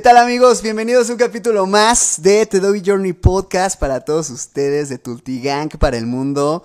¿Qué 0.00 0.04
tal 0.04 0.16
amigos? 0.16 0.62
Bienvenidos 0.62 1.10
a 1.10 1.12
un 1.12 1.18
capítulo 1.18 1.66
más 1.66 2.22
de 2.22 2.46
The 2.46 2.60
Doggy 2.60 2.80
Journey 2.82 3.12
Podcast 3.12 3.78
para 3.78 4.00
todos 4.00 4.30
ustedes 4.30 4.88
de 4.88 4.96
Tultigang 4.96 5.68
para 5.68 5.98
el 5.98 6.06
mundo. 6.06 6.62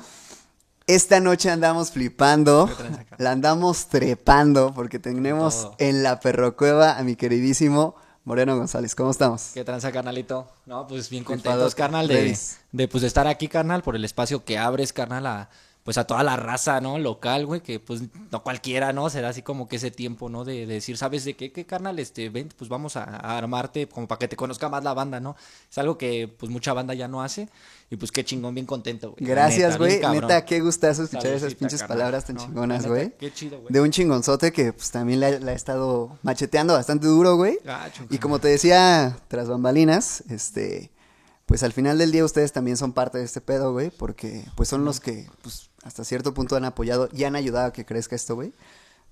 Esta 0.88 1.20
noche 1.20 1.50
andamos 1.50 1.92
flipando, 1.92 2.70
la 3.18 3.32
andamos 3.32 3.88
trepando 3.88 4.74
porque 4.74 5.00
tenemos 5.00 5.64
Todo. 5.64 5.76
en 5.80 6.02
la 6.02 6.22
perrocueva 6.22 6.98
a 6.98 7.04
mi 7.04 7.18
queridísimo 7.18 7.98
Moreno 8.24 8.56
González. 8.56 8.96
¿Cómo 8.96 9.12
estamos? 9.12 9.52
¿Qué 9.54 9.66
tranza, 9.66 9.92
carnalito? 9.92 10.48
No, 10.66 10.88
pues 10.88 11.10
bien 11.10 11.26
contentos, 11.26 11.76
carnal, 11.76 12.08
de, 12.08 12.38
de 12.72 12.88
pues 12.88 13.02
de 13.02 13.08
estar 13.10 13.28
aquí, 13.28 13.50
carnal, 13.50 13.82
por 13.82 13.98
el 13.98 14.06
espacio 14.06 14.46
que 14.46 14.58
abres, 14.58 14.94
carnal, 14.94 15.26
a 15.26 15.50
pues 15.86 16.00
a 16.00 16.06
toda 16.06 16.24
la 16.24 16.36
raza, 16.36 16.82
¿no? 16.82 16.98
Local, 16.98 17.46
güey, 17.46 17.62
que 17.62 17.80
pues 17.80 18.02
no 18.32 18.42
cualquiera, 18.42 18.92
¿no? 18.92 19.08
Será 19.12 19.30
así 19.30 19.44
como 19.44 19.68
que 19.68 19.76
ese 19.76 19.92
tiempo, 19.92 20.30
¿no? 20.30 20.44
De, 20.44 20.66
de 20.66 20.74
decir, 20.74 20.98
¿sabes 20.98 21.24
de 21.26 21.36
qué, 21.36 21.52
qué, 21.52 21.64
carnal? 21.68 22.00
Este, 22.00 22.30
ven, 22.30 22.50
pues 22.58 22.72
vamos 22.72 22.96
a, 22.98 23.04
a 23.04 23.38
armarte 23.38 23.88
como 23.88 24.08
para 24.08 24.18
que 24.18 24.28
te 24.28 24.36
conozca 24.36 24.68
más 24.68 24.84
la 24.84 24.96
banda, 24.96 25.20
¿no? 25.20 25.36
Es 25.70 25.78
algo 25.78 25.96
que 26.00 26.28
pues 26.28 26.52
mucha 26.52 26.74
banda 26.74 26.96
ya 26.96 27.08
no 27.08 27.22
hace 27.22 27.50
y 27.92 27.98
pues 27.98 28.12
qué 28.12 28.26
chingón, 28.26 28.56
bien 28.56 28.66
contento, 28.66 29.12
güey. 29.12 29.30
Gracias, 29.30 29.74
neta, 29.74 29.78
güey. 29.78 30.02
cabrón. 30.02 30.22
Neta, 30.24 30.44
qué 30.44 30.60
gustazo 30.60 31.04
escuchar 31.04 31.34
esas 31.34 31.54
pinches 31.54 31.82
carnal. 31.82 31.98
palabras 32.00 32.26
tan 32.26 32.38
No, 32.38 32.46
chingonas, 32.46 32.88
güey. 32.88 33.04
neta, 33.04 33.18
Qué 33.20 33.32
chido, 33.32 33.62
güey. 33.62 33.72
De 33.72 33.80
un 33.80 33.92
chingonzote 33.92 34.52
que 34.52 34.74
pues 34.74 34.90
también 34.90 35.20
la, 35.20 35.30
la 35.40 35.52
he 35.52 35.56
estado 35.56 36.18
macheteando 36.24 36.74
bastante 36.74 37.06
duro, 37.06 37.36
güey. 37.36 37.60
Gacho, 37.64 38.06
Y 38.10 38.18
como 38.18 38.40
te 38.40 38.48
decía, 38.48 39.20
tras 39.28 39.48
bambalinas, 39.48 40.24
este, 40.32 40.90
pues 41.46 41.62
al 41.62 41.74
final 41.74 42.00
del 42.00 42.12
día 42.12 42.26
ustedes 42.26 42.52
también 42.52 42.76
son 42.76 42.92
parte 42.92 43.20
de 43.20 43.24
este 43.26 43.40
pedo, 43.40 43.72
güey, 43.72 43.92
porque 43.92 44.44
pues 44.56 44.68
son 44.68 44.84
los 44.84 45.00
que, 45.00 45.28
pues, 45.44 45.70
hasta 45.86 46.04
cierto 46.04 46.34
punto 46.34 46.56
han 46.56 46.66
apoyado 46.66 47.10
y 47.14 47.24
han 47.24 47.36
ayudado 47.36 47.68
a 47.68 47.74
que 47.74 47.86
crezca 47.86 48.16
esto, 48.16 48.36
güey. 48.36 48.52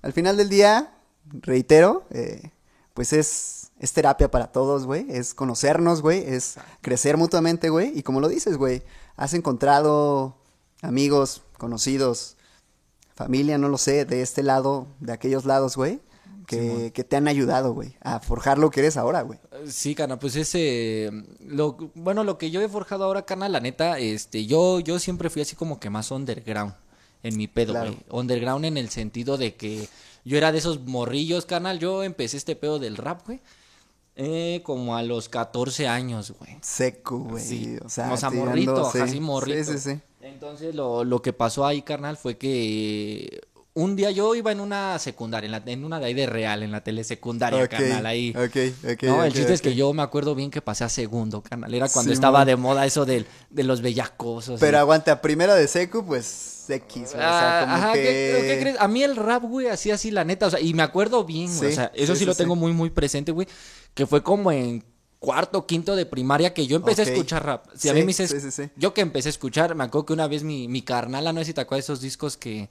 Al 0.02 0.12
final 0.12 0.36
del 0.36 0.50
día, 0.50 0.92
reitero, 1.32 2.04
eh, 2.10 2.52
pues 2.96 3.14
es, 3.14 3.72
es 3.80 3.94
terapia 3.94 4.30
para 4.30 4.52
todos, 4.52 4.86
güey, 4.86 5.06
es 5.10 5.36
conocernos, 5.36 6.02
güey, 6.02 6.26
es 6.26 6.56
crecer 6.82 7.16
mutuamente, 7.16 7.70
güey, 7.70 7.98
y 7.98 8.02
como 8.02 8.20
lo 8.20 8.28
dices, 8.28 8.58
güey, 8.58 8.82
has 9.16 9.36
encontrado 9.36 10.36
amigos, 10.82 11.44
conocidos, 11.60 12.38
familia, 13.16 13.60
no 13.60 13.70
lo 13.70 13.78
sé, 13.78 14.06
de 14.06 14.24
este 14.24 14.42
lado, 14.42 14.88
de 15.00 15.14
aquellos 15.14 15.46
lados, 15.46 15.78
güey, 15.78 16.02
que, 16.48 16.92
que 16.94 17.04
te 17.04 17.16
han 17.16 17.28
ayudado, 17.28 17.74
güey, 17.74 17.96
a 18.02 18.20
forjar 18.20 18.58
lo 18.58 18.70
que 18.70 18.80
eres 18.82 18.98
ahora, 18.98 19.22
güey. 19.22 19.40
Sí, 19.68 19.96
carnal, 19.96 20.20
pues 20.20 20.36
ese, 20.36 21.10
lo, 21.40 21.78
bueno, 21.96 22.24
lo 22.24 22.38
que 22.38 22.52
yo 22.52 22.62
he 22.62 22.68
forjado 22.70 23.04
ahora, 23.06 23.26
carnal, 23.26 23.52
la 23.52 23.60
neta, 23.60 24.00
este, 24.00 24.46
yo, 24.46 24.80
yo 24.80 25.00
siempre 25.00 25.30
fui 25.30 25.42
así 25.42 25.56
como 25.56 25.80
que 25.80 25.90
más 25.90 26.12
underground 26.12 26.74
en 27.24 27.38
mi 27.38 27.48
pedo, 27.48 27.74
Claro. 27.74 27.92
güey. 27.92 28.04
Underground 28.10 28.66
en 28.66 28.78
el 28.78 28.90
sentido 28.90 29.38
de 29.38 29.56
que 29.56 29.88
yo 30.26 30.38
era 30.38 30.52
de 30.52 30.58
esos 30.58 30.82
morrillos, 30.86 31.46
carnal, 31.46 31.80
yo 31.80 32.04
empecé 32.04 32.38
este 32.38 32.56
pedo 32.56 32.80
del 32.80 32.98
rap, 32.98 33.26
güey, 33.26 33.40
eh, 34.16 34.62
como 34.64 34.96
a 34.96 35.04
los 35.04 35.28
14 35.30 35.88
años, 35.88 36.34
güey. 36.38 36.58
Seco, 36.62 37.20
güey. 37.20 37.44
Sí, 37.44 37.78
O 37.84 37.90
sea, 37.90 38.12
o 38.14 38.18
sea, 38.18 38.30
morrito, 38.30 38.92
sí, 38.92 39.00
así 39.00 39.20
morrito. 39.20 39.64
Sí, 39.74 39.80
sí, 39.80 39.94
sí. 39.96 40.02
Entonces 40.22 40.76
lo, 40.76 41.04
lo 41.04 41.22
que 41.22 41.34
pasó 41.34 41.66
ahí, 41.66 41.82
carnal, 41.82 42.16
fue 42.16 42.38
que 42.38 43.42
un 43.76 43.96
día 43.96 44.12
yo 44.12 44.36
iba 44.36 44.52
en 44.52 44.60
una 44.60 45.00
secundaria, 45.00 45.46
en, 45.48 45.52
la- 45.52 45.64
en 45.66 45.84
una 45.84 46.00
de 46.00 46.06
ahí 46.06 46.14
de 46.14 46.28
real, 46.28 46.62
en 46.62 46.72
la 46.72 46.84
telesecundaria, 46.84 47.64
Ok, 47.64 47.70
carnal, 47.72 48.06
ahí. 48.06 48.30
Ok, 48.38 48.92
ok. 48.94 49.04
No, 49.04 49.24
el 49.24 49.34
chiste 49.34 49.52
es 49.54 49.62
que 49.62 49.74
yo 49.74 49.92
me 49.94 50.04
acuerdo 50.04 50.36
bien 50.36 50.52
que 50.52 50.62
pasé 50.62 50.84
a 50.84 50.90
segundo, 50.90 51.42
carnal. 51.42 51.74
Era 51.74 51.90
cuando 51.90 52.14
estaba 52.14 52.46
de 52.46 52.56
moda 52.56 52.86
eso 52.86 53.06
del- 53.06 53.26
de, 53.50 53.64
los 53.64 53.82
bellacosos. 53.82 54.60
Pero 54.60 54.78
y- 54.78 54.80
aguanta, 54.80 55.22
primero 55.22 55.56
de 55.56 55.68
seco, 55.68 56.06
pues 56.06 56.66
X, 56.70 56.94
güey. 56.94 57.06
O 57.06 57.08
sea, 57.10 57.60
Ah, 57.60 57.62
como 57.64 57.76
ajá, 57.76 57.94
que... 57.94 58.02
¿qué, 58.02 58.58
crees? 58.62 58.76
A 58.80 58.88
mí 58.88 59.02
el 59.04 59.16
rap, 59.16 59.44
güey, 59.44 59.68
así, 59.68 59.90
así, 59.92 60.12
la 60.12 60.24
neta, 60.24 60.48
o 60.48 60.50
sea, 60.52 60.60
y 60.60 60.74
me 60.76 60.84
acuerdo 60.84 61.24
bien, 61.26 61.48
güey, 61.48 61.72
Sí, 61.72 61.74
o 61.74 61.76
sea, 61.76 61.92
eso 61.96 62.16
sí, 62.16 62.26
lo 62.26 62.36
tengo 62.36 62.56
muy, 62.56 62.74
muy 62.74 62.90
presente, 62.92 63.32
güey, 63.32 63.48
que 63.96 64.06
fue 64.06 64.22
como 64.22 64.52
en 64.52 64.84
cuarto, 65.20 65.66
quinto 65.66 65.96
de 65.96 66.06
primaria 66.06 66.54
que 66.54 66.68
yo 66.68 66.76
empecé 66.76 67.02
a 67.02 67.06
escuchar 67.06 67.44
rap. 67.46 67.66
Si 67.76 67.90
a 67.90 67.94
mí 67.94 68.02
me 68.02 68.08
dices, 68.08 68.30
sí, 68.30 68.40
sí, 68.40 68.52
sí. 68.52 68.70
yo 68.76 68.94
que 68.94 69.02
empecé 69.02 69.30
a 69.30 69.32
escuchar, 69.32 69.74
me 69.74 69.84
acuerdo 69.86 70.06
que 70.06 70.14
una 70.14 70.28
vez 70.28 70.44
mi, 70.44 70.68
mi 70.68 70.82
carnala, 70.84 71.34
no 71.34 71.40
sé 71.42 71.46
si 71.46 71.54
te 71.54 71.62
acuerdas 71.62 71.88
de 71.88 71.94
esos 71.94 72.02
discos 72.02 72.38
que... 72.38 72.70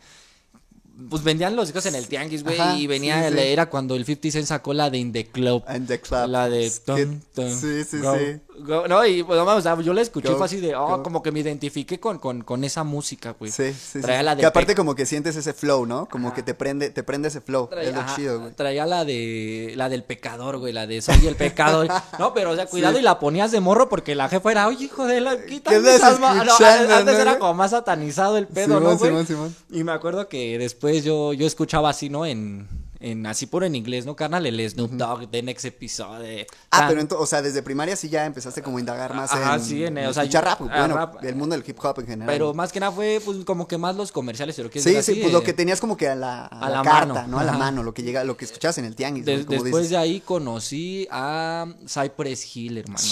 Pues 1.09 1.25
vendían 1.25 1.57
los 1.57 1.69
discos 1.69 1.87
en 1.87 1.95
el 1.95 2.07
tianguis, 2.07 2.45
güey, 2.45 2.59
y 2.83 2.87
venía, 2.87 3.29
sí, 3.29 3.35
sí. 3.35 3.41
era 3.41 3.69
cuando 3.71 3.97
el 3.97 4.05
50 4.05 4.31
Cent 4.31 4.47
sacó 4.47 4.75
la 4.75 4.91
de 4.91 4.99
In 4.99 5.13
The 5.13 5.27
Club. 5.27 5.65
And 5.67 5.89
the 5.89 6.01
club. 6.01 6.29
La 6.29 6.49
de 6.49 6.71
tum, 6.85 7.21
Sí, 7.35 7.83
sí, 7.85 7.99
go, 7.99 8.15
sí. 8.17 8.41
go. 8.61 8.87
No, 8.87 9.05
y 9.07 9.23
pues, 9.23 9.39
no 9.39 9.45
o 9.45 9.61
sea, 9.61 9.81
yo 9.81 9.95
la 9.95 10.03
escuché 10.03 10.29
Go, 10.29 10.37
fue 10.37 10.47
así 10.47 10.61
de, 10.61 10.77
oh, 10.77 11.03
como 11.03 11.23
que 11.23 11.33
me 11.33 11.41
identifiqué 11.41 11.99
con, 11.99 12.19
con, 12.19 12.43
con 12.43 12.63
esa 12.63 12.85
música, 12.85 13.35
güey. 13.39 13.51
Sí, 13.51 13.73
sí. 13.73 14.01
Traía 14.03 14.21
sí. 14.21 14.25
la 14.27 14.35
de 14.37 14.41
Que 14.41 14.47
aparte 14.47 14.73
Pe- 14.73 14.77
como 14.77 14.95
que 14.95 15.07
sientes 15.07 15.35
ese 15.35 15.53
flow, 15.55 15.87
¿no? 15.87 16.07
Como 16.11 16.35
que 16.35 16.43
te 16.43 16.53
prende, 16.55 16.91
te 16.91 17.03
prende 17.03 17.29
ese 17.29 17.41
flow. 17.41 17.69
Traía, 17.69 17.89
es 17.89 17.95
lo 17.95 18.01
ajá, 18.03 18.15
chido, 18.17 18.41
güey. 18.41 18.53
traía 18.53 18.85
la 18.87 19.05
de 19.07 19.73
la 19.77 19.89
del 19.89 20.05
pecador, 20.05 20.59
güey, 20.59 20.73
la 20.75 20.87
de 20.87 21.01
soy 21.01 21.27
el 21.27 21.37
pecador. 21.37 21.89
no, 22.19 22.35
pero 22.35 22.51
o 22.51 22.55
sea, 22.55 22.67
cuidado 22.67 22.95
Sí. 22.95 23.01
y 23.01 23.03
la 23.03 23.19
ponías 23.19 23.51
de 23.51 23.61
morro 23.61 23.89
porque 23.89 24.15
la 24.15 24.29
jefa 24.29 24.51
era, 24.53 24.69
oye, 24.69 24.85
hijo 24.85 25.07
de 25.07 25.21
la 25.23 25.39
¿Qué 25.39 25.47
quítame 25.47 25.79
andas 25.79 25.95
esas 25.97 26.21
ma-". 26.21 26.45
No, 26.45 26.53
antes 26.55 27.15
no, 27.15 27.21
era 27.21 27.39
como 27.39 27.55
más 27.55 27.71
satanizado 27.71 28.37
el 28.37 28.47
pedo, 28.47 28.67
Simón, 28.79 28.83
¿no, 28.85 28.99
güey? 28.99 29.11
Simón, 29.11 29.27
Simón. 29.27 29.57
Y 29.71 29.85
me 29.85 29.93
acuerdo 29.93 30.29
que 30.29 30.59
después 30.59 30.82
yo, 31.05 31.33
yo 31.33 31.47
escuchaba 31.47 31.91
así, 31.91 32.09
¿no? 32.09 32.27
En, 32.27 32.67
en 33.01 33.27
así 33.27 33.47
puro 33.47 33.67
en 33.67 33.75
inglés, 33.75 34.07
¿no, 34.07 34.15
carnal? 34.17 34.47
El 34.47 34.69
Snoop 34.71 34.93
Dogg, 34.93 35.29
The 35.31 35.43
Next 35.43 35.65
Episode. 35.65 36.47
Ah, 36.71 36.79
Tan- 36.81 36.89
pero 36.89 37.01
entonces, 37.01 37.23
o 37.23 37.27
sea, 37.27 37.43
desde 37.43 37.63
primaria 37.63 37.97
sí 37.97 38.09
ya 38.09 38.27
empezaste 38.27 38.63
como 38.63 38.77
a 38.77 38.81
indagar 38.81 39.13
más 39.15 39.33
Ajá, 39.33 39.55
en, 39.57 39.61
sí, 39.65 39.85
en- 39.85 39.99
en 39.99 40.07
o 40.07 40.13
sea, 40.13 40.23
escuchar 40.23 40.49
ah, 40.49 40.57
bueno, 40.61 40.95
rap. 40.97 41.25
el 41.25 41.35
mundo 41.35 41.57
del 41.57 41.65
hip 41.69 41.79
hop 41.85 41.99
en 42.01 42.07
general. 42.07 42.27
Pero 42.33 42.55
más 42.55 42.71
que 42.73 42.81
nada 42.81 42.93
fue, 42.93 43.21
pues, 43.25 43.45
como 43.45 43.67
que 43.69 43.77
más 43.79 43.97
los 43.97 44.13
comerciales, 44.13 44.55
pero 44.57 44.71
Sí, 44.73 45.03
sí, 45.03 45.15
pues 45.21 45.33
lo 45.33 45.43
que 45.43 45.53
tenías 45.53 45.81
como 45.81 45.97
que 45.97 46.09
a 46.09 46.15
la, 46.15 46.47
a 46.47 46.67
a 46.67 46.71
la 46.71 46.77
la 46.79 46.83
carta, 46.83 47.15
mano, 47.15 47.29
¿no? 47.29 47.39
A 47.41 47.45
la 47.45 47.51
ajá. 47.53 47.59
mano, 47.59 47.83
lo 47.83 47.93
que 47.95 48.03
llega, 48.03 48.25
lo 48.25 48.37
que 48.37 48.45
escuchabas 48.45 48.79
en 48.79 48.85
el 48.85 48.95
tianguis, 48.95 49.25
como 49.25 49.63
después 49.63 49.75
dices. 49.75 49.91
de 49.91 49.97
ahí 49.97 50.21
conocí 50.21 51.07
a 51.11 51.67
Cypress 51.89 52.57
Hill, 52.57 52.79
hermano. 52.79 53.03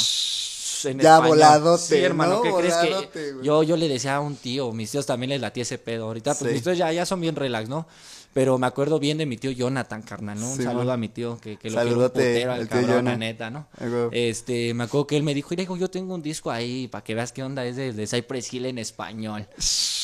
En 0.85 0.99
Ya 0.99 1.15
español. 1.15 1.29
voladote, 1.29 1.83
Sí, 1.85 1.97
hermano, 1.97 2.37
¿no? 2.37 2.43
¿qué 2.43 2.53
crees 2.55 2.75
Voladote, 2.77 3.09
que 3.13 3.35
yo, 3.43 3.63
yo 3.63 3.77
le 3.77 3.89
decía 3.89 4.17
a 4.17 4.21
un 4.21 4.37
tío, 4.37 4.73
mis 4.73 4.91
tíos 4.91 5.07
también 5.07 5.31
les 5.31 5.41
latía 5.41 5.63
ese 5.63 5.79
pedo. 5.79 6.05
Ahorita, 6.07 6.35
pues 6.35 6.49
Sí. 6.51 6.55
mis 6.55 6.63
tíos 6.63 6.79
ya, 6.79 6.93
ya 6.93 7.05
son 7.07 7.21
bien 7.21 7.37
relax, 7.37 7.69
¿no? 7.69 7.87
Pero 8.33 8.59
me 8.59 8.67
acuerdo 8.69 9.01
bien 9.01 9.19
de 9.19 9.27
mi 9.27 9.37
tío 9.37 9.51
Jonathan, 9.51 10.03
carnal, 10.03 10.39
¿no? 10.39 10.53
Un 10.53 10.63
saludo 10.63 10.93
a 10.93 10.97
mi 10.97 11.09
tío, 11.09 11.39
que, 11.41 11.57
que 11.57 11.69
lo 11.69 11.75
Saludote 11.79 12.21
putero 12.21 12.53
al 12.53 12.69
cabrón, 12.69 13.05
la 13.07 13.17
neta, 13.17 13.51
¿no? 13.51 13.67
Este, 14.13 14.73
me 14.73 14.85
acuerdo 14.85 15.09
que 15.09 15.17
él 15.17 15.25
me 15.25 15.35
dijo, 15.35 15.49
mira, 15.51 15.65
hijo, 15.65 15.77
yo 15.77 15.91
tengo 15.91 16.15
un 16.15 16.23
disco 16.23 16.51
ahí 16.51 16.87
para 16.87 17.03
que 17.03 17.17
veas 17.17 17.33
qué 17.33 17.43
onda 17.43 17.65
es 17.67 17.75
de, 17.75 17.93
de 17.93 18.07
Cypress 18.07 18.53
Hill 18.55 18.67
en 18.67 18.79
español. 18.79 19.49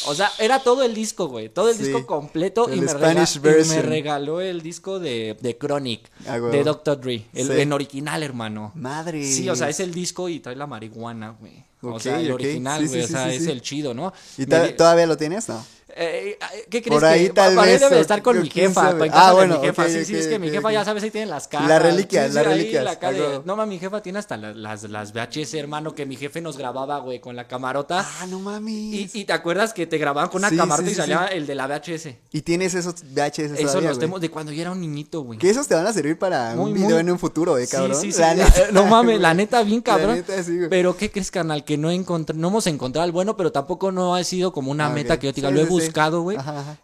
O 0.08 0.14
sea, 0.14 0.30
era 0.40 0.58
todo 0.60 0.82
el 0.82 0.92
disco, 0.94 1.28
güey, 1.28 1.48
todo 1.50 1.70
el 1.70 1.76
Sí. 1.76 1.84
disco 1.84 2.04
completo 2.04 2.66
y 2.68 2.74
El 2.78 2.80
me, 2.86 2.92
rega- 2.94 3.26
Spanish 3.26 3.36
y 3.36 3.68
me 3.76 3.82
regaló 3.82 4.40
el 4.40 4.60
disco 4.60 4.98
de, 4.98 5.36
de 5.40 5.56
Chronic, 5.56 6.10
Ah, 6.26 6.38
de 6.40 6.64
Dr. 6.64 7.00
Dre, 7.00 7.26
el, 7.32 7.46
Sí. 7.46 7.52
en 7.60 7.72
original, 7.72 8.22
hermano. 8.24 8.72
Madre. 8.74 9.22
Sí, 9.24 9.48
o 9.48 9.54
sea, 9.54 9.68
es 9.68 9.78
el 9.78 9.94
disco 9.94 10.28
y 10.28 10.40
trae 10.40 10.56
la 10.56 10.66
marihuana, 10.66 11.36
güey. 11.38 11.64
O 11.82 12.00
sea, 12.00 12.20
el 12.20 12.32
original, 12.32 12.88
güey, 12.88 13.02
o 13.02 13.06
sea, 13.06 13.32
es 13.32 13.46
el 13.46 13.62
chido, 13.62 13.94
¿no? 13.94 14.12
¿Y 14.36 14.46
Me 14.46 14.70
todavía 14.70 15.06
lo 15.06 15.16
tienes? 15.16 15.48
No. 15.48 15.64
Eh, 15.94 16.36
¿Qué 16.68 16.82
crees 16.82 16.94
Por 17.00 17.04
ahí 17.04 17.28
que 17.28 17.32
tal 17.32 17.56
vez, 17.56 17.80
debe 17.80 18.00
estar 18.00 18.20
con 18.20 18.40
mi 18.42 18.50
jefa, 18.50 18.90
sabe. 18.90 19.08
Ah, 19.12 19.32
bueno, 19.32 19.60
mi 19.60 19.66
jefa. 19.66 19.84
ok, 19.84 19.88
sí, 19.88 20.04
sí, 20.04 20.16
es 20.16 20.26
que 20.26 20.38
mi 20.38 20.50
jefa 20.50 20.72
ya 20.72 20.84
sabes 20.84 21.02
ahí 21.04 21.10
tiene 21.10 21.26
las 21.28 21.46
cajas. 21.46 21.68
Las 21.68 21.80
reliquias, 21.80 22.28
Sí, 22.28 22.34
las 22.34 22.44
sí, 22.44 22.50
reliquias, 22.50 22.84
la 22.84 22.90
ah, 23.00 23.08
huevo. 23.10 23.42
No, 23.46 23.54
mames, 23.56 23.74
mi 23.74 23.78
jefa 23.78 24.02
tiene 24.02 24.18
hasta 24.18 24.36
la- 24.36 24.52
las, 24.52 24.82
las 24.84 25.12
VHS, 25.12 25.54
hermano, 25.54 25.94
que 25.94 26.04
mi 26.04 26.16
jefe 26.16 26.40
nos 26.40 26.58
grababa, 26.58 26.98
güey, 26.98 27.20
con 27.20 27.36
la 27.36 27.46
camarota. 27.46 28.04
Ah, 28.20 28.26
no 28.26 28.40
mames. 28.40 28.74
Y, 28.74 29.10
y 29.14 29.24
te 29.24 29.32
acuerdas 29.32 29.72
que 29.72 29.86
te 29.86 29.96
grababan 29.96 30.28
con 30.28 30.40
una 30.40 30.50
Sí, 30.50 30.56
camarota 30.56 30.90
y 30.90 30.94
salía 30.94 31.26
el 31.26 31.46
de 31.46 31.54
la 31.54 31.66
VHS. 31.68 32.08
Y 32.32 32.42
tienes 32.42 32.74
esos 32.74 32.94
VHS 33.04 33.38
Eso 33.52 33.66
todavía, 33.66 33.88
los 33.90 33.98
tenemos 33.98 34.20
de 34.20 34.30
cuando 34.30 34.50
yo 34.52 34.62
era 34.62 34.72
un 34.72 34.80
niñito, 34.80 35.20
güey. 35.22 35.38
Que 35.38 35.50
esos 35.50 35.68
te 35.68 35.74
van 35.76 35.86
a 35.86 35.92
servir 35.92 36.18
para 36.18 36.54
Muy, 36.56 36.72
un 36.72 36.74
video 36.74 36.90
muy- 36.90 36.98
en 37.00 37.10
un 37.12 37.18
futuro, 37.18 37.56
eh, 37.58 37.66
cabrón. 37.68 37.96
sí, 38.00 38.10
sí. 38.12 38.20
La 38.20 38.34
La- 38.34 38.44
neta, 38.44 38.60
no 38.72 38.86
mames, 38.86 39.20
la 39.20 39.34
neta, 39.34 39.62
bien 39.62 39.80
cabrón. 39.82 40.24
La 40.26 40.68
pero, 40.68 40.96
¿qué 40.96 41.10
crees, 41.10 41.30
canal? 41.30 41.64
Que 41.64 41.78
no, 41.78 41.90
no 42.34 42.48
hemos 42.48 42.66
encontrado 42.66 43.06
el 43.06 43.12
bueno, 43.12 43.36
pero 43.36 43.52
tampoco 43.52 43.92
no 43.92 44.14
ha 44.16 44.24
sido 44.24 44.52
como 44.52 44.70
una 44.72 44.88
meta 44.90 45.18
que 45.18 45.28
yo 45.28 45.32
te 45.32 45.40
diga. 45.40 45.75
Buscado, 45.84 46.22
güey. 46.22 46.36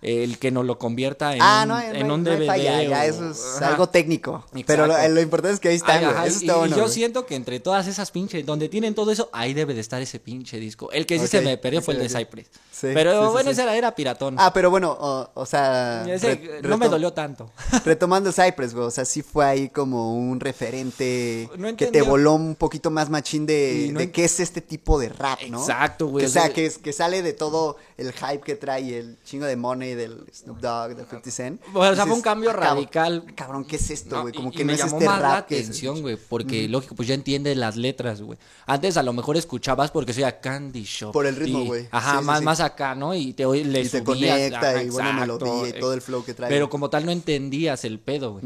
El 0.02 0.38
que 0.38 0.50
nos 0.50 0.64
lo 0.64 0.78
convierta 0.78 1.34
en, 1.34 1.42
Ah, 1.42 1.60
un, 1.62 1.68
no, 1.68 1.80
en 1.80 2.10
un 2.10 2.22
no 2.22 2.30
DVD. 2.30 2.46
falla, 2.46 2.82
ya 2.82 3.00
o- 3.00 3.02
eso 3.02 3.30
es 3.30 3.62
algo 3.62 3.88
técnico. 3.88 4.44
Pero 4.66 4.86
lo, 4.86 5.20
importante 5.20 5.54
es 5.54 5.60
que 5.60 5.68
ahí 5.68 5.80
Ay, 5.84 6.04
ajá, 6.04 6.26
Eso 6.26 6.38
está 6.40 6.52
y 6.52 6.58
bueno. 6.58 6.76
yo 6.76 6.88
siento 6.88 7.26
que 7.26 7.34
entre 7.34 7.60
todas 7.60 7.86
esas 7.86 8.10
pinches, 8.10 8.44
donde 8.46 8.68
tienen 8.68 8.94
todo 8.94 9.10
eso, 9.10 9.28
ahí 9.32 9.54
debe 9.54 9.74
de 9.74 9.80
estar 9.80 10.00
ese 10.02 10.18
pinche 10.20 10.58
disco. 10.58 10.90
El 10.92 11.06
que 11.06 11.18
sí 11.18 11.26
se 11.26 11.40
me 11.40 11.56
perdió 11.56 11.82
fue 11.82 11.94
el 11.94 12.00
de. 12.00 12.08
Cypress. 12.08 12.46
Sí, 12.70 12.88
pero 12.94 13.26
sí, 13.26 13.32
bueno, 13.32 13.50
ese 13.50 13.62
era, 13.62 13.76
era 13.76 13.94
piratón. 13.94 14.36
Ah, 14.38 14.52
pero 14.52 14.70
bueno, 14.70 14.96
o, 14.98 15.30
o 15.34 15.46
sea. 15.46 16.04
Ese 16.08 16.60
no 16.62 16.76
me 16.78 16.88
dolió 16.88 17.12
tanto. 17.12 17.50
Retomando 17.84 18.32
Cypress, 18.32 18.74
güey. 18.74 18.86
O 18.86 18.90
sea, 18.90 19.04
sí 19.04 19.22
fue 19.22 19.44
ahí 19.44 19.68
como 19.68 20.14
un 20.14 20.40
referente 20.40 21.48
que 21.76 21.86
te 21.86 22.02
voló 22.02 22.34
un 22.34 22.54
poquito 22.54 22.90
más 22.90 23.10
machín 23.10 23.46
de, 23.46 23.86
en- 23.86 24.12
qué 24.12 24.24
es 24.24 24.40
este 24.40 24.60
tipo 24.60 24.98
de 24.98 25.08
rap, 25.10 25.40
¿no? 25.48 25.60
Exacto, 25.60 26.06
güey, 26.08 26.26
o 26.26 26.28
sea, 26.28 26.50
que 26.52 26.70
sale 26.92 27.22
de 27.22 27.32
todo 27.32 27.76
el 28.02 28.12
hype 28.12 28.40
que 28.40 28.56
trae 28.56 28.98
el 28.98 29.18
chingo 29.24 29.46
de 29.46 29.56
money 29.56 29.94
del 29.94 30.24
Snoop 30.32 30.58
Dogg, 30.60 30.88
del 30.96 31.06
50 31.06 31.30
Cent. 31.30 31.60
Bueno, 31.72 31.92
o 31.92 31.96
sea, 31.96 32.06
fue 32.06 32.14
un 32.14 32.22
cambio 32.22 32.50
"Ah, 32.50 32.54
cabrón, 32.54 32.74
radical". 32.76 33.24
Cabrón, 33.34 33.64
¿qué 33.64 33.76
es 33.76 33.90
esto, 33.90 34.22
güey? 34.22 34.34
Como 34.34 34.48
y- 34.48 34.52
que 34.52 34.62
y 34.62 34.64
no 34.64 34.66
me 34.68 34.72
es 34.74 34.78
llamó 34.80 34.96
este 34.98 35.06
más 35.06 35.20
la 35.20 35.28
rap 35.36 35.44
atención, 35.44 36.00
güey, 36.02 36.16
porque 36.28 36.68
lógico, 36.68 36.94
pues 36.94 37.08
ya 37.08 37.14
entiendes 37.14 37.56
las 37.56 37.76
letras, 37.76 38.22
güey. 38.22 38.38
Antes 38.66 38.96
a 38.96 39.02
lo 39.02 39.12
mejor 39.12 39.36
escuchabas 39.36 39.90
porque 39.90 40.12
soy 40.12 40.24
a 40.24 40.40
Candy 40.40 40.82
Shop. 40.84 41.12
Por 41.12 41.26
el 41.26 41.36
ritmo, 41.36 41.64
güey. 41.64 41.88
Ajá, 41.90 42.18
Sí, 42.18 42.24
más, 42.24 42.38
sí. 42.40 42.44
más 42.44 42.60
acá, 42.60 42.94
¿no? 42.94 43.14
Y 43.14 43.32
te, 43.32 43.44
le 43.46 43.80
Y 43.80 43.88
te 43.88 43.98
subías, 44.00 44.04
conecta, 44.04 44.58
ajá, 44.70 44.82
y 44.82 44.90
buena 44.90 45.10
exacto, 45.10 45.44
melodía, 45.46 45.68
y 45.68 45.70
eh, 45.70 45.80
todo 45.80 45.94
el 45.94 46.00
flow 46.02 46.24
que 46.24 46.34
trae. 46.34 46.50
Pero 46.50 46.68
como 46.70 46.90
tal 46.90 47.04
no 47.06 47.12
entendías 47.12 47.84
el 47.84 47.98
pedo, 47.98 48.32
güey. 48.40 48.44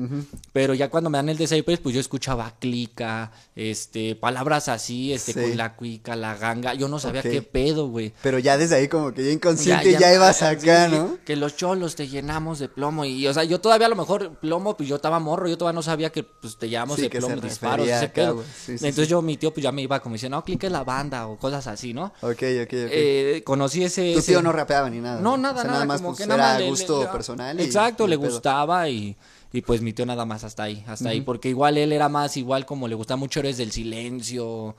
Pero 0.52 0.74
ya 0.74 0.88
cuando 0.90 1.10
me 1.10 1.18
dan 1.18 1.28
el 1.28 1.36
de 1.36 1.46
Cypress, 1.46 1.80
pues 1.80 1.94
yo 1.94 2.00
escuchaba 2.00 2.54
clica, 2.58 3.32
este, 3.54 4.14
palabras 4.16 4.68
así, 4.68 5.12
este, 5.12 5.32
Sí. 5.32 5.40
con 5.40 5.56
la 5.56 5.74
cuica, 5.76 6.16
la 6.16 6.34
ganga. 6.36 6.74
Yo 6.74 6.88
no 6.88 6.98
sabía 6.98 7.22
qué 7.22 7.42
pedo, 7.42 7.88
güey. 7.88 8.12
Pero 8.22 8.38
ya 8.38 8.56
desde 8.58 8.76
ahí 8.76 8.88
como 8.88 9.12
que 9.12 9.24
ya 9.24 9.30
inconsciente 9.52 9.92
ya, 9.98 10.12
ibas 10.14 10.36
sí, 10.38 10.44
acá, 10.44 10.86
sí, 10.88 10.92
¿no? 10.96 11.18
Que 11.24 11.36
los 11.36 11.56
cholos 11.56 11.94
te 11.96 12.08
llenamos 12.08 12.58
de 12.58 12.68
plomo. 12.68 13.04
Y, 13.04 13.26
o 13.26 13.34
sea, 13.34 13.44
yo 13.44 13.60
todavía 13.60 13.86
a 13.86 13.90
lo 13.90 13.96
mejor 13.96 14.36
plomo, 14.38 14.76
pues 14.76 14.88
yo 14.88 14.96
estaba 14.96 15.18
morro, 15.18 15.48
yo 15.48 15.56
todavía 15.58 15.76
no 15.76 15.82
sabía 15.82 16.10
que 16.10 16.22
pues 16.24 16.56
te 16.56 16.68
llamamos 16.68 16.96
Sí, 16.96 17.02
de 17.02 17.10
plomo, 17.10 17.36
disparos, 17.40 17.88
ese 17.88 18.08
pedo. 18.08 18.44
Entonces 18.68 19.08
yo, 19.08 19.22
mi 19.22 19.36
tío, 19.36 19.52
pues 19.52 19.62
ya 19.64 19.72
me 19.72 19.82
iba 19.82 20.00
como 20.00 20.14
diciendo, 20.14 20.36
no, 20.38 20.44
clique 20.44 20.68
la 20.70 20.84
banda 20.84 21.26
o 21.26 21.36
cosas 21.38 21.66
así, 21.66 21.94
¿no? 21.94 22.06
Ok, 22.22 22.30
ok, 22.30 22.40
ok. 22.62 22.70
Eh, 22.72 23.42
conocí 23.44 23.84
ese. 23.84 24.12
tu 24.12 24.18
ese- 24.20 24.32
tío 24.32 24.42
no 24.42 24.52
rapeaba 24.52 24.90
ni 24.90 25.00
nada. 25.00 25.20
No, 25.20 25.36
nada, 25.36 25.60
O 25.60 25.62
sea, 25.62 25.70
nada, 25.70 25.84
más 25.84 26.00
como 26.00 26.10
pues, 26.10 26.20
que 26.20 26.26
nada 26.26 26.50
era 26.50 26.58
le- 26.60 26.68
gusto 26.68 27.00
le- 27.02 27.08
personal. 27.08 27.60
Exacto, 27.60 28.06
y 28.06 28.08
le 28.10 28.16
gustaba 28.16 28.88
y, 28.88 29.16
y 29.52 29.62
pues 29.62 29.80
mi 29.80 29.92
tío 29.92 30.04
nada 30.06 30.24
más 30.26 30.44
hasta 30.44 30.64
ahí, 30.64 30.84
hasta 30.86 31.08
ahí, 31.10 31.20
porque 31.22 31.48
igual 31.48 31.78
él 31.78 31.92
era 31.92 32.08
más 32.08 32.36
igual 32.36 32.66
como 32.66 32.88
le 32.88 32.94
gusta 32.94 33.16
mucho 33.16 33.40
Héroes 33.40 33.56
del 33.56 33.72
Silencio, 33.72 34.76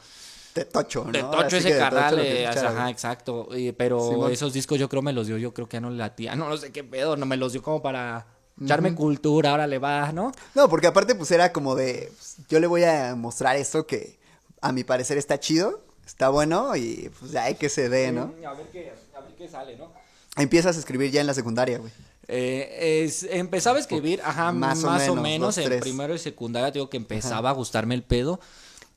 De 0.57 0.65
tocho, 0.65 1.05
¿no? 1.05 1.11
de 1.11 1.21
tocho 1.21 1.57
ese 1.57 1.77
carnal, 1.77 2.19
eh, 2.19 2.45
ajá, 2.47 2.89
exacto, 2.89 3.49
pero 3.77 4.09
Simón. 4.09 4.31
esos 4.31 4.53
discos 4.53 4.79
yo 4.79 4.89
creo 4.89 5.01
me 5.01 5.13
los 5.13 5.27
dio, 5.27 5.37
yo 5.37 5.53
creo 5.53 5.67
que 5.69 5.77
ya 5.77 5.81
no 5.81 5.89
le 5.89 5.97
latía, 5.97 6.35
no, 6.35 6.49
no 6.49 6.57
sé 6.57 6.71
qué 6.71 6.83
pedo, 6.83 7.15
no 7.17 7.25
me 7.25 7.37
los 7.37 7.53
dio 7.53 7.61
como 7.61 7.81
para 7.81 8.27
echarme 8.61 8.93
cultura, 8.95 9.51
ahora 9.51 9.67
le 9.67 9.77
va, 9.79 10.11
¿no? 10.11 10.31
No, 10.55 10.67
porque 10.69 10.87
aparte 10.87 11.13
pues 11.15 11.29
era 11.31 11.53
como 11.53 11.75
de, 11.75 12.11
pues, 12.15 12.37
yo 12.49 12.59
le 12.59 12.67
voy 12.67 12.83
a 12.83 13.15
mostrar 13.15 13.55
esto 13.55 13.85
que 13.85 14.17
a 14.61 14.71
mi 14.71 14.83
parecer 14.83 15.17
está 15.17 15.39
chido, 15.39 15.81
está 16.05 16.29
bueno 16.29 16.75
y 16.75 17.11
pues 17.19 17.31
ya 17.31 17.43
hay 17.43 17.55
que 17.55 17.69
se 17.69 17.89
dé, 17.89 18.11
¿no? 18.11 18.33
A 18.47 18.53
ver 18.53 18.67
qué, 18.71 18.91
a 19.15 19.21
ver 19.21 19.35
qué 19.37 19.47
sale, 19.47 19.77
¿no? 19.77 19.91
Empiezas 20.35 20.75
a 20.75 20.79
escribir 20.79 21.11
ya 21.11 21.21
en 21.21 21.27
la 21.27 21.33
secundaria, 21.33 21.77
güey. 21.79 21.91
Eh, 22.27 23.03
es- 23.05 23.23
empezaba 23.23 23.77
a 23.77 23.79
escribir, 23.79 24.21
ajá, 24.23 24.51
Más 24.51 24.79
más, 24.83 25.07
o 25.07 25.13
o 25.13 25.15
menos, 25.15 25.23
menos, 25.23 25.47
dos, 25.55 25.57
en 25.59 25.65
tres. 25.65 25.81
primero 25.81 26.13
y 26.13 26.19
secundaria, 26.19 26.71
digo 26.71 26.89
que 26.89 26.97
empezaba 26.97 27.49
a 27.49 27.53
gustarme 27.53 27.95
el 27.95 28.03
pedo. 28.03 28.39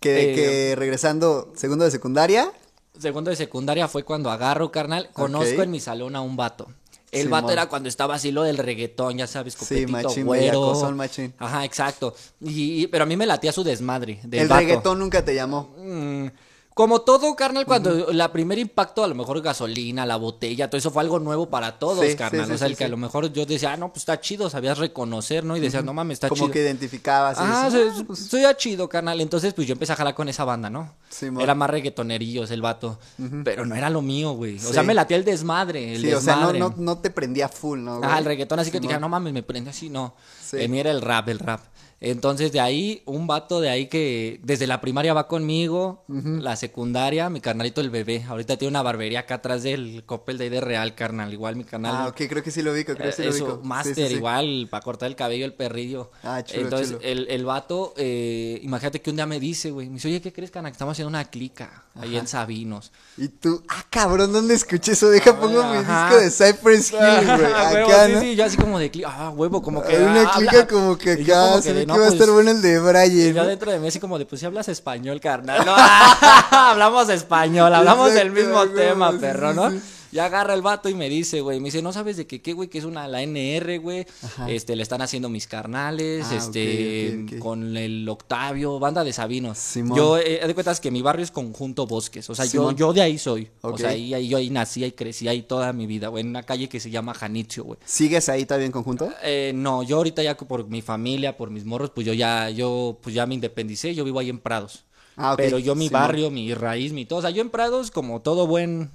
Que, 0.00 0.32
Eh, 0.32 0.34
que 0.34 0.76
regresando 0.76 1.52
segundo 1.54 1.84
de 1.84 1.90
secundaria, 1.90 2.50
Segundo 2.98 3.30
de 3.30 3.36
secundaria 3.36 3.88
fue 3.88 4.02
cuando 4.02 4.30
agarro, 4.30 4.70
carnal. 4.70 5.08
Conozco 5.14 5.62
en 5.62 5.70
mi 5.70 5.80
salón 5.80 6.16
a 6.16 6.20
un 6.20 6.36
vato. 6.36 6.66
El 7.12 7.22
Simón. 7.24 7.40
vato 7.42 7.52
era 7.52 7.66
cuando 7.68 7.88
estaba 7.88 8.14
así 8.16 8.30
lo 8.30 8.42
del 8.42 8.58
reggaetón, 8.58 9.16
ya 9.18 9.26
sabes, 9.26 9.56
copetito, 9.56 9.90
machín, 9.90 10.26
güero. 10.26 10.60
bellacosón, 10.60 10.96
machín. 10.96 11.32
Ajá, 11.38 11.64
exacto. 11.64 12.14
Y, 12.40 12.82
y- 12.82 12.86
pero 12.88 13.04
a 13.04 13.06
mí 13.06 13.16
me 13.16 13.26
latía 13.26 13.52
su 13.52 13.64
desmadre. 13.64 14.20
Del 14.24 14.42
el 14.42 14.48
vato. 14.48 14.60
reggaetón 14.60 14.98
nunca 14.98 15.24
te 15.24 15.34
llamó. 15.34 15.74
Mm, 15.78 16.26
como 16.74 17.02
todo, 17.02 17.34
carnal, 17.36 17.66
cuando 17.66 18.12
la 18.12 18.32
primer 18.32 18.58
impacto, 18.58 19.04
a 19.04 19.08
lo 19.08 19.14
mejor 19.14 19.42
gasolina, 19.42 20.06
la 20.06 20.16
botella, 20.16 20.70
todo 20.70 20.78
eso 20.78 20.90
fue 20.90 21.02
algo 21.02 21.18
nuevo 21.18 21.50
para 21.50 21.78
todos, 21.78 22.00
Sí, 22.04 22.12
sí, 22.12 22.16
carnal. 22.16 22.46
sí, 22.46 22.52
o 22.52 22.58
sea, 22.58 22.66
sí, 22.68 22.72
el 22.72 22.78
que 22.78 22.84
sí. 22.84 22.86
a 22.86 22.88
lo 22.88 22.96
mejor 22.96 23.30
yo 23.32 23.44
decía, 23.44 23.72
ah, 23.72 23.76
no, 23.76 23.88
pues 23.88 23.98
está 24.02 24.18
chido, 24.20 24.48
sabías 24.48 24.78
reconocer, 24.78 25.44
¿no? 25.44 25.56
Y 25.56 25.60
decías, 25.60 25.84
no 25.84 25.92
mames, 25.92 26.16
está 26.16 26.28
Como 26.28 26.42
chido. 26.44 26.52
que 26.52 26.60
identificabas. 26.62 27.36
Ah, 27.38 27.68
"Ah, 27.70 28.02
pues, 28.06 28.18
soy 28.20 28.44
a 28.44 28.56
chido, 28.56 28.88
carnal. 28.88 29.20
Entonces, 29.20 29.52
pues 29.52 29.66
yo 29.66 29.72
empecé 29.72 29.92
a 29.92 29.96
jalar 29.96 30.14
con 30.14 30.28
esa 30.28 30.44
banda, 30.44 30.70
¿no? 30.70 30.94
Simón. 31.10 31.42
Era 31.42 31.54
más 31.54 31.68
reggaetonerillos 31.68 32.50
el 32.50 32.62
vato. 32.62 32.98
Pero 33.44 33.66
no 33.66 33.74
era 33.74 33.90
lo 33.90 34.00
mío, 34.00 34.32
güey. 34.32 34.56
O 34.56 34.60
Sí. 34.60 34.72
sea, 34.72 34.82
me 34.82 34.94
latía 34.94 35.16
el 35.18 35.24
desmadre. 35.24 35.96
El 35.96 36.00
sí, 36.02 36.12
o 36.14 36.20
sea, 36.20 36.36
no, 36.36 36.52
desmadre. 36.52 36.76
no, 36.78 36.82
no 36.82 36.98
te 36.98 37.10
prendía 37.10 37.48
full, 37.48 37.80
¿no? 37.80 37.98
güey? 37.98 38.10
Ah, 38.10 38.18
el 38.18 38.24
reggaetón, 38.24 38.58
así 38.60 38.70
que 38.70 38.80
te 38.80 38.86
dije, 38.86 38.98
no 39.00 39.08
mames, 39.08 39.32
me 39.32 39.42
prende 39.42 39.70
así, 39.70 39.90
no. 39.90 40.14
Sí. 40.42 40.56
El 40.58 40.68
mío 40.70 40.80
era 40.80 40.90
el 40.92 41.02
rap, 41.02 41.28
el 41.28 41.38
rap. 41.40 41.60
Entonces, 42.02 42.50
de 42.50 42.60
ahí, 42.60 43.02
un 43.04 43.26
vato 43.26 43.60
de 43.60 43.68
ahí 43.68 43.86
que 43.86 44.40
desde 44.42 44.66
la 44.66 44.80
primaria 44.80 45.12
va 45.12 45.28
conmigo, 45.28 46.02
la 46.08 46.56
secundaria, 46.56 47.28
mi 47.28 47.42
carnalito 47.42 47.82
el 47.82 47.90
bebé. 47.90 48.24
Ahorita 48.26 48.56
tiene 48.56 48.70
una 48.70 48.82
barbería 48.82 49.20
acá 49.20 49.36
atrás 49.36 49.62
del 49.62 50.02
Coppel 50.06 50.38
de 50.38 50.44
ahí 50.44 50.50
de 50.50 50.62
Real, 50.62 50.94
carnal. 50.94 51.30
Igual 51.30 51.56
mi 51.56 51.64
canal. 51.64 51.94
Ah, 51.94 52.08
ok, 52.08 52.22
creo 52.26 52.42
que 52.42 52.50
sí 52.50 52.62
lo 52.62 52.72
ubico, 52.72 52.94
creo 52.94 53.10
que 53.10 53.16
sí 53.16 53.22
lo 53.22 53.30
ubico. 53.32 53.60
Sí, 53.62 53.68
Máster, 53.68 53.94
sí, 53.94 54.06
sí. 54.08 54.14
igual, 54.14 54.68
para 54.70 54.82
cortar 54.82 55.08
el 55.08 55.16
cabello, 55.16 55.44
el 55.44 55.52
perrillo. 55.52 56.10
Ah, 56.22 56.42
chulo, 56.42 56.62
Entonces, 56.62 56.88
chulo. 56.88 57.00
El, 57.02 57.26
el 57.28 57.44
vato, 57.44 57.92
eh, 57.98 58.58
imagínate 58.62 59.02
que 59.02 59.10
un 59.10 59.16
día 59.16 59.26
me 59.26 59.38
dice, 59.38 59.70
güey, 59.70 59.88
me 59.88 59.94
dice, 59.94 60.08
oye, 60.08 60.22
¿qué 60.22 60.32
crees, 60.32 60.50
cana? 60.50 60.70
Que 60.70 60.72
estamos 60.72 60.92
haciendo 60.92 61.10
una 61.10 61.26
clica 61.26 61.84
ahí 61.96 62.16
en 62.16 62.26
Sabinos. 62.26 62.92
Y 63.18 63.28
tú, 63.28 63.62
ah, 63.68 63.84
cabrón, 63.90 64.32
¿dónde 64.32 64.54
escuché 64.54 64.92
eso? 64.92 65.10
Deja, 65.10 65.38
pongo 65.38 65.62
mi 65.64 65.78
disco 65.78 66.16
de 66.16 66.30
Cypress 66.30 66.92
Hill, 66.92 67.26
güey. 67.26 67.52
Huevo, 67.74 67.88
Acá, 67.88 68.06
sí, 68.06 68.12
¿no? 68.12 68.20
sí, 68.20 68.36
yo 68.36 68.44
así 68.44 68.56
como 68.56 68.78
de 68.78 68.90
clica, 68.90 69.08
ah, 69.12 69.30
huevo, 69.30 69.60
como 69.60 69.82
que. 69.82 69.96
Hay 69.96 70.02
una 70.02 70.22
ah, 70.22 70.32
clica 70.34 70.66
como 70.68 70.96
que 70.96 71.12
acá, 71.12 71.60
ve 71.90 71.98
que 71.98 71.98
no, 71.98 72.02
va 72.02 72.06
a 72.06 72.12
estar 72.12 72.26
pues, 72.26 72.30
bueno 72.30 72.50
el 72.50 72.62
de 72.62 72.78
Brian. 72.78 73.34
yo 73.34 73.42
¿no? 73.42 73.48
dentro 73.48 73.70
de 73.70 73.88
así 73.88 74.00
como 74.00 74.18
de, 74.18 74.26
pues 74.26 74.40
si 74.40 74.46
hablas 74.46 74.68
español, 74.68 75.20
carnal. 75.20 75.64
No, 75.64 75.74
hablamos 76.50 77.08
español, 77.08 77.74
hablamos 77.74 78.12
del 78.12 78.28
Exacto, 78.28 78.40
mismo 78.40 78.60
huevo, 78.60 78.74
tema, 78.74 79.12
sí, 79.12 79.18
perro, 79.18 79.50
sí, 79.50 79.56
¿no? 79.56 79.70
sí. 79.70 79.82
Y 80.12 80.18
agarra 80.18 80.54
el 80.54 80.62
vato 80.62 80.88
y 80.88 80.94
me 80.94 81.08
dice, 81.08 81.40
güey, 81.40 81.60
me 81.60 81.66
dice, 81.66 81.82
¿no 81.82 81.92
sabes 81.92 82.16
de 82.16 82.26
qué, 82.26 82.42
qué, 82.42 82.52
güey? 82.52 82.68
Que 82.68 82.78
es 82.78 82.84
una, 82.84 83.06
la 83.06 83.22
NR, 83.22 83.78
güey. 83.78 84.06
Este, 84.48 84.74
le 84.74 84.82
están 84.82 85.02
haciendo 85.02 85.28
mis 85.28 85.46
carnales, 85.46 86.26
Ah, 86.30 86.36
este, 86.36 87.26
con 87.38 87.76
el 87.76 88.08
Octavio, 88.08 88.78
banda 88.78 89.04
de 89.04 89.12
Sabinos. 89.12 89.58
Simón. 89.58 89.96
Yo, 89.96 90.18
eh, 90.18 90.44
de 90.46 90.54
cuentas 90.54 90.80
que 90.80 90.90
mi 90.90 91.00
barrio 91.02 91.22
es 91.24 91.30
conjunto 91.30 91.86
bosques, 91.86 92.28
o 92.28 92.34
sea, 92.34 92.44
yo, 92.44 92.50
Simón. 92.50 92.76
yo 92.76 92.92
de 92.92 93.02
ahí 93.02 93.18
soy. 93.18 93.48
O 93.60 93.78
sea, 93.78 93.90
ahí, 93.90 94.12
ahí, 94.14 94.28
yo 94.28 94.38
ahí 94.38 94.50
nací, 94.50 94.82
ahí 94.82 94.92
crecí, 94.92 95.28
ahí 95.28 95.42
toda 95.42 95.72
mi 95.72 95.86
vida, 95.86 96.08
güey, 96.08 96.22
en 96.22 96.28
una 96.30 96.42
calle 96.42 96.68
que 96.68 96.80
se 96.80 96.90
llama 96.90 97.14
Janitzio, 97.14 97.64
güey. 97.64 97.78
¿Sigues 97.84 98.28
ahí 98.28 98.44
todavía 98.46 98.66
en 98.66 98.72
conjunto? 98.72 99.12
Eh, 99.22 99.52
no, 99.54 99.82
yo 99.82 99.96
ahorita 99.98 100.22
ya 100.22 100.36
por 100.36 100.66
mi 100.68 100.82
familia, 100.82 101.36
por 101.36 101.50
mis 101.50 101.64
morros, 101.64 101.90
pues 101.90 102.06
yo 102.06 102.12
ya, 102.12 102.50
yo, 102.50 102.98
pues 103.00 103.14
ya 103.14 103.26
me 103.26 103.34
independicé, 103.34 103.94
yo 103.94 104.04
vivo 104.04 104.18
ahí 104.18 104.30
en 104.30 104.38
Prados. 104.38 104.84
Ah, 105.16 105.32
ok. 105.34 105.36
Pero 105.38 105.58
yo 105.58 105.74
mi 105.74 105.88
barrio, 105.88 106.30
mi 106.30 106.54
raíz, 106.54 106.92
mi 106.92 107.04
todo, 107.04 107.18
o 107.18 107.22
sea, 107.22 107.30
yo 107.30 107.42
en 107.42 107.50
Prados 107.50 107.90
como 107.90 108.22
todo 108.22 108.46
buen 108.46 108.90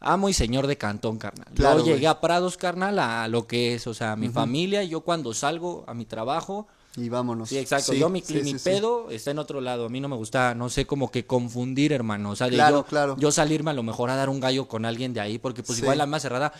amo 0.00 0.28
y 0.28 0.32
señor 0.32 0.66
de 0.66 0.76
cantón, 0.76 1.18
carnal. 1.18 1.48
Claro, 1.54 1.80
yo 1.80 1.94
llegué 1.94 2.06
a 2.08 2.20
Prados, 2.20 2.56
carnal, 2.56 2.98
a 2.98 3.28
lo 3.28 3.46
que 3.46 3.74
es, 3.74 3.86
o 3.86 3.94
sea, 3.94 4.16
mi 4.16 4.28
familia, 4.28 4.82
yo 4.84 5.02
cuando 5.02 5.32
salgo 5.34 5.84
a 5.86 5.94
mi 5.94 6.04
trabajo, 6.06 6.66
Y 6.96 7.08
vámonos. 7.08 7.48
sí, 7.48 7.58
exacto, 7.58 7.92
Sí, 7.92 7.98
yo 8.00 8.08
mi, 8.08 8.20
sí, 8.20 8.34
mi 8.42 8.52
sí, 8.52 8.58
sí. 8.58 8.64
pedo 8.64 9.10
está 9.10 9.30
en 9.30 9.38
otro 9.38 9.60
lado, 9.60 9.86
a 9.86 9.88
mí 9.88 10.00
no 10.00 10.08
me 10.08 10.16
gusta, 10.16 10.54
no 10.54 10.68
sé, 10.68 10.86
como 10.86 11.10
que 11.10 11.26
confundir, 11.26 11.92
hermano, 11.92 12.30
o 12.30 12.36
sea, 12.36 12.48
Claro, 12.48 12.78
yo, 12.78 12.84
claro. 12.86 13.16
yo 13.18 13.30
salirme 13.30 13.70
a 13.70 13.74
lo 13.74 13.82
mejor 13.82 14.10
a 14.10 14.16
dar 14.16 14.28
un 14.28 14.40
gallo 14.40 14.66
con 14.68 14.84
alguien 14.84 15.12
de 15.14 15.20
ahí, 15.20 15.38
porque 15.38 15.62
pues 15.62 15.78
igual 15.78 15.98
la 15.98 16.06
más 16.06 16.22
cerrada... 16.22 16.52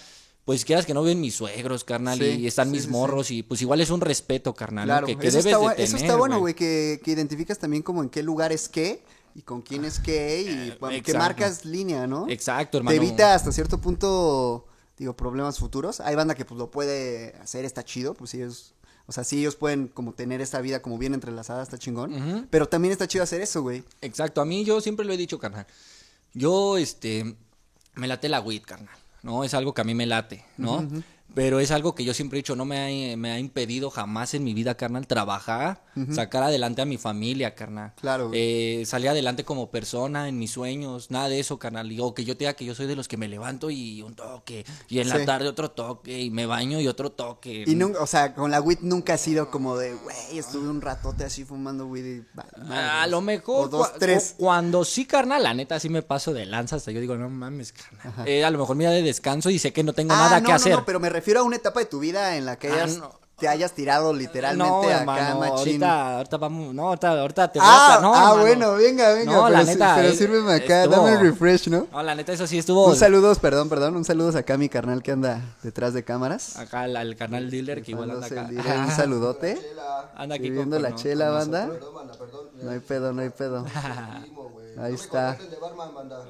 Pues 0.46 0.64
quieras 0.64 0.86
que 0.86 0.94
no 0.94 1.02
ven 1.02 1.20
mis 1.20 1.34
suegros, 1.34 1.84
carnal, 1.84 2.18
Sí, 2.18 2.24
y 2.24 2.46
están 2.46 2.68
sí, 2.68 2.72
mis 2.72 2.84
sí, 2.84 2.88
morros, 2.88 3.30
y 3.30 3.42
pues 3.42 3.60
igual 3.60 3.82
es 3.82 3.90
un 3.90 4.00
respeto, 4.00 4.54
carnal. 4.54 4.86
Claro, 4.86 5.06
que, 5.06 5.16
que 5.16 5.28
eso, 5.28 5.38
debes 5.38 5.52
está, 5.52 5.58
de 5.58 5.66
bu- 5.66 5.72
eso 5.72 5.92
tener, 5.92 6.02
está 6.02 6.16
bueno, 6.16 6.38
güey, 6.40 6.54
que, 6.54 7.00
que 7.04 7.10
identificas 7.10 7.58
también 7.58 7.82
como 7.82 8.02
en 8.02 8.08
qué 8.08 8.22
lugar 8.22 8.50
es 8.50 8.68
qué 8.68 9.04
y 9.34 9.42
con 9.42 9.62
quién 9.62 9.84
es 9.84 9.98
qué 9.98 10.42
y 10.42 10.76
bueno, 10.78 10.94
que 10.94 10.98
exacto. 10.98 11.18
marcas 11.18 11.64
línea, 11.64 12.06
¿no? 12.06 12.28
Exacto, 12.28 12.72
Te 12.72 12.76
hermano. 12.78 12.96
evita 12.96 13.34
hasta 13.34 13.52
cierto 13.52 13.80
punto, 13.80 14.66
digo, 14.96 15.16
problemas 15.16 15.58
futuros. 15.58 16.00
Hay 16.00 16.14
banda 16.14 16.34
que 16.34 16.44
pues 16.44 16.58
lo 16.58 16.70
puede 16.70 17.34
hacer, 17.42 17.64
está 17.64 17.84
chido, 17.84 18.14
pues 18.14 18.34
ellos, 18.34 18.74
o 19.06 19.12
sea, 19.12 19.24
sí 19.24 19.40
ellos 19.40 19.56
pueden 19.56 19.88
como 19.88 20.12
tener 20.12 20.40
esta 20.40 20.60
vida 20.60 20.82
como 20.82 20.98
bien 20.98 21.14
entrelazada, 21.14 21.62
está 21.62 21.78
chingón. 21.78 22.46
Pero 22.50 22.68
también 22.68 22.92
está 22.92 23.06
chido 23.08 23.24
hacer 23.24 23.40
eso, 23.40 23.62
güey. 23.62 23.84
Exacto, 24.00 24.40
a 24.40 24.44
mí 24.44 24.64
yo 24.64 24.80
siempre 24.80 25.04
lo 25.04 25.12
he 25.12 25.16
dicho, 25.16 25.38
carnal. 25.38 25.66
Yo, 26.32 26.76
este, 26.76 27.36
me 27.94 28.06
late 28.06 28.28
la 28.28 28.40
weed, 28.40 28.62
carnal, 28.62 28.94
¿no? 29.22 29.44
Es 29.44 29.54
algo 29.54 29.74
que 29.74 29.80
a 29.80 29.84
mí 29.84 29.94
me 29.94 30.06
late, 30.06 30.44
¿no? 30.56 30.86
Pero 31.34 31.60
es 31.60 31.70
algo 31.70 31.94
que 31.94 32.04
yo 32.04 32.12
siempre 32.14 32.38
he 32.38 32.42
dicho, 32.42 32.56
no 32.56 32.64
me 32.64 33.12
ha, 33.12 33.16
me 33.16 33.30
ha 33.32 33.38
impedido 33.38 33.90
jamás 33.90 34.34
en 34.34 34.42
mi 34.44 34.52
vida, 34.54 34.76
carnal, 34.76 35.06
trabajar, 35.06 35.84
sacar 36.12 36.42
adelante 36.42 36.82
a 36.82 36.84
mi 36.86 36.96
familia, 36.98 37.54
carnal. 37.54 37.92
Claro. 38.00 38.30
Eh, 38.34 38.82
salir 38.86 39.08
adelante 39.10 39.44
como 39.44 39.70
persona, 39.70 40.28
en 40.28 40.38
mis 40.38 40.50
sueños, 40.52 41.10
nada 41.10 41.28
de 41.28 41.38
eso, 41.40 41.58
carnal. 41.58 41.90
O 42.00 42.14
que 42.14 42.24
yo 42.24 42.36
te 42.36 42.40
diga 42.44 42.54
que 42.54 42.64
yo 42.64 42.74
soy 42.74 42.86
de 42.86 42.96
los 42.96 43.06
que 43.08 43.16
me 43.16 43.28
levanto 43.28 43.70
y 43.70 44.02
un 44.02 44.14
toque, 44.14 44.64
y 44.88 44.98
en 44.98 45.04
Sí. 45.04 45.10
la 45.18 45.24
tarde 45.24 45.48
otro 45.48 45.70
toque, 45.70 46.20
y 46.20 46.30
me 46.30 46.46
baño 46.46 46.80
y 46.80 46.88
otro 46.88 47.10
toque. 47.12 47.64
Y 47.66 47.74
nunca, 47.74 48.00
o 48.02 48.06
sea, 48.06 48.34
con 48.34 48.50
la 48.50 48.60
weed 48.60 48.78
nunca 48.82 49.14
ha 49.14 49.18
sido 49.18 49.50
como 49.50 49.76
de, 49.76 49.94
güey, 49.94 50.38
estuve 50.38 50.68
un 50.68 50.80
ratote 50.80 51.24
así 51.24 51.44
fumando 51.44 51.86
weed 51.86 52.04
y... 52.06 52.24
A 52.38 52.64
madres". 52.64 53.10
lo 53.10 53.20
mejor 53.20 53.66
O 53.66 53.68
dos, 53.68 53.92
tres. 53.98 54.34
cu- 54.36 54.44
cuando 54.44 54.84
sí, 54.84 55.04
carnal, 55.04 55.42
la 55.42 55.54
neta 55.54 55.78
sí 55.78 55.88
me 55.88 56.02
paso 56.02 56.32
de 56.32 56.46
lanza 56.46 56.76
hasta 56.76 56.90
yo 56.90 57.00
digo, 57.00 57.16
no 57.16 57.28
mames, 57.28 57.72
carnal. 57.72 58.26
Eh, 58.28 58.44
a 58.44 58.50
lo 58.50 58.58
mejor 58.58 58.76
mira 58.76 58.90
de 58.90 59.02
descanso 59.02 59.50
y 59.50 59.58
sé 59.58 59.72
que 59.72 59.82
no 59.84 59.92
tengo 59.92 60.12
Ah, 60.14 60.18
nada 60.18 60.40
no, 60.40 60.46
que 60.46 60.50
no, 60.52 60.56
hacer. 60.56 60.72
no, 60.72 60.84
pero 60.84 60.98
me 61.00 61.10
refiero 61.20 61.40
a 61.40 61.42
una 61.44 61.56
etapa 61.56 61.80
de 61.80 61.86
tu 61.86 61.98
vida 62.00 62.36
en 62.36 62.44
la 62.46 62.58
que 62.58 62.68
Ah, 62.68 62.74
hayas, 62.74 62.96
no. 62.98 63.20
te 63.38 63.48
hayas 63.48 63.72
tirado 63.72 64.12
literalmente 64.12 64.68
no, 64.70 64.82
acá, 64.82 64.98
hermano, 65.00 65.38
machín. 65.40 65.56
ahorita, 65.82 66.16
ahorita 66.18 66.36
vamos, 66.36 66.74
no, 66.74 66.88
ahorita, 66.88 67.08
ahorita 67.20 67.52
te 67.52 67.58
voy 67.58 67.68
a 67.68 67.72
Ah, 67.72 67.86
pla- 67.98 68.00
no, 68.02 68.14
ah 68.14 68.18
hermano. 68.18 68.40
bueno, 68.42 68.72
venga, 68.74 69.12
venga, 69.14 69.32
No, 69.32 69.44
pero, 69.44 69.56
la 69.56 69.60
sí- 69.64 69.66
neta, 69.72 69.94
pero 69.96 70.08
eh, 70.08 70.14
sírveme 70.14 70.52
acá, 70.54 70.82
estuvo- 70.84 70.96
dame 71.06 71.12
el 71.12 71.20
refresh, 71.20 71.68
¿no? 71.68 71.86
No, 71.90 72.02
la 72.02 72.14
neta, 72.14 72.32
eso 72.32 72.46
sí 72.46 72.58
estuvo 72.58 72.86
Un 72.86 72.96
saludos, 72.96 73.38
perdón, 73.38 73.68
perdón, 73.70 73.96
un 73.96 74.04
saludos 74.04 74.34
acá 74.36 74.54
a 74.54 74.58
mi 74.58 74.68
carnal 74.68 75.02
que 75.02 75.12
anda 75.12 75.40
detrás 75.62 75.94
de 75.94 76.04
cámaras. 76.04 76.56
acá 76.56 76.80
al, 76.82 76.96
al 76.96 77.16
canal 77.16 77.50
dealer 77.50 77.82
que 77.82 77.92
igual 77.92 78.10
anda 78.10 78.26
acá. 78.26 78.48
un 78.86 78.90
saludote. 78.90 79.58
anda 80.16 80.34
aquí 80.34 80.50
Viviendo 80.50 80.76
con- 80.76 80.82
la 80.82 80.94
chela, 80.94 81.26
con 81.28 81.34
banda. 81.36 81.66
nosotros. 81.66 81.94
No 82.62 82.70
hay 82.72 82.78
pedo, 82.80 83.12
no 83.14 83.22
hay 83.22 83.30
pedo. 83.30 83.64
Ahí 84.78 84.94
está. 84.94 85.36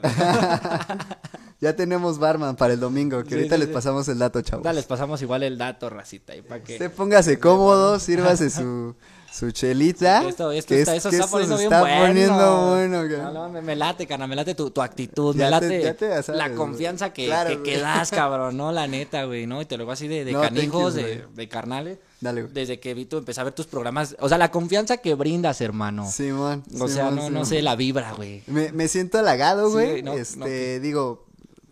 ya 1.61 1.77
tenemos 1.77 2.19
barman 2.19 2.57
para 2.57 2.73
el 2.75 2.81
domingo, 2.81 3.23
que 3.23 3.29
Sí, 3.31 3.35
ahorita 3.35 3.55
sí, 3.57 3.59
les 3.61 3.69
sí. 3.69 3.75
pasamos 3.75 4.09
el 4.09 4.19
dato, 4.19 4.41
chavos. 4.43 4.65
Ahorita 4.67 4.73
les 4.73 4.87
pasamos 4.87 5.21
igual 5.23 5.43
el 5.43 5.59
dato, 5.59 5.91
racita, 5.91 6.35
y 6.35 6.43
para 6.43 6.63
que... 6.63 6.75
Usted 6.75 6.91
póngase 6.93 7.39
cómodo, 7.39 7.99
sírvase 8.01 8.49
su, 8.49 8.95
su 9.31 9.51
chelita. 9.51 10.27
Esto, 10.27 10.51
esto 10.53 10.69
que 10.75 10.81
está, 10.81 10.97
es- 10.97 11.05
eso 11.05 11.11
que 11.11 11.17
está 11.17 11.29
poniendo 11.31 11.57
bien 11.59 11.67
está 11.73 11.81
bueno. 11.83 12.07
poniendo 12.07 12.67
bueno. 12.71 13.03
No, 13.25 13.33
no, 13.33 13.49
me, 13.51 13.61
me 13.61 13.77
late, 13.77 14.07
carnal, 14.07 14.29
me 14.29 14.37
late 14.37 14.55
tu, 14.55 14.71
tu 14.71 14.81
actitud, 14.81 15.37
Ya 15.37 15.51
me 15.51 15.61
te- 15.61 15.67
late 15.69 15.83
ya 15.83 15.95
te 15.95 16.09
la 16.09 16.23
sabes, 16.23 16.39
la 16.39 16.47
güey. 16.49 16.57
confianza 16.57 17.13
que, 17.13 17.27
Claro, 17.27 17.51
que, 17.51 17.63
que 17.73 17.79
das, 17.79 18.11
cabrón, 18.11 18.57
¿no? 18.57 18.73
La 18.73 18.87
neta, 18.87 19.25
güey, 19.25 19.47
¿no? 19.47 19.61
Y 19.61 19.67
te 19.67 19.77
lo 19.77 19.83
digo 19.85 19.93
así 19.93 20.09
de, 20.09 20.25
de 20.25 20.33
No, 20.33 20.41
canijos, 20.41 20.95
you, 20.95 21.01
de, 21.03 21.25
de 21.35 21.49
carnales. 21.49 21.99
Dale, 22.23 22.43
güey. 22.43 22.55
Desde 22.55 22.81
que 22.81 22.95
vi 22.95 23.05
tú 23.05 23.19
empecé 23.19 23.41
a 23.41 23.45
ver 23.45 23.53
tus 23.53 23.67
programas, 23.67 24.17
o 24.21 24.29
sea, 24.31 24.39
la 24.39 24.51
confianza 24.51 24.97
que 24.97 25.15
brindas, 25.15 25.61
hermano. 25.61 26.11
Simón. 26.11 26.63
o 26.81 26.89
sea, 26.89 27.11
no, 27.11 27.29
no 27.31 27.45
sé, 27.45 27.61
la 27.63 27.77
vibra, 27.77 28.13
güey. 28.15 28.43
Me, 28.47 28.73
me 28.73 28.89
siento 28.89 29.19
halagado, 29.19 29.67
Sí, 29.69 29.73
güey. 29.75 30.03
no, 30.03 30.15
este, 30.15 30.81
digo, 30.81 31.27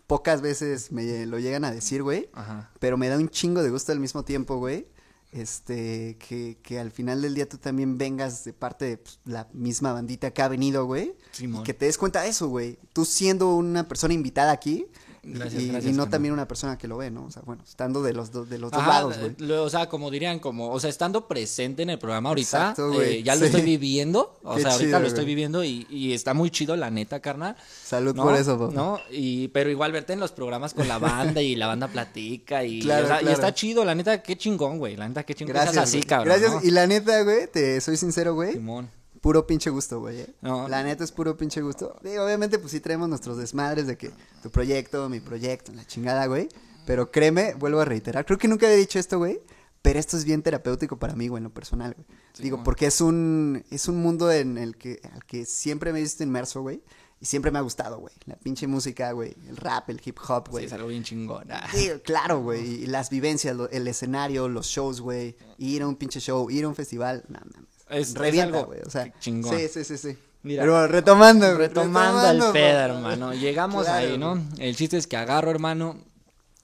pocas 0.09 0.41
veces 0.41 0.91
me 0.91 1.27
lo 1.27 1.37
llegan 1.37 1.63
a 1.63 1.71
decir, 1.71 2.01
güey. 2.01 2.31
Ajá. 2.33 2.71
Pero 2.79 2.97
me 2.97 3.07
da 3.09 3.17
un 3.17 3.29
chingo 3.29 3.61
de 3.61 3.69
gusto 3.69 3.91
al 3.91 3.99
mismo 3.99 4.25
tiempo, 4.25 4.57
güey. 4.57 4.87
Este, 5.31 6.17
que, 6.17 6.57
que 6.63 6.79
al 6.79 6.89
final 6.89 7.21
del 7.21 7.35
día 7.35 7.47
tú 7.47 7.59
también 7.59 7.99
vengas 7.99 8.43
de 8.43 8.51
parte 8.51 8.85
de 8.85 8.97
pues, 8.97 9.19
la 9.25 9.47
misma 9.53 9.93
bandita 9.93 10.31
que 10.31 10.41
ha 10.41 10.47
venido, 10.47 10.87
güey. 10.87 11.13
Simón. 11.31 11.61
Y 11.61 11.63
que 11.63 11.75
te 11.75 11.85
des 11.85 11.99
cuenta 11.99 12.23
de 12.23 12.29
eso, 12.29 12.47
güey. 12.47 12.79
Tú 12.91 13.05
siendo 13.05 13.55
una 13.55 13.87
persona 13.87 14.15
invitada 14.15 14.51
aquí. 14.51 14.87
Y- 15.23 15.33
Gracias, 15.33 15.61
y, 15.61 15.65
y 15.65 15.69
gracias, 15.69 15.93
no 15.93 15.97
carnal. 16.03 16.11
también 16.11 16.33
una 16.33 16.47
persona 16.47 16.77
que 16.77 16.87
lo 16.87 16.97
ve, 16.97 17.11
¿no? 17.11 17.25
O 17.25 17.31
sea, 17.31 17.41
bueno, 17.45 17.63
estando 17.67 18.01
de 18.01 18.13
los, 18.13 18.31
dos 18.31 18.49
de 18.49 18.57
los 18.57 18.71
dos 18.71 18.85
lados, 18.87 19.15
güey. 19.19 19.51
o 19.51 19.69
sea, 19.69 19.87
como 19.89 20.09
dirían, 20.11 20.39
como, 20.39 20.69
o 20.71 20.79
sea, 20.79 20.89
estando 20.89 21.27
presente 21.27 21.83
en 21.83 21.89
el 21.89 21.99
programa 21.99 22.29
ahorita, 22.29 22.69
Exacto, 22.71 23.01
eh, 23.01 23.21
ya 23.23 23.35
lo 23.35 23.41
sí. 23.41 23.45
estoy 23.47 23.61
viviendo, 23.61 24.39
o 24.43 24.55
Qué 24.55 24.61
sea, 24.61 24.71
ahorita 24.71 24.87
chido, 24.87 24.99
lo 24.99 25.07
estoy 25.07 25.25
viviendo 25.25 25.63
y, 25.63 25.85
y 25.89 26.13
está 26.13 26.33
muy 26.33 26.49
chido, 26.51 26.75
la 26.75 26.89
neta, 26.89 27.19
carnal. 27.19 27.55
Salud 27.83 28.15
¿no? 28.15 28.23
por 28.23 28.35
eso. 28.35 28.71
¿No? 28.73 28.99
Y, 29.11 29.49
pero 29.49 29.69
igual 29.69 29.91
verte 29.91 30.13
en 30.13 30.19
los 30.19 30.31
programas 30.31 30.73
con 30.73 30.87
la 30.87 30.97
banda 30.99 31.41
y 31.41 31.55
la 31.55 31.67
banda 31.67 31.87
platica 31.87 32.63
y, 32.63 32.81
Claro, 32.81 33.05
o 33.05 33.07
sea, 33.07 33.17
y 33.17 33.19
claro. 33.21 33.35
está 33.35 33.53
chido, 33.53 33.85
la 33.85 33.95
neta, 33.95 34.21
qué 34.23 34.37
chingón, 34.37 34.77
güey, 34.79 34.95
la 34.95 35.07
neta, 35.07 35.23
qué 35.23 35.35
chingón 35.35 35.53
Gracias. 35.53 35.77
así, 35.77 36.01
cabrón, 36.03 36.27
Gracias. 36.29 36.51
¿no? 36.63 36.67
Y 36.67 36.71
la 36.71 36.87
neta, 36.87 37.21
güey, 37.23 37.47
te 37.51 37.79
soy 37.81 37.97
sincero, 37.97 38.33
güey. 38.35 38.53
Simón. 38.53 38.89
Puro 39.21 39.45
pinche 39.45 39.69
gusto, 39.69 39.99
güey. 39.99 40.21
¿eh? 40.21 40.33
No. 40.41 40.67
La 40.69 40.83
neta 40.83 41.03
es 41.03 41.11
puro 41.11 41.35
pinche 41.37 41.61
gusto. 41.61 41.95
Digo, 42.03 42.23
obviamente, 42.23 42.57
pues 42.59 42.71
sí 42.71 42.79
traemos 42.79 43.09
nuestros 43.09 43.37
desmadres 43.37 43.85
de 43.87 43.97
que 43.97 44.11
tu 44.41 44.49
proyecto, 44.49 45.09
mi 45.09 45.19
proyecto, 45.19 45.71
la 45.73 45.85
chingada, 45.85 46.25
güey. 46.27 46.47
Pero 46.85 47.11
créeme, 47.11 47.53
vuelvo 47.55 47.81
a 47.81 47.85
reiterar. 47.85 48.25
Creo 48.25 48.37
que 48.37 48.47
nunca 48.47 48.65
había 48.65 48.77
dicho 48.77 48.97
esto, 48.99 49.17
güey. 49.17 49.39
Pero 49.81 49.97
esto 49.99 50.17
es 50.17 50.25
bien 50.25 50.41
terapéutico 50.41 50.97
para 50.99 51.15
mí, 51.15 51.27
güey, 51.29 51.39
en 51.39 51.45
lo 51.45 51.53
personal, 51.53 51.93
güey. 51.95 52.05
Sí, 52.33 52.43
Digo, 52.43 52.63
porque 52.63 52.85
es 52.87 52.99
un, 53.01 53.63
es 53.69 53.87
un 53.87 53.97
mundo 54.01 54.29
en 54.31 54.57
el 54.57 54.75
que, 54.77 54.99
al 55.13 55.23
que 55.25 55.45
siempre 55.45 55.93
me 55.93 55.99
he 55.99 56.01
visto 56.01 56.21
inmerso, 56.23 56.61
güey. 56.61 56.81
Y 57.21 57.25
siempre 57.25 57.51
me 57.51 57.59
ha 57.59 57.61
gustado, 57.61 57.99
güey. 57.99 58.13
La 58.25 58.35
pinche 58.37 58.65
música, 58.67 59.11
güey. 59.11 59.35
El 59.47 59.57
rap, 59.57 59.89
el 59.89 60.01
hip 60.03 60.17
hop, 60.27 60.45
Sí, 60.47 60.51
güey. 60.51 60.65
es 60.65 60.73
algo 60.73 60.87
bien 60.87 61.03
chingón. 61.03 61.51
ah. 61.51 61.67
Sí, 61.73 61.89
claro, 62.03 62.41
güey. 62.41 62.83
Y 62.83 62.85
las 62.87 63.09
vivencias, 63.09 63.55
lo- 63.55 63.69
el 63.69 63.87
escenario, 63.89 64.47
los 64.47 64.67
shows, 64.67 65.01
güey. 65.01 65.35
Ir 65.57 65.81
a 65.81 65.87
un 65.87 65.95
pinche 65.97 66.19
show, 66.21 66.49
ir 66.49 66.63
a 66.63 66.69
un 66.69 66.75
festival. 66.75 67.25
No, 67.29 67.39
no. 67.39 67.67
Es- 67.89 68.09
es 68.09 68.13
Revienta, 68.15 68.57
algo 68.59 68.67
güey. 68.67 68.81
O 68.85 68.89
sea, 68.89 69.11
chingón. 69.19 69.57
sí, 69.57 69.67
sí, 69.67 69.83
sí, 69.83 69.97
sí. 69.97 70.17
Mira, 70.43 70.63
Pero 70.63 70.87
retomando, 70.87 71.45
güey, 71.47 71.57
Retomando 71.67 72.19
el 72.21 72.37
retomando, 72.37 72.53
pedo, 72.53 72.79
hermano. 72.79 73.33
Llegamos 73.33 73.85
Claro, 73.85 74.07
ahí, 74.07 74.17
¿no? 74.17 74.41
El 74.57 74.75
chiste 74.75 74.97
es 74.97 75.05
que 75.07 75.17
agarro, 75.17 75.51
hermano. 75.51 75.97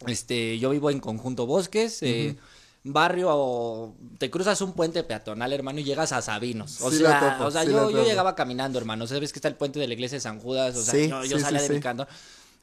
Este, 0.08 0.60
yo 0.60 0.70
vivo 0.70 0.89
en 0.91 1.00
Conjunto 1.00 1.46
Bosques, 1.46 2.00
eh, 2.01 2.36
barrio, 2.84 3.29
o- 3.32 3.96
te 4.20 4.29
cruzas 4.29 4.62
un 4.62 4.74
puente 4.74 5.03
peatonal, 5.03 5.51
hermano, 5.53 5.79
y 5.79 5.84
llegas 5.84 6.12
a 6.12 6.22
Sabinos. 6.22 6.79
O 6.82 6.91
Sí 6.91 7.00
sea, 7.00 7.20
topo, 7.38 7.46
o 7.48 7.51
sea 7.51 7.63
sí 7.63 7.72
yo, 7.72 7.89
yo 7.89 8.03
llegaba 8.03 8.36
caminando, 8.36 8.77
hermano. 8.77 9.08
Sabes 9.08 9.34
que 9.34 9.39
está 9.39 9.48
el 9.48 9.55
puente 9.55 9.79
de 9.79 9.88
la 9.88 9.94
iglesia 9.94 10.17
de 10.17 10.22
San 10.22 10.39
Judas, 10.39 10.75
o 10.75 10.84
sea, 10.84 10.94
Sí, 10.94 11.10
yo, 11.10 11.24
yo 11.25 11.39
salía 11.39 11.62
de 11.62 11.70
mi 11.70 11.79
canto. 11.79 12.08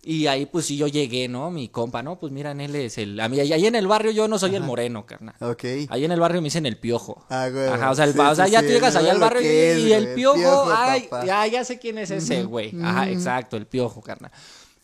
Y 0.05 0.27
ahí, 0.27 0.47
pues 0.47 0.67
sí, 0.67 0.77
yo 0.77 0.89
llegué, 0.89 1.29
¿no? 1.29 1.53
Mi 1.53 1.69
compa, 1.69 2.03
¿no? 2.03 2.19
Pues 2.19 2.33
miran, 2.33 2.61
él 2.61 2.75
es 2.75 2.99
el. 2.99 3.21
A 3.21 3.29
mí, 3.29 3.39
ahí 3.39 3.67
en 3.67 3.77
el 3.77 3.87
barrio 3.87 4.11
yo 4.11 4.27
no 4.27 4.37
soy 4.37 4.57
el 4.57 4.65
moreno, 4.65 5.07
carnal. 5.07 5.37
Ok. 5.39 5.65
Ahí 5.89 6.05
en 6.05 6.11
el 6.11 6.19
barrio 6.19 6.41
me 6.43 6.47
dicen 6.47 6.67
el 6.67 6.77
piojo. 6.77 7.25
Ah, 7.31 7.49
güey. 7.49 7.69
Ajá, 7.69 7.93
o 7.93 7.95
sea, 7.95 8.07
el, 8.07 8.13
Sí, 8.13 8.19
o 8.19 8.35
sea 8.35 8.47
sí, 8.47 8.51
ya 8.53 8.61
sí, 8.61 8.67
tú 8.67 8.73
llegas 8.73 8.97
allá 8.97 9.13
al 9.13 9.21
barrio 9.21 9.41
y, 9.41 9.45
que 9.45 9.73
es, 9.73 9.79
y 9.79 9.93
el 9.93 10.15
piojo, 10.15 10.39
piojo, 10.39 10.73
ay, 10.75 11.03
papá. 11.03 11.25
ya, 11.25 11.47
ya 11.47 11.65
sé 11.65 11.79
quién 11.79 11.99
es 11.99 12.11
ese, 12.11 12.43
güey. 12.43 12.75
Ajá, 12.83 13.11
exacto, 13.11 13.57
el 13.57 13.67
piojo, 13.67 14.01
carnal. 14.03 14.33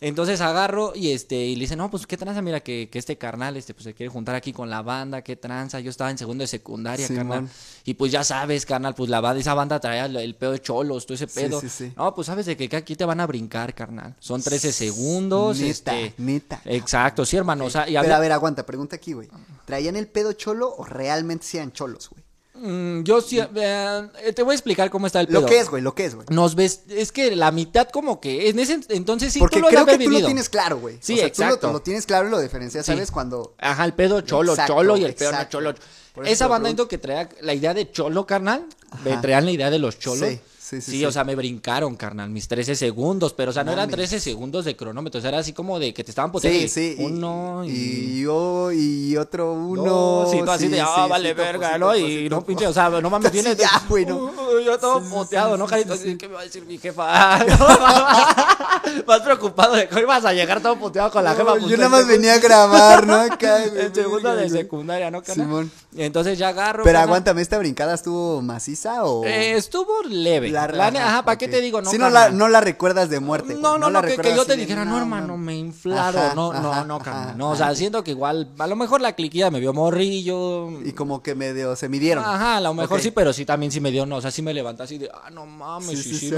Entonces 0.01 0.41
agarro 0.41 0.93
y 0.95 1.11
este, 1.11 1.35
y 1.35 1.57
le 1.57 1.63
dicen, 1.63 1.79
no, 1.79 1.91
pues 1.91 2.07
qué 2.07 2.17
tranza, 2.17 2.41
mira 2.41 2.61
que, 2.61 2.89
que 2.91 3.01
este 3.01 3.19
carnal, 3.19 3.57
este, 3.57 3.75
pues 3.75 3.83
se 3.85 3.95
quiere 3.95 4.11
juntar 4.13 4.37
aquí 4.37 4.53
con 4.53 4.71
la 4.71 4.81
banda, 4.83 5.23
qué 5.23 5.35
tranza. 5.35 5.81
Yo 5.81 5.91
estaba 5.91 6.11
en 6.11 6.19
segundo 6.19 6.43
de 6.43 6.47
secundaria, 6.49 7.09
carnal. 7.09 7.49
Y 7.85 7.95
pues 7.95 8.13
ya 8.13 8.23
sabes, 8.23 8.65
carnal, 8.65 8.95
pues 8.95 9.11
la 9.11 9.21
banda, 9.21 9.41
esa 9.41 9.55
banda 9.55 9.81
traía 9.81 10.05
el, 10.07 10.17
el 10.17 10.37
pedo 10.37 10.53
de 10.53 10.61
cholos, 10.63 11.05
todo 11.05 11.17
ese 11.17 11.27
pedo. 11.27 11.61
sí, 11.61 11.69
sí. 11.69 11.93
No, 11.97 12.15
pues 12.15 12.27
sabes 12.29 12.47
de 12.47 12.57
que 12.57 12.77
aquí 12.77 12.95
te 12.95 13.05
van 13.05 13.19
a 13.19 13.27
brincar, 13.27 13.75
carnal. 13.75 14.15
Son 14.21 14.41
13 14.41 14.73
segundos, 14.73 15.59
Neta, 15.59 15.99
este. 15.99 16.23
neta. 16.23 16.61
Exacto, 16.65 17.27
sí, 17.27 17.37
hermano. 17.37 17.65
O 17.65 17.71
sea, 17.71 17.83
y 17.83 17.93
Pero 17.93 18.01
había- 18.01 18.17
a 18.17 18.21
ver, 18.21 18.33
aguanta, 18.33 18.65
pregunta 18.65 18.95
aquí, 18.95 19.15
güey. 19.15 19.29
¿Traían 19.65 19.97
el 19.97 20.07
pedo 20.07 20.33
cholo 20.33 20.73
o 20.77 20.85
realmente 20.85 21.45
sean 21.45 21.73
cholos, 21.73 22.09
güey? 22.11 22.23
Mm, 22.61 23.03
yo 23.03 23.21
sí, 23.21 23.41
eh, 23.41 24.33
te 24.35 24.43
voy 24.43 24.53
a 24.53 24.55
explicar 24.55 24.91
cómo 24.91 25.07
está 25.07 25.21
el 25.21 25.29
pedo. 25.29 25.43
Lo 25.43 25.47
que 25.47 25.61
es, 25.61 25.71
güey, 25.71 25.83
lo 25.83 25.95
que 25.95 26.05
es, 26.05 26.15
güey. 26.15 26.27
Nos 26.31 26.55
ves, 26.55 26.83
es 26.89 27.13
que 27.13 27.35
la 27.37 27.51
mitad 27.53 27.89
como 27.89 28.21
que, 28.21 28.49
en 28.49 28.59
ese 28.59 28.81
entonces 28.89 29.33
sí 29.33 29.39
Porque 29.39 29.57
tú 29.57 29.63
lo 29.63 29.69
creo 29.69 29.87
que 29.87 29.99
tú 29.99 30.11
lo 30.11 30.25
tienes 30.25 30.49
claro, 30.49 30.79
güey. 30.79 30.99
Sí, 31.01 31.15
o 31.15 31.17
sea, 31.17 31.27
tú 31.27 31.43
exacto. 31.43 31.67
lo, 31.69 31.75
lo 31.75 31.81
tienes 31.83 32.07
claro 32.07 32.29
y 32.29 32.31
lo 32.31 32.41
diferencias, 32.41 32.85
Sí. 32.85 32.93
¿sabes? 32.93 33.11
Cuando... 33.11 33.55
Ajá, 33.59 33.85
el 33.85 33.95
pedo 33.95 34.21
cholo, 34.23 34.53
Exacto, 34.53 34.75
cholo 34.75 34.97
y 34.97 35.05
el 35.05 35.15
pedo 35.15 35.33
no 35.33 35.49
cholo. 35.49 35.75
Esa 36.25 36.49
banda 36.49 36.75
que 36.89 36.99
traía 36.99 37.29
la 37.41 37.55
idea 37.55 37.75
de 37.75 37.91
cholo, 37.91 38.27
carnal. 38.27 38.67
Me 39.05 39.17
traían 39.19 39.45
la 39.45 39.51
idea 39.53 39.71
de 39.71 39.79
los 39.79 39.99
cholos. 39.99 40.29
Sí, 40.29 40.41
sí, 40.69 40.81
sí, 40.81 40.91
Sí, 40.93 41.05
o 41.05 41.13
sea, 41.13 41.25
me 41.25 41.35
brincaron, 41.35 41.97
carnal, 41.97 42.31
mis 42.31 42.49
13 42.49 42.75
segundos. 42.75 43.33
Pero, 43.33 43.51
o 43.51 43.55
sea, 43.55 43.65
no 43.65 43.73
eran 43.73 43.91
Mames. 43.91 44.09
13 44.09 44.21
segundos 44.21 44.65
de 44.65 44.77
cronómetro. 44.77 45.19
O 45.19 45.23
sea, 45.23 45.31
era 45.31 45.39
así 45.39 45.53
como 45.53 45.79
de 45.79 45.95
que 45.95 46.05
te 46.05 46.11
estaban 46.11 46.31
puteando. 46.33 46.61
Sí, 46.61 46.69
sí. 46.69 46.97
Uno 46.99 47.65
y... 47.65 47.71
y 47.71 48.23
yo 48.23 48.71
y 48.73 49.17
otro 49.17 49.53
uno. 49.53 49.85
No, 49.85 50.27
sí, 50.31 50.39
tú 50.45 50.51
así 50.51 50.69
de, 50.69 50.81
ah, 50.81 51.03
sí, 51.05 51.11
vale, 51.11 51.35
verga, 51.35 51.75
sí, 51.75 51.79
¿no? 51.79 51.97
y 51.97 52.01
sí, 52.01 52.29
no, 52.29 52.45
pinche, 52.45 52.67
o 52.67 52.73
sea, 52.73 52.89
no 52.89 53.11
mames, 53.11 53.33
tienes. 53.33 53.57
ya, 53.57 53.71
güey, 53.89 54.05
no. 54.05 54.17
Uh, 54.17 54.61
yo 54.65 54.79
todo 54.79 55.01
sí, 55.27 55.37
¿no, 55.59 55.67
Carito? 55.67 55.95
sí, 55.95 56.01
Así, 56.01 56.11
sí. 56.13 56.19
¿Qué 56.19 56.29
me 56.29 56.35
va 56.35 56.41
a 56.41 56.45
decir 56.45 56.65
mi 56.65 56.79
jefa? 56.79 57.39
Más 59.07 59.21
preocupado 59.21 59.75
de 59.75 59.89
que 59.89 60.01
ibas 60.01 60.25
a 60.25 60.33
llegar 60.33 60.61
todo 60.61 60.77
puteado 60.77 61.11
con 61.11 61.25
la 61.25 61.33
jefa. 61.33 61.45
No, 61.45 61.51
pues, 61.53 61.65
yo 61.67 61.75
en 61.75 61.81
nada 61.81 61.89
más 61.91 62.07
venía 62.07 62.35
a 62.35 62.39
grabar, 62.39 63.07
¿no? 63.07 63.15
Acá, 63.33 63.65
En 63.65 63.95
segundo 63.95 64.35
de 64.35 64.49
secundaria, 64.51 65.11
¿no? 65.11 65.23
Simón. 65.25 65.71
Entonces 65.97 66.39
ya 66.39 66.49
agarro. 66.49 66.85
Pero 66.85 66.99
aguántame, 66.99 67.43
¿esta 67.43 67.59
brincada 67.59 67.95
estuvo 67.95 68.43
maciza 68.43 69.05
o...? 69.05 69.25
Eh, 69.25 69.53
estuvo 69.57 70.03
leve. 70.09 70.51
La- 70.51 70.69
La 70.69 70.87
ajá, 70.89 71.25
¿para 71.25 71.39
qué 71.39 71.49
te 71.49 71.61
digo? 71.61 71.81
No, 71.81 71.91
Si 71.91 71.99
no 71.99 72.11
la, 72.11 72.31
no 72.31 72.49
la 72.49 72.61
recuerdas 72.61 73.09
de 73.11 73.21
muerte. 73.21 73.55
No, 73.55 73.79
no, 73.79 73.91
la 73.91 74.03
no, 74.03 74.07
que, 74.07 74.35
yo 74.35 74.45
te 74.45 74.57
dijera, 74.57 74.85
no, 74.85 74.99
hermano, 74.99 75.37
me 75.37 75.57
inflaron. 75.57 76.23
Ajá, 76.23 76.35
no, 76.35 76.53
no, 76.53 76.73
ajá, 76.73 76.85
no, 76.85 77.35
No, 77.37 77.51
o 77.51 77.57
sea, 77.57 77.75
siento 77.75 78.05
que 78.05 78.11
igual, 78.13 78.49
a 78.59 78.67
lo 78.67 78.77
mejor 78.77 79.01
la 79.01 79.13
cliquilla 79.15 79.51
me 79.51 79.61
vio 79.61 79.73
morrillo. 79.73 80.71
Y 80.85 80.93
como 80.93 81.23
que 81.23 81.35
medio 81.35 81.75
se 81.77 81.89
midieron. 81.89 82.25
Ajá, 82.25 82.57
a 82.57 82.61
lo 82.61 82.75
mejor 82.75 83.01
sí, 83.01 83.11
pero 83.11 83.33
sí 83.33 83.45
también 83.45 83.73
sí 83.73 83.81
me 83.81 83.91
dio, 83.91 84.07
no, 84.07 84.17
o 84.17 84.21
sea, 84.21 84.31
sí 84.31 84.43
me 84.43 84.53
levanté 84.55 84.83
así 84.83 84.99
de, 84.99 85.11
ah, 85.13 85.31
no 85.31 85.47
mames, 85.47 85.99
Sí, 86.03 86.15
sí, 86.15 86.31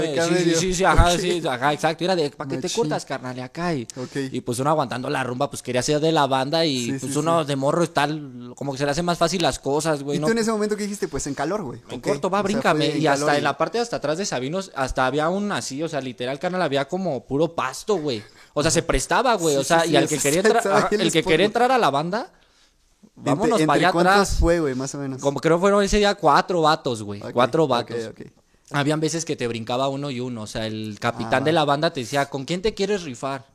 sí, 0.57 0.73
sí, 0.73 0.83
ajá, 0.83 1.17
sí, 1.17 1.41
ajá, 1.47 1.73
exacto, 1.73 2.03
era 2.03 2.15
de, 2.15 2.31
¿para 2.47 2.61
qué 2.61 2.67
te 2.67 2.73
cortas, 2.73 3.05
carnal? 3.05 3.37
Y 3.37 3.41
acá, 3.41 3.73
y, 3.73 3.87
Ok. 3.97 4.15
y 4.31 4.41
pues 4.41 4.59
uno 4.59 4.69
aguantando 4.69 5.09
la 5.09 5.23
rumba, 5.23 5.49
pues 5.49 5.61
quería 5.61 5.81
ser 5.81 5.99
de 5.99 6.11
la 6.11 6.27
banda 6.27 6.65
y 6.65 6.85
Sí, 6.85 6.91
pues 6.99 7.13
sí, 7.13 7.17
uno 7.19 7.41
sí. 7.41 7.47
de 7.47 7.55
morro 7.55 7.83
está, 7.83 8.07
como 8.55 8.71
que 8.71 8.77
se 8.77 8.85
le 8.85 8.91
hace 8.91 9.03
más 9.03 9.17
fácil 9.17 9.41
las 9.41 9.59
cosas, 9.59 10.03
güey, 10.03 10.17
¿Y 10.17 10.19
¿no? 10.19 10.27
tú 10.27 10.31
en 10.33 10.39
ese 10.39 10.51
momento 10.51 10.75
qué 10.75 10.83
dijiste? 10.83 11.07
Pues 11.07 11.27
en 11.27 11.33
calor, 11.33 11.61
güey. 11.63 11.81
En 11.89 12.01
corto, 12.01 12.29
va, 12.29 12.39
O 12.39 12.43
bríncame. 12.43 12.97
y 12.97 13.07
hasta 13.07 13.25
calor 13.25 13.37
en 13.37 13.43
la 13.43 13.57
parte 13.57 13.77
de 13.77 13.83
hasta 13.83 13.97
atrás 13.97 14.17
de 14.17 14.25
Sabinos, 14.25 14.71
hasta 14.75 15.05
había 15.05 15.29
un 15.29 15.51
así, 15.51 15.81
o 15.83 15.89
sea, 15.89 16.01
literal, 16.01 16.39
canal, 16.39 16.61
había 16.61 16.87
como 16.87 17.25
puro 17.25 17.53
pasto, 17.55 17.95
güey. 17.95 18.23
O 18.53 18.61
sea, 18.61 18.71
se 18.71 18.83
prestaba, 18.83 19.33
güey. 19.35 19.55
O 19.55 19.63
sea, 19.63 19.85
y 19.85 19.95
al 19.95 20.07
que 20.09 20.17
quería 20.17 20.41
entrar, 20.41 20.87
el 20.91 21.11
que 21.11 21.23
quería 21.23 21.45
entrar 21.45 21.71
a 21.71 21.77
la 21.77 21.89
banda, 21.89 22.31
vámonos 23.15 23.61
¿Entre, 23.61 23.67
para 23.67 23.87
entre 23.87 23.99
atrás. 24.01 24.37
fue, 24.39 24.59
güey, 24.59 24.75
más 24.75 24.93
o 24.95 24.97
menos? 24.97 25.21
Como 25.21 25.39
creo 25.39 25.59
fueron 25.59 25.83
ese 25.83 25.97
día 25.97 26.15
cuatro 26.15 26.61
vatos, 26.61 27.03
güey. 27.03 27.19
Cuatro 27.33 27.67
vatos. 27.67 27.97
ok. 28.09 28.21
Habían 28.73 28.99
veces 28.99 29.25
que 29.25 29.35
te 29.35 29.47
brincaba 29.47 29.87
uno 29.89 30.11
y 30.11 30.19
uno. 30.19 30.43
O 30.43 30.47
sea, 30.47 30.65
el 30.67 30.97
capitán 30.99 31.41
Ah, 31.43 31.45
de 31.45 31.51
la 31.51 31.65
banda 31.65 31.91
te 31.91 31.99
decía, 32.01 32.25
¿con 32.27 32.45
quién 32.45 32.61
te 32.61 32.73
quieres 32.73 33.03
rifar? 33.03 33.45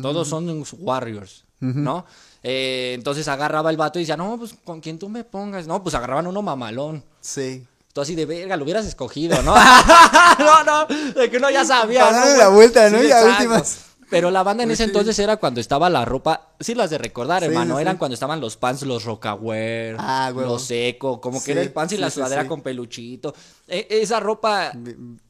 Todos 0.00 0.28
son 0.28 0.48
uns 0.48 0.74
Warriors, 0.78 1.44
¿no? 1.60 2.04
Eh, 2.42 2.92
entonces 2.94 3.26
agarraba 3.28 3.70
el 3.70 3.76
vato 3.76 3.98
y 3.98 4.02
decía, 4.02 4.16
no, 4.16 4.38
pues 4.38 4.54
con 4.64 4.80
quien 4.80 4.98
tú 4.98 5.08
me 5.08 5.24
pongas. 5.24 5.66
No, 5.66 5.82
pues 5.82 5.94
agarraban 5.94 6.26
uno 6.26 6.42
mamalón. 6.42 7.04
Sí. 7.20 7.66
Tú 7.92 8.00
así 8.00 8.14
de 8.14 8.26
verga, 8.26 8.56
lo 8.56 8.64
hubieras 8.64 8.86
escogido, 8.86 9.42
¿no? 9.42 9.54
no, 10.38 10.64
no, 10.64 10.86
de 10.86 11.30
que 11.30 11.36
uno 11.36 11.50
ya 11.50 11.64
sabía. 11.64 12.10
La 12.36 12.48
vuelta, 12.48 12.88
¿no? 12.90 12.98
Sí, 13.00 13.06
últimas. 13.06 13.87
Pero 14.10 14.30
la 14.30 14.42
banda 14.42 14.62
en 14.62 14.68
Pues 14.70 14.80
ese 14.80 14.84
sí. 14.84 14.90
entonces 14.90 15.18
era 15.18 15.36
cuando 15.36 15.60
estaba 15.60 15.90
la 15.90 16.04
ropa, 16.04 16.52
sí 16.60 16.74
las 16.74 16.90
de 16.90 16.98
recordar, 16.98 17.40
Sí, 17.42 17.48
hermano, 17.48 17.76
sí, 17.76 17.82
eran 17.82 17.96
cuando 17.98 18.14
estaban 18.14 18.40
los 18.40 18.56
pants, 18.56 18.82
los 18.82 19.04
rocawear, 19.04 19.96
Ah, 19.98 20.32
los 20.34 20.62
seco, 20.62 21.20
como 21.20 21.42
que 21.42 21.52
era 21.52 21.60
el 21.62 21.72
pants 21.72 21.92
y 21.92 21.96
la 21.98 22.10
sudadera 22.10 22.46
con 22.46 22.62
peluchito. 22.62 23.34
E- 23.66 23.86
esa 23.90 24.20
ropa, 24.20 24.72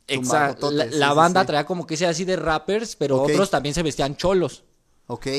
exacto, 0.06 0.70
la, 0.70 0.87
la 0.87 1.12
banda 1.12 1.44
traía 1.44 1.64
como 1.66 1.87
que 1.87 1.97
sea 1.97 2.11
así 2.11 2.25
de 2.25 2.37
rappers, 2.37 2.97
pero 2.97 3.23
otros 3.23 3.50
también 3.50 3.75
se 3.75 3.82
vestían 3.82 4.16
cholos. 4.16 4.64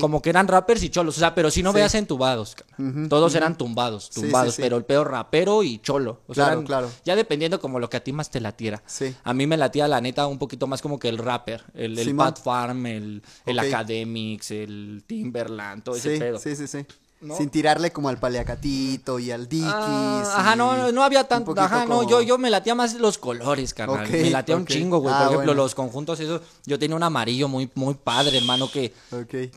Como 0.02 0.22
que 0.22 0.32
eran 0.32 0.48
rappers 0.48 0.82
y 0.82 0.90
cholos. 0.90 1.16
O 1.18 1.20
sea, 1.20 1.36
pero 1.36 1.52
si 1.52 1.62
no 1.62 1.72
Sí. 1.72 1.76
veas 1.76 1.94
entubados. 1.94 2.56
Ujú, 2.80 3.08
Todos 3.08 3.36
eran 3.36 3.56
tumbados, 3.58 4.10
sí, 4.12 4.22
tumbados. 4.22 4.56
sí. 4.56 4.62
Pero 4.64 4.78
el 4.78 4.84
pedo 4.84 5.04
rapero 5.04 5.62
y 5.62 5.78
cholo. 5.78 6.22
O 6.28 6.34
sea, 6.34 6.46
Claro, 6.46 6.52
eran- 6.62 6.66
claro. 6.66 6.92
Ya 7.06 7.16
dependiendo 7.16 7.60
como 7.60 7.80
lo 7.80 7.88
que 7.90 7.98
a 7.98 8.04
ti 8.04 8.12
más 8.12 8.32
te 8.32 8.40
latiera. 8.42 8.82
A 9.24 9.34
mí 9.34 9.46
me 9.46 9.58
latía 9.58 9.88
la 9.88 10.02
neta 10.02 10.26
un 10.26 10.40
poquito 10.40 10.66
más 10.66 10.82
como 10.82 10.98
que 10.98 11.08
el 11.10 11.20
rapper. 11.20 11.64
El, 11.76 11.98
el. 12.00 12.16
Pat 12.16 12.42
Farm, 12.42 12.86
el, 12.88 13.22
el. 13.46 13.60
Academics, 13.60 14.52
el 14.52 15.04
Timberland, 15.06 15.84
todo 15.84 15.96
ese 15.96 16.18
pedo. 16.18 16.40
sí, 16.40 16.56
sí, 16.56 16.68
sí. 16.68 16.86
¿No? 17.22 17.36
Sin 17.36 17.50
tirarle 17.50 17.92
como 17.92 18.08
al 18.08 18.18
paleacatito 18.18 19.20
y 19.20 19.30
al 19.32 19.50
Dickies. 19.50 19.70
Ah, 19.74 20.36
ajá, 20.38 20.56
no, 20.56 20.90
no, 20.94 21.04
había 21.04 21.26
tanto. 21.26 21.54
Ajá, 21.58 21.86
no, 21.86 22.08
yo, 22.08 22.22
yo 22.22 22.38
me 22.38 22.50
latía 22.50 22.76
más 22.76 22.94
los 22.94 23.18
colores, 23.18 23.74
carnal. 23.74 24.06
Ok, 24.06 24.10
me 24.12 24.30
latía 24.30 24.56
un 24.56 24.66
chingo, 24.66 25.00
güey. 25.00 25.14
Ah, 25.14 25.18
Por 25.18 25.28
ejemplo, 25.34 25.48
bueno. 25.48 25.64
los 25.64 25.76
conjuntos, 25.76 26.18
esos. 26.22 26.42
Yo 26.66 26.80
tenía 26.80 26.96
un 26.96 27.04
amarillo 27.04 27.50
muy, 27.50 27.70
muy 27.76 27.96
padre, 27.96 28.38
hermano, 28.38 28.72
que. 28.72 28.94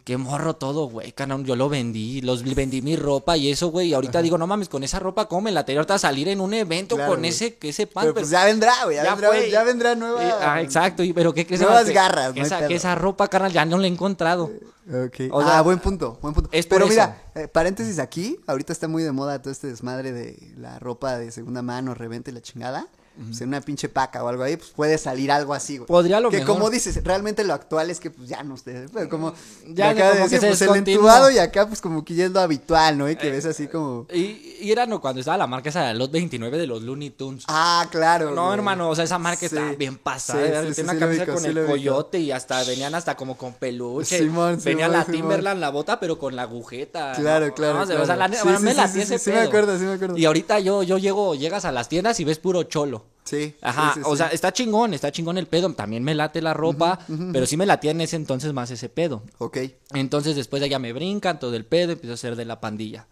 Qué 0.05 0.17
morro 0.17 0.57
todo, 0.57 0.89
güey, 0.89 1.13
carnal. 1.13 1.45
Yo 1.45 1.55
lo 1.55 1.69
vendí, 1.69 2.21
los 2.23 2.43
vendí 2.43 2.83
mi 2.83 2.97
ropa 2.97 3.37
y 3.37 3.51
eso, 3.53 3.69
güey. 3.69 3.91
Y 3.91 3.95
ahorita 3.95 4.23
digo, 4.23 4.37
no 4.39 4.49
mames, 4.49 4.69
con 4.69 4.83
esa 4.83 4.99
ropa, 4.99 5.29
¿cómo 5.29 5.43
me 5.43 5.53
latería 5.53 5.79
ahorita 5.81 5.99
salir 5.99 6.27
en 6.29 6.41
un 6.41 6.55
evento 6.55 6.97
Claro, 6.97 7.13
con 7.13 7.21
güey. 7.21 7.31
ese, 7.31 7.57
ese 7.63 7.87
pan? 7.87 8.03
Pero 8.05 8.15
pues 8.15 8.29
ya 8.31 8.45
vendrá, 8.45 8.75
güey. 8.85 8.97
Ya, 8.97 9.05
ya 9.05 9.11
vendrá, 9.13 9.29
fue. 9.29 9.51
ya 9.51 9.63
vendrá 9.63 9.95
nueva. 9.95 10.25
Eh, 10.27 10.33
ah, 10.41 10.61
exacto, 10.61 11.05
y- 11.05 11.13
pero 11.13 11.33
¿qué 11.33 11.47
crees? 11.47 11.61
Nuevas 11.63 11.85
Que- 11.85 11.93
garras, 11.93 12.33
que 12.33 12.41
no 12.41 12.47
esa, 12.47 12.67
que 12.67 12.75
esa 12.75 12.97
ropa, 12.97 13.29
carnal, 13.29 13.53
ya 13.53 13.65
no 13.65 13.79
la 13.79 13.87
he 13.87 13.91
encontrado. 13.91 14.51
Ok. 14.89 15.29
O 15.31 15.41
sea, 15.43 15.59
ah, 15.59 15.63
buen 15.63 15.79
punto, 15.79 16.19
buen 16.21 16.35
punto. 16.35 16.49
es 16.53 16.67
Pero 16.67 16.87
eso. 16.87 16.91
mira, 16.91 17.23
eh, 17.35 17.49
paréntesis 17.49 17.99
aquí, 17.99 18.39
ahorita 18.47 18.73
está 18.73 18.89
muy 18.89 19.03
de 19.03 19.13
moda 19.13 19.41
todo 19.41 19.53
este 19.53 19.67
desmadre 19.67 20.13
de 20.13 20.53
la 20.57 20.79
ropa 20.79 21.19
de 21.19 21.31
segunda 21.31 21.63
mano, 21.63 21.95
reventa 21.95 22.31
y 22.31 22.35
la 22.35 22.43
chingada. 22.43 22.89
Pues 23.27 23.41
en 23.43 23.49
una 23.49 23.61
pinche 23.61 23.89
paca 23.91 24.25
o 24.25 24.29
algo 24.29 24.43
ahí, 24.43 24.57
pues 24.57 24.71
puede 24.71 24.97
salir 24.97 25.31
algo 25.31 25.53
así, 25.53 25.77
güey. 25.77 25.87
Podría 25.87 26.19
lo 26.21 26.31
Que 26.31 26.39
mejor. 26.39 26.55
como 26.57 26.71
dices, 26.71 27.03
realmente 27.05 27.45
lo 27.45 27.53
actual 27.53 27.91
es 27.91 28.01
que 28.01 28.11
pues 28.11 28.29
ya 28.29 28.43
no 28.43 28.55
ustedes, 28.55 28.91
pero 28.93 29.09
como 29.11 29.35
Ya 29.69 29.93
de 29.93 30.01
acá 30.01 30.11
como 30.17 30.29
que 30.29 30.39
decir, 30.39 30.57
se 30.57 30.67
pues 30.67 30.83
el 30.85 30.89
entubado 30.89 31.31
y 31.31 31.39
acá 31.39 31.67
pues 31.69 31.81
como 31.83 32.05
que 32.05 32.15
ya 32.15 32.25
es 32.25 32.31
lo 32.31 32.41
habitual, 32.41 32.97
¿no? 32.97 33.11
Y 33.11 33.17
que 33.17 33.31
ves 33.31 33.45
así 33.45 33.67
como 33.69 34.07
Y, 34.13 34.57
y 34.61 34.71
era 34.73 34.87
no, 34.87 35.01
cuando 35.01 35.21
estaba 35.21 35.37
la 35.37 35.47
marca 35.47 35.69
esa 35.69 35.85
de 35.89 35.95
los 35.95 36.11
29 36.11 36.57
de 36.57 36.67
los 36.67 36.83
Looney 36.83 37.11
Tunes. 37.11 37.45
Ah, 37.49 37.87
claro. 37.91 38.31
No, 38.31 38.45
güey. 38.47 38.55
hermano, 38.55 38.89
o 38.89 38.95
sea, 38.95 39.05
esa 39.05 39.19
marca 39.19 39.41
Sí. 39.41 39.47
estaba 39.47 39.73
bien 39.73 39.99
pasada. 39.99 40.63
Sí, 40.63 40.69
sí, 40.69 40.75
sí, 40.75 40.75
Tenía 40.77 40.93
sí, 40.93 40.97
una 40.97 41.07
camisa 41.07 41.27
con 41.27 41.45
el 41.45 41.67
coyote 41.67 42.19
y 42.19 42.33
hasta 42.33 42.63
venían 42.65 42.95
hasta 42.95 43.17
como 43.17 43.37
con 43.37 43.53
peluche. 43.53 44.19
Simón, 44.19 44.59
Venía 44.65 44.87
Simón, 44.87 44.93
la 44.99 45.05
Simón. 45.05 45.21
Timberland, 45.21 45.61
la 45.61 45.71
bota, 45.71 46.01
pero 46.01 46.19
con 46.19 46.35
la 46.35 46.43
agujeta. 46.43 47.13
Claro, 47.15 47.49
¿no? 47.49 47.55
claro, 47.55 47.75
No, 47.79 47.87
sea, 47.87 47.97
claro. 47.97 48.03
O 48.05 48.07
sea, 48.07 48.17
la 48.17 48.29
me 48.59 48.75
la 48.75 48.89
sí, 48.89 49.31
me 49.31 49.41
acuerdo, 49.41 49.77
sí 49.79 49.85
me 49.85 49.93
acuerdo. 49.93 50.17
Y 50.17 50.25
ahorita 50.25 50.61
yo, 50.61 50.83
yo 50.83 50.97
llego, 50.99 51.35
llegas 51.35 51.65
a 51.65 51.73
las 51.73 51.89
tiendas 51.89 52.19
y 52.21 52.25
ves 52.25 52.39
puro 52.39 52.63
cholo. 52.63 53.02
Sí. 53.25 53.55
Ajá, 53.63 53.93
sí, 53.95 54.01
sí, 54.01 54.07
o 54.07 54.13
sí. 54.13 54.17
sea, 54.19 54.29
está 54.29 54.53
chingón, 54.53 54.95
está 54.95 55.13
chingón 55.13 55.39
el 55.39 55.47
pedo. 55.47 55.73
También 55.75 56.03
me 56.03 56.15
late 56.15 56.43
la 56.43 56.55
ropa, 56.55 56.99
pero 57.33 57.47
sí 57.47 57.57
me 57.57 57.67
latía 57.67 57.93
en 57.93 58.01
ese 58.01 58.17
entonces 58.17 58.53
más 58.53 58.71
ese 58.71 58.89
pedo. 58.89 59.23
Ok. 59.39 59.59
Entonces 59.95 60.35
después 60.37 60.61
de 60.61 60.67
allá 60.67 60.79
me 60.79 60.93
brincan 60.93 61.39
todo 61.39 61.55
el 61.55 61.65
pedo, 61.65 61.93
empiezo 61.93 62.15
a 62.15 62.17
ser 62.17 62.37
de 62.37 62.45
la 62.45 62.61
pandilla. 62.61 63.07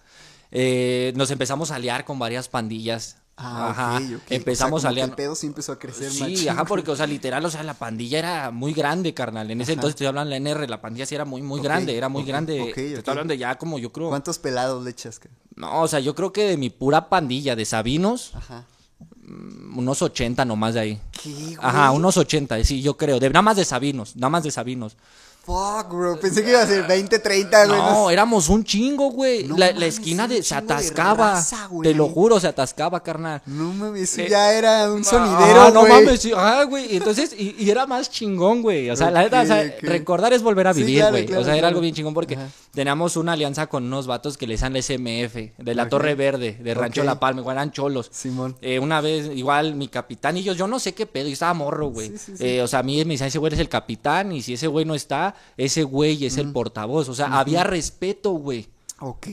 Eh, 0.51 1.13
nos 1.17 1.31
empezamos 1.31 1.71
a 1.71 1.77
aliar 1.77 2.05
con 2.05 2.19
varias 2.19 2.49
pandillas. 2.49 3.19
Ah, 3.37 3.71
ajá. 3.71 4.03
Empezamos 4.29 4.79
o 4.79 4.81
sea, 4.81 4.89
a 4.89 4.91
aliar. 4.91 5.09
El 5.11 5.15
pedo 5.15 5.35
sí 5.35 5.47
empezó 5.47 5.73
a 5.73 5.79
crecer 5.79 6.11
Sí, 6.11 6.21
machín. 6.21 6.49
ajá, 6.51 6.65
porque, 6.67 6.91
o 6.91 6.97
sea, 6.97 7.07
literal, 7.07 7.43
o 7.47 7.51
sea, 7.51 7.63
la 7.63 7.75
pandilla 7.75 8.19
era 8.19 8.51
muy 8.51 8.75
grande, 8.75 9.15
carnal. 9.15 9.51
En 9.51 9.61
ese 9.63 9.73
entonces 9.73 9.93
estoy 9.95 10.09
hablando 10.09 10.35
de 10.35 10.41
la 10.41 10.51
NR, 10.51 10.69
la 10.69 10.81
pandilla 10.83 11.07
sí 11.07 11.15
era 11.15 11.25
muy, 11.25 11.41
muy 11.41 11.61
grande, 11.63 11.97
era 11.97 12.09
muy 12.11 12.25
grande. 12.25 12.61
ok, 12.61 12.75
Te 12.75 12.95
estoy 12.95 13.13
hablando 13.13 13.33
de 13.33 13.39
ya 13.39 13.57
como 13.57 13.79
yo 13.79 13.93
creo. 13.93 14.09
¿Cuántos 14.11 14.39
pelados 14.39 14.85
le 14.85 14.91
echas? 14.91 15.21
No, 15.57 15.83
o 15.83 15.89
sea, 15.89 16.01
yo 16.01 16.15
creo 16.15 16.33
que 16.33 16.45
de 16.49 16.57
mi 16.59 16.69
pura 16.69 17.09
pandilla 17.09 17.57
de 17.57 17.65
Sabinos, 17.65 18.33
Ajá. 18.35 18.67
Unos 19.77 20.03
80 20.03 20.45
nomás 20.45 20.75
de 20.75 20.81
ahí. 20.81 21.01
¿Qué, 21.23 21.31
güey? 21.33 21.57
Ajá, 21.61 21.91
unos 21.93 22.17
80, 22.17 22.63
sí, 22.65 22.83
yo 22.83 22.97
creo. 22.97 23.19
De, 23.21 23.29
nada 23.31 23.43
más 23.43 23.57
de 23.57 23.65
Sabinos, 23.65 24.17
nada 24.17 24.31
más 24.31 24.43
de 24.43 24.51
Sabinos. 24.51 24.97
Fuck, 25.43 25.89
bro. 25.89 26.21
Pensé 26.21 26.45
que 26.45 26.51
iba 26.51 26.61
a 26.63 26.67
ser 26.67 26.87
20, 26.87 27.19
30, 27.19 27.65
güey. 27.67 27.79
No, 27.79 27.91
no 27.93 28.11
éramos 28.11 28.51
un 28.51 28.63
chingo, 28.63 29.11
güey. 29.11 29.45
No 29.45 29.57
la, 29.57 29.73
la 29.73 29.87
esquina 29.87 30.29
de 30.29 30.43
se 30.43 30.55
de 30.55 30.59
atascaba. 30.61 31.33
raza, 31.33 31.69
te 31.83 31.95
lo 31.95 32.09
juro, 32.09 32.39
se 32.39 32.47
atascaba, 32.47 33.03
carnal. 33.03 33.41
No 33.47 33.73
mames, 33.73 34.13
eso 34.13 34.21
Eh, 34.21 34.29
ya 34.29 34.53
era 34.53 34.93
un 34.93 35.03
sonidero, 35.03 35.63
Ah, 35.63 35.71
no 35.73 35.81
güey. 35.81 35.93
mames, 35.93 36.21
sí, 36.21 36.33
ah, 36.37 36.63
güey. 36.69 36.95
Entonces, 36.95 37.35
y, 37.37 37.57
y 37.59 37.71
era 37.71 37.87
más 37.87 38.11
chingón, 38.11 38.61
güey. 38.61 38.91
O 38.91 38.97
sea, 38.97 39.11
la 39.11 39.23
neta, 39.23 39.41
o 39.41 39.47
sea, 39.47 39.65
recordar 39.81 40.33
es 40.35 40.43
volver 40.43 40.67
a 40.69 40.75
Sí, 40.75 40.81
vivir, 40.81 40.99
claro, 40.99 41.13
güey. 41.13 41.27
claro, 41.27 41.41
o 41.41 41.45
sea, 41.45 41.57
era 41.57 41.69
algo 41.69 41.81
bien 41.81 41.95
chingón 41.95 42.13
porque 42.13 42.35
Ajá. 42.35 42.49
Teníamos 42.73 43.17
una 43.17 43.33
alianza 43.33 43.67
con 43.67 43.85
unos 43.85 44.07
vatos 44.07 44.37
que 44.37 44.47
les 44.47 44.61
dan 44.61 44.73
la 44.73 44.83
SMF, 44.83 45.35
de 45.59 45.75
la. 45.75 45.89
Torre 45.89 46.15
Verde, 46.15 46.57
de 46.61 46.75
Rancho. 46.75 47.05
La 47.05 47.19
Palma, 47.19 47.41
igual 47.41 47.57
eran 47.57 47.73
cholos. 47.73 48.09
Simón. 48.13 48.57
Eh, 48.61 48.79
una 48.79 49.01
vez, 49.01 49.31
igual, 49.35 49.75
mi 49.75 49.89
capitán 49.89 50.37
y 50.37 50.43
yo, 50.43 50.53
yo 50.53 50.67
no 50.67 50.79
sé 50.79 50.95
qué 50.95 51.07
pedo, 51.07 51.27
yo 51.27 51.33
estaba 51.33 51.55
morro, 51.55 51.89
güey. 51.89 52.11
Sí, 52.11 52.19
sí, 52.19 52.37
sí. 52.37 52.47
Eh, 52.47 52.63
o 52.63 52.69
sea, 52.69 52.81
a 52.81 52.83
mí 52.83 53.05
me 53.05 53.15
decían, 53.15 53.29
ese 53.29 53.39
güey 53.39 53.53
es 53.53 53.59
el 53.59 53.69
capitán, 53.69 54.33
y 54.33 54.43
si 54.43 54.55
ese 54.55 54.67
güey 54.67 54.85
no 54.85 54.95
está, 54.95 55.35
ese 55.57 55.83
güey 55.83 56.25
es 56.25 56.37
el 56.37 56.53
portavoz. 56.53 57.09
O 57.09 57.15
sea, 57.15 57.39
había 57.39 57.65
respeto, 57.65 58.31
güey. 58.33 58.69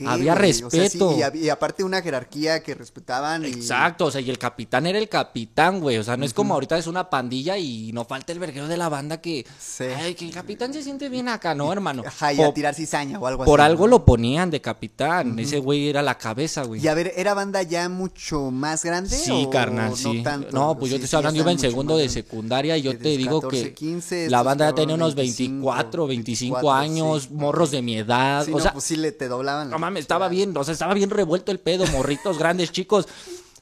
Había 0.06 0.34
güey, 0.34 0.50
o 0.50 0.70
sea, 0.70 0.70
sí, 0.70 0.78
respeto. 0.78 1.16
y, 1.34 1.48
aparte 1.50 1.84
una 1.84 2.00
jerarquía 2.00 2.62
que 2.62 2.74
respetaban. 2.74 3.44
Y... 3.44 3.48
Exacto, 3.48 4.06
o 4.06 4.10
sea, 4.10 4.20
y 4.20 4.30
el 4.30 4.38
capitán 4.38 4.86
era 4.86 4.98
el 4.98 5.10
capitán, 5.10 5.80
güey. 5.80 5.98
O 5.98 6.04
sea, 6.04 6.16
no 6.16 6.24
es 6.24 6.32
como 6.32 6.54
ahorita 6.54 6.78
es 6.78 6.86
una 6.86 7.10
pandilla 7.10 7.58
y 7.58 7.92
no 7.92 8.06
falta 8.06 8.32
el 8.32 8.38
verguero 8.38 8.66
de 8.66 8.78
la 8.78 8.88
banda 8.88 9.20
que. 9.20 9.46
Sí. 9.60 9.84
Ay, 9.84 10.14
que 10.14 10.24
el 10.24 10.32
capitán 10.32 10.72
se 10.72 10.82
siente 10.82 11.10
bien 11.10 11.28
acá, 11.28 11.54
¿no, 11.54 11.70
hermano? 11.70 12.02
Ajá, 12.06 12.32
y 12.32 12.40
a 12.40 12.52
tirar 12.54 12.74
cizaña 12.74 13.18
o 13.18 13.26
algo 13.26 13.42
así. 13.42 13.50
por 13.50 13.60
algo 13.60 13.84
¿no? 13.84 13.90
lo 13.90 14.04
ponían 14.04 14.50
de 14.50 14.60
capitán. 14.60 15.38
Ese 15.38 15.58
güey 15.58 15.88
era 15.88 16.00
la 16.02 16.16
cabeza, 16.16 16.62
güey. 16.62 16.82
Y 16.82 16.88
a 16.88 16.94
ver, 16.94 17.12
¿era 17.16 17.34
banda 17.34 17.62
ya 17.62 17.88
mucho 17.90 18.50
más 18.50 18.84
grande? 18.84 19.10
Sí, 19.10 19.44
o 19.46 19.50
carnal, 19.50 19.90
no 19.90 19.96
sí. 19.96 20.22
tanto? 20.22 20.50
No, 20.52 20.78
pues 20.78 20.90
yo 20.90 20.98
te 20.98 21.04
estoy 21.04 21.18
hablando, 21.18 21.36
yo 21.36 21.42
iba 21.42 21.52
en 21.52 21.58
segundo 21.58 21.96
de 21.96 22.08
secundaria 22.08 22.76
y 22.78 22.82
yo 22.82 22.96
te 22.96 23.16
digo 23.16 23.42
14, 23.42 23.64
que 23.64 23.74
15, 23.74 24.30
la 24.30 24.42
banda 24.42 24.70
ya 24.70 24.74
tenía 24.74 24.94
unos 24.94 25.14
24, 25.14 26.06
25 26.06 26.54
24, 26.56 26.72
años, 26.72 27.22
sí. 27.24 27.28
morros 27.32 27.70
de 27.70 27.82
mi 27.82 27.98
edad. 27.98 28.46
O 28.48 28.52
no, 28.52 28.60
sea, 28.60 28.72
pues 28.72 28.84
sí 28.84 28.96
le 28.96 29.12
te 29.12 29.28
doblaban. 29.28 29.57
No 29.64 29.78
mames, 29.78 30.02
estaba 30.02 30.28
bien, 30.28 30.56
o 30.56 30.64
sea, 30.64 30.72
estaba 30.72 30.94
bien 30.94 31.10
revuelto 31.10 31.52
el 31.52 31.60
pedo, 31.60 31.86
morritos 31.88 32.38
grandes, 32.38 32.72
chicos. 32.72 33.06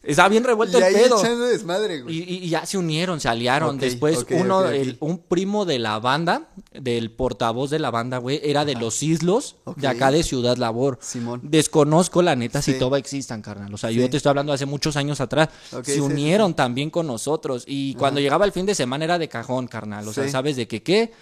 Estaba 0.03 0.29
bien 0.29 0.45
revuelto 0.45 0.79
Y 0.79 0.83
el 0.83 0.87
ahí 0.87 0.95
pedo. 1.03 1.19
echando 1.19 1.47
desmadre, 1.47 2.03
güey. 2.03 2.15
Y, 2.45 2.49
ya 2.49 2.65
se 2.65 2.79
unieron, 2.79 3.19
se 3.19 3.29
aliaron. 3.29 3.77
Después, 3.77 4.25
uno, 4.31 4.65
el- 4.67 4.97
un 5.01 5.19
primo 5.19 5.65
de 5.65 5.81
la 5.81 5.99
banda, 5.99 6.47
del 6.73 7.11
portavoz 7.11 7.71
de 7.71 7.81
la 7.81 7.91
banda, 7.91 8.19
güey, 8.19 8.41
era 8.45 8.65
de 8.65 8.77
los 8.77 9.03
islos, 9.03 9.57
de 9.75 9.89
acá 9.89 10.13
de 10.13 10.23
Ciudad 10.23 10.59
Labor. 10.59 11.01
Simón. 11.03 11.41
Desconozco, 11.43 12.23
la 12.23 12.37
neta, 12.37 12.63
si 12.63 12.75
todavía 12.75 12.99
existan, 12.99 13.43
carnal. 13.43 13.75
O 13.75 13.79
sea, 13.79 13.91
Sí. 13.91 13.97
yo 13.97 14.09
te 14.09 14.17
estoy 14.19 14.31
hablando 14.31 14.53
hace 14.53 14.65
muchos 14.65 14.97
años 14.97 15.21
atrás. 15.21 15.49
Se 15.83 15.95
sí, 15.95 15.99
unieron 16.01 16.55
también 16.55 16.89
con 16.91 17.09
nosotros. 17.09 17.65
Y 17.67 17.95
cuando 17.95 18.21
llegaba 18.21 18.45
el 18.45 18.53
fin 18.53 18.65
de 18.67 18.77
semana 18.77 19.05
era 19.07 19.19
de 19.19 19.29
cajón, 19.29 19.67
carnal. 19.67 20.07
O 20.07 20.13
sea. 20.13 20.29
¿sabes 20.29 20.55
de 20.55 20.69
qué 20.69 20.85
qué? 20.85 21.13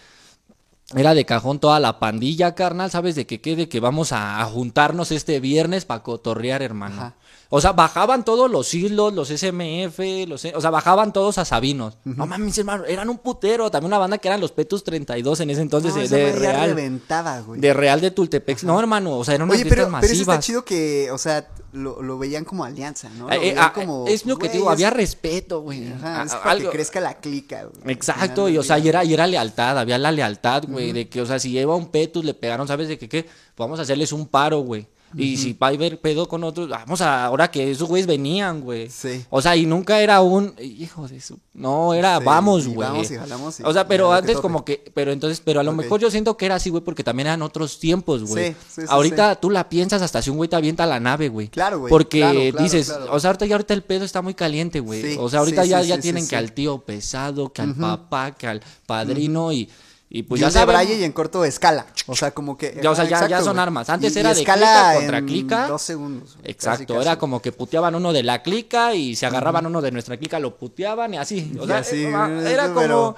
Era 0.94 1.14
de 1.14 1.25
cajón 1.25 1.61
toda 1.61 1.81
la 1.81 1.99
pandilla, 1.99 2.55
carnal. 2.55 2.90
¿Sabes 2.90 3.14
de 3.14 3.27
qué 3.27 3.40
qué? 3.40 3.57
De 3.57 3.68
que 3.68 3.81
vamos 3.81 4.12
a, 4.12 4.40
a 4.40 4.44
juntarnos 4.44 5.11
este 5.12 5.40
viernes 5.40 5.85
para 5.85 6.03
cotorrear, 6.03 6.62
hermano. 6.62 6.97
Ajá. 6.97 7.14
O 7.50 7.61
sea, 7.61 7.72
bajaban 7.72 8.24
todos 8.24 8.50
los 8.50 8.72
islos, 8.74 9.12
los 9.12 9.28
SMF, 9.30 9.98
los, 10.26 10.44
o 10.44 10.61
sea, 10.61 10.70
bajaban 10.70 11.12
todos 11.12 11.38
a 11.38 11.44
Sabinos. 11.44 11.96
No 12.04 12.26
mames, 12.26 12.57
hermano, 12.59 12.85
eran 12.85 13.09
un 13.09 13.18
putero. 13.18 13.70
También 13.70 13.88
una 13.88 13.98
banda 13.98 14.18
que 14.18 14.28
eran 14.28 14.40
los 14.40 14.50
Petus 14.52 14.83
32 14.83 15.40
en 15.40 15.50
ese 15.50 15.61
entonces 15.61 15.94
No, 15.94 16.00
de, 16.02 16.09
de 16.09 16.33
Real. 16.33 16.68
reventaba, 16.70 17.40
güey. 17.40 17.61
De 17.61 17.72
Real 17.72 18.00
de 18.00 18.11
Tultepec. 18.11 18.62
No, 18.64 18.78
hermano, 18.80 19.18
o 19.18 19.24
sea, 19.24 19.35
eran 19.35 19.48
unas 19.48 19.61
Oye, 19.61 19.68
pero, 19.70 19.83
fiestas 19.85 20.00
pero 20.00 20.12
eso 20.12 20.22
está 20.22 20.33
masivas. 20.33 20.44
chido 20.46 20.64
que, 20.64 21.11
o 21.12 21.18
sea, 21.18 21.48
lo, 21.72 22.02
lo 22.02 22.18
veían 22.18 22.44
como 22.44 22.64
alianza, 22.64 23.09
¿no? 23.11 23.28
Lo 23.28 23.33
Eh, 23.35 23.50
eh, 23.50 23.54
ah, 23.59 23.72
como, 23.72 24.07
es 24.09 24.26
lo 24.26 24.37
que 24.38 24.48
te 24.48 24.57
digo, 24.59 24.70
había 24.70 24.88
es- 24.88 24.94
respeto, 24.94 25.61
güey. 25.61 25.92
Ajá, 25.92 26.22
es 26.24 26.35
para 26.35 26.50
algo- 26.52 26.70
que 26.70 26.76
crezca 26.76 27.00
la 27.00 27.14
clica, 27.18 27.64
güey. 27.64 27.92
Exacto, 27.94 28.48
y 28.48 28.59
o 28.59 28.62
sea, 28.62 28.78
y 28.78 28.88
era, 28.88 29.04
y 29.04 29.12
era 29.14 29.26
lealtad, 29.26 29.78
había 29.78 29.98
la 29.98 30.11
lealtad, 30.12 30.64
güey, 30.68 30.92
de 30.92 31.09
que, 31.09 31.20
o 31.20 31.26
sea, 31.26 31.38
si 31.38 31.50
lleva 31.50 31.76
un 31.76 31.88
petus, 31.90 32.24
le 32.24 32.35
pegaron, 32.35 32.66
¿sabes 32.66 32.88
de 32.88 32.98
qué? 32.98 33.09
qué? 33.09 33.26
Vamos 33.57 33.78
a 33.78 33.83
hacerles 33.83 34.12
un 34.12 34.26
paro, 34.26 34.61
güey. 34.61 34.87
Y 35.16 35.37
si 35.37 35.53
va 35.53 35.68
a 35.68 35.70
haber 35.70 36.00
pedo 36.00 36.29
con 36.29 36.44
otros, 36.44 36.68
vamos 36.68 37.00
a, 37.00 37.27
ahora 37.27 37.50
que 37.50 37.70
esos 37.70 37.88
güeyes 37.88 38.07
venían, 38.07 38.61
güey. 38.61 38.90
Sí. 38.90 39.24
O 39.31 39.40
sea, 39.40 39.57
y 39.57 39.66
nunca 39.66 40.00
era 40.00 40.20
un, 40.20 40.55
hijo 40.59 41.07
de 41.09 41.20
su, 41.20 41.38
no, 41.53 41.94
era, 41.94 42.18
Sí, 42.18 42.24
vamos, 42.24 42.66
güey. 42.66 42.88
vamos 42.88 43.11
y 43.11 43.16
jalamos 43.16 43.61
y 43.61 43.62
O 43.64 43.72
sea, 43.72 43.87
pero 43.87 44.11
que 44.11 44.16
antes 44.16 44.38
como 44.38 44.64
que, 44.64 44.85
pero 44.94 45.12
entonces, 45.12 45.40
pero 45.44 45.61
a 45.61 45.62
lo 45.62 45.72
mejor 45.72 46.00
yo 46.00 46.11
siento 46.11 46.37
que 46.37 46.46
era 46.46 46.57
así, 46.57 46.70
güey, 46.70 46.83
porque 46.83 47.05
también 47.05 47.29
eran 47.29 47.42
otros 47.42 47.79
tiempos, 47.79 48.24
güey. 48.24 48.48
Sí, 48.48 48.57
sí, 48.68 48.81
sí, 48.83 48.87
ahorita 48.88 49.37
tú 49.37 49.50
la 49.50 49.68
piensas 49.68 50.03
hasta 50.03 50.22
si 50.22 50.31
un 50.31 50.37
güey 50.37 50.48
te 50.48 50.57
avienta 50.57 50.87
la 50.87 51.00
nave, 51.00 51.29
güey. 51.29 51.48
Claro, 51.48 51.81
güey, 51.81 51.90
Porque 51.90 52.18
claro, 52.18 52.40
claro, 52.40 52.62
dices, 52.62 52.88
claro. 52.88 53.12
o 53.12 53.20
sea, 53.20 53.31
ahorita 53.31 53.46
ya 53.46 53.55
ahorita 53.55 53.74
el 53.74 53.83
pedo 53.83 54.05
está 54.05 54.22
muy 54.22 54.35
caliente, 54.35 54.81
güey. 54.81 55.03
Sí, 55.03 55.16
o 55.18 55.29
sea, 55.29 55.40
ahorita 55.40 55.64
ya, 55.64 55.83
ya 55.83 55.98
tienen 55.98 56.27
que 56.27 56.37
al 56.37 56.53
tío 56.53 56.79
pesado, 56.79 57.53
que 57.53 57.62
al 57.62 57.74
papá, 57.74 58.33
que 58.33 58.46
al 58.46 58.62
padrino 58.87 59.53
y, 59.53 59.68
y 60.16 60.22
pues 60.22 60.38
y 60.38 60.42
ya 60.42 60.46
de 60.46 60.53
saben. 60.53 60.68
braille 60.68 60.94
y 60.94 61.03
en 61.03 61.11
corto 61.12 61.44
escala. 61.44 61.87
O 62.07 62.14
sea, 62.14 62.31
como 62.31 62.57
que. 62.57 62.79
Ya, 62.81 62.90
o 62.90 62.94
sea, 62.94 63.05
ajá, 63.05 63.22
ya- 63.22 63.38
ya 63.38 63.42
son 63.42 63.59
armas. 63.59 63.90
Antes 63.90 64.14
Y- 64.14 64.20
era 64.20 64.31
y 64.31 64.35
de 64.35 64.40
escala 64.42 64.66
clica 64.66 64.94
contra 64.94 65.18
en 65.18 65.27
clica. 65.27 65.66
Dos 65.66 65.83
segundos. 65.83 66.37
Exacto, 66.44 66.94
casi, 66.94 67.03
era 67.07 67.18
como 67.18 67.42
que 67.42 67.50
puteaban 67.50 67.94
uno 67.96 68.12
de 68.12 68.22
la 68.22 68.40
clica 68.42 68.94
y 68.94 69.16
se 69.16 69.27
agarraban 69.27 69.66
uno 69.66 69.83
de 69.83 69.90
nuestra 69.90 70.16
clica, 70.16 70.38
lo 70.38 70.57
puteaban 70.57 71.14
y 71.14 71.18
así. 71.18 71.53
O 71.61 71.66
sea, 71.66 71.79
así, 71.79 72.05
era, 72.05 72.29
güey, 72.29 72.46
era 72.53 72.68
como 72.68 72.81
pero- 72.81 73.16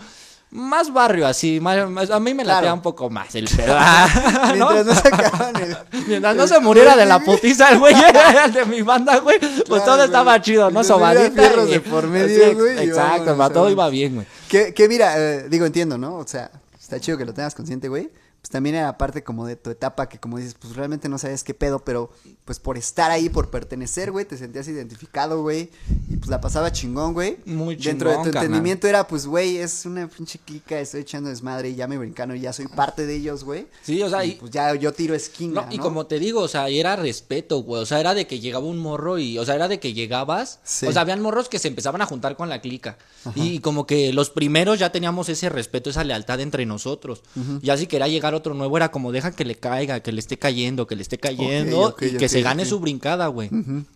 más 0.53 0.91
barrio 0.93 1.27
así. 1.27 1.61
más- 1.61 1.91
más- 1.91 2.11
a 2.11 2.19
mí 2.21 2.33
me 2.33 2.45
Claro. 2.45 2.61
latea 2.61 2.73
un 2.75 2.81
poco 2.81 3.11
más 3.11 3.35
el 3.35 3.45
pedo. 3.57 3.77
¿no? 4.57 4.71
Mientras 4.71 4.87
no 4.87 4.95
sacaban 4.95 5.57
el. 5.57 5.77
Mientras 6.07 6.37
no 6.37 6.47
se 6.47 6.61
muriera 6.61 6.97
de 6.97 7.05
la 7.05 7.19
putiza 7.19 7.71
el 7.73 7.79
güey 7.79 7.95
el 8.45 8.53
de 8.53 8.65
mi 8.65 8.81
banda, 8.81 9.19
güey, 9.19 9.39
pues 9.39 9.53
Claro, 9.67 9.85
todo 9.85 9.95
güey. 9.97 10.07
estaba 10.07 10.41
chido, 10.41 10.71
¿no? 10.71 10.83
Sobadita. 10.83 11.43
y- 11.65 11.71
de 11.73 11.81
por 11.81 12.07
medio, 12.07 12.49
Sí, 12.49 12.55
güey, 12.55 12.79
Exacto, 12.89 13.37
va, 13.37 13.51
todo 13.51 13.69
iba 13.69 13.87
bien, 13.91 14.15
güey. 14.15 14.27
Que, 14.49 14.73
que 14.73 14.89
mira, 14.89 15.15
eh, 15.19 15.47
digo, 15.51 15.67
entiendo, 15.67 15.99
¿no? 15.99 16.17
O 16.19 16.27
sea, 16.27 16.51
está 16.87 17.01
chido 17.01 17.19
que 17.19 17.25
lo 17.25 17.35
tengas 17.35 17.55
consciente, 17.55 17.89
güey. 17.89 18.11
Pues 18.47 18.53
también 18.53 18.77
era 18.77 18.97
parte 18.97 19.25
como 19.25 19.45
de 19.45 19.57
tu 19.57 19.71
etapa 19.71 20.09
que 20.09 20.21
como 20.21 20.39
dices, 20.39 20.55
pues 20.55 20.77
realmente 20.77 21.09
no 21.09 21.19
sabes 21.19 21.43
qué 21.43 21.53
pedo, 21.53 21.81
pero 21.81 22.13
pues 22.45 22.61
por 22.61 22.79
estar 22.79 23.11
ahí, 23.11 23.29
por 23.29 23.51
pertenecer, 23.51 24.13
güey, 24.13 24.25
te 24.25 24.37
sentías 24.37 24.69
identificado, 24.69 25.43
güey, 25.43 25.69
y 26.09 26.17
pues 26.17 26.31
la 26.31 26.41
pasaba 26.41 26.71
chingón, 26.71 27.13
güey. 27.13 27.39
Muy 27.45 27.75
Dentro 27.75 28.09
de 28.09 28.15
chingón, 28.19 28.31
tu 28.31 28.39
entendimiento 28.39 28.87
era, 28.87 29.09
pues, 29.09 29.27
güey, 29.27 29.57
es 29.57 29.85
una 29.85 30.07
pinche 30.07 30.39
clica, 30.39 30.79
estoy 30.79 31.01
echando 31.01 31.29
desmadre 31.29 31.71
y 31.71 31.75
ya 31.75 31.89
me 31.89 31.99
brincano 31.99 32.37
y 32.37 32.41
ya 32.41 32.53
soy 32.53 32.69
parte 32.69 33.05
de 33.05 33.17
ellos, 33.17 33.43
güey. 33.43 33.67
Sí, 33.83 34.01
o 34.01 34.09
sea, 34.09 34.25
y, 34.25 34.31
y- 34.31 34.35
pues 34.37 34.53
ya 34.53 34.73
yo 34.77 34.93
tiro 34.93 35.17
esquina, 35.17 35.63
No, 35.63 35.67
¿no? 35.67 35.73
y 35.75 35.79
como 35.79 36.07
te 36.07 36.21
digo, 36.21 36.43
o 36.43 36.49
sea, 36.49 36.69
era 36.69 36.95
respeto, 36.95 37.65
güey. 37.65 37.83
O 37.83 37.87
sea, 37.87 37.99
era 37.99 38.15
de 38.15 38.29
que 38.29 38.39
llegaba 38.39 38.65
un 38.67 38.79
morro 38.79 39.19
y, 39.19 39.39
o 39.41 39.45
sea, 39.45 39.57
era 39.57 39.67
de 39.67 39.81
que 39.81 39.93
llegabas. 39.93 40.61
Sí. 40.63 40.87
O 40.87 40.93
sea, 40.93 41.03
habían 41.03 41.21
morros 41.21 41.49
que 41.49 41.59
se 41.59 41.67
empezaban 41.67 42.01
a 42.01 42.07
juntar 42.07 42.37
con 42.37 42.49
la 42.49 42.61
clica. 42.61 42.97
Y 43.35 43.59
como 43.59 43.89
que 43.89 44.13
los 44.13 44.31
primeros 44.31 44.79
ya 44.79 44.93
teníamos 44.93 45.29
ese 45.29 45.49
respeto, 45.49 45.91
esa 45.91 46.05
lealtad 46.05 46.39
entre 46.39 46.65
nosotros. 46.65 47.23
Ya 47.61 47.77
si 47.77 47.89
quería 47.89 48.07
llegar 48.07 48.36
otro 48.37 48.55
nuevo, 48.55 48.77
era 48.77 48.91
como 48.91 49.13
deja 49.13 49.33
que 49.33 49.45
le 49.45 49.57
caiga, 49.57 50.01
que 50.01 50.13
le 50.13 50.21
esté 50.21 50.39
cayendo, 50.39 50.87
que 50.87 50.97
le 50.97 51.03
esté 51.03 51.19
cayendo 51.19 51.97
y 52.01 52.17
que 52.17 52.29
se 52.29 52.43
gane 52.43 52.65
su 52.65 52.81
brincada, 52.81 53.27
güey. 53.29 53.51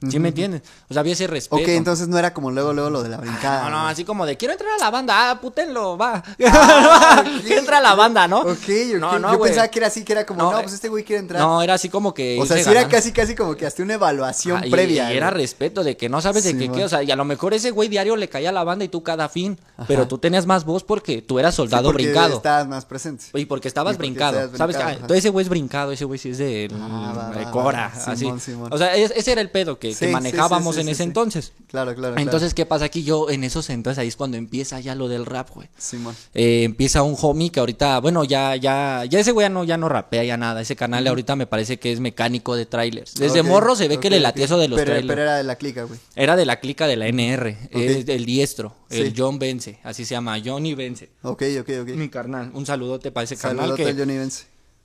¿Sí 0.08 0.18
me 0.18 0.28
entiendes? 0.28 0.62
O 0.88 0.94
sea, 0.94 1.00
había 1.00 1.12
ese 1.12 1.26
respeto. 1.26 1.62
Ok, 1.62 1.68
entonces 1.68 2.08
no 2.08 2.18
era 2.18 2.34
como 2.34 2.50
luego, 2.50 2.72
luego 2.72 2.90
lo 2.90 3.02
de 3.02 3.08
la 3.08 3.18
brincada. 3.18 3.64
No, 3.64 3.70
no, 3.70 3.88
así 3.88 4.04
como 4.04 4.26
de 4.26 4.36
quiero 4.36 4.52
entrar 4.52 4.70
a 4.72 4.78
la 4.78 4.90
banda, 4.90 5.30
ah, 5.30 5.40
putenlo, 5.40 5.96
va. 5.96 6.22
Ah, 6.46 7.24
que 7.46 7.58
entra 7.58 7.78
a 7.78 7.80
la 7.80 7.94
banda, 7.94 8.26
¿no? 8.26 8.40
Ok. 8.40 8.68
No, 8.98 9.18
no, 9.18 9.32
yo 9.32 9.40
pensaba 9.40 9.68
que 9.68 9.78
era 9.78 9.88
así, 9.88 10.04
que 10.04 10.12
era 10.12 10.26
como, 10.26 10.42
No, 10.42 10.52
no, 10.52 10.58
eh, 10.58 10.62
pues 10.62 10.74
este 10.74 10.88
güey 10.88 11.04
quiere 11.04 11.20
entrar. 11.20 11.40
No, 11.42 11.62
era 11.62 11.74
así 11.74 11.88
como 11.88 12.14
que. 12.14 12.38
o 12.40 12.46
sea, 12.46 12.58
irse 12.58 12.70
sí 12.70 12.76
era 12.76 12.88
casi, 12.88 13.12
casi 13.12 13.34
como 13.34 13.56
que 13.56 13.66
hasta 13.66 13.82
una 13.82 13.94
evaluación 13.94 14.58
Ah, 14.58 14.64
previa. 14.70 15.12
Y, 15.12 15.16
era 15.16 15.30
respeto 15.30 15.84
de 15.84 15.96
que 15.96 16.08
no 16.08 16.20
sabes 16.20 16.44
de 16.44 16.56
qué, 16.56 16.70
qué, 16.70 16.84
o 16.84 16.88
sea, 16.88 17.02
y 17.02 17.10
a 17.10 17.16
lo 17.16 17.24
mejor 17.24 17.54
ese 17.54 17.70
güey 17.70 17.88
diario 17.88 18.16
le 18.16 18.28
caía 18.28 18.50
a 18.50 18.52
la 18.52 18.64
banda 18.64 18.84
y 18.84 18.88
tú 18.88 19.02
cada 19.02 19.28
fin, 19.28 19.58
pero 19.86 20.08
tú 20.08 20.18
tenías 20.18 20.46
más 20.46 20.64
voz 20.64 20.84
porque 20.84 21.22
tú 21.22 21.38
eras 21.38 21.54
Sí, 21.54 21.56
soldado 21.56 21.88
porque 21.88 22.04
brincado. 22.04 22.36
Estabas 22.36 22.68
más 22.68 22.84
presente. 22.84 23.24
Y 23.34 23.44
porque 23.44 23.68
estabas 23.68 23.94
Y 23.94 23.96
porque 23.96 24.08
brincado, 24.10 24.29
¿sabes? 24.34 24.52
brincado, 24.76 24.84
Ah, 24.88 24.92
entonces 24.92 25.18
ese 25.18 25.28
güey 25.30 25.42
es 25.44 25.48
brincado, 25.48 25.92
ese 25.92 26.04
güey 26.04 26.18
sí 26.18 26.30
es 26.30 26.38
de, 26.38 26.68
Ah, 26.74 27.32
de 27.36 27.44
Cora, 27.50 27.86
así. 27.86 28.26
Simón. 28.38 28.72
O 28.72 28.78
sea, 28.78 28.94
es- 28.96 29.12
ese 29.14 29.32
era 29.32 29.40
el 29.40 29.50
pedo 29.50 29.78
que, 29.78 29.92
Sí, 29.92 30.00
que 30.00 30.06
sí, 30.06 30.12
manejábamos 30.12 30.74
sí, 30.74 30.80
sí, 30.82 30.86
en 30.86 30.92
ese 30.92 31.02
entonces. 31.02 31.52
Claro, 31.68 31.94
claro. 31.94 32.14
claro. 32.14 32.20
Entonces, 32.20 32.54
¿qué 32.54 32.66
pasa 32.66 32.84
aquí? 32.86 33.02
Yo 33.04 33.30
en 33.30 33.44
esos 33.44 33.68
entonces 33.70 33.98
ahí 33.98 34.08
es 34.08 34.16
cuando 34.16 34.36
empieza 34.36 34.80
ya 34.80 34.94
lo 34.94 35.08
del 35.08 35.26
rap, 35.26 35.50
güey. 35.54 35.68
Simón. 35.78 36.14
Eh, 36.34 36.64
empieza 36.64 37.02
un 37.02 37.16
homie 37.20 37.50
que 37.50 37.60
ahorita, 37.60 37.98
bueno, 38.00 38.24
ya, 38.24 38.56
ya, 38.56 39.04
ya 39.08 39.20
ese 39.20 39.32
güey 39.32 39.44
ya 39.44 39.48
no, 39.50 39.64
ya 39.64 39.76
no 39.76 39.88
rapea 39.88 40.24
ya 40.24 40.36
nada. 40.36 40.60
Ese 40.60 40.76
canal 40.76 41.06
ahorita 41.06 41.36
me 41.36 41.46
parece 41.46 41.78
que 41.78 41.92
es 41.92 42.00
mecánico 42.00 42.54
de 42.56 42.66
trailers. 42.66 43.14
Desde 43.14 43.42
morro 43.42 43.76
se 43.76 43.88
ve 43.88 43.98
que 43.98 44.10
le 44.10 44.20
latía 44.20 44.44
eso 44.46 44.58
de 44.58 44.68
los 44.68 44.78
pero, 44.78 44.92
trailers. 44.92 45.08
Pero 45.08 45.22
era 45.22 45.36
de 45.36 45.44
la 45.44 45.56
clica, 45.56 45.84
güey. 45.84 45.98
Era 46.16 46.36
de 46.36 46.46
la 46.46 46.60
clica 46.60 46.86
de 46.86 46.96
la 46.96 47.06
NR, 47.08 47.56
el 47.70 48.24
diestro, 48.26 48.74
el 48.90 49.14
John 49.16 49.38
Vence, 49.38 49.78
así 49.82 50.04
se 50.04 50.14
llama, 50.14 50.38
Johnny 50.44 50.74
Vence. 50.74 51.10
Ok, 51.22 51.42
ok, 51.60 51.70
ok. 51.82 51.88
Mi 51.90 52.08
carnal, 52.08 52.50
un 52.54 52.66
saludote 52.66 53.10
para 53.12 53.24
ese 53.24 53.36
carnal 53.36 53.66
Saludote 53.70 53.84
que 53.84 53.98
Johnny 53.98 54.14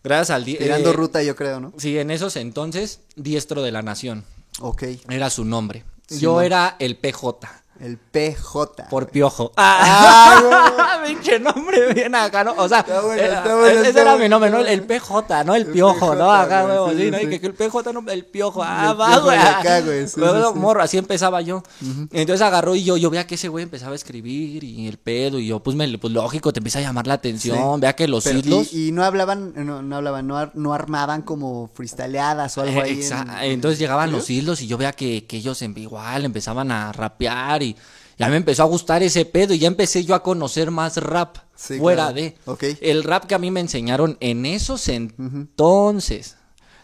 Gracias 0.04 0.30
al 0.30 0.46
Tirando 0.46 0.92
eh, 0.92 0.94
ruta, 0.94 1.24
yo 1.24 1.36
creo, 1.36 1.60
¿no? 1.60 1.74
Sí, 1.78 1.98
en 1.98 2.12
esos 2.12 2.36
entonces, 2.36 3.00
diestro 3.16 3.64
de 3.64 3.72
la 3.72 3.82
nación, 3.82 4.24
Ok. 4.60 4.84
era 5.10 5.30
su 5.30 5.46
nombre. 5.46 5.84
Sí, 6.08 6.20
Yo 6.20 6.42
era 6.42 6.76
el 6.80 6.96
PJ, 6.98 7.64
El 7.80 7.98
PJ. 7.98 8.88
por 8.90 9.10
piojo. 9.10 9.52
Ah, 9.58 11.02
pinche 11.06 11.40
nombre 11.40 11.94
bien 11.94 12.16
acá, 12.16 12.44
¿no? 12.44 12.54
O 12.58 12.68
sea, 12.68 12.80
Está 12.80 13.02
bueno, 13.02 13.22
está 13.22 13.56
bueno, 13.56 13.68
ese 13.68 13.90
está 13.90 14.02
era 14.02 14.12
bueno, 14.16 14.24
mi 14.24 14.30
nombre, 14.30 14.50
¿no? 14.50 14.60
El. 14.60 14.84
PJ, 14.84 15.44
¿no? 15.44 15.56
El 15.56 15.64
El 15.64 15.72
piojo, 15.72 16.16
¿no? 16.16 16.26
PJ, 16.26 16.42
Acá, 16.42 16.64
güey, 16.64 16.78
güey, 16.78 16.96
sí, 16.98 17.04
sí, 17.06 17.12
¿no? 17.12 17.18
Y 17.18 17.22
sí. 17.24 17.30
que, 17.30 17.40
que 17.42 17.48
el 17.48 17.54
PJ, 17.54 17.94
no, 17.94 18.12
el 18.12 18.26
piojo, 18.26 18.64
ah, 18.64 18.90
El 18.92 19.00
va, 19.02 19.18
güey. 19.20 19.38
acá, 19.38 19.82
güey, 19.82 20.06
Luego, 20.16 20.56
morro, 20.56 20.82
así 20.82 20.98
empezaba 20.98 21.42
yo. 21.42 21.64
Entonces 22.12 22.42
agarró 22.42 22.76
y 22.76 22.84
yo, 22.84 22.98
yo 22.98 23.10
veía 23.10 23.28
que 23.28 23.36
ese 23.36 23.48
güey 23.50 23.64
empezaba 23.64 23.92
a 23.94 23.96
escribir 23.96 24.64
y 24.64 24.88
el 24.88 24.98
pedo 24.98 25.40
y 25.40 25.48
yo, 25.48 25.60
pues, 25.62 25.76
me, 25.76 25.98
pues 25.98 26.14
lógico, 26.14 26.54
te 26.54 26.60
empieza 26.60 26.80
a 26.80 26.84
llamar 26.84 27.08
la 27.08 27.16
atención, 27.16 27.80
vea 27.80 27.94
que 27.94 28.08
los 28.08 28.24
Pero- 28.24 28.40
y, 28.40 28.88
y 28.88 28.92
no 28.92 29.04
hablaban, 29.04 29.54
no, 29.66 29.82
no 29.82 29.96
hablaban, 29.98 30.28
no, 30.28 30.38
ar- 30.38 30.52
no 30.56 30.74
armaban 30.74 31.22
como 31.24 31.70
freestyleadas 31.74 32.58
o 32.58 32.62
algo 32.62 32.82
ahí. 32.82 33.00
Exa- 33.02 33.44
en- 33.44 33.52
Entonces 33.52 33.80
llegaban 33.80 34.10
¿Sí? 34.10 34.16
los 34.16 34.30
hilos 34.30 34.62
y 34.62 34.68
yo 34.68 34.78
veía 34.78 34.92
que, 34.94 35.26
que 35.26 35.38
ellos 35.38 35.62
en, 35.62 35.78
igual 35.78 36.26
empezaban 36.26 36.72
a 36.72 36.92
rapear 36.92 37.64
y 37.66 37.76
ya 38.18 38.30
me 38.30 38.38
empezó 38.38 38.64
a 38.64 38.68
gustar 38.68 39.04
ese 39.04 39.26
pedo 39.26 39.54
y 39.54 39.60
ya 39.60 39.68
empecé 39.68 40.06
yo 40.06 40.16
a 40.16 40.24
conocer 40.24 40.72
más 40.72 40.98
rap 40.98 41.38
Sí, 41.56 41.78
fuera 41.80 42.12
claro. 42.14 42.58
de. 42.60 42.78
El 42.82 43.04
rap 43.04 43.26
que 43.26 43.36
a 43.36 43.40
mí 43.40 43.50
me 43.52 43.60
enseñaron 43.62 44.18
en 44.20 44.46
esos 44.46 44.88
entonces 44.90 46.36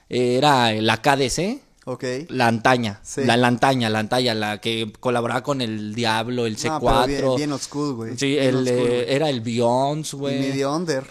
era 0.10 0.72
la 0.74 1.02
KDC. 1.02 1.62
Ok. 1.86 2.04
La 2.30 2.48
antaña, 2.48 3.00
Sí. 3.02 3.22
la, 3.26 3.36
la 3.38 3.48
antaña, 3.48 3.90
la 3.90 4.00
antaña, 4.00 4.36
la 4.36 4.62
que 4.62 4.94
colaboraba 5.00 5.42
con 5.42 5.62
el 5.62 5.96
Diablo, 5.96 6.46
el 6.46 6.54
No, 6.54 6.60
C4. 6.80 7.06
pero 7.08 7.36
bien, 7.36 7.50
bien 7.50 7.60
school, 7.60 7.96
güey. 7.96 8.18
sí, 8.18 8.28
Bien 8.34 8.44
el, 8.56 8.68
eh, 8.68 8.76
güey. 8.78 9.04
era 9.08 9.30
el 9.32 9.42
Beyonce, 9.42 10.16
Y 10.16 10.20
güey. 10.20 10.62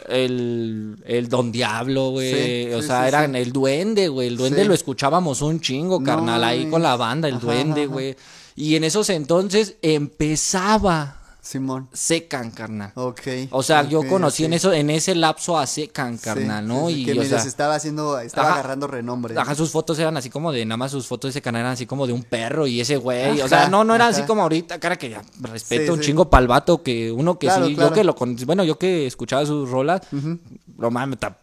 El, 0.08 0.96
el 1.04 1.28
Don 1.28 1.50
Diablo, 1.50 2.10
güey. 2.10 2.32
Sí, 2.68 2.72
o 2.74 2.82
sea, 2.82 3.08
eran 3.08 3.34
el 3.34 3.50
duende, 3.52 4.06
güey. 4.08 4.28
El 4.28 4.36
duende 4.36 4.64
lo 4.64 4.72
escuchábamos 4.72 5.42
un 5.42 5.60
chingo, 5.60 5.98
No 5.98 6.06
carnal, 6.06 6.44
ahí 6.44 6.70
con 6.70 6.82
la 6.82 6.94
banda, 6.96 7.26
el 7.26 7.34
Ajá, 7.34 7.46
duende, 7.46 7.86
güey. 7.86 8.16
Y 8.60 8.76
en 8.76 8.84
esos 8.84 9.08
entonces 9.08 9.76
empezaba 9.80 11.16
Simón. 11.40 11.88
Secan, 11.94 12.50
carnal. 12.50 12.92
Ok. 12.94 13.22
O 13.50 13.62
sea, 13.62 13.88
yo 13.88 14.06
conocí 14.06 14.44
en 14.44 14.52
eso, 14.52 14.74
en 14.74 14.90
ese 14.90 15.14
lapso 15.14 15.58
a 15.58 15.66
Secan, 15.66 16.18
carnal, 16.18 16.64
sí, 16.64 16.68
¿no? 16.68 16.88
sí, 16.88 16.94
y 17.02 17.04
que 17.06 17.18
o 17.18 17.24
sea, 17.24 17.38
se 17.40 17.48
estaba 17.48 17.74
haciendo, 17.76 18.18
estaba 18.20 18.48
Ajá. 18.50 18.58
agarrando 18.60 18.86
renombre. 18.86 19.34
Ajá, 19.38 19.54
sus 19.54 19.70
fotos 19.70 19.98
eran 19.98 20.14
así 20.18 20.28
como 20.28 20.52
de, 20.52 20.66
nada 20.66 20.76
más 20.76 20.90
sus 20.90 21.06
fotos 21.06 21.28
de 21.28 21.30
ese 21.30 21.42
canal 21.42 21.60
eran 21.62 21.72
así 21.72 21.86
como 21.86 22.06
de 22.06 22.12
un 22.12 22.22
perro 22.22 22.66
y 22.66 22.80
ese 22.82 22.98
güey. 22.98 23.40
O 23.40 23.48
sea, 23.48 23.70
no, 23.70 23.82
no 23.84 23.94
era 23.94 24.08
así 24.08 24.22
como 24.24 24.42
ahorita, 24.42 24.78
cara 24.78 24.96
que 24.96 25.08
ya 25.08 25.22
respeto 25.40 25.94
un 25.94 26.00
chingo 26.00 26.28
pa'l 26.28 26.46
vato 26.46 26.82
que 26.82 27.10
uno 27.10 27.38
que 27.38 27.46
Claro, 27.46 27.66
sí, 27.66 27.74
claro. 27.74 27.88
yo 27.90 27.94
que 27.94 28.04
lo 28.04 28.14
con, 28.14 28.36
bueno, 28.44 28.62
yo 28.62 28.78
que 28.78 29.06
escuchaba 29.06 29.46
sus 29.46 29.70
rolas, 29.70 30.02
no 30.12 30.90
mames, 30.90 31.16
está 31.16 31.38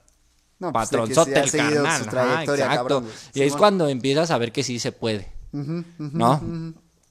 No, 0.59 0.71
pues, 0.71 0.85
patronzote 0.85 1.39
el 1.39 1.51
carnal. 1.51 2.03
su 2.03 2.09
ajá, 2.09 2.43
exacto. 2.43 2.75
cabrón, 2.75 3.05
y 3.33 3.41
es 3.41 3.45
Simón. 3.47 3.57
cuando 3.57 3.89
empiezas 3.89 4.29
a 4.29 4.37
ver 4.37 4.51
que 4.51 4.63
sí 4.63 4.77
se 4.77 4.91
puede, 4.91 5.27
Ujú, 5.51 5.83
ujú, 5.97 6.09
¿no? 6.13 6.39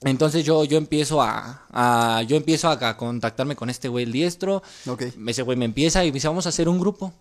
Entonces 0.03 0.45
yo, 0.45 0.65
yo 0.65 0.77
empiezo 0.79 1.23
a, 1.23 1.63
a- 1.73 2.23
yo 2.23 2.37
empiezo 2.37 2.69
a, 2.69 2.73
a 2.89 2.97
contactarme 2.97 3.57
con 3.57 3.71
este 3.71 3.89
güey 3.89 4.05
el 4.05 4.13
diestro. 4.13 4.63
Ok. 4.87 5.05
Ese 5.27 5.43
güey 5.43 5.57
me 5.57 5.65
empieza 5.65 6.05
y 6.05 6.09
me 6.09 6.15
dice, 6.15 6.29
vamos 6.29 6.47
a 6.47 6.51
hacer 6.51 6.69
un 6.69 6.79
grupo. 6.79 7.13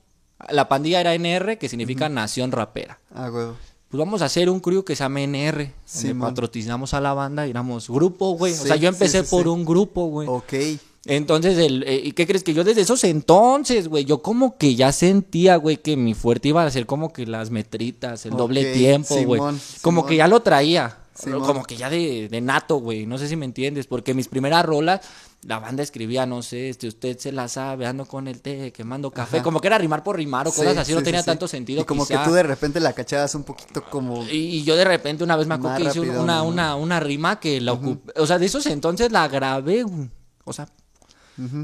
La 0.50 0.68
pandilla 0.68 1.00
era 1.00 1.14
NR, 1.16 1.58
que 1.58 1.70
significa 1.70 2.10
Nación 2.10 2.52
Rapera. 2.52 3.00
Ah, 3.14 3.30
huevo. 3.32 3.56
Pues 3.90 4.00
vamos 4.00 4.22
a 4.22 4.26
hacer 4.26 4.50
un 4.50 4.60
crew 4.60 4.84
que 4.84 4.96
se 4.96 5.04
llama 5.04 5.22
NR. 5.22 5.72
Sí, 5.86 6.10
donde 6.10 6.22
patrocinamos 6.26 6.94
a 6.94 7.00
la 7.00 7.14
banda 7.14 7.48
y 7.48 7.52
éramos 7.52 7.90
grupo, 7.90 8.32
güey. 8.32 8.52
o 8.52 8.56
Sí, 8.58 8.68
sea, 8.68 8.76
yo 8.76 8.90
empecé 8.90 9.22
sí, 9.24 9.28
por 9.30 9.48
un 9.48 9.64
grupo, 9.64 10.08
güey. 10.08 10.28
Ok. 10.28 10.54
Entonces, 11.06 11.58
el, 11.60 11.84
eh, 11.84 12.02
¿y 12.04 12.12
qué 12.14 12.26
crees 12.28 12.44
que 12.44 12.54
yo 12.54 12.64
desde 12.64 12.82
esos 12.82 13.04
entonces, 13.04 13.88
güey? 13.88 14.06
Yo 14.06 14.22
como 14.24 14.58
que 14.58 14.76
ya 14.76 14.92
sentía, 14.92 15.56
güey, 15.56 15.78
que 15.78 15.96
mi 15.96 16.14
fuerte 16.16 16.50
iba 16.50 16.66
a 16.66 16.72
ser 16.72 16.86
como 16.88 17.14
que 17.14 17.26
las 17.28 17.52
metritas, 17.52 18.26
el 18.26 18.32
doble 18.36 18.74
tiempo, 18.74 19.16
güey. 19.24 19.40
Como 19.40 20.02
Simón. 20.02 20.06
que 20.08 20.16
ya 20.18 20.28
lo 20.28 20.42
traía. 20.42 20.98
Como 21.24 21.64
que 21.64 21.78
ya 21.78 21.90
de, 21.90 22.28
de 22.30 22.42
nato, 22.42 22.78
güey. 22.78 23.06
No 23.06 23.18
sé 23.18 23.28
si 23.28 23.36
me 23.36 23.46
entiendes. 23.46 23.88
Porque 23.88 24.14
mis 24.14 24.28
primeras 24.28 24.66
rolas, 24.66 25.02
la 25.44 25.60
banda 25.60 25.82
escribía, 25.82 26.26
no 26.26 26.42
sé, 26.42 26.70
este, 26.70 26.88
usted 26.88 27.18
se 27.18 27.32
la 27.32 27.48
sabe, 27.48 27.86
ando 27.86 28.06
con 28.06 28.28
el 28.28 28.42
té, 28.42 28.74
quemando 28.74 29.12
café. 29.12 29.38
Ajá. 29.38 29.44
Como 29.44 29.62
que 29.62 29.68
era 29.68 29.78
rimar 29.78 30.04
por 30.04 30.18
rimar 30.18 30.48
o 30.48 30.52
Sí, 30.52 30.58
cosas 30.62 30.78
así. 30.78 30.94
no 30.94 31.04
tenía 31.04 31.24
tanto 31.24 31.48
sentido. 31.48 31.82
Y 31.82 31.86
como 31.86 32.06
quizá. 32.06 32.24
que 32.24 32.30
tú 32.30 32.34
de 32.36 32.44
repente 32.44 32.80
la 32.80 32.94
cachabas 32.94 33.34
un 33.36 33.44
poquito 33.44 33.84
como. 33.86 34.24
Y, 34.26 34.58
y 34.58 34.64
yo 34.64 34.76
de 34.76 34.84
repente 34.86 35.24
una 35.24 35.36
vez 35.38 35.48
me 35.48 35.56
acuerdo 35.56 35.78
que 35.78 35.84
hice 35.84 36.00
rápido, 36.00 36.22
una, 36.22 36.38
¿no? 36.40 36.48
una, 36.48 36.76
una 36.76 37.00
rima 37.00 37.40
que 37.40 37.62
la 37.62 37.74
ocupé. 37.74 38.14
O 38.20 38.26
sea, 38.28 38.38
de 38.38 38.46
esos 38.48 38.66
entonces 38.66 39.12
la 39.12 39.28
grabé. 39.28 39.86
O 40.44 40.54
sea, 40.54 40.68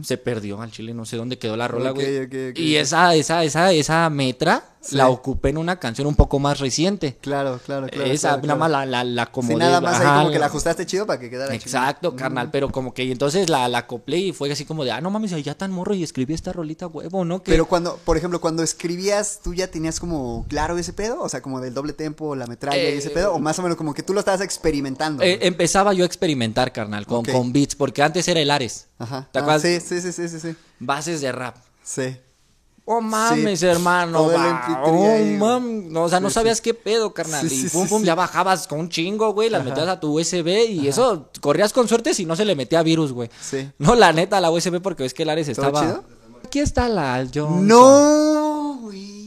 se 0.04 0.18
perdió 0.18 0.62
al 0.62 0.72
chile, 0.72 0.94
no 0.94 1.06
sé 1.06 1.18
dónde 1.18 1.38
quedó 1.38 1.56
la 1.58 1.68
rola, 1.68 1.92
güey. 1.92 2.28
y 2.56 2.76
esa, 2.76 3.16
esa, 3.16 3.44
esa, 3.44 3.72
esa 3.72 4.10
metra 4.10 4.71
Sí. 4.82 4.96
la 4.96 5.10
ocupé 5.10 5.50
en 5.50 5.58
una 5.60 5.80
canción 5.80 6.08
un 6.08 6.16
poco 6.16 6.40
más 6.40 6.60
reciente. 6.60 7.18
Claro, 7.22 7.60
claro, 7.66 7.88
claro. 7.88 8.12
esa, 8.12 8.30
claro, 8.30 8.36
nada 8.38 8.42
claro. 8.42 8.60
más 8.60 8.72
la, 8.72 8.86
la, 8.86 9.04
la 9.04 9.22
acomodé. 9.24 9.54
Sí, 9.54 9.60
nada 9.60 9.80
más 9.80 10.00
ahí 10.00 10.08
como 10.08 10.32
que 10.32 10.40
la 10.40 10.46
ajustaste 10.48 10.86
chido 10.88 11.06
para 11.06 11.20
que 11.20 11.30
quedara 11.30 11.52
chido. 11.54 11.64
Exacto, 11.66 12.16
carnal, 12.16 12.50
pero 12.52 12.70
como 12.72 12.94
que 12.94 13.04
y 13.04 13.12
entonces 13.12 13.50
la, 13.50 13.68
la 13.70 13.80
acoplé 13.80 14.18
y 14.18 14.34
fue 14.34 14.52
así 14.52 14.66
como 14.66 14.84
de, 14.84 14.92
ah, 14.92 15.00
no 15.00 15.10
mames, 15.12 15.32
ya 15.44 15.56
tan 15.56 15.72
morro 15.72 15.94
y 15.94 16.04
escribí 16.04 16.34
esta 16.34 16.52
rolita 16.52 16.88
huevo, 16.88 17.24
¿no? 17.26 17.44
Que 17.44 17.52
Pero 17.52 17.68
cuando, 17.68 17.98
por 17.98 18.18
ejemplo, 18.18 18.42
cuando 18.42 18.64
escribías, 18.64 19.40
¿tú 19.44 19.54
ya 19.54 19.68
tenías 19.70 20.00
como 20.00 20.46
claro 20.50 20.78
ese 20.78 20.94
pedo? 20.94 21.22
O 21.22 21.30
sea, 21.30 21.42
como 21.42 21.62
del 21.62 21.74
doble 21.74 21.94
tempo, 21.94 22.36
la 22.36 22.48
metralla 22.48 22.78
y 22.90 22.98
ese 22.98 23.10
Eh, 23.10 23.12
pedo. 23.12 23.34
O 23.36 23.40
más 23.40 23.60
o 23.60 23.62
menos 23.62 23.78
como 23.78 23.94
que 23.94 24.02
tú 24.04 24.14
lo 24.14 24.20
estabas 24.20 24.42
experimentando. 24.42 25.24
eh, 25.24 25.40
empezaba 25.42 25.94
yo 25.94 26.04
a 26.04 26.08
experimentar, 26.08 26.74
carnal, 26.74 27.06
con, 27.06 27.24
con 27.24 27.54
beats, 27.54 27.76
porque 27.76 28.02
antes 28.02 28.28
era 28.28 28.40
el 28.40 28.50
Ares. 28.50 28.88
Ajá. 28.98 29.28
¿te 29.32 29.40
Ah, 29.40 29.42
acuerdas? 29.44 29.62
sí, 29.62 29.80
sí, 29.80 30.12
sí, 30.12 30.28
sí, 30.28 30.40
sí. 30.40 30.56
Bases 30.80 31.22
de 31.22 31.32
rap. 31.32 31.56
Sí. 31.84 32.18
Oh 32.86 33.00
mames, 33.00 33.60
Sí, 33.60 33.66
hermano. 33.68 34.18
todo 34.18 34.32
el 34.32 34.38
va, 34.38 34.68
MP3 34.68 35.40
oh, 35.42 35.60
no, 35.92 36.04
o 36.04 36.10
sea, 36.10 36.20
no 36.20 36.30
Sí, 36.30 36.34
sabías 36.34 36.62
qué 36.62 36.74
pedo, 36.74 37.14
carnal. 37.14 37.46
Y 37.52 37.70
pum, 37.70 37.88
pum, 37.88 38.04
ya 38.04 38.16
bajabas 38.16 38.68
con 38.68 38.80
un 38.80 38.90
chingo, 38.90 39.34
güey. 39.34 39.50
Las 39.50 39.64
metías 39.64 39.88
a 39.88 40.00
tu 40.00 40.20
USB 40.20 40.70
y 40.70 40.88
eso 40.88 41.30
corrías 41.42 41.74
con 41.74 41.88
suerte 41.88 42.14
si 42.14 42.26
no 42.26 42.36
se 42.36 42.44
le 42.44 42.56
metía 42.56 42.82
virus, 42.84 43.12
güey. 43.14 43.30
Sí. 43.40 43.70
No, 43.78 43.96
la 43.96 44.12
neta, 44.14 44.42
la 44.42 44.50
USB 44.52 44.82
porque 44.82 45.04
ves 45.04 45.14
que 45.14 45.24
el 45.24 45.30
Ares 45.30 45.48
¿Todo 45.54 45.68
estaba. 45.68 45.82
chido? 45.82 46.04
Aquí 46.46 46.60
está 46.60 46.90
la 46.90 47.24
Johnson. 47.34 47.68
No, 47.68 48.78
güey, 48.82 49.21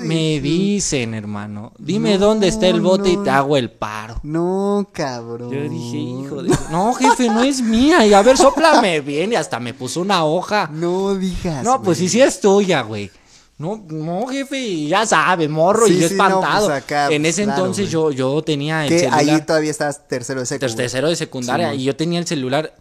de 0.00 0.06
Me 0.08 0.40
dicen, 0.40 1.14
hermano. 1.14 1.72
Dime 1.78 2.14
No, 2.18 2.26
dónde 2.26 2.48
está 2.48 2.66
el 2.68 2.80
bote 2.80 3.10
y 3.10 3.16
no. 3.16 3.22
te 3.22 3.30
hago 3.30 3.56
el 3.56 3.70
paro. 3.70 4.20
No, 4.22 4.88
cabrón. 4.92 5.50
Yo 5.50 5.62
dije, 5.68 5.96
hijo 5.96 6.42
de. 6.42 6.50
No, 6.70 6.92
jefe, 6.94 7.28
no 7.28 7.42
es 7.42 7.60
mía. 7.62 8.06
Y 8.06 8.12
a 8.14 8.22
ver, 8.22 8.36
sóplame 8.36 9.00
bien. 9.00 9.32
Y 9.32 9.36
hasta 9.36 9.60
me 9.60 9.74
puso 9.74 10.00
una 10.00 10.24
hoja. 10.24 10.68
No 10.72 11.14
digas. 11.14 11.62
No, 11.64 11.82
pues 11.82 11.98
sí, 11.98 12.08
sí 12.08 12.20
es 12.20 12.40
tuya, 12.40 12.82
güey. 12.82 13.10
No, 13.58 13.84
no, 13.90 14.26
jefe, 14.26 14.86
ya 14.86 15.04
sabes, 15.04 15.50
morro, 15.50 15.86
Sí, 15.86 15.92
y 15.92 16.00
yo 16.00 16.08
sí, 16.08 16.14
no, 16.14 16.24
espantado. 16.24 16.68
pues 16.68 16.78
acá, 16.82 17.08
en 17.10 17.26
ese 17.26 17.44
claro, 17.44 17.60
entonces 17.60 17.90
yo, 17.90 18.10
yo 18.10 18.40
tenía 18.40 18.84
el 18.84 18.88
Que 18.88 19.00
celular. 19.00 19.18
ahí 19.20 19.40
todavía 19.42 19.70
estabas 19.70 20.08
tercero 20.08 20.40
de 20.40 20.46
güey. 20.56 20.58
tercero 20.74 21.08
de 21.10 21.16
secundaria 21.16 21.74
y 21.74 21.84
yo 21.84 21.94
tenía 21.94 22.18
el 22.20 22.26
celular. 22.26 22.72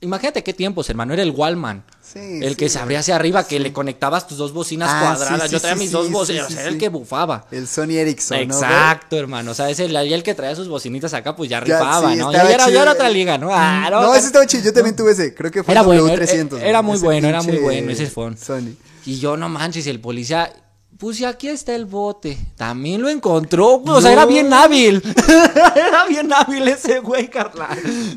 Imagínate 0.00 0.44
qué 0.44 0.52
tiempos, 0.52 0.88
hermano. 0.90 1.12
Era 1.12 1.22
el 1.24 1.30
Wallman. 1.32 1.82
Sí, 2.00 2.20
el 2.42 2.56
que 2.56 2.68
se 2.68 2.78
abría 2.78 3.00
hacia 3.00 3.16
arriba, 3.16 3.46
que 3.46 3.58
le 3.58 3.72
conectabas 3.72 4.28
tus 4.28 4.38
dos 4.38 4.52
bocinas 4.52 4.88
Ah, 4.92 5.00
cuadradas. 5.18 5.50
yo 5.50 5.58
traía 5.60 5.74
mis 5.74 5.90
dos 5.90 6.10
bocinas. 6.10 6.50
era 6.52 6.68
el 6.68 6.78
que 6.78 6.88
bufaba. 6.88 7.46
El 7.50 7.66
Sony 7.66 7.96
Ericsson, 7.98 8.46
¿no? 8.48 8.54
Exacto, 8.54 9.18
hermano. 9.18 9.50
O 9.50 9.54
sea, 9.54 9.68
ese, 9.68 9.86
el 9.86 10.22
que 10.22 10.34
traía 10.34 10.54
sus 10.54 10.68
bocinitas 10.68 11.12
acá, 11.14 11.34
pues 11.34 11.50
ya 11.50 11.58
Ya, 11.64 11.78
rifaba, 11.80 12.14
¿no? 12.14 12.32
Ya 12.32 12.42
era, 12.50 12.70
ya 12.70 12.82
era 12.82 12.92
otra 12.92 13.10
liga, 13.10 13.36
¿no? 13.38 13.48
Ah, 13.52 13.88
No, 13.90 14.14
ese 14.14 14.28
estaba 14.28 14.46
chido. 14.46 14.62
Yo 14.64 14.72
también 14.72 14.94
tuve 14.94 15.12
ese. 15.12 15.34
Creo 15.34 15.50
que 15.50 15.64
fue 15.64 15.72
Era 15.72 15.80
el 15.80 15.86
bueno, 15.86 16.06
W300. 16.06 16.60
era- 16.62 16.80
muy 16.82 16.98
bueno, 16.98 17.28
era 17.28 17.42
muy 17.42 17.56
bueno 17.58 17.90
ese 17.90 18.06
phone. 18.06 18.38
Sony. 18.38 18.74
Y 19.04 19.18
yo, 19.18 19.36
no 19.36 19.48
manches, 19.48 19.86
el 19.88 20.00
policía, 20.00 20.52
pues 20.98 21.20
y 21.20 21.24
aquí 21.24 21.46
está 21.46 21.76
el 21.76 21.86
bote. 21.86 22.36
También 22.56 23.00
lo 23.00 23.08
encontró, 23.08 23.78
güey. 23.78 23.96
O 23.96 24.00
sea, 24.00 24.12
era 24.12 24.26
bien 24.26 24.52
hábil. 24.52 25.00
era 25.76 26.04
bien 26.06 26.32
hábil 26.32 26.66
ese 26.66 26.98
güey, 26.98 27.30
Carla. 27.30 27.68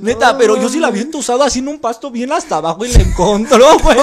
Neta, 0.02 0.32
No, 0.32 0.38
pero 0.40 0.60
yo 0.60 0.68
sí 0.68 0.80
la 0.80 0.90
vi 0.90 1.02
entusado 1.02 1.44
así 1.44 1.60
en 1.60 1.68
un 1.68 1.78
pasto 1.78 2.10
bien 2.10 2.32
hasta 2.32 2.56
abajo 2.58 2.84
y 2.84 2.92
la 2.92 3.02
encontró, 3.02 3.78
güey. 3.84 3.98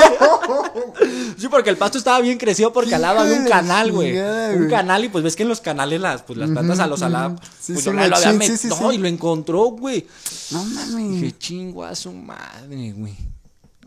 sí, 1.39 1.49
porque 1.49 1.71
el 1.71 1.77
pasto 1.77 1.99
estaba 1.99 2.21
bien 2.21 2.39
crecido 2.39 2.73
porque 2.73 2.95
al 2.95 3.03
lado 3.03 3.17
Hijo 3.17 3.23
había 3.25 3.35
de 3.35 3.43
un 3.43 3.49
canal, 3.49 3.91
güey. 3.91 4.17
Un 4.17 4.69
canal 4.71 5.05
y 5.05 5.09
pues 5.09 5.25
ves 5.25 5.35
que 5.35 5.43
en 5.43 5.49
los 5.49 5.61
canales 5.61 6.01
las, 6.01 6.23
pues, 6.23 6.39
las 6.39 6.49
plantas 6.49 6.79
a 6.79 6.87
los 6.87 7.03
alados. 7.03 7.41
Sí, 7.61 7.73
pues 7.73 7.85
sí, 7.85 7.91
yo 7.91 7.93
la- 7.93 8.07
lo 8.07 8.17
había 8.17 8.47
sí, 8.47 8.57
sí. 8.57 8.69
y 8.93 8.99
lo 8.99 9.09
encontró, 9.09 9.65
güey. 9.71 10.07
No 10.53 10.63
mames. 10.65 11.21
Dije, 11.21 11.37
chingo 11.37 11.83
a 11.83 11.97
su 11.97 12.13
madre, 12.13 12.93
güey. 12.93 13.17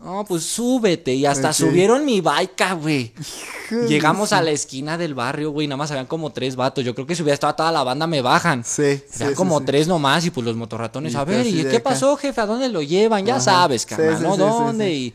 No, 0.02 0.24
pues 0.24 0.42
súbete. 0.42 1.14
Y 1.14 1.26
hasta 1.26 1.52
subieron 1.52 2.04
mi 2.04 2.20
baica, 2.20 2.74
güey. 2.74 3.12
Llegamos 3.88 4.32
a 4.32 4.42
la 4.42 4.50
esquina 4.50 4.98
del 4.98 5.14
barrio, 5.14 5.50
güey. 5.50 5.66
Nada 5.68 5.76
más 5.76 5.90
habían 5.90 6.06
como 6.06 6.30
tres 6.30 6.56
vatos. 6.56 6.84
Yo 6.84 6.94
creo 6.94 7.06
que 7.06 7.14
si 7.14 7.22
hubiera 7.22 7.34
estado 7.34 7.54
toda 7.54 7.72
la 7.72 7.84
banda, 7.84 8.06
me 8.06 8.20
bajan. 8.20 8.64
Sí, 8.64 9.00
Habían 9.14 9.30
sí, 9.30 9.34
como 9.34 9.60
sí. 9.60 9.64
tres 9.66 9.86
nomás. 9.88 10.24
Y 10.26 10.30
pues 10.30 10.44
los 10.44 10.56
motorratones, 10.56 11.14
Y 11.14 11.16
a 11.16 11.24
ver, 11.24 11.46
¿y 11.46 11.62
qué 11.62 11.76
acá. 11.76 11.90
pasó, 11.90 12.16
jefe? 12.16 12.40
¿A 12.40 12.46
dónde 12.46 12.68
lo 12.68 12.82
llevan? 12.82 13.24
Ya 13.24 13.40
sabes, 13.40 13.86
carnal, 13.86 14.22
¿no? 14.22 14.36
¿Dónde? 14.36 14.92
Y, 14.92 15.14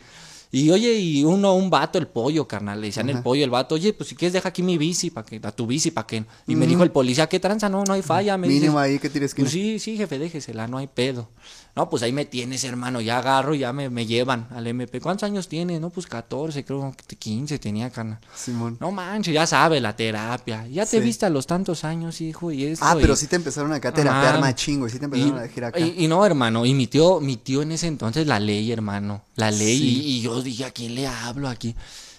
y 0.50 0.72
oye, 0.72 0.94
y 0.94 1.26
uno, 1.26 1.54
un 1.56 1.70
vato, 1.70 2.00
el 2.00 2.08
pollo, 2.08 2.48
carnal. 2.48 2.80
Le 2.80 2.88
decían 2.88 3.10
el 3.10 3.22
pollo, 3.22 3.44
el 3.44 3.50
vato, 3.50 3.76
oye, 3.76 3.92
pues 3.92 4.08
si 4.10 4.16
quieres, 4.16 4.32
deja 4.32 4.48
aquí 4.48 4.64
mi 4.64 4.78
bici, 4.78 5.10
para 5.12 5.26
que, 5.26 5.42
a 5.44 5.52
tu 5.52 5.68
bici, 5.68 5.92
para 5.92 6.08
que. 6.08 6.24
Y 6.48 6.56
me 6.56 6.66
dijo 6.66 6.84
el 6.84 6.92
policía, 6.92 7.28
¿qué 7.28 7.40
tranza? 7.42 7.68
No, 7.68 7.84
no 7.84 7.94
hay 7.94 8.02
falla. 8.02 8.38
Me 8.38 8.48
dice, 8.48 8.62
Mínimo 8.62 8.80
ahí 8.80 8.98
que 9.00 9.10
tires 9.10 9.34
que 9.34 9.42
pues 9.42 9.52
sí, 9.52 9.78
sí, 9.80 9.98
jefe, 9.98 10.18
déjesela, 10.18 10.68
no 10.68 10.78
hay 10.78 10.88
pedo. 10.88 11.28
No, 11.78 11.90
pues 11.92 12.02
ahí 12.02 12.12
me 12.12 12.26
tienes, 12.26 12.64
hermano, 12.64 13.02
ya 13.02 13.20
agarro 13.20 13.54
y 13.54 13.60
ya 13.60 13.72
me, 13.72 13.90
me 13.92 14.08
llevan 14.08 14.48
al 14.50 14.66
MP. 14.66 15.00
¿Cuántos 15.00 15.24
años 15.30 15.48
tiene? 15.48 15.80
No, 15.80 15.92
pues 15.92 16.08
14, 16.08 16.66
creo 16.66 16.94
que 17.06 17.16
15 17.16 17.60
tenía, 17.60 17.92
carnal. 17.92 18.18
Simón. 18.36 18.78
No 18.82 18.92
manches, 18.92 19.32
ya 19.34 19.46
sabe 19.46 19.80
la 19.80 19.96
terapia. 19.96 20.66
Ya 20.68 20.86
te 20.88 20.98
Sí. 20.98 21.04
viste 21.04 21.28
a 21.28 21.30
los 21.30 21.46
tantos 21.46 21.84
años, 21.84 22.20
hijo, 22.20 22.52
y 22.52 22.66
esto. 22.66 22.84
Ah, 22.84 22.98
pero 23.00 23.14
y- 23.14 23.16
sí 23.16 23.28
te 23.28 23.36
empezaron 23.36 23.72
acá 23.74 23.90
a 23.90 23.94
terapear 23.94 24.40
machín, 24.42 24.80
güey. 24.80 24.92
Sí 24.92 24.98
te 24.98 25.06
empezaron 25.06 25.38
a 25.38 25.42
decir 25.44 25.64
acá. 25.64 25.80
y, 25.80 25.94
y 26.04 26.08
no, 26.08 26.26
hermano, 26.26 26.66
y 26.66 26.74
mi 26.74 26.88
tío, 26.88 27.20
mi 27.20 27.38
tío 27.38 27.62
en 27.62 27.72
ese 27.72 27.86
entonces 27.86 28.26
la 28.26 28.40
ley, 28.40 28.72
hermano, 28.72 29.22
la 29.36 29.52
ley, 29.52 29.78
Sí. 29.78 30.02
y, 30.04 30.18
y 30.18 30.22
yo 30.22 30.42
dije, 30.42 30.66
¿a 30.66 30.72
quién 30.72 30.96
le 30.96 31.06
hablo 31.08 31.48
aquí? 31.48 31.76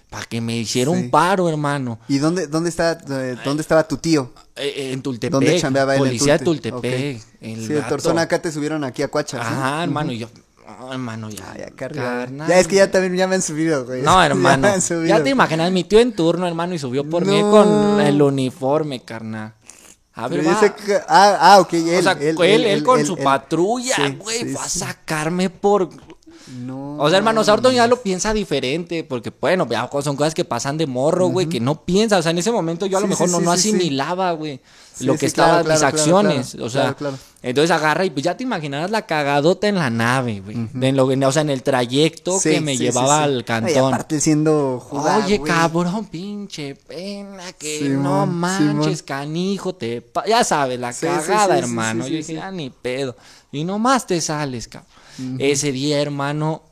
Para 0.09 0.25
que 0.25 0.41
me 0.41 0.57
hiciera 0.57 0.91
Sí. 0.93 0.97
un 0.97 1.11
paro, 1.11 1.49
hermano. 1.49 1.99
¿Y 2.09 2.17
dónde, 2.19 2.47
dónde, 2.47 2.71
está, 2.71 2.93
eh, 3.11 3.37
dónde 3.45 3.61
estaba 3.61 3.87
tu 3.87 3.97
tío? 3.99 4.33
Eh, 4.59 4.93
en 4.93 5.03
Tultepec. 5.03 5.33
¿Dónde 5.33 5.59
chambeaba 5.61 5.95
él? 5.95 6.03
en 6.03 6.07
Policía 6.09 6.39
de 6.39 6.45
Tulte? 6.45 6.71
Tultepec. 6.71 7.23
El 7.41 7.67
sí, 7.67 7.73
de. 7.73 7.83
Torzón 7.83 8.19
acá 8.19 8.41
te 8.41 8.51
subieron 8.53 8.85
aquí 8.85 9.03
a 9.03 9.09
Cuacha. 9.09 9.39
¿sí? 9.39 9.45
Ajá, 9.47 9.85
hermano, 9.85 10.13
y 10.13 10.19
yo, 10.19 10.29
no, 10.81 10.93
hermano, 10.93 11.31
ya. 11.31 11.53
Ay, 11.53 11.73
carnal. 11.75 12.47
Ya 12.47 12.59
es 12.61 12.69
que 12.69 12.77
ya 12.77 12.91
también 12.91 13.17
ya 13.17 13.27
me 13.27 13.37
han 13.37 13.43
subido, 13.43 13.87
güey. 13.87 14.03
No, 14.03 14.23
hermano. 14.25 14.69
Ya, 15.07 15.23
te 15.23 15.31
imaginas, 15.31 15.73
mi 15.73 15.85
tío 15.85 15.99
en 15.99 16.13
turno, 16.13 16.47
hermano, 16.47 16.75
y 16.75 16.79
subió 16.79 17.09
por 17.09 17.25
mí 17.25 17.41
con 17.41 18.01
el 18.01 18.21
uniforme, 18.21 19.01
carnal. 19.05 19.55
A 20.15 20.27
ver, 20.27 20.41
Pero 20.41 20.51
va. 20.53 20.61
dice 20.61 20.75
que- 20.75 21.01
ah, 21.09 21.39
ah, 21.41 21.61
ok, 21.61 21.73
él. 21.75 21.99
o 21.99 22.03
sea, 22.03 22.13
él, 22.21 22.65
él, 22.65 22.83
con 22.83 23.07
su 23.07 23.17
patrulla, 23.17 23.97
güey, 24.19 24.41
sí, 24.41 24.45
fue 24.47 24.65
a 24.65 24.69
sacarme 24.69 25.49
por... 25.49 25.91
No. 26.49 26.97
O 26.99 27.09
sea, 27.09 27.19
hermano, 27.19 27.43
ahorita 27.47 27.73
ya 27.73 27.87
lo 27.87 28.01
piensa 28.03 28.33
diferente, 28.33 29.05
porque, 29.05 29.33
bueno, 29.39 29.67
ya 29.69 29.89
son 30.03 30.17
cosas 30.17 30.35
que 30.35 30.45
pasan 30.45 30.79
de 30.79 30.87
morro, 30.87 31.29
güey, 31.29 31.47
que 31.47 31.61
no 31.61 31.83
piensa. 31.85 32.19
O 32.19 32.23
sea, 32.23 32.31
en 32.31 32.39
ese 32.39 32.51
momento 32.51 32.87
yo 32.87 32.99
a 32.99 33.01
lo 33.01 33.07
mejor 33.07 33.29
sí, 33.29 33.33
no, 33.33 33.39
sí, 33.39 33.45
no 33.45 33.53
asimilaba, 33.53 34.33
güey, 34.33 34.61
lo 35.01 35.17
que 35.17 35.27
estaba, 35.27 35.63
claro, 35.63 35.69
mis 35.69 35.79
claro, 35.79 35.97
acciones. 35.97 36.51
claro, 36.53 36.67
o 36.67 36.71
sea, 36.71 36.97
entonces 37.43 37.71
agarra 37.71 38.05
y 38.05 38.11
pues 38.11 38.25
ya 38.25 38.37
te 38.37 38.43
imaginarás 38.43 38.91
la 38.91 39.07
cagadota 39.07 39.69
en 39.69 39.77
la 39.77 39.91
nave, 39.91 40.41
güey. 40.41 40.93
lo 40.93 41.07
que- 41.09 41.25
o 41.25 41.33
sea, 41.33 41.43
en 41.43 41.51
el 41.51 41.63
trayecto 41.63 42.41
que 42.43 42.61
me 42.61 42.77
llevaba 42.77 43.23
al 43.23 43.45
cantón. 43.45 43.95
aparte 43.95 44.21
siendo 44.21 44.81
jugada, 44.81 45.25
Oye, 45.27 45.41
cabrón, 45.43 46.07
pinche 46.07 46.75
pena, 46.75 47.53
que 47.53 47.89
no 47.91 48.27
manches, 48.27 49.03
canijo, 49.03 49.75
te... 49.75 50.05
Ya 50.27 50.43
sabes, 50.45 50.81
la 50.81 50.93
cagada, 50.93 51.59
hermano. 51.59 52.07
Yo 52.09 52.17
dije, 52.17 52.41
ah, 52.41 52.51
ni 52.51 52.71
pedo. 52.71 53.17
Y 53.53 53.65
nomás 53.65 54.07
te 54.07 54.21
sales, 54.21 54.67
cabrón. 54.67 54.99
Ese 55.39 55.73
día, 55.73 56.01
hermano, 56.01 56.63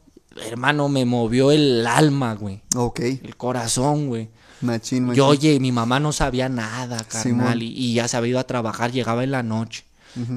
hermano, 0.49 0.89
me 0.89 1.05
movió 1.05 1.51
el 1.51 1.87
alma, 1.87 2.35
güey. 2.35 2.61
Ok, 2.75 3.01
El 3.01 3.37
corazón, 3.37 4.09
güey. 4.09 4.29
machín, 4.61 5.05
machín. 5.05 5.17
Yo, 5.17 5.27
oye, 5.29 5.59
mi 5.61 5.73
mamá 5.73 5.99
no 6.01 6.13
sabía 6.13 6.49
nada, 6.49 7.05
carnal, 7.05 7.63
y, 7.63 7.69
y 7.69 7.95
ya 7.95 8.09
se 8.09 8.17
había 8.17 8.31
ido 8.31 8.39
a 8.39 8.45
trabajar, 8.47 8.93
llegaba 8.93 9.25
en 9.25 9.31
la 9.33 9.43
noche. 9.43 9.85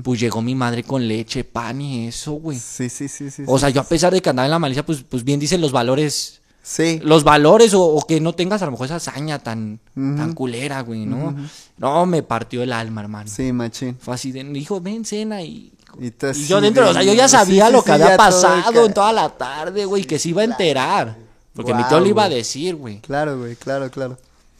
Pues 0.04 0.20
llegó 0.20 0.42
mi 0.42 0.56
madre 0.56 0.84
con 0.84 1.08
leche, 1.08 1.46
pan 1.46 1.80
y 1.82 2.08
eso, 2.10 2.34
güey. 2.34 2.60
Sí, 2.60 2.90
sí, 2.90 3.08
sí, 3.08 3.32
sí. 3.32 3.44
O 3.48 3.58
sí. 3.58 3.62
sea, 3.62 3.70
yo 3.70 3.80
a 3.80 3.86
pesar 3.86 4.12
de 4.12 4.22
que 4.22 4.30
andaba 4.30 4.46
en 4.46 4.52
la 4.52 4.60
malicia, 4.60 4.86
pues, 4.86 5.04
pues 5.08 5.24
bien 5.24 5.40
dicen 5.40 5.62
los 5.62 5.72
valores 5.72 6.36
Sí. 6.62 7.00
los 7.02 7.24
valores 7.24 7.74
o, 7.74 7.82
o 7.82 8.06
que 8.06 8.20
no 8.20 8.34
tengas 8.36 8.62
a 8.62 8.66
lo 8.66 8.72
mejor 8.72 8.88
esa 8.88 8.98
hazaña 8.98 9.40
tan, 9.40 9.80
tan 9.96 10.34
culera, 10.34 10.82
güey, 10.82 11.06
¿no? 11.06 11.34
No, 11.78 12.06
me 12.06 12.22
partió 12.24 12.62
el 12.62 12.74
alma, 12.74 13.00
hermano. 13.02 13.30
Sí, 13.30 13.54
machín. 13.54 13.96
Fue 14.00 14.14
así 14.14 14.34
de, 14.34 14.44
dijo, 14.44 14.82
ven, 14.82 15.06
cena 15.06 15.42
y... 15.42 15.72
Y, 16.00 16.12
yo 16.46 16.62
dentro, 16.62 16.84
de- 16.86 16.90
o 16.90 16.94
sea, 16.94 17.04
yo 17.04 17.14
ya 17.14 17.28
sabía 17.28 17.68
sí, 17.68 17.74
lo 17.74 17.80
sí, 17.80 17.86
que 17.86 17.92
había 17.94 18.18
pasado 18.18 18.86
en 18.86 18.94
toda 18.94 19.14
la 19.14 19.30
tarde, 19.30 19.86
güey, 19.86 20.04
que 20.04 20.20
se 20.20 20.30
iba 20.30 20.42
a 20.42 20.46
enterar. 20.46 21.18
Porque 21.54 21.74
mi 21.74 21.84
tío 21.86 22.00
le 22.00 22.10
iba 22.10 22.24
a 22.24 22.30
decir, 22.30 22.76
güey. 22.76 23.00
Claro, 23.02 23.38
güey, 23.40 23.56
claro, 23.56 23.90
claro. 23.90 24.18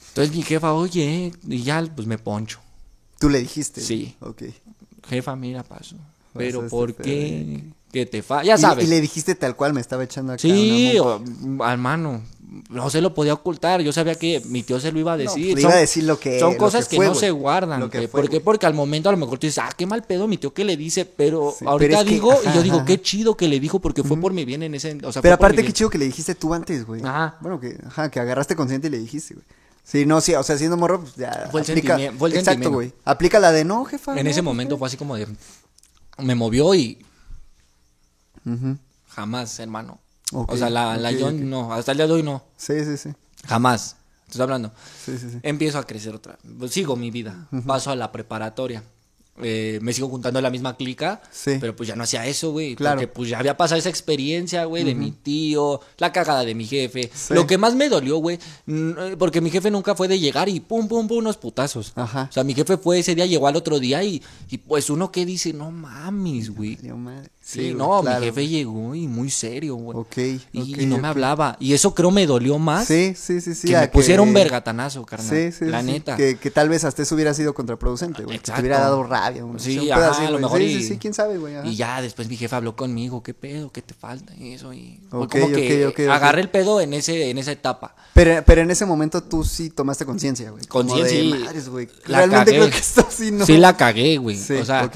Entonces 0.10 0.36
mi 0.36 0.42
jefa, 0.44 0.74
oye, 0.74 1.32
y 1.48 1.64
ya, 1.64 1.84
pues 1.96 2.08
me 2.08 2.18
poncho. 2.18 2.60
Tú 3.20 3.30
le 3.30 3.40
dijiste. 3.40 3.82
Sí. 3.82 4.16
Ok. 4.22 4.44
Jefa, 5.08 5.36
mira, 5.36 5.64
paso. 5.64 5.96
Pero 6.34 6.60
Pasaste, 6.60 6.70
¿por 6.70 6.96
qué? 6.96 7.64
Que 7.92 8.06
te 8.06 8.22
fa... 8.22 8.44
Ya 8.44 8.58
sabes. 8.58 8.86
Y, 8.86 8.88
le 8.90 9.02
dijiste 9.02 9.36
tal 9.36 9.56
cual, 9.56 9.74
me 9.74 9.82
estaba 9.82 10.04
echando 10.04 10.34
acá 10.34 10.42
Sí, 10.42 10.98
una 11.00 11.64
o- 11.66 11.70
hermano, 11.72 12.22
no 12.70 12.90
se 12.90 13.02
lo 13.02 13.14
podía 13.14 13.34
ocultar. 13.34 13.82
Yo 13.82 13.94
sabía 13.94 14.16
que 14.16 14.42
mi 14.46 14.64
tío 14.64 14.80
se 14.80 14.92
lo 14.92 15.00
iba 15.00 15.14
a 15.14 15.18
No, 15.18 15.24
decir. 15.24 15.56
le 15.56 15.62
iba 15.62 15.72
a 15.72 15.76
decir 15.76 16.04
lo 16.06 16.20
que- 16.20 16.40
Son 16.40 16.56
cosas 16.56 16.86
que 16.86 16.92
que, 16.92 16.96
fue, 16.98 17.06
no 17.08 17.16
se 17.16 17.30
guardan. 17.32 17.90
Que 17.90 18.08
fue, 18.08 18.22
¿Por 18.22 18.30
qué? 18.30 18.42
Porque 18.42 18.66
al 18.66 18.74
momento 18.74 19.10
a 19.10 19.12
lo 19.12 19.18
mejor 19.18 19.38
tú 19.38 19.46
dices, 19.48 19.64
ah, 19.64 19.70
qué 19.78 19.86
mal 19.86 20.04
pedo 20.04 20.28
mi 20.28 20.38
tío 20.38 20.54
que 20.54 20.64
le 20.66 20.76
dice, 20.78 21.06
pero 21.06 21.52
Sí, 21.52 21.58
pero 21.60 21.72
ahorita 21.72 22.04
que- 22.04 22.10
digo, 22.10 22.32
ajá, 22.32 22.52
y 22.52 22.54
yo 22.56 22.64
digo, 22.64 22.84
qué 22.86 23.02
chido 23.02 23.36
que 23.38 23.48
le 23.48 23.60
dijo 23.60 23.80
porque 23.80 24.04
fue 24.04 24.18
por 24.20 24.34
mi 24.34 24.46
bien 24.46 24.64
en 24.64 24.74
ese. 24.76 24.98
O 25.04 25.12
sea, 25.12 25.22
Pero 25.22 25.36
aparte, 25.36 25.58
qué 25.58 25.62
bien. 25.64 25.74
chido 25.74 25.90
que 25.90 25.98
le 26.00 26.06
dijiste 26.06 26.34
tú 26.36 26.54
antes, 26.54 26.86
güey. 26.86 27.02
Ajá. 27.04 27.38
Bueno, 27.42 27.60
que, 27.60 27.78
ajá, 27.86 28.10
que 28.10 28.20
agarraste 28.20 28.56
consciente 28.56 28.88
y 28.88 28.92
le 28.92 29.00
dijiste, 29.00 29.36
güey. 29.36 29.46
Sí, 29.84 30.06
no, 30.06 30.22
sí, 30.22 30.36
o 30.36 30.44
sea, 30.44 30.56
siendo 30.58 30.78
morro, 30.78 31.02
pues 31.02 31.16
ya. 31.16 31.48
Fue 31.52 31.62
el 31.62 31.66
aplica. 31.72 31.94
sentimiento- 31.96 32.20
fue 32.20 32.30
el 32.30 32.38
Exacto, 32.38 32.72
güey. 32.72 32.94
Aplica 33.06 33.40
la 33.40 33.52
de 33.52 33.64
no, 33.66 33.86
jefa. 33.86 34.12
En 34.18 34.24
no, 34.26 34.30
ese 34.30 34.40
pues, 34.42 34.44
momento 34.44 34.78
fue 34.78 34.88
así 34.88 34.98
como 34.98 35.16
de. 35.16 35.28
Me 36.20 36.36
movió 36.36 36.76
y 36.76 37.04
jamás, 39.08 39.60
hermano. 39.60 40.00
O 40.32 40.58
sea, 40.58 40.70
la, 40.70 40.96
la 40.98 41.10
ok, 41.10 41.16
yo 41.16 41.28
ok. 41.28 41.34
no, 41.34 41.74
hasta 41.74 41.92
el 41.92 41.98
día 41.98 42.08
de 42.08 42.14
hoy 42.14 42.24
no. 42.24 42.44
Sí, 42.56 42.74
sí, 42.86 42.98
sí. 42.98 43.10
Jamás. 43.48 43.96
Estoy 44.28 44.44
hablando. 44.44 44.72
Sí, 45.06 45.18
sí, 45.18 45.28
sí. 45.32 45.40
Empiezo 45.42 45.80
a 45.80 45.84
crecer 45.88 46.14
otra. 46.14 46.38
pues, 46.60 46.72
sigo 46.72 46.96
mi 46.96 47.10
vida. 47.10 47.48
Paso 47.66 47.90
a 47.90 47.96
la 47.96 48.12
preparatoria. 48.12 48.84
Eh, 49.42 49.80
me 49.82 49.94
sigo 49.94 50.10
juntando 50.10 50.38
en 50.40 50.44
la 50.44 50.50
misma 50.50 50.76
clica. 50.76 51.22
Sí. 51.32 51.58
Pero 51.60 51.76
pues 51.76 51.88
ya 51.88 51.96
no 51.96 52.04
hacía 52.04 52.26
eso, 52.28 52.52
güey. 52.52 52.76
Claro. 52.76 52.98
Porque 52.98 53.08
pues 53.08 53.30
ya 53.30 53.40
había 53.40 53.56
pasado 53.58 53.80
esa 53.80 53.90
experiencia, 53.90 54.66
güey, 54.66 54.84
de 54.84 54.94
mi 54.96 55.12
tío, 55.12 55.80
la 55.98 56.12
cagada 56.12 56.44
de 56.44 56.54
mi 56.54 56.66
jefe. 56.66 57.10
Sí. 57.14 57.34
Lo 57.34 57.48
que 57.48 57.58
más 57.58 57.74
me 57.74 57.88
dolió, 57.90 58.18
güey, 58.18 58.38
eh, 58.68 59.16
porque 59.18 59.40
mi 59.42 59.50
jefe 59.50 59.72
nunca 59.72 59.96
fue 59.96 60.08
de 60.10 60.20
llegar 60.20 60.50
y 60.50 60.60
pum, 60.60 60.88
pum, 60.88 61.08
pum, 61.08 61.20
unos 61.20 61.38
putazos. 61.38 61.94
Ajá. 61.96 62.28
O 62.30 62.34
sea, 62.34 62.44
mi 62.44 62.54
jefe 62.54 62.78
fue 62.78 63.00
ese 63.00 63.16
día, 63.16 63.26
llegó 63.26 63.48
al 63.48 63.56
otro 63.56 63.80
día 63.80 64.04
y, 64.04 64.22
y 64.50 64.58
pues 64.58 64.90
uno 64.90 65.10
que 65.12 65.26
dice, 65.26 65.54
no 65.54 65.72
mames, 65.72 66.50
güey. 66.50 66.78
Sí, 67.52 67.74
no, 67.74 68.02
claro. 68.02 68.20
mi 68.20 68.26
jefe 68.28 68.48
llegó 68.48 68.94
y 68.94 69.08
muy 69.08 69.32
serio, 69.32 69.74
güey. 69.76 69.98
Ok, 69.98 70.18
Y, 70.54 70.86
no 70.86 71.00
me 71.00 71.08
hablaba. 71.08 71.58
Y 71.60 71.74
eso 71.74 71.96
creo 71.96 72.12
me 72.12 72.28
dolió 72.28 72.60
más 72.60 72.86
Sí, 72.86 73.14
sí, 73.18 73.42
sí, 73.42 73.56
sí. 73.56 73.70
que 73.70 73.76
me 73.76 73.88
pusiera 73.88 74.22
un 74.22 74.32
vergatanazo, 74.32 75.04
carnal. 75.04 75.28
Sí, 75.28 75.52
sí, 75.52 75.66
la 75.66 75.82
sí, 75.82 75.88
neta. 75.88 76.16
Que, 76.16 76.38
que 76.38 76.52
tal 76.52 76.70
vez 76.70 76.84
hasta 76.84 77.02
eso 77.02 77.16
hubiera 77.16 77.34
sido 77.34 77.56
contraproducente, 77.56 78.24
güey. 78.24 78.38
Que 78.38 78.52
te 78.52 78.60
hubiera 78.60 78.80
dado 78.82 79.02
rabia. 79.02 79.42
güey. 79.42 79.60
Sí, 79.60 79.80
un 79.80 79.92
ajá, 79.92 80.28
a 80.28 80.30
lo 80.30 80.38
mejor 80.38 80.60
Sí, 80.60 80.66
y- 80.66 80.82
sí, 80.84 80.88
sí, 80.90 80.98
quién 81.00 81.16
sabe, 81.16 81.40
güey. 81.40 81.56
Y 81.68 81.76
ya 81.76 82.04
después 82.04 82.30
mi 82.30 82.38
jefe 82.38 82.56
habló 82.56 82.76
conmigo, 82.76 83.24
¿qué 83.24 83.34
pedo? 83.34 83.72
¿Qué 83.72 83.82
te 83.82 83.96
falta? 83.96 84.36
Y 84.36 84.54
eso, 84.54 84.72
y 84.72 85.00
como 85.10 85.28
que 85.28 86.08
agarré 86.08 86.42
el 86.42 86.50
pedo 86.50 86.82
en 86.82 86.94
ese, 86.94 87.32
en 87.32 87.40
esa 87.40 87.52
etapa. 87.52 87.96
Pero, 88.14 88.44
pero 88.46 88.62
en 88.62 88.70
ese 88.70 88.86
momento 88.86 89.24
tú 89.24 89.44
sí 89.44 89.72
tomaste 89.72 90.06
conciencia, 90.06 90.52
güey. 90.52 90.66
Conciencia, 90.66 91.18
Realmente 92.06 92.52
cagué. 92.52 92.58
creo 92.58 92.70
que 92.70 92.78
esto 92.78 93.08
sí 93.10 93.32
no. 93.32 93.46
Sí 93.46 93.58
la 93.58 93.76
cagué, 93.76 94.18
güey. 94.18 94.38
O 94.38 94.66
sea. 94.66 94.90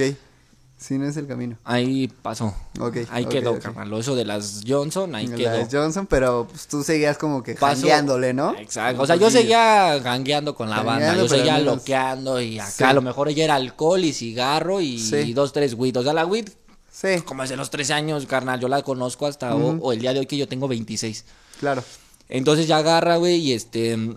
Sí, 0.86 0.98
no 0.98 1.08
es 1.08 1.16
el 1.16 1.28
camino. 1.28 1.58
Ahí 1.64 2.10
pasó. 2.22 2.54
Ok, 2.78 2.98
Ahí 3.10 3.26
quedó, 3.26 3.58
carnal. 3.58 3.94
Eso 3.94 4.18
de 4.18 4.26
las 4.26 4.64
Johnson, 4.68 5.16
ahí 5.16 5.28
La 5.28 5.36
quedó. 5.38 5.68
Johnson, 5.72 6.06
pero 6.08 6.46
pues, 6.50 6.68
tú 6.68 6.84
seguías 6.84 7.18
como 7.18 7.42
que 7.42 7.56
jangueándole, 7.56 8.34
¿no? 8.34 8.54
Exacto. 8.58 9.02
O 9.02 9.08
sea, 9.08 9.16
yo 9.16 9.32
seguía 9.32 9.98
gangueando 10.00 10.56
con 10.56 10.70
la 10.70 10.82
banda. 10.84 11.16
Yo 11.16 11.30
seguía 11.30 11.54
menos- 11.60 11.78
loqueando 11.78 12.42
y 12.42 12.60
acá 12.60 12.70
Sí. 12.70 12.84
a 12.84 12.92
lo 12.94 13.02
mejor 13.02 13.30
ella 13.30 13.46
era 13.46 13.56
alcohol 13.56 14.04
y 14.04 14.12
cigarro 14.12 14.82
y, 14.82 15.00
Sí. 15.00 15.16
y 15.16 15.34
dos, 15.34 15.54
tres 15.54 15.74
weed. 15.74 15.96
O 15.96 16.04
sea, 16.04 16.12
la 16.12 16.26
weed, 16.26 16.50
Sí, 16.92 17.22
como 17.24 17.44
desde 17.44 17.56
los 17.56 17.70
13 17.70 17.94
años, 17.94 18.26
carnal, 18.26 18.60
yo 18.60 18.68
la 18.68 18.82
conozco 18.82 19.26
hasta 19.26 19.56
o- 19.56 19.78
o 19.80 19.94
el 19.94 20.00
día 20.00 20.12
de 20.14 20.20
hoy 20.20 20.26
que 20.26 20.36
yo 20.38 20.50
tengo 20.50 20.68
26. 20.68 21.24
claro. 21.62 21.82
Entonces 22.28 22.68
ya 22.68 22.78
agarra, 22.78 23.16
güey, 23.16 23.36
y 23.38 23.54
este. 23.54 23.96
mm, 23.96 24.16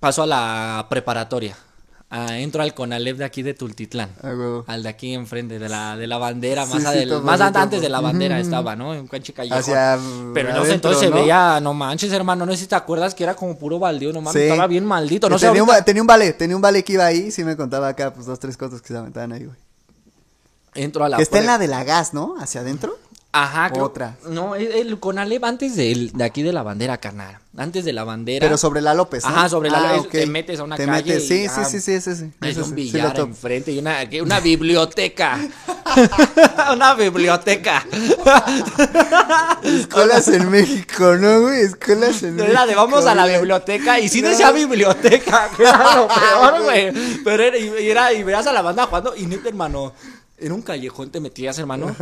Paso 0.00 0.22
a 0.22 0.26
la 0.26 0.86
preparatoria. 0.90 1.56
Ah, 2.12 2.38
entro 2.38 2.60
al 2.60 2.74
Conalep 2.74 3.18
de 3.18 3.24
aquí 3.24 3.42
de 3.42 3.54
Tultitlán. 3.54 4.10
A 4.20 4.30
huevo. 4.30 4.64
Al 4.66 4.82
de 4.82 4.88
aquí 4.88 5.14
enfrente 5.14 5.60
de 5.60 5.68
la, 5.68 5.96
de 5.96 6.08
la 6.08 6.18
bandera, 6.18 6.66
Sí, 6.66 6.72
más, 6.74 6.82
sí, 6.82 6.88
adel- 6.88 7.22
más 7.22 7.40
antes 7.40 7.80
de 7.80 7.88
la 7.88 8.00
bandera 8.00 8.40
estaba, 8.40 8.74
¿no? 8.74 8.92
En 8.94 9.06
Canche 9.06 9.32
Callejón. 9.32 9.58
Hacia 9.60 9.96
Pero 10.34 10.50
adentro, 10.50 10.74
entonces 10.74 11.00
se 11.00 11.08
¿no? 11.10 11.16
veía, 11.16 11.60
no 11.60 11.72
manches, 11.72 12.12
hermano, 12.12 12.44
no 12.46 12.50
sé 12.52 12.58
si 12.58 12.66
te 12.66 12.74
acuerdas 12.74 13.14
que 13.14 13.22
era 13.22 13.36
como 13.36 13.56
puro 13.56 13.78
baldío, 13.78 14.12
no 14.12 14.20
mames, 14.22 14.42
Sí. 14.42 14.48
estaba 14.48 14.66
bien 14.66 14.84
maldito, 14.84 15.28
no 15.30 15.38
sé, 15.38 15.46
tenía, 15.46 15.62
un, 15.62 15.68
ahorita 15.70 15.84
tenía 15.84 16.02
un 16.02 16.06
vale, 16.08 16.32
tenía 16.32 16.56
un 16.56 16.62
vale 16.62 16.82
que 16.82 16.94
iba 16.94 17.06
ahí, 17.06 17.30
sí 17.30 17.44
me 17.44 17.56
contaba 17.56 17.86
acá, 17.86 18.12
pues 18.12 18.26
dos, 18.26 18.40
tres 18.40 18.56
cosas 18.56 18.82
que 18.82 18.88
se 18.88 18.96
aventaban 18.96 19.30
ahí, 19.32 19.44
güey. 19.44 19.56
entro 20.74 21.04
a 21.04 21.08
la 21.08 21.16
Que 21.18 21.22
está 21.22 21.38
en 21.38 21.46
la 21.46 21.58
de 21.58 21.68
la 21.68 21.84
gas, 21.84 22.12
¿no? 22.12 22.34
Hacia 22.40 22.62
adentro. 22.62 22.98
Ajá, 23.32 23.70
Otra. 23.78 24.16
No, 24.28 24.56
el, 24.56 24.66
el 24.72 24.98
Conalep 24.98 25.44
antes 25.44 25.76
del- 25.76 26.10
de, 26.12 26.24
aquí 26.24 26.42
de 26.42 26.52
la 26.52 26.64
bandera, 26.64 26.98
carnal. 26.98 27.38
Antes 27.56 27.84
de 27.84 27.92
la 27.92 28.02
bandera. 28.02 28.44
Pero 28.44 28.56
sobre 28.58 28.80
la 28.80 28.92
López. 28.92 29.24
Ajá, 29.24 29.48
sobre 29.48 29.70
la 29.70 29.78
Ah, 29.78 29.96
López, 29.98 30.10
te 30.10 30.26
metes 30.26 30.58
a 30.58 30.64
una 30.64 30.76
Te 30.76 30.84
calle 30.86 31.14
metes, 31.14 31.24
y 31.30 31.48
sí, 31.48 31.48
sí, 31.48 31.80
sí, 31.80 32.00
sí, 32.00 32.14
sí. 32.16 32.32
Ese 32.42 32.60
un 32.62 32.68
sí, 32.70 32.74
billar 32.74 33.18
enfrente 33.20 33.70
y 33.70 33.78
una, 33.78 33.98
una 34.22 34.40
biblioteca. 34.40 35.38
una 36.72 36.94
biblioteca. 36.94 37.86
Escuelas 39.62 40.28
en 40.28 40.50
México, 40.50 41.16
¿no, 41.16 41.42
güey? 41.42 41.60
Escuelas 41.62 42.22
en 42.22 42.34
México. 42.36 42.50
Era 42.52 42.66
de 42.66 42.74
vamos 42.74 43.06
a 43.06 43.14
la 43.14 43.26
biblioteca 43.26 44.00
y 44.00 44.08
sí 44.08 44.22
No. 44.22 44.28
decía 44.30 44.50
biblioteca, 44.52 45.50
que 45.56 45.62
era 45.62 45.96
lo 45.96 46.08
peor, 46.08 46.62
güey. 46.64 46.92
Pero 47.24 47.42
era, 47.44 47.56
y, 47.58 47.88
era, 47.88 48.12
y 48.12 48.22
veías 48.22 48.46
a 48.46 48.52
la 48.52 48.62
banda 48.62 48.86
jugando 48.86 49.14
y 49.16 49.26
neta, 49.26 49.48
hermano, 49.48 49.92
en 50.38 50.52
un 50.52 50.62
callejón 50.62 51.10
te 51.10 51.20
metías, 51.20 51.58
hermano. 51.58 51.94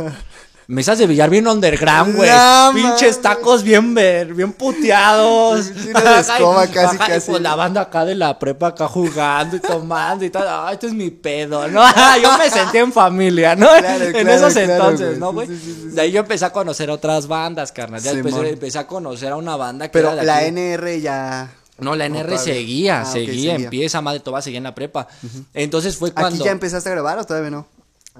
Mesas 0.69 0.99
de 0.99 1.07
billar 1.07 1.31
bien 1.31 1.47
underground, 1.47 2.15
güey. 2.15 2.29
Pinches 2.75 3.19
tacos 3.23 3.63
bien 3.63 3.95
ver, 3.95 4.35
bien 4.35 4.53
puteados. 4.53 5.71
Una 5.89 6.19
escoba 6.19 6.67
casi, 6.67 6.95
y 6.95 6.99
casi. 6.99 7.31
Pues 7.31 7.41
la 7.41 7.55
banda 7.55 7.81
acá 7.81 8.05
de 8.05 8.13
la 8.13 8.37
prepa 8.37 8.67
acá 8.67 8.87
jugando 8.87 9.55
y 9.55 9.59
tomando 9.61 10.23
y 10.25 10.29
tal. 10.29 10.45
Ay, 10.47 10.75
esto 10.75 10.85
es 10.85 10.93
mi 10.93 11.09
pedo, 11.09 11.67
¿no? 11.69 11.81
Yo 12.21 12.37
me 12.37 12.51
sentí 12.51 12.77
en 12.77 12.93
familia, 12.93 13.55
¿no? 13.55 13.67
Claro, 13.79 14.05
en 14.05 14.11
claro, 14.11 14.29
esos 14.29 14.53
claro, 14.53 14.71
entonces, 14.73 15.07
güey. 15.07 15.19
¿no, 15.19 15.33
güey? 15.33 15.47
sí, 15.47 15.55
sí, 15.57 15.73
sí, 15.73 15.81
sí. 15.89 15.95
De 15.95 16.01
ahí 16.01 16.11
yo 16.11 16.19
empecé 16.19 16.45
a 16.45 16.51
conocer 16.51 16.91
otras 16.91 17.25
bandas, 17.25 17.71
carnal. 17.71 17.99
Ya 18.01 18.11
empecé 18.11 18.77
a 18.77 18.85
conocer 18.85 19.31
a 19.31 19.37
una 19.37 19.55
banda 19.55 19.87
que 19.87 19.93
Pero 19.93 20.09
era 20.11 20.21
de 20.21 20.27
la 20.27 20.37
aquí. 20.37 20.47
NR 20.49 21.01
ya. 21.01 21.51
No, 21.79 21.95
la 21.95 22.03
¿O 22.05 22.07
NR 22.07 22.37
seguía, 22.37 23.01
Ah, 23.01 23.05
seguía, 23.05 23.53
seguía. 23.53 23.55
empieza, 23.55 24.01
madre, 24.01 24.19
toda 24.19 24.39
seguía 24.43 24.57
en 24.59 24.65
la 24.65 24.75
prepa. 24.75 25.07
Entonces 25.55 25.97
fue 25.97 26.11
cuando. 26.11 26.35
¿Aquí 26.35 26.43
ya 26.43 26.51
empezaste 26.51 26.89
a 26.89 26.91
grabar 26.91 27.17
o 27.17 27.23
todavía 27.23 27.49
no? 27.49 27.65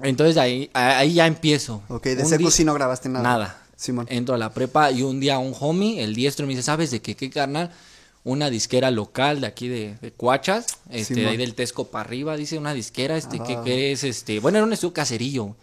Entonces 0.02 0.36
ahí, 0.36 0.70
ahí 0.74 1.14
ya 1.14 1.26
empiezo. 1.26 1.82
Ok, 1.88 2.04
de 2.04 2.24
seco 2.24 2.50
sí 2.50 2.64
no 2.64 2.74
grabaste 2.74 3.08
nada. 3.08 3.22
Nada. 3.22 3.62
Simón. 3.76 4.06
Entro 4.10 4.34
a 4.34 4.38
la 4.38 4.52
prepa 4.52 4.90
y 4.90 5.02
un 5.02 5.20
día 5.20 5.38
un 5.38 5.54
homie, 5.58 6.02
el 6.02 6.14
diestro, 6.14 6.46
me 6.46 6.50
dice, 6.52 6.62
¿sabes 6.62 6.90
de 6.90 7.00
qué, 7.00 7.16
qué 7.16 7.30
carnal? 7.30 7.70
Una 8.24 8.50
disquera 8.50 8.90
local 8.90 9.40
de 9.40 9.46
aquí 9.46 9.68
de, 9.68 9.96
de 10.02 10.12
Cuachas, 10.12 10.66
este, 10.90 11.14
Simón. 11.14 11.30
ahí 11.30 11.36
del 11.38 11.54
Tesco 11.54 11.86
para 11.88 12.04
arriba, 12.04 12.36
dice 12.36 12.58
una 12.58 12.74
disquera, 12.74 13.16
este, 13.16 13.38
¿qué 13.40 13.56
Ah. 13.56 13.62
querés? 13.64 14.04
Este, 14.04 14.38
bueno, 14.40 14.58
era 14.58 14.66
un 14.66 14.72
estudio 14.74 14.92
caserillo. 14.92 15.56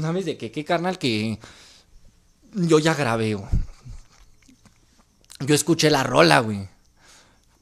¿Sabes 0.00 0.24
de 0.24 0.36
qué, 0.36 0.52
qué 0.52 0.64
carnal? 0.64 0.98
Que 0.98 1.40
yo 2.54 2.78
ya 2.78 2.94
grabé, 2.94 3.34
güey. 3.34 3.50
Yo 5.40 5.54
escuché 5.54 5.90
la 5.90 6.04
rola, 6.04 6.38
güey. 6.40 6.68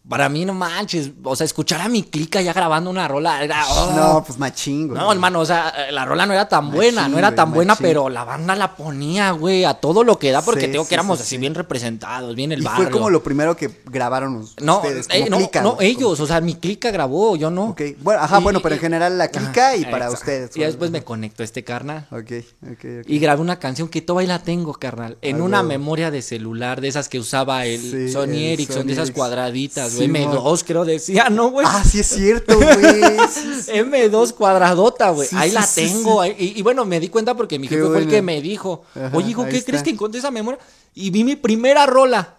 Para 0.09 0.29
mí, 0.29 0.45
no 0.45 0.55
manches, 0.55 1.11
o 1.23 1.37
sea, 1.37 1.45
escuchar 1.45 1.81
a 1.83 1.89
mi 1.89 2.03
clica 2.03 2.41
ya 2.41 2.53
grabando 2.53 2.89
una 2.91 3.07
rola 3.07 3.43
era... 3.45 3.65
oh. 3.69 3.93
No, 3.95 4.25
pues 4.25 4.39
machín, 4.39 4.89
güey. 4.89 4.99
No, 4.99 5.13
hermano, 5.13 5.41
o 5.41 5.45
sea, 5.45 5.73
la 5.91 6.05
rola 6.07 6.25
no 6.25 6.33
era 6.33 6.49
tan 6.49 6.71
buena, 6.71 7.03
Machín, 7.03 7.13
no 7.13 7.19
era 7.19 7.29
güey, 7.29 7.37
tan 7.37 7.53
buena, 7.53 7.73
machín. 7.75 7.87
pero 7.87 8.09
la 8.09 8.25
banda 8.25 8.57
la 8.57 8.75
ponía, 8.75 9.33
güey, 9.33 9.65
a 9.65 9.75
todo 9.75 10.05
lo 10.05 10.19
que 10.19 10.31
da, 10.33 10.41
porque 10.43 10.67
Sí, 10.67 10.73
tengo 10.73 10.85
sí, 10.85 10.89
que 10.89 10.95
éramos 10.95 11.19
sí, 11.19 11.23
así 11.23 11.31
sí. 11.37 11.39
bien 11.39 11.55
representados, 11.55 12.35
bien 12.35 12.53
el 12.53 12.61
Y 12.61 12.65
barrio. 12.65 12.85
fue 12.85 12.91
como 12.93 13.11
lo 13.11 13.23
primero 13.23 13.55
que 13.57 13.71
grabaron 13.85 14.45
No, 14.63 14.77
ustedes. 14.79 15.07
eh, 15.11 15.27
no, 15.29 15.37
clica, 15.37 15.61
no, 15.63 15.75
güey, 15.75 15.91
ellos, 15.91 16.19
o 16.21 16.27
sea, 16.27 16.41
mi 16.41 16.55
clica 16.55 16.91
grabó, 16.91 17.37
yo 17.37 17.51
no. 17.51 17.67
Ok, 17.71 17.83
bueno, 18.01 18.23
ajá, 18.23 18.41
Y- 18.41 18.43
bueno, 18.43 18.61
pero 18.61 18.77
en 18.77 18.81
general 18.81 19.19
la 19.19 19.29
clica 19.29 19.77
y 19.77 19.85
para 19.85 20.07
exacto. 20.07 20.15
ustedes. 20.15 20.57
Y 20.57 20.61
después 20.61 20.91
me 20.91 21.03
conectó 21.05 21.43
este 21.43 21.65
carnal. 21.65 22.07
Ok, 22.11 22.33
ok, 22.63 22.71
ok. 23.01 23.09
Y 23.09 23.19
grabé 23.19 23.43
una 23.43 23.59
canción 23.59 23.89
que 23.89 24.01
todavía 24.01 24.29
la 24.29 24.39
tengo, 24.43 24.73
carnal. 24.73 25.19
En 25.21 25.41
Ah, 25.41 25.45
una 25.45 25.63
memoria 25.63 26.11
de 26.11 26.23
celular, 26.23 26.81
de 26.81 26.89
esas 26.89 27.09
que 27.11 27.19
usaba 27.19 27.67
el 27.67 28.11
Sony 28.11 28.23
el 28.25 28.35
Ericsson, 28.53 28.77
Sony 28.77 28.87
de 28.87 28.93
esas 28.95 29.11
cuadraditas, 29.11 29.98
güey. 30.07 30.09
Simón. 30.23 30.37
M2, 30.37 30.65
creo 30.67 30.85
decía, 30.85 31.29
¿no, 31.31 31.51
güey? 31.51 31.67
Ah, 31.69 31.83
sí 31.85 32.01
es 32.01 32.07
cierto, 32.09 32.57
güey. 32.59 32.69
Sí, 33.31 33.63
sí. 33.63 33.71
M2 33.73 34.33
cuadradota, 34.33 35.11
güey. 35.11 35.29
Ahí 35.33 35.51
la 35.51 35.67
tengo. 35.67 36.21
ahí- 36.21 36.35
Y, 36.39 36.59
y 36.59 36.63
bueno, 36.63 36.85
me 36.85 36.99
di 37.01 37.09
cuenta 37.09 37.35
porque 37.37 37.59
mi 37.59 37.69
jefe 37.69 37.81
fue 37.83 37.89
el 37.89 37.95
bueno. 38.05 38.11
que 38.11 38.23
me 38.23 38.41
dijo, 38.41 38.83
Ajá, 38.95 39.11
oye, 39.15 39.31
hijo, 39.31 39.45
¿qué 39.45 39.57
está. 39.59 39.71
crees 39.73 39.83
que 39.83 39.91
encontré 39.91 40.19
esa 40.21 40.31
memoria? 40.31 40.59
Y 40.95 41.11
vi 41.11 41.25
mi 41.25 41.37
primera 41.37 41.85
rola. 41.87 42.37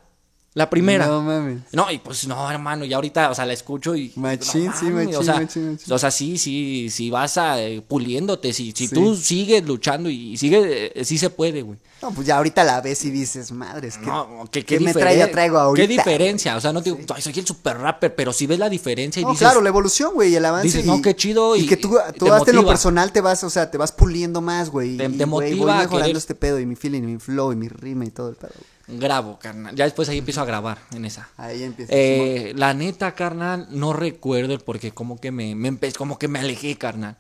La 0.56 0.68
primera. 0.70 1.06
No 1.06 1.22
No. 1.22 1.22
mames. 1.22 1.62
y 1.94 1.98
pues 2.00 2.26
no, 2.28 2.50
hermano, 2.50 2.84
ya 2.84 2.96
ahorita, 2.96 3.30
o 3.30 3.36
sea, 3.36 3.46
la 3.46 3.54
escucho 3.54 3.96
y. 3.96 4.12
Machín, 4.16 4.66
no 4.66 4.74
sí, 4.76 4.86
machín, 4.88 5.16
o 5.16 5.24
sea, 5.24 5.36
machín, 5.36 5.72
machín. 5.74 5.94
O 5.94 6.00
sea, 6.00 6.10
sí, 6.10 6.38
sí, 6.40 6.90
sí 6.90 7.10
vas 7.12 7.38
a, 7.38 7.62
eh, 7.62 7.82
puliéndote. 7.88 8.52
Si, 8.52 8.72
si 8.76 8.88
Sí. 8.88 8.94
tú 8.96 9.16
sigues 9.16 9.64
luchando 9.66 10.10
y 10.10 10.38
sigues, 10.38 10.64
eh, 10.96 11.06
sí 11.06 11.18
se 11.20 11.30
puede, 11.30 11.62
güey. 11.62 11.78
No, 12.02 12.12
pues 12.12 12.26
ya 12.26 12.38
ahorita 12.38 12.64
la 12.64 12.82
ves 12.82 13.06
y 13.06 13.12
dices, 13.12 13.52
madres, 13.52 13.98
que. 14.00 14.08
No, 14.08 14.48
¿qué, 14.52 14.66
¿qué 14.66 14.78
qué 14.80 14.84
me 14.84 14.92
trae- 14.94 15.30
traigo 15.32 15.60
ahorita? 15.60 15.86
¿Qué 15.86 15.88
diferencia? 15.88 16.58
O 16.58 16.62
sea, 16.62 16.74
no 16.74 16.82
te 16.82 16.92
digo, 16.94 17.04
"Ay, 17.16 17.22
soy 17.22 17.34
el 17.38 17.46
super 17.46 17.78
rapper, 17.78 18.16
pero 18.16 18.34
si 18.34 18.48
ves 18.48 18.58
la 18.58 18.70
diferencia 18.70 19.20
y 19.22 19.26
No, 19.26 19.32
dices. 19.32 19.46
claro, 19.48 19.62
la 19.62 19.70
evolución, 19.70 20.14
güey, 20.16 20.32
y 20.32 20.36
el 20.36 20.46
avance. 20.46 20.66
dices, 20.68 20.84
y, 20.84 20.88
no, 20.88 21.00
qué 21.02 21.16
chido, 21.16 21.56
Y, 21.58 21.62
y- 21.62 21.68
que 21.68 21.78
tú, 21.78 21.96
tú 22.18 22.26
te 22.26 22.32
hasta 22.32 22.50
en 22.50 22.56
lo 22.58 22.66
personal 22.66 23.12
te 23.12 23.22
vas, 23.22 23.44
o 23.44 23.50
sea, 23.52 23.70
te 23.70 23.78
vas 23.78 23.92
puliendo 23.92 24.42
más, 24.42 24.70
güey. 24.72 24.98
Te- 24.98 25.06
y, 25.06 25.10
te 25.10 25.26
motiva 25.28 25.58
voy 25.66 25.72
a 25.72 25.76
mejorando 25.78 26.06
querer- 26.08 26.18
este 26.18 26.34
pedo 26.36 26.60
y 26.60 26.66
mi 26.66 26.76
feeling, 26.76 27.04
y 27.04 27.08
mi 27.08 27.20
flow, 27.20 27.52
y 27.52 27.56
mi 27.56 27.68
rima 27.68 28.04
y 28.06 28.10
todo 28.10 28.30
el 28.30 28.36
pedo. 28.36 28.52
Grabo, 28.91 29.38
carnal. 29.39 29.75
Ya 29.75 29.86
después 29.86 30.10
ahí 30.10 30.17
empiezo 30.17 30.41
a 30.41 30.45
grabar 30.45 30.80
en 30.95 31.06
esa. 31.06 31.30
Ahí 31.38 31.63
empieza. 31.63 31.91
Eh, 31.95 32.54
la 32.56 32.73
neta, 32.73 33.13
carnal, 33.13 33.67
no 33.69 33.93
recuerdo 33.93 34.54
el 34.54 34.60
porque 34.62 34.91
como 34.91 35.19
que 35.19 35.32
me, 35.32 35.54
me 35.56 35.78
como 35.97 36.17
que 36.17 36.28
me 36.28 36.39
alejé, 36.39 36.75
carnal. 36.78 37.17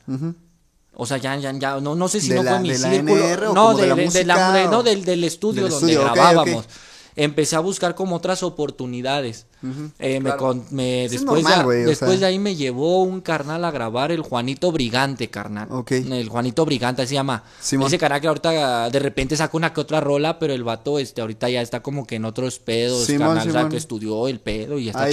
O 0.93 1.05
sea, 1.05 1.17
ya, 1.17 1.35
ya, 1.37 1.51
ya, 1.53 1.79
no, 1.79 1.95
no 1.95 2.07
sé 2.07 2.19
si 2.19 2.29
¿De 2.29 2.35
no 2.35 2.43
la- 2.43 2.51
fue 2.51 2.59
mi 2.61 2.69
de 2.71 2.79
la 2.79 2.89
círculo. 2.89 3.15
NR 3.25 3.45
o 3.47 3.53
no, 3.53 3.65
como 3.67 3.77
de 3.77 3.87
la 3.87 3.95
de 3.95 4.05
música 4.05 4.51
de- 4.53 4.65
o- 4.67 4.71
no, 4.71 4.83
del, 4.83 5.05
del 5.05 5.23
estudio 5.23 5.63
Del 5.63 5.71
donde 5.71 5.93
estudio, 5.93 6.13
grabábamos. 6.13 6.65
Empecé 7.15 7.55
a 7.55 7.59
buscar 7.59 7.95
como 7.95 8.15
otras 8.15 8.43
oportunidades. 8.43 9.45
Eh, 9.99 10.19
me 10.19 10.29
claro. 10.29 10.63
me- 10.71 11.07
después 11.09 11.43
normal, 11.43 11.67
de, 11.67 11.85
o 11.85 11.89
después 11.89 12.11
sea. 12.11 12.19
de 12.19 12.25
ahí 12.27 12.39
me 12.39 12.55
llevó 12.55 13.03
un 13.03 13.21
carnal 13.21 13.65
a 13.65 13.71
grabar 13.71 14.11
el 14.11 14.21
Juanito 14.21 14.71
Brigante, 14.71 15.29
carnal. 15.29 15.67
Ok. 15.71 15.91
El 15.91 16.29
Juanito 16.29 16.65
Brigante 16.65 17.05
se 17.05 17.13
llama. 17.15 17.43
Simón. 17.59 17.87
Ese 17.87 17.97
canal 17.97 18.21
que 18.21 18.27
ahorita 18.27 18.89
de 18.89 18.99
repente 18.99 19.35
saca 19.35 19.55
una 19.57 19.73
que 19.73 19.81
otra 19.81 19.99
rola, 19.99 20.39
pero 20.39 20.53
el 20.53 20.63
vato 20.63 20.99
este 20.99 21.21
ahorita 21.21 21.49
ya 21.49 21.61
está 21.61 21.81
como 21.81 22.07
que 22.07 22.15
en 22.15 22.25
otros 22.25 22.59
pedos, 22.59 23.05
Simón, 23.05 23.27
carnal, 23.35 23.47
o 23.47 23.51
sea, 23.51 23.59
Simón. 23.61 23.71
que 23.71 23.77
estudió 23.77 24.27
el 24.27 24.39
pedo 24.39 24.77
y 24.79 24.89
está 24.89 25.05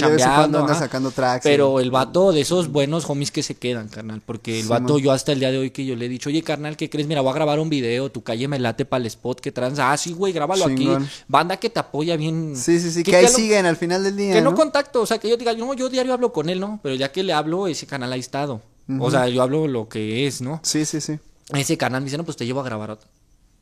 anda 0.43 0.75
sacando 0.75 1.11
tracks. 1.11 1.43
Pero 1.43 1.79
y- 1.79 1.83
el 1.83 1.91
vato 1.91 2.31
de 2.31 2.41
esos 2.41 2.69
buenos 2.71 3.09
homies 3.09 3.31
que 3.31 3.43
se 3.43 3.55
quedan, 3.55 3.87
carnal. 3.89 4.21
Porque 4.25 4.59
el 4.59 4.67
vato, 4.67 4.97
yo 4.99 5.11
hasta 5.11 5.31
el 5.31 5.39
día 5.39 5.51
de 5.51 5.57
hoy 5.57 5.71
que 5.71 5.85
yo 5.85 5.95
le 5.95 6.05
he 6.05 6.09
dicho, 6.09 6.29
oye, 6.29 6.41
carnal, 6.43 6.77
¿qué 6.77 6.89
crees? 6.89 7.07
Mira, 7.07 7.21
voy 7.21 7.31
a 7.31 7.33
grabar 7.35 7.59
un 7.59 7.69
video, 7.69 8.09
tu 8.11 8.23
calle 8.23 8.47
me 8.47 8.59
late 8.59 8.85
para 8.85 9.01
el 9.01 9.07
spot 9.07 9.39
que 9.39 9.51
trans. 9.51 9.79
Ah, 9.79 9.95
sí, 9.97 10.13
güey, 10.13 10.33
grábalo 10.33 10.65
Chingón. 10.67 11.03
aquí. 11.03 11.11
Banda 11.27 11.57
que 11.57 11.69
te 11.69 11.79
apoya 11.79 12.15
bien. 12.17 12.55
Sí, 12.55 12.79
sí, 12.79 12.91
sí, 12.91 13.03
que, 13.03 13.15
ahí 13.15 13.23
lo- 13.23 13.29
siguen 13.29 13.65
al 13.65 13.75
final 13.77 14.03
del 14.03 14.15
día. 14.15 14.36
Que 14.37 14.41
no 14.43 14.51
¿no? 14.51 14.55
contacto, 14.57 15.01
o 15.01 15.05
sea, 15.05 15.17
que 15.17 15.29
yo 15.29 15.37
diga, 15.37 15.53
no, 15.53 15.73
yo 15.73 15.89
diario 15.89 16.13
hablo 16.13 16.31
con 16.31 16.49
él, 16.49 16.59
¿no? 16.59 16.79
Pero 16.83 16.95
ya 16.95 17.11
que 17.11 17.23
le 17.23 17.33
hablo, 17.33 17.67
ese 17.67 17.85
canal 17.87 18.11
ha 18.13 18.15
estado. 18.15 18.61
O 18.99 19.11
sea, 19.11 19.27
yo 19.27 19.41
hablo 19.41 19.67
lo 19.67 19.89
que 19.89 20.27
es, 20.27 20.41
¿no? 20.41 20.59
Sí, 20.63 20.85
sí, 20.85 21.01
sí. 21.01 21.19
Ese 21.53 21.77
canal 21.77 22.01
me 22.01 22.05
dice, 22.05 22.17
no, 22.17 22.23
pues 22.23 22.37
te 22.37 22.45
llevo 22.45 22.61
a 22.61 22.63
grabar 22.63 22.91
otro. 22.91 23.07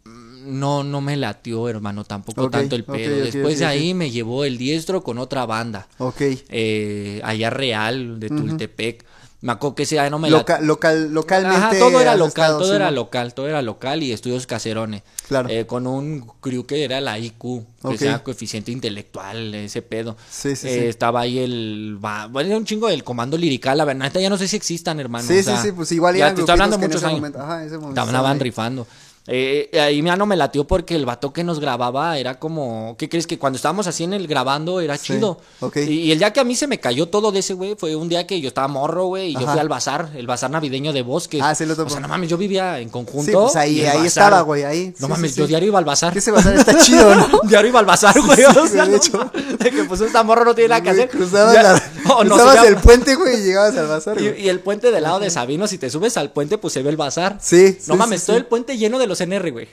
Mm, 0.06 0.60
No, 0.60 0.84
no 0.84 1.02
me 1.02 1.18
latió, 1.18 1.68
hermano, 1.68 2.04
tampoco 2.04 2.50
tanto 2.50 2.76
el 2.76 2.84
pedo. 2.84 3.26
Después 3.26 3.60
de 3.60 3.66
ahí 3.66 3.94
me 3.94 4.12
llevó 4.12 4.46
el 4.46 4.58
diestro 4.58 5.04
con 5.04 5.18
otra 5.18 5.46
banda. 5.46 5.88
Ok. 5.98 6.22
Eh, 6.50 7.22
allá 7.24 7.50
real, 7.50 8.20
de 8.20 8.30
Tultepec. 8.30 9.04
Me 9.42 9.52
acuerdo 9.52 9.76
que 9.76 9.84
ese 9.84 9.96
día 9.96 10.10
no 10.10 10.18
me 10.18 10.30
Loca- 10.32 10.54
latió. 10.54 10.66
local, 10.68 11.14
localmente. 11.14 11.58
Ajá, 11.58 11.78
todo 11.78 12.02
era 12.02 12.16
local, 12.16 12.28
estado, 12.30 12.60
todo 12.60 12.74
era 12.76 12.86
Simón. 12.88 12.96
local, 12.96 13.34
todo 13.36 13.48
era 13.48 13.62
local 13.62 14.02
y 14.02 14.12
estudios 14.12 14.48
caserones. 14.48 15.04
Claro. 15.28 15.50
Eh, 15.50 15.66
con 15.68 15.86
un 15.86 16.22
crew 16.40 16.66
que 16.66 16.84
era 16.84 17.00
la 17.02 17.20
IQ, 17.20 17.64
que 17.82 17.88
Ok. 17.88 17.96
sea 17.98 18.24
coeficiente 18.24 18.72
intelectual, 18.72 19.54
ese 19.54 19.82
pedo. 19.84 20.16
Sí, 20.32 20.56
sí, 20.56 20.68
Eh, 20.68 20.80
sí. 20.82 20.86
Estaba 20.88 21.22
ahí 21.22 21.38
el. 21.40 21.98
Bueno, 22.00 22.40
era 22.50 22.58
un 22.58 22.66
chingo 22.66 22.88
del 22.88 23.04
comando 23.04 23.38
lirical, 23.38 23.78
la 23.78 23.86
verdad. 23.86 24.12
ya 24.20 24.30
no 24.30 24.38
sé 24.38 24.48
si 24.48 24.56
existan, 24.56 25.00
hermano. 25.00 25.28
Sí, 25.28 25.40
o 25.40 25.44
sea, 25.44 25.58
sí, 25.62 25.68
sí, 25.68 25.72
pues 25.74 25.92
igual 25.92 26.16
ya 26.16 26.34
te 26.34 26.42
estoy 26.42 26.54
hablando 26.54 26.78
muchos 26.80 26.90
que 26.90 26.94
en 26.94 26.98
ese 26.98 27.06
años. 27.06 27.20
momento- 27.20 27.40
ajá, 27.42 27.64
ese 27.66 27.78
momento 27.78 28.02
Estaban 28.02 28.40
rifando. 28.40 28.88
Eh, 29.28 29.72
ahí 29.82 30.04
ya 30.04 30.16
no 30.16 30.28
me 30.28 30.36
latió 30.36 30.66
porque 30.68 30.96
el 30.96 31.06
vato 31.06 31.34
que 31.34 31.44
nos 31.44 31.60
grababa 31.60 32.18
era 32.20 32.38
como, 32.40 32.96
¿qué 32.98 33.10
crees? 33.10 33.26
Que 33.26 33.40
cuando 33.40 33.56
estábamos 33.58 33.88
así 33.88 34.04
en 34.04 34.14
el 34.14 34.28
grabando 34.28 34.82
era 34.82 34.98
Sí, 34.98 35.14
chido. 35.14 35.40
Y, 35.76 35.80
y 35.94 36.12
el 36.12 36.20
día 36.20 36.32
que 36.32 36.40
a 36.40 36.44
mí 36.44 36.56
se 36.56 36.68
me 36.68 36.80
cayó 36.80 37.08
todo 37.08 37.32
de 37.32 37.40
ese, 37.40 37.54
güey, 37.56 37.76
fue 37.76 37.96
un 37.96 38.08
día 38.08 38.28
que 38.28 38.40
yo 38.40 38.48
estaba 38.50 38.68
morro, 38.68 39.06
güey, 39.08 39.30
y 39.32 39.34
yo 39.34 39.48
fui 39.48 39.60
al 39.60 39.68
bazar, 39.68 40.12
el 40.16 40.28
bazar 40.28 40.52
navideño 40.52 40.94
de 40.94 41.02
bosque. 41.02 41.40
Ah, 41.42 41.56
sí, 41.56 41.66
lo 41.66 41.74
O 41.74 41.76
topo. 41.76 41.90
sea, 41.90 42.00
no 42.02 42.08
mames, 42.08 42.30
yo 42.30 42.38
vivía 42.38 42.80
en 42.80 42.90
conjunto. 42.90 43.26
Sí, 43.26 43.32
pues 43.54 43.56
ahí- 43.56 43.82
bazar- 43.82 44.06
estaba, 44.06 44.42
güey, 44.42 44.64
ahí. 44.64 44.94
No 45.00 45.08
Sí, 45.08 45.14
mames, 45.14 45.32
sí, 45.34 45.40
yo 45.40 45.48
diario 45.48 45.70
iba 45.70 45.80
al 45.80 45.86
bazar. 45.86 46.16
Ese 46.16 46.30
bazar 46.32 46.56
está 46.56 46.78
chido, 46.78 47.16
¿no? 47.16 47.28
Diario 47.46 47.70
iba 47.70 47.80
al 47.80 47.86
bazar, 47.86 48.16
güey. 48.22 48.44
o 48.44 48.68
sea, 48.68 48.86
de 48.86 48.98
hecho. 48.98 49.32
de 49.58 49.72
que 49.72 49.84
pues 49.86 50.02
esta 50.02 50.22
morra 50.24 50.44
no 50.46 50.54
tiene 50.54 50.70
nada 50.70 50.82
que 50.84 50.90
hacer. 50.92 51.10
Cruzabas, 51.10 51.54
Ya- 51.54 51.64
la- 51.64 51.84
o 52.16 52.24
no, 52.24 52.36
cruzabas 52.36 52.64
el 52.66 52.76
puente, 52.78 53.16
güey, 53.16 53.40
y 53.40 53.44
llegabas 53.44 53.76
al 53.76 53.88
bazar, 53.88 54.22
y, 54.22 54.44
y 54.44 54.50
el 54.50 54.60
puente 54.60 54.92
del 54.92 55.02
lado 55.02 55.20
de 55.20 55.32
Sabino, 55.32 55.66
si 55.68 55.80
te 55.80 55.90
subes 55.90 56.16
al 56.18 56.32
puente, 56.32 56.60
pues 56.60 56.74
se 56.74 56.84
ve 56.84 56.92
el 56.92 56.98
bazar. 56.98 57.40
Sí, 57.42 57.80
No 57.88 57.96
mames, 57.96 58.24
todo 58.24 58.38
el 58.38 58.46
puente 58.46 58.78
lleno 58.78 59.00
de 59.00 59.08
los 59.08 59.15
NR, 59.22 59.52
güey. 59.52 59.68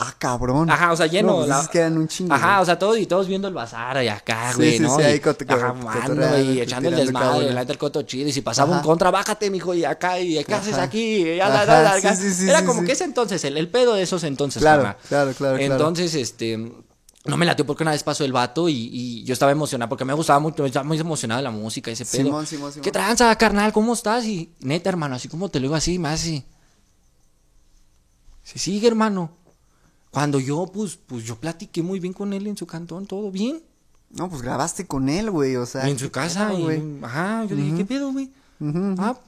Ah, 0.00 0.14
cabrón. 0.16 0.70
Ajá, 0.70 0.92
o 0.92 0.96
sea, 0.96 1.06
lleno. 1.08 1.28
No, 1.30 1.36
pues 1.38 1.48
la- 1.48 1.60
es 1.60 1.68
que 1.68 1.78
eran 1.78 1.98
un 1.98 2.06
chingo. 2.06 2.32
Ajá, 2.32 2.50
güey. 2.52 2.62
o 2.62 2.64
sea, 2.66 2.78
todos 2.78 2.98
y 2.98 3.06
todos 3.06 3.26
viendo 3.26 3.48
el 3.48 3.54
bazar 3.54 4.00
y 4.04 4.06
acá, 4.06 4.50
Sí, 4.52 4.56
güey, 4.56 4.72
sí, 4.76 4.78
¿no? 4.78 4.94
sí, 4.94 5.02
y, 5.02 5.04
ahí 5.04 5.18
coto- 5.18 5.44
ajá, 5.48 6.38
y 6.40 6.60
echando 6.60 6.88
el 6.88 6.94
desmadre, 6.94 7.46
y 7.48 7.52
la 7.52 7.62
el 7.62 7.78
coto 7.78 8.02
chido. 8.02 8.28
Y 8.28 8.32
si 8.32 8.40
pasaba 8.40 8.70
Ajá. 8.70 8.78
un 8.80 8.86
contra, 8.86 9.10
bájate, 9.10 9.50
mijo, 9.50 9.74
y 9.74 9.84
acá, 9.84 10.20
y 10.20 10.44
¿qué 10.44 10.54
haces 10.54 10.74
aquí? 10.78 11.28
Y 11.28 11.36
ya, 11.38 11.48
da, 11.48 11.66
da, 11.66 12.00
sí, 12.00 12.08
sí, 12.16 12.32
sí, 12.32 12.48
Era 12.48 12.60
sí, 12.60 12.64
como 12.66 12.80
sí. 12.82 12.86
que 12.86 12.92
ese 12.92 13.02
entonces, 13.04 13.42
el, 13.42 13.56
el 13.56 13.68
pedo 13.68 13.94
de 13.94 14.02
esos 14.02 14.22
entonces, 14.22 14.62
Claro, 14.62 14.82
carnal. 14.84 15.02
claro, 15.08 15.32
claro, 15.32 15.56
claro. 15.56 15.72
Entonces, 15.74 16.14
este. 16.14 16.72
No 17.24 17.36
me 17.36 17.44
latió 17.44 17.66
porque 17.66 17.82
una 17.82 17.90
vez 17.90 18.02
pasó 18.04 18.24
el 18.24 18.32
vato 18.32 18.68
y, 18.70 18.88
y 18.92 19.24
yo 19.24 19.32
estaba 19.34 19.50
emocionado 19.52 19.88
porque 19.88 20.04
me 20.04 20.14
gustaba 20.14 20.38
mucho, 20.38 20.64
estaba 20.64 20.84
muy 20.84 20.98
emocionado 20.98 21.38
de 21.38 21.42
la 21.42 21.50
música, 21.50 21.90
ese 21.90 22.04
pedo. 22.06 22.22
Simón, 22.24 22.46
Simón, 22.46 22.72
Simón. 22.72 22.84
¿Qué 22.84 22.90
tranza, 22.92 23.34
carnal? 23.36 23.70
¿Cómo 23.72 23.92
estás? 23.92 24.24
Y 24.24 24.54
neta, 24.60 24.88
hermano, 24.88 25.16
así 25.16 25.28
como 25.28 25.48
te 25.50 25.58
lo 25.58 25.64
digo 25.64 25.74
así, 25.74 25.98
más 25.98 26.20
así. 26.20 26.44
Se 28.48 28.58
sigue, 28.58 28.88
hermano. 28.88 29.30
Cuando 30.10 30.40
yo, 30.40 30.70
pues, 30.72 30.96
pues 30.96 31.22
yo 31.24 31.36
platiqué 31.36 31.82
muy 31.82 32.00
bien 32.00 32.14
con 32.14 32.32
él 32.32 32.46
en 32.46 32.56
su 32.56 32.66
cantón, 32.66 33.04
todo 33.04 33.30
bien. 33.30 33.62
No, 34.08 34.30
pues 34.30 34.40
grabaste 34.40 34.86
con 34.86 35.10
él, 35.10 35.30
güey, 35.30 35.56
o 35.56 35.66
sea. 35.66 35.86
en 35.86 35.98
su 35.98 36.10
casa, 36.10 36.52
güey. 36.52 36.82
ajá, 37.02 37.44
yo 37.44 37.54
dije, 37.54 37.76
¿qué 37.76 37.84
pedo, 37.84 38.10
güey? 38.10 38.32
Ah, 38.96 39.18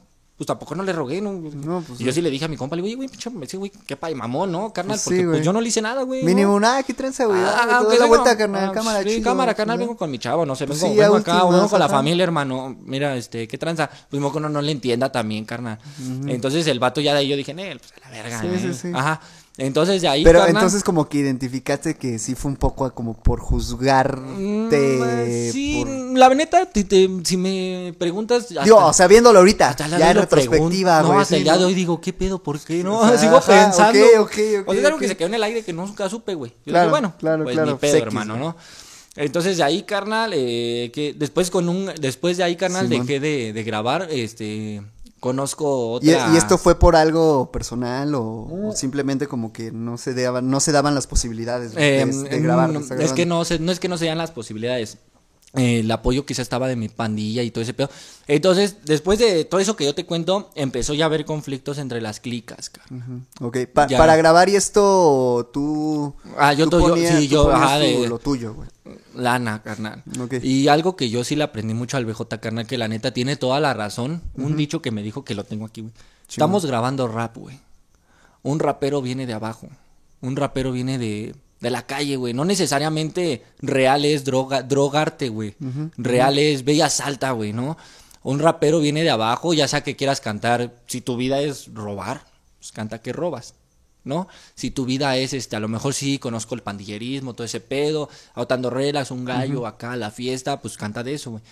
pues 0.41 0.47
tampoco 0.47 0.75
no 0.75 0.83
le 0.83 0.95
rogué, 0.95 1.21
¿no? 1.21 1.33
No, 1.35 1.85
pues 1.87 2.01
y 2.01 2.05
yo 2.05 2.13
sí 2.13 2.23
le 2.23 2.31
dije 2.31 2.47
a 2.47 2.49
mi 2.49 2.57
compa, 2.57 2.75
le 2.75 2.81
digo, 2.81 2.87
oye, 2.99 3.07
güey, 3.07 3.43
ese 3.43 3.59
güey, 3.59 3.71
qué 3.87 3.95
pa' 3.95 4.09
mamón, 4.15 4.51
¿no, 4.51 4.73
carnal? 4.73 4.95
Pues 4.95 5.03
sí, 5.03 5.11
Porque 5.11 5.25
pues 5.27 5.45
yo 5.45 5.53
no 5.53 5.61
le 5.61 5.69
hice 5.69 5.83
nada, 5.83 6.01
güey. 6.01 6.23
¿no? 6.23 6.27
Mínimo, 6.29 6.59
nada, 6.59 6.83
qué 6.83 6.95
tranza, 6.95 7.27
güey. 7.27 7.39
Ah, 7.39 7.67
Ah, 7.69 7.77
aunque 7.77 7.99
la 7.99 8.07
vuelta, 8.07 8.39
carnal, 8.39 8.71
ah, 8.71 8.73
cámara, 8.73 9.03
sí, 9.03 9.17
chido, 9.17 9.25
cámara, 9.25 9.53
carnal, 9.53 9.75
chingada. 9.75 9.87
vengo 9.89 9.99
con 9.99 10.11
mi 10.11 10.19
chavo, 10.19 10.47
no 10.47 10.57
sé, 10.57 10.67
Pues 10.67 10.81
vengo, 10.81 10.95
sí, 10.95 10.99
vengo 10.99 11.17
acá, 11.17 11.45
vengo 11.45 11.69
con 11.69 11.79
la 11.79 11.91
familia, 11.91 12.25
hermano. 12.25 12.75
Mira, 12.87 13.15
este, 13.17 13.47
qué 13.47 13.59
tranza. 13.59 13.91
Pues 14.09 14.23
moco 14.23 14.41
no, 14.41 14.49
no 14.49 14.63
le 14.63 14.73
entienda 14.73 15.13
también, 15.13 15.45
carnal. 15.45 15.79
Entonces 16.27 16.67
el 16.69 16.79
vato 16.79 17.03
ya 17.03 17.13
de 17.13 17.19
ahí 17.19 17.29
yo 17.29 17.37
dije, 17.37 17.53
"Nel, 17.53 17.79
pues 17.79 17.93
a 17.93 18.01
la 18.01 18.11
verga, 18.11 18.41
Sí, 18.41 18.47
eh". 18.47 18.59
sí, 18.63 18.73
sí. 18.73 18.93
Ajá. 18.95 19.21
Entonces 19.63 20.01
de 20.01 20.09
ahí, 20.09 20.25
Pero 20.25 20.39
carnal, 20.39 20.57
entonces 20.57 20.83
como 20.83 21.07
que 21.07 21.19
identificaste 21.19 21.95
que 21.95 22.19
sí 22.19 22.35
fue 22.35 22.51
un 22.51 22.57
poco 22.57 22.91
como 22.95 23.15
por 23.15 23.41
juzgarte. 23.41 24.21
mm, 24.23 25.53
sí, 25.53 25.83
por- 25.85 26.19
la 26.19 26.29
neta, 26.35 26.65
te- 26.67 26.85
te- 26.85 27.09
si 27.25 27.37
me 27.37 27.95
preguntas. 27.99 28.45
hasta- 28.45 28.65
Digo, 28.65 28.79
o 28.79 28.93
sea, 28.93 29.07
viéndolo 29.07 29.39
ahorita, 29.41 29.69
hasta 29.69 29.87
ya 29.99 30.11
en 30.13 30.17
retrospectiva, 30.17 31.03
güey. 31.03 31.13
No, 31.13 31.21
hasta 31.21 31.37
sí, 31.37 31.45
¿no? 31.45 31.59
de 31.59 31.65
hoy 31.67 31.75
digo, 31.75 32.01
¿qué 32.01 32.13
pedo? 32.15 32.43
¿Por 32.43 32.59
qué? 32.61 32.83
No, 32.83 33.01
sigo 33.19 33.41
pensando. 33.41 33.99
ok, 34.21 34.21
ok, 34.21 34.33
ok, 34.63 34.69
o 34.69 34.73
sea, 34.73 34.81
es 34.81 34.87
algo 34.87 34.99
que 34.99 35.09
se 35.09 35.17
quedó 35.17 35.29
en 35.29 35.35
el 35.35 35.43
aire 35.43 35.63
que 35.63 35.73
nunca 35.75 36.09
supe, 36.09 36.35
güey. 36.35 36.53
Yo 36.65 36.73
Claro, 36.73 36.87
dije, 36.87 36.91
bueno, 36.91 37.15
claro, 37.19 37.45
pues 37.45 37.55
claro, 37.55 37.73
ni 37.73 37.79
pedo, 37.79 37.97
X, 37.97 38.07
hermano. 38.07 38.37
¿no? 38.37 38.57
Entonces 39.17 39.57
de 39.59 39.63
ahí, 39.65 39.83
carnal, 39.83 40.33
eh, 40.35 40.91
que 40.95 41.13
después 41.15 41.51
con 41.51 41.69
un, 41.69 41.91
después 42.01 42.37
de 42.39 42.45
ahí, 42.45 42.57
carnal, 42.57 42.89
Simón. 42.89 43.07
dejé 43.07 43.21
de, 43.21 43.53
de 43.53 43.63
grabar, 43.65 44.09
este, 44.11 44.83
conozco 45.21 45.99
¿Y, 46.03 46.11
otra. 46.13 46.33
y 46.35 46.37
esto 46.37 46.59
fue 46.59 46.79
por 46.79 46.97
algo 46.97 47.53
personal 47.53 48.15
o, 48.15 48.49
o 48.69 48.73
simplemente 48.75 49.27
como 49.27 49.53
que 49.53 49.71
no 49.71 49.99
se 49.99 50.15
daban, 50.15 50.51
no 50.51 50.61
se 50.61 50.73
daban 50.73 50.95
las 50.95 51.07
posibilidades 51.07 51.75
de, 51.75 52.01
Eh, 52.03 52.07
de 52.07 52.41
grabar? 52.41 52.71
no, 52.71 52.81
es 52.81 53.13
que 53.13 53.27
no, 53.27 53.45
se- 53.45 53.59
no 53.59 53.71
es 53.71 53.79
que 53.81 53.89
no 53.89 53.99
se 53.99 54.07
dan 54.07 54.19
las 54.19 54.31
posibilidades. 54.31 54.99
Eh, 55.57 55.81
el 55.81 55.91
apoyo 55.91 56.25
quizá 56.25 56.43
estaba 56.43 56.69
de 56.69 56.77
mi 56.77 56.89
pandilla 56.89 57.43
y 57.43 57.51
todo 57.51 57.63
ese 57.63 57.75
pedo. 57.75 57.91
Entonces, 58.29 58.77
después 58.85 59.19
de 59.19 59.45
todo 59.45 59.59
eso 59.61 59.75
que 59.75 59.85
yo 59.85 59.97
te 59.97 60.07
cuento, 60.07 60.49
empezó 60.55 60.95
ya 60.95 61.05
a 61.05 61.07
haber 61.07 61.25
conflictos 61.25 61.79
entre 61.79 62.01
las 62.01 62.21
clicas, 62.21 62.71
cara. 62.71 62.87
Ok, 63.41 63.59
pa- 63.73 63.89
Ya. 63.89 63.99
para 63.99 64.15
grabar 64.15 64.49
y 64.49 64.55
esto 64.55 65.51
tú... 65.53 66.15
Ah, 66.39 66.53
yo 66.53 66.67
tú 66.67 66.71
to- 66.71 66.81
yo- 66.81 66.89
ponías- 66.95 67.19
sí, 67.19 67.27
tú 67.27 67.35
yo, 67.35 67.43
ponías 67.51 67.63
ajá, 67.63 67.75
tu- 67.81 68.03
de- 68.03 68.09
lo 68.09 68.19
tuyo, 68.21 68.55
güey. 68.55 68.69
Lana, 69.17 69.61
carnal. 69.63 70.05
Ok. 70.21 70.35
Y 70.43 70.69
algo 70.69 70.95
que 70.95 71.11
yo 71.11 71.25
sí 71.25 71.35
le 71.35 71.43
aprendí 71.43 71.75
mucho 71.75 71.97
al 71.97 72.05
BJ, 72.07 72.39
carnal, 72.39 72.67
que 72.69 72.79
la 72.79 72.87
neta 72.87 73.13
tiene 73.13 73.35
toda 73.37 73.59
la 73.59 73.75
razón. 73.75 74.23
Un 74.37 74.57
dicho 74.57 74.81
que 74.81 74.93
me 74.93 75.03
dijo 75.03 75.25
que 75.25 75.35
lo 75.35 75.43
tengo 75.43 75.67
aquí, 75.67 75.81
güey. 75.81 75.93
Estamos 76.29 76.65
grabando 76.65 77.09
rap, 77.09 77.37
güey. 77.37 77.59
Un 78.43 78.61
rapero 78.61 79.03
viene 79.03 79.27
de 79.27 79.33
abajo. 79.35 79.69
Un 80.21 80.37
rapero 80.37 80.71
viene 80.71 80.97
de, 80.99 81.35
de 81.61 81.71
la 81.71 81.87
calle, 81.87 82.17
güey. 82.17 82.33
No 82.33 82.45
necesariamente 82.45 83.45
real 83.61 84.05
es 84.05 84.25
droga, 84.25 84.63
drogarte, 84.63 85.29
güey. 85.29 85.55
Real 85.97 86.39
es 86.39 86.65
bella 86.65 86.89
salta, 86.89 87.33
güey, 87.33 87.53
¿no? 87.53 87.77
Un 88.23 88.39
rapero 88.39 88.81
viene 88.81 89.03
de 89.03 89.11
abajo, 89.11 89.55
ya 89.55 89.69
sea 89.69 89.83
que 89.83 89.97
quieras 89.97 90.21
cantar. 90.21 90.75
Si 90.87 91.01
tu 91.01 91.17
vida 91.17 91.41
es 91.41 91.73
robar, 91.73 92.25
pues 92.59 92.73
canta 92.73 93.01
que 93.01 93.13
robas. 93.13 93.55
¿no? 94.03 94.29
Si 94.55 94.71
tu 94.71 94.87
vida 94.87 95.17
es, 95.19 95.35
este, 95.35 95.57
a 95.57 95.61
lo 95.61 95.69
mejor 95.69 95.93
sí, 95.93 96.19
conozco 96.19 96.55
el 96.55 96.63
pandillerismo, 96.63 97.35
todo 97.35 97.45
ese 97.45 97.61
pedo, 97.61 98.09
autando 98.35 98.71
relax, 98.71 99.11
un 99.11 99.27
gallo 99.27 99.67
acá, 99.67 99.95
la 99.97 100.11
fiesta, 100.11 100.61
pues 100.61 100.79
canta 100.79 101.03
de 101.03 101.15
eso, 101.15 101.33
güey. 101.33 101.43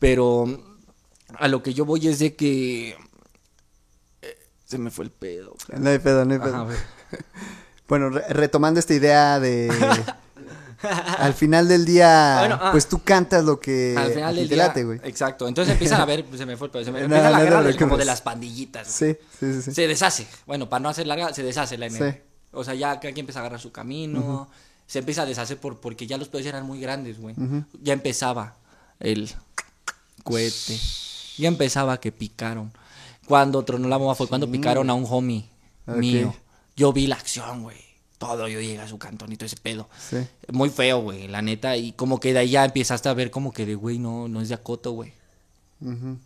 Pero 0.00 0.76
a 1.38 1.48
lo 1.48 1.62
que 1.62 1.74
yo 1.74 1.84
voy 1.84 2.08
es 2.08 2.18
de 2.18 2.34
que 2.34 2.96
eh, 4.22 4.38
se 4.64 4.78
me 4.78 4.90
fue 4.90 5.04
el 5.04 5.10
pedo. 5.12 5.54
cara. 5.66 5.78
No 5.78 5.90
hay 5.90 5.98
pedo, 5.98 6.24
no 6.24 6.32
hay 6.32 6.40
pedo. 6.40 6.54
Ajá, 6.54 6.64
güey. 6.64 6.76
Bueno, 7.88 8.10
re- 8.10 8.24
retomando 8.28 8.80
esta 8.80 8.94
idea 8.94 9.38
de... 9.40 9.70
al 11.18 11.34
final 11.34 11.68
del 11.68 11.84
día, 11.84 12.36
Bueno, 12.40 12.58
ah. 12.60 12.68
pues 12.72 12.88
tú 12.88 13.02
cantas 13.02 13.44
lo 13.44 13.58
que 13.58 13.94
Al 13.96 14.12
final 14.12 14.36
del 14.36 14.48
te 14.48 14.56
late, 14.56 14.84
güey. 14.84 15.00
exacto. 15.04 15.48
Entonces 15.48 15.72
empiezan 15.72 16.00
a 16.00 16.04
ver, 16.04 16.24
pues, 16.24 16.38
se 16.38 16.46
me 16.46 16.56
fue 16.56 16.66
el 16.66 16.70
pedo, 16.70 16.84
se 16.84 16.92
me 16.92 16.98
No, 17.00 17.04
empieza 17.06 17.30
la 17.30 17.38
no 17.38 17.44
guerra 17.44 17.62
de- 17.62 17.76
como 17.76 17.96
de 17.96 18.04
las 18.04 18.20
pandillitas. 18.22 18.98
güey. 19.00 19.14
Sí, 19.14 19.18
sí, 19.40 19.52
sí. 19.54 19.62
sí. 19.62 19.72
Se 19.72 19.86
deshace. 19.88 20.26
Bueno, 20.46 20.68
para 20.68 20.80
no 20.80 20.88
hacer 20.88 21.06
larga, 21.06 21.32
se 21.32 21.42
deshace 21.42 21.78
la 21.78 21.86
NR. 21.86 22.12
Sí. 22.12 22.18
O 22.52 22.64
sea, 22.64 22.74
ya 22.74 22.88
cada 23.00 23.12
quien 23.12 23.18
empieza 23.20 23.40
a 23.40 23.42
agarrar 23.42 23.60
su 23.60 23.72
camino. 23.72 24.48
Se 24.86 25.00
empieza 25.00 25.22
a 25.22 25.26
deshacer 25.26 25.58
por, 25.58 25.78
porque 25.80 26.06
ya 26.06 26.16
los 26.16 26.28
pedos 26.28 26.46
eran 26.46 26.64
muy 26.64 26.80
grandes, 26.80 27.18
güey. 27.18 27.34
Ya 27.82 27.92
empezaba 27.92 28.54
el 29.00 29.30
cohete. 30.22 30.78
Ya 31.38 31.48
empezaba 31.48 31.98
que 32.00 32.12
picaron. 32.12 32.72
Cuando 33.26 33.64
tronó 33.64 33.88
la 33.88 33.96
bomba 33.96 34.14
fue 34.14 34.28
cuando 34.28 34.50
picaron 34.50 34.88
a 34.90 34.94
un 34.94 35.04
homie 35.08 35.48
Ok. 35.86 35.96
mío. 35.96 36.34
Yo 36.76 36.92
vi 36.92 37.06
la 37.06 37.16
acción, 37.16 37.62
güey. 37.62 37.76
Todo, 38.18 38.48
yo 38.48 38.60
llegué 38.60 38.80
a 38.80 38.88
su 38.88 38.98
cantón 38.98 39.32
y 39.32 39.36
todo 39.36 39.46
ese 39.46 39.56
pedo. 39.56 39.88
Sí. 40.10 40.16
Muy 40.50 40.70
feo, 40.70 41.00
güey, 41.02 41.28
la 41.28 41.42
neta. 41.42 41.76
Y 41.76 41.92
como 41.92 42.18
que 42.20 42.32
de 42.32 42.38
ahí 42.40 42.50
ya 42.50 42.64
empezaste 42.64 43.08
a 43.08 43.14
ver 43.14 43.30
como 43.30 43.52
que 43.52 43.66
de, 43.66 43.74
güey, 43.74 43.98
no, 43.98 44.26
no 44.28 44.40
es 44.40 44.48
de 44.48 44.54
acoto, 44.54 44.92
güey. 44.92 45.12
Ujú. 45.80 46.18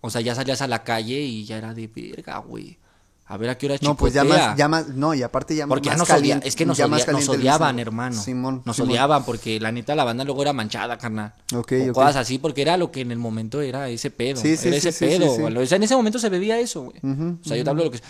O 0.00 0.10
sea, 0.10 0.20
ya 0.20 0.34
salías 0.34 0.62
a 0.62 0.66
la 0.68 0.82
calle 0.84 1.20
y 1.20 1.44
ya 1.44 1.58
era 1.58 1.74
de 1.74 1.86
verga, 1.86 2.38
güey. 2.38 2.78
A 3.26 3.38
ver 3.38 3.48
a 3.48 3.56
qué 3.56 3.64
hora 3.66 3.76
No, 3.80 3.96
pues 3.96 4.12
ya 4.12 4.22
más, 4.22 4.54
ya 4.54 4.68
más, 4.68 4.88
no, 4.88 5.14
y 5.14 5.22
aparte 5.22 5.56
ya 5.56 5.66
Porque 5.66 5.86
ya 5.86 5.92
más 5.92 6.00
nos, 6.00 6.08
odia- 6.10 6.16
caliente. 6.16 6.48
es 6.48 6.56
que 6.56 6.66
nos, 6.66 6.76
ya 6.76 6.86
más 6.88 7.08
nos 7.08 7.26
odiaban, 7.28 7.78
hermano. 7.78 8.20
Simón. 8.20 8.60
nos 8.66 8.76
Simón. 8.76 8.90
odiaban 8.90 9.24
porque 9.24 9.58
la 9.60 9.72
neta 9.72 9.94
la 9.94 10.04
banda 10.04 10.24
luego 10.24 10.42
era 10.42 10.52
manchada, 10.52 10.98
carnal. 10.98 11.32
Ok, 11.54 11.72
o 11.72 11.88
ok. 11.88 11.92
cosas 11.94 12.16
así, 12.16 12.36
porque 12.38 12.60
era 12.60 12.76
lo 12.76 12.90
que 12.92 13.00
en 13.00 13.12
el 13.12 13.18
momento 13.18 13.62
era 13.62 13.88
ese 13.88 14.10
pedo. 14.10 14.38
Sí, 14.40 14.58
sí, 14.58 14.68
era 14.68 14.78
sí, 14.78 14.88
ese 14.88 15.06
pedo. 15.06 15.32
O 15.58 15.66
sea, 15.66 15.76
en 15.76 15.82
ese 15.84 15.96
momento 15.96 16.18
se 16.18 16.28
bebía 16.28 16.58
eso, 16.60 16.82
güey. 16.82 16.98
O 16.98 17.44
sea, 17.48 17.56
yo 17.56 17.64
te 17.64 17.70
hablo 17.70 17.82
de 17.84 17.88
lo 17.88 17.92
que... 17.92 18.00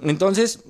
Entonces, 0.00 0.60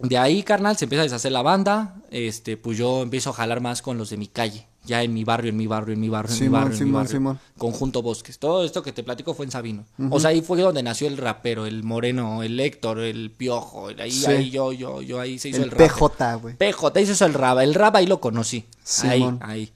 de 0.00 0.18
ahí, 0.18 0.42
carnal, 0.42 0.76
se 0.76 0.84
empieza 0.84 1.02
a 1.02 1.04
deshacer 1.04 1.32
la 1.32 1.42
banda. 1.42 1.96
Este, 2.10 2.56
pues 2.56 2.76
yo 2.78 3.02
empiezo 3.02 3.30
a 3.30 3.32
jalar 3.32 3.60
más 3.60 3.82
con 3.82 3.96
los 3.98 4.10
de 4.10 4.16
mi 4.16 4.26
calle. 4.26 4.66
Ya 4.84 5.02
en 5.02 5.12
mi 5.14 5.24
barrio, 5.24 5.50
en 5.50 5.56
mi 5.56 5.66
barrio, 5.66 5.94
en 5.94 6.00
mi 6.00 6.08
barrio, 6.08 6.30
en 6.32 6.38
mi 6.38 6.44
Simón, 6.46 6.52
barrio, 6.60 6.66
en 6.68 6.72
mi 6.74 6.78
Simón, 6.78 6.92
barrio. 7.02 7.10
Simón. 7.10 7.40
Conjunto 7.58 8.02
Bosques. 8.02 8.38
Todo 8.38 8.64
esto 8.64 8.82
que 8.84 8.92
te 8.92 9.02
platico 9.02 9.34
fue 9.34 9.44
en 9.46 9.50
Sabino. 9.50 9.84
O 10.10 10.20
sea, 10.20 10.30
ahí 10.30 10.42
fue 10.42 10.60
donde 10.60 10.82
nació 10.84 11.08
el 11.08 11.16
rapero, 11.16 11.66
el 11.66 11.82
moreno, 11.82 12.44
el 12.44 12.60
Héctor, 12.60 13.00
el 13.00 13.32
piojo. 13.32 13.88
Ahí, 13.98 14.12
Sí. 14.12 14.26
ahí 14.26 14.50
yo, 14.50 14.72
yo, 14.72 15.02
yo, 15.02 15.18
ahí 15.18 15.40
se 15.40 15.48
hizo 15.48 15.58
el, 15.58 15.64
El 15.64 15.70
rap. 15.72 15.88
PJ, 15.88 16.34
güey. 16.36 16.54
PJ, 16.56 17.00
hizo 17.00 17.26
el 17.26 17.34
rap. 17.34 17.58
El 17.58 17.74
rap 17.74 17.96
ahí 17.96 18.06
lo 18.06 18.20
conocí. 18.20 18.66
Simón. 18.84 19.38
Ahí, 19.42 19.50
ahí. 19.62 19.72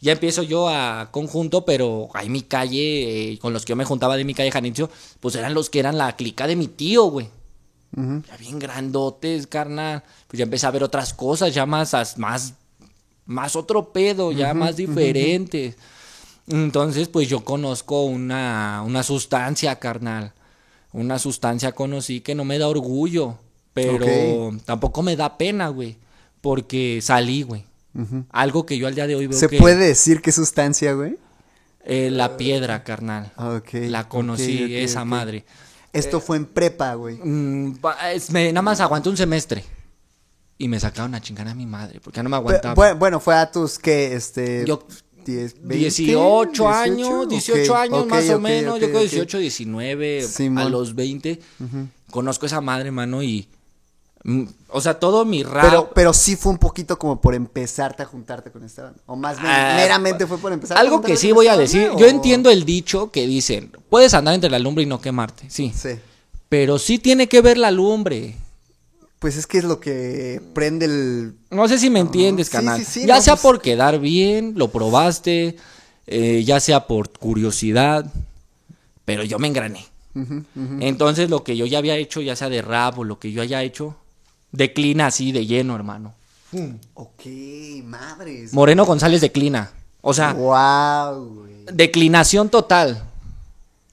Ya 0.00 0.12
empiezo 0.12 0.42
yo 0.42 0.68
a 0.68 1.10
conjunto, 1.12 1.64
pero 1.64 2.08
ahí 2.14 2.28
mi 2.30 2.42
calle, 2.42 3.32
eh, 3.34 3.38
con 3.38 3.52
los 3.52 3.64
que 3.64 3.70
yo 3.70 3.76
me 3.76 3.84
juntaba 3.84 4.16
de 4.16 4.24
mi 4.24 4.32
calle 4.34 4.50
Janicio, 4.50 4.90
pues 5.20 5.36
eran 5.36 5.54
los 5.54 5.68
que 5.70 5.78
eran 5.78 5.96
la 5.98 6.16
clica 6.16 6.46
de 6.48 6.56
mi 6.56 6.66
tío, 6.66 7.04
güey. 7.04 7.28
Ya 7.92 8.36
bien 8.38 8.58
grandotes, 8.58 9.46
carnal. 9.46 10.02
Pues 10.28 10.38
ya 10.38 10.44
empecé 10.44 10.66
a 10.66 10.70
ver 10.70 10.84
otras 10.84 11.12
cosas, 11.12 11.52
ya 11.52 11.66
más, 11.66 11.94
más, 12.18 12.54
más 13.26 13.56
otro 13.56 13.92
pedo, 13.92 14.32
ya 14.32 14.54
más 14.54 14.76
diferentes. 14.76 15.76
Entonces, 16.46 17.08
pues 17.08 17.28
yo 17.28 17.44
conozco 17.44 18.04
una, 18.04 18.82
una 18.84 19.02
sustancia, 19.02 19.76
carnal. 19.78 20.32
Una 20.92 21.18
sustancia 21.18 21.72
conocí 21.72 22.20
que 22.20 22.34
no 22.34 22.44
me 22.44 22.58
da 22.58 22.68
orgullo, 22.68 23.38
pero 23.72 24.52
tampoco 24.64 25.02
me 25.02 25.16
da 25.16 25.36
pena, 25.38 25.68
güey. 25.68 25.96
Porque 26.40 27.00
salí, 27.02 27.42
güey. 27.42 27.64
Algo 28.30 28.66
que 28.66 28.78
yo 28.78 28.86
al 28.86 28.94
día 28.94 29.06
de 29.06 29.16
hoy 29.16 29.26
veo 29.26 29.38
¿Se 29.38 29.48
que... 29.48 29.58
puede 29.58 29.86
decir 29.86 30.22
qué 30.22 30.32
sustancia, 30.32 30.92
güey? 30.92 31.16
eh, 31.84 32.10
la 32.10 32.36
piedra, 32.36 32.84
carnal. 32.84 33.32
Ok. 33.36 33.70
La 33.88 34.08
conocí, 34.08 34.76
esa 34.76 35.04
madre. 35.04 35.44
Esto 35.92 36.20
fue 36.20 36.36
en 36.36 36.46
prepa, 36.46 36.94
güey. 36.94 37.16
Mm, 37.22 37.78
me- 38.30 38.52
nada 38.52 38.62
más 38.62 38.80
aguanté 38.80 39.08
un 39.08 39.16
semestre. 39.16 39.64
y 40.58 40.68
me 40.68 40.78
sacaron 40.78 41.14
a 41.14 41.20
chingar 41.22 41.48
a 41.48 41.54
mi 41.54 41.64
madre, 41.64 42.00
porque 42.04 42.16
ya 42.18 42.22
no 42.22 42.28
me 42.28 42.36
aguantaba. 42.36 42.74
bue- 42.74 42.98
bueno, 42.98 43.18
fue 43.18 43.34
a 43.34 43.50
tus 43.50 43.78
que, 43.78 44.14
este... 44.14 44.64
Yo- 44.66 44.86
10, 45.24 45.54
20, 45.62 45.74
18 45.76 46.68
años, 46.68 47.28
18 47.28 47.72
Ok, 47.72 47.78
años 47.78 47.98
ok, 48.04 48.10
más 48.10 48.28
o 48.30 48.36
ok, 48.36 48.40
menos, 48.42 48.80
yo 48.80 48.86
creo 48.88 49.00
ok. 49.00 49.08
18, 49.10 49.38
19, 49.38 50.20
a 50.20 50.22
Simón. 50.26 50.70
los 50.72 50.94
20. 50.94 51.40
Conozco 52.10 52.46
esa 52.46 52.60
madre, 52.60 52.90
mano, 52.90 53.22
y... 53.22 53.48
mm, 54.24 54.44
O 54.68 54.80
sea, 54.80 54.94
todo 55.00 55.24
mi 55.24 55.42
rap... 55.42 55.64
Pero, 55.64 55.90
pero 55.94 56.12
sí 56.12 56.36
fue 56.36 56.52
un 56.52 56.58
poquito 56.58 56.98
como 56.98 57.20
por 57.20 57.34
empezarte 57.34 58.02
a 58.02 58.06
juntarte 58.06 58.50
con 58.50 58.64
esta 58.64 58.84
banda. 58.84 58.98
O 59.06 59.16
más 59.16 59.38
bien, 59.40 59.50
Ah, 59.52 59.74
meramente 59.76 60.26
fue 60.26 60.38
por 60.38 60.52
empezar 60.52 60.78
Algo 60.78 61.00
que 61.02 61.16
sí 61.16 61.32
voy 61.32 61.48
a 61.48 61.56
decir, 61.56 61.88
banda, 61.88 62.00
yo 62.00 62.06
entiendo 62.06 62.50
el 62.50 62.64
dicho 62.64 63.10
que 63.10 63.26
dicen, 63.26 63.72
puedes 63.88 64.14
andar 64.14 64.34
entre 64.34 64.50
la 64.50 64.58
lumbre 64.58 64.84
y 64.84 64.86
no 64.86 65.00
quemarte, 65.00 65.48
sí, 65.50 65.72
Sí. 65.74 65.90
pero 66.48 66.78
sí 66.78 66.98
tiene 66.98 67.28
que 67.28 67.40
ver 67.40 67.58
la 67.58 67.70
lumbre. 67.70 68.36
Pues 69.18 69.36
es 69.36 69.46
que 69.46 69.58
es 69.58 69.64
lo 69.64 69.80
que 69.80 70.40
prende 70.54 70.86
el. 70.86 71.34
No 71.50 71.68
sé 71.68 71.78
si 71.78 71.90
me 71.90 72.00
entiendes, 72.00 72.48
canal. 72.48 72.78
sí, 72.78 72.86
sí, 73.02 73.06
ya 73.06 73.16
no, 73.16 73.22
sea 73.22 73.34
pues- 73.34 73.42
por 73.42 73.60
quedar 73.60 73.98
bien, 74.00 74.54
lo 74.56 74.68
probaste, 74.68 75.56
eh, 76.06 76.42
ya 76.42 76.58
sea 76.58 76.86
por 76.86 77.10
curiosidad, 77.10 78.10
pero 79.04 79.22
yo 79.22 79.38
me 79.38 79.48
engrané. 79.48 79.84
Entonces 80.80 81.28
lo 81.30 81.44
que 81.44 81.56
yo 81.56 81.66
ya 81.66 81.78
había 81.78 81.96
hecho, 81.96 82.20
ya 82.20 82.34
sea 82.34 82.48
de 82.48 82.62
rap 82.62 82.98
o 82.98 83.04
lo 83.04 83.18
que 83.18 83.30
yo 83.32 83.42
haya 83.42 83.62
hecho, 83.62 83.94
declina 84.52 85.06
así 85.06 85.32
de 85.32 85.46
lleno, 85.46 85.74
hermano. 85.74 86.14
Ok, 86.94 87.22
madres. 87.84 88.52
Moreno 88.52 88.84
González 88.84 89.20
declina. 89.20 89.70
O 90.00 90.12
sea, 90.14 90.32
Wow, 90.32 91.26
güey. 91.34 91.64
declinación 91.72 92.48
total. 92.48 93.04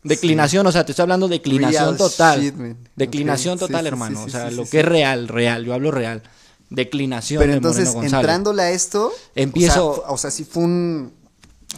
Declinación, 0.04 0.66
o 0.66 0.72
sea, 0.72 0.86
te 0.86 0.94
estoy 0.94 1.04
hablando 1.04 1.28
de 1.28 1.36
declinación 1.36 1.84
Real 1.86 1.98
total. 1.98 2.42
shit, 2.42 2.56
man. 2.56 2.78
declinación 2.96 3.60
total, 3.60 3.82
sí, 3.82 3.88
hermano. 3.88 4.20
sí, 4.20 4.26
o 4.28 4.30
sea, 4.30 4.50
sí, 4.50 4.56
lo 4.56 4.64
sí, 4.64 4.72
que 4.72 4.78
sí. 4.78 4.82
es 4.82 4.86
real, 4.86 5.28
real. 5.28 5.66
Yo 5.66 5.74
hablo 5.74 5.92
real. 5.92 6.24
Declinación 6.70 7.40
Pero 7.40 7.52
de 7.52 7.58
entonces, 7.58 7.94
Moreno 7.94 8.18
entrándole 8.18 8.62
a 8.62 8.72
esto. 8.72 9.12
Empiezo- 9.36 9.90
O 9.90 9.96
sea, 9.96 10.10
o 10.12 10.18
sea, 10.18 10.32
sí 10.32 10.46
fue 10.46 10.64
un 10.64 11.14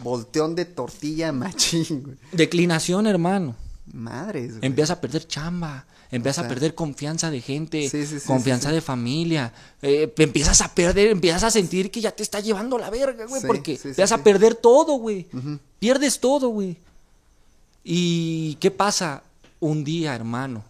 volteón 0.04 0.54
de 0.56 0.66
tortilla 0.66 1.32
machín, 1.32 2.04
güey. 2.04 2.16
Declinación, 2.32 3.08
hermano. 3.08 3.56
Madres, 3.94 4.52
güey. 4.52 4.60
Empiezas 4.66 4.98
a 4.98 5.02
perder 5.02 5.28
chamba, 5.28 5.86
empiezas 6.12 6.40
O 6.40 6.42
sea, 6.42 6.46
a 6.46 6.50
perder 6.50 6.76
confianza 6.76 7.30
de 7.32 7.42
gente, 7.42 7.90
Sí, 7.90 8.06
sí, 8.06 8.20
sí, 8.20 8.28
confianza 8.28 8.72
de 8.72 8.82
familia, 8.82 9.54
eh, 9.82 10.14
empiezas 10.18 10.62
a 10.62 10.74
perder, 10.74 11.10
empiezas 11.10 11.44
a 11.44 11.52
sentir 11.52 11.92
que 11.92 12.02
ya 12.02 12.12
te 12.12 12.24
está 12.24 12.40
llevando 12.40 12.78
la 12.78 12.90
verga, 12.90 13.26
güey, 13.26 13.42
porque 13.42 13.74
empiezas 13.74 14.12
a 14.12 14.24
perder 14.24 14.56
todo, 14.56 14.94
güey, 14.96 15.28
pierdes 15.80 16.20
todo, 16.20 16.50
güey. 16.50 16.78
¿Y 17.84 18.56
qué 18.56 18.72
pasa? 18.72 19.24
Un 19.60 19.84
día, 19.84 20.16
hermano, 20.16 20.64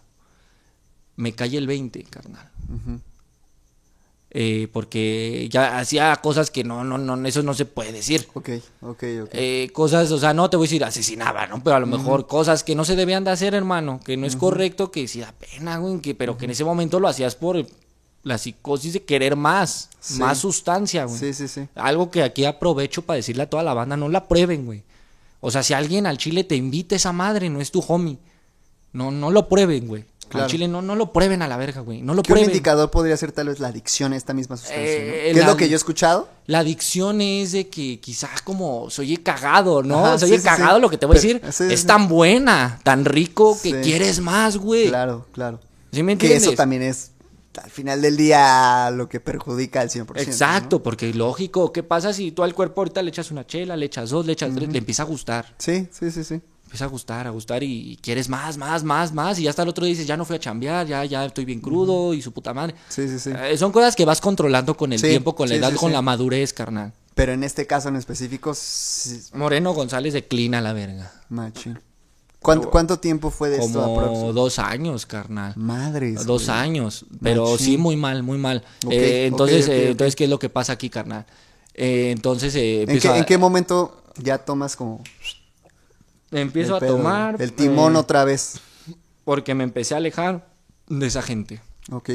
me 1.16 1.32
cae 1.32 1.56
el 1.56 1.66
20, 1.66 2.02
carnal. 2.04 2.50
Eh, 4.32 4.68
porque 4.72 5.48
ya 5.50 5.78
hacía 5.80 6.14
cosas 6.16 6.52
que 6.52 6.62
no, 6.62 6.84
no, 6.84 6.98
no, 6.98 7.26
eso 7.26 7.42
no 7.42 7.52
se 7.52 7.64
puede 7.64 7.90
decir. 7.90 8.28
Ok, 8.34 8.50
ok, 8.80 9.02
ok. 9.22 9.28
Eh, 9.32 9.70
cosas, 9.72 10.10
o 10.12 10.18
sea, 10.20 10.32
no 10.32 10.48
te 10.48 10.56
voy 10.56 10.66
a 10.66 10.68
decir 10.68 10.84
asesinaba, 10.84 11.48
¿no? 11.48 11.64
Pero 11.64 11.74
a 11.76 11.80
lo 11.80 11.86
mejor 11.88 12.28
cosas 12.28 12.62
que 12.62 12.76
no 12.76 12.84
se 12.84 12.94
debían 12.94 13.24
de 13.24 13.32
hacer, 13.32 13.54
hermano, 13.54 13.98
que 14.04 14.16
no 14.16 14.26
es 14.26 14.36
correcto, 14.36 14.92
que 14.92 15.08
sí 15.08 15.18
da 15.20 15.32
pena, 15.32 15.78
güey, 15.78 16.00
que, 16.00 16.14
pero 16.14 16.38
que 16.38 16.44
en 16.44 16.52
ese 16.52 16.64
momento 16.64 17.00
lo 17.00 17.08
hacías 17.08 17.34
por 17.34 17.66
la 18.22 18.38
psicosis 18.38 18.92
de 18.92 19.02
querer 19.02 19.34
más, 19.34 19.88
Sí. 19.98 20.18
más 20.20 20.38
sustancia, 20.38 21.06
güey. 21.06 21.18
sí, 21.18 21.34
sí, 21.34 21.48
sí. 21.48 21.66
Algo 21.74 22.10
que 22.12 22.22
aquí 22.22 22.44
aprovecho 22.44 23.02
para 23.02 23.16
decirle 23.16 23.42
a 23.42 23.50
toda 23.50 23.62
la 23.64 23.74
banda, 23.74 23.96
no 23.96 24.08
la 24.08 24.28
prueben, 24.28 24.64
güey. 24.64 24.82
O 25.40 25.50
sea, 25.50 25.62
si 25.64 25.74
alguien 25.74 26.06
al 26.06 26.18
chile 26.18 26.44
te 26.44 26.54
invita 26.54 26.94
esa 26.94 27.12
madre, 27.12 27.48
no 27.50 27.60
es 27.60 27.70
tu 27.72 27.80
homie. 27.80 28.18
No, 28.92 29.10
no 29.10 29.30
lo 29.30 29.48
prueben, 29.48 29.88
güey. 29.88 30.04
Claro. 30.30 30.44
Al 30.44 30.50
chile 30.50 30.68
no, 30.68 30.80
no 30.80 30.94
lo 30.94 31.12
prueben 31.12 31.42
a 31.42 31.48
la 31.48 31.56
verga, 31.56 31.80
güey. 31.82 32.00
No 32.00 32.14
lo 32.14 32.22
Que 32.22 32.32
un 32.32 32.36
prueben. 32.36 32.50
indicador 32.50 32.90
podría 32.90 33.16
ser 33.16 33.32
tal 33.32 33.48
vez 33.48 33.60
la 33.60 33.68
adicción 33.68 34.12
a 34.14 34.16
esta 34.16 34.32
misma 34.32 34.56
sustancia, 34.56 34.82
Eh, 34.84 35.30
¿no? 35.30 35.34
¿Qué 35.34 35.40
es 35.40 35.46
lo 35.46 35.56
que 35.56 35.68
yo 35.68 35.74
he 35.74 35.76
escuchado? 35.76 36.28
La 36.46 36.60
adicción 36.60 37.20
es 37.20 37.52
de 37.52 37.68
que 37.68 38.00
quizás 38.00 38.40
como 38.42 38.88
soy 38.90 39.16
cagado, 39.18 39.82
¿no? 39.82 40.06
Ajá, 40.06 40.18
soy 40.20 40.38
sí, 40.38 40.42
cagado, 40.42 40.76
sí. 40.76 40.82
lo 40.82 40.88
que 40.88 40.96
te 40.98 41.06
voy 41.06 41.16
a 41.16 41.20
decir. 41.20 41.42
sí, 41.50 41.64
es 41.70 41.84
tan 41.84 42.08
buena, 42.08 42.80
tan 42.84 43.04
rico 43.04 43.58
que 43.62 43.80
quieres 43.80 44.20
más, 44.20 44.56
güey. 44.56 44.88
Claro, 44.88 45.26
claro. 45.32 45.60
¿Sí 45.92 46.02
me 46.02 46.16
Que 46.16 46.26
entiendes? 46.26 46.42
eso 46.44 46.52
también 46.56 46.82
es, 46.82 47.10
al 47.60 47.70
final 47.70 48.00
del 48.00 48.16
día, 48.16 48.90
lo 48.92 49.08
que 49.08 49.18
perjudica 49.18 49.80
al 49.80 49.90
100%. 49.90 50.20
Exacto, 50.20 50.76
¿no? 50.76 50.82
porque 50.84 51.12
lógico, 51.12 51.72
¿qué 51.72 51.82
pasa 51.82 52.12
si 52.12 52.30
tú 52.30 52.44
al 52.44 52.54
cuerpo 52.54 52.82
ahorita 52.82 53.02
le 53.02 53.08
echas 53.08 53.32
una 53.32 53.44
chela, 53.44 53.76
le 53.76 53.86
echas 53.86 54.10
dos, 54.10 54.24
le 54.24 54.32
echas 54.34 54.54
tres, 54.54 54.68
le 54.70 54.78
empieza 54.78 55.02
a 55.02 55.06
gustar? 55.06 55.54
Sí, 55.58 55.88
sí, 55.90 56.12
sí, 56.12 56.22
sí. 56.22 56.40
Empieza 56.70 56.84
a 56.84 56.88
gustar, 56.88 57.26
a 57.26 57.30
gustar 57.30 57.64
y, 57.64 57.90
y 57.90 57.96
quieres 57.96 58.28
más, 58.28 58.56
más, 58.56 58.84
más, 58.84 59.12
más. 59.12 59.40
Y 59.40 59.42
ya 59.42 59.50
hasta 59.50 59.64
el 59.64 59.68
otro 59.70 59.84
día 59.84 59.90
dices, 59.90 60.06
ya 60.06 60.16
no 60.16 60.24
fui 60.24 60.36
a 60.36 60.38
chambear, 60.38 60.86
ya, 60.86 61.04
ya 61.04 61.24
estoy 61.24 61.44
bien 61.44 61.60
crudo 61.60 62.14
y 62.14 62.22
su 62.22 62.30
puta 62.30 62.54
madre. 62.54 62.76
Sí, 62.88 63.08
sí, 63.08 63.18
sí. 63.18 63.32
Eh, 63.36 63.58
son 63.58 63.72
cosas 63.72 63.96
que 63.96 64.04
vas 64.04 64.20
controlando 64.20 64.76
con 64.76 64.92
el 64.92 65.00
Sí, 65.00 65.08
tiempo, 65.08 65.34
con 65.34 65.48
la 65.48 65.56
sí, 65.56 65.58
edad, 65.58 65.70
sí, 65.72 65.76
con 65.76 65.90
la 65.90 66.00
madurez, 66.00 66.52
carnal. 66.52 66.92
Pero 67.16 67.32
en 67.32 67.42
este 67.42 67.66
caso 67.66 67.88
en 67.88 67.96
específico, 67.96 68.54
sí, 68.54 69.20
Moreno 69.34 69.74
González 69.74 70.12
declina 70.14 70.60
la 70.60 70.72
verga. 70.72 71.10
machín. 71.28 71.80
¿Cuánto, 72.38 72.70
cuánto 72.70 73.00
tiempo 73.00 73.30
fue 73.32 73.50
de 73.50 73.58
esto 73.58 73.82
Como 73.82 74.32
dos 74.32 74.60
años, 74.60 75.06
carnal. 75.06 75.54
Madres. 75.56 76.24
Dos 76.24 76.46
güey. 76.46 76.56
años, 76.56 77.04
pero 77.20 77.50
Machín. 77.50 77.66
sí 77.66 77.78
muy 77.78 77.96
mal, 77.96 78.22
muy 78.22 78.38
mal. 78.38 78.62
Eh, 78.88 79.24
entonces, 79.26 79.66
eh, 79.66 79.90
entonces, 79.90 80.14
¿qué 80.14 80.22
es 80.24 80.30
lo 80.30 80.38
que 80.38 80.48
pasa 80.48 80.72
aquí, 80.74 80.88
carnal? 80.88 81.26
Eh, 81.74 82.12
entonces, 82.12 82.54
eh, 82.54 82.84
¿En 82.86 83.00
qué, 83.00 83.08
a, 83.08 83.18
en 83.18 83.24
qué 83.24 83.38
momento 83.38 84.04
ya 84.18 84.38
tomas 84.38 84.76
como 84.76 85.02
empiezo 86.32 86.76
el 86.78 86.84
a 86.84 86.86
tomar 86.86 87.40
el 87.42 87.52
timón 87.52 87.94
eh, 87.96 87.98
otra 87.98 88.24
vez? 88.24 88.60
porque 89.24 89.54
me 89.54 89.64
empecé 89.64 89.94
a 89.94 89.98
alejar 89.98 90.48
de 90.88 91.06
esa 91.06 91.22
gente. 91.22 91.60
Ok. 91.92 92.10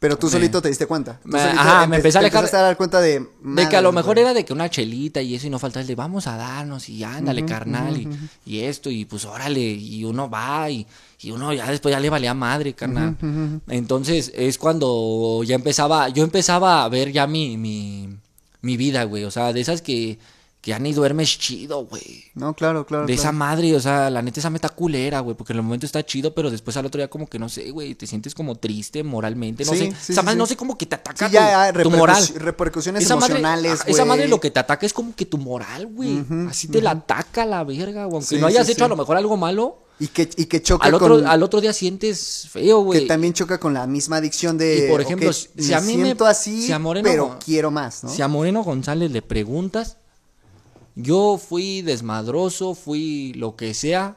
Pero 0.00 0.16
tú 0.16 0.28
solito 0.30 0.62
te 0.62 0.68
diste 0.68 0.86
cuenta. 0.86 1.18
Tú 1.28 1.36
ajá, 1.36 1.86
me 1.86 1.96
empe- 1.96 1.96
empecé 1.96 2.18
a 2.18 2.20
alejar- 2.20 2.38
empezaste 2.44 2.56
a 2.56 2.60
dar 2.62 2.76
cuenta 2.76 3.00
de. 3.00 3.26
De 3.42 3.68
que 3.68 3.76
a 3.76 3.80
lo 3.80 3.90
mejor 3.92 4.16
era 4.18 4.32
de 4.32 4.44
que 4.44 4.52
una 4.52 4.70
chelita 4.70 5.20
y 5.22 5.34
eso 5.34 5.48
y 5.48 5.50
no 5.50 5.58
falta 5.58 5.80
el 5.80 5.88
de 5.88 5.96
vamos 5.96 6.28
a 6.28 6.36
darnos 6.36 6.88
y 6.88 7.02
ándale, 7.02 7.44
carnal, 7.44 7.96
y, 7.96 8.08
y 8.46 8.60
esto, 8.60 8.90
y 8.90 9.06
pues 9.06 9.24
órale, 9.24 9.60
y 9.60 10.04
uno 10.04 10.30
va 10.30 10.70
y, 10.70 10.86
y 11.20 11.32
uno 11.32 11.52
ya 11.52 11.68
después 11.68 11.92
ya 11.92 11.98
le 11.98 12.10
valía 12.10 12.32
madre, 12.32 12.74
carnal. 12.74 13.16
Entonces 13.68 14.30
es 14.36 14.56
cuando 14.58 15.42
ya 15.44 15.56
empezaba, 15.56 16.08
yo 16.10 16.22
empezaba 16.22 16.84
a 16.84 16.88
ver 16.88 17.10
ya 17.10 17.26
mi, 17.26 17.56
mi, 17.56 18.08
mi 18.60 18.76
vida, 18.76 19.02
güey, 19.04 19.24
o 19.24 19.30
sea, 19.32 19.52
de 19.52 19.60
esas 19.60 19.82
que, 19.82 20.18
que 20.60 20.70
ya 20.70 20.78
ni 20.80 20.92
duermes 20.92 21.38
chido, 21.38 21.86
güey. 21.86 22.24
No, 22.34 22.52
claro, 22.54 22.84
claro. 22.84 23.06
De 23.06 23.12
esa 23.14 23.30
madre, 23.30 23.76
o 23.76 23.80
sea, 23.80 24.10
la 24.10 24.22
neta 24.22 24.40
esa 24.40 24.50
meta 24.50 24.68
culera, 24.68 25.20
güey, 25.20 25.36
porque 25.36 25.52
en 25.52 25.58
el 25.58 25.62
momento 25.62 25.86
está 25.86 26.04
chido, 26.04 26.34
pero 26.34 26.50
después 26.50 26.76
al 26.76 26.84
otro 26.86 26.98
día 26.98 27.08
como 27.08 27.28
que 27.28 27.38
no 27.38 27.48
sé, 27.48 27.70
güey, 27.70 27.94
te 27.94 28.08
sientes 28.08 28.34
como 28.34 28.56
triste 28.56 29.04
moralmente, 29.04 29.64
no 29.64 29.70
Sí, 29.72 29.78
sé, 29.78 29.84
sí, 29.86 30.12
esa 30.12 30.20
sí, 30.22 30.26
madre 30.26 30.36
no 30.38 30.46
sé 30.46 30.56
como 30.56 30.76
que 30.76 30.86
te 30.86 30.96
ataca 30.96 31.28
Sí, 31.28 31.34
ya, 31.34 31.72
tu, 31.72 31.82
tu 31.82 31.90
moral. 31.92 32.16
repercus- 32.22 32.34
repercusiones 32.38 33.04
Esa 33.04 33.14
madre, 33.14 33.34
emocionales, 33.34 33.80
ajá, 33.82 33.90
esa 33.90 34.04
madre 34.04 34.26
lo 34.26 34.40
que 34.40 34.50
te 34.50 34.58
ataca 34.58 34.84
es 34.84 34.92
como 34.92 35.14
que 35.14 35.26
tu 35.26 35.38
moral, 35.38 35.86
güey. 35.86 36.24
Así 36.48 36.66
te 36.66 36.82
la 36.82 36.90
ataca 36.90 37.46
la 37.46 37.62
verga, 37.62 38.06
güey. 38.06 38.16
Aunque 38.16 38.38
no 38.38 38.46
hayas 38.48 38.68
hecho 38.68 38.84
a 38.84 38.88
lo 38.88 38.96
mejor 38.96 39.16
algo 39.16 39.36
malo, 39.36 39.84
Y 40.00 40.08
que, 40.08 40.28
y 40.36 40.46
que 40.46 40.60
choca 40.62 40.86
al 40.88 40.94
otro, 40.94 41.16
con. 41.18 41.26
al 41.28 41.42
otro 41.42 41.60
día 41.60 41.72
sientes 41.72 42.48
feo, 42.50 42.80
güey. 42.82 43.00
que 43.02 43.06
también 43.06 43.32
choca 43.32 43.58
con 43.60 43.74
la 43.74 43.86
misma 43.86 44.16
adicción 44.16 44.58
de. 44.58 44.86
Y, 44.86 44.90
por 44.90 45.00
ejemplo, 45.00 45.32
si 45.32 45.72
a 45.72 45.80
mí 45.80 45.96
me- 45.96 46.04
siento 46.04 46.26
así, 46.26 46.66
si 46.66 46.72
a 46.72 46.78
Moreno- 46.80 47.08
pero 47.08 47.38
quiero 47.44 47.70
más, 47.70 48.02
¿no? 48.04 48.10
Si 48.10 48.22
a 48.22 48.26
Moreno 48.28 48.62
González 48.64 49.10
le 49.12 49.22
preguntas, 49.22 49.96
yo 51.00 51.38
fui 51.38 51.82
desmadroso, 51.82 52.74
fui 52.74 53.32
lo 53.34 53.54
que 53.56 53.72
sea, 53.72 54.16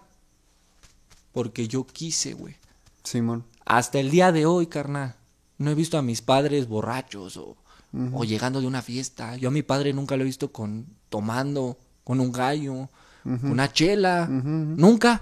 porque 1.31 1.67
yo 1.67 1.85
quise, 1.85 2.33
güey. 2.33 2.55
Simón. 3.03 3.45
Hasta 3.65 3.99
el 3.99 4.09
día 4.11 4.31
de 4.31 4.45
hoy, 4.45 4.67
carnal, 4.67 5.15
no 5.57 5.71
he 5.71 5.75
visto 5.75 5.97
a 5.97 6.01
mis 6.01 6.21
padres 6.21 6.67
borrachos 6.67 7.37
o, 7.37 7.55
o 8.13 8.23
llegando 8.23 8.59
de 8.61 8.67
una 8.67 8.81
fiesta. 8.81 9.35
Yo 9.37 9.49
a 9.49 9.51
mi 9.51 9.61
padre 9.63 9.93
nunca 9.93 10.15
lo 10.17 10.23
he 10.23 10.25
visto 10.25 10.51
con 10.51 10.85
tomando, 11.09 11.77
con 12.03 12.19
un 12.19 12.31
gallo, 12.31 12.89
con 13.23 13.51
una 13.51 13.71
chela. 13.71 14.27
Nunca. 14.27 15.21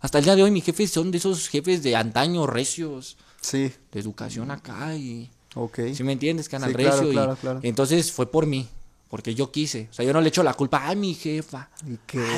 Hasta 0.00 0.18
el 0.18 0.24
día 0.24 0.36
de 0.36 0.42
hoy 0.44 0.50
mis 0.50 0.64
jefes 0.64 0.90
son 0.90 1.10
de 1.10 1.18
esos 1.18 1.48
jefes 1.48 1.82
de 1.82 1.94
antaño 1.96 2.46
recios, 2.46 3.16
Sí, 3.42 3.72
de 3.92 4.00
educación 4.00 4.50
acá 4.50 4.94
y... 4.96 5.30
ok. 5.54 5.78
¿Sí 5.94 6.04
me 6.04 6.12
entiendes, 6.12 6.48
canal 6.48 6.70
Sí, 6.70 6.76
claro, 6.76 6.90
recio? 6.96 7.10
y- 7.10 7.14
claro, 7.14 7.36
claro. 7.36 7.60
entonces 7.62 8.10
fue 8.12 8.30
por 8.30 8.46
mí, 8.46 8.66
porque 9.10 9.34
yo 9.34 9.50
quise. 9.50 9.88
O 9.90 9.92
sea, 9.92 10.04
yo 10.04 10.12
no 10.12 10.20
le 10.20 10.28
echo 10.28 10.44
la 10.44 10.54
culpa 10.54 10.86
a 10.88 10.94
mi 10.94 11.14
jefa, 11.14 11.68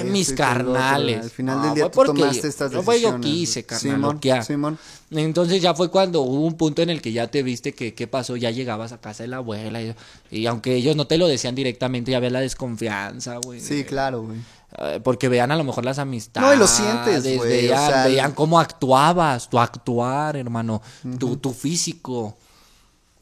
a 0.01 0.05
mis 0.05 0.33
carnales. 0.33 1.23
Al 1.25 1.31
final 1.31 1.59
No, 1.59 1.64
del 1.66 1.75
día 1.75 1.85
tú 1.85 1.91
porque 1.97 2.20
tomaste 2.23 2.49
estas 2.49 2.73
no 2.73 2.83
fue 2.83 2.99
yo 3.01 3.20
quise, 3.20 3.64
carnal. 3.64 4.18
Simón, 4.20 4.43
Simón. 4.43 4.79
Entonces 5.11 5.61
ya 5.61 5.75
fue 5.75 5.91
cuando 5.91 6.23
hubo 6.23 6.47
un 6.47 6.55
punto 6.55 6.81
en 6.81 6.89
el 6.89 7.03
que 7.03 7.12
ya 7.12 7.27
te 7.27 7.43
viste 7.43 7.75
que 7.75 7.93
qué 7.93 8.07
pasó, 8.07 8.37
ya 8.37 8.51
llegabas 8.51 8.93
a 8.93 9.01
casa 9.03 9.23
de 9.23 9.29
la 9.29 9.37
abuela 9.37 9.83
y, 9.83 9.95
y 10.31 10.47
aunque 10.47 10.75
ellos 10.75 10.97
no 10.97 11.07
te 11.07 11.18
lo 11.18 11.29
decían 11.29 11.55
directamente, 11.55 12.11
ya 12.11 12.20
ves 12.20 12.33
la 12.33 12.41
desconfianza, 12.41 13.37
güey. 13.37 13.61
Sí, 13.61 13.85
claro, 13.85 14.23
güey. 14.23 14.39
Eh, 14.79 15.01
Porque 15.05 15.29
vean 15.29 15.53
a 15.53 15.57
lo 15.57 15.64
mejor 15.64 15.85
las 15.85 15.99
amistades. 15.99 16.49
No, 16.49 16.55
y 16.55 16.59
lo 16.59 16.66
sientes, 16.66 17.23
güey, 17.37 17.68
o 17.68 17.73
Vean, 17.73 17.91
sea, 17.91 18.07
vean 18.07 18.33
cómo 18.33 18.59
actuabas, 18.59 19.51
tu 19.51 19.59
actuar, 19.59 20.37
hermano, 20.39 20.81
tu, 21.18 21.37
tu 21.37 21.53
físico. 21.53 22.39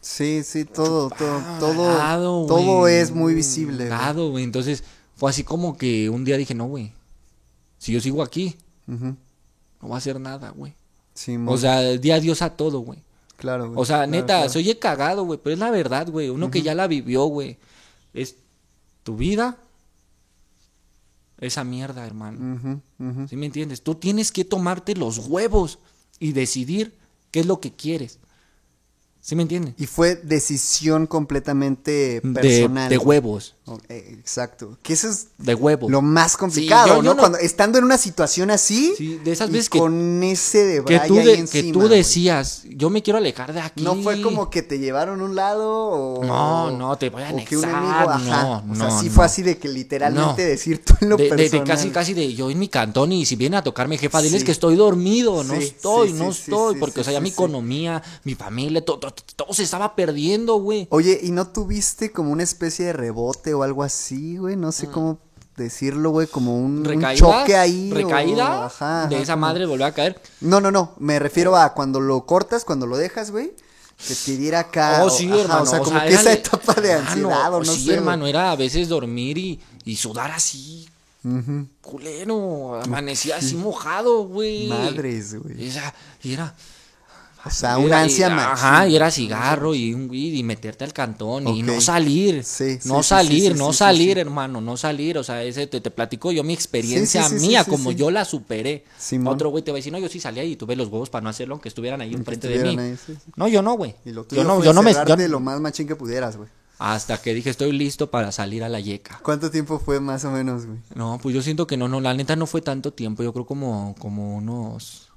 Sí, 0.01 0.43
sí, 0.45 0.65
todo, 0.65 1.11
todo, 1.11 1.43
todo, 1.59 2.47
todo 2.47 2.89
es 2.89 3.11
muy 3.11 3.35
visible. 3.35 3.91
Entonces, 4.39 4.83
fue 5.15 5.31
así 5.31 5.45
como 5.45 5.77
que 5.77 6.09
un 6.09 6.25
día 6.25 6.37
dije, 6.37 6.55
no, 6.55 6.67
güey. 6.67 6.93
Si 7.79 7.93
yo 7.93 8.01
sigo 8.01 8.23
aquí, 8.23 8.57
no 8.87 9.89
va 9.89 9.97
a 9.97 9.99
hacer 9.99 10.19
nada, 10.19 10.51
güey. 10.51 10.75
O 11.47 11.57
sea, 11.59 11.81
di 11.81 12.11
adiós 12.11 12.41
a 12.43 12.51
todo, 12.57 12.81
güey. 12.81 13.03
Claro, 13.37 13.69
güey. 13.69 13.81
O 13.81 13.85
sea, 13.85 13.99
claro, 13.99 14.13
neta, 14.13 14.27
claro. 14.27 14.49
se 14.49 14.59
oye 14.59 14.79
cagado, 14.79 15.25
güey, 15.25 15.39
pero 15.43 15.55
es 15.55 15.59
la 15.59 15.71
verdad, 15.71 16.09
güey. 16.09 16.29
Uno 16.29 16.51
que 16.51 16.63
ya 16.63 16.75
la 16.75 16.87
vivió, 16.87 17.25
güey. 17.25 17.59
Es 18.13 18.37
tu 19.03 19.17
vida. 19.17 19.57
Esa 21.39 21.65
mierda, 21.65 22.07
hermano. 22.07 22.81
Ujú. 22.99 23.29
¿Sí 23.29 23.37
me 23.37 23.47
entiendes? 23.47 23.83
Tú 23.83 23.95
tienes 23.95 24.31
que 24.31 24.45
tomarte 24.45 24.95
los 24.95 25.19
huevos 25.19 25.79
y 26.19 26.33
decidir 26.33 26.99
qué 27.31 27.41
es 27.41 27.47
lo 27.47 27.61
que 27.61 27.73
quieres. 27.73 28.19
¿Sí 29.31 29.37
me 29.37 29.43
entiendes? 29.43 29.74
Y 29.78 29.87
fue 29.87 30.16
decisión 30.16 31.07
completamente 31.07 32.20
De, 32.20 32.33
personal. 32.33 32.91
de 32.91 32.97
güey. 32.97 33.20
huevos. 33.20 33.55
Exacto. 33.89 34.79
Que 34.83 34.93
eso 34.95 35.09
es 35.09 35.29
De 35.39 35.55
huevos. 35.55 35.91
lo 35.91 36.03
más 36.03 36.37
complicado, 36.37 36.89
yo- 36.89 36.95
yo 36.97 37.03
¿no? 37.03 37.14
no- 37.14 37.21
Cuando 37.21 37.39
estando 37.39 37.79
en 37.79 37.85
una 37.85 37.99
situación 37.99 38.51
así. 38.51 38.95
Sí, 38.97 39.21
de 39.25 39.33
esas 39.33 39.49
y 39.51 39.53
veces 39.53 39.68
que- 39.71 39.79
con 39.79 40.23
ese 40.23 40.64
de 40.64 40.85
que 40.85 41.01
tú, 41.01 41.18
ahí 41.18 41.27
de- 41.27 41.35
encima, 41.35 41.62
que 41.66 41.73
tú 41.73 41.89
decías, 41.89 42.62
yo 42.68 42.91
me 42.91 43.03
quiero 43.03 43.18
alejar 43.18 43.53
de 43.53 43.61
aquí. 43.61 43.83
No 43.83 43.95
fue 43.97 44.21
como 44.23 44.51
que 44.51 44.62
te 44.62 44.79
llevaron 44.79 45.21
a 45.21 45.25
un 45.25 45.35
lado 45.35 45.71
o. 45.71 46.25
No, 46.25 46.71
no, 46.71 46.97
te 46.97 47.11
voy 47.11 47.23
a 47.23 47.31
o 47.33 47.45
que 47.45 47.57
un 47.57 47.64
anexar, 47.64 47.83
enemigo, 47.83 48.11
ajá. 48.11 48.62
no, 48.66 48.73
o 48.73 48.77
sea, 48.77 48.89
no, 48.89 49.01
sí 49.01 49.11
fue 49.11 49.25
así 49.25 49.43
de 49.43 49.59
que 49.59 49.68
literalmente 49.68 50.43
No. 50.43 50.49
decir 50.49 50.85
tú 50.85 50.95
en 51.01 51.11
lo 51.11 51.16
de, 51.16 51.25
de- 51.25 51.31
de 51.31 51.37
personal. 51.37 51.66
casi, 51.66 51.91
casi 51.91 52.14
de 52.14 52.35
yo 52.35 52.51
en 52.51 52.59
mi 52.59 52.68
cantón 52.68 53.12
y 53.12 53.25
si 53.27 53.37
vienen 53.37 53.59
a 53.59 53.62
tocarme 53.62 53.99
jefa, 53.99 54.21
diles 54.23 54.41
Sí. 54.41 54.47
que 54.47 54.53
estoy 54.53 54.77
dormido, 54.77 55.45
no 55.45 55.55
estoy, 55.55 56.12
no 56.12 56.31
estoy, 56.31 56.79
porque 56.79 57.01
o 57.01 57.05
sea, 57.05 57.12
ya 57.12 57.21
mi 57.21 57.31
economía, 57.31 58.03
mi 58.25 58.35
familia, 58.35 58.85
todo, 58.85 58.99
todo, 58.99 59.14
todo 59.37 59.53
se 59.55 59.62
estaba 59.62 59.95
perdiendo, 59.95 60.57
güey. 60.57 60.87
Oye, 60.91 61.18
¿y 61.23 61.31
no 61.31 61.49
tuviste 61.49 62.12
como 62.12 62.31
una 62.33 62.43
especie 62.43 62.87
de 62.87 62.93
rebote 62.93 63.55
o 63.55 63.60
algo 63.63 63.83
así, 63.83 64.37
güey? 64.37 64.57
No 64.57 64.73
sé 64.73 64.89
cómo 64.89 65.19
decirlo, 65.57 66.11
güey, 66.11 66.27
como 66.27 66.57
un, 66.59 66.87
un 66.87 67.15
choque 67.17 67.55
ahí. 67.57 67.91
o- 67.93 67.95
recaída 67.95 68.65
ajá, 68.67 69.07
de 69.09 69.17
ajá, 69.17 69.23
esa 69.23 69.37
madre 69.37 69.67
volvió 69.67 69.85
a 69.87 69.93
caer. 69.93 70.21
No, 70.41 70.61
no, 70.61 70.71
no, 70.71 70.95
me 70.99 71.19
refiero 71.19 71.57
a 71.57 71.75
cuando 71.75 72.01
lo 72.01 72.25
cortas, 72.25 72.65
cuando 72.65 72.87
lo 72.87 72.97
dejas, 72.97 73.31
güey, 73.31 73.53
que 74.09 74.15
te 74.15 74.37
diera 74.39 74.61
acá. 74.61 75.01
Oh, 75.03 75.07
o- 75.07 75.11
sí, 75.11 75.27
ajá, 75.31 75.41
hermano. 75.43 75.63
O 75.63 75.67
sea, 75.67 75.79
como 75.81 76.01
que 76.01 76.09
esa 76.15 76.33
etapa 76.33 76.75
de 76.81 76.91
Hermano, 76.91 77.09
ansiedad 77.11 77.55
o 77.55 77.59
no 77.63 77.73
sí, 77.73 77.85
sé. 77.87 77.95
hermano, 77.95 78.27
era 78.27 78.51
a 78.53 78.57
veces 78.57 78.89
dormir 78.89 79.37
y, 79.37 79.61
y 79.85 79.97
sudar 79.97 80.31
así, 80.31 80.89
culero, 81.83 82.81
amanecía 82.85 83.37
así 83.37 83.55
mojado, 83.57 84.25
güey. 84.25 84.69
Madres, 84.69 85.35
güey. 85.35 85.63
Y 85.63 85.71
era, 85.71 85.95
y 86.23 86.33
era, 86.33 86.55
O 87.45 87.51
sea, 87.51 87.78
una 87.78 88.03
ansia 88.03 88.28
machín. 88.28 88.53
Ajá, 88.53 88.86
y 88.88 88.97
era 88.97 89.11
cigarro 89.11 89.74
y 89.74 89.95
un 89.95 90.11
weed 90.11 90.34
y 90.34 90.43
meterte 90.43 90.84
al 90.84 90.93
cantón 90.93 91.49
y 91.49 91.62
no 91.62 91.80
salir. 91.80 92.45
Sí, 92.45 92.78
sí, 92.80 92.88
no 92.88 93.03
salir, 93.03 93.53
sí, 93.53 93.59
no 93.59 93.72
salir, 93.72 94.18
hermano, 94.18 94.61
no 94.61 94.76
salir. 94.76 95.16
O 95.16 95.24
sea, 95.24 95.43
ese 95.43 95.66
te, 95.66 95.80
te 95.80 95.91
platico 95.91 96.32
yo 96.32 96.45
mi 96.45 96.53
experiencia 96.53 97.28
mía, 97.30 97.64
como 97.64 97.93
yo 97.93 98.11
la 98.11 98.24
superé. 98.24 98.84
Simón. 98.99 99.34
Otro 99.34 99.49
güey 99.51 99.64
te 99.64 99.70
va 99.70 99.76
a 99.76 99.78
decir, 99.80 99.93
no, 99.93 99.99
yo 99.99 100.09
sí 100.09 100.20
salía 100.20 100.45
y 100.45 100.57
tuve 100.57 100.76
los 100.76 100.88
huevos 100.88 101.09
para 101.09 101.22
no 101.22 101.30
hacerlo, 101.30 101.55
aunque 101.55 101.68
estuvieran 101.68 102.01
ahí 102.01 102.12
enfrente 102.12 102.49
de 102.49 102.62
mí. 102.62 102.78
ahí. 102.78 102.97
No, 103.36 103.49
yo 103.49 103.62
no, 103.62 103.74
güey. 103.74 103.95
Y 104.05 104.11
lo 104.12 104.24
tuyo 104.24 104.43
Yo 104.43 104.49
no, 104.49 104.62
yo 104.62 104.72
no 104.72 104.82
me. 104.82 104.93
yo- 104.93 105.28
lo 105.28 105.41
más 105.41 105.61
machín 105.61 105.86
que 105.86 105.97
pudieras, 105.97 106.36
güey. 106.36 106.49
hasta 106.78 107.20
que 107.20 107.34
dije, 107.34 107.51
estoy 107.51 107.72
listo 107.72 108.11
para 108.11 108.32
salir 108.32 108.64
a 108.64 108.68
la 108.70 108.80
yeca. 108.80 109.20
¿Cuánto 109.22 109.51
tiempo 109.51 109.78
fue 109.78 110.01
más 110.01 110.24
o 110.24 110.30
menos, 110.30 110.64
güey? 110.66 110.78
No, 110.95 111.18
pues 111.22 111.34
yo 111.34 111.43
siento 111.43 111.66
que 111.66 111.76
no, 111.76 111.88
no, 111.88 112.01
la 112.01 112.14
neta 112.14 112.36
no 112.36 112.47
fue 112.47 112.62
tanto 112.62 112.93
tiempo, 112.93 113.22
yo 113.22 113.32
creo 113.34 113.45
como, 113.45 113.95
como 113.99 114.34
unos, 114.36 115.10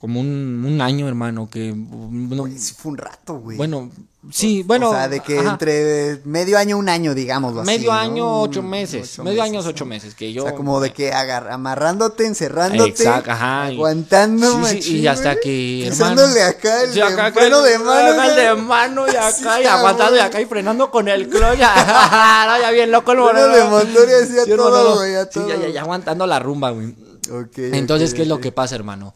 como 0.00 0.20
un, 0.20 0.64
un 0.64 0.80
año, 0.80 1.08
hermano, 1.08 1.48
que, 1.50 1.74
no- 1.74 2.42
Güey, 2.42 2.56
sí 2.56 2.72
fue 2.78 2.92
un 2.92 2.98
rato, 2.98 3.34
güey. 3.40 3.56
bueno, 3.56 3.90
sí, 4.30 4.62
bueno. 4.62 4.90
O 4.90 4.92
sea, 4.92 5.08
de 5.08 5.18
que 5.18 5.40
ajá, 5.40 5.50
entre 5.50 6.20
medio 6.24 6.56
año, 6.56 6.78
un 6.78 6.88
año, 6.88 7.16
digámoslo 7.16 7.62
así. 7.62 7.66
Medio 7.66 7.92
¿no? 7.92 7.98
año, 7.98 8.40
ocho 8.42 8.60
Un- 8.60 8.70
meses, 8.70 9.14
ocho 9.14 9.24
medio 9.24 9.42
meses, 9.42 9.50
año, 9.58 9.68
ocho 9.68 9.84
¿no? 9.84 9.88
meses, 9.88 10.14
que 10.14 10.32
yo. 10.32 10.44
O 10.44 10.46
sea, 10.46 10.54
como 10.54 10.80
de 10.80 10.92
que 10.92 11.12
amarrándote, 11.12 12.26
encerrándote, 12.26 12.90
Exacto, 12.90 13.32
ajá, 13.32 13.64
aguantando, 13.66 14.46
Sí, 14.46 14.52
sí, 14.52 14.74
machín, 14.76 14.96
y 14.98 15.06
hasta 15.08 15.32
güey, 15.32 15.42
que, 15.42 15.86
hermano, 15.88 16.22
acá 16.48 16.82
el 16.84 16.92
sí, 16.92 17.00
acá, 17.00 17.32
freno 17.32 17.66
el- 17.66 17.72
de 17.72 17.78
mano, 17.80 18.10
acá 18.12 18.26
el 18.28 18.36
de 18.36 18.54
mano 18.62 19.06
y 19.08 19.10
acá, 19.16 19.32
Sí, 19.32 19.62
y 19.64 19.66
aguantando 19.66 20.16
y 20.16 20.20
acá 20.20 20.40
y 20.40 20.46
frenando 20.46 20.92
con 20.92 21.08
el 21.08 21.28
clutch, 21.28 21.58
ya, 21.58 22.46
no, 22.46 22.60
ya 22.62 22.70
bien 22.70 22.92
loco 22.92 23.10
el 23.10 23.18
moreno. 23.18 23.48
de 23.48 23.64
motor 23.64 24.08
y 24.08 24.12
así 24.12 24.38
a 24.38 24.44
Sí, 24.44 24.50
todo, 24.54 24.90
no. 24.90 24.94
güey, 24.96 25.16
a 25.16 25.24
Sí, 25.24 25.30
todo. 25.34 25.48
ya, 25.48 25.56
ya, 25.56 25.68
ya 25.70 25.80
aguantando 25.80 26.24
la 26.24 26.38
rumba, 26.38 26.70
güey. 26.70 26.94
Ok, 27.32 27.58
Entonces, 27.58 28.10
ok, 28.10 28.16
¿qué 28.16 28.22
es 28.22 28.28
lo 28.28 28.40
que 28.40 28.52
pasa, 28.52 28.76
hermano? 28.76 29.12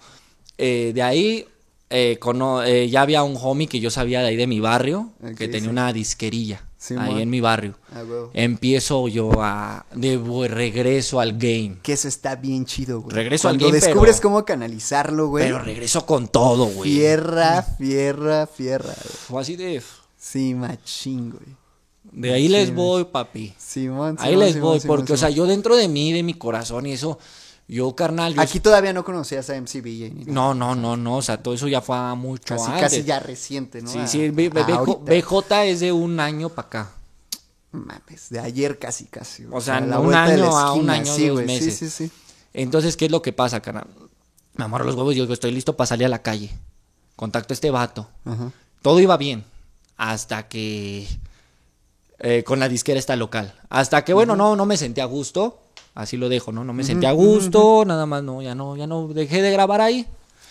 Eh, 0.59 0.93
de 0.95 1.03
ahí, 1.03 1.47
eh, 1.91 2.19
cono- 2.21 2.63
eh, 2.63 2.89
ya 2.89 3.03
había 3.03 3.23
un 3.23 3.37
homie 3.41 3.67
que 3.69 3.81
yo 3.81 3.91
sabía 3.91 4.21
de 4.21 4.29
ahí 4.29 4.37
de 4.37 4.47
mi 4.47 4.61
barrio, 4.61 5.11
que 5.37 5.49
tenía 5.49 5.63
sí. 5.63 5.69
una 5.69 5.93
disquerilla 5.93 6.63
Sí, 6.79 6.95
ahí 6.99 7.23
en 7.23 7.31
mi 7.31 7.41
barrio. 7.41 7.75
Ah. 7.95 8.03
Empiezo 8.35 9.07
yo 9.07 9.31
a... 9.41 9.87
De 9.95 10.19
regreso 10.49 11.21
al 11.21 11.35
game. 11.35 11.77
Que 11.83 11.93
eso 11.93 12.09
está 12.09 12.35
bien 12.35 12.65
chido, 12.67 13.03
güey. 13.03 13.15
Regreso 13.15 13.49
al 13.49 13.55
Cuando 13.55 13.67
game, 13.69 13.81
descubres 13.81 14.17
pero- 14.17 14.29
cómo 14.31 14.45
canalizarlo, 14.45 15.29
güey. 15.29 15.45
Pero 15.45 15.61
regreso 15.61 16.05
con 16.05 16.27
todo, 16.27 16.67
güey. 16.67 16.91
Fierra, 16.91 17.63
fierra, 17.63 18.49
fierra. 18.49 18.95
Fue 18.95 19.41
así 19.41 19.55
de... 19.55 19.81
Sí, 20.19 20.55
machín, 20.55 21.31
güey. 21.31 21.57
De 22.11 22.33
ahí 22.35 22.49
les 22.49 22.75
voy, 22.75 23.05
papi. 23.05 23.55
Simón, 23.59 24.17
Ahí 24.19 24.31
Simón, 24.33 24.45
les 24.45 24.55
Simón, 24.55 24.71
voy, 24.71 24.81
porque, 24.87 25.13
o 25.13 25.17
sea, 25.17 25.31
yo 25.31 25.47
dentro 25.47 25.77
de 25.77 25.87
mí, 25.89 26.13
de 26.13 26.23
mi 26.25 26.35
corazón 26.35 26.87
y 26.87 26.93
eso, 26.93 27.19
yo, 27.69 27.95
carnal, 27.97 28.35
yo... 28.35 28.41
Aquí 28.43 28.61
todavía 28.61 28.93
no 28.93 29.05
conocías 29.05 29.49
a 29.51 29.55
MCB, 29.61 29.85
ni. 30.13 30.25
No, 30.27 30.53
no, 30.55 30.75
no, 30.75 30.97
no, 30.97 31.17
o 31.17 31.23
sea, 31.23 31.43
todo 31.43 31.55
eso 31.55 31.69
ya 31.69 31.81
fue 31.81 31.97
mucho 32.17 32.55
Casi, 32.57 32.67
antes. 32.71 32.81
casi 32.83 33.03
ya 33.05 33.19
reciente, 33.21 33.81
¿no? 33.83 33.91
Sí, 33.91 33.99
A- 33.99 34.07
sí, 34.07 34.29
B- 34.31 34.49
B- 34.51 34.63
BJ 34.63 35.65
es 35.65 35.81
de 35.81 35.93
un 35.93 36.21
año 36.21 36.49
para 36.51 36.69
acá. 36.69 36.91
Mames, 37.71 38.29
de 38.29 38.39
ayer 38.41 38.79
casi, 38.79 39.07
casi. 39.07 39.47
O 39.51 39.61
sea, 39.61 39.81
la 39.81 39.99
un 39.99 40.15
año 40.15 40.57
a 40.59 40.73
un 40.75 40.91
año, 40.91 41.15
sí, 41.15 41.29
dos 41.29 41.43
meses. 41.45 41.79
Sí, 41.79 41.89
sí, 41.89 42.09
sí. 42.09 42.13
Entonces, 42.53 42.99
¿qué 42.99 43.07
es 43.07 43.11
lo 43.11 43.23
que 43.23 43.33
pasa, 43.33 43.61
carnal? 43.63 43.87
Me 44.55 44.65
amarro 44.65 44.85
los 44.85 44.95
huevos 44.95 45.15
y 45.15 45.21
digo, 45.21 45.33
estoy 45.33 45.53
listo 45.53 45.75
para 45.75 45.87
salir 45.87 46.05
a 46.05 46.11
la 46.11 46.21
calle. 46.21 46.51
Contacto 47.17 47.53
a 47.53 47.55
este 47.55 47.71
vato. 47.71 48.09
Ajá. 48.27 48.53
Todo 48.83 49.01
iba 49.01 49.17
bien. 49.17 49.45
Hasta 49.97 50.49
que. 50.49 51.09
eh, 52.19 52.45
con 52.45 52.59
la 52.61 52.69
disquera 52.69 52.99
esta 52.99 53.17
local. 53.17 53.55
Hasta 53.71 54.05
que, 54.05 54.13
bueno, 54.13 54.37
no, 54.37 54.55
no 54.55 54.67
me 54.67 54.77
sentí 54.77 55.01
a 55.01 55.07
gusto. 55.07 55.62
Así 55.95 56.17
lo 56.17 56.29
dejo, 56.29 56.53
¿no? 56.53 56.65
No 56.65 56.73
me 56.73 56.85
sentí 56.85 57.07
a 57.07 57.13
gusto. 57.13 57.85
Nada 57.87 58.07
más, 58.07 58.23
no, 58.23 58.41
ya 58.43 58.55
no, 58.55 58.77
ya 58.77 58.87
no 58.87 59.09
dejé 59.09 59.43
de 59.43 59.51
grabar 59.53 59.81
ahí. 59.81 60.07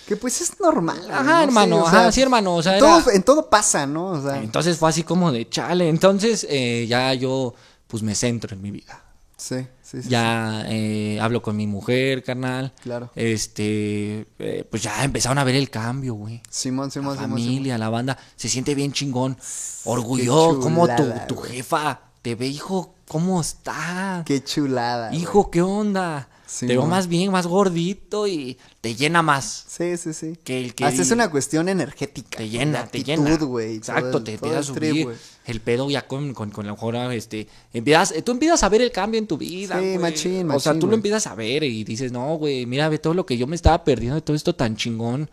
Que 0.08 0.16
pues 0.16 0.42
es 0.42 0.60
normal. 0.60 1.00
Ajá, 1.10 1.24
no 1.24 1.38
sé, 1.40 1.44
hermano, 1.46 1.76
o 1.78 1.88
ajá, 1.88 2.02
sea, 2.04 2.12
sí, 2.12 2.22
hermano. 2.22 2.56
O 2.56 2.64
sea, 2.64 2.78
en, 2.78 2.84
era- 2.84 3.02
todo, 3.04 3.12
en 3.12 3.24
todo 3.24 3.50
pasa, 3.50 3.86
¿no? 3.88 4.08
O 4.08 4.22
sea, 4.22 4.42
Entonces 4.42 4.78
fue 4.78 4.90
así 4.90 5.04
como 5.04 5.32
de 5.32 5.48
chale. 5.50 5.88
Entonces, 5.90 6.46
eh, 6.50 6.86
ya 6.88 7.14
yo, 7.14 7.54
pues 7.88 8.04
me 8.04 8.14
centro 8.16 8.54
en 8.56 8.62
mi 8.62 8.72
vida. 8.72 9.02
sí, 9.38 9.66
sí, 9.82 10.02
sí. 10.04 10.10
Ya 10.10 10.64
eh, 10.68 11.20
hablo 11.22 11.42
con 11.42 11.56
mi 11.56 11.66
mujer, 11.68 12.24
carnal. 12.24 12.74
Claro. 12.82 13.10
Este, 13.16 14.28
eh, 14.40 14.66
pues 14.70 14.84
ya 14.84 15.04
empezaron 15.04 15.38
a 15.38 15.44
ver 15.44 15.56
el 15.56 15.70
cambio, 15.70 16.14
güey. 16.16 16.42
Simón, 16.50 16.88
La 16.88 16.92
Simón, 16.92 17.16
Simón, 17.16 17.18
Simón. 17.18 17.30
familia, 17.40 17.78
la 17.78 17.90
banda, 17.90 18.18
se 18.36 18.50
siente 18.50 18.76
bien 18.76 18.92
chingón. 18.92 19.38
Orgullo, 19.86 20.60
como 20.60 20.88
tu, 20.96 21.04
tu 21.28 21.36
jefa 21.38 22.02
te 22.22 22.36
ve, 22.36 22.48
hijo, 22.48 22.94
¿cómo 23.08 23.42
está? 23.42 24.24
Qué 24.26 24.44
chulada. 24.44 25.10
güey. 25.10 25.22
Hijo, 25.22 25.50
¿qué 25.52 25.62
onda? 25.62 26.28
Sí, 26.46 26.68
te 26.68 26.74
veo 26.74 26.86
más 26.86 27.08
bien, 27.08 27.32
más 27.32 27.48
gordito 27.48 28.28
y 28.28 28.58
te 28.82 28.94
llena 28.94 29.22
más. 29.22 29.66
Sí, 29.70 29.96
sí, 29.96 30.14
sí. 30.14 30.38
Que 30.44 30.60
el 30.60 30.76
que 30.76 30.84
Hasta 30.84 31.02
es 31.02 31.12
una 31.12 31.32
cuestión 31.32 31.70
energética. 31.70 32.38
Te 32.40 32.50
llena, 32.50 32.84
de 32.84 32.90
te 32.90 32.98
actitud, 33.00 33.06
llena. 33.08 33.38
todo 33.38 33.60
Exacto, 33.62 34.18
el- 34.18 34.24
te 34.26 34.34
empieza 34.34 34.60
a 34.60 34.62
trip, 34.74 34.90
subir 34.92 35.04
güey. 35.06 35.18
El 35.46 35.60
pedo 35.60 35.90
ya 35.90 36.08
con, 36.08 36.34
con, 36.34 36.52
con 36.52 36.66
la 36.68 36.74
mejor, 36.74 36.96
este, 37.14 37.48
empiezas, 37.74 38.14
tú 38.24 38.32
empiezas 38.32 38.62
a 38.64 38.70
ver 38.70 38.82
el 38.82 38.92
cambio 38.92 39.18
en 39.18 39.26
tu 39.28 39.38
vida, 39.38 39.76
Sí, 39.80 39.86
güey. 39.86 39.98
machín, 39.98 40.52
O 40.52 40.60
sea, 40.60 40.72
machín, 40.74 40.80
tú 40.80 40.86
lo 40.86 40.92
güey. 40.92 40.98
empiezas 40.98 41.26
a 41.28 41.36
ver 41.36 41.64
y 41.64 41.84
dices, 41.84 42.12
no, 42.12 42.36
güey, 42.36 42.66
mira, 42.68 42.88
ve 42.90 43.00
todo 43.00 43.14
lo 43.16 43.26
que 43.26 43.38
yo 43.38 43.48
me 43.48 43.56
estaba 43.56 43.84
perdiendo 43.84 44.16
de 44.16 44.22
todo 44.22 44.36
esto 44.36 44.54
tan 44.56 44.76
chingón, 44.76 45.30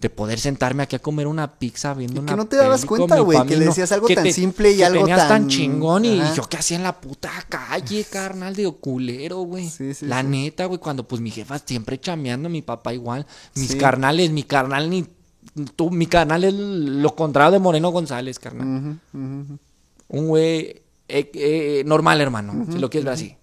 de 0.00 0.10
poder 0.10 0.38
sentarme 0.40 0.82
aquí 0.82 0.96
a 0.96 0.98
comer 0.98 1.26
una 1.26 1.58
pizza 1.58 1.92
viendo 1.94 2.16
Y 2.16 2.18
una 2.20 2.32
que 2.32 2.36
no 2.36 2.46
te 2.46 2.56
dabas 2.56 2.84
cuenta, 2.86 3.18
güey, 3.20 3.46
que 3.46 3.56
le 3.56 3.66
decías 3.66 3.92
algo 3.92 4.08
tan 4.08 4.24
te- 4.24 4.32
simple 4.32 4.72
y 4.72 4.76
que 4.78 4.84
algo 4.86 5.00
tenías 5.00 5.18
tan 5.28 5.42
tan- 5.42 5.48
chingón 5.48 6.04
y 6.06 6.20
Ajá. 6.20 6.34
yo 6.34 6.42
qué 6.48 6.56
hacía 6.56 6.76
en 6.78 6.82
la 6.82 7.00
puta 7.00 7.30
calle, 7.48 8.04
carnal, 8.10 8.54
digo, 8.56 8.76
culero, 8.78 9.40
güey. 9.40 9.68
Sí, 9.68 9.92
sí, 9.94 10.06
la 10.06 10.22
sí. 10.22 10.26
neta, 10.28 10.64
güey, 10.66 10.78
cuando 10.80 11.06
pues 11.06 11.20
mi 11.20 11.30
jefa 11.30 11.58
siempre 11.58 12.00
chameando, 12.00 12.48
mi 12.48 12.62
papá 12.62 12.94
igual, 12.94 13.26
mis 13.54 13.74
carnales, 13.76 14.30
mi 14.30 14.42
carnal 14.42 14.88
ni 14.88 15.04
tú, 15.76 15.90
mi 15.90 16.06
carnal 16.06 16.44
es 16.44 16.54
lo 16.54 17.14
contrario 17.14 17.52
de 17.52 17.58
Moreno 17.58 17.90
González, 17.90 18.38
carnal. 18.38 18.98
Un 19.12 20.28
güey 20.28 20.82
eh, 21.08 21.30
eh, 21.34 21.82
normal, 21.86 22.20
hermano, 22.20 22.66
si 22.70 22.78
lo 22.78 22.90
quieres 22.90 23.04
ver 23.04 23.14
así. 23.14 23.36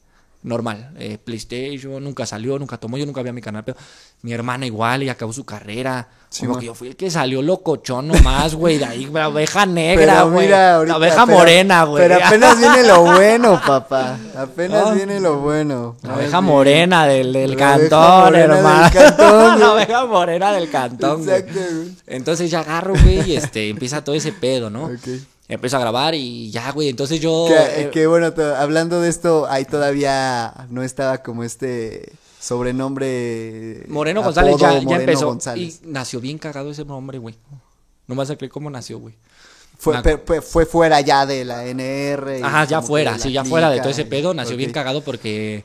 Normal, 0.43 0.91
eh, 0.97 1.17
PlayStation, 1.17 2.01
nunca 2.01 2.25
salió, 2.25 2.57
nunca 2.59 2.77
tomó, 2.77 2.97
yo 2.97 3.05
nunca 3.05 3.21
vi 3.23 3.29
a 3.29 3.33
mi 3.33 3.41
canal, 3.41 3.63
pero 3.65 3.77
mi 4.21 4.31
hermana 4.33 4.65
igual, 4.65 5.03
y 5.03 5.09
acabó 5.09 5.33
su 5.33 5.43
carrera. 5.43 6.07
Sí, 6.29 6.41
como 6.41 6.53
man. 6.53 6.59
que 6.59 6.65
yo 6.67 6.73
fui 6.75 6.89
el 6.89 6.95
que 6.95 7.09
salió 7.09 7.41
locochón 7.41 8.07
nomás, 8.07 8.53
güey, 8.53 8.77
de 8.77 8.85
ahí, 8.85 9.05
la 9.11 9.29
oveja 9.29 9.65
negra, 9.65 10.23
güey. 10.23 10.45
mira, 10.45 10.75
ahorita, 10.75 10.91
La 10.93 10.97
oveja 10.99 11.25
pero- 11.25 11.37
morena, 11.37 11.83
güey. 11.85 12.03
Pero 12.07 12.23
apenas 12.23 12.57
viene 12.59 12.83
lo 12.87 13.01
bueno, 13.03 13.61
papá. 13.65 14.17
Apenas 14.37 14.83
Ah. 14.87 14.91
viene 14.93 15.19
lo 15.19 15.39
bueno. 15.39 15.97
La 16.03 16.15
oveja 16.15 16.39
bien. 16.39 16.43
morena 16.51 17.07
del, 17.07 17.33
del 17.33 17.51
La 17.51 17.57
cantón, 17.57 18.35
hermano. 18.35 18.89
la 19.59 19.73
oveja 19.73 20.05
morena 20.05 20.51
del 20.53 20.69
cantón, 20.69 21.25
güey. 21.25 21.35
Exacto, 21.39 21.59
güey. 21.75 21.95
Entonces 22.07 22.51
ya 22.51 22.59
agarro, 22.59 22.93
güey, 22.93 23.31
y 23.31 23.35
este, 23.35 23.69
empieza 23.69 24.03
todo 24.03 24.15
ese 24.15 24.31
pedo, 24.31 24.69
¿no? 24.69 24.85
Ok. 24.85 25.07
Empiezo 25.49 25.77
a 25.77 25.79
grabar 25.79 26.13
y 26.13 26.51
ya, 26.51 26.71
güey, 26.71 26.89
entonces 26.89 27.21
yo... 27.21 27.47
Que, 27.47 27.83
eh, 27.83 27.89
que 27.89 28.05
bueno, 28.05 28.33
hablando 28.57 28.99
de 28.99 29.09
esto, 29.09 29.47
ahí 29.49 29.63
todavía 29.63 30.67
no 30.69 30.83
estaba 30.83 31.19
como 31.19 31.43
este 31.43 32.11
sobrenombre. 32.39 33.85
Moreno 33.87 34.21
apodo 34.21 34.33
González 34.33 34.57
ya, 34.59 34.73
ya 34.73 34.81
Moreno 34.81 35.01
empezó. 35.01 35.25
González. 35.27 35.81
Y 35.83 35.87
nació 35.87 36.19
bien 36.19 36.37
cagado 36.37 36.71
ese 36.71 36.83
nombre, 36.83 37.17
güey. 37.17 37.35
No 38.07 38.15
vas 38.15 38.29
a 38.29 38.35
creer 38.35 38.51
cómo 38.51 38.69
nació, 38.69 38.99
güey. 38.99 39.15
Fue, 39.77 40.01
Me 40.01 40.41
fue 40.41 40.65
fuera 40.65 40.99
ya 41.01 41.25
de 41.25 41.45
la 41.45 41.65
NR. 41.65 42.43
Ajá, 42.43 42.65
ya 42.65 42.81
fuera, 42.81 43.19
sí, 43.19 43.31
ya 43.31 43.45
fuera 43.45 43.69
de 43.69 43.79
todo 43.79 43.89
ese 43.89 44.05
pedo. 44.05 44.33
Nació 44.33 44.57
bien 44.57 44.71
cagado 44.71 45.01
porque 45.01 45.63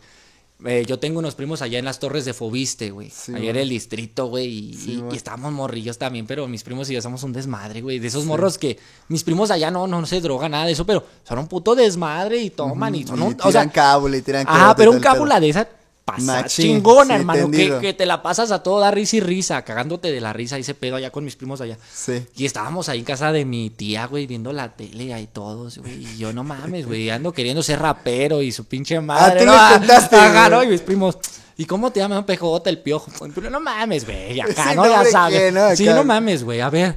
eh, 0.67 0.85
yo 0.87 0.99
tengo 0.99 1.19
unos 1.19 1.35
primos 1.35 1.63
allá 1.63 1.79
en 1.79 1.85
las 1.85 1.99
torres 1.99 2.25
de 2.25 2.33
Fobiste, 2.35 2.91
güey. 2.91 3.11
Sí, 3.11 3.35
allá 3.35 3.51
en 3.51 3.57
el 3.57 3.69
distrito, 3.69 4.27
güey. 4.27 4.47
Y, 4.47 4.75
Sí, 4.75 4.93
y- 4.93 4.97
man. 5.03 5.09
y 5.13 5.17
estábamos 5.17 5.53
morrillos 5.53 5.99
también, 5.99 6.27
pero 6.27 6.47
mis 6.49 6.63
primos 6.63 6.89
y 6.91 6.95
yo 6.95 7.03
somos 7.03 7.23
un 7.23 7.33
desmadre, 7.33 7.81
güey. 7.81 7.99
De 7.99 8.09
esos 8.09 8.25
morros 8.25 8.59
que 8.59 8.79
mis 9.09 9.25
primos 9.25 9.51
allá 9.51 9.71
no, 9.71 9.87
no, 9.87 10.05
se 10.07 10.21
droga 10.21 10.49
nada 10.49 10.67
de 10.67 10.73
eso, 10.73 10.85
pero 10.87 11.05
son 11.27 11.39
un 11.39 11.49
puto 11.49 11.75
desmadre 11.75 12.39
y 12.43 12.51
toman 12.51 12.95
y 12.95 13.07
son 13.07 13.19
Y 13.19 13.23
un. 13.23 13.35
tiran 13.35 13.49
O 13.49 13.53
sea, 13.53 13.71
y 14.19 14.23
tiran 14.23 14.47
Ajá, 14.49 14.75
pero 14.77 14.91
un 14.91 15.01
cábula 15.01 15.41
de 15.41 15.49
esa 15.51 15.69
pasa 16.05 16.43
Machín, 16.43 16.77
chingona, 16.77 17.15
sí, 17.15 17.21
hermano. 17.21 17.51
Que, 17.51 17.93
te 17.93 18.07
la 18.07 18.23
pasas 18.23 18.51
a 18.51 18.63
todo, 18.63 18.81
da 18.81 18.91
risa 18.91 19.17
y 19.17 19.21
risa, 19.21 19.63
cagándote 19.63 20.11
de 20.11 20.21
la 20.21 20.33
risa, 20.33 20.59
ese 20.59 20.75
pedo 20.75 20.97
allá 20.97 21.11
con 21.11 21.25
mis 21.25 21.37
primos 21.37 21.61
allá. 21.61 21.79
Sí. 21.93 22.25
Y 22.37 22.45
estábamos 22.45 22.89
ahí 22.89 23.01
en 23.01 23.05
casa 23.05 23.33
de 23.33 23.45
mi 23.45 23.71
tía, 23.71 24.07
güey, 24.07 24.27
viendo 24.27 24.53
la 24.53 24.75
tele 24.75 25.15
ahí 25.15 25.29
todos, 25.33 25.79
güey. 25.79 26.05
Y 26.05 26.19
yo 26.19 26.33
no 26.33 26.45
mames, 26.45 26.87
güey, 26.87 27.11
ando 27.11 27.33
queriendo 27.33 27.63
ser 27.63 27.81
rapero 27.81 28.43
y 28.43 28.53
su 28.53 28.65
pinche 28.65 29.01
madre. 29.01 29.41
tú 29.41 29.47
¿no? 29.47 29.53
Ah, 29.55 29.77
contaste, 29.79 30.17
Ajá. 30.17 30.49
¿no? 30.49 30.63
Y 30.63 30.69
mis 30.69 30.81
primos. 30.81 31.19
¿Y 31.57 31.67
cómo 31.67 31.93
te 31.93 32.01
llaman 32.01 32.25
PJ 32.25 32.71
el 32.71 32.79
piojo? 32.79 33.11
Pero 33.35 33.51
no 33.51 33.61
mames, 33.61 34.05
güey, 34.05 34.41
acá, 34.41 34.71
Sí, 34.71 34.77
¿no? 34.77 34.87
Ya 34.87 35.05
sabes. 35.05 35.53
¿no? 35.53 35.77
Sí, 35.77 35.85
no 35.87 36.05
mames, 36.05 36.43
güey, 36.45 36.61
a 36.61 36.71
ver. 36.71 36.97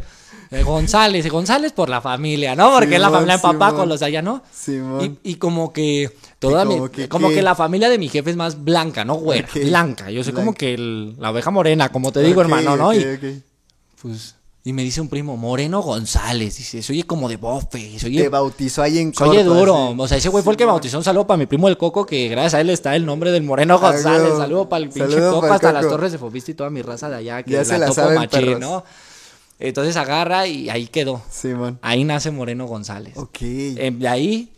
González, 0.64 1.30
González 1.30 1.72
por 1.72 1.90
la 1.90 2.02
familia, 2.02 2.56
¿no? 2.56 2.72
Porque 2.72 2.96
es 2.96 3.02
la 3.02 3.10
familia 3.10 3.36
de 3.38 3.42
papá 3.42 3.74
con 3.74 3.90
los 3.90 4.00
de 4.00 4.06
allá, 4.08 4.22
¿no? 4.22 4.42
Simón. 4.54 5.20
Y, 5.24 5.32
y 5.32 5.36
como 5.36 5.74
que 5.74 6.12
toda 6.40 6.64
Y 6.64 6.68
mi- 6.68 6.76
como 6.76 6.90
que 6.92 7.10
como 7.10 7.30
que 7.30 7.42
la 7.42 7.56
familia 7.56 7.90
de 7.90 7.98
mi 7.98 8.10
jefe 8.10 8.30
es 8.30 8.36
más 8.36 8.64
blanca, 8.64 9.04
no 9.06 9.16
güera, 9.16 9.48
blanca. 9.54 10.10
Yo 10.12 10.24
soy 10.24 10.34
como 10.34 10.54
que 10.54 10.74
el- 10.74 11.16
la 11.20 11.32
oveja 11.32 11.52
morena, 11.52 11.90
como 11.90 12.12
te 12.12 12.22
digo, 12.22 12.42
hermano, 12.42 12.76
¿no? 12.78 12.90
ok, 12.90 12.96
Y, 12.96 13.42
pues, 14.02 14.36
y 14.64 14.74
me 14.74 14.84
dice 14.84 15.00
un 15.00 15.10
primo, 15.10 15.38
Moreno 15.38 15.82
González, 15.84 16.58
dice, 16.58 16.82
se 16.82 16.92
oye 16.92 17.04
como 17.04 17.30
de 17.30 17.38
bofe, 17.38 18.00
se 18.00 18.10
Te 18.10 18.30
bautizó 18.30 18.82
ahí 18.82 18.98
en 18.98 19.12
corto, 19.12 19.44
duro. 19.44 19.76
así. 19.90 19.96
O 20.00 20.08
sea, 20.08 20.18
ese 20.18 20.30
güey 20.30 20.44
fue 20.44 20.54
el 20.54 20.58
que 20.58 20.66
bautizó 20.66 20.98
un 20.98 21.04
saludo 21.04 21.28
para 21.28 21.38
mi 21.38 21.46
primo 21.46 21.68
el 21.70 21.78
Coco, 21.78 22.04
que 22.06 22.28
gracias 22.30 22.56
a 22.56 22.62
él 22.62 22.72
está 22.72 22.96
el 22.96 23.06
nombre 23.06 23.32
del 23.32 23.44
Moreno 23.44 23.78
González. 23.78 24.34
Saludo 24.38 24.68
para 24.68 24.84
el 24.84 24.90
pinche 24.90 25.20
Coco, 25.20 25.46
hasta 25.46 25.72
las 25.72 25.88
torres 25.88 26.12
de 26.12 26.18
Fobiste 26.18 26.52
y 26.52 26.56
toda 26.56 26.72
mi 26.72 26.82
raza 26.82 27.10
de 27.10 27.16
allá, 27.18 27.44
que 27.44 27.52
Ya 27.52 27.60
la, 27.60 27.66
se 27.66 27.78
la 27.78 27.86
topo 27.86 27.94
saben, 28.02 28.16
machín. 28.16 28.60
¿no? 28.60 28.84
Entonces 29.60 29.96
agarra 29.96 30.48
y 30.48 30.70
ahí 30.70 30.88
quedó. 30.88 31.22
Simón. 31.30 31.80
Ahí 31.82 32.04
nace 32.04 32.30
Moreno 32.32 32.66
González. 32.66 33.14
Ok. 33.18 33.38
Eh, 33.42 33.92
de 33.98 34.08
ahí, 34.08 34.52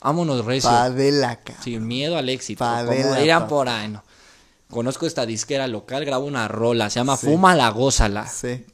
vámonos 0.00 0.44
recio. 0.44 0.68
Pa 0.70 0.90
de 0.90 1.12
la 1.12 1.36
ca- 1.40 1.60
Sin 1.62 1.86
miedo 1.86 2.16
al 2.16 2.28
éxito. 2.28 2.64
Favela, 2.64 3.02
como 3.10 3.20
dirán 3.20 3.40
papá. 3.42 3.48
por 3.48 3.68
ahí, 3.68 3.88
¿no? 3.88 4.02
Conozco 4.70 5.06
esta 5.06 5.24
disquera 5.26 5.68
local, 5.68 6.04
grabo 6.04 6.24
una 6.26 6.48
rola, 6.48 6.90
se 6.90 6.98
llama 6.98 7.16
Sí. 7.16 7.26
Fuma 7.26 7.54
la 7.54 7.68
Gózala. 7.70 8.26
Sí. 8.28 8.64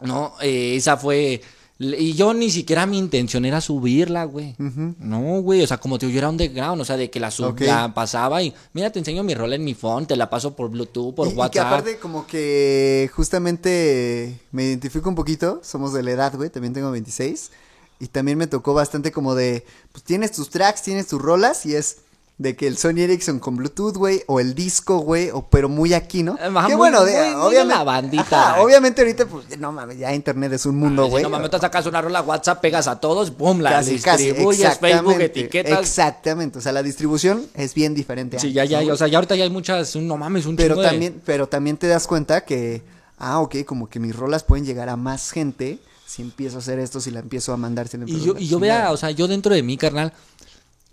No, 0.00 0.32
eh, 0.40 0.76
esa 0.76 0.96
fue. 0.96 1.42
Y 1.78 2.14
yo 2.14 2.32
ni 2.32 2.50
siquiera 2.50 2.86
mi 2.86 2.96
intención 2.96 3.44
era 3.44 3.60
subirla, 3.60 4.24
güey. 4.24 4.54
No, 4.58 5.42
güey. 5.42 5.62
O 5.62 5.66
sea, 5.66 5.76
como 5.78 5.98
te 5.98 6.06
digo, 6.06 6.14
yo 6.14 6.18
era 6.20 6.30
underground. 6.30 6.80
O 6.80 6.84
sea, 6.84 6.96
de 6.96 7.10
que 7.10 7.20
la, 7.20 7.30
sub, 7.30 7.60
la 7.60 7.92
pasaba 7.92 8.42
y. 8.42 8.54
Mira, 8.72 8.90
te 8.90 8.98
enseño 8.98 9.22
mi 9.22 9.34
rola 9.34 9.56
en 9.56 9.64
mi 9.64 9.74
phone, 9.74 10.06
te 10.06 10.16
la 10.16 10.30
paso 10.30 10.56
por 10.56 10.70
Bluetooth, 10.70 11.14
por 11.14 11.26
y, 11.26 11.30
y 11.30 11.34
que 11.34 11.38
WhatsApp. 11.38 11.66
aparte 11.66 11.98
como 11.98 12.26
que 12.26 13.10
justamente 13.14 14.40
me 14.52 14.64
identifico 14.64 15.08
un 15.08 15.14
poquito, 15.14 15.60
somos 15.62 15.92
de 15.92 16.02
la 16.02 16.12
edad, 16.12 16.34
güey, 16.34 16.48
también 16.48 16.72
tengo 16.72 16.90
26 16.90 17.50
y 17.98 18.08
también 18.08 18.38
me 18.38 18.46
tocó 18.46 18.74
bastante 18.74 19.12
como 19.12 19.34
de, 19.34 19.64
pues 19.92 20.04
tienes 20.04 20.32
tus 20.32 20.50
tracks, 20.50 20.82
tienes 20.82 21.06
tus 21.06 21.20
rolas 21.20 21.64
y 21.66 21.74
es 21.74 21.98
de 22.38 22.54
que 22.54 22.66
el 22.66 22.76
Sony 22.76 22.98
Ericsson 22.98 23.38
con 23.38 23.56
Bluetooth, 23.56 23.94
güey, 23.96 24.22
o 24.26 24.40
el 24.40 24.54
disco, 24.54 24.98
güey, 24.98 25.30
o 25.30 25.48
pero 25.48 25.70
muy 25.70 25.94
aquí, 25.94 26.22
¿no? 26.22 26.34
Ajá, 26.34 26.66
Qué 26.66 26.74
muy- 26.74 26.76
bueno, 26.76 27.02
de- 27.02 27.12
muy- 27.12 27.20
muy 27.22 27.30
de 27.30 27.36
obviamente, 27.46 27.74
la 27.78 27.84
bandita. 27.84 28.50
Ajá, 28.50 28.60
obviamente 28.62 29.00
ahorita 29.00 29.24
pues 29.26 29.58
no 29.58 29.72
mames, 29.72 29.96
ya 29.98 30.14
internet 30.14 30.52
es 30.52 30.66
un 30.66 30.76
mundo, 30.76 31.04
Si 31.04 31.10
güey. 31.10 31.22
no 31.22 31.30
mames, 31.30 31.50
te 31.50 31.58
sacas 31.58 31.86
una 31.86 32.02
rola 32.02 32.20
WhatsApp, 32.20 32.60
pegas 32.60 32.88
a 32.88 33.00
todos, 33.00 33.30
pum, 33.30 33.60
la 33.60 33.70
Casi, 33.70 33.98
casi, 34.00 34.24
distribuyes, 34.24 34.60
Facebook, 34.78 34.84
exactamente, 34.86 35.24
etiquetas. 35.24 35.80
Exactamente, 35.80 36.58
o 36.58 36.60
sea, 36.60 36.72
la 36.72 36.82
distribución 36.82 37.46
es 37.54 37.72
bien 37.72 37.94
diferente. 37.94 38.38
Sí, 38.38 38.48
antes, 38.48 38.54
ya, 38.54 38.64
ya, 38.66 38.82
¿no? 38.86 38.92
o 38.92 38.96
sea, 38.98 39.08
ya 39.08 39.16
ahorita 39.16 39.34
ya 39.34 39.44
hay 39.44 39.50
muchas, 39.50 39.96
no 39.96 40.18
mames, 40.18 40.44
un 40.44 40.56
pero 40.56 40.74
chingo 40.74 40.82
de- 40.82 40.88
también, 40.88 41.22
pero 41.24 41.48
también 41.48 41.78
te 41.78 41.86
das 41.86 42.06
cuenta 42.06 42.44
que, 42.44 42.82
ah, 43.16 43.40
ok, 43.40 43.64
como 43.64 43.88
que 43.88 43.98
mis 43.98 44.14
rolas 44.14 44.42
pueden 44.44 44.66
llegar 44.66 44.90
a 44.90 44.96
más 44.96 45.30
gente 45.30 45.78
si 46.06 46.20
empiezo 46.20 46.56
a 46.56 46.58
hacer 46.58 46.78
esto, 46.80 47.00
si 47.00 47.10
la 47.10 47.20
empiezo 47.20 47.54
a 47.54 47.56
mandar. 47.56 47.88
Si 47.88 47.96
la 47.96 48.04
Y 48.04 48.10
empiezo 48.10 48.26
yo, 48.26 48.36
a 48.36 48.40
y 48.42 48.46
yo 48.46 48.60
vea, 48.60 48.92
o 48.92 48.96
sea, 48.98 49.10
yo 49.10 49.26
dentro 49.26 49.54
de 49.54 49.62
mí, 49.62 49.76
carnal, 49.78 50.12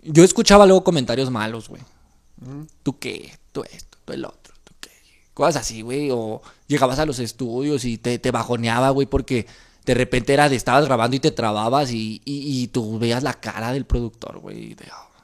yo 0.04 0.24
escuchaba 0.24 0.66
luego 0.66 0.84
comentarios 0.84 1.30
malos, 1.30 1.68
güey. 1.68 1.82
¿Tú 2.82 2.98
qué? 2.98 3.36
¿Tú 3.52 3.62
esto? 3.64 3.98
¿Tú 4.04 4.12
el 4.12 4.24
otro? 4.24 4.54
¿Tú 4.64 4.74
qué? 4.80 4.90
Cosas 5.32 5.62
así, 5.62 5.82
güey. 5.82 6.10
O 6.12 6.42
llegabas 6.66 6.98
a 6.98 7.06
los 7.06 7.18
estudios 7.18 7.84
y 7.84 7.98
te, 7.98 8.18
te 8.18 8.30
bajoneaba, 8.30 8.90
güey, 8.90 9.06
porque 9.06 9.46
de 9.84 9.94
repente 9.94 10.32
era 10.32 10.48
de 10.48 10.56
estabas 10.56 10.84
grabando 10.86 11.16
y 11.16 11.20
te 11.20 11.30
trababas 11.30 11.90
y, 11.90 12.20
y, 12.24 12.62
y 12.62 12.68
tú 12.68 12.98
veías 12.98 13.22
la 13.22 13.34
cara 13.34 13.72
del 13.72 13.84
productor, 13.86 14.38
güey. 14.38 14.76
oh, 14.90 15.14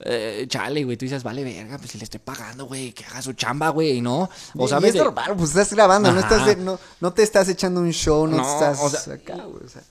eh, 0.00 0.44
chale, 0.48 0.84
güey, 0.84 0.96
tú 0.98 1.06
dices, 1.06 1.22
vale, 1.22 1.42
verga, 1.42 1.78
pues 1.78 1.90
si 1.90 1.98
le 1.98 2.04
estoy 2.04 2.20
pagando, 2.20 2.66
güey, 2.66 2.92
que 2.92 3.04
haga 3.06 3.22
su 3.22 3.32
chamba, 3.32 3.70
güey, 3.70 4.02
¿no? 4.02 4.28
O 4.54 4.66
y 4.66 4.68
sabes 4.68 4.88
es 4.88 4.94
de- 4.94 5.00
normal, 5.00 5.34
pues 5.36 5.50
estás 5.50 5.72
grabando, 5.72 6.12
no 6.12 6.20
estás 6.20 6.58
no, 6.58 6.78
no 7.00 7.12
te 7.14 7.22
estás 7.22 7.48
echando 7.48 7.80
un 7.80 7.92
show, 7.92 8.26
no, 8.26 8.36
No, 8.36 8.42
te 8.42 8.50
estás 8.52 8.78
o 8.80 8.90
sea, 8.90 9.14
acá, 9.14 9.36
güey, 9.44 9.64
o 9.64 9.68
sea. 9.68 9.82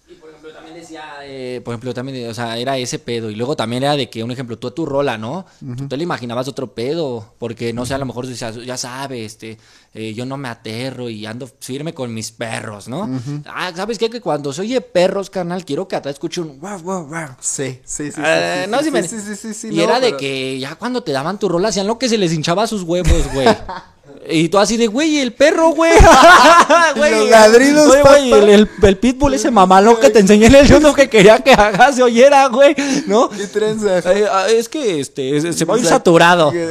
Ejemplo, 0.45 0.53
también 0.53 0.75
decía, 0.75 1.03
eh, 1.23 1.61
por 1.63 1.73
ejemplo, 1.73 1.93
también, 1.93 2.29
o 2.29 2.33
sea, 2.33 2.57
era 2.57 2.77
ese 2.77 2.99
pedo. 2.99 3.31
Y 3.31 3.35
luego 3.35 3.55
también 3.55 3.83
era 3.83 3.95
de 3.95 4.09
que, 4.09 4.23
un 4.23 4.31
ejemplo, 4.31 4.59
tú 4.59 4.67
a 4.67 4.75
tu 4.75 4.85
rola, 4.85 5.17
¿no? 5.17 5.45
Tú 5.59 5.87
te 5.87 5.97
le 5.97 6.03
imaginabas 6.03 6.47
otro 6.47 6.73
pedo. 6.73 7.33
Porque, 7.39 7.73
no 7.73 7.85
sé, 7.85 7.93
a 7.93 7.97
lo 7.97 8.05
mejor 8.05 8.27
decías, 8.27 8.55
ya 8.63 8.77
sabes, 8.77 9.25
este, 9.25 9.57
eh, 9.93 10.13
yo 10.13 10.25
no 10.25 10.37
me 10.37 10.49
aterro 10.49 11.09
y 11.09 11.25
ando 11.25 11.49
firme 11.59 11.93
con 11.93 12.13
mis 12.13 12.31
perros, 12.31 12.87
¿no? 12.87 13.09
Ah, 13.45 13.71
¿sabes 13.75 13.97
qué? 13.97 14.09
Que 14.09 14.21
cuando 14.21 14.53
se 14.53 14.61
oye 14.61 14.81
perros, 14.81 15.29
carnal, 15.29 15.65
quiero 15.65 15.87
que 15.87 15.95
atrás 15.95 16.15
escuche 16.15 16.41
un 16.41 16.59
wow, 16.59 16.79
wow, 16.79 17.07
wow. 17.07 17.29
Sí, 17.39 17.79
sí, 17.83 18.11
sí, 18.11 18.21
sí, 18.21 18.69
no, 18.69 18.83
sí, 18.83 18.91
sí, 19.35 19.53
sí, 19.53 19.67
y 19.71 19.77
no, 19.77 19.83
era 19.83 19.99
de 19.99 20.15
que 20.17 20.59
ya 20.59 20.75
cuando 20.75 21.01
te 21.01 21.11
daban 21.11 21.39
tu 21.39 21.49
rola 21.49 21.69
hacían 21.69 21.87
lo 21.87 21.97
que 21.97 22.09
se 22.09 22.17
les 22.17 22.33
hinchaba 22.33 22.67
sus 22.67 22.83
huevos, 22.83 23.33
güey. 23.33 23.47
Y 24.29 24.49
tú 24.49 24.57
así 24.57 24.77
de, 24.77 24.87
güey, 24.87 25.19
el 25.19 25.33
perro, 25.33 25.69
güey. 25.69 25.91
Güey, 26.95 27.11
los 27.19 27.29
ladridos, 27.29 27.89
Oye, 27.91 28.01
güey, 28.01 28.31
el, 28.31 28.49
el, 28.49 28.69
el 28.81 28.97
pitbull 28.97 29.33
ese 29.33 29.51
mamalón 29.51 29.97
que 29.99 30.09
te 30.09 30.19
enseñé 30.19 30.45
en 30.47 30.55
el 30.55 30.67
YouTube 30.67 30.95
que 30.95 31.09
quería 31.09 31.39
que 31.39 31.51
hagas 31.53 31.95
se 31.95 32.03
oyera, 32.03 32.47
güey. 32.47 32.75
¿No? 33.07 33.29
¿Qué 33.29 33.47
trenza? 33.47 33.99
Eh, 33.99 34.25
ah, 34.31 34.45
es 34.49 34.69
que 34.69 34.99
este 35.01 35.41
se- 35.41 35.53
se 35.53 35.65
va 35.65 35.75
a 35.75 35.77
ir 35.77 35.85
saturado. 35.85 36.51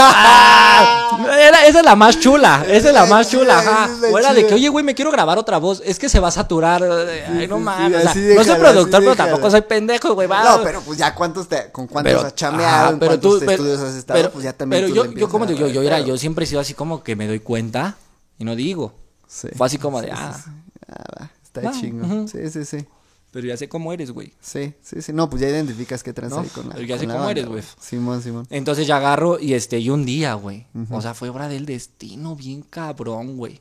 Ah, 0.00 1.36
era- 1.40 1.66
esa 1.66 1.80
es 1.80 1.84
la 1.84 1.96
más 1.96 2.20
chula, 2.20 2.64
esa 2.68 2.88
es 2.88 2.94
la 2.94 3.06
más 3.06 3.28
chula, 3.30 3.58
ajá. 3.58 3.88
es 3.92 4.00
la 4.00 4.08
O 4.10 4.18
era 4.18 4.32
de 4.32 4.46
que, 4.46 4.54
oye, 4.54 4.68
güey, 4.68 4.84
me 4.84 4.94
quiero 4.94 5.10
grabar 5.10 5.36
otra 5.38 5.58
voz, 5.58 5.82
es 5.84 5.98
que 5.98 6.08
se 6.08 6.20
va 6.20 6.28
a 6.28 6.30
saturar. 6.30 6.82
Ay, 6.84 7.48
no 7.48 7.56
sí, 7.56 7.60
sí, 7.60 7.64
mames, 7.64 8.06
o 8.06 8.12
sea, 8.12 8.34
no 8.34 8.44
soy 8.44 8.54
productor, 8.56 9.00
pero 9.00 9.16
tampoco 9.16 9.50
soy 9.50 9.62
pendejo, 9.62 10.14
güey. 10.14 10.28
va. 10.28 10.44
No, 10.44 10.62
pero 10.62 10.80
pues 10.82 10.98
ya 10.98 11.14
cuántos 11.14 11.48
te, 11.48 11.70
con 11.72 11.86
cuántos 11.88 12.12
Pero- 12.14 12.26
has 12.26 12.34
ajá, 12.42 12.96
pero 13.00 13.10
cuántos 13.12 13.20
tú- 13.32 13.38
pero- 13.40 13.50
estudios 13.52 13.80
has 13.80 13.94
estado, 13.96 14.18
pero- 14.20 14.30
pues 14.30 14.44
ya 14.44 14.52
también 14.52 14.82
Pero 14.84 14.94
tú 14.94 15.12
yo, 15.12 15.18
yo 15.18 15.28
como 15.28 15.46
digo, 15.46 15.66
yo 15.66 15.80
el 15.80 15.86
era, 15.88 15.98
yo 16.00 16.16
siempre 16.16 16.44
he 16.44 16.46
sido 16.46 16.60
así 16.60 16.74
como 16.74 16.97
que 17.02 17.16
me 17.16 17.26
doy 17.26 17.40
cuenta 17.40 17.96
y 18.38 18.44
no 18.44 18.56
digo. 18.56 18.94
Sí. 19.26 19.48
Fue 19.54 19.66
así 19.66 19.78
como 19.78 20.00
de, 20.00 20.08
Sí, 20.08 20.14
ah, 20.16 20.42
sí. 20.44 20.50
Ah, 20.88 21.30
está 21.42 21.60
Va, 21.60 21.72
chingo. 21.72 22.28
Sí, 22.28 22.38
sí, 22.50 22.64
sí. 22.64 22.86
pero 23.30 23.46
ya 23.46 23.56
sé 23.56 23.68
cómo 23.68 23.92
eres, 23.92 24.10
güey. 24.10 24.32
Sí, 24.40 24.72
sí, 24.82 25.02
sí. 25.02 25.12
No, 25.12 25.28
pues 25.28 25.42
ya 25.42 25.48
identificas 25.48 26.02
qué 26.02 26.14
No, 26.28 26.40
ahí 26.40 26.48
con 26.48 26.68
la. 26.68 26.74
pero 26.74 26.86
ya 26.86 26.98
sé 26.98 27.06
cómo 27.06 27.18
banda, 27.18 27.32
eres, 27.32 27.46
güey. 27.46 27.62
Simón, 27.80 28.22
Simón. 28.22 28.46
Entonces 28.50 28.86
ya 28.86 28.96
agarro 28.96 29.38
y 29.38 29.54
este, 29.54 29.78
y 29.78 29.90
un 29.90 30.04
día, 30.04 30.34
güey. 30.34 30.66
O 30.90 31.02
sea, 31.02 31.14
fue 31.14 31.28
obra 31.28 31.48
del 31.48 31.66
destino, 31.66 32.36
bien 32.36 32.62
cabrón, 32.62 33.36
güey. 33.36 33.60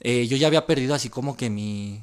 Eh, 0.00 0.26
yo 0.26 0.36
ya 0.36 0.48
había 0.48 0.66
perdido 0.66 0.94
así 0.94 1.08
como 1.08 1.36
que 1.36 1.48
mi, 1.50 2.02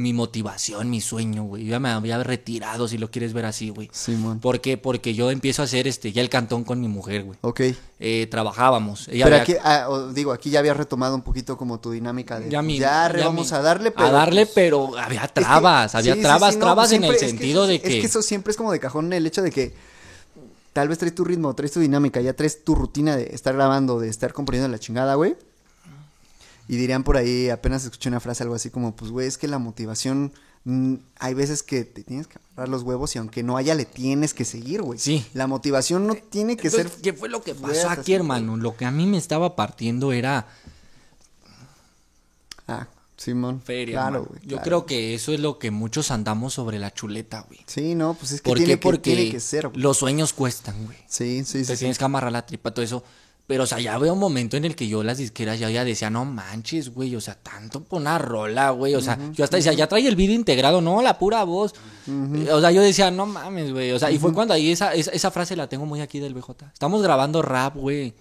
mi 0.00 0.12
motivación, 0.12 0.90
mi 0.90 1.00
sueño, 1.00 1.44
güey. 1.44 1.64
Yo 1.64 1.70
ya 1.72 1.78
me 1.80 1.90
había 1.90 2.22
retirado, 2.22 2.88
si 2.88 2.98
lo 2.98 3.10
quieres 3.10 3.32
ver 3.32 3.44
así, 3.44 3.70
güey. 3.70 3.88
Simón. 3.92 4.40
¿Por 4.40 4.60
qué? 4.60 4.76
Porque 4.76 5.14
yo 5.14 5.30
empiezo 5.30 5.62
a 5.62 5.66
hacer 5.66 5.86
este, 5.86 6.12
ya 6.12 6.22
el 6.22 6.28
cantón 6.28 6.64
con 6.64 6.80
mi 6.80 6.88
mujer, 6.88 7.24
güey. 7.24 7.38
Ok. 7.42 7.60
Eh, 8.00 8.26
trabajábamos. 8.30 9.08
Ella 9.08 9.24
Pero 9.26 9.36
había- 9.36 9.42
aquí, 9.42 9.54
ah, 9.62 10.10
digo, 10.14 10.32
aquí 10.32 10.50
ya 10.50 10.58
habías 10.60 10.76
retomado 10.76 11.14
un 11.14 11.22
poquito 11.22 11.56
como 11.56 11.80
tu 11.80 11.90
dinámica 11.90 12.40
de. 12.40 12.48
Ya 12.50 12.62
mi- 12.62 12.78
ya, 12.78 13.12
ya 13.14 13.26
vamos 13.26 13.50
mi- 13.50 13.56
a 13.56 13.60
darle, 13.62 13.90
pero. 13.90 14.06
a 14.06 14.10
darle, 14.10 14.46
pues, 14.46 14.54
pero 14.54 14.98
había 14.98 15.24
es 15.24 15.32
que- 15.32 15.40
trabas, 15.40 15.94
había 15.94 16.14
sí, 16.14 16.18
sí, 16.20 16.24
trabas, 16.24 16.54
sí, 16.54 16.60
trabas 16.60 16.92
en 16.92 17.04
el 17.04 17.14
es 17.14 17.20
que 17.20 17.28
sentido 17.28 17.66
de 17.66 17.74
Es 17.76 17.82
que... 17.82 17.88
que 18.00 18.06
eso 18.06 18.22
siempre 18.22 18.50
es 18.52 18.56
como 18.56 18.72
de 18.72 18.80
cajón 18.80 19.12
el 19.12 19.26
hecho 19.26 19.42
de 19.42 19.50
que 19.50 19.74
tal 20.72 20.88
vez 20.88 20.98
traes 20.98 21.14
tu 21.14 21.24
ritmo, 21.24 21.54
traes 21.54 21.72
tu 21.72 21.80
dinámica, 21.80 22.20
ya 22.20 22.32
traes 22.32 22.64
tu 22.64 22.74
rutina 22.74 23.16
de 23.16 23.34
estar 23.34 23.54
grabando, 23.54 23.98
de 24.00 24.08
estar 24.08 24.32
componiendo 24.32 24.68
la 24.68 24.78
chingada, 24.78 25.14
güey. 25.16 25.36
Y 26.72 26.76
dirían 26.76 27.02
por 27.02 27.16
ahí, 27.16 27.48
apenas 27.50 27.82
escuché 27.84 28.08
una 28.10 28.20
frase 28.20 28.44
algo 28.44 28.54
así 28.54 28.70
como, 28.70 28.94
pues, 28.94 29.10
güey, 29.10 29.26
es 29.26 29.36
que 29.38 29.48
la 29.48 29.58
motivación, 29.58 30.32
mm, 30.64 30.94
hay 31.18 31.34
veces 31.34 31.64
que 31.64 31.84
te 31.84 32.04
tienes 32.04 32.28
que 32.28 32.38
agarrar 32.52 32.68
los 32.68 32.82
huevos 32.84 33.16
y 33.16 33.18
aunque 33.18 33.42
no 33.42 33.56
haya, 33.56 33.74
le 33.74 33.86
tienes 33.86 34.34
que 34.34 34.44
seguir, 34.44 34.80
güey. 34.82 34.96
Sí. 34.98 35.26
La 35.34 35.48
motivación 35.48 36.06
no 36.06 36.14
tiene 36.14 36.56
que 36.56 36.68
Entonces, 36.68 36.92
ser... 36.92 37.02
¿Qué 37.02 37.12
fue 37.12 37.28
lo 37.28 37.42
que 37.42 37.56
pasó 37.56 37.88
aquí, 37.90 38.00
así, 38.02 38.14
hermano? 38.14 38.56
Lo 38.56 38.76
que 38.76 38.84
a 38.84 38.92
mí 38.92 39.04
me 39.06 39.18
estaba 39.18 39.56
partiendo 39.56 40.12
era 40.12 40.46
Ah, 42.68 42.86
Simón. 43.16 43.60
feria, 43.60 43.96
Claro, 43.96 44.24
güey. 44.26 44.40
Yo 44.42 44.48
claro. 44.58 44.62
creo 44.62 44.86
que 44.86 45.14
eso 45.14 45.32
es 45.32 45.40
lo 45.40 45.58
que 45.58 45.70
muchos 45.70 46.10
andamos 46.10 46.54
sobre 46.54 46.78
la 46.78 46.92
chuleta, 46.94 47.40
güey. 47.48 47.60
Sí, 47.66 47.94
no, 47.94 48.14
pues 48.14 48.32
es 48.32 48.40
que 48.40 48.48
¿Por 48.48 48.58
tiene 48.58 48.74
que, 48.74 48.78
Porque 48.78 49.14
tiene 49.14 49.30
que 49.30 49.40
ser, 49.40 49.68
güey. 49.68 49.80
los 49.80 49.96
sueños 49.98 50.32
cuestan, 50.32 50.84
güey. 50.84 50.96
Sí, 51.08 51.42
sí, 51.44 51.62
sí. 51.62 51.66
Te 51.66 51.74
sí. 51.74 51.80
tienes 51.80 51.98
que 51.98 52.04
amarrar 52.04 52.30
la 52.32 52.46
tripa, 52.46 52.70
todo 52.72 52.84
eso. 52.84 53.02
Pero, 53.50 53.64
o 53.64 53.66
sea, 53.66 53.80
ya 53.80 53.98
veo 53.98 54.12
un 54.12 54.20
momento 54.20 54.56
en 54.56 54.64
el 54.64 54.76
que 54.76 54.86
yo 54.86 55.02
las 55.02 55.18
disqueras 55.18 55.58
ya, 55.58 55.68
ya 55.70 55.84
decía, 55.84 56.08
no 56.08 56.24
manches, 56.24 56.94
güey, 56.94 57.16
o 57.16 57.20
sea, 57.20 57.34
tanto 57.34 57.82
por 57.82 58.00
una 58.00 58.16
rola, 58.16 58.70
güey. 58.70 58.94
O 58.94 59.00
sea, 59.00 59.18
yo 59.32 59.42
hasta 59.42 59.56
decía, 59.56 59.72
ya 59.72 59.88
trae 59.88 60.06
el 60.06 60.14
vídeo 60.14 60.36
integrado, 60.36 60.80
no, 60.80 61.02
la 61.02 61.18
pura 61.18 61.42
voz. 61.42 61.74
O 62.52 62.60
sea, 62.60 62.70
yo 62.70 62.80
decía, 62.80 63.10
no 63.10 63.26
mames, 63.26 63.72
güey. 63.72 63.90
O 63.90 63.98
sea, 63.98 64.12
y 64.12 64.20
fue 64.20 64.32
cuando 64.32 64.54
ahí 64.54 64.70
esa, 64.70 64.94
esa, 64.94 65.10
esa 65.10 65.32
frase 65.32 65.56
la 65.56 65.68
tengo 65.68 65.84
muy 65.84 66.00
aquí 66.00 66.20
del 66.20 66.32
BJ. 66.32 66.66
Estamos 66.72 67.02
grabando 67.02 67.42
rap, 67.42 67.74
güey. 67.74 68.14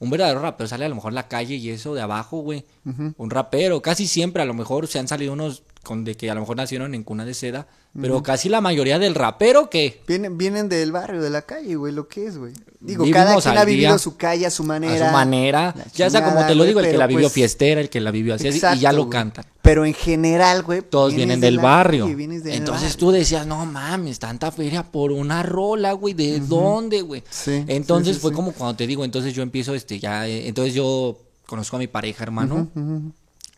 Un 0.00 0.10
verdadero 0.10 0.40
rapero 0.40 0.68
sale 0.68 0.84
a 0.84 0.90
lo 0.90 0.96
mejor 0.96 1.12
en 1.12 1.14
la 1.14 1.28
calle 1.28 1.54
y 1.54 1.70
eso 1.70 1.94
de 1.94 2.02
abajo, 2.02 2.40
güey. 2.40 2.66
Un 2.84 3.30
rapero. 3.30 3.80
Casi 3.80 4.06
siempre, 4.06 4.42
a 4.42 4.44
lo 4.44 4.52
mejor 4.52 4.86
se 4.86 4.98
han 4.98 5.08
salido 5.08 5.32
unos 5.32 5.62
con 5.86 6.04
de 6.04 6.16
que 6.16 6.30
a 6.30 6.34
lo 6.34 6.40
mejor 6.40 6.56
nacieron 6.56 6.94
en 6.94 7.04
cuna 7.04 7.24
de 7.24 7.32
seda. 7.32 7.66
Pero 7.98 8.22
casi 8.22 8.50
la 8.50 8.60
mayoría 8.60 8.98
del 8.98 9.14
rapero, 9.14 9.70
¿qué? 9.70 10.02
Vienen, 10.06 10.36
vienen 10.36 10.68
del 10.68 10.92
barrio, 10.92 11.22
de 11.22 11.30
la 11.30 11.42
calle, 11.42 11.76
güey, 11.76 11.94
lo 11.94 12.08
que 12.08 12.26
es, 12.26 12.36
güey. 12.36 12.52
Digo, 12.78 13.04
Vivimos 13.04 13.24
cada 13.24 13.40
quien 13.40 13.56
ha 13.56 13.64
vivido 13.64 13.92
día, 13.92 13.98
su 13.98 14.16
calle 14.18 14.44
a 14.44 14.50
su 14.50 14.64
manera. 14.64 15.06
a 15.06 15.08
su 15.08 15.12
manera. 15.14 15.74
Ya 15.94 16.10
sea 16.10 16.22
como 16.22 16.44
te 16.46 16.54
lo 16.54 16.64
digo, 16.64 16.80
el 16.80 16.90
que 16.90 16.98
la 16.98 17.06
vivió 17.06 17.22
pues, 17.22 17.32
fiestera, 17.32 17.80
el 17.80 17.88
que 17.88 18.00
la 18.00 18.10
vivió 18.10 18.34
así, 18.34 18.48
así, 18.48 18.58
y 18.58 18.60
ya 18.60 18.74
exacto, 18.74 18.96
lo 18.96 19.08
cantan. 19.08 19.46
Pero 19.62 19.86
en 19.86 19.94
general, 19.94 20.62
güey. 20.62 20.82
Todos 20.82 21.14
vienen 21.14 21.40
de 21.40 21.46
del 21.46 21.58
barrio. 21.58 22.04
calle, 22.04 22.16
del 22.16 22.52
Entonces 22.52 22.88
barrio. 22.90 22.98
tú 22.98 23.10
decías, 23.12 23.46
no 23.46 23.64
mames, 23.64 24.18
tanta 24.18 24.52
feria 24.52 24.82
por 24.82 25.12
una 25.12 25.42
rola, 25.42 25.92
güey, 25.92 26.12
¿de 26.12 26.40
dónde, 26.40 27.00
güey? 27.00 27.22
Sí, 27.30 27.64
Entonces 27.66 28.08
sí, 28.08 28.14
sí, 28.14 28.20
fue 28.20 28.32
como 28.32 28.52
cuando 28.52 28.76
te 28.76 28.86
digo, 28.86 29.04
entonces 29.04 29.32
yo 29.32 29.42
empiezo, 29.42 29.74
este, 29.74 29.98
ya, 29.98 30.28
eh, 30.28 30.48
entonces 30.48 30.74
yo 30.74 31.16
conozco 31.46 31.76
a 31.76 31.78
mi 31.78 31.86
pareja, 31.86 32.24
hermano. 32.24 32.68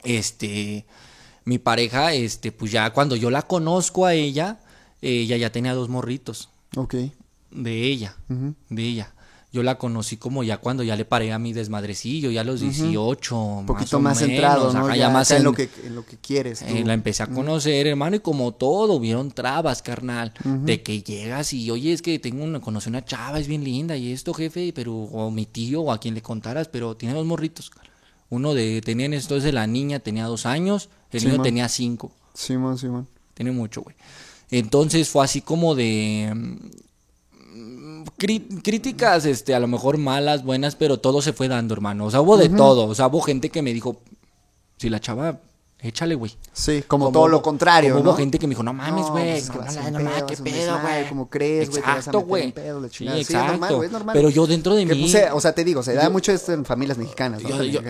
Este, 0.04 0.84
mi 1.48 1.58
pareja, 1.58 2.12
este, 2.12 2.52
pues 2.52 2.70
ya 2.70 2.90
cuando 2.92 3.16
yo 3.16 3.30
la 3.30 3.42
conozco 3.42 4.04
a 4.04 4.12
ella, 4.14 4.58
ella 5.00 5.36
ya 5.38 5.50
tenía 5.50 5.72
dos 5.74 5.88
morritos 5.88 6.50
Ok. 6.76 6.94
de 7.50 7.82
ella, 7.86 8.16
de 8.68 8.82
ella. 8.82 9.14
Yo 9.50 9.62
la 9.62 9.78
conocí 9.78 10.18
como 10.18 10.42
ya 10.42 10.58
cuando 10.58 10.82
ya 10.82 10.94
le 10.94 11.06
paré 11.06 11.32
a 11.32 11.38
mi 11.38 11.54
desmadrecillo, 11.54 12.30
ya 12.30 12.42
a 12.42 12.44
los 12.44 12.60
18, 12.60 13.34
Un 13.34 13.64
poquito 13.66 13.98
más, 13.98 14.18
centrado, 14.18 14.70
¿no? 14.74 14.80
ajá, 14.80 14.90
Ya, 14.90 15.06
ya 15.06 15.08
más 15.10 15.30
en, 15.30 15.38
en- 15.38 15.44
lo 15.44 15.52
que, 15.54 15.70
en 15.84 15.94
lo 15.94 16.04
que 16.04 16.18
quieres. 16.18 16.60
eh, 16.60 16.84
la 16.84 16.92
empecé 16.92 17.22
a 17.22 17.28
conocer, 17.28 17.86
hermano, 17.86 18.16
y 18.16 18.20
como 18.20 18.52
todo, 18.52 18.92
hubieron 18.92 19.30
trabas, 19.30 19.80
carnal. 19.80 20.34
De 20.44 20.82
que 20.82 21.02
llegas 21.02 21.54
y, 21.54 21.70
oye, 21.70 21.94
es 21.94 22.02
que 22.02 22.18
tengo 22.18 22.44
una, 22.44 22.60
conocí 22.60 22.90
una 22.90 23.02
chava, 23.06 23.40
es 23.40 23.48
bien 23.48 23.64
linda, 23.64 23.96
y 23.96 24.12
esto, 24.12 24.34
jefe, 24.34 24.70
pero, 24.74 24.94
o 24.94 25.30
mi 25.30 25.46
tío, 25.46 25.80
o 25.80 25.92
a 25.92 25.98
quien 25.98 26.14
le 26.14 26.20
contaras, 26.20 26.68
pero 26.68 26.94
tiene 26.98 27.14
dos 27.14 27.24
morritos. 27.24 27.70
Uno 28.28 28.52
de, 28.52 28.82
tenían 28.82 29.14
entonces 29.14 29.54
la 29.54 29.66
niña 29.66 30.00
tenía 30.00 30.26
dos 30.26 30.44
años, 30.44 30.90
el 31.12 31.24
niño 31.24 31.42
tenía 31.42 31.68
cinco. 31.68 32.12
Simón, 32.34 32.78
Simón. 32.78 33.08
Tiene 33.34 33.50
mucho, 33.52 33.82
güey. 33.82 33.96
Entonces 34.50 35.08
fue 35.08 35.24
así 35.24 35.40
como 35.42 35.74
de. 35.74 36.32
mm, 36.34 38.02
crí- 38.18 38.62
críticas, 38.62 39.24
este, 39.24 39.54
a 39.54 39.60
lo 39.60 39.66
mejor 39.68 39.98
malas, 39.98 40.44
buenas, 40.44 40.76
pero 40.76 40.98
todo 40.98 41.22
se 41.22 41.32
fue 41.32 41.48
dando, 41.48 41.74
hermano. 41.74 42.06
O 42.06 42.10
sea, 42.10 42.20
hubo 42.20 42.36
de 42.36 42.48
todo. 42.48 42.86
O 42.86 42.94
sea, 42.94 43.06
hubo 43.08 43.20
gente 43.20 43.50
que 43.50 43.62
me 43.62 43.72
dijo, 43.72 44.00
si 44.78 44.88
la 44.88 45.00
chava, 45.00 45.40
échale, 45.80 46.14
güey. 46.16 46.34
Sí, 46.52 46.82
como, 46.86 47.06
Como 47.06 47.12
todo 47.12 47.22
hubo- 47.24 47.28
lo 47.28 47.42
contrario, 47.42 47.92
como 47.94 48.04
¿no? 48.04 48.10
hubo 48.10 48.16
gente 48.16 48.38
que 48.38 48.46
me 48.46 48.52
dijo, 48.52 48.62
no 48.62 48.72
mames, 48.72 49.06
güey, 49.06 49.40
pues, 49.42 49.48
no, 49.92 49.98
pedo, 49.98 50.26
qué 50.26 50.36
pedo, 50.36 50.80
güey. 50.80 51.08
¿cómo 51.08 51.30
crees, 51.30 51.70
güey? 51.70 51.80
Exacto, 51.80 52.20
güey. 52.20 52.52
Sí. 52.90 52.98
Sí, 52.98 53.06
es 53.06 53.30
exacto. 53.30 53.52
normal, 53.52 53.74
güey, 53.76 53.86
es 53.86 53.92
normal. 53.92 54.12
Pero 54.14 54.28
yo 54.30 54.46
dentro 54.46 54.74
de 54.74 54.86
Que 54.86 54.94
mí... 54.94 55.12
o 55.32 55.40
sea, 55.40 55.52
te 55.52 55.62
digo, 55.64 55.82
se 55.82 55.94
da 55.94 56.04
yo- 56.04 56.10
mucho 56.10 56.32
esto 56.32 56.52
en 56.52 56.64
familias 56.64 56.98
mexicanas. 56.98 57.42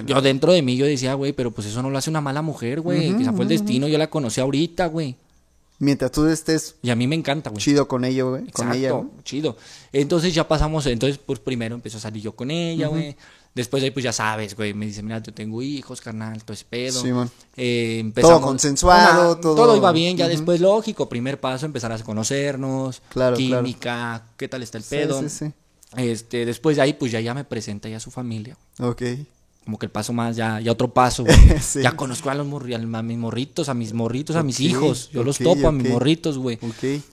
Yo, 0.06 0.20
dentro 0.20 0.52
de 0.52 0.62
mí 0.62 0.76
yo 0.76 0.84
decía, 0.86 1.14
güey, 1.14 1.32
pero 1.32 1.50
pues 1.50 1.66
eso 1.66 1.82
no 1.82 1.90
lo 1.90 1.96
hace 1.98 2.10
una 2.10 2.20
mala 2.20 2.42
mujer, 2.42 2.80
güey. 2.80 3.16
Quizá 3.16 3.32
fue 3.32 3.44
el 3.44 3.48
destino, 3.48 3.88
yo 3.88 3.96
la 3.98 4.08
conocí 4.10 4.40
ahorita, 4.40 4.86
güey. 4.86 5.16
Mientras 5.80 6.10
tú 6.10 6.26
estés 6.26 6.74
Y 6.82 6.90
a 6.90 6.96
mí 6.96 7.06
me 7.06 7.14
encanta, 7.14 7.50
güey. 7.50 7.62
chido 7.62 7.86
con 7.86 8.04
ello, 8.04 8.30
güey. 8.30 8.50
Con 8.50 8.66
Exacto, 8.66 9.06
ella, 9.06 9.22
chido. 9.22 9.56
Entonces 9.92 10.34
ya 10.34 10.46
pasamos, 10.48 10.84
entonces 10.86 11.20
pues 11.24 11.38
primero 11.38 11.76
empezó 11.76 11.98
a 11.98 12.00
salir 12.00 12.20
yo 12.20 12.32
con 12.34 12.50
ella, 12.50 12.88
güey. 12.88 13.16
Después 13.54 13.80
de 13.80 13.86
ahí 13.86 13.90
pues 13.90 14.04
ya 14.04 14.12
sabes, 14.12 14.54
güey, 14.54 14.72
me 14.74 14.86
dice, 14.86 15.02
mira, 15.02 15.20
yo 15.22 15.32
tengo 15.34 15.60
hijos, 15.62 16.00
carnal, 16.00 16.44
todo 16.44 16.52
ese 16.54 16.64
pedo. 16.64 17.00
Simón. 17.02 17.30
Eh, 17.56 17.98
empezamos- 18.00 18.40
consensuado, 18.42 19.36
todo- 19.38 19.56
Todo 19.56 19.76
iba 19.76 19.90
bien, 19.92 20.16
ya 20.16 20.28
después 20.28 20.60
lógico, 20.60 21.08
primer 21.08 21.40
paso, 21.40 21.66
empezar 21.66 21.90
a 21.90 21.98
conocernos, 21.98 23.02
Claro, 23.08 23.36
química, 23.36 24.26
qué 24.36 24.46
tal 24.48 24.62
está 24.62 24.78
el 24.78 24.84
Sí, 24.84 24.90
pedo. 24.90 25.20
sí, 25.22 25.28
sí. 25.28 25.52
Este, 25.96 26.44
después 26.44 26.76
de 26.76 26.82
ahí 26.82 26.92
pues 26.92 27.10
ya, 27.10 27.20
ya 27.20 27.34
me 27.34 27.44
presenta 27.44 27.88
ya 27.88 27.98
su 27.98 28.10
familia. 28.10 28.56
Ok. 28.78 29.02
Como 29.68 29.78
que 29.78 29.84
el 29.84 29.92
paso 29.92 30.14
más, 30.14 30.34
ya, 30.34 30.60
ya 30.60 30.72
otro 30.72 30.94
paso, 30.94 31.24
güey. 31.24 31.36
Sí. 31.60 31.82
Ya 31.82 31.92
conozco 31.92 32.30
a 32.30 32.34
los 32.34 32.46
morri- 32.46 32.74
a 32.74 33.02
mis 33.02 33.18
morritos, 33.18 33.68
a 33.68 33.74
mis 33.74 33.92
morritos, 33.92 34.34
a 34.34 34.42
mis 34.42 34.60
hijos. 34.60 35.10
Yo 35.12 35.22
los 35.22 35.36
topo 35.36 35.68
a 35.68 35.72
mis 35.72 35.90
morritos, 35.90 36.38
güey. 36.38 36.58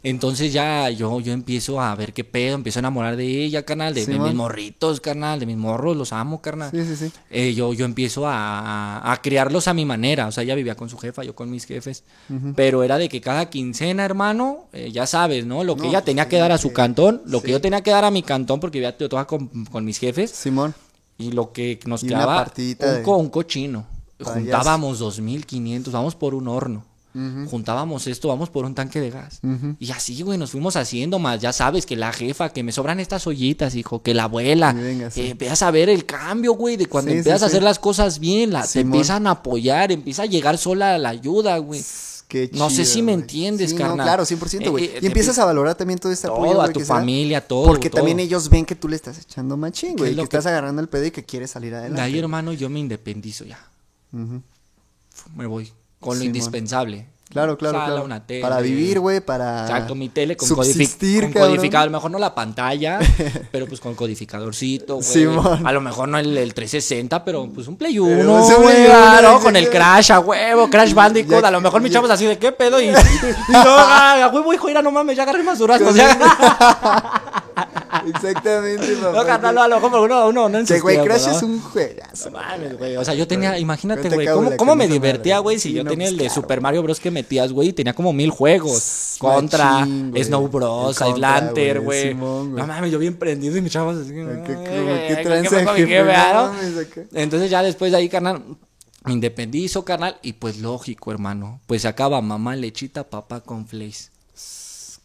Entonces 0.03 0.53
ya 0.53 0.89
yo, 0.89 1.19
yo 1.19 1.33
empiezo 1.33 1.81
a 1.81 1.93
ver 1.95 2.13
qué 2.13 2.23
pedo, 2.23 2.55
empiezo 2.55 2.79
a 2.79 2.81
enamorar 2.81 3.17
de 3.17 3.43
ella, 3.43 3.63
carnal, 3.65 3.93
de, 3.93 4.07
mis 4.07 4.33
morritos, 4.33 5.01
carnal, 5.01 5.41
de 5.41 5.45
mis 5.47 5.57
morros, 5.57 5.97
los 5.97 6.13
amo, 6.13 6.41
carnal. 6.41 6.71
Sí, 6.71 6.85
sí, 6.85 6.95
sí. 6.95 7.11
Eh, 7.29 7.53
yo, 7.53 7.73
yo 7.73 7.83
empiezo 7.83 8.25
a, 8.25 8.99
a, 8.99 9.11
a 9.11 9.21
criarlos 9.21 9.67
a 9.67 9.73
mi 9.73 9.83
manera, 9.83 10.27
o 10.27 10.31
sea, 10.31 10.43
ella 10.43 10.55
vivía 10.55 10.75
con 10.75 10.87
su 10.87 10.97
jefa, 10.97 11.25
yo 11.25 11.35
con 11.35 11.51
mis 11.51 11.65
jefes, 11.65 12.05
pero 12.55 12.83
era 12.83 12.97
de 12.97 13.09
que 13.09 13.19
cada 13.19 13.49
quincena, 13.49 14.05
hermano, 14.05 14.69
eh, 14.71 14.91
ya 14.93 15.05
sabes, 15.07 15.45
¿no? 15.45 15.65
Lo 15.65 15.75
que 15.75 15.81
No, 15.81 15.89
ella 15.89 15.99
pues, 15.99 16.05
tenía 16.05 16.23
que 16.23 16.29
tenía 16.29 16.43
dar 16.43 16.51
a 16.53 16.57
su 16.57 16.69
que- 16.69 16.75
cantón, 16.75 17.21
lo 17.25 17.41
que 17.41 17.51
yo 17.51 17.59
tenía 17.59 17.81
que 17.81 17.91
dar 17.91 18.05
a 18.05 18.11
mi 18.11 18.23
cantón, 18.23 18.61
porque 18.61 18.79
ya 18.79 18.97
yo 18.97 19.07
estaba 19.07 19.27
con, 19.27 19.65
con 19.65 19.83
mis 19.83 19.97
jefes, 19.99 20.31
Simón. 20.31 20.73
Y 21.17 21.31
lo 21.31 21.51
que 21.51 21.79
nos 21.85 22.01
quedaba 22.09 22.37
un, 22.87 22.95
de- 22.97 23.03
co- 23.03 23.17
un 23.17 23.29
cochino. 23.29 23.85
Payaso. 24.17 24.39
Juntábamos 24.39 25.01
2.500, 25.01 25.91
vamos 25.91 26.15
por 26.15 26.35
un 26.35 26.47
horno. 26.47 26.83
Juntábamos 27.49 28.07
esto, 28.07 28.27
vamos 28.27 28.49
por 28.49 28.65
un 28.65 28.75
tanque 28.75 28.99
de 28.99 29.09
gas. 29.09 29.39
Y 29.79 29.89
así, 29.91 30.21
güey, 30.21 30.37
nos 30.37 30.51
fuimos 30.51 30.75
haciendo 30.75 31.17
más. 31.17 31.39
Ya 31.39 31.53
sabes 31.53 31.85
que 31.85 31.95
la 31.95 32.11
jefa, 32.11 32.49
que 32.49 32.61
me 32.61 32.73
sobran 32.73 32.99
estas 32.99 33.25
ollitas, 33.25 33.73
hijo, 33.75 34.01
que 34.01 34.13
la 34.13 34.23
abuela. 34.23 34.73
Venga, 34.73 35.09
sí. 35.09 35.27
empiezas 35.27 35.61
a 35.61 35.71
ver 35.71 35.87
el 35.89 36.05
cambio, 36.05 36.53
güey, 36.55 36.75
de 36.75 36.87
cuando 36.87 37.11
Sí, 37.11 37.15
sí, 37.15 37.17
empiezas 37.19 37.43
a 37.43 37.45
hacer 37.45 37.63
las 37.63 37.79
cosas 37.79 38.19
bien, 38.19 38.51
la, 38.51 38.63
te 38.67 38.81
empiezan 38.81 39.27
a 39.27 39.31
apoyar, 39.31 39.93
empieza 39.93 40.23
a 40.23 40.25
llegar 40.25 40.57
sola 40.57 40.97
la 40.97 41.07
ayuda, 41.09 41.57
güey. 41.59 41.81
Qué 42.27 42.49
No 42.53 42.69
sé 42.71 42.85
si 42.85 43.01
me 43.03 43.13
entiendes, 43.13 43.69
Sí, 43.69 43.75
no, 43.75 43.81
carnal. 43.87 44.05
claro, 44.05 44.25
100%, 44.25 44.71
güey. 44.71 44.85
Eh, 44.85 44.91
eh, 44.95 44.99
y 45.03 45.05
empiezas 45.05 45.37
a 45.37 45.45
valorar 45.45 45.75
también 45.75 45.99
todo 45.99 46.11
este 46.11 46.25
apoyo, 46.27 46.59
a 46.61 46.69
tu 46.69 46.79
familia, 46.79 47.39
todo. 47.45 47.65
Porque 47.67 47.89
todo. 47.89 47.99
también 47.99 48.19
ellos 48.19 48.49
ven 48.49 48.65
que 48.65 48.75
tú 48.75 48.87
le 48.87 48.95
estás 48.95 49.19
echando 49.19 49.55
machín, 49.57 49.91
¿Qué 49.95 50.01
güey. 50.03 50.09
es 50.11 50.15
Que, 50.15 50.21
que- 50.21 50.23
estás 50.37 50.45
agarrando 50.47 50.81
el 50.81 50.89
pedo 50.89 51.05
y 51.05 51.11
que 51.11 51.23
quieres 51.23 51.51
salir 51.51 51.71
De 51.71 51.77
adelante. 51.77 52.01
ahí, 52.01 52.17
hermano, 52.17 52.51
yo 52.53 52.67
me 52.69 52.79
independizo 52.79 53.45
ya. 53.45 53.59
Me 55.35 55.45
voy 55.45 55.71
con 55.99 56.17
lo 56.17 56.23
indispensable. 56.25 57.07
Claro, 57.29 57.57
claro, 57.57 57.79
Sala, 57.79 57.87
claro. 57.87 58.05
una 58.05 58.25
tele. 58.25 58.41
Para 58.41 58.61
vivir, 58.61 58.99
güey, 58.99 59.19
para 59.19 59.63
Exacto, 59.63 59.95
mi 59.95 60.09
tele 60.09 60.37
con, 60.37 60.47
subsistir, 60.47 61.23
codific 61.23 61.39
con 61.39 61.49
codificador. 61.49 61.83
A 61.83 61.85
lo 61.87 61.97
mejor 61.97 62.11
no 62.11 62.19
la 62.19 62.33
pantalla, 62.35 62.99
pero 63.51 63.67
pues 63.67 63.79
con 63.79 63.95
codificadorcito, 63.95 64.95
güey. 64.95 65.05
Simón. 65.05 65.65
A 65.65 65.71
lo 65.71 65.81
mejor 65.81 66.07
no 66.07 66.17
el, 66.17 66.37
el 66.37 66.53
360, 66.53 67.25
pero 67.25 67.49
pues 67.53 67.67
un 67.67 67.77
Play 67.77 67.93
Pero 67.93 68.05
1, 68.05 68.37
pues 68.45 68.57
un 68.57 68.63
güey, 68.63 68.85
claro, 68.85 69.39
con 69.41 69.55
el 69.55 69.69
Crash 69.69 70.11
a 70.11 70.19
huevo, 70.19 70.69
Crash 70.69 70.93
Bandicoot. 70.93 71.41
Ya 71.41 71.47
a 71.47 71.51
lo 71.51 71.61
mejor 71.61 71.81
mi 71.81 71.89
chavos 71.89 72.09
así 72.09 72.25
de 72.25 72.37
qué 72.37 72.51
pedo 72.51 72.79
y, 72.79 72.85
y 72.89 72.91
yo, 72.91 72.95
ah, 73.53 74.23
a 74.23 74.27
huevo, 74.29 74.53
hijo, 74.53 74.67
mira, 74.67 74.81
no 74.81 74.91
mames, 74.91 75.17
ya 75.17 75.23
agarré 75.23 75.43
más 75.43 75.59
duraznos. 75.59 75.95
Ya. 75.95 77.43
Exactamente, 78.07 78.95
papá. 79.01 79.17
No, 79.17 79.25
carnal, 79.25 79.57
a 79.57 79.67
lo 79.67 79.79
mejor 79.79 80.01
uno, 80.01 80.27
uno 80.27 80.49
no 80.49 80.59
en 80.59 80.65
Que, 80.65 80.75
sus 80.75 80.81
güey, 80.81 81.03
Crash 81.03 81.27
es 81.27 81.41
un 81.43 81.59
juegazo. 81.59 82.31
Mames, 82.31 82.77
güey. 82.77 82.97
O 82.97 83.05
sea, 83.05 83.13
yo 83.13 83.27
tenía, 83.27 83.57
imagínate, 83.59 84.09
güey, 84.09 84.27
¿cómo, 84.27 84.55
cómo 84.57 84.75
me 84.75 84.87
divertía, 84.87 85.39
güey? 85.39 85.59
Si 85.59 85.73
yo 85.73 85.83
tenía 85.83 86.07
pues, 86.07 86.11
el 86.11 86.17
de. 86.17 86.29
Super 86.29 86.61
Mario 86.61 86.83
Bros. 86.83 86.99
que 86.99 87.11
metías, 87.11 87.51
güey, 87.51 87.69
y 87.69 87.73
tenía 87.73 87.93
como 87.93 88.13
mil 88.13 88.29
juegos. 88.29 89.15
Contra. 89.19 89.85
Snow 89.85 90.47
Bros, 90.49 90.99
Islanter, 91.01 91.81
güey. 91.81 92.13
No 92.13 92.67
mames, 92.67 92.91
yo 92.91 92.99
bien 92.99 93.15
prendido 93.15 93.57
y 93.57 93.61
mis 93.61 93.71
chavos 93.71 93.97
así. 93.97 94.09
¿Qué, 94.13 94.23
mames, 96.51 96.77
acá. 96.77 97.01
Entonces 97.13 97.49
ya 97.49 97.63
después 97.63 97.91
de 97.91 97.97
ahí, 97.97 98.09
carnal, 98.09 98.43
me 99.05 99.13
independizo, 99.13 99.85
carnal, 99.85 100.17
y 100.21 100.33
pues 100.33 100.59
lógico, 100.59 101.11
hermano. 101.11 101.61
Pues 101.67 101.85
acaba 101.85 102.21
mamá 102.21 102.55
lechita, 102.55 103.09
papá 103.09 103.41
con 103.41 103.67
flays. 103.67 104.11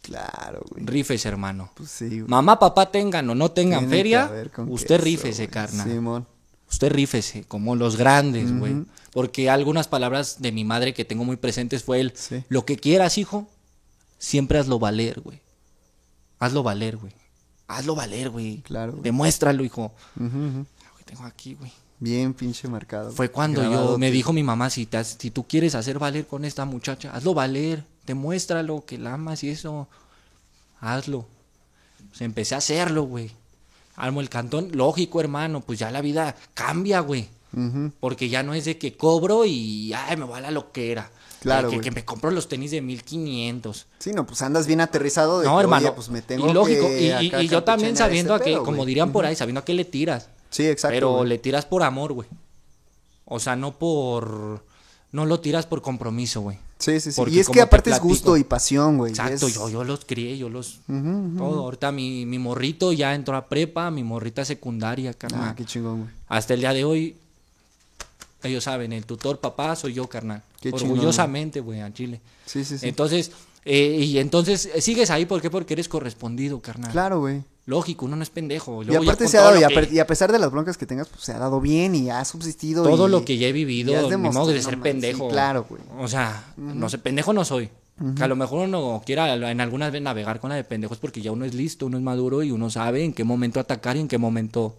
Claro, 0.01 0.63
güey. 0.69 0.85
Rifes, 0.85 1.25
hermano. 1.25 1.71
Pues 1.75 1.91
sí, 1.91 2.07
güey. 2.09 2.23
Mamá, 2.27 2.57
papá 2.59 2.91
tengan 2.91 3.29
o 3.29 3.35
no 3.35 3.51
tengan 3.51 3.81
Tiene 3.81 3.95
feria, 3.95 4.31
usted 4.67 4.95
queso, 4.95 5.03
rífese, 5.03 5.43
güey. 5.43 5.47
carnal. 5.53 5.87
Simón. 5.89 6.27
Usted 6.69 6.91
rífese, 6.91 7.43
como 7.43 7.75
los 7.75 7.97
grandes, 7.97 8.57
güey. 8.57 8.85
Porque 9.11 9.49
algunas 9.49 9.87
palabras 9.87 10.37
de 10.39 10.51
mi 10.51 10.63
madre 10.63 10.93
que 10.93 11.03
tengo 11.05 11.25
muy 11.25 11.35
presentes 11.35 11.83
fue 11.83 11.99
el, 11.99 12.13
Sí. 12.15 12.43
lo 12.49 12.65
que 12.65 12.77
quieras, 12.77 13.17
hijo, 13.17 13.47
siempre 14.17 14.57
hazlo 14.57 14.79
valer, 14.79 15.19
güey. 15.19 15.41
Hazlo 16.39 16.63
valer, 16.63 16.97
güey. 16.97 17.13
Hazlo 17.67 17.93
valer, 17.93 18.29
güey. 18.29 18.61
Claro, 18.61 18.93
güey. 18.93 19.03
Demuéstralo, 19.03 19.63
hijo. 19.63 19.93
Tengo 21.05 21.23
aquí, 21.25 21.55
güey. 21.55 21.71
Bien 21.99 22.33
pinche 22.33 22.67
marcado. 22.67 23.11
Fue 23.11 23.29
cuando 23.29 23.61
yo 23.61 23.97
me 23.99 24.09
dijo 24.09 24.33
mi 24.33 24.41
mamá, 24.41 24.69
si, 24.71 24.85
te 24.87 25.03
si 25.03 25.29
tú 25.29 25.45
quieres 25.45 25.75
hacer 25.75 25.99
valer 25.99 26.25
con 26.25 26.45
esta 26.45 26.65
muchacha, 26.65 27.11
hazlo 27.13 27.33
valer, 27.35 27.83
demuéstralo, 28.05 28.85
que 28.85 28.97
la 28.97 29.13
amas 29.13 29.43
y 29.43 29.49
eso, 29.49 29.87
hazlo. 30.79 31.25
Pues 32.09 32.21
empecé 32.21 32.55
a 32.55 32.59
hacerlo, 32.59 33.03
güey. 33.03 33.31
Armo 33.95 34.21
el 34.21 34.29
cantón, 34.29 34.69
lógico, 34.73 35.19
hermano, 35.21 35.61
pues 35.61 35.79
ya 35.79 35.91
la 35.91 36.01
vida 36.01 36.35
cambia, 36.53 36.99
güey. 37.01 37.27
Porque 37.99 38.29
ya 38.29 38.43
no 38.43 38.53
es 38.53 38.63
de 38.63 38.77
que 38.77 38.95
cobro 38.95 39.43
y, 39.45 39.91
ay, 39.93 40.15
me 40.15 40.23
voy 40.23 40.37
a 40.37 40.41
la 40.41 40.51
loquera. 40.51 41.11
Claro, 41.41 41.69
que, 41.69 41.81
que 41.81 41.91
me 41.91 42.05
compro 42.05 42.31
los 42.31 42.47
tenis 42.47 42.71
de 42.71 42.81
1500. 42.81 43.87
Sí, 43.99 44.13
no, 44.13 44.25
pues 44.25 44.41
andas 44.41 44.67
bien 44.67 44.79
aterrizado 44.79 45.41
de 45.41 45.47
No, 45.47 45.55
que, 45.57 45.61
hermano. 45.61 45.93
pues 45.95 46.09
me 46.09 46.21
tengo 46.21 46.47
y 46.49 46.53
lógico, 46.53 46.87
que 46.87 47.01
y, 47.01 47.05
y- 47.07 47.27
acá 47.29 47.43
y 47.43 47.47
yo 47.49 47.63
también 47.63 47.89
campechanear 47.89 47.97
sabiendo 48.09 48.35
a 48.35 48.39
pedo, 48.39 48.63
como 48.63 48.77
güey. 48.77 48.87
dirían 48.87 49.11
por 49.11 49.25
ahí, 49.25 49.35
sabiendo 49.35 49.59
a 49.59 49.65
qué 49.65 49.73
le 49.73 49.83
tiras. 49.85 50.29
Sí, 50.49 50.65
exacto. 50.67 50.93
Pero 50.95 51.11
güey. 51.17 51.29
le 51.29 51.37
tiras 51.39 51.65
por 51.65 51.83
amor, 51.83 52.13
güey. 52.13 52.29
O 53.25 53.39
sea, 53.39 53.55
no 53.57 53.77
por. 53.77 54.63
No 55.11 55.25
lo 55.25 55.39
tiras 55.41 55.65
por 55.65 55.81
compromiso, 55.81 56.41
güey. 56.41 56.57
Sí, 56.81 56.99
sí, 56.99 57.11
sí. 57.11 57.21
Y 57.27 57.39
es 57.39 57.47
que 57.47 57.53
te 57.53 57.61
aparte 57.61 57.91
es 57.91 57.99
gusto 57.99 58.35
y 58.37 58.43
pasión, 58.43 58.97
güey. 58.97 59.11
Exacto, 59.11 59.47
es- 59.47 59.53
yo, 59.53 59.69
yo 59.69 59.83
los 59.83 60.03
crié, 60.03 60.37
yo 60.37 60.49
los. 60.49 60.79
Todo. 60.87 61.59
Ahorita 61.61 61.91
mi, 61.91 62.25
mi 62.25 62.39
morrito 62.39 62.91
ya 62.91 63.13
entró 63.15 63.35
a 63.37 63.47
prepa, 63.47 63.91
mi 63.91 64.03
morrita 64.03 64.43
secundaria, 64.43 65.13
carnal. 65.13 65.49
Ah, 65.49 65.55
qué 65.55 65.63
chingón, 65.63 65.99
güey. 66.01 66.09
Hasta 66.27 66.53
el 66.55 66.59
día 66.61 66.73
de 66.73 66.83
hoy, 66.83 67.15
ellos 68.43 68.63
saben, 68.63 68.91
el 68.93 69.05
tutor 69.05 69.39
papá 69.39 69.75
soy 69.75 69.93
yo, 69.93 70.07
carnal. 70.07 70.41
Qué 70.59 70.71
Orgullosamente, 70.71 71.59
güey, 71.59 71.81
a 71.81 71.93
Chile. 71.93 72.19
Sí, 72.45 72.65
sí, 72.65 72.77
sí. 72.77 72.87
Entonces, 72.87 73.31
eh, 73.65 73.99
y 74.03 74.17
entonces 74.17 74.69
eh, 74.73 74.81
sigues 74.81 75.11
ahí, 75.11 75.25
¿por 75.25 75.41
qué? 75.41 75.49
Porque 75.51 75.73
eres 75.73 75.87
correspondido, 75.87 76.59
carnal. 76.59 76.91
Claro, 76.91 77.19
güey. 77.19 77.43
Lógico, 77.65 78.05
uno 78.05 78.15
no 78.15 78.23
es 78.23 78.29
pendejo. 78.31 78.81
Y 78.81 78.87
Luego 78.87 79.03
aparte 79.03 79.27
se 79.27 79.37
ha 79.37 79.41
dado, 79.41 79.59
y 79.59 79.63
a, 79.63 79.67
que- 79.67 79.89
y 79.93 79.99
a 79.99 80.07
pesar 80.07 80.31
de 80.31 80.39
las 80.39 80.51
broncas 80.51 80.77
que 80.77 80.85
tengas, 80.87 81.07
pues 81.07 81.21
se 81.23 81.31
ha 81.31 81.37
dado 81.39 81.61
bien 81.61 81.93
y 81.95 82.09
ha 82.09 82.25
subsistido. 82.25 82.83
todo 82.83 83.07
y- 83.07 83.11
lo 83.11 83.23
que 83.23 83.37
ya 83.37 83.47
he 83.47 83.51
vivido, 83.51 83.93
demostrado- 84.09 84.45
modo 84.45 84.47
de 84.51 84.57
no 84.57 84.63
ser 84.63 84.73
sí, 84.75 84.79
pendejo. 84.81 85.29
claro, 85.29 85.65
güey. 85.69 85.81
O 85.99 86.07
sea, 86.07 86.53
no 86.57 86.89
sé, 86.89 86.97
pendejo 86.97 87.33
no 87.33 87.45
soy. 87.45 87.69
Que 88.15 88.23
a 88.23 88.27
lo 88.27 88.35
mejor 88.35 88.67
uno 88.67 89.03
quiera 89.05 89.31
en 89.51 89.61
algunas 89.61 89.91
veces 89.91 90.03
navegar 90.03 90.39
con 90.39 90.49
la 90.49 90.55
de 90.55 90.63
pendejos 90.63 90.97
porque 90.97 91.21
ya 91.21 91.31
uno 91.31 91.45
es 91.45 91.53
listo, 91.53 91.85
uno 91.85 91.97
es 91.97 92.03
maduro 92.03 92.41
y 92.41 92.49
uno 92.49 92.71
sabe 92.71 93.03
en 93.03 93.13
qué 93.13 93.23
momento 93.23 93.59
atacar 93.59 93.95
y 93.95 93.99
en 93.99 94.07
qué 94.07 94.17
momento 94.17 94.75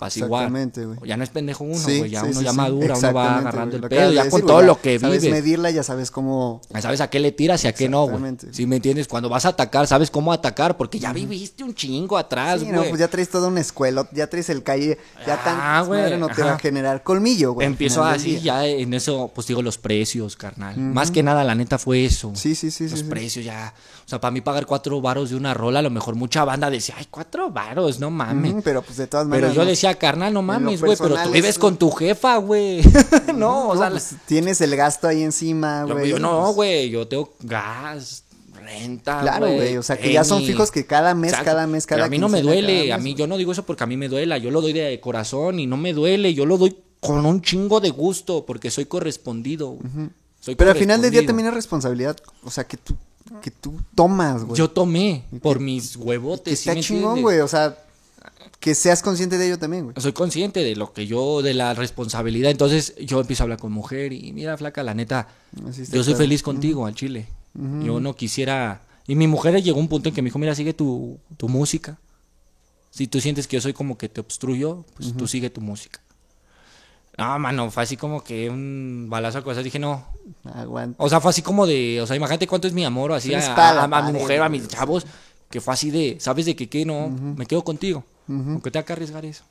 apaciguar. 0.00 0.42
Exactamente, 0.44 0.86
güey. 0.86 0.98
Ya 1.08 1.16
no 1.16 1.24
es 1.24 1.30
pendejo 1.30 1.64
uno, 1.64 1.74
Sí, 1.78 1.98
güey. 1.98 2.10
Ya 2.10 2.20
sí, 2.20 2.26
uno 2.30 2.38
sí, 2.40 2.44
ya 2.44 2.50
sí. 2.52 2.56
madura, 2.56 2.96
uno 2.96 3.12
va 3.12 3.38
agarrando 3.38 3.76
el 3.76 3.82
pedo, 3.82 4.12
ya 4.12 4.24
decir, 4.24 4.30
con 4.30 4.46
todo 4.46 4.62
lo 4.62 4.80
que 4.80 4.98
Sabes 4.98 5.22
vives. 5.22 5.34
medirla, 5.42 5.70
ya 5.70 5.82
sabes 5.82 6.10
cómo. 6.10 6.60
Ya 6.70 6.80
sabes 6.80 7.00
a 7.00 7.10
qué 7.10 7.20
le 7.20 7.32
tiras 7.32 7.62
y 7.64 7.68
a 7.68 7.72
qué 7.74 7.88
no, 7.88 8.02
güey. 8.04 8.16
Exactamente. 8.16 8.48
¿Sí 8.52 8.66
me 8.66 8.76
entiendes? 8.76 9.06
Cuando 9.08 9.28
vas 9.28 9.44
a 9.44 9.48
atacar, 9.50 9.86
sabes 9.86 10.10
cómo 10.10 10.32
atacar 10.32 10.76
porque 10.76 10.98
ya 10.98 11.12
viviste 11.12 11.62
un 11.64 11.74
chingo 11.74 12.16
atrás, 12.18 12.60
Sí, 12.60 12.66
güey. 12.66 12.76
no, 12.76 12.84
pues 12.84 12.98
ya 12.98 13.08
traes 13.08 13.28
toda 13.28 13.48
una 13.48 13.60
escuela, 13.60 14.08
ya 14.12 14.28
traes 14.28 14.48
el 14.50 14.62
calle, 14.62 14.98
ya 15.26 15.42
tan 15.42 15.56
Ah, 15.60 15.82
güey, 15.86 16.00
madre 16.00 16.18
no 16.18 16.28
te 16.28 16.42
va 16.42 16.54
a 16.54 16.58
generar 16.58 17.02
colmillo, 17.02 17.52
güey. 17.52 17.66
Empiezo 17.66 18.02
así, 18.04 18.40
ya 18.40 18.66
en 18.66 18.94
eso, 18.94 19.30
pues 19.34 19.46
digo, 19.46 19.62
los 19.62 19.78
precios, 19.78 20.36
carnal. 20.36 20.76
Más 20.78 21.10
que 21.10 21.22
nada, 21.22 21.44
la 21.44 21.54
neta 21.54 21.78
fue 21.78 22.04
eso. 22.04 22.32
Sí, 22.34 22.54
sí, 22.54 22.70
sí, 22.70 22.88
sí, 22.88 22.90
Los 22.90 23.00
sí. 23.00 23.06
precios 23.06 23.44
ya. 23.44 23.74
O 24.06 24.08
sea, 24.10 24.20
para 24.20 24.32
mí 24.32 24.40
pagar 24.40 24.66
cuatro 24.66 25.00
varos 25.00 25.30
de 25.30 25.36
una 25.36 25.54
rola, 25.54 25.78
a 25.78 25.82
lo 25.82 25.90
mejor 25.90 26.16
mucha 26.16 26.44
banda 26.44 26.68
decía, 26.70 26.96
ay, 26.98 27.06
cuatro 27.10 27.50
varos, 27.50 28.00
no 28.00 28.10
mames. 28.10 28.54
Pero 28.64 28.82
pues 28.82 28.96
de 28.96 29.06
todas 29.06 29.24
Pero 29.26 29.30
maneras. 29.48 29.54
yo 29.54 29.64
¿no? 29.64 29.68
Carnal, 29.94 30.32
no 30.32 30.42
mames, 30.42 30.80
güey, 30.80 30.96
pero 30.96 31.16
tú 31.22 31.30
vives 31.30 31.50
es- 31.50 31.58
con 31.58 31.76
tu 31.76 31.90
jefa, 31.90 32.36
güey. 32.38 32.82
no, 33.34 33.68
o 33.68 33.76
sea, 33.76 33.90
pues, 33.90 34.14
tienes 34.26 34.60
el 34.60 34.74
gasto 34.76 35.08
ahí 35.08 35.22
encima, 35.22 35.84
güey. 35.84 36.08
yo 36.10 36.18
no, 36.18 36.42
pues, 36.44 36.54
güey, 36.56 36.90
yo 36.90 37.06
tengo 37.08 37.32
gas, 37.40 38.24
renta, 38.54 39.20
Claro, 39.22 39.46
güey, 39.46 39.76
o 39.76 39.82
sea, 39.82 39.96
que 39.98 40.12
ya 40.12 40.24
son 40.24 40.42
fijos 40.44 40.70
que 40.70 40.86
cada 40.86 41.14
mes, 41.14 41.32
cada 41.32 41.66
mes, 41.66 41.86
cada 41.86 41.98
Pero 41.98 42.06
a 42.06 42.10
mí 42.10 42.18
no 42.18 42.28
me 42.28 42.42
duele, 42.42 42.92
a 42.92 42.96
mes, 42.96 43.04
mí 43.04 43.14
yo 43.14 43.26
no 43.26 43.36
digo 43.36 43.52
eso 43.52 43.64
porque 43.64 43.84
a 43.84 43.86
mí 43.86 43.96
me 43.96 44.08
duela, 44.08 44.38
yo 44.38 44.50
lo 44.50 44.60
doy 44.60 44.72
de 44.72 45.00
corazón 45.00 45.58
y 45.58 45.66
no 45.66 45.76
me 45.76 45.92
duele, 45.92 46.34
yo 46.34 46.46
lo 46.46 46.58
doy 46.58 46.76
con 47.00 47.24
un 47.24 47.40
chingo 47.40 47.80
de 47.80 47.90
gusto 47.90 48.44
porque 48.46 48.70
soy 48.70 48.84
correspondido. 48.84 49.78
Soy 50.40 50.54
Pero 50.54 50.70
al 50.70 50.76
final 50.76 51.00
del 51.02 51.10
día 51.10 51.24
también 51.26 51.48
es 51.48 51.54
responsabilidad, 51.54 52.16
o 52.44 52.50
sea, 52.50 52.64
que 52.64 52.76
tú, 52.76 52.94
que 53.42 53.50
tú 53.50 53.74
tomas, 53.94 54.44
güey. 54.44 54.58
Yo 54.58 54.68
tomé 54.70 55.24
por 55.42 55.60
mis 55.60 55.96
huevotes. 55.96 56.60
¿sí 56.60 56.68
Está 56.68 56.74
me 56.74 56.80
chingón, 56.82 57.22
güey, 57.22 57.40
o 57.40 57.48
sea, 57.48 57.76
que 58.60 58.74
seas 58.74 59.02
consciente 59.02 59.38
de 59.38 59.46
ello 59.46 59.58
también, 59.58 59.84
güey. 59.84 59.94
Soy 59.98 60.12
consciente 60.12 60.62
de 60.62 60.76
lo 60.76 60.92
que 60.92 61.06
yo, 61.06 61.40
de 61.42 61.54
la 61.54 61.72
responsabilidad. 61.74 62.50
Entonces 62.50 62.94
yo 63.00 63.18
empiezo 63.20 63.42
a 63.42 63.44
hablar 63.44 63.58
con 63.58 63.72
mujer 63.72 64.12
y 64.12 64.32
mira, 64.32 64.56
flaca, 64.58 64.82
la 64.82 64.94
neta, 64.94 65.28
yo 65.56 65.72
soy 65.72 65.86
claro. 65.86 66.16
feliz 66.16 66.42
contigo 66.42 66.86
al 66.86 66.94
chile. 66.94 67.26
Yo 67.54 67.98
no 68.00 68.14
quisiera. 68.14 68.82
Y 69.06 69.16
mi 69.16 69.26
mujer 69.26 69.60
llegó 69.62 69.78
a 69.78 69.80
un 69.80 69.88
punto 69.88 70.08
en 70.10 70.14
que 70.14 70.22
me 70.22 70.26
dijo, 70.26 70.38
mira, 70.38 70.54
sigue 70.54 70.72
tu, 70.74 71.18
tu 71.36 71.48
música. 71.48 71.98
Si 72.90 73.06
tú 73.06 73.20
sientes 73.20 73.46
que 73.48 73.56
yo 73.56 73.60
soy 73.60 73.72
como 73.72 73.96
que 73.98 74.08
te 74.08 74.20
obstruyo, 74.20 74.84
pues 74.96 75.16
tú 75.16 75.26
sigue 75.26 75.48
tu 75.50 75.60
música. 75.60 76.00
No, 77.18 77.38
mano, 77.38 77.70
fue 77.70 77.82
así 77.82 77.96
como 77.96 78.22
que 78.22 78.48
un 78.48 79.06
balazo 79.10 79.38
a 79.38 79.42
cosas. 79.44 79.64
Dije, 79.64 79.78
no. 79.78 80.06
Aguanta. 80.44 81.02
O 81.02 81.08
sea, 81.08 81.20
fue 81.20 81.30
así 81.30 81.42
como 81.42 81.66
de, 81.66 82.00
o 82.00 82.06
sea, 82.06 82.16
imagínate 82.16 82.46
cuánto 82.46 82.66
es 82.68 82.72
mi 82.74 82.84
amor, 82.84 83.12
así 83.12 83.34
a, 83.34 83.38
a- 83.54 83.84
a 83.84 84.02
mi 84.12 84.18
mujer, 84.18 84.40
a 84.42 84.48
mis 84.48 84.68
chavos, 84.68 85.06
que 85.50 85.60
fue 85.60 85.74
así 85.74 85.90
de, 85.90 86.16
¿sabes 86.20 86.46
de 86.46 86.54
qué? 86.56 86.68
qué? 86.68 86.84
No, 86.86 87.08
me 87.10 87.46
quedo 87.46 87.62
contigo. 87.64 88.04
Aunque 88.30 88.70
tenga 88.70 88.86
que 88.86 88.92
arriesgar 88.92 89.24
eso. 89.24 89.42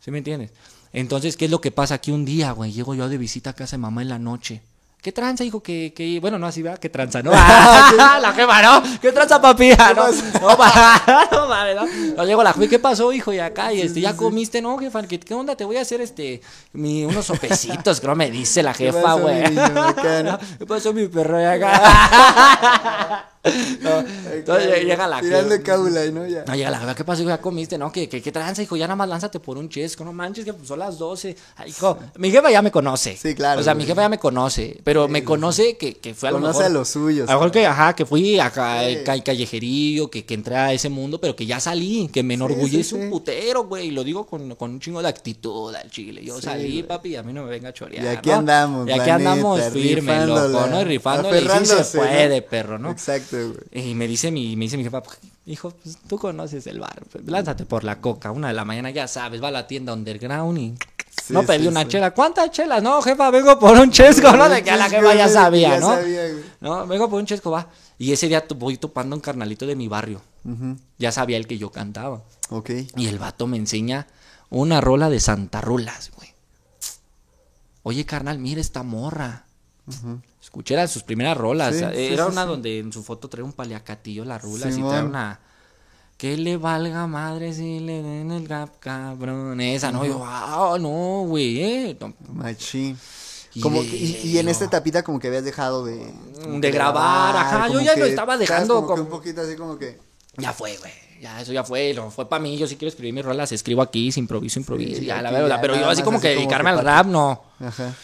¿Sí 0.00 0.10
me 0.12 0.18
entiendes? 0.18 0.52
Entonces, 0.92 1.36
¿qué 1.36 1.46
es 1.46 1.50
lo 1.50 1.60
que 1.60 1.72
pasa 1.72 1.94
aquí 1.94 2.12
un 2.12 2.24
día, 2.24 2.52
güey? 2.52 2.72
Llego 2.72 2.94
yo 2.94 3.08
de 3.08 3.18
visita 3.18 3.50
a 3.50 3.52
casa 3.54 3.76
de 3.76 3.80
mamá 3.82 4.02
en 4.02 4.08
la 4.08 4.18
noche. 4.20 4.62
¿Qué 5.02 5.12
tranza, 5.12 5.44
hijo? 5.44 5.62
Que, 5.62 5.92
que... 5.94 6.18
Bueno, 6.20 6.36
no 6.38 6.46
así, 6.46 6.62
¿verdad? 6.62 6.78
¿Qué 6.78 6.88
tranza, 6.88 7.22
no? 7.22 7.30
la 8.00 8.32
jefa, 8.34 8.62
¿no? 8.62 8.82
¿Qué 9.00 9.12
tranza, 9.12 9.40
papi? 9.40 9.70
Ah, 9.78 9.92
No, 9.94 10.08
no, 10.40 10.56
pa- 10.56 11.28
no, 11.32 11.46
mames, 11.48 11.76
¿no? 11.76 11.86
No, 12.16 12.24
llego 12.24 12.40
a 12.40 12.44
la 12.44 12.52
jefa, 12.52 12.68
¿qué 12.68 12.78
pasó, 12.78 13.12
hijo? 13.12 13.32
Y 13.32 13.38
acá, 13.38 13.72
y 13.72 13.82
este, 13.82 14.00
¿ya 14.00 14.16
comiste? 14.16 14.60
No, 14.62 14.78
jefa, 14.78 15.02
¿qué, 15.02 15.20
qué 15.20 15.34
onda? 15.34 15.54
Te 15.54 15.64
voy 15.64 15.76
a 15.76 15.82
hacer, 15.82 16.00
este, 16.00 16.40
mi, 16.72 17.04
unos 17.04 17.26
sopecitos, 17.26 18.00
creo 18.00 18.14
me 18.16 18.30
dice 18.30 18.62
la 18.62 18.74
jefa, 18.74 19.14
güey. 19.14 19.44
¿Qué 20.58 20.66
pasó, 20.66 20.92
mi 20.92 21.06
perro? 21.08 21.40
Y 21.40 21.44
acá. 21.44 23.30
No, 23.80 24.04
Entonces 24.32 24.84
llega 24.84 25.06
la 25.06 25.20
Tirando 25.20 25.54
y 25.54 26.12
¿no? 26.12 26.26
Ya. 26.26 26.44
No, 26.46 26.54
llega 26.54 26.70
la 26.70 26.78
jefa, 26.78 26.94
¿qué 26.94 27.04
pasó? 27.04 27.22
hijo? 27.22 27.30
¿Ya 27.30 27.40
comiste? 27.40 27.78
No, 27.78 27.90
¿qué, 27.92 28.08
qué, 28.08 28.20
qué 28.22 28.32
tranza, 28.32 28.62
hijo? 28.62 28.76
Ya 28.76 28.86
nada 28.86 28.96
más 28.96 29.08
lánzate 29.08 29.40
por 29.40 29.56
un 29.58 29.68
chesco. 29.68 30.04
No 30.04 30.12
manches, 30.12 30.44
que 30.44 30.52
pues 30.52 30.68
son 30.68 30.78
las 30.78 30.98
12. 30.98 31.36
Ay, 31.56 31.70
hijo, 31.70 31.98
mi 32.16 32.30
jefa 32.30 32.50
ya 32.50 32.62
me 32.62 32.70
conoce. 32.70 33.16
Sí, 33.16 33.34
claro, 33.34 33.60
O 33.60 33.64
sea, 33.64 33.74
güey. 33.74 33.84
mi 33.84 33.88
jefa 33.88 34.02
ya 34.02 34.08
me 34.08 34.18
conoce. 34.18 34.80
Pero 34.84 35.08
me 35.08 35.22
conoce 35.24 35.76
que, 35.76 35.94
que 35.94 36.14
fue 36.14 36.28
a 36.28 36.32
lo 36.32 36.38
Conoce 36.38 36.58
mejor. 36.58 36.64
a 36.64 36.68
los 36.74 36.88
suyos. 36.88 37.28
A 37.28 37.32
lo 37.32 37.38
mejor 37.38 37.52
que, 37.52 37.66
ajá, 37.66 37.94
que 37.94 38.04
fui 38.06 38.38
a 38.38 38.50
Sí. 38.50 38.98
ca- 39.04 39.22
callejerillo, 39.22 40.10
que, 40.10 40.24
que 40.24 40.34
entré 40.34 40.56
a 40.56 40.72
ese 40.72 40.88
mundo, 40.88 41.20
pero 41.20 41.34
que 41.36 41.46
ya 41.46 41.60
salí, 41.60 42.08
que 42.12 42.22
me 42.22 42.34
enorgullece 42.34 42.84
sí, 42.90 42.94
un 42.94 43.10
putero, 43.10 43.64
güey. 43.64 43.88
Y 43.88 43.90
lo 43.92 44.04
digo 44.04 44.26
con, 44.26 44.54
con 44.56 44.70
un 44.72 44.80
chingo 44.80 45.02
de 45.02 45.08
actitud 45.08 45.74
al 45.74 45.90
chile. 45.90 46.22
Yo 46.24 46.40
salí, 46.40 46.80
güey. 46.80 46.82
papi, 46.84 47.08
y 47.10 47.16
a 47.16 47.22
mí 47.22 47.32
no 47.32 47.44
me 47.44 47.50
venga 47.50 47.68
a 47.68 47.72
chorear. 47.72 48.04
Y 48.04 48.08
aquí 48.08 48.28
¿no? 48.30 48.36
andamos, 48.36 48.88
Y 48.88 48.92
aquí 48.92 49.10
andamos 49.10 49.60
firme, 49.72 50.26
loco, 50.26 50.66
¿no? 50.68 50.80
Y 50.80 50.84
rifándole. 50.84 51.40
Y 51.42 51.48
sí 51.66 51.66
se 51.66 51.98
puede, 51.98 52.42
perro, 52.42 52.78
¿no? 52.78 52.90
Exacto, 52.90 53.35
güey. 53.44 53.88
Y 53.90 53.94
me 53.94 54.06
dice 54.08 54.30
mi, 54.30 54.56
me 54.56 54.64
dice 54.66 54.76
mi 54.76 54.84
jefa, 54.84 55.02
hijo, 55.46 55.70
pues 55.82 55.98
tú 56.08 56.18
conoces 56.18 56.66
el 56.66 56.80
bar, 56.80 57.02
pues, 57.10 57.24
lánzate 57.26 57.64
por 57.66 57.84
la 57.84 58.00
coca, 58.00 58.30
una 58.30 58.48
de 58.48 58.54
la 58.54 58.64
mañana, 58.64 58.90
ya 58.90 59.06
sabes, 59.08 59.42
va 59.42 59.48
a 59.48 59.52
la 59.52 59.66
tienda 59.66 59.92
underground 59.92 60.58
y 60.58 60.74
Sí, 61.26 61.32
no 61.32 61.42
pedí 61.42 61.62
sí, 61.62 61.68
una 61.68 61.82
sí. 61.82 61.88
chela. 61.88 62.12
¿Cuántas 62.12 62.50
chelas? 62.52 62.82
No, 62.82 63.00
jefa, 63.02 63.30
vengo 63.30 63.58
por 63.58 63.76
un 63.76 63.90
chesco, 63.90 64.30
¿no? 64.36 64.48
De 64.48 64.62
que 64.62 64.70
a 64.70 64.76
la 64.76 64.88
jefa 64.88 65.12
ya 65.14 65.28
sabía, 65.28 65.70
Ya 65.70 65.80
¿no? 65.80 65.88
sabía. 65.94 66.22
No, 66.60 66.86
vengo 66.86 67.08
por 67.10 67.18
un 67.18 67.26
chesco, 67.26 67.50
va. 67.50 67.68
Y 67.98 68.12
ese 68.12 68.28
día 68.28 68.44
voy 68.56 68.76
topando 68.76 69.16
un 69.16 69.20
carnalito 69.20 69.66
de 69.66 69.74
mi 69.74 69.88
barrio. 69.88 70.20
Ya 70.98 71.10
sabía 71.10 71.36
el 71.38 71.46
que 71.48 71.58
yo 71.58 71.70
cantaba. 71.72 72.22
Ok. 72.50 72.70
Y 72.96 73.06
el 73.08 73.18
vato 73.18 73.48
me 73.48 73.56
enseña 73.56 74.06
una 74.50 74.80
rola 74.80 75.10
de 75.10 75.18
Santa 75.18 75.60
Rulas, 75.60 76.12
güey. 76.14 76.32
Oye, 77.82 78.04
carnal, 78.04 78.38
mira 78.38 78.60
esta 78.60 78.82
morra. 78.84 79.46
Escuché 80.56 80.72
eran 80.72 80.88
sus 80.88 81.02
primeras 81.02 81.36
rolas. 81.36 81.76
Sí, 81.76 81.84
eh, 81.84 82.14
Era 82.14 82.24
sí, 82.24 82.32
una 82.32 82.42
sí. 82.44 82.48
donde 82.48 82.78
en 82.78 82.90
su 82.90 83.02
foto 83.02 83.28
trae 83.28 83.44
un 83.44 83.52
paliacatillo 83.52 84.24
las 84.24 84.40
rulas 84.40 84.70
y 84.70 84.72
Simón. 84.72 84.90
trae 84.90 85.04
una. 85.04 85.38
Que 86.16 86.38
le 86.38 86.56
valga 86.56 87.06
madre 87.06 87.52
si 87.52 87.78
le 87.80 88.02
den 88.02 88.30
el 88.30 88.48
rap, 88.48 88.70
cabrón. 88.80 89.60
Esa, 89.60 89.92
no, 89.92 90.06
yo, 90.06 90.16
wow, 90.16 90.78
no, 90.78 91.26
güey, 91.28 91.60
eh. 91.62 91.96
No, 92.00 92.14
Machín. 92.32 92.96
Y 93.52 93.60
Como 93.60 93.82
que- 93.82 93.96
y, 93.96 94.20
y 94.24 94.38
en 94.38 94.48
esta 94.48 94.64
etapita 94.64 95.02
como 95.02 95.18
que 95.18 95.28
habías 95.28 95.44
dejado 95.44 95.84
de... 95.84 96.10
De 96.58 96.70
grabar, 96.70 97.36
ajá, 97.36 97.66
yo 97.68 97.74
como 97.74 97.84
ya 97.84 97.96
lo 97.96 98.06
estaba 98.06 98.38
dejando 98.38 98.76
como 98.76 98.86
que 98.86 98.90
como- 98.92 99.02
un 99.02 99.08
poquito 99.10 99.42
así 99.42 99.56
como 99.56 99.78
que... 99.78 99.98
Ya 100.38 100.54
fue, 100.54 100.74
güey. 100.78 100.92
Ya, 101.20 101.38
eso 101.42 101.52
ya 101.52 101.64
fue. 101.64 101.92
No 101.94 102.10
fue 102.10 102.26
para 102.28 102.42
mí. 102.42 102.56
Yo 102.56 102.66
sí 102.66 102.76
quiero 102.76 102.88
escribir 102.90 103.12
mis 103.12 103.24
rolas. 103.24 103.52
Escribo 103.52 103.82
aquí, 103.82 104.10
si 104.12 104.20
improviso, 104.20 104.58
improviso. 104.58 105.00
Sí, 105.00 105.06
ya, 105.06 105.20
la 105.20 105.30
verdad. 105.30 105.58
Pero 105.60 105.74
yo 105.76 105.88
así 105.88 106.02
como 106.02 106.16
así 106.18 106.26
que 106.28 106.34
como 106.34 106.40
dedicarme 106.46 106.70
que 106.72 106.78
al 106.78 106.84
rap, 106.84 107.06
no. 107.06 107.42
Ajá. 107.60 107.94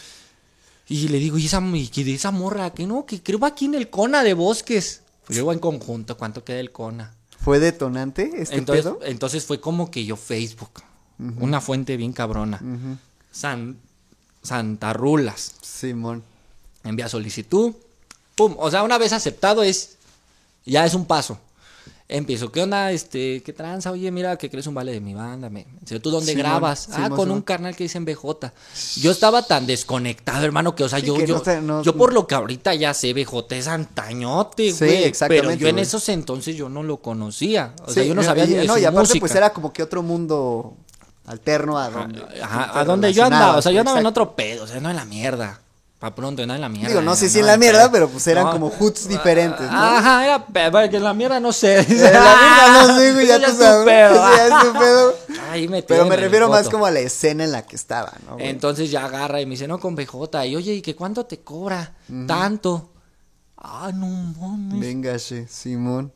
Y 0.87 1.07
le 1.07 1.17
digo, 1.17 1.37
¿y 1.37 1.45
esa, 1.45 1.61
y 1.61 2.03
de 2.03 2.13
esa 2.13 2.31
morra? 2.31 2.71
Que 2.71 2.85
no, 2.85 3.05
que 3.05 3.21
creo 3.21 3.39
va 3.39 3.49
aquí 3.49 3.65
en 3.65 3.75
el 3.75 3.89
Cona 3.89 4.23
de 4.23 4.33
Bosques. 4.33 5.01
Pues 5.25 5.37
yo 5.37 5.51
en 5.51 5.59
conjunto, 5.59 6.17
¿cuánto 6.17 6.43
queda 6.43 6.59
el 6.59 6.71
Cona? 6.71 7.13
¿Fue 7.39 7.59
detonante 7.59 8.31
este 8.37 8.55
Entonces, 8.55 8.85
pedo? 8.85 8.99
entonces 9.03 9.45
fue 9.45 9.59
como 9.59 9.91
que 9.91 10.05
yo 10.05 10.15
Facebook. 10.15 10.81
Una 11.39 11.61
fuente 11.61 11.95
bien 11.95 12.11
cabrona. 12.11 12.61
San, 13.31 13.77
Santa 14.41 14.93
Rulas. 14.93 15.55
Simón. 15.61 16.23
Envía 16.83 17.07
solicitud. 17.07 17.73
Pum. 18.35 18.55
O 18.57 18.69
sea, 18.69 18.83
una 18.83 18.97
vez 18.97 19.13
aceptado 19.13 19.63
es. 19.63 19.97
Ya 20.65 20.85
es 20.85 20.93
un 20.93 21.05
paso. 21.05 21.39
Empiezo, 22.15 22.51
¿qué 22.51 22.61
onda? 22.61 22.91
Este, 22.91 23.41
¿qué 23.41 23.53
tranza? 23.53 23.89
Oye, 23.89 24.11
mira, 24.11 24.37
que 24.37 24.47
crees 24.47 24.67
un 24.67 24.75
vale 24.75 24.91
de 24.91 25.01
mi 25.01 25.15
banda. 25.15 25.49
Me, 25.49 25.65
¿Tú 25.99 26.11
dónde 26.11 26.35
grabas? 26.35 26.89
ah, 26.93 27.09
con 27.09 27.31
un 27.31 27.41
carnal 27.41 27.75
que 27.75 27.85
dice 27.85 27.97
en 27.97 28.05
BJ. 28.05 28.53
Yo 28.97 29.09
estaba 29.09 29.41
tan 29.41 29.65
desconectado, 29.65 30.45
hermano, 30.45 30.75
que, 30.75 30.83
o 30.83 30.89
sea, 30.89 30.99
Sí, 30.99 31.07
yo, 31.07 31.17
yo, 31.25 31.33
no 31.37 31.41
te- 31.41 31.59
no- 31.59 31.81
yo 31.81 31.97
por 31.97 32.13
lo 32.13 32.27
que 32.27 32.35
ahorita 32.35 32.75
ya 32.75 32.93
sé, 32.93 33.13
BJ 33.13 33.55
es 33.57 33.67
antañote, 33.67 34.71
Sí, 34.73 34.85
güey. 34.85 35.03
exactamente, 35.05 35.47
Pero 35.47 35.59
yo 35.59 35.67
en 35.69 35.79
esos 35.79 36.07
entonces 36.09 36.55
yo 36.55 36.69
no 36.69 36.83
lo 36.83 36.97
conocía. 36.97 37.73
O 37.83 37.89
sea, 37.91 38.03
Sí, 38.03 38.09
yo 38.09 38.13
no 38.13 38.21
sabía 38.21 38.45
y, 38.45 38.49
ni 38.49 38.53
de 38.57 38.65
no, 38.65 38.73
su 38.75 38.79
y 38.81 38.85
aparte 38.85 38.99
música. 38.99 39.19
pues 39.19 39.33
era 39.35 39.51
como 39.51 39.73
que 39.73 39.81
otro 39.81 40.03
mundo 40.03 40.77
alterno 41.25 41.79
a 41.79 41.89
donde... 41.89 42.21
Ajá, 42.43 42.79
a 42.79 42.85
donde 42.85 43.11
yo 43.11 43.23
andaba, 43.25 43.57
o 43.57 43.61
sea, 43.63 43.71
yo 43.71 43.79
andaba 43.79 43.99
en 43.99 44.05
otro 44.05 44.35
pedo, 44.35 44.65
o 44.65 44.67
sea, 44.67 44.79
no 44.79 44.91
en 44.91 44.97
la 44.97 45.05
mierda. 45.05 45.61
Pa' 46.03 46.13
pronto, 46.13 46.41
en 46.41 46.49
la 46.49 46.67
mierda. 46.67 46.89
Digo, 46.89 47.01
no 47.01 47.15
sé 47.15 47.29
si 47.29 47.39
en 47.39 47.45
la 47.45 47.55
mierda, 47.55 47.89
pero 47.89 48.09
pues 48.09 48.27
eran 48.27 48.43
No. 48.43 48.51
como 48.51 48.69
hoods 48.69 49.07
diferentes, 49.07 49.61
¿no? 49.71 49.77
Ajá, 49.77 50.25
era 50.25 50.45
pedo, 50.45 50.89
que 50.89 50.97
en 50.97 51.03
la 51.05 51.13
mierda 51.13 51.39
no 51.39 51.53
sé. 51.53 51.77
La 51.87 52.11
mierda 52.11 52.87
no 52.87 52.97
sé, 52.99 53.13
güey, 53.13 53.25
ya 53.25 53.35
Eso 53.37 53.45
tú 53.51 53.57
sabes. 53.57 53.85
pedo. 53.85 54.13
Ya 54.35 54.47
es 54.47 54.65
tu 54.65 54.79
pedo. 54.79 55.15
ahí 55.49 55.67
metido 55.69 55.87
Pero 55.87 56.05
me 56.05 56.17
refiero 56.17 56.49
más 56.49 56.67
como 56.67 56.85
a 56.85 56.91
la 56.91 56.99
escena 56.99 57.45
en 57.45 57.53
la 57.53 57.65
que 57.65 57.77
estaba, 57.77 58.11
¿no? 58.27 58.33
güey? 58.33 58.49
Entonces 58.49 58.91
ya 58.91 59.05
agarra 59.05 59.39
y 59.39 59.45
me 59.45 59.51
dice, 59.51 59.65
no, 59.65 59.79
con 59.79 59.95
BJ. 59.95 60.45
Y 60.47 60.57
oye, 60.57 60.73
¿y 60.73 60.81
qué 60.81 60.93
cuánto 60.93 61.25
te 61.25 61.39
cobra? 61.39 61.93
Tanto. 62.27 62.89
Ah, 63.57 63.89
no 63.95 64.07
mames. 64.07 64.81
Venga, 64.81 65.17
che, 65.17 65.47
Simón. 65.47 66.11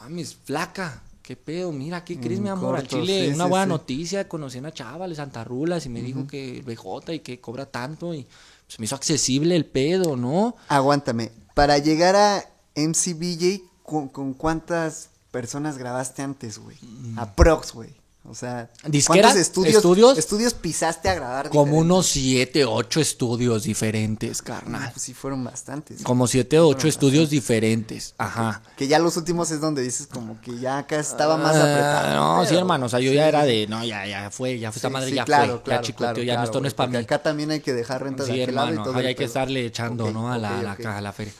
Mames, 0.00 0.36
flaca. 0.44 1.02
¿Qué 1.22 1.36
pedo? 1.36 1.70
Mira, 1.70 2.02
¿qué 2.04 2.18
crees, 2.18 2.38
En 2.38 2.42
mi 2.42 2.48
amor? 2.48 2.74
Al 2.74 2.88
Chile, 2.88 3.26
sí, 3.28 3.32
una 3.34 3.44
sí, 3.44 3.50
buena 3.50 3.64
sí. 3.66 3.68
noticia. 3.68 4.28
Conocí 4.28 4.56
a 4.56 4.60
una 4.60 4.72
chava 4.72 5.06
de 5.06 5.14
Santa 5.14 5.44
Rulas 5.44 5.86
y 5.86 5.88
me 5.88 6.02
dijo 6.02 6.26
que 6.26 6.64
BJ 6.66 7.12
y 7.14 7.20
que 7.20 7.38
cobra 7.40 7.66
tanto. 7.66 8.12
Y 8.12 8.26
se 8.68 8.76
me 8.78 8.84
hizo 8.84 8.94
accesible 8.94 9.56
el 9.56 9.66
pedo, 9.66 10.16
¿no? 10.16 10.54
Aguántame. 10.68 11.32
Para 11.54 11.78
llegar 11.78 12.14
a 12.14 12.44
MCBJ, 12.76 13.62
¿con, 13.82 14.08
con 14.08 14.34
cuántas 14.34 15.10
personas 15.30 15.78
grabaste 15.78 16.22
antes, 16.22 16.58
güey? 16.58 16.76
Aprox, 17.16 17.72
güey. 17.72 17.97
O 18.28 18.34
sea. 18.34 18.70
¿cuántos 19.06 19.36
estudios, 19.36 19.76
¿Estudios? 19.76 20.18
estudios 20.18 20.54
pisaste 20.54 21.08
a 21.08 21.14
grabar? 21.14 21.48
Como 21.48 21.64
diferentes? 21.64 21.84
unos 21.86 22.06
siete, 22.06 22.64
ocho 22.64 23.00
estudios 23.00 23.62
diferentes, 23.64 24.42
carnal. 24.42 24.90
Pues 24.92 25.02
sí, 25.02 25.14
fueron 25.14 25.42
bastantes. 25.44 26.02
Como 26.02 26.26
siete 26.26 26.58
o 26.58 26.68
ocho 26.68 26.88
estudios 26.88 27.30
diferentes. 27.30 28.14
Ajá. 28.18 28.62
Que 28.76 28.86
ya 28.86 28.98
los 28.98 29.16
últimos 29.16 29.50
es 29.50 29.60
donde 29.60 29.82
dices 29.82 30.06
como 30.06 30.40
que 30.40 30.58
ya 30.58 30.78
acá 30.78 31.00
estaba 31.00 31.36
más 31.36 31.56
Ah, 31.56 31.60
apretado. 31.62 32.14
No, 32.36 32.42
sí, 32.42 32.48
Pero- 32.50 32.60
hermano. 32.60 32.86
O 32.86 32.88
sea, 32.88 33.00
yo 33.00 33.12
ya 33.12 33.28
era 33.28 33.44
de. 33.44 33.66
No, 33.66 33.82
ya, 33.84 34.06
ya 34.06 34.30
fue. 34.30 34.58
Ya 34.58 34.70
fue 34.72 34.78
esta 34.78 34.88
Sí, 34.88 34.92
madre, 34.92 35.08
sí, 35.10 35.16
ya 35.16 35.24
claro, 35.24 35.54
fue. 35.54 35.62
claro, 35.62 35.82
ya 35.82 35.86
chicoteó, 35.86 36.12
claro, 36.14 36.22
ya 36.22 36.36
no, 36.36 36.44
esto 36.44 36.60
no 36.60 36.66
es 36.68 36.74
para 36.74 36.90
mí. 36.90 36.96
acá 36.98 37.22
también 37.22 37.50
hay 37.50 37.60
que 37.60 37.72
dejar 37.72 38.02
rentas 38.02 38.26
Sí, 38.26 38.32
de 38.34 38.42
aquel 38.42 38.54
lado 38.54 38.68
y 38.68 38.70
hermano. 38.72 38.90
todo 38.90 39.00
el 39.00 39.06
hay 39.06 39.14
que 39.14 39.24
estarle 39.24 39.64
echando, 39.66 40.04
Ok, 40.06 40.12
¿no? 40.12 40.30
A 40.32 40.38
la, 40.38 40.56
ok, 40.58 40.62
la 40.62 40.72
ok. 40.74 40.80
ca- 40.82 40.98
a 40.98 41.00
la 41.00 41.12
feria. 41.12 41.32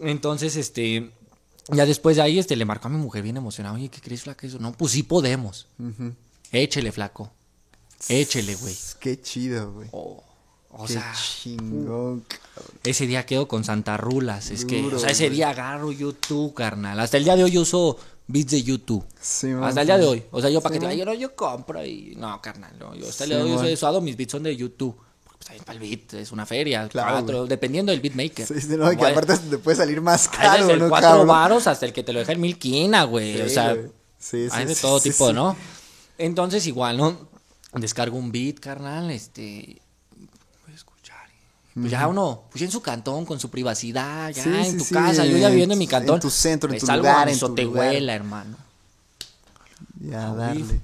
Entonces, 0.00 0.56
este. 0.56 1.10
Ya 1.68 1.84
después 1.86 2.16
de 2.16 2.22
ahí, 2.22 2.38
este, 2.38 2.54
le 2.56 2.64
marcó 2.64 2.86
a 2.88 2.90
mi 2.90 2.96
mujer 2.98 3.22
bien 3.22 3.36
emocionada. 3.36 3.74
Oye, 3.74 3.88
¿qué 3.88 4.00
crees, 4.00 4.22
flaca? 4.22 4.46
Eso. 4.46 4.58
No, 4.58 4.72
pues 4.72 4.92
sí 4.92 5.02
podemos. 5.02 5.66
Échele, 6.52 6.92
flaco. 6.92 7.32
Échele, 8.08 8.54
güey. 8.56 8.76
Qué 9.00 9.20
chido, 9.20 9.72
güey. 9.72 9.88
Oh, 9.92 10.22
o 10.70 10.84
Qué 10.86 10.92
sea, 10.94 11.12
chingón, 11.14 12.20
cabrón. 12.28 12.80
ese 12.84 13.06
día 13.06 13.24
quedo 13.26 13.48
con 13.48 13.64
Santa 13.64 13.96
Rulas. 13.96 14.50
Es 14.50 14.64
que, 14.64 14.84
o 14.84 14.98
sea, 14.98 15.10
ese 15.10 15.24
güey. 15.26 15.36
día 15.36 15.50
agarro 15.50 15.90
YouTube, 15.90 16.52
carnal. 16.54 17.00
Hasta 17.00 17.16
el 17.16 17.24
día 17.24 17.34
de 17.36 17.44
hoy 17.44 17.50
yo 17.52 17.62
uso 17.62 17.98
beats 18.28 18.50
de 18.52 18.62
YouTube. 18.62 19.04
Sí, 19.20 19.46
man, 19.48 19.64
Hasta 19.64 19.80
el 19.80 19.86
día 19.86 19.98
de 19.98 20.06
hoy. 20.06 20.24
O 20.30 20.40
sea, 20.40 20.50
yo 20.50 20.60
para 20.60 20.74
Sí, 20.74 20.80
que 20.80 20.86
te 20.86 20.92
diga, 20.92 21.04
yo, 21.04 21.10
no, 21.10 21.14
yo 21.18 21.34
compro 21.34 21.84
y. 21.84 22.14
No, 22.16 22.40
carnal. 22.42 22.78
No, 22.78 22.94
yo 22.94 23.08
hasta 23.08 23.24
el 23.24 23.30
Sí, 23.30 23.34
día 23.34 23.38
de 23.38 23.42
hoy 23.44 23.48
yo 23.50 23.56
man. 23.56 23.64
soy 23.64 23.72
usado, 23.74 24.00
mis 24.00 24.16
beats 24.16 24.32
son 24.32 24.42
de 24.42 24.54
YouTube. 24.54 24.94
Pues, 25.46 25.58
también 25.58 25.64
para 25.64 25.78
el 25.78 25.96
beat 25.96 26.14
es 26.14 26.32
una 26.32 26.44
feria. 26.44 26.88
Claro, 26.88 27.12
cuatro, 27.12 27.36
güey. 27.38 27.48
dependiendo 27.48 27.92
del 27.92 28.00
beatmaker. 28.00 28.46
Sí, 28.46 28.60
sí, 28.60 28.76
no, 28.76 28.90
y 28.92 28.96
que 28.96 29.06
aparte 29.06 29.36
te 29.36 29.58
puede 29.58 29.76
salir 29.76 30.00
más 30.00 30.28
caro, 30.28 30.62
desde 30.62 30.72
el 30.72 30.80
¿no, 30.80 30.88
cuatro 30.88 31.10
cabrón? 31.10 31.28
varos 31.28 31.66
hasta 31.66 31.86
el 31.86 31.92
que 31.92 32.02
te 32.02 32.12
lo 32.12 32.18
deja 32.18 32.32
en 32.32 32.40
mil 32.40 32.58
quina, 32.58 33.04
güey. 33.04 33.40
o 33.40 33.48
sea, 33.48 33.74
güey. 33.74 33.86
Sí, 34.18 34.48
sí, 34.48 34.50
hay 34.50 34.66
de 34.66 34.74
todo 34.74 35.00
tipo. 35.00 35.32
¿no? 35.32 35.56
Entonces, 36.18 36.66
igual, 36.66 36.96
¿no? 36.96 37.28
Descargo 37.74 38.16
un 38.16 38.32
beat, 38.32 38.58
carnal, 38.58 39.10
este. 39.10 39.80
Voy 40.64 40.72
a 40.72 40.74
escuchar. 40.74 41.28
Pues 41.74 41.90
ya 41.90 42.08
uno, 42.08 42.44
pues 42.50 42.60
ya 42.60 42.66
en 42.66 42.72
su 42.72 42.80
cantón, 42.80 43.24
con 43.24 43.38
su 43.38 43.50
privacidad, 43.50 44.30
ya 44.30 44.66
en 44.66 44.78
tu 44.78 44.88
casa, 44.88 45.24
yo 45.26 45.36
ya 45.36 45.46
en 45.46 45.52
viviendo 45.52 45.74
en 45.74 45.78
mi 45.78 45.86
cantón. 45.86 46.16
en 46.16 46.20
tu 46.22 46.30
centro, 46.30 46.72
en 46.72 46.80
tu 46.80 46.86
lugar, 46.86 47.28
en 47.28 47.38
tu 47.38 47.48
lugar. 47.48 47.94
hermano. 47.94 48.56
Ya, 50.00 50.32
darle. 50.32 50.80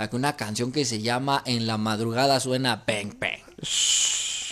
Saqué 0.00 0.16
una 0.16 0.34
canción 0.34 0.72
que 0.72 0.86
se 0.86 1.02
llama 1.02 1.42
En 1.44 1.66
la 1.66 1.76
madrugada 1.76 2.40
suena 2.40 2.84
Bang 2.86 3.18
Bang. 3.20 3.42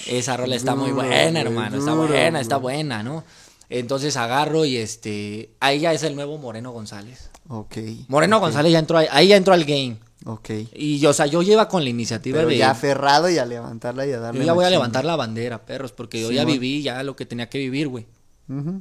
Esa 0.06 0.36
rola 0.36 0.54
está 0.54 0.74
muy 0.74 0.90
buena, 0.90 1.40
hermano. 1.40 1.78
Está 1.78 1.94
buena, 1.94 2.38
está 2.42 2.58
buena, 2.58 3.02
¿no? 3.02 3.24
Entonces 3.70 4.18
agarro 4.18 4.66
y 4.66 4.76
este. 4.76 5.54
Ahí 5.60 5.80
ya 5.80 5.94
es 5.94 6.02
el 6.02 6.16
nuevo 6.16 6.36
Moreno 6.36 6.70
González. 6.72 7.30
Ok. 7.48 7.78
Moreno 8.08 8.40
González 8.40 8.72
ya 8.72 8.78
entró 8.78 8.98
ahí, 8.98 9.06
ahí 9.10 9.28
ya 9.28 9.36
entró 9.36 9.54
al 9.54 9.64
game. 9.64 9.96
Ok. 10.26 10.50
Y 10.74 10.98
yo, 10.98 11.08
o 11.08 11.14
sea, 11.14 11.24
yo 11.24 11.40
lleva 11.40 11.66
con 11.66 11.82
la 11.82 11.88
iniciativa 11.88 12.36
Pero 12.36 12.50
de. 12.50 12.58
ya 12.58 12.70
aferrado 12.70 13.30
y 13.30 13.38
a 13.38 13.46
levantarla 13.46 14.06
y 14.06 14.12
a 14.12 14.20
darle 14.20 14.40
yo 14.40 14.44
ya 14.44 14.52
voy 14.52 14.66
a 14.66 14.70
levantar 14.70 15.06
la 15.06 15.16
bandera, 15.16 15.64
perros, 15.64 15.92
porque 15.92 16.20
yo 16.20 16.30
ya 16.30 16.44
viví 16.44 16.82
ya 16.82 17.02
lo 17.02 17.16
que 17.16 17.24
tenía 17.24 17.48
que 17.48 17.56
vivir, 17.56 17.88
güey. 17.88 18.06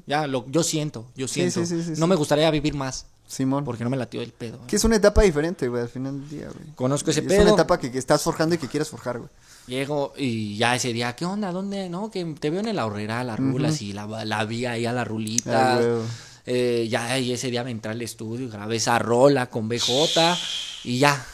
Ya, 0.05 0.28
lo, 0.28 0.45
yo 0.49 0.63
siento, 0.63 1.09
yo 1.15 1.30
siento. 1.30 1.65
sí, 1.65 1.82
sí, 1.82 1.82
sí, 1.82 1.93
no 1.97 2.07
me 2.07 2.15
gustaría 2.15 2.51
vivir 2.51 2.74
más, 2.74 3.05
Simón. 3.28 3.63
porque 3.65 3.84
no 3.84 3.89
me 3.89 3.97
latió 3.97 4.21
el 4.21 4.32
pedo. 4.32 4.59
Que 4.67 4.78
es 4.78 4.84
una 4.84 4.95
etapa 4.95 5.21
diferente, 5.21 5.67
güey, 5.67 5.82
al 5.84 5.89
final 5.89 6.19
del 6.21 6.30
día, 6.30 6.47
güey. 6.47 6.73
Conozco 6.75 7.11
ese 7.11 7.19
es 7.19 7.25
pedo. 7.28 7.41
una 7.43 7.51
etapa 7.51 7.78
que, 7.80 7.91
que 7.91 7.97
estás 7.99 8.21
forjando 8.23 8.55
y 8.55 8.57
que 8.57 8.67
quieres 8.67 8.89
forjar, 8.89 9.17
güey. 9.19 9.30
Llego 9.67 10.13
y 10.17 10.55
ya 10.57 10.75
ese 10.75 10.93
día, 10.93 11.13
¿qué 11.15 11.25
onda? 11.25 11.51
¿Dónde? 11.51 11.89
No, 11.89 12.09
que 12.09 12.23
te 12.39 12.49
veo 12.49 12.61
en 12.61 12.69
el 12.69 12.80
ahorrera, 12.80 13.23
las 13.25 13.38
rulas, 13.38 13.82
y 13.82 13.91
la, 13.93 14.05
la 14.25 14.45
vi 14.45 14.65
ahí 14.65 14.86
a 14.86 14.93
la 14.93 15.03
rulita. 15.03 15.78
Ay, 15.78 15.86
güey. 15.86 16.01
Eh, 16.49 16.88
ya 16.89 17.19
y 17.19 17.34
ese 17.34 17.51
día 17.51 17.65
me 17.65 17.71
entré 17.71 17.91
al 17.91 18.01
estudio 18.01 18.45
y 18.45 18.49
grabé 18.49 18.78
esa 18.78 18.97
rola 18.97 19.47
con 19.47 19.67
BJ 19.67 20.38
y 20.86 20.99
ya. 20.99 21.25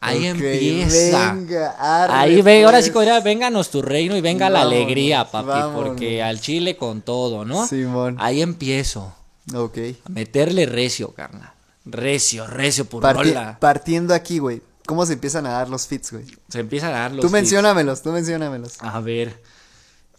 Ahí 0.00 0.18
Ok, 0.28 0.36
empieza. 0.36 1.32
Venga, 1.32 1.70
arre, 1.70 2.12
Ahí 2.12 2.42
ve, 2.42 2.64
ahora 2.64 2.82
sí 2.82 2.90
pues. 2.90 3.08
que 3.08 3.20
vénganos 3.20 3.70
tu 3.70 3.80
reino 3.82 4.16
y 4.16 4.20
venga 4.20 4.48
la 4.50 4.60
alegría, 4.62 5.24
papi, 5.24 5.48
vámonos. 5.48 5.74
porque 5.88 6.22
al 6.22 6.40
chile 6.40 6.76
con 6.76 7.00
todo, 7.00 7.44
¿no? 7.46 7.66
Simón. 7.66 8.16
Ahí 8.20 8.42
empiezo 8.42 9.12
Ok. 9.54 9.78
a 10.04 10.08
meterle 10.10 10.66
recio, 10.66 11.12
carnal. 11.12 11.52
Recio, 11.84 12.46
recio 12.46 12.84
por 12.84 13.02
Parti- 13.02 13.30
rola. 13.30 13.58
partiendo 13.60 14.14
aquí, 14.14 14.38
güey. 14.38 14.62
¿Cómo 14.86 15.04
se 15.06 15.14
empiezan 15.14 15.46
a 15.46 15.50
dar 15.50 15.68
los 15.68 15.86
fits, 15.86 16.12
güey? 16.12 16.24
Se 16.48 16.60
empieza 16.60 16.88
a 16.88 16.90
dar 16.90 17.10
los 17.12 17.20
Tú 17.20 17.26
hits. 17.26 17.32
menciónamelos, 17.32 18.02
tú 18.02 18.10
menciónamelos. 18.10 18.76
A 18.80 19.00
ver. 19.00 19.40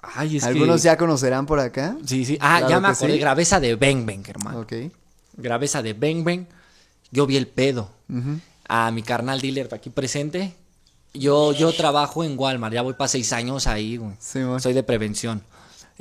Ay, 0.01 0.37
es 0.37 0.43
Algunos 0.43 0.81
que... 0.81 0.85
ya 0.85 0.97
conocerán 0.97 1.45
por 1.45 1.59
acá. 1.59 1.95
Sí, 2.05 2.23
sí. 2.25 2.37
Ah, 2.39 2.57
Claro 2.59 2.69
ya 2.69 2.79
me 2.79 2.87
acordé. 2.89 3.13
sí. 3.13 3.19
Grabé 3.19 3.41
esa 3.43 3.59
de 3.59 3.75
Bang 3.75 4.05
Bang, 4.05 4.27
hermano. 4.27 4.59
Ok. 4.61 4.73
Grabé 5.37 5.65
esa 5.65 5.81
de 5.81 5.93
Bang 5.93 6.23
Bang. 6.23 6.45
Yo 7.11 7.25
vi 7.25 7.35
el 7.37 7.47
pedo. 7.47 7.89
A 8.67 8.91
mi 8.91 9.01
carnal 9.03 9.41
dealer 9.41 9.67
aquí 9.73 9.89
presente. 9.89 10.55
Yo, 11.13 11.53
yo 11.53 11.73
trabajo 11.73 12.23
en 12.23 12.37
Walmart. 12.37 12.73
Ya 12.73 12.81
voy 12.83 12.93
para 12.93 13.07
seis 13.07 13.33
años 13.33 13.65
ahí, 13.67 13.97
güey. 13.97 14.13
Simón. 14.19 14.61
Soy 14.61 14.73
de 14.73 14.83
prevención. 14.83 15.41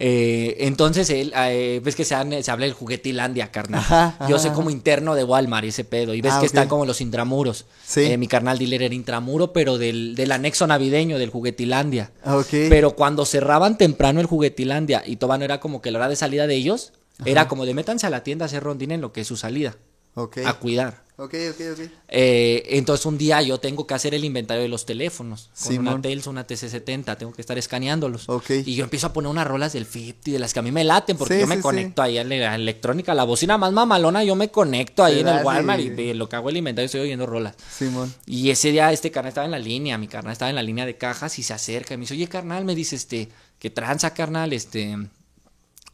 Eh, 0.00 0.56
entonces, 0.60 1.10
él, 1.10 1.32
eh, 1.36 1.80
ves 1.82 1.96
que 1.96 2.04
se, 2.04 2.14
han- 2.14 2.42
se 2.42 2.50
habla 2.52 2.66
del 2.66 2.72
juguetilandia, 2.74 3.50
carnal. 3.50 3.80
Ajá, 3.80 4.16
Yo 4.28 4.36
ajá, 4.36 4.46
ajá. 4.46 4.54
como 4.54 4.70
interno 4.70 5.16
de 5.16 5.24
Walmart 5.24 5.64
y 5.64 5.68
ese 5.68 5.82
pedo. 5.84 6.14
Y 6.14 6.20
ves 6.20 6.34
Ah, 6.34 6.40
que 6.40 6.46
están 6.46 6.68
como 6.68 6.86
los 6.86 7.00
intramuros. 7.00 7.66
Sí. 7.84 8.02
Eh, 8.02 8.16
mi 8.16 8.28
carnal 8.28 8.58
dealer 8.58 8.82
era 8.84 8.94
intramuro, 8.94 9.52
pero 9.52 9.76
del, 9.76 10.14
del 10.14 10.30
anexo 10.30 10.66
navideño, 10.68 11.18
del 11.18 11.30
juguetilandia. 11.30 12.12
Pero 12.50 12.92
cuando 12.92 13.26
cerraban 13.26 13.76
temprano 13.76 14.20
el 14.20 14.26
juguetilandia 14.26 15.02
y 15.04 15.16
todavía 15.16 15.38
no 15.40 15.44
era 15.46 15.60
como 15.60 15.82
que 15.82 15.90
la 15.90 15.98
hora 15.98 16.08
de 16.08 16.16
salida 16.16 16.46
de 16.46 16.54
ellos, 16.54 16.92
era 17.24 17.48
como 17.48 17.66
de 17.66 17.74
métanse 17.74 18.06
a 18.06 18.10
la 18.10 18.22
tienda 18.22 18.44
a 18.44 18.46
hacer 18.46 18.62
rondín 18.62 18.92
en 18.92 19.00
lo 19.00 19.12
que 19.12 19.22
es 19.22 19.26
su 19.26 19.36
salida, 19.36 19.74
a 20.14 20.52
cuidar. 20.54 21.02
Ok, 21.20 21.34
ok, 21.50 21.60
ok. 21.72 21.90
Eh, 22.06 22.62
entonces 22.68 23.04
un 23.04 23.18
día 23.18 23.42
yo 23.42 23.58
tengo 23.58 23.88
que 23.88 23.92
hacer 23.92 24.14
el 24.14 24.24
inventario 24.24 24.62
de 24.62 24.68
los 24.68 24.86
teléfonos. 24.86 25.50
Con 25.60 25.72
Simón. 25.72 25.94
una 25.94 26.02
Tels, 26.02 26.26
una 26.28 26.46
TC70, 26.46 27.16
tengo 27.18 27.32
que 27.32 27.40
estar 27.40 27.58
escaneándolos. 27.58 28.28
Ok. 28.28 28.50
Y 28.64 28.76
yo 28.76 28.84
empiezo 28.84 29.08
a 29.08 29.12
poner 29.12 29.28
unas 29.28 29.44
rolas 29.48 29.72
del 29.72 29.84
50, 29.84 30.30
de 30.30 30.38
las 30.38 30.52
que 30.54 30.60
a 30.60 30.62
mí 30.62 30.70
me 30.70 30.84
laten, 30.84 31.16
porque 31.16 31.34
Sí, 31.34 31.40
yo 31.40 31.48
me 31.48 31.56
sí, 31.56 31.60
conecto 31.60 32.02
ahí 32.02 32.18
a 32.18 32.24
la 32.24 32.54
electrónica, 32.54 33.14
la 33.14 33.24
bocina 33.24 33.58
más 33.58 33.72
mamalona, 33.72 34.22
yo 34.22 34.36
me 34.36 34.52
conecto 34.52 35.02
ahí 35.02 35.18
en 35.18 35.26
el 35.26 35.44
Walmart 35.44 35.80
y 35.80 36.14
lo 36.14 36.28
que 36.28 36.36
hago 36.36 36.50
el 36.50 36.56
inventario 36.56 36.86
estoy 36.86 37.00
oyendo 37.00 37.26
rolas. 37.26 37.56
Simón. 37.68 38.14
Y 38.24 38.50
ese 38.50 38.70
día 38.70 38.92
este 38.92 39.10
carnal 39.10 39.30
estaba 39.30 39.44
en 39.46 39.50
la 39.50 39.58
línea, 39.58 39.98
mi 39.98 40.06
carnal 40.06 40.32
estaba 40.34 40.50
en 40.50 40.54
la 40.54 40.62
línea 40.62 40.86
de 40.86 40.96
cajas 40.96 41.36
y 41.40 41.42
se 41.42 41.52
acerca 41.52 41.94
y 41.94 41.96
me 41.96 42.02
dice, 42.02 42.14
oye 42.14 42.28
carnal, 42.28 42.64
me 42.64 42.76
dice 42.76 42.94
este, 42.94 43.28
que 43.58 43.70
tranza 43.70 44.14
carnal, 44.14 44.52
este, 44.52 44.96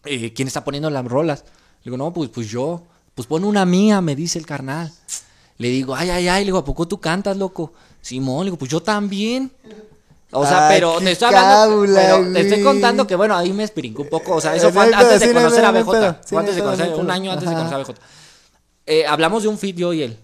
eh, 0.05 0.35
¿quién 0.35 0.49
está 0.49 0.65
poniendo 0.65 0.91
las 0.91 1.07
rolas? 1.07 1.45
Le 1.83 1.85
digo, 1.91 1.97
no, 1.97 2.13
pues, 2.13 2.29
pues 2.29 2.51
yo, 2.51 2.87
pues 3.15 3.27
pon 3.27 3.45
una 3.45 3.65
mía, 3.65 4.01
me 4.01 4.17
dice 4.17 4.39
el 4.39 4.47
carnal. 4.47 4.93
Le 5.59 5.69
digo, 5.69 5.95
ay, 5.95 6.11
ay, 6.11 6.29
ay, 6.29 6.43
le 6.43 6.47
digo, 6.47 6.59
¿a 6.59 6.65
poco 6.65 6.89
tú 6.89 6.99
cantas, 6.99 7.37
loco? 7.37 7.73
Simón, 8.01 8.41
le 8.41 8.45
digo, 8.47 8.59
pues 8.59 8.71
yo 8.71 8.83
también. 8.83 9.51
O 10.31 10.45
sea, 10.45 10.69
Ay, 10.69 10.77
pero 10.77 10.99
te 10.99 11.13
estoy 11.13 11.29
hablando, 11.33 11.85
pero 11.95 12.33
te 12.33 12.41
estoy 12.41 12.63
contando 12.63 13.07
que 13.07 13.15
bueno, 13.15 13.37
ahí 13.37 13.53
me 13.53 13.63
espirincó 13.63 14.03
un 14.03 14.09
poco, 14.09 14.35
o 14.35 14.41
sea, 14.41 14.57
eso 14.57 14.73
fue 14.73 14.93
antes 14.93 15.21
de 15.21 15.33
conocer 15.33 15.65
a 15.65 15.71
BJ, 15.71 16.37
antes 16.37 16.57
de 16.57 16.63
conocer, 16.63 16.95
un 16.95 17.11
año 17.11 17.31
antes 17.31 17.49
de 17.49 17.55
conocer 17.55 17.75
a 17.75 17.79
BJ. 17.79 17.95
Eh, 18.87 19.07
hablamos 19.07 19.45
de 19.45 19.49
un 19.49 19.59
fit 19.59 19.77
yo 19.77 19.93
y 19.93 20.03
él. 20.03 20.19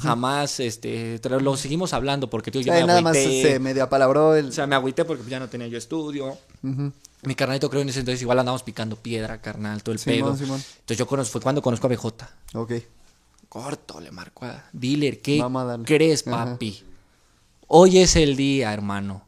Jamás, 0.00 0.58
este, 0.60 1.20
lo 1.40 1.56
seguimos 1.56 1.92
hablando 1.92 2.28
porque 2.30 2.50
tío, 2.50 2.62
yo 2.62 2.72
Ay, 2.72 2.80
me 2.80 2.86
nada 2.86 3.00
más 3.02 3.16
se 3.16 3.58
medio 3.58 3.84
apalabró 3.84 4.34
el. 4.34 4.48
O 4.48 4.52
sea, 4.52 4.66
me 4.66 4.74
agüité 4.74 5.04
porque 5.04 5.28
ya 5.28 5.38
no 5.38 5.48
tenía 5.48 5.68
yo 5.68 5.78
estudio. 5.78 6.36
Mi 7.22 7.34
carnalito 7.36 7.70
creo 7.70 7.82
en 7.82 7.88
ese 7.88 8.00
entonces 8.00 8.20
igual 8.22 8.38
andamos 8.40 8.62
picando 8.62 8.96
piedra, 8.96 9.40
carnal, 9.40 9.82
todo 9.82 9.92
el 9.92 9.98
Simón, 10.00 10.18
pedo. 10.18 10.36
Simón. 10.36 10.60
Entonces 10.80 10.98
yo 10.98 11.06
conozco, 11.06 11.32
fue 11.32 11.40
cuando 11.40 11.62
conozco 11.62 11.86
a 11.86 11.90
BJ. 11.90 12.28
Ok. 12.54 12.72
Corto, 13.48 14.00
le 14.00 14.10
marco 14.10 14.44
a 14.44 14.64
dealer, 14.72 15.20
¿qué 15.20 15.42
crees, 15.84 16.26
Ajá. 16.26 16.46
papi? 16.46 16.82
Hoy 17.68 17.98
es 17.98 18.16
el 18.16 18.36
día, 18.36 18.72
hermano. 18.72 19.24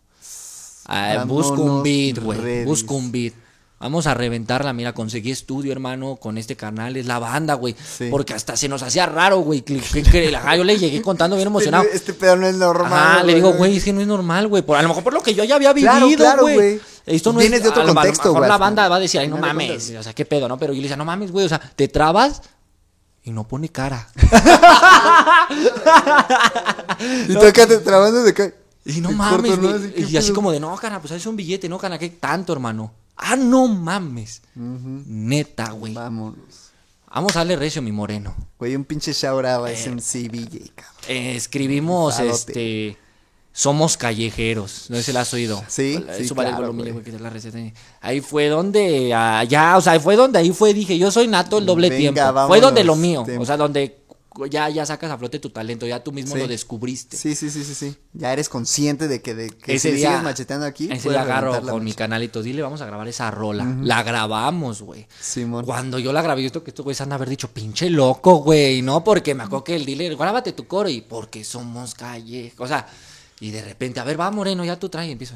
Ah, 0.86 1.24
busco 1.26 1.62
un 1.62 1.82
beat, 1.82 2.18
güey. 2.18 2.64
Busco 2.64 2.94
un 2.94 3.12
beat. 3.12 3.34
Vamos 3.84 4.06
a 4.06 4.14
reventarla, 4.14 4.72
mira, 4.72 4.94
conseguí 4.94 5.30
estudio, 5.30 5.70
hermano, 5.70 6.16
con 6.16 6.38
este 6.38 6.56
canal, 6.56 6.96
es 6.96 7.04
la 7.04 7.18
banda, 7.18 7.52
güey. 7.52 7.76
Sí. 7.98 8.08
Porque 8.10 8.32
hasta 8.32 8.56
se 8.56 8.66
nos 8.66 8.82
hacía 8.82 9.04
raro, 9.04 9.40
güey. 9.40 9.62
yo 9.62 10.64
le 10.64 10.78
llegué 10.78 11.02
contando 11.02 11.36
bien 11.36 11.48
emocionado. 11.48 11.84
Este, 11.84 11.96
este 11.98 12.14
pedo 12.14 12.34
no 12.34 12.46
es 12.46 12.54
normal. 12.54 12.90
Ajá, 12.90 13.22
le 13.24 13.34
digo, 13.34 13.52
güey, 13.52 13.76
es 13.76 13.84
que 13.84 13.92
no 13.92 14.00
es 14.00 14.06
normal, 14.06 14.48
güey. 14.48 14.64
A 14.66 14.80
lo 14.80 14.88
mejor 14.88 15.04
por 15.04 15.12
lo 15.12 15.22
que 15.22 15.34
yo 15.34 15.44
ya 15.44 15.56
había 15.56 15.74
Claro, 15.74 16.06
vivido, 16.06 16.24
claro, 16.24 16.42
güey. 16.44 16.54
güey. 16.54 16.80
Esto 17.04 17.34
no 17.34 17.40
Vienes 17.40 17.58
es 17.58 17.64
de 17.64 17.68
otro 17.68 17.84
contexto, 17.84 18.32
güey, 18.32 18.48
la 18.48 18.56
banda 18.56 18.88
va 18.88 18.96
a 18.96 19.00
decir, 19.00 19.20
ay, 19.20 19.28
no 19.28 19.36
mames. 19.36 19.66
cuentas. 19.66 20.00
O 20.00 20.02
sea, 20.02 20.14
qué 20.14 20.24
pedo, 20.24 20.48
¿no? 20.48 20.56
Pero 20.56 20.72
yo 20.72 20.78
le 20.78 20.84
decía, 20.84 20.96
no 20.96 21.04
mames, 21.04 21.30
güey. 21.30 21.44
O 21.44 21.48
sea, 21.50 21.60
te 21.76 21.86
trabas 21.88 22.40
Y 23.22 23.32
no 23.32 23.46
pone 23.46 23.68
cara. 23.68 24.08
Y 27.28 27.34
tú 27.34 27.46
acá 27.46 27.66
te 27.66 27.76
trabando 27.80 28.22
de 28.22 28.30
acá. 28.30 28.50
Y 28.86 29.02
no 29.02 29.12
mames, 29.12 29.58
corto, 29.58 29.78
¿no? 29.78 29.92
¿qué 29.94 30.06
Y 30.08 30.16
así 30.16 30.32
como 30.32 30.50
de, 30.52 30.58
no, 30.58 30.74
cana, 30.76 31.02
pues 31.02 31.12
es 31.12 31.26
un 31.26 31.36
billete, 31.36 31.68
no, 31.68 31.76
cana, 31.76 31.98
¿qué 31.98 32.08
tanto, 32.08 32.54
hermano? 32.54 33.03
Ah, 33.16 33.36
no 33.36 33.68
mames. 33.68 34.42
Neta, 34.54 35.70
güey. 35.72 35.94
Vámonos. 35.94 36.70
Vamos 37.14 37.36
a 37.36 37.40
darle 37.40 37.54
recio, 37.56 37.80
mi 37.80 37.92
moreno. 37.92 38.34
Güey, 38.58 38.74
un 38.74 38.84
pinche 38.84 39.12
shout 39.12 39.44
out 39.44 39.68
Eh. 39.68 39.72
ese 39.74 39.90
MCBJ, 39.90 40.72
cabrón. 40.74 40.94
Eh, 41.08 41.36
escribimos, 41.36 42.16
Fadote. 42.16 42.32
este... 42.34 42.98
Somos 43.56 43.96
callejeros, 43.96 44.86
no 44.88 44.96
sé 44.96 45.04
si 45.04 45.12
la 45.12 45.20
has 45.20 45.32
oído. 45.32 45.62
Sí, 45.68 45.94
Hola, 46.02 46.16
sí, 46.16 46.26
súbale 46.26 46.48
el 46.48 46.56
claro, 46.56 46.72
volumen, 46.72 46.92
güey. 46.94 47.04
que 47.04 47.12
la 47.12 47.30
receta. 47.30 47.56
Ahí 48.00 48.20
fue 48.20 48.48
donde, 48.48 49.14
ah, 49.14 49.44
ya, 49.44 49.76
o 49.76 49.80
sea, 49.80 50.00
fue 50.00 50.16
donde 50.16 50.40
ahí 50.40 50.50
fue, 50.52 50.74
dije, 50.74 50.98
yo 50.98 51.12
soy 51.12 51.28
nato 51.28 51.58
el 51.58 51.64
doble 51.66 51.88
Venga, 51.88 52.12
tiempo. 52.24 52.48
Fue 52.48 52.60
donde 52.60 52.82
lo 52.82 52.96
mío, 52.96 53.22
tiempo. 53.22 53.44
o 53.44 53.46
sea, 53.46 53.56
donde 53.56 54.00
ya, 54.50 54.68
ya 54.68 54.84
sacas 54.84 55.10
a 55.10 55.18
flote 55.18 55.38
tu 55.38 55.50
talento, 55.50 55.86
ya 55.86 56.02
tú 56.02 56.12
mismo 56.12 56.34
Sí. 56.34 56.40
lo 56.40 56.48
descubriste. 56.48 57.16
Sí, 57.16 57.34
sí, 57.34 57.50
sí, 57.50 57.64
sí, 57.64 57.74
sí. 57.74 57.96
Ya 58.12 58.32
eres 58.32 58.48
consciente 58.48 59.08
de 59.08 59.22
que, 59.22 59.34
de 59.34 59.50
que 59.50 59.74
ese 59.74 59.90
si 59.90 59.96
día, 59.96 60.08
sigues 60.08 60.22
macheteando 60.22 60.66
aquí, 60.66 60.88
ese 60.90 61.10
día 61.10 61.22
agarro 61.22 61.60
con 61.62 61.84
mi 61.84 61.92
canalito, 61.92 62.42
dile, 62.42 62.62
vamos 62.62 62.80
a 62.80 62.86
grabar 62.86 63.06
esa 63.08 63.30
rola. 63.30 63.64
La 63.82 64.02
grabamos, 64.02 64.82
güey. 64.82 65.06
Simón. 65.20 65.64
Cuando 65.64 65.98
yo 65.98 66.12
la 66.12 66.22
grabé, 66.22 66.42
yo 66.42 66.50
creo 66.50 66.64
que 66.64 66.70
estos 66.70 66.84
güeyes 66.84 67.00
han 67.00 67.10
de 67.10 67.14
haber 67.14 67.28
dicho, 67.28 67.48
pinche 67.48 67.90
loco, 67.90 68.36
güey, 68.36 68.82
¿no? 68.82 69.04
Porque 69.04 69.34
me 69.34 69.44
acuerdo 69.44 69.64
que 69.64 69.76
el 69.76 69.84
dealer, 69.84 70.16
grábate 70.16 70.52
tu 70.52 70.66
coro 70.66 70.88
y 70.88 71.00
porque 71.00 71.44
somos 71.44 71.94
calle. 71.94 72.52
O 72.58 72.66
sea, 72.66 72.86
y 73.40 73.50
de 73.50 73.62
repente, 73.62 74.00
a 74.00 74.04
ver, 74.04 74.18
va, 74.18 74.30
Moreno, 74.30 74.64
ya 74.64 74.78
tú 74.78 74.88
traes 74.88 75.08
y 75.08 75.12
empiezo. 75.12 75.34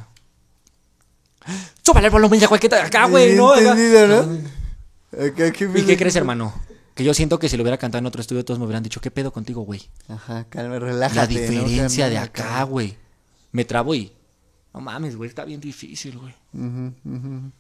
Súbale 1.83 2.07
el 2.09 2.13
volumen 2.13 2.39
ya 2.41 2.49
cualquiera 2.49 2.85
acá, 2.85 3.07
güey, 3.07 3.35
¿no? 3.35 3.57
Entendido, 3.57 4.07
¿no? 4.07 4.39
Acá, 5.25 5.51
¿qué 5.53 5.71
¿Y 5.75 5.83
qué 5.83 5.97
crees, 5.97 6.17
hermano? 6.17 6.53
Que 6.99 7.05
yo 7.05 7.15
siento 7.15 7.39
que 7.39 7.49
si 7.49 7.57
lo 7.57 7.63
hubiera 7.63 7.79
cantado 7.79 8.01
en 8.01 8.07
otro 8.07 8.21
estudio, 8.21 8.45
todos 8.45 8.59
me 8.59 8.65
hubieran 8.67 8.83
dicho, 8.83 9.01
¿qué 9.01 9.13
pedo 9.13 9.33
contigo, 9.33 9.61
güey? 9.63 9.89
Ajá, 10.09 10.47
calma, 10.51 10.75
La 10.75 10.79
relájate. 10.81 11.33
¿no? 11.35 11.41
diferencia 11.41 12.07
Calma, 12.07 12.11
de 12.21 12.27
acá, 12.27 12.63
güey. 12.65 12.97
Me 13.53 13.65
trabo 13.65 13.95
y. 13.95 14.11
No 14.75 14.81
mames, 14.81 15.15
güey, 15.15 15.29
está 15.29 15.45
bien 15.45 15.61
difícil, 15.61 16.19
güey. 16.19 16.35
Ujú. 16.53 17.53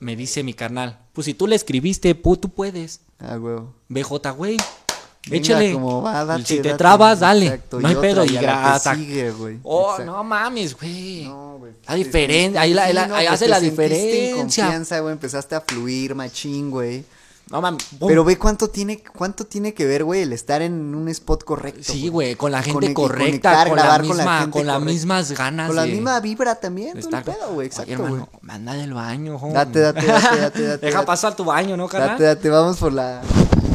Me 0.00 0.16
dice 0.16 0.42
mi 0.42 0.54
carnal, 0.54 0.98
pues 1.12 1.26
si 1.26 1.34
tú 1.34 1.46
le 1.46 1.56
escribiste, 1.56 2.16
pu- 2.20 2.40
tú 2.40 2.48
puedes. 2.48 3.00
Ah, 3.18 3.36
huevo. 3.38 3.74
BJ, 3.90 4.30
güey. 4.30 4.56
Échale. 5.30 5.72
como 5.74 6.00
va, 6.00 6.24
date, 6.24 6.44
si 6.46 6.56
te 6.62 6.68
date. 6.68 6.78
trabas, 6.78 7.20
dale. 7.20 7.46
Exacto, 7.48 7.80
no 7.80 7.88
hay 7.88 7.96
pedo. 7.96 8.24
y 8.24 8.28
Y 8.28 8.30
a 8.30 8.32
la 8.34 8.40
que 8.40 8.46
grasa. 8.46 8.94
sigue, 8.94 9.30
güey. 9.32 9.58
Oh, 9.62 9.90
Exacto. 9.90 10.12
no 10.12 10.24
mames, 10.24 10.74
güey. 10.74 11.24
No, 11.24 11.56
güey. 11.58 11.72
La 11.86 11.94
diferencia. 11.96 12.60
Ahí, 12.62 12.72
la, 12.72 12.86
Sí, 12.86 12.92
la- 12.94 13.06
no, 13.08 13.14
ahí 13.14 13.26
hace 13.26 13.46
la 13.46 13.58
en 13.58 13.64
diferencia. 13.64 14.36
confianza, 14.36 15.00
güey, 15.00 15.12
empezaste 15.12 15.54
a 15.54 15.60
fluir, 15.60 16.14
machín, 16.14 16.70
güey. 16.70 17.04
No 17.50 17.60
mames. 17.60 17.84
pum. 17.98 18.08
Pero 18.08 18.24
ve 18.24 18.36
cuánto 18.38 18.68
tiene, 18.68 19.02
cuánto 19.16 19.46
tiene 19.46 19.72
que 19.72 19.86
ver, 19.86 20.02
güey, 20.02 20.22
el 20.22 20.32
estar 20.32 20.62
en 20.62 20.94
un 20.94 21.08
spot 21.08 21.44
correcto. 21.44 21.80
Sí, 21.84 22.08
güey, 22.08 22.34
con 22.34 22.50
la 22.50 22.60
gente 22.62 22.92
correcta, 22.92 23.24
conectar, 23.52 23.68
con 23.68 23.76
la 23.76 23.82
grabar 23.84 24.00
con 24.00 24.08
la 24.08 24.14
misma, 24.24 24.38
gente 24.40 24.58
con 24.58 24.66
las 24.66 24.82
mismas 24.82 25.32
ganas. 25.32 25.66
Con 25.68 25.76
la 25.76 25.82
de- 25.84 25.92
misma 25.92 26.18
vibra 26.20 26.56
también, 26.56 26.94
de 26.94 27.02
todo 27.02 27.16
el 27.18 27.22
pedo, 27.24 27.46
güey, 27.52 27.56
Oye, 27.58 27.66
exacto, 27.66 27.92
hermano, 27.92 28.28
manda 28.40 28.74
del 28.74 28.92
baño, 28.94 29.38
joven. 29.38 29.54
Date, 29.54 29.78
date, 29.78 30.06
date, 30.06 30.40
date, 30.40 30.62
date, 30.66 30.86
Deja 30.86 30.98
date. 30.98 31.06
pasar 31.06 31.36
tu 31.36 31.44
baño, 31.44 31.76
¿no, 31.76 31.86
carnal? 31.88 32.10
Date, 32.10 32.24
date, 32.24 32.50
vamos 32.50 32.78
por 32.78 32.92
la, 32.92 33.22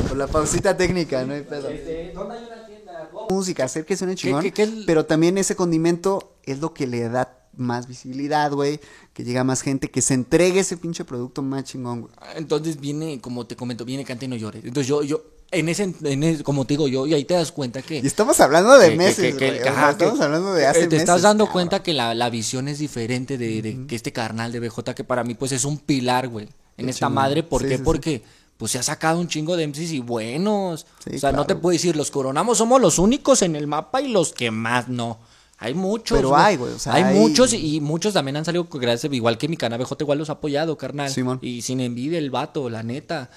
por 0.10 0.18
la 0.18 0.28
pausita 0.28 0.76
técnica, 0.76 1.24
no 1.24 1.34
hay 1.34 1.44
pedo. 1.44 1.70
Este, 1.70 2.12
¿Dónde 2.14 2.36
hay 2.36 2.44
una 2.46 2.66
tienda? 2.68 3.10
Música, 3.30 3.64
hacer 3.64 3.86
que 3.86 3.96
suene 3.96 4.16
chingón, 4.16 4.42
qué- 4.42 4.52
qué 4.52 4.64
es- 4.64 4.70
pero 4.86 5.06
también 5.06 5.38
ese 5.38 5.56
condimento 5.56 6.34
es 6.44 6.60
lo 6.60 6.74
que 6.74 6.88
le 6.88 7.08
da 7.08 7.38
más 7.58 7.88
visibilidad, 7.88 8.52
güey, 8.52 8.80
que 9.14 9.24
llega 9.24 9.44
más 9.44 9.62
gente, 9.62 9.90
que 9.90 10.02
se 10.02 10.14
entregue 10.14 10.60
ese 10.62 10.78
pinche 10.78 11.04
producto 11.06 11.42
más 11.42 11.64
chingón, 11.66 12.02
güey. 12.02 12.14
Entonces 12.36 12.80
viene, 12.80 13.20
como 13.22 13.46
te 13.46 13.56
comento, 13.56 13.86
viene 13.86 14.06
canta 14.06 14.26
y 14.26 14.28
no 14.28 14.36
llores. 14.36 14.64
Entonces 14.64 14.88
yo, 14.88 15.04
yo, 15.04 15.22
en 15.52 15.68
ese, 15.68 15.94
en 16.04 16.24
ese- 16.24 16.44
como 16.44 16.66
te 16.66 16.74
digo 16.76 16.88
yo, 16.88 17.06
y 17.06 17.14
ahí 17.14 17.26
te 17.26 17.34
das 17.34 17.52
cuenta 17.52 17.82
que... 17.82 18.00
Y 18.00 18.08
estamos 18.08 18.40
hablando 18.40 18.78
de 18.80 18.92
que- 18.92 18.96
meses, 18.96 19.36
que- 19.36 19.58
que- 19.60 19.68
ajá, 19.70 19.92
estamos 19.92 20.20
hablando 20.22 20.54
de 20.54 20.66
hace 20.66 20.82
Te 20.82 20.86
meses. 20.88 21.00
estás 21.02 21.22
dando 21.24 21.44
cabrón. 21.46 21.54
cuenta 21.54 21.84
que 21.84 21.94
la, 21.94 22.16
la 22.16 22.30
visión 22.30 22.68
es 22.70 22.80
diferente 22.80 23.38
de, 23.38 23.62
de 23.62 23.86
que 23.86 23.96
este 23.96 24.14
carnal 24.14 24.52
de 24.54 24.60
BJ, 24.62 24.96
que 24.96 25.04
para 25.04 25.24
mí 25.26 25.34
pues 25.36 25.52
es 25.52 25.66
un 25.66 25.78
pilar, 25.78 26.30
güey, 26.30 26.48
en 26.78 26.88
esta 26.88 27.08
chingón. 27.08 27.14
madre. 27.16 27.44
¿Por 27.44 27.62
Sí, 27.64 27.68
qué? 27.68 27.74
sí, 27.74 27.78
sí. 27.80 27.84
Porque 27.84 28.24
pues 28.58 28.72
se 28.72 28.80
ha 28.80 28.84
sacado 28.84 29.20
un 29.20 29.28
chingo 29.28 29.58
de 29.58 29.68
MCs 29.68 29.92
y 29.92 30.00
buenos. 30.00 30.86
Sí, 31.04 31.16
o 31.16 31.20
sea, 31.20 31.32
no 31.34 31.46
te 31.46 31.56
puedo 31.56 31.74
decir, 31.74 31.96
los 31.98 32.12
coronamos 32.12 32.60
somos 32.60 32.80
los 32.80 32.98
únicos 33.00 33.42
en 33.42 33.56
el 33.58 33.68
mapa 33.68 34.02
y 34.02 34.08
los 34.08 34.32
que 34.32 34.52
más 34.52 34.88
no. 34.88 35.20
Hay 35.62 35.74
muchos. 35.74 36.18
Pero 36.18 36.36
hay, 36.36 36.58
güey, 36.58 36.74
o 36.74 36.80
sea, 36.80 36.94
hay, 36.96 37.04
hay- 37.04 37.16
muchos 37.18 37.54
y 37.54 37.80
muchos 37.80 38.14
también 38.14 38.36
han 38.36 38.44
salido 38.44 38.68
gracias, 38.70 39.14
igual 39.14 39.38
que 39.38 39.48
mi 39.48 39.56
canal 39.56 39.80
BJ, 39.80 39.96
igual 40.02 40.18
los 40.18 40.30
ha 40.30 40.34
apoyado, 40.34 40.78
carnal. 40.78 41.10
Simón. 41.10 41.40
Y 41.42 41.62
sin 41.62 41.80
envidia 41.80 42.18
el 42.18 42.30
vato, 42.32 42.70
la 42.70 42.84
neta. 42.84 43.30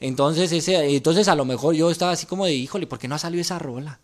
Entonces, 0.00 0.52
ese, 0.52 0.94
entonces 0.94 1.26
a 1.26 1.34
lo 1.34 1.44
mejor 1.44 1.74
yo 1.74 1.90
estaba 1.90 2.12
así 2.12 2.24
como 2.26 2.46
de, 2.46 2.54
híjole, 2.54 2.86
¿por 2.86 3.00
qué 3.00 3.08
no 3.08 3.16
ha 3.16 3.18
salido 3.18 3.40
esa 3.40 3.58
rola? 3.58 3.98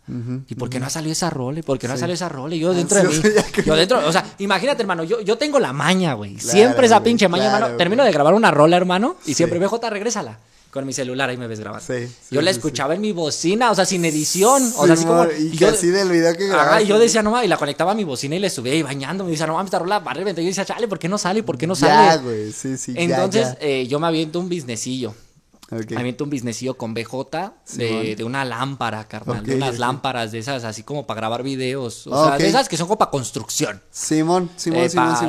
¿Y 0.49 0.55
por 0.55 0.69
qué 0.69 0.77
no 0.79 0.87
ha 0.87 0.89
salido 0.89 1.13
esa 1.13 1.29
rola? 1.29 1.59
¿Y 1.59 1.63
por 1.63 1.79
qué 1.79 1.87
no 1.87 1.93
ha 1.93 1.97
salido 1.97 2.15
esa 2.15 2.27
rola? 2.27 2.53
Y 2.53 2.59
yo 2.59 2.73
dentro 2.73 2.97
de 3.01 3.07
mí, 3.07 3.13
yo 3.65 3.75
dentro, 3.75 4.05
o 4.05 4.11
sea, 4.11 4.25
imagínate, 4.39 4.81
hermano, 4.81 5.05
yo, 5.05 5.21
yo 5.21 5.37
tengo 5.37 5.57
la 5.57 5.71
maña, 5.71 6.13
güey. 6.13 6.35
Claro, 6.35 6.51
siempre 6.51 6.87
esa 6.87 7.01
pinche 7.01 7.29
maña, 7.29 7.43
claro, 7.43 7.55
hermano. 7.55 7.67
güey. 7.75 7.77
Termino 7.77 8.03
de 8.03 8.11
grabar 8.11 8.33
una 8.33 8.51
rola, 8.51 8.75
hermano, 8.75 9.15
y 9.23 9.29
Sí. 9.29 9.33
siempre, 9.35 9.57
BJ, 9.57 9.89
regrésala. 9.89 10.39
Con 10.75 10.85
mi 10.85 10.91
celular, 10.91 11.29
ahí 11.29 11.37
me 11.37 11.47
ves 11.47 11.61
grabando. 11.61 11.85
Sí, 11.87 12.05
sí, 12.05 12.35
yo 12.35 12.41
la 12.41 12.51
sí, 12.51 12.57
escuchaba 12.57 12.95
en 12.95 12.99
mi 12.99 13.13
bocina, 13.13 13.71
o 13.71 13.75
sea, 13.75 13.85
sin 13.85 14.03
edición. 14.03 14.61
O 14.75 14.83
sea, 14.85 14.95
así 14.95 15.05
como. 15.05 15.23
Y 15.31 15.51
yo- 15.51 15.69
que 15.69 15.75
así 15.77 15.87
del 15.87 16.09
video 16.09 16.35
que 16.35 16.47
grabaste. 16.49 16.83
y 16.83 16.87
yo 16.87 16.99
decía, 16.99 17.23
no 17.23 17.31
mames, 17.31 17.45
y 17.45 17.47
la 17.47 17.55
conectaba 17.55 17.93
a 17.93 17.95
mi 17.95 18.03
bocina 18.03 18.35
y 18.35 18.39
le 18.39 18.49
subía 18.49 18.75
y 18.75 18.81
bañándome. 18.83 19.29
Y 19.29 19.31
decía, 19.31 19.47
no 19.47 19.53
mames, 19.53 19.67
esta 19.67 19.79
rola 19.79 19.99
va 19.99 20.11
a 20.11 20.15
reventar. 20.15 20.41
Y 20.41 20.47
yo 20.47 20.49
decía, 20.49 20.65
chale, 20.65 20.89
¿por 20.89 20.99
qué 20.99 21.07
no 21.07 21.17
sale? 21.17 21.43
¿Por 21.43 21.57
qué 21.57 21.65
no 21.65 21.75
Ya, 21.75 21.79
sale? 21.79 22.21
güey, 22.23 22.51
sí, 22.51 22.75
sí, 22.77 22.93
ya, 22.93 23.01
Entonces, 23.03 23.47
ya. 23.53 23.57
eh, 23.61 23.87
yo 23.87 24.01
me 24.01 24.07
aviento 24.07 24.37
un 24.37 24.49
businessillo. 24.49 25.15
Me 25.71 25.97
aviento 25.99 26.23
un 26.25 26.29
businessillo 26.29 26.75
con 26.77 26.93
BJ 26.93 27.53
de, 27.73 28.15
de 28.15 28.23
una 28.23 28.45
lámpara, 28.45 29.07
carnal. 29.07 29.43
De 29.43 29.55
unas 29.55 29.79
lámparas 29.79 30.31
de 30.31 30.37
esas, 30.37 30.63
así 30.63 30.83
como 30.83 31.07
para 31.07 31.21
grabar 31.21 31.41
videos. 31.41 32.05
O 32.05 32.13
Ah, 32.13 32.27
sea, 32.31 32.37
de 32.37 32.47
esas 32.49 32.69
que 32.69 32.77
son 32.77 32.85
como 32.87 32.99
para 32.99 33.09
construcción. 33.09 33.81
Simón, 33.91 34.51
Simón, 34.57 34.81
eh, 34.81 34.89
Simón, 34.89 35.07
para 35.15 35.19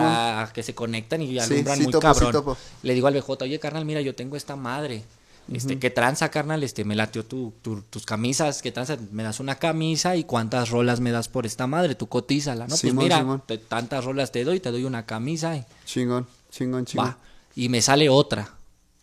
Simón. 0.42 0.52
que 0.52 0.62
se 0.62 0.74
conectan 0.74 1.22
y 1.22 1.38
alumbran 1.38 1.82
muy 1.82 1.90
topo, 1.92 2.00
cabrón. 2.02 2.56
Le 2.82 2.92
digo 2.94 3.06
al 3.06 3.14
BJ, 3.14 3.44
oye, 3.44 3.58
carnal, 3.58 3.86
mira, 3.86 4.02
yo 4.02 4.14
tengo 4.14 4.36
esta 4.36 4.56
madre. 4.56 5.04
Este, 5.52 5.78
¿qué 5.78 5.90
tranza, 5.90 6.28
carnal? 6.30 6.62
Este, 6.64 6.84
me 6.84 6.96
latió 6.96 7.24
tu, 7.24 7.52
tu- 7.62 7.82
tus 7.82 8.04
camisas, 8.04 8.62
¿qué 8.62 8.72
tranza? 8.72 8.96
Me 9.12 9.22
das 9.22 9.38
una 9.38 9.54
camisa 9.56 10.16
y 10.16 10.24
cuántas 10.24 10.70
rolas 10.70 10.98
me 11.00 11.12
das 11.12 11.28
por 11.28 11.46
esta 11.46 11.66
madre, 11.68 11.94
tú 11.94 12.08
cotízala, 12.08 12.66
¿no? 12.66 12.76
Simón, 12.76 13.06
pues 13.06 13.20
mira, 13.20 13.42
te- 13.46 13.58
tantas 13.58 14.04
rolas 14.04 14.32
te 14.32 14.42
doy, 14.44 14.58
te 14.60 14.70
doy 14.72 14.84
una 14.84 15.06
camisa 15.06 15.56
y 15.56 15.64
Chingón, 15.84 16.26
chingón, 16.50 16.84
chingón. 16.84 17.06
va. 17.06 17.18
Y 17.54 17.68
me 17.68 17.80
sale 17.80 18.08
otra, 18.08 18.50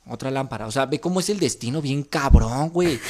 otra 0.07 0.30
lámpara. 0.32 0.68
O 0.68 0.72
sea, 0.72 0.86
ve 0.86 0.99
cómo 0.99 1.22
es 1.22 1.30
el 1.30 1.40
destino 1.40 1.82
bien 1.82 2.03
cabrón, 2.03 2.70
güey. 2.70 2.99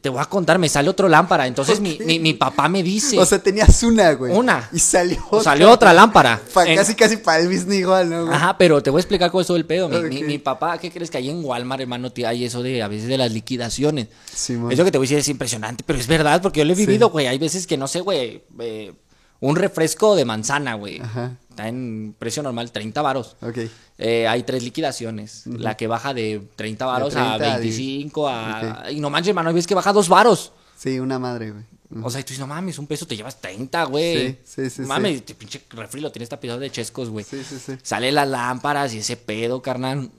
Te 0.00 0.08
voy 0.08 0.20
a 0.20 0.24
contar, 0.24 0.58
me 0.58 0.68
sale 0.70 0.88
otra 0.88 1.06
lámpara. 1.06 1.46
Entonces 1.46 1.78
mi, 1.78 1.98
mi, 2.06 2.18
mi 2.18 2.32
papá 2.32 2.66
me 2.68 2.82
dice, 2.82 3.18
O 3.18 3.26
sea, 3.26 3.38
tenías 3.38 3.82
una, 3.82 4.12
güey. 4.14 4.32
Una. 4.32 4.68
Y 4.72 4.78
salió 4.78 5.18
otra. 5.30 5.42
salió 5.44 5.70
otra 5.70 5.92
lámpara. 5.92 6.40
Pa- 6.54 6.66
En- 6.66 6.76
casi, 6.76 6.94
casi 6.94 7.18
para 7.18 7.40
el 7.40 7.50
Disney 7.50 7.80
igual, 7.80 8.08
¿no, 8.08 8.24
güey? 8.24 8.34
Ajá, 8.34 8.56
pero 8.56 8.82
te 8.82 8.88
voy 8.88 9.00
a 9.00 9.02
explicar 9.02 9.30
cómo 9.30 9.42
es 9.42 9.46
todo 9.46 9.58
el 9.58 9.66
pedo. 9.66 9.90
Mi, 9.90 10.22
mi- 10.22 10.38
papá, 10.38 10.78
¿qué 10.78 10.90
crees 10.90 11.10
que 11.10 11.18
hay 11.18 11.28
en 11.28 11.44
Walmart, 11.44 11.82
hermano? 11.82 12.10
Hay 12.26 12.44
eso 12.46 12.62
de 12.62 12.82
a 12.82 12.88
veces 12.88 13.06
de 13.08 13.18
las 13.18 13.32
liquidaciones. 13.32 14.08
Simón. 14.34 14.72
Eso 14.72 14.82
que 14.84 14.90
te 14.90 14.96
voy 14.98 15.04
a 15.04 15.08
decir 15.08 15.18
es 15.18 15.28
impresionante, 15.28 15.84
pero 15.86 15.98
es 15.98 16.06
verdad, 16.06 16.40
porque 16.40 16.60
yo 16.60 16.64
lo 16.64 16.72
he 16.72 16.76
vivido, 16.76 17.10
güey. 17.10 17.26
Hay 17.26 17.38
veces 17.38 17.66
que 17.66 17.76
no 17.76 17.86
sé, 17.86 18.00
güey. 18.00 18.42
eh, 18.60 18.92
un 19.40 19.56
refresco 19.56 20.14
de 20.14 20.24
manzana, 20.24 20.74
güey. 20.74 21.00
Ajá. 21.00 21.36
Está 21.52 21.68
en 21.68 22.14
precio 22.18 22.42
normal, 22.42 22.72
30 22.72 23.02
varos. 23.02 23.36
Ok. 23.42 23.58
Eh, 23.98 24.26
hay 24.26 24.42
tres 24.42 24.62
liquidaciones. 24.62 25.46
La 25.46 25.76
que 25.76 25.86
baja 25.86 26.14
de 26.14 26.48
30 26.56 26.86
varos 26.86 27.12
30 27.12 27.30
a 27.30 27.34
a 27.34 27.58
25 27.58 28.28
a... 28.28 28.90
Y 28.90 29.00
no 29.00 29.10
manches, 29.10 29.28
hermano, 29.28 29.52
veces 29.52 29.66
que 29.66 29.74
baja 29.74 29.92
dos 29.92 30.08
varos. 30.08 30.52
Sí, 30.76 30.98
una 30.98 31.18
madre, 31.18 31.50
güey. 31.50 31.64
O 32.02 32.10
sea, 32.10 32.20
y 32.20 32.24
tú 32.24 32.28
dices, 32.28 32.40
no 32.40 32.46
mames, 32.46 32.78
un 32.78 32.86
peso 32.86 33.06
te 33.06 33.16
llevas 33.16 33.38
30, 33.38 33.84
güey. 33.84 34.38
Sí, 34.44 34.64
sí, 34.64 34.70
sí, 34.70 34.82
Mames, 34.82 35.10
sí. 35.10 35.16
este 35.18 35.34
pinche 35.34 35.62
refri 35.70 36.00
lo 36.00 36.10
tienes 36.10 36.30
tapizado 36.30 36.58
de 36.58 36.70
chescos, 36.70 37.10
güey. 37.10 37.24
Sí, 37.24 37.44
sí, 37.44 37.58
sí. 37.58 37.74
Sale 37.82 38.10
las 38.12 38.26
lámparas 38.26 38.94
y 38.94 38.98
ese 38.98 39.18
pedo, 39.18 39.60
carnal. 39.60 40.10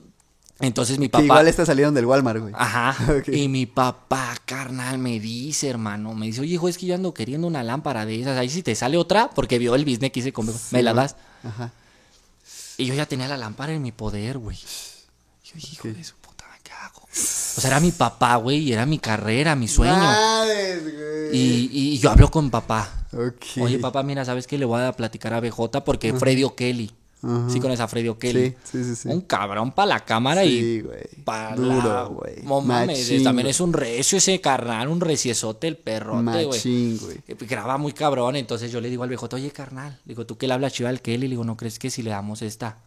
Entonces 0.60 0.98
mi 0.98 1.06
Que 1.06 1.10
papá. 1.12 1.24
igual 1.24 1.48
esta 1.48 1.66
salieron 1.66 1.94
del 1.94 2.06
Walmart, 2.06 2.40
güey. 2.40 2.54
Ajá. 2.56 2.96
Y 3.26 3.48
mi 3.48 3.66
papá, 3.66 4.34
carnal, 4.44 4.98
me 4.98 5.18
dice, 5.18 5.68
hermano, 5.68 6.14
me 6.14 6.26
dice, 6.26 6.40
oye, 6.42 6.54
hijo, 6.54 6.68
es 6.68 6.78
que 6.78 6.86
yo 6.86 6.94
ando 6.94 7.12
queriendo 7.12 7.46
una 7.46 7.62
lámpara 7.62 8.06
de 8.06 8.20
esas. 8.20 8.38
Ahí 8.38 8.48
si 8.48 8.62
te 8.62 8.74
sale 8.74 8.96
otra, 8.96 9.30
porque 9.30 9.58
vio 9.58 9.74
el 9.74 9.84
business 9.84 10.12
que 10.12 10.20
hice 10.20 10.32
con 10.32 10.48
me 10.70 10.82
la 10.82 10.94
das. 10.94 11.16
Ajá. 11.42 11.72
Y 12.78 12.86
yo 12.86 12.94
ya 12.94 13.06
tenía 13.06 13.28
la 13.28 13.36
lámpara 13.36 13.72
en 13.72 13.82
mi 13.82 13.92
poder, 13.92 14.38
güey. 14.38 14.56
Yo 14.56 15.52
dije, 15.54 15.68
hijo 15.74 15.88
de 15.88 16.04
su 16.04 16.14
puta, 16.16 16.44
¿qué 16.62 16.70
hago? 16.72 17.02
O 17.02 17.60
sea, 17.60 17.70
era 17.70 17.80
mi 17.80 17.90
papá, 17.92 18.36
güey, 18.36 18.58
y 18.58 18.72
era 18.72 18.86
mi 18.86 18.98
carrera, 18.98 19.54
mi 19.56 19.68
sueño. 19.68 19.94
Güey. 19.96 21.30
Y, 21.36 21.70
y 21.72 21.98
yo 21.98 22.10
hablo 22.10 22.30
con 22.30 22.50
papá. 22.50 23.06
Ok. 23.12 23.60
Oye, 23.60 23.78
papá, 23.78 24.02
mira, 24.02 24.24
¿sabes 24.24 24.46
qué? 24.46 24.58
Le 24.58 24.64
voy 24.64 24.82
a 24.82 24.92
platicar 24.92 25.34
a 25.34 25.40
BJ 25.40 25.84
porque 25.84 26.12
Freddy 26.14 26.44
O'Kelly. 26.44 26.90
Ajá. 27.24 27.48
Sí, 27.50 27.58
con 27.60 27.70
esa 27.72 27.88
Freddy 27.88 28.08
O'Kelly. 28.08 28.50
Sí, 28.64 28.82
sí, 28.82 28.84
sí, 28.84 28.96
sí. 28.96 29.08
Un 29.08 29.22
cabrón 29.22 29.72
para 29.72 29.86
la 29.86 30.04
cámara 30.04 30.44
y 30.44 30.60
Sí, 30.60 30.80
güey. 30.82 31.00
para 31.24 31.56
Duro, 31.56 31.88
la- 31.92 32.02
güey. 32.04 32.42
No 32.42 32.60
mames, 32.60 33.22
también 33.22 33.48
es 33.48 33.60
un 33.60 33.72
recio 33.72 34.18
ese 34.18 34.40
carnal, 34.40 34.88
un 34.88 35.00
reciesote 35.00 35.66
el 35.68 35.76
perrote, 35.76 36.44
güey. 36.44 36.60
Eh, 37.26 37.36
Graba 37.40 37.78
muy 37.78 37.92
cabrón, 37.92 38.36
entonces 38.36 38.70
yo 38.70 38.80
le 38.80 38.90
digo 38.90 39.02
al 39.02 39.08
viejo, 39.08 39.28
oye, 39.32 39.50
carnal, 39.50 39.98
digo, 40.04 40.26
tú 40.26 40.36
que 40.36 40.46
le 40.46 40.54
hablas 40.54 40.72
chiva 40.72 40.88
al 40.90 41.00
Kelly, 41.00 41.22
le 41.28 41.30
digo, 41.30 41.44
¿no 41.44 41.56
crees 41.56 41.78
que 41.78 41.90
si 41.90 42.02
le 42.02 42.10
damos 42.10 42.42
esta, 42.42 42.78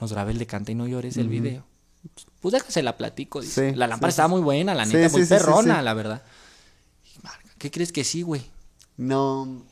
nos 0.00 0.12
grabe 0.12 0.32
el 0.32 0.38
de 0.38 0.46
canta 0.46 0.72
y 0.72 0.74
no 0.74 0.86
llores 0.86 1.16
el 1.16 1.28
video? 1.28 1.64
Pues 2.40 2.52
déjase 2.52 2.82
la 2.82 2.96
platico, 2.96 3.40
dice. 3.40 3.70
Sí, 3.70 3.76
la 3.76 3.86
lámpara 3.86 4.08
estaba 4.10 4.28
muy 4.28 4.40
buena, 4.40 4.74
la 4.74 4.84
neta, 4.84 5.08
muy 5.10 5.24
perrona, 5.26 5.82
la 5.82 5.94
verdad. 5.94 6.22
marca, 7.22 7.48
¿qué 7.58 7.70
crees 7.70 7.92
que 7.92 8.02
sí, 8.04 8.22
güey? 8.22 8.42
No, 8.96 9.62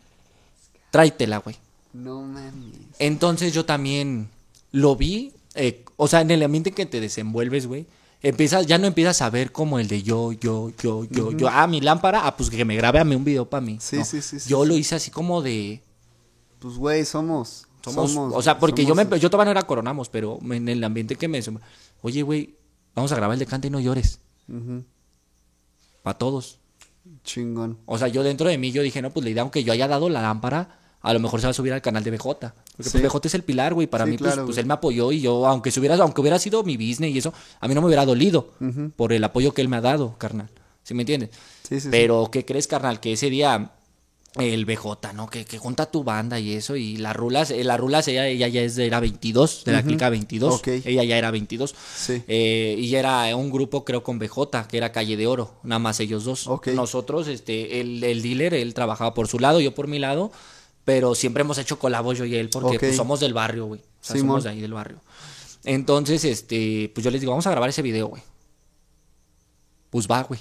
Tráetela, 0.91 1.39
güey. 1.39 1.57
No 1.93 2.23
mames. 2.23 2.75
Entonces 2.99 3.53
yo 3.53 3.65
también 3.65 4.29
lo 4.73 4.97
vi, 4.97 5.33
eh, 5.55 5.85
o 5.97 6.07
sea, 6.09 6.21
en 6.21 6.31
el 6.31 6.43
ambiente 6.43 6.71
en 6.71 6.75
que 6.77 6.87
te 6.87 7.01
desenvuelves, 7.01 7.67
güey, 7.67 7.87
empiezas, 8.23 8.67
ya 8.67 8.79
no 8.79 8.87
empiezas 8.87 9.23
a 9.23 9.31
ver 9.31 9.51
como 9.53 9.79
el 9.79 9.89
de 9.89 10.03
yo, 10.03 10.33
yo, 10.33 10.71
yo, 10.83 11.05
yo, 11.05 11.33
yo, 11.33 11.49
ah, 11.49 11.67
mi 11.67 11.81
lámpara, 11.81 12.27
ah, 12.27 12.37
pues 12.37 12.51
que 12.51 12.65
me 12.65 12.77
grabe 12.77 12.99
a 13.01 13.05
mí 13.05 13.15
un 13.15 13.25
video 13.25 13.49
para 13.49 13.61
mí. 13.61 13.79
Sí, 13.81 13.97
No, 13.97 14.05
sí, 14.05 14.21
sí, 14.23 14.39
sí, 14.41 14.49
Yo 14.49 14.63
sí. 14.63 14.69
lo 14.69 14.77
hice 14.77 14.95
así 14.95 15.11
como 15.11 15.43
de, 15.43 15.83
Pues, 16.59 16.75
güey, 16.77 17.05
somos. 17.05 17.67
somos, 17.83 18.13
somos 18.13 18.35
o 18.35 18.43
sea, 18.43 18.59
porque 18.59 18.85
yo 18.85 18.95
me, 18.95 19.05
yo 19.19 19.31
todavía 19.31 19.47
no 19.53 19.59
era 19.59 19.67
coronamos, 19.67 20.09
pero 20.09 20.39
en 20.51 20.69
el 20.69 20.85
ambiente 20.85 21.17
que 21.17 21.29
me, 21.29 21.41
oye, 22.03 22.23
güey, 22.23 22.55
vamos 22.95 23.11
a 23.13 23.17
grabar 23.17 23.35
el 23.35 23.39
de 23.41 23.47
Canta 23.47 23.67
y 23.67 23.71
no 23.71 23.81
llores, 23.81 24.21
Ujú, 24.49 24.85
para 26.03 26.19
todos. 26.19 26.59
Chingón. 27.25 27.79
O 27.87 27.99
sea, 27.99 28.09
yo 28.09 28.23
dentro 28.23 28.49
de 28.49 28.59
mí 28.59 28.73
yo 28.73 28.83
dije, 28.83 29.01
no, 29.03 29.11
pues 29.11 29.25
la 29.25 29.31
idea, 29.31 29.43
aunque 29.43 29.65
yo 29.65 29.73
haya 29.73 29.89
dado 29.89 30.09
la 30.09 30.23
lámpara, 30.23 30.80
a 31.03 31.13
lo 31.13 31.21
mejor 31.21 31.41
se 31.41 31.47
va 31.47 31.51
a 31.51 31.55
subir 31.55 31.73
al 31.73 31.83
canal 31.83 32.05
de 32.05 32.11
BJ. 32.11 32.23
Porque 32.25 32.53
Sí. 32.91 32.99
pues 32.99 33.03
BJ 33.05 33.27
es 33.29 33.35
el 33.35 33.43
pilar, 33.45 33.75
güey. 33.75 33.87
Para 33.87 34.05
Sí, 34.05 34.11
mí, 34.13 34.19
pues, 34.19 34.33
claro, 34.33 34.47
pues 34.47 34.59
él 34.59 34.67
me 34.67 34.75
apoyó 34.75 35.13
y 35.13 35.21
yo, 35.21 35.47
aunque 35.47 35.71
se 35.71 35.81
hubiera, 35.81 35.97
aunque 35.97 36.21
hubiera 36.21 36.39
sido 36.39 36.63
mi 36.63 36.77
business 36.77 37.15
y 37.15 37.19
eso, 37.19 37.33
a 37.61 37.69
mí 37.69 37.75
no 37.75 37.81
me 37.81 37.87
hubiera 37.87 38.05
dolido 38.07 38.53
por 38.97 39.13
el 39.13 39.25
apoyo 39.25 39.53
que 39.55 39.63
él 39.63 39.69
me 39.69 39.77
ha 39.77 39.81
dado, 39.81 40.17
carnal. 40.19 40.51
¿Sí 40.83 40.95
me 40.95 41.03
entiendes? 41.03 41.31
Sí, 41.69 41.77
sí, 41.77 41.81
sí. 41.83 41.89
Pero, 41.91 42.29
¿qué 42.33 42.45
crees, 42.45 42.67
carnal? 42.67 43.01
Que 43.01 43.13
ese 43.13 43.31
día 43.31 43.73
el 44.37 44.65
BJ, 44.65 45.13
¿no? 45.13 45.29
Que, 45.29 45.45
que 45.45 45.59
junta 45.59 45.87
tu 45.91 46.05
banda 46.05 46.39
y 46.39 46.53
eso. 46.55 46.77
Y 46.77 46.97
las 46.99 47.17
rulas, 47.17 47.51
eh, 47.51 47.65
las 47.65 47.81
rulas, 47.81 48.07
ella, 48.09 48.29
ella 48.29 48.47
ya 48.49 48.63
es 48.63 48.79
era 48.79 49.01
22, 49.01 49.65
de 49.65 49.73
la 49.73 49.83
clica 49.83 50.09
22. 50.09 50.55
Ok. 50.55 50.69
Ella 50.85 51.03
ya 51.05 51.19
era 51.19 51.31
22. 51.33 51.75
Sí. 51.97 52.23
Eh, 52.29 52.77
y 52.79 52.95
era 52.95 53.35
un 53.37 53.51
grupo, 53.51 53.85
creo, 53.85 54.03
con 54.05 54.19
BJ, 54.21 54.69
que 54.69 54.77
era 54.77 54.93
Calle 54.93 55.17
de 55.17 55.27
Oro, 55.27 55.55
nada 55.65 55.81
más 55.81 55.99
ellos 56.01 56.25
dos. 56.25 56.49
Nosotros, 56.75 57.27
este, 57.29 57.81
el, 57.81 58.03
el 58.05 58.23
dealer, 58.23 58.55
él 58.55 58.73
trabajaba 58.73 59.15
por 59.15 59.27
su 59.27 59.39
lado, 59.41 59.61
yo 59.61 59.75
por 59.75 59.89
mi 59.89 59.99
lado, 59.99 60.31
pero 60.85 61.15
siempre 61.15 61.43
hemos 61.43 61.59
hecho 61.59 61.79
colabos 61.79 62.19
yo 62.19 62.25
y 62.25 62.37
él, 62.37 62.49
porque 62.51 62.79
pues, 62.79 62.97
somos 62.97 63.21
del 63.21 63.35
barrio, 63.35 63.67
güey. 63.67 63.81
O 63.81 64.05
sea, 64.05 64.17
Simón. 64.17 64.29
somos 64.29 64.45
de 64.45 64.51
ahí 64.51 64.61
del 64.61 64.73
barrio. 64.73 65.01
Entonces, 65.65 66.25
este, 66.25 66.91
pues 66.95 67.05
yo 67.05 67.11
les 67.11 67.21
digo, 67.21 67.33
vamos 67.33 67.47
a 67.47 67.51
grabar 67.51 67.69
ese 67.69 67.83
video, 67.83 68.09
güey. 68.09 68.23
Pues 69.91 70.09
va, 70.09 70.23
güey. 70.23 70.41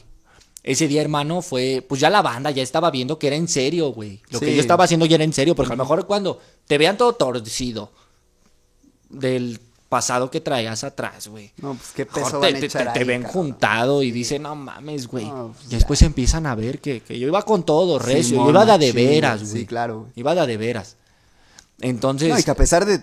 Ese 0.64 0.88
día, 0.88 1.02
hermano, 1.02 1.41
fue, 1.41 1.86
pues 1.88 2.02
ya 2.02 2.10
la 2.10 2.22
banda 2.22 2.52
ya 2.52 2.61
estaba 2.61 2.91
viendo 2.91 3.18
que 3.18 3.28
era 3.28 3.36
en 3.36 3.48
serio, 3.48 3.90
güey. 3.90 4.22
Lo 4.30 4.40
que 4.40 4.53
yo 4.53 4.61
estaba 4.61 4.84
haciendo 4.84 5.06
ya 5.06 5.16
era 5.16 5.24
en 5.24 5.34
serio, 5.34 5.56
porque 5.56 5.74
a 5.74 5.76
lo 5.76 5.84
mejor 5.84 6.06
cuando 6.06 6.40
te 6.68 6.78
vean 6.78 6.98
todo 6.98 7.14
torcido 7.14 7.91
del 9.10 9.60
pasado 9.90 10.30
que 10.32 10.40
traías 10.40 10.84
atrás, 10.84 11.28
güey. 11.28 11.52
No, 11.57 11.74
pues 11.74 11.90
qué 11.95 12.06
Mejor 12.06 12.22
peso 12.24 12.40
te, 12.40 12.45
van 12.48 12.56
a 12.56 12.60
te- 12.60 12.66
echar 12.68 12.88
te- 12.88 12.94
te 12.94 12.99
ahí, 12.99 13.06
ven 13.06 13.24
cabrón. 13.24 13.34
juntado 13.44 14.03
y 14.03 14.11
dicen, 14.11 14.44
no 14.44 14.56
mames, 14.56 15.07
güey. 15.07 15.26
No, 15.26 15.53
pues 15.57 15.66
y 15.72 15.76
después 15.76 16.02
empiezan 16.03 16.45
a 16.45 16.56
ver 16.56 16.80
que, 16.80 17.02
que 17.02 17.18
yo 17.20 17.28
iba 17.28 17.41
con 17.41 17.64
todo, 17.64 17.98
recio. 17.99 18.38
Yo 18.38 18.49
iba 18.52 18.66
de 18.66 18.78
de 18.78 18.91
veras, 18.94 19.41
sí, 19.41 19.49
güey. 19.52 19.66
claro, 19.66 19.99
güey. 20.02 20.11
Iba 20.16 20.36
de 20.36 20.45
de 20.48 20.57
veras. 20.57 20.95
Entonces, 21.82 22.30
No, 22.30 22.38
y 22.40 22.44
que 22.44 22.52
a 22.52 22.56
pesar 22.56 22.86
de. 22.86 23.02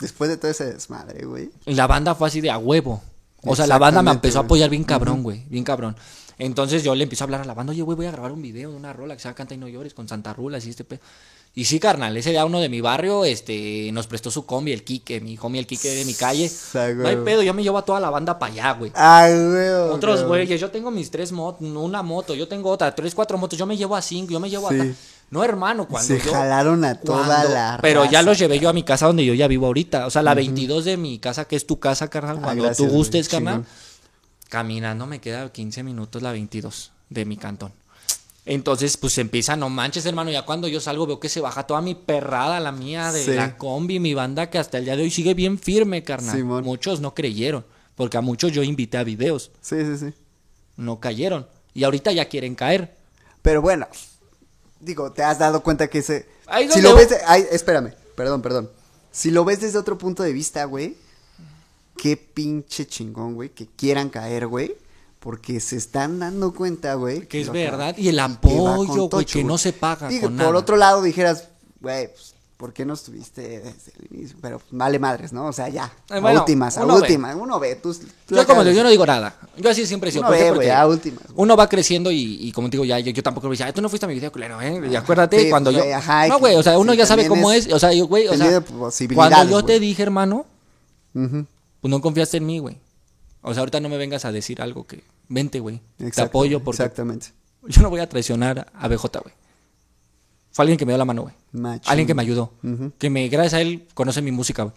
Después 0.00 0.28
de 0.28 0.36
todo 0.36 0.50
ese 0.50 0.66
desmadre, 0.74 1.24
güey. 1.24 1.50
la 1.64 1.86
banda 1.86 2.14
fue 2.14 2.28
así 2.28 2.40
de 2.42 2.50
a 2.50 2.58
huevo. 2.58 3.02
O 3.42 3.56
sea, 3.56 3.66
la 3.66 3.78
banda 3.78 4.02
me 4.02 4.10
empezó 4.10 4.40
a 4.40 4.42
apoyar 4.42 4.68
bien 4.68 4.84
cabrón, 4.84 5.22
güey. 5.22 5.44
Bien 5.48 5.64
cabrón. 5.64 5.96
Entonces 6.38 6.82
yo 6.84 6.94
le 6.94 7.04
empiezo 7.04 7.24
a 7.24 7.26
hablar 7.26 7.40
a 7.40 7.44
la 7.46 7.54
banda, 7.54 7.70
oye, 7.70 7.80
güey, 7.80 7.96
voy 7.96 8.04
a 8.06 8.10
grabar 8.10 8.30
un 8.32 8.42
video 8.42 8.70
de 8.70 8.76
una 8.76 8.92
rola 8.92 9.14
que 9.14 9.20
se 9.22 9.28
llama 9.28 9.36
Canta 9.36 9.54
y 9.54 9.58
no 9.58 9.68
llores 9.68 9.94
con 9.94 10.06
Santa 10.06 10.34
Rulas 10.34 10.66
y 10.66 10.70
este 10.70 10.84
pe... 10.84 11.00
Y 11.58 11.64
sí, 11.64 11.80
carnal, 11.80 12.14
ese 12.14 12.32
día 12.32 12.44
uno 12.44 12.60
de 12.60 12.68
mi 12.68 12.82
barrio, 12.82 13.24
este, 13.24 13.88
nos 13.90 14.06
prestó 14.06 14.30
su 14.30 14.44
combi, 14.44 14.72
el 14.72 14.84
Quique, 14.84 15.22
mi 15.22 15.38
homie, 15.40 15.58
el 15.58 15.66
Quique 15.66 15.88
de 15.88 16.04
mi 16.04 16.12
calle. 16.12 16.50
Ah, 16.74 16.88
No 16.94 17.08
hay 17.08 17.16
pedo, 17.16 17.42
yo 17.42 17.54
me 17.54 17.62
llevo 17.62 17.78
a 17.78 17.82
toda 17.82 17.98
la 17.98 18.10
banda 18.10 18.38
para 18.38 18.52
allá, 18.52 18.72
güey. 18.74 18.92
Ay, 18.94 19.32
güey. 19.32 19.68
Otros 19.90 20.18
güey. 20.24 20.42
güeyes, 20.44 20.60
yo 20.60 20.70
tengo 20.70 20.90
mis 20.90 21.10
tres 21.10 21.32
motos, 21.32 21.62
una 21.66 22.02
moto, 22.02 22.34
yo 22.34 22.46
tengo 22.46 22.68
otra, 22.68 22.94
tres, 22.94 23.14
cuatro 23.14 23.38
motos, 23.38 23.58
yo 23.58 23.64
me 23.64 23.74
llevo 23.74 23.96
a 23.96 24.02
cinco, 24.02 24.32
yo 24.32 24.38
me 24.38 24.50
llevo 24.50 24.68
Sí. 24.68 24.78
a... 24.80 24.94
No, 25.30 25.42
hermano, 25.42 25.88
cuando 25.88 26.06
Se 26.14 26.20
yo... 26.20 26.30
jalaron 26.30 26.84
a 26.84 27.00
toda 27.00 27.24
cuando- 27.24 27.48
la. 27.48 27.78
Pero 27.80 28.04
ya 28.04 28.20
los 28.20 28.38
llevé 28.38 28.58
yo 28.58 28.68
a 28.68 28.74
mi 28.74 28.82
casa 28.82 29.06
donde 29.06 29.24
yo 29.24 29.32
ya 29.32 29.48
vivo 29.48 29.64
ahorita. 29.66 30.04
O 30.06 30.10
sea, 30.10 30.20
la 30.22 30.34
22 30.34 30.84
de 30.84 30.98
mi 30.98 31.18
casa, 31.18 31.46
que 31.46 31.56
es 31.56 31.66
tu 31.66 31.80
casa, 31.80 32.08
carnal. 32.08 32.36
Ah, 32.38 32.42
Cuando 32.44 32.64
gracias, 32.64 32.86
tú 32.86 32.94
gustes, 32.94 33.30
carnal. 33.30 33.64
Caminando 34.50 35.06
me 35.06 35.20
queda 35.22 35.50
15 35.50 35.82
minutos 35.82 36.20
la 36.22 36.32
22 36.32 36.92
de 37.08 37.24
mi 37.24 37.38
cantón. 37.38 37.72
Entonces, 38.48 38.96
pues 38.96 39.18
empieza, 39.18 39.56
no 39.56 39.68
manches, 39.68 40.06
hermano. 40.06 40.30
Ya 40.30 40.46
cuando 40.46 40.68
yo 40.68 40.80
salgo 40.80 41.06
veo 41.06 41.18
que 41.20 41.28
se 41.28 41.40
baja 41.40 41.66
toda 41.66 41.82
mi 41.82 41.96
perrada, 41.96 42.60
la 42.60 42.70
mía, 42.72 43.10
de 43.12 43.24
Sí. 43.24 43.32
la 43.34 43.56
combi, 43.58 43.98
mi 43.98 44.14
banda, 44.14 44.48
que 44.50 44.58
hasta 44.58 44.78
el 44.78 44.84
día 44.84 44.96
de 44.96 45.02
hoy 45.02 45.10
sigue 45.10 45.34
bien 45.34 45.58
firme, 45.58 46.04
carnal. 46.04 46.36
Simón. 46.36 46.64
Muchos 46.64 47.00
no 47.00 47.12
creyeron. 47.14 47.66
Porque 47.96 48.16
a 48.18 48.20
muchos 48.20 48.52
yo 48.52 48.62
invité 48.62 48.98
a 48.98 49.04
videos. 49.04 49.50
Sí, 49.60 49.76
sí, 49.84 49.98
sí. 49.98 50.14
No 50.76 51.00
cayeron. 51.00 51.46
Y 51.74 51.82
ahorita 51.84 52.12
ya 52.12 52.28
quieren 52.28 52.54
caer. 52.54 52.94
Pero 53.42 53.62
bueno, 53.62 53.88
digo, 54.80 55.10
te 55.12 55.22
has 55.24 55.38
dado 55.38 55.62
cuenta 55.62 55.88
que 55.88 55.98
ese. 55.98 56.28
Ahí 56.46 56.70
Si 56.70 56.80
lo 56.80 56.94
ves. 56.94 57.08
de- 57.10 57.18
ay, 57.26 57.44
espérame, 57.50 57.94
perdón, 58.14 58.42
perdón. 58.42 58.70
Si 59.10 59.30
lo 59.30 59.44
ves 59.44 59.60
desde 59.60 59.78
otro 59.78 59.98
punto 59.98 60.22
de 60.22 60.32
vista, 60.32 60.64
güey. 60.66 60.94
Qué 61.96 62.16
pinche 62.16 62.86
chingón, 62.86 63.34
güey. 63.34 63.48
Que 63.48 63.66
quieran 63.66 64.10
caer, 64.10 64.46
güey. 64.46 64.74
Porque 65.26 65.58
se 65.58 65.76
están 65.76 66.20
dando 66.20 66.54
cuenta, 66.54 66.94
güey. 66.94 67.26
Que 67.26 67.40
es 67.40 67.50
verdad, 67.50 67.96
y 67.98 68.06
el 68.06 68.20
apoyo, 68.20 69.08
güey, 69.08 69.24
que 69.24 69.42
no 69.42 69.58
se 69.58 69.72
paga 69.72 70.06
Digo, 70.06 70.28
con 70.28 70.36
por 70.36 70.46
nada. 70.46 70.56
otro 70.56 70.76
lado 70.76 71.02
dijeras, 71.02 71.48
güey, 71.80 72.06
pues, 72.14 72.36
¿por 72.56 72.72
qué 72.72 72.84
no 72.84 72.94
estuviste 72.94 73.42
desde 73.58 73.92
el 73.98 74.16
inicio? 74.16 74.36
Pero 74.40 74.62
vale 74.70 75.00
madres, 75.00 75.32
¿no? 75.32 75.46
O 75.46 75.52
sea, 75.52 75.68
ya. 75.68 75.92
Eh, 76.10 76.20
a 76.22 76.32
últimas, 76.32 76.78
a 76.78 76.84
uno 76.84 76.94
ve. 76.94 77.00
últimas. 77.00 77.34
Uno 77.34 77.58
ve. 77.58 77.74
Tú, 77.74 77.92
tú 77.92 78.36
Yo 78.36 78.46
como 78.46 78.62
digo, 78.62 78.76
yo 78.76 78.84
no 78.84 78.88
digo 78.88 79.04
nada. 79.04 79.34
Yo 79.56 79.68
así 79.68 79.84
siempre 79.84 80.10
he 80.10 80.12
sido. 80.12 80.28
Uno 80.28 80.30
ve, 80.30 80.52
Porque 80.52 80.70
a 80.70 80.86
últimas, 80.86 81.24
uno 81.34 81.56
va 81.56 81.68
creciendo 81.68 82.12
y, 82.12 82.46
y 82.46 82.52
como 82.52 82.70
te 82.70 82.76
digo, 82.76 82.84
ya 82.84 83.00
yo, 83.00 83.10
yo 83.10 83.22
tampoco 83.24 83.48
me 83.48 83.54
decía, 83.54 83.66
"Ay, 83.66 83.72
tú 83.72 83.82
no 83.82 83.88
fuiste 83.88 84.06
a 84.06 84.08
mi 84.08 84.14
video 84.14 84.30
culero, 84.30 84.62
¿eh? 84.62 84.80
Y 84.88 84.94
acuérdate 84.94 85.40
Sí, 85.42 85.50
cuando 85.50 85.72
güey, 85.72 85.88
yo. 85.88 85.96
ajá, 85.96 86.28
no, 86.28 86.38
güey, 86.38 86.54
o 86.54 86.62
sea, 86.62 86.78
uno 86.78 86.92
sí, 86.92 86.98
ya 86.98 87.06
sabe 87.06 87.26
cómo 87.26 87.50
es 87.50 87.66
es. 87.66 87.72
O 87.72 87.80
sea, 87.80 87.92
yo, 87.92 88.06
güey, 88.06 88.28
o 88.28 88.36
sea. 88.36 88.62
Cuando 89.12 89.44
yo 89.50 89.64
te 89.64 89.80
dije, 89.80 90.04
hermano, 90.04 90.46
pues 91.12 91.90
no 91.90 92.00
confiaste 92.00 92.36
en 92.36 92.46
mí, 92.46 92.60
güey. 92.60 92.78
O 93.42 93.52
sea, 93.54 93.62
ahorita 93.62 93.80
no 93.80 93.88
me 93.88 93.96
vengas 93.96 94.24
a 94.24 94.30
decir 94.30 94.62
algo 94.62 94.86
que. 94.86 95.02
Vente, 95.28 95.60
güey. 95.60 95.80
Te 95.96 96.20
apoyo 96.22 96.62
porque 96.62 96.82
Exactamente. 96.82 97.28
yo 97.66 97.82
no 97.82 97.90
voy 97.90 98.00
a 98.00 98.08
traicionar 98.08 98.70
a 98.74 98.88
BJ, 98.88 99.20
güey. 99.20 99.34
Fue 100.52 100.62
alguien 100.62 100.78
que 100.78 100.86
me 100.86 100.92
dio 100.92 100.98
la 100.98 101.04
mano, 101.04 101.22
güey. 101.22 101.34
Alguien 101.84 102.06
que 102.06 102.14
me 102.14 102.22
ayudó. 102.22 102.52
Que 102.98 103.10
me, 103.10 103.28
gracias 103.28 103.54
a 103.54 103.60
él, 103.60 103.86
conoce 103.94 104.22
mi 104.22 104.32
música, 104.32 104.62
güey. 104.62 104.74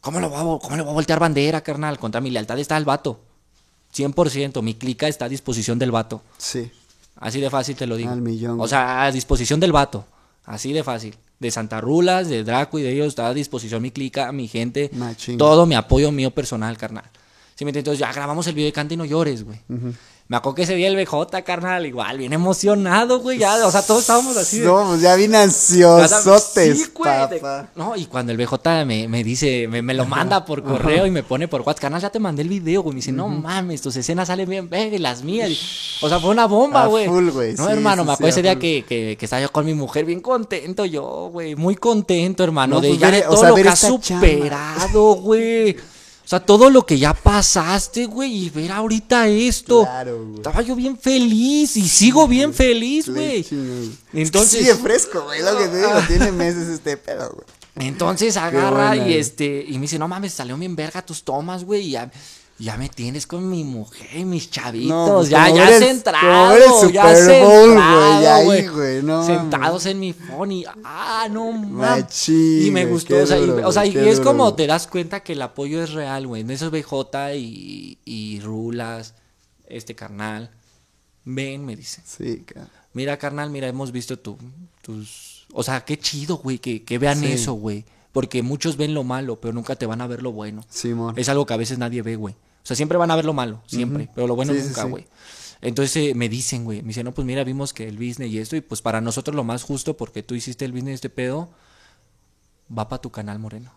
¿Cómo 0.00 0.20
lo, 0.20 0.28
voy 0.28 0.38
a, 0.38 0.58
¿Cómo 0.60 0.76
le 0.76 0.82
voy 0.82 0.90
a 0.90 0.94
voltear 0.94 1.18
bandera, 1.18 1.62
carnal? 1.62 1.98
Contra 1.98 2.20
mi 2.20 2.30
lealtad 2.30 2.58
está 2.58 2.76
el 2.76 2.84
vato. 2.84 3.20
100%. 3.94 4.60
Mi 4.60 4.74
clica 4.74 5.08
está 5.08 5.24
a 5.24 5.28
disposición 5.30 5.78
del 5.78 5.90
vato. 5.90 6.22
Sí. 6.36 6.70
Así 7.16 7.40
de 7.40 7.48
fácil 7.48 7.76
te 7.76 7.86
lo 7.86 7.96
digo. 7.96 8.10
Al 8.10 8.20
millón, 8.20 8.60
O 8.60 8.68
sea, 8.68 9.04
a 9.04 9.12
disposición 9.12 9.60
del 9.60 9.72
vato. 9.72 10.04
Así 10.44 10.74
de 10.74 10.84
fácil. 10.84 11.16
De 11.38 11.50
Santa 11.50 11.80
Rulas, 11.80 12.28
de 12.28 12.44
Draco 12.44 12.78
y 12.78 12.82
de 12.82 12.92
ellos 12.92 13.06
está 13.06 13.28
a 13.28 13.34
disposición 13.34 13.80
mi 13.80 13.90
clica, 13.90 14.30
mi 14.32 14.46
gente. 14.48 14.90
Machín. 14.92 15.38
Todo 15.38 15.64
mi 15.64 15.74
apoyo 15.74 16.12
mío 16.12 16.30
personal, 16.32 16.76
carnal. 16.76 17.10
¿Sí 17.56 17.64
me? 17.64 17.70
Entonces 17.70 17.98
ya 17.98 18.12
grabamos 18.12 18.46
el 18.46 18.54
video 18.54 18.66
de 18.66 18.72
Canta 18.72 18.94
y 18.94 18.96
no 18.96 19.04
llores, 19.04 19.44
güey. 19.44 19.60
Me 20.26 20.38
acuerdo 20.38 20.54
que 20.54 20.62
ese 20.62 20.74
día 20.74 20.88
el 20.88 20.96
BJ, 20.96 21.42
carnal, 21.44 21.84
igual, 21.84 22.16
bien 22.16 22.32
emocionado, 22.32 23.20
güey. 23.20 23.36
Ya, 23.38 23.66
o 23.66 23.70
sea, 23.70 23.82
todos 23.82 24.00
estábamos 24.00 24.34
así. 24.38 24.58
de- 24.60 24.64
No, 24.64 24.86
pues 24.88 25.02
ya 25.02 25.14
vine 25.16 25.36
Sí, 25.50 25.82
ansiosotes, 25.82 26.94
güey, 26.94 27.28
de- 27.28 27.36
papá. 27.36 27.68
No, 27.76 27.94
y 27.94 28.06
cuando 28.06 28.32
el 28.32 28.38
BJ 28.38 28.84
me, 28.86 29.06
me 29.06 29.22
dice, 29.22 29.68
me, 29.68 29.82
me 29.82 29.92
lo 29.92 30.06
manda 30.06 30.44
por 30.46 30.62
correo 30.64 31.06
y 31.06 31.10
me 31.10 31.22
pone 31.22 31.46
por 31.46 31.60
WhatsApp, 31.60 31.82
canal, 31.82 32.00
ya 32.00 32.08
te 32.10 32.18
mandé 32.20 32.40
el 32.40 32.48
video, 32.48 32.82
güey. 32.82 32.94
Me 32.94 32.98
dice, 33.00 33.12
no 33.12 33.28
mames, 33.28 33.82
tus 33.82 33.94
escenas 33.96 34.28
salen 34.28 34.48
bien, 34.48 34.70
y 34.94 34.98
las 34.98 35.22
mías. 35.22 35.50
Y- 35.50 35.58
o 36.00 36.08
sea, 36.08 36.18
fue 36.18 36.30
una 36.30 36.46
bomba, 36.46 36.84
A 36.84 36.86
güey. 36.86 37.06
full, 37.06 37.28
güey, 37.28 37.54
No, 37.54 37.66
sí, 37.66 37.72
hermano, 37.72 38.02
sí, 38.02 38.06
me 38.06 38.12
sí, 38.12 38.14
acuerdo 38.14 38.28
ese 38.30 38.42
día 38.42 38.58
que, 38.58 38.84
que, 38.88 39.16
que 39.18 39.24
estaba 39.26 39.42
yo 39.42 39.52
con 39.52 39.66
mi 39.66 39.74
mujer 39.74 40.06
bien 40.06 40.20
contento, 40.20 40.86
yo, 40.86 41.28
güey. 41.30 41.54
Muy 41.54 41.76
contento, 41.76 42.42
hermano, 42.44 42.76
No, 42.76 42.80
de 42.80 42.88
pues, 42.88 43.00
ya 43.00 43.10
ver- 43.10 43.20
de 43.22 43.26
o 43.28 43.30
todo 43.32 43.40
sea, 43.40 43.48
lo 43.50 43.54
que 43.56 43.68
has 43.68 43.78
superado, 43.78 45.14
güey. 45.16 45.76
O 46.24 46.28
sea, 46.28 46.40
todo 46.40 46.70
lo 46.70 46.86
que 46.86 46.98
ya 46.98 47.12
pasaste, 47.12 48.06
güey, 48.06 48.46
y 48.46 48.50
ver 48.50 48.72
ahorita 48.72 49.28
esto. 49.28 49.82
Claro, 49.82 50.24
güey. 50.24 50.36
Estaba 50.36 50.62
yo 50.62 50.74
bien 50.74 50.96
feliz 50.96 51.76
y 51.76 51.86
sigo 51.86 52.26
bien 52.26 52.54
feliz, 52.54 53.10
güey. 53.10 53.46
Entonces. 54.12 54.60
Sigue 54.60 54.74
fresco, 54.74 55.22
güey. 55.24 55.42
Lo 55.42 55.58
que 55.58 55.68
te 55.68 55.76
digo, 55.76 55.90
tiene 56.08 56.32
meses 56.32 56.68
este 56.68 56.96
pedo, 56.96 57.30
güey. 57.30 57.46
Entonces 57.76 58.36
agarra 58.36 58.96
y 58.96 59.14
este 59.14 59.64
y 59.66 59.74
me 59.74 59.82
dice, 59.82 59.98
no 59.98 60.06
mames, 60.06 60.32
salió 60.32 60.56
bien 60.56 60.76
verga 60.76 61.04
tus 61.04 61.24
tomas, 61.24 61.64
güey. 61.64 61.88
Y 61.88 61.90
ya, 61.90 62.10
ya 62.58 62.76
me 62.76 62.88
tienes 62.88 63.26
con 63.26 63.48
mi 63.50 63.64
mujer 63.64 64.08
y 64.16 64.24
mis 64.24 64.50
chavitos. 64.50 64.88
No, 64.88 65.16
pues, 65.16 65.28
ya, 65.28 65.50
ya 65.50 65.68
eres- 65.68 65.80
centrado. 65.88 66.26
como 66.26 66.52
eres 66.84 66.92
ya 66.92 67.02
Bowl, 68.36 68.44
güey. 68.44 68.68
güey, 68.68 69.02
no 69.02 69.26
Sentados 69.26 69.86
en 69.86 69.98
mi 70.00 70.12
phone 70.12 70.52
y, 70.52 70.64
ah, 70.84 71.26
no 71.30 71.50
mames. 71.52 72.28
Y 72.28 72.70
me 72.70 72.86
gustó, 72.86 73.16
o 73.16 73.26
sea, 73.26 73.38
y- 73.38 73.48
o 73.50 73.72
sea, 73.72 73.84
y 73.86 73.96
es 73.96 74.18
duro, 74.18 74.30
como 74.30 74.54
te 74.54 74.66
das 74.66 74.86
cuenta 74.86 75.20
que 75.20 75.32
el 75.32 75.42
apoyo 75.42 75.82
es 75.82 75.92
real, 75.92 76.26
güey. 76.26 76.42
En 76.42 76.50
esos 76.50 76.70
BJ 76.70 77.34
y, 77.36 77.98
y 78.04 78.40
Rulas, 78.40 79.14
este 79.66 79.94
carnal. 79.94 80.50
Ven, 81.24 81.64
me 81.64 81.74
dice. 81.74 82.02
Sí, 82.04 82.42
cara. 82.46 82.68
Mira, 82.92 83.16
carnal, 83.18 83.50
mira, 83.50 83.66
hemos 83.66 83.90
visto 83.90 84.18
tu, 84.18 84.38
tus... 84.82 85.46
O 85.52 85.62
sea, 85.62 85.84
qué 85.84 85.98
chido, 85.98 86.36
güey, 86.36 86.58
que, 86.58 86.84
que 86.84 86.98
vean 86.98 87.18
Sí. 87.20 87.32
eso, 87.32 87.54
güey. 87.54 87.84
Porque 88.14 88.42
muchos 88.42 88.76
ven 88.78 88.94
lo 88.94 89.02
malo, 89.04 89.40
pero 89.40 89.52
nunca 89.52 89.74
te 89.76 89.86
van 89.86 90.00
a 90.00 90.06
ver 90.06 90.22
lo 90.22 90.30
bueno. 90.32 90.64
Simón. 90.70 91.14
Es 91.18 91.28
algo 91.28 91.44
que 91.46 91.52
a 91.52 91.56
veces 91.56 91.78
nadie 91.78 92.00
ve, 92.00 92.14
güey. 92.16 92.34
O 92.34 92.66
sea, 92.66 92.76
siempre 92.76 92.96
van 92.96 93.10
a 93.10 93.16
ver 93.16 93.24
lo 93.24 93.34
malo, 93.34 93.60
siempre. 93.66 94.08
Pero 94.14 94.28
lo 94.28 94.36
bueno 94.36 94.52
Sí, 94.54 94.60
sí, 94.60 94.68
nunca, 94.68 94.84
sí. 94.84 94.88
güey. 94.88 95.06
Entonces 95.60 95.96
eh, 95.96 96.14
me 96.14 96.28
dicen, 96.28 96.64
güey, 96.64 96.80
me 96.82 96.88
dicen, 96.88 97.04
no, 97.04 97.12
pues 97.12 97.26
mira, 97.26 97.42
vimos 97.42 97.72
que 97.74 97.88
el 97.88 97.96
business 97.98 98.30
y 98.30 98.38
esto, 98.38 98.54
y 98.54 98.60
pues 98.60 98.80
para 98.82 99.00
nosotros 99.00 99.34
lo 99.34 99.42
más 99.42 99.64
justo, 99.64 99.96
porque 99.96 100.22
tú 100.22 100.36
hiciste 100.36 100.64
el 100.64 100.70
business 100.70 100.90
de 100.90 100.94
este 100.94 101.10
pedo, 101.10 101.50
va 102.70 102.88
para 102.88 103.02
tu 103.02 103.10
canal, 103.10 103.38
Moreno. 103.40 103.72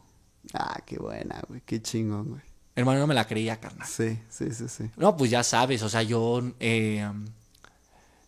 Ah, 0.54 0.80
qué 0.86 0.98
buena, 0.98 1.42
güey. 1.48 1.62
Qué 1.66 1.82
chingón, 1.82 2.30
güey. 2.30 2.42
Hermano, 2.76 3.00
no 3.00 3.08
me 3.08 3.16
la 3.16 3.26
creía, 3.26 3.60
carnal. 3.60 3.88
Sí, 3.88 4.20
sí, 4.30 4.52
sí, 4.54 4.70
sí. 4.70 4.92
No, 4.98 5.18
pues 5.18 5.32
ya 5.32 5.44
sabes, 5.44 5.82
o 5.82 5.90
sea, 5.90 6.04
yo 6.04 6.44
eh, 6.60 7.10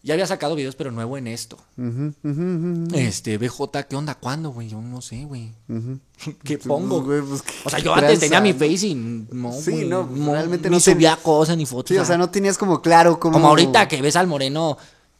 ya 0.01 0.13
había 0.13 0.25
sacado 0.27 0.55
videos, 0.55 0.75
pero 0.75 0.91
nuevo 0.91 1.17
en 1.17 1.27
esto. 1.27 1.57
Ujú, 1.77 2.13
ujú, 2.23 2.41
ujú. 2.41 2.87
Este, 2.95 3.37
BJ, 3.37 3.83
¿qué 3.89 3.95
onda? 3.95 4.15
¿Cuándo, 4.15 4.51
güey? 4.51 4.69
Yo 4.69 4.81
no 4.81 5.01
sé, 5.01 5.25
güey. 5.25 5.51
¿Qué 6.43 6.57
Pues, 6.57 6.67
pongo? 6.67 7.01
güey, 7.03 7.21
pues, 7.21 7.41
qué 7.41 7.53
O 7.65 7.69
sea, 7.69 7.79
yo 7.79 7.93
antes 7.93 8.19
tenía 8.19 8.39
mi 8.41 8.53
¿no? 8.53 8.59
face 8.59 8.87
y 8.87 8.95
no, 8.95 9.53
Sí, 9.53 9.71
güey, 9.71 9.87
no, 9.87 10.07
realmente 10.31 10.69
ni 10.69 10.75
no 10.77 10.81
ten- 10.81 10.93
subía 10.95 11.15
cosas 11.17 11.57
ni 11.57 11.65
fotos. 11.65 11.89
Sí, 11.89 11.97
o 11.97 12.05
sea, 12.05 12.17
no 12.17 12.29
tenías 12.29 12.57
como 12.57 12.81
claro 12.81 13.19
cómo. 13.19 13.33
Como 13.33 13.47
ahorita 13.49 13.87
que 13.87 14.01
ves 14.01 14.15
al 14.15 14.27
moreno 14.27 14.77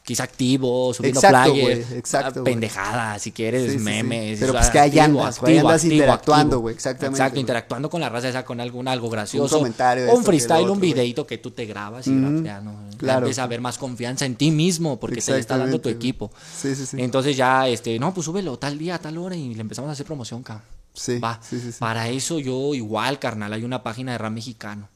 quizá 0.10 0.24
activo, 0.24 0.92
subiendo 0.92 1.20
Exacto, 1.20 1.52
flyers, 1.52 1.92
exacto, 1.92 2.44
pendejadas, 2.44 3.22
si 3.22 3.32
quieres, 3.32 3.66
Sí, 3.66 3.70
sí, 3.74 3.78
sí. 3.78 3.84
memes. 3.84 4.40
Pero 4.40 4.54
pues 4.54 4.72
que 4.72 4.80
ahí 4.80 4.98
andas, 4.98 5.38
activo, 5.38 5.60
andas 5.68 5.84
interactuando, 5.86 6.60
güey, 6.60 6.74
exactamente, 6.74 7.20
Exacto, 7.22 7.40
interactuando 7.40 7.92
con 7.92 8.02
la 8.02 8.10
raza 8.10 8.28
esa, 8.30 8.44
con 8.44 8.60
algún 8.60 8.88
algo 8.88 9.08
gracioso. 9.08 9.60
comentario, 9.60 10.06
o 10.06 10.08
esto 10.08 10.18
un 10.18 10.24
freestyle, 10.26 10.68
un 10.68 10.80
videito 10.80 11.28
que 11.28 11.38
tú 11.38 11.52
te 11.52 11.68
grabas 11.68 12.08
y 12.08 12.20
rapeando. 12.20 12.72
Ya 12.92 12.98
claro. 12.98 13.20
empieza 13.20 13.42
a 13.42 13.46
haber 13.46 13.62
más 13.62 13.78
confianza 13.78 14.26
en 14.26 14.36
ti 14.36 14.50
mismo 14.50 15.00
porque 15.00 15.22
te 15.22 15.32
le 15.32 15.40
está 15.40 15.60
dando 15.60 15.80
tu 15.80 15.90
equipo. 15.90 16.32
Sí, 16.60 16.74
sí, 16.74 16.88
sí. 16.88 16.98
Entonces 17.00 17.38
ya, 17.38 17.68
este, 17.68 18.00
no, 18.00 18.12
pues 18.12 18.26
súbelo 18.26 18.58
tal 18.58 18.80
día, 18.80 18.98
tal 18.98 19.20
hora 19.20 19.36
y 19.36 19.54
le 19.54 19.62
empezamos 19.62 19.90
a 19.90 19.92
hacer 19.92 20.08
promoción, 20.08 20.42
cabrón. 20.42 20.66
Sí, 20.92 21.20
Va. 21.20 21.40
sí, 21.48 21.60
sí, 21.60 21.72
sí. 21.72 21.78
Para 21.80 22.10
eso 22.10 22.40
yo 22.40 22.74
igual, 22.74 23.20
carnal, 23.20 23.54
hay 23.54 23.64
una 23.64 23.84
página 23.84 24.14
de 24.14 24.18
rap 24.18 24.32
mexicano 24.34 24.90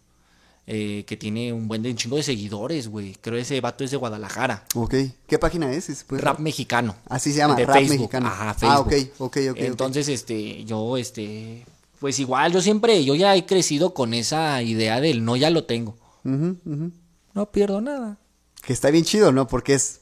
eh, 0.65 1.03
que 1.05 1.17
tiene 1.17 1.51
un 1.51 1.67
buen 1.67 1.81
de 1.83 1.89
un 1.91 1.97
chingo 1.97 2.15
de 2.15 2.23
seguidores, 2.23 2.87
güey. 2.87 3.15
Creo 3.21 3.37
ese 3.37 3.59
vato 3.61 3.83
es 3.83 3.91
de 3.91 3.97
Guadalajara. 3.97 4.63
Ok. 4.75 4.95
¿Qué 5.27 5.37
página 5.39 5.71
es? 5.71 5.85
Si 5.85 5.93
puede- 6.05 6.21
Rap 6.21 6.39
mexicano. 6.39 6.95
Así 7.09 7.31
se 7.31 7.37
llama, 7.39 7.55
de 7.55 7.65
rap 7.65 7.75
Facebook. 7.75 7.97
mexicano. 7.97 8.27
Ajá, 8.27 8.49
Ah, 8.51 8.53
Facebook. 8.53 8.87
ok, 8.87 8.93
ok, 9.19 9.37
ok. 9.37 9.51
ok. 9.51 9.57
Entonces, 9.59 10.07
este, 10.07 10.63
yo, 10.65 10.95
este, 10.97 11.65
pues 11.99 12.17
igual, 12.19 12.51
yo 12.53 12.61
siempre, 12.61 13.03
yo 13.03 13.15
ya 13.15 13.35
he 13.35 13.45
crecido 13.45 13.93
con 13.93 14.13
esa 14.13 14.61
idea 14.61 14.99
del 15.01 15.25
no 15.25 15.35
ya 15.35 15.49
lo 15.49 15.65
tengo. 15.65 15.95
No 16.23 17.51
pierdo 17.51 17.81
nada. 17.81 18.17
Que 18.61 18.71
está 18.73 18.89
bien 18.91 19.03
chido, 19.03 19.31
¿no? 19.31 19.47
Porque 19.47 19.73
es. 19.73 19.99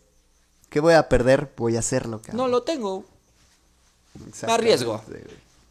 ¿Qué 0.70 0.80
voy 0.80 0.94
a 0.94 1.10
perder? 1.10 1.52
Voy 1.58 1.76
a 1.76 1.80
hacerlo, 1.80 2.18
No 2.18 2.22
cabrón. 2.22 2.52
lo 2.52 2.64
tengo. 2.64 3.04
Exactamente, 4.28 4.54
arriesgo. 4.54 5.02
güey. 5.08 5.22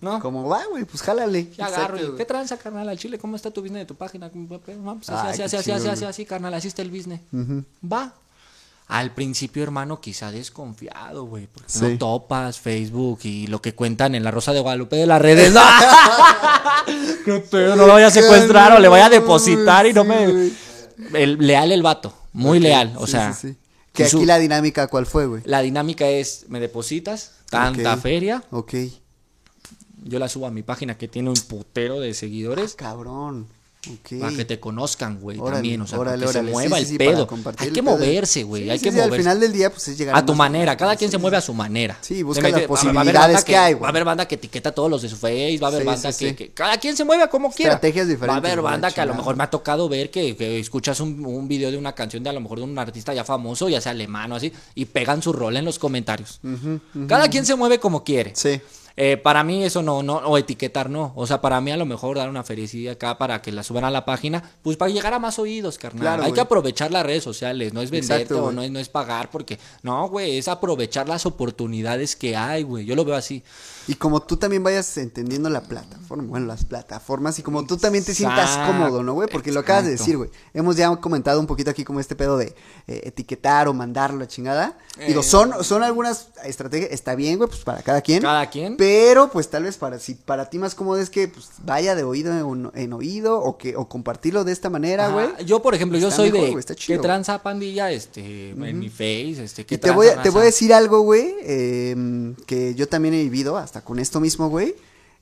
¿No? 0.01 0.19
Como 0.21 0.49
va, 0.49 0.63
güey, 0.71 0.85
pues 0.85 1.03
jálale. 1.03 1.49
Ya 1.57 1.67
agarro. 1.67 1.97
Exacto, 1.97 2.15
y. 2.15 2.19
¿Qué 2.19 2.25
tranza, 2.25 2.57
carnal? 2.57 2.89
Al 2.89 2.99
chile, 2.99 3.19
¿cómo 3.19 3.37
está 3.37 3.51
tu 3.51 3.61
business 3.61 3.81
de 3.83 3.87
tu 3.87 3.95
página? 3.97 4.31
No, 4.33 4.59
pues, 4.59 4.77
Ay, 5.11 5.33
así, 5.33 5.43
así, 5.43 5.51
qué 5.51 5.57
así, 5.59 5.65
chido, 5.65 5.77
así, 5.77 5.89
así, 5.89 6.01
güey. 6.01 6.11
así, 6.11 6.25
carnal, 6.25 6.55
así 6.55 6.69
está 6.69 6.83
el 6.83 6.91
business. 6.91 7.21
Va. 7.85 8.15
Al 8.89 9.13
principio, 9.15 9.63
hermano, 9.63 10.01
quizá 10.01 10.33
desconfiado, 10.33 11.25
güey, 11.25 11.47
porque 11.47 11.69
Sí. 11.71 11.79
no 11.83 11.97
topas 11.99 12.59
Facebook 12.59 13.21
y 13.23 13.47
lo 13.47 13.63
que 13.63 13.73
cuentan 13.75 14.17
en 14.17 14.25
la 14.25 14.33
Rosa 14.33 14.53
de 14.53 14.59
Guadalupe 14.61 14.97
de 14.97 15.07
las 15.07 15.23
redes. 15.23 15.53
¡No! 15.53 15.61
No 17.53 17.77
lo 17.77 17.87
vaya 17.89 18.09
a 18.09 18.11
secuestrar 18.11 18.73
o 18.73 18.79
le 18.79 18.89
vaya 18.89 19.07
a 19.07 19.11
depositar 19.11 19.87
y 19.87 19.93
no 19.93 20.05
me... 20.05 20.51
El, 21.15 21.39
leal 21.39 21.71
el 21.73 21.83
vato, 21.83 22.13
muy 22.33 22.59
leal, 22.59 22.93
o 22.97 23.07
sí, 23.07 23.13
sea... 23.13 23.33
sí. 23.33 23.57
Que 23.93 24.09
su- 24.09 24.19
aquí 24.19 24.27
la 24.27 24.39
dinámica, 24.39 24.87
¿cuál 24.87 25.05
fue, 25.07 25.27
güey? 25.27 25.43
la 25.45 25.61
dinámica 25.63 26.07
es, 26.09 26.45
me 26.49 26.61
depositas 26.61 27.33
tanta 27.51 27.97
feria, 27.97 28.43
Ok. 28.51 28.75
Yo 30.05 30.19
la 30.19 30.29
subo 30.29 30.47
a 30.47 30.51
mi 30.51 30.63
página 30.63 30.97
que 30.97 31.09
tiene 31.09 31.31
un 31.31 31.37
putero 31.37 32.01
de 32.01 32.15
seguidores. 32.15 32.75
Cabrón. 32.75 33.47
Ok. 33.89 34.21
Para 34.21 34.37
que 34.37 34.45
te 34.45 34.61
conozcan, 34.61 35.21
güey, 35.21 35.39
también, 35.39 35.81
o 35.81 35.87
sea, 35.87 35.99
órale, 35.99 36.27
que 36.27 36.33
se 36.35 36.43
mueva 36.43 36.77
sí, 36.77 36.83
el 36.83 36.89
sí, 36.89 36.99
pedo. 36.99 37.27
Hay 37.57 37.71
que 37.71 37.81
moverse, 37.81 38.43
güey, 38.43 38.65
Sí, 38.65 38.71
hay 38.71 38.79
que 38.79 38.91
moverse. 38.91 39.15
Al 39.15 39.19
final 39.21 39.41
del 39.41 39.53
día, 39.55 39.71
pues 39.71 39.89
es 39.89 39.97
llegar 39.97 40.15
A 40.17 40.27
tu 40.27 40.33
más- 40.33 40.39
manera, 40.51 40.77
cada 40.77 40.97
quien 40.97 41.11
se 41.11 41.17
mueve 41.17 41.39
a 41.39 41.41
su 41.41 41.55
manera. 41.55 41.97
Sí, 42.03 42.23
busca 42.23 42.47
las 42.47 42.63
a 42.63 42.67
posibilidades 42.67 43.43
que 43.43 43.57
hay, 43.57 43.73
güey. 43.73 43.81
Va 43.81 43.89
a 43.89 43.91
haber 43.91 44.05
banda 44.05 44.29
que 44.29 44.35
etiqueta 44.35 44.69
a 44.69 44.73
todos 44.73 44.91
los 44.91 45.01
de 45.01 45.09
su 45.09 45.17
face, 45.17 45.57
va 45.63 45.69
a 45.69 45.71
haber 45.71 45.85
banda 45.87 46.13
que, 46.13 46.51
Cada 46.53 46.77
quien 46.77 46.95
se 46.95 47.05
mueve 47.05 47.27
como 47.31 47.51
quiera. 47.51 47.73
Estrategias 47.73 48.07
Va 48.07 48.11
a 48.11 48.13
diferentes, 48.13 48.45
haber 48.53 48.61
banda 48.61 48.91
que 48.91 49.01
a 49.01 49.07
lo 49.07 49.15
mejor 49.15 49.37
me 49.37 49.45
ha 49.45 49.51
tocado 49.51 49.89
ver 49.89 50.11
que, 50.11 50.37
que 50.37 50.61
escuchas 50.61 51.01
un, 51.01 51.25
un 51.25 51.49
video 51.49 51.71
de 51.71 51.79
una 51.79 51.95
canción 51.95 52.23
de 52.23 52.29
a 52.29 52.35
lo 52.35 52.43
mejor 52.43 52.59
de 52.59 52.65
un 52.65 52.79
artista 52.79 53.15
ya 53.15 53.25
famoso, 53.25 53.71
ya 53.71 53.81
sea 53.81 53.93
alemán 53.93 54.31
o 54.33 54.37
así, 54.37 54.53
y 54.75 54.85
pegan 54.85 55.23
su 55.23 55.33
rol 55.33 55.57
en 55.57 55.65
los 55.65 55.79
comentarios. 55.79 56.39
Cada 57.09 57.29
quien 57.31 57.47
se 57.47 57.55
mueve 57.55 57.81
como 57.81 58.05
quiere. 58.05 58.33
Sí. 58.37 58.61
Eh, 59.03 59.17
para 59.17 59.43
mí 59.45 59.65
eso 59.65 59.83
no, 59.83 60.03
no, 60.03 60.17
o 60.19 60.37
etiquetar 60.37 60.91
no. 60.91 61.15
O 61.17 61.27
sea, 61.27 61.41
para 61.41 61.59
mí 61.63 61.71
a 61.73 61.79
lo 61.79 61.87
mejor 61.87 62.19
dar 62.19 62.29
una 62.29 62.45
felicidad 62.45 62.93
acá 62.93 63.17
para 63.17 63.41
que 63.41 63.51
la 63.51 63.63
suban 63.63 63.85
a 63.85 63.91
la 63.91 64.05
página, 64.05 64.43
pues 64.63 64.77
para 64.77 64.91
llegar 64.91 65.15
a 65.15 65.19
más 65.19 65.39
oídos, 65.39 65.79
carnal. 65.79 66.03
Claro, 66.03 66.23
Hay 66.25 66.29
güey. 66.29 66.35
que 66.35 66.41
aprovechar 66.43 66.91
las 66.91 67.07
redes 67.07 67.25
sociales, 67.25 67.73
no 67.73 67.81
es 67.81 67.91
venderte 67.91 68.25
Exacto, 68.25 68.41
o 68.41 68.43
güey. 68.45 68.57
no 68.57 68.63
es, 68.63 68.71
no 68.71 68.79
es 68.79 68.91
pagar, 68.91 69.31
porque 69.31 69.59
no, 69.83 70.07
güey, 70.11 70.37
es 70.37 70.49
aprovechar 70.49 71.09
las 71.09 71.25
oportunidades 71.25 72.15
que 72.15 72.37
hay, 72.37 72.63
güey. 72.63 72.85
Yo 72.85 72.95
lo 72.95 73.07
veo 73.07 73.15
así. 73.15 73.43
Y 73.89 73.95
como 73.95 74.21
tú 74.21 74.37
también 74.37 74.63
vayas 74.63 74.97
entendiendo 74.99 75.49
la 75.49 75.63
plataforma, 75.63 76.25
bueno, 76.29 76.47
las 76.47 76.65
plataformas, 76.67 77.39
y 77.39 77.43
como 77.43 77.65
tú 77.67 77.79
también 77.79 78.05
te 78.05 78.15
sientas 78.15 78.59
cómodo, 78.67 79.03
¿no, 79.03 79.15
güey? 79.15 79.29
Porque 79.33 79.51
lo 79.51 79.61
acabas 79.61 79.85
de 79.87 79.93
decir, 79.93 80.19
güey. 80.19 80.29
Hemos 80.53 80.77
ya 80.77 80.95
comentado 80.97 81.41
un 81.41 81.47
poquito 81.47 81.71
aquí 81.71 81.85
como 81.85 81.99
este 82.01 82.15
pedo 82.17 82.37
de 82.37 82.55
eh, 82.87 83.01
etiquetar 83.05 83.67
o 83.67 83.73
mandarlo 83.73 84.19
a 84.19 84.21
la 84.21 84.29
chingada. 84.29 84.77
Digo, 85.07 85.21
Eh. 85.21 85.25
son, 85.25 85.65
son 85.65 85.83
algunas 85.83 86.29
estrategias, 86.45 86.91
está 86.93 87.15
bien, 87.15 87.39
güey, 87.39 87.49
pues 87.49 87.63
para 87.63 87.81
cada 87.83 88.03
quien. 88.03 88.21
Cada 88.23 88.49
quien. 88.51 88.77
Pero, 88.77 88.90
pues 89.33 89.49
tal 89.49 89.65
vez 89.65 89.77
para 89.77 89.99
si 89.99 90.15
para 90.15 90.49
ti 90.51 90.59
más 90.59 90.75
cómodo 90.75 91.01
es 91.01 91.11
que 91.11 91.29
pues, 91.29 91.49
vaya 91.65 91.95
de 91.95 92.03
oído 92.03 92.33
en, 92.33 92.71
en 92.75 92.93
oído 92.93 93.41
o 93.41 93.59
que 93.59 93.77
o 93.77 93.89
compartirlo 93.89 94.45
de 94.45 94.53
esta 94.53 94.71
manera, 94.71 95.09
güey. 95.09 95.29
Yo, 95.45 95.63
por 95.63 95.75
ejemplo, 95.75 95.99
yo 95.99 96.11
soy 96.11 96.33
mejor, 96.33 96.65
de 96.65 96.75
chido. 96.75 97.01
tranza 97.01 97.43
pandilla, 97.43 97.91
este, 97.91 98.51
en 98.51 98.79
mi 98.79 98.89
face, 98.89 99.45
este, 99.45 99.67
que 99.67 99.75
Y 99.75 99.79
te 99.79 99.91
voy, 99.91 100.09
a, 100.09 100.23
te 100.23 100.31
voy 100.31 100.43
a 100.43 100.45
decir 100.45 100.73
algo, 100.73 101.01
güey, 101.01 101.35
eh, 101.43 102.35
que 102.47 102.75
yo 102.75 102.89
también 102.89 103.15
he 103.15 103.23
vivido, 103.23 103.57
hasta 103.57 103.83
con 103.83 103.99
esto 103.99 104.21
mismo, 104.21 104.49
güey. 104.49 104.75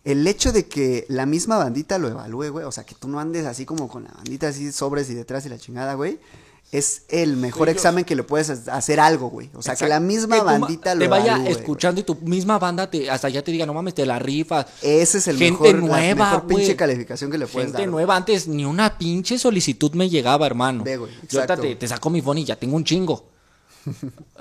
El 0.05 0.27
hecho 0.27 0.53
de 0.53 0.67
que 0.67 1.05
la 1.09 1.27
misma 1.27 1.59
bandita 1.59 1.99
lo 1.99 2.09
evalúe, 2.09 2.51
güey, 2.51 2.65
o 2.65 2.73
sea, 2.73 2.85
que 2.85 2.95
tú 2.95 3.09
no 3.09 3.21
andes 3.21 3.47
así 3.47 3.67
como 3.67 3.89
con 3.89 4.05
la 4.05 4.11
bandita 4.13 4.49
así 4.49 4.73
sobres 4.73 5.11
y 5.11 5.15
detrás 5.15 5.45
y 5.47 5.49
la 5.49 5.59
chingada, 5.59 5.95
güey, 5.95 6.19
es 6.71 7.03
el 7.09 7.37
mejor 7.37 7.69
examen 7.71 8.05
que 8.05 8.15
le 8.15 8.23
puedes 8.25 8.51
ha- 8.69 8.75
hacer 8.77 9.01
algo, 9.01 9.31
güey. 9.31 9.51
O 9.55 9.63
sea, 9.63 9.75
que 9.75 9.89
la 9.89 10.01
misma 10.01 10.37
Que 10.37 10.43
bandita 10.43 10.95
lo 10.95 11.01
te 11.01 11.09
vaya 11.09 11.27
evalúe, 11.33 11.43
güey. 11.45 11.53
escuchando 11.57 12.01
y 12.01 12.05
tu 12.05 12.15
misma 12.17 12.59
banda 12.59 12.91
te 12.91 13.11
hasta 13.11 13.29
ya 13.31 13.43
te 13.43 13.51
diga, 13.53 13.65
no 13.65 13.73
mames, 13.73 13.95
te 13.95 14.05
la 14.05 14.19
rifas. 14.19 14.67
Ese 14.83 15.19
es 15.19 15.29
el 15.29 15.39
Gente 15.39 15.73
mejor, 15.73 15.79
nueva, 15.89 16.25
la 16.27 16.31
mejor 16.33 16.47
pinche 16.47 16.77
calificación 16.77 17.31
que 17.31 17.39
le 17.39 17.47
puedes 17.47 17.69
Gente 17.69 17.83
dar. 17.83 17.91
nueva, 17.91 18.17
antes 18.17 18.47
ni 18.49 18.65
una 18.67 18.99
pinche 18.99 19.39
solicitud 19.39 19.93
me 19.95 20.11
llegaba, 20.11 20.45
hermano. 20.47 20.85
Ve, 20.85 20.97
güey, 20.99 21.13
Yo 21.31 21.47
te, 21.47 21.77
te 21.77 21.89
saco 21.89 22.11
mi 22.11 22.21
phone 22.21 22.39
y 22.41 22.45
ya 22.45 22.57
tengo 22.57 22.77
un 22.77 22.85
chingo. 22.85 23.31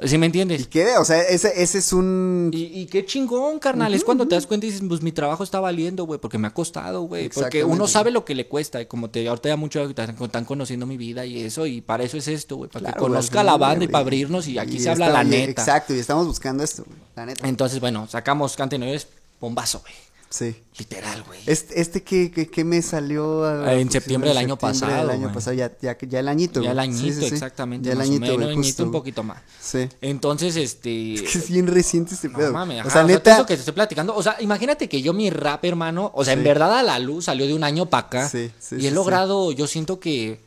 ¿Sí 0.06 0.18
me 0.18 0.26
¿Y 0.26 0.28
entiendes? 0.28 0.68
qué? 0.68 0.98
O 0.98 1.06
sea, 1.06 1.22
ese, 1.24 1.62
ese 1.62 1.78
es 1.80 1.94
un... 1.94 2.52
Y, 2.54 2.82
y 2.82 2.86
qué 2.86 3.06
chingón, 3.06 3.60
carnal. 3.60 3.94
Es 3.94 4.04
cuando 4.04 4.28
te 4.28 4.36
das 4.36 4.46
cuenta 4.48 4.66
y 4.66 4.70
dices, 4.72 4.86
pues 4.88 5.02
mi 5.02 5.12
trabajo 5.12 5.44
está 5.44 5.60
valiendo, 5.60 6.06
güey, 6.06 6.20
porque 6.20 6.38
me 6.38 6.48
ha 6.48 6.54
costado, 6.54 7.02
güey. 7.04 7.30
Porque 7.30 7.64
uno 7.64 7.88
sabe 7.88 8.12
lo 8.12 8.24
que 8.26 8.36
le 8.36 8.48
cuesta. 8.48 8.82
Y 8.82 8.86
como 8.86 9.10
te 9.10 9.28
ahorita 9.28 9.50
ya 9.50 9.58
mucho 9.58 9.84
están, 9.84 10.46
conociendo 10.46 10.86
mi 10.86 10.98
vida 10.98 11.26
y 11.26 11.42
eso, 11.44 11.66
y 11.66 11.82
para 11.82 12.04
eso 12.04 12.18
es 12.18 12.28
esto, 12.28 12.56
güey. 12.58 12.70
Para 12.70 12.84
Claro, 12.86 12.96
que 12.98 13.02
conozca 13.02 13.44
la 13.44 13.58
banda 13.58 13.86
y 13.86 13.88
para 13.88 14.04
abrirnos, 14.04 14.48
y 14.48 14.58
aquí 14.60 14.78
Y 14.78 14.80
se 14.80 14.90
habla 14.90 15.08
está- 15.08 15.24
la 15.24 15.28
y- 15.28 15.32
neta. 15.32 15.62
Exacto, 15.62 15.94
y 15.96 16.00
estamos 16.00 16.28
buscando 16.28 16.64
esto, 16.64 16.84
güey, 16.86 16.98
la 17.16 17.26
neta. 17.26 17.48
Entonces, 17.48 17.80
bueno, 17.80 18.08
sacamos 18.10 18.56
Cante 18.56 18.78
Nueves, 18.78 19.08
bombazo, 19.40 19.80
güey. 19.82 19.94
Sí. 20.30 20.56
Literal, 20.78 21.24
güey. 21.24 21.40
Este, 21.46 21.80
este 21.80 22.04
que, 22.04 22.30
que, 22.32 22.48
que 22.48 22.64
me 22.66 22.82
salió 22.82 23.46
ah, 23.46 23.74
En 23.74 23.88
pues, 23.88 23.94
septiembre 23.94 24.30
del 24.30 24.38
año 24.38 24.58
pasado, 24.58 24.92
del 24.98 25.10
año 25.12 25.22
güey. 25.24 25.34
pasado, 25.34 25.56
ya, 25.56 25.72
ya, 25.82 25.98
ya 25.98 26.20
el 26.20 26.28
añito. 26.28 26.62
Ya 26.62 26.72
el 26.72 26.76
güey. 26.76 26.92
Sí, 26.94 27.00
añito, 27.00 27.22
sí, 27.22 27.28
sí. 27.30 27.34
exactamente. 27.34 27.88
Ya 27.88 27.94
el 27.94 28.02
añito, 28.02 28.26
o 28.26 28.38
menos, 28.38 28.44
güey, 28.44 28.58
añito, 28.58 28.84
un 28.84 28.90
güey. 28.90 29.00
poquito 29.02 29.24
más. 29.24 29.42
Sí. 29.62 29.88
Entonces, 30.02 30.56
este. 30.58 31.14
Es 31.16 31.22
que 31.24 31.38
es 31.40 31.50
bien 31.50 31.68
reciente 31.68 32.14
este 32.14 32.28
No 32.30 32.38
pedo. 32.40 32.52
mames, 32.54 32.78
o 32.78 32.82
ajá, 32.82 32.90
sea, 32.90 33.04
o 33.06 33.08
sea, 33.08 33.16
neta. 33.16 33.36
eso 33.36 33.46
que 33.46 33.54
te 33.56 33.60
estoy 33.62 33.74
platicando. 33.74 34.16
O 34.16 34.22
sea, 34.22 34.36
imagínate 34.42 34.90
que 34.90 35.02
yo 35.02 35.14
mi 35.14 35.30
rap, 35.30 35.64
hermano, 35.64 36.12
o 36.14 36.26
sea, 36.26 36.34
en 36.34 36.44
verdad 36.44 36.78
a 36.78 36.84
la 36.84 37.00
luz 37.00 37.26
salió 37.26 37.48
de 37.48 37.54
un 37.54 37.64
año 37.64 37.86
para 37.86 38.08
acá. 38.08 38.30
Sí, 38.30 38.52
sí, 38.60 38.76
y 38.80 38.88
he 38.88 38.92
logrado, 38.92 39.52
yo 39.54 39.66
siento 39.66 40.00
que 40.00 40.42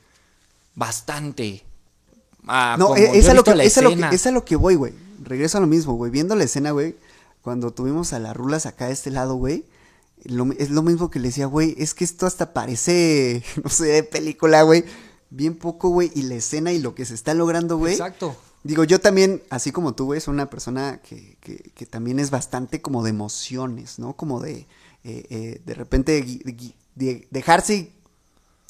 bastante. 0.75 1.65
Ah, 2.47 2.77
No, 2.79 2.95
es 2.97 3.29
a 3.29 3.35
lo 3.35 3.45
que, 3.45 3.51
es 3.65 3.79
a 3.79 3.83
lo 3.83 3.89
que, 3.91 3.95
escena. 3.95 4.11
es 4.11 4.27
a 4.27 4.31
lo 4.31 4.45
que 4.45 4.57
voy, 4.57 4.75
güey. 4.75 4.93
Regreso 5.23 5.59
a 5.59 5.61
lo 5.61 5.67
mismo, 5.67 5.95
güey. 5.95 6.11
Viendo 6.11 6.35
la 6.35 6.45
escena, 6.45 6.71
güey. 6.71 6.95
Cuando 7.43 7.73
tuvimos 7.73 8.13
a 8.13 8.19
las 8.19 8.37
rulas 8.37 8.67
acá 8.67 8.87
de 8.87 8.93
este 8.93 9.11
lado, 9.11 9.35
güey. 9.37 9.65
lo- 10.25 10.53
es 10.53 10.69
lo 10.71 10.83
mismo 10.83 11.11
que 11.11 11.19
le 11.19 11.29
decía, 11.29 11.47
güey. 11.47 11.75
Es 11.79 11.95
que 11.95 12.05
esto 12.05 12.27
hasta 12.27 12.53
parece, 12.53 13.43
no 13.65 13.71
sé, 13.71 13.85
de 13.87 14.03
película, 14.03 14.63
güey. 14.63 14.85
Bien 15.31 15.57
poco, 15.57 15.89
güey. 15.89 16.11
Y 16.15 16.23
la 16.23 16.35
escena 16.35 16.73
y 16.73 16.79
lo 16.81 16.95
que 16.95 17.05
se 17.07 17.15
está 17.15 17.33
logrando, 17.35 17.79
güey. 17.79 17.95
Exacto. 17.95 18.37
Digo, 18.63 18.85
yo 18.85 19.01
también, 19.01 19.43
así 19.49 19.73
como 19.73 19.95
tú, 19.95 20.05
güey, 20.07 20.21
soy 20.21 20.35
una 20.35 20.51
persona 20.51 21.01
que, 21.03 21.39
que, 21.41 21.73
que 21.75 21.87
también 21.87 22.19
es 22.19 22.31
bastante 22.31 22.83
como 22.83 23.03
de 23.03 23.09
emociones, 23.11 23.99
¿no? 23.99 24.15
Como 24.17 24.41
de, 24.41 24.67
eh, 25.05 25.25
eh, 25.31 25.63
de 25.65 25.75
repente, 25.75 26.23
de- 26.95 27.27
dejarse 27.31 27.91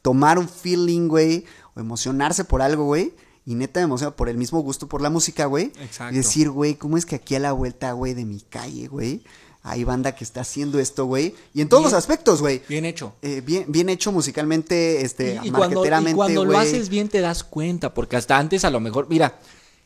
tomar 0.02 0.38
un 0.38 0.48
feeling, 0.48 1.08
güey, 1.08 1.44
o 1.74 1.80
emocionarse 1.80 2.44
por 2.44 2.62
algo, 2.62 2.84
güey. 2.84 3.12
Y 3.50 3.56
neta 3.56 3.80
me 3.80 3.84
emociona 3.84 4.14
por 4.14 4.28
el 4.28 4.36
mismo 4.36 4.60
gusto 4.60 4.86
por 4.86 5.02
la 5.02 5.10
música, 5.10 5.46
güey. 5.46 5.72
Exacto. 5.80 6.14
Y 6.14 6.18
decir, 6.18 6.50
güey, 6.50 6.76
¿cómo 6.76 6.96
es 6.96 7.04
que 7.04 7.16
aquí 7.16 7.34
a 7.34 7.40
la 7.40 7.50
vuelta, 7.50 7.90
güey, 7.90 8.14
de 8.14 8.24
mi 8.24 8.40
calle, 8.40 8.86
güey? 8.86 9.24
hay 9.64 9.82
banda 9.82 10.14
que 10.14 10.22
está 10.22 10.42
haciendo 10.42 10.78
esto, 10.78 11.04
güey. 11.04 11.34
Y 11.52 11.60
en 11.60 11.68
todos 11.68 11.82
Bien. 11.82 11.90
los 11.92 11.98
aspectos, 11.98 12.40
güey. 12.40 12.62
Bien 12.68 12.84
hecho. 12.84 13.14
Eh, 13.22 13.42
bien, 13.44 13.64
bien 13.66 13.88
hecho 13.88 14.12
musicalmente, 14.12 15.02
este, 15.04 15.40
Y, 15.42 15.48
y 15.48 15.50
cuando, 15.50 15.84
y 15.84 16.12
cuando 16.14 16.44
lo 16.44 16.58
haces 16.58 16.88
bien 16.88 17.08
te 17.08 17.20
das 17.20 17.42
cuenta, 17.42 17.92
porque 17.92 18.16
hasta 18.16 18.38
antes 18.38 18.64
a 18.64 18.70
lo 18.70 18.78
mejor, 18.78 19.08
mira, 19.10 19.38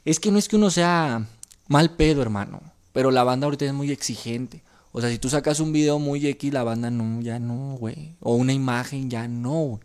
es 0.04 0.20
que 0.20 0.30
no 0.30 0.38
es 0.38 0.46
que 0.46 0.56
uno 0.56 0.70
sea 0.70 1.26
mal 1.66 1.96
pedo, 1.96 2.20
hermano, 2.20 2.60
pero 2.92 3.10
la 3.10 3.24
banda 3.24 3.46
ahorita 3.46 3.64
es 3.64 3.72
muy 3.72 3.90
exigente. 3.90 4.62
O 4.92 5.00
sea, 5.00 5.08
si 5.08 5.18
tú 5.18 5.30
sacas 5.30 5.58
un 5.58 5.72
video 5.72 5.98
muy 5.98 6.24
X, 6.24 6.52
la 6.52 6.64
banda 6.64 6.90
no, 6.90 7.22
ya 7.22 7.38
no, 7.38 7.76
güey. 7.80 8.14
O 8.20 8.34
una 8.34 8.52
imagen, 8.52 9.08
ya 9.08 9.26
no, 9.26 9.60
güey. 9.60 9.80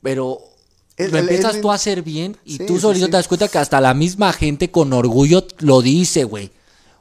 Pero 0.00 0.38
Es- 0.96 1.12
lo 1.12 1.18
empiezas 1.18 1.60
tú 1.60 1.70
a 1.70 1.74
hacer 1.74 2.02
bien 2.02 2.36
y 2.44 2.56
Sí, 2.58 2.66
tú 2.66 2.78
solito 2.78 3.06
sí. 3.06 3.10
te 3.10 3.16
das 3.18 3.28
cuenta 3.28 3.48
que 3.48 3.58
hasta 3.58 3.80
la 3.80 3.92
misma 3.94 4.32
gente 4.32 4.70
con 4.70 4.92
orgullo 4.92 5.46
lo 5.58 5.82
dice, 5.82 6.24
güey. 6.24 6.50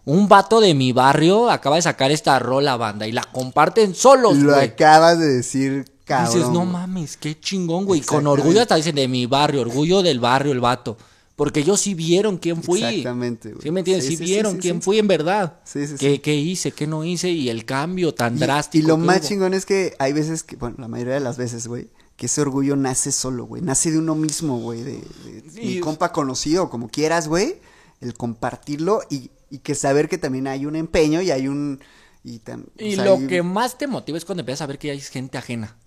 Un 0.03 0.27
vato 0.27 0.59
de 0.59 0.73
mi 0.75 0.91
barrio 0.91 1.49
acaba 1.49 1.77
de 1.77 1.81
sacar 1.81 2.11
esta 2.11 2.37
rola, 2.39 2.77
banda, 2.77 3.07
y 3.07 3.11
la 3.11 3.23
comparten 3.23 3.95
solos, 3.95 4.37
Lo 4.37 4.53
güey. 4.53 4.65
acabas 4.67 5.17
de 5.17 5.27
decir, 5.27 5.85
cabrón. 6.03 6.33
Dices, 6.35 6.49
no 6.51 6.65
mames, 6.65 7.17
qué 7.17 7.39
chingón, 7.39 7.85
güey. 7.85 8.01
Con 8.01 8.27
orgullo 8.27 8.61
hasta 8.61 8.75
dicen 8.75 8.95
de 8.95 9.07
mi 9.07 9.25
barrio, 9.25 9.61
orgullo 9.61 10.03
del 10.03 10.19
barrio, 10.19 10.51
el 10.51 10.59
vato. 10.59 10.97
Porque 11.35 11.61
ellos 11.61 11.81
sí 11.81 11.95
vieron 11.95 12.37
quién 12.37 12.61
fui. 12.63 12.81
Exactamente, 12.83 13.49
güey. 13.49 13.61
¿Sí 13.63 13.71
me 13.71 13.79
entiendes? 13.81 14.05
Sí, 14.05 14.11
Sí, 14.11 14.17
sí, 14.17 14.23
sí, 14.25 14.31
vieron 14.31 14.53
sí, 14.53 14.59
quién 14.59 14.81
fui 14.81 14.99
en 14.99 15.07
verdad. 15.07 15.55
Sí, 15.65 15.85
sí, 15.87 15.95
¿Qué, 15.99 16.11
sí. 16.13 16.19
qué 16.19 16.35
hice, 16.35 16.71
qué 16.71 16.85
no 16.87 17.03
hice 17.03 17.29
y 17.31 17.49
el 17.49 17.65
cambio 17.65 18.13
tan 18.13 18.35
Y- 18.35 18.39
drástico. 18.39 18.85
Y, 18.85 18.87
lo 18.87 18.97
más 18.97 19.19
hubo. 19.21 19.27
chingón 19.27 19.53
es 19.53 19.65
que 19.65 19.95
hay 19.99 20.13
veces 20.13 20.43
que, 20.43 20.55
bueno, 20.55 20.75
la 20.79 20.87
mayoría 20.87 21.15
de 21.15 21.19
las 21.19 21.35
veces, 21.37 21.67
güey, 21.67 21.89
que 22.17 22.27
ese 22.27 22.41
orgullo 22.41 22.75
nace 22.75 23.11
solo, 23.11 23.45
güey. 23.45 23.61
Nace 23.61 23.91
de 23.91 23.97
uno 23.99 24.15
mismo, 24.15 24.59
güey. 24.59 24.83
De, 24.83 24.91
de 24.93 25.61
mi 25.61 25.79
compa 25.79 26.11
conocido, 26.11 26.69
como 26.69 26.87
quieras, 26.89 27.27
güey. 27.27 27.55
El 28.01 28.13
compartirlo 28.13 29.01
y, 29.09 29.31
y 29.49 29.59
que 29.59 29.75
saber 29.75 30.07
que 30.09 30.17
también 30.17 30.47
hay 30.47 30.65
un 30.65 30.75
empeño 30.75 31.21
y 31.21 31.31
hay 31.31 31.47
un. 31.47 31.79
Y, 32.23 32.39
tam- 32.39 32.65
o 32.65 32.83
Y 32.83 32.95
sea, 32.95 33.05
lo 33.05 33.15
hay- 33.17 33.27
que 33.27 33.43
más 33.43 33.77
te 33.77 33.87
motiva 33.87 34.17
es 34.17 34.25
cuando 34.25 34.41
empiezas 34.41 34.61
a 34.61 34.67
ver 34.67 34.79
que 34.79 34.91
hay 34.91 34.99
gente 35.01 35.37
ajena. 35.37 35.77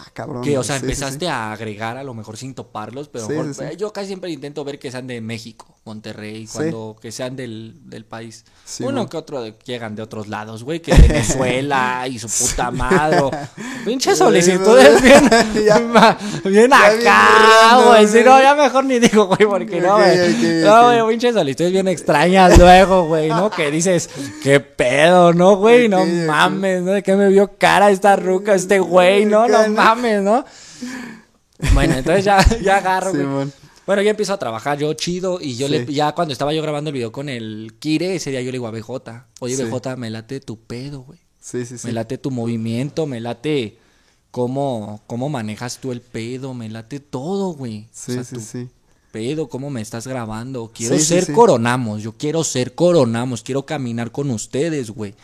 Ah, 0.00 0.06
cabrón. 0.12 0.42
Que, 0.44 0.56
o 0.56 0.62
sea, 0.62 0.76
sí, 0.78 0.84
empezaste 0.84 1.24
sí. 1.24 1.26
a 1.26 1.50
agregar 1.52 1.96
a 1.96 2.04
lo 2.04 2.14
mejor 2.14 2.36
sin 2.36 2.54
toparlos, 2.54 3.08
pero 3.08 3.28
mejor- 3.28 3.52
sí. 3.54 3.64
yo 3.76 3.92
casi 3.92 4.06
siempre 4.06 4.30
intento 4.30 4.62
ver 4.64 4.78
que 4.78 4.92
sean 4.92 5.08
de 5.08 5.20
México, 5.20 5.74
Monterrey, 5.84 6.46
cuando 6.52 6.96
que 7.00 7.10
sean 7.10 7.34
del, 7.34 7.74
del 7.90 8.04
país. 8.04 8.44
Uno 8.80 9.08
que 9.08 9.16
otro 9.16 9.42
de- 9.42 9.54
llegan 9.64 9.96
de 9.96 10.02
otros 10.02 10.28
lados, 10.28 10.62
güey, 10.62 10.80
que 10.80 10.94
Venezuela 10.94 12.06
y 12.10 12.18
su 12.20 12.28
puta 12.28 12.70
madre. 12.70 13.18
Pinche 13.84 14.14
solicitudes 14.14 15.02
bien, 15.02 15.28
bien 16.44 16.72
acá, 16.72 17.82
güey. 17.86 18.06
Si 18.06 18.22
no, 18.22 18.40
ya 18.40 18.54
mejor 18.54 18.84
ni 18.84 18.98
digo, 18.98 19.26
güey, 19.26 19.46
porque 19.48 19.80
no, 19.80 19.96
güey. 19.96 20.62
No, 20.62 20.84
güey, 20.84 21.08
pinches 21.12 21.34
solicitudes 21.34 21.72
bien 21.72 21.88
extrañas 21.88 22.58
luego, 22.58 23.06
güey, 23.06 23.28
¿no? 23.28 23.50
Que 23.50 23.70
dices, 23.70 24.08
qué 24.42 24.60
pedo, 24.60 25.32
¿no, 25.32 25.56
güey? 25.56 25.88
No 25.88 26.04
mames, 26.04 26.82
¿no? 26.82 26.92
¿De 26.92 27.02
qué 27.02 27.16
me 27.16 27.28
vio 27.28 27.52
cara 27.58 27.90
esta 27.90 28.16
ruca, 28.16 28.54
este 28.54 28.78
güey, 28.78 29.24
no? 29.24 29.48
No 29.48 29.68
¿no? 29.68 29.74
Mames, 29.94 30.22
¿no? 30.22 30.44
Bueno, 31.74 31.94
entonces 31.94 32.24
ya, 32.24 32.44
ya 32.62 32.76
agarro, 32.78 33.12
güey. 33.12 33.48
Bueno, 33.86 34.02
ya 34.02 34.10
empiezo 34.10 34.34
a 34.34 34.38
trabajar 34.38 34.78
yo 34.78 34.92
chido 34.92 35.38
y 35.40 35.56
yo 35.56 35.66
Sí. 35.66 35.72
le, 35.72 35.86
ya 35.92 36.12
cuando 36.12 36.32
estaba 36.32 36.52
yo 36.52 36.60
grabando 36.62 36.90
el 36.90 36.94
video 36.94 37.10
con 37.10 37.28
el 37.28 37.74
Kire, 37.78 38.14
ese 38.16 38.30
día 38.30 38.40
yo 38.42 38.46
le 38.46 38.52
digo 38.58 38.66
a 38.66 38.70
BJ, 38.70 39.24
oye 39.40 39.56
Sí. 39.56 39.64
BJ, 39.64 39.96
me 39.96 40.10
late 40.10 40.40
tu 40.40 40.60
pedo, 40.60 41.00
güey. 41.00 41.18
Sí, 41.40 41.64
sí, 41.64 41.78
sí. 41.78 41.86
Me 41.86 41.92
late 41.94 42.18
tu 42.18 42.30
movimiento, 42.30 43.06
me 43.06 43.18
late 43.20 43.78
cómo, 44.30 45.02
cómo 45.06 45.30
manejas 45.30 45.78
tú 45.78 45.90
el 45.90 46.02
pedo, 46.02 46.52
me 46.52 46.68
late 46.68 47.00
todo, 47.00 47.52
güey. 47.54 47.88
Sí, 47.90 48.12
o 48.12 48.14
sea, 48.16 48.24
sí, 48.24 48.34
tu 48.34 48.40
sí. 48.42 48.68
pedo, 49.10 49.48
cómo 49.48 49.70
me 49.70 49.80
estás 49.80 50.06
grabando. 50.06 50.70
Quiero 50.74 50.98
Sí, 50.98 51.04
ser 51.04 51.32
coronamos, 51.32 52.02
yo 52.02 52.12
quiero 52.12 52.44
ser 52.44 52.74
coronamos, 52.74 53.42
quiero 53.42 53.64
caminar 53.64 54.12
con 54.12 54.30
ustedes, 54.30 54.90
güey. 54.90 55.14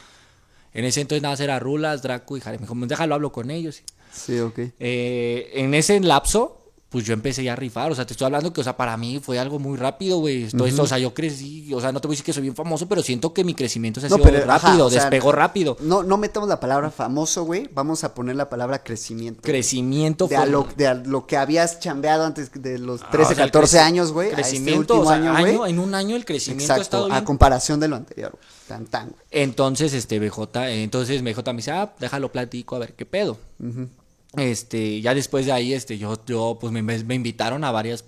En 0.72 0.86
ese 0.86 1.02
entonces 1.02 1.22
nada, 1.22 1.36
era 1.44 1.58
Rulas, 1.60 2.00
Draco 2.02 2.36
y 2.38 2.40
Jare. 2.40 2.58
Me 2.58 2.66
dijo, 2.66 2.74
déjalo, 2.86 3.14
hablo 3.14 3.30
con 3.30 3.50
ellos. 3.50 3.82
Sí, 4.14 4.38
ok. 4.40 4.58
Eh, 4.78 5.50
en 5.54 5.74
ese 5.74 5.98
lapso, 6.00 6.58
pues 6.88 7.04
yo 7.04 7.12
empecé 7.12 7.42
ya 7.42 7.54
a 7.54 7.56
rifar. 7.56 7.90
O 7.90 7.94
sea, 7.96 8.06
te 8.06 8.12
estoy 8.12 8.26
hablando 8.26 8.52
que, 8.52 8.60
o 8.60 8.64
sea, 8.64 8.76
para 8.76 8.96
mí 8.96 9.18
fue 9.20 9.36
algo 9.40 9.58
muy 9.58 9.76
rápido, 9.76 10.18
güey. 10.18 10.48
Todo 10.48 10.64
esto, 10.66 10.82
o 10.84 10.86
sea, 10.86 10.96
yo 11.00 11.12
crecí, 11.12 11.74
o 11.74 11.80
sea, 11.80 11.90
no 11.90 12.00
te 12.00 12.06
voy 12.06 12.12
a 12.12 12.14
decir 12.14 12.24
que 12.26 12.32
soy 12.32 12.42
bien 12.42 12.54
famoso, 12.54 12.88
pero 12.88 13.02
siento 13.02 13.34
que 13.34 13.42
mi 13.42 13.52
crecimiento 13.52 14.00
se 14.00 14.06
ha 14.06 14.10
No, 14.10 14.16
sido 14.18 14.30
pero, 14.30 14.44
ajá, 14.48 14.68
rápido, 14.68 14.86
o 14.86 14.90
sea, 14.90 15.00
despegó 15.00 15.32
rápido. 15.32 15.76
No, 15.80 16.04
no 16.04 16.16
metamos 16.18 16.48
la 16.48 16.60
palabra 16.60 16.92
famoso, 16.92 17.42
güey. 17.42 17.68
Vamos 17.74 18.04
a 18.04 18.14
poner 18.14 18.36
la 18.36 18.48
palabra 18.48 18.84
crecimiento. 18.84 19.40
Crecimiento 19.42 20.28
de, 20.28 20.36
a 20.36 20.46
lo, 20.46 20.68
de 20.76 20.86
a 20.86 20.94
lo 20.94 21.26
que 21.26 21.36
habías 21.36 21.80
chambeado 21.80 22.24
antes 22.26 22.52
de 22.52 22.78
los 22.78 23.02
Ah, 23.02 23.08
13, 23.10 23.32
o 23.32 23.34
sea, 23.34 23.44
el 23.44 23.50
14 23.50 23.76
creci- 23.76 23.80
años, 23.80 24.12
güey. 24.12 24.28
a 24.28 24.30
este 24.30 24.42
Crecimiento, 24.42 24.78
último 24.94 25.00
o 25.00 25.06
sea, 25.06 25.14
año, 25.16 25.32
año, 25.34 25.66
en 25.66 25.78
un 25.80 25.94
año 25.96 26.14
el 26.14 26.24
crecimiento 26.24 26.74
ha 26.74 26.76
estado 26.76 27.06
Exacto, 27.06 27.12
a 27.12 27.18
bien. 27.18 27.24
comparación 27.24 27.80
de 27.80 27.88
lo 27.88 27.96
anterior, 27.96 28.30
güey. 28.30 28.44
Tan, 28.68 28.86
tan, 28.86 29.08
güey. 29.10 29.20
Entonces, 29.32 29.92
este, 29.94 30.20
BJ, 30.20 30.68
eh, 30.68 30.84
entonces 30.84 31.22
BJ 31.24 31.42
me 31.52 31.56
dice, 31.56 31.72
ah, 31.72 31.92
déjalo 31.98 32.30
platico, 32.30 32.76
a 32.76 32.78
ver 32.78 32.94
qué 32.94 33.04
pedo. 33.04 33.36
Este, 34.36 35.00
ya 35.00 35.14
después 35.14 35.46
de 35.46 35.52
ahí, 35.52 35.72
este, 35.72 35.98
yo, 35.98 36.18
yo, 36.26 36.58
pues 36.60 36.72
me, 36.72 36.82
me 36.82 37.14
invitaron 37.14 37.64
a 37.64 37.70
varias, 37.70 38.04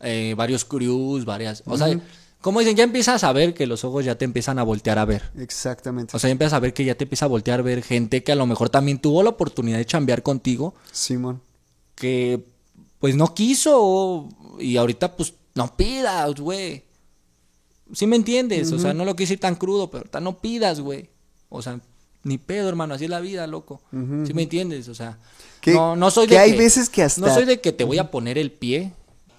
eh, 0.00 0.34
varios 0.36 0.64
crews, 0.64 1.24
varias, 1.24 1.62
o 1.66 1.76
sea, 1.76 1.98
como 2.42 2.58
dicen, 2.58 2.74
ya 2.74 2.82
empiezas 2.82 3.22
a 3.22 3.32
ver 3.32 3.54
que 3.54 3.68
los 3.68 3.84
ojos 3.84 4.04
ya 4.04 4.16
te 4.18 4.24
empiezan 4.24 4.58
a 4.58 4.64
voltear 4.64 4.98
a 4.98 5.04
ver. 5.04 5.30
Exactamente. 5.38 6.16
O 6.16 6.18
sea, 6.18 6.28
ya 6.28 6.32
empiezas 6.32 6.54
a 6.54 6.58
ver 6.58 6.74
que 6.74 6.84
ya 6.84 6.96
te 6.96 7.04
empieza 7.04 7.26
a 7.26 7.28
voltear 7.28 7.60
a 7.60 7.62
ver 7.62 7.84
gente 7.84 8.24
que 8.24 8.32
a 8.32 8.34
lo 8.34 8.46
mejor 8.46 8.68
también 8.68 8.98
tuvo 8.98 9.22
la 9.22 9.30
oportunidad 9.30 9.78
de 9.78 9.86
chambear 9.86 10.24
contigo, 10.24 10.74
Simón. 10.90 11.40
que 11.94 12.44
pues 12.98 13.14
no 13.14 13.32
quiso 13.32 14.28
y 14.58 14.76
ahorita 14.76 15.16
pues 15.16 15.34
no 15.54 15.76
pidas, 15.76 16.34
güey. 16.40 16.82
¿Sí 17.92 18.08
me 18.08 18.16
entiendes? 18.16 18.72
O 18.72 18.78
sea, 18.78 18.92
no 18.92 19.04
lo 19.04 19.14
quise 19.14 19.34
ir 19.34 19.40
tan 19.40 19.54
crudo, 19.54 19.88
pero 19.90 20.00
ahorita 20.00 20.20
no 20.20 20.40
pidas, 20.40 20.80
güey. 20.80 21.10
O 21.48 21.62
sea, 21.62 21.78
ni 22.24 22.38
pedo, 22.38 22.68
hermano, 22.68 22.94
así 22.94 23.04
es 23.04 23.10
la 23.10 23.20
vida, 23.20 23.46
loco. 23.46 23.80
¿Sí 23.90 24.32
me 24.34 24.42
entiendes? 24.42 24.88
O 24.88 24.94
sea, 24.94 25.18
Que- 25.60 25.74
no, 25.74 25.96
no 25.96 26.10
soy 26.10 26.26
que 26.28 26.34
de 26.34 26.40
hay 26.40 26.56
veces 26.56 26.88
que 26.88 27.02
hasta- 27.02 27.20
No 27.20 27.32
soy 27.32 27.44
de 27.44 27.60
que 27.60 27.72
te 27.72 27.84
voy 27.84 27.98
a 27.98 28.10
poner 28.10 28.38
el 28.38 28.50
pie, 28.52 28.92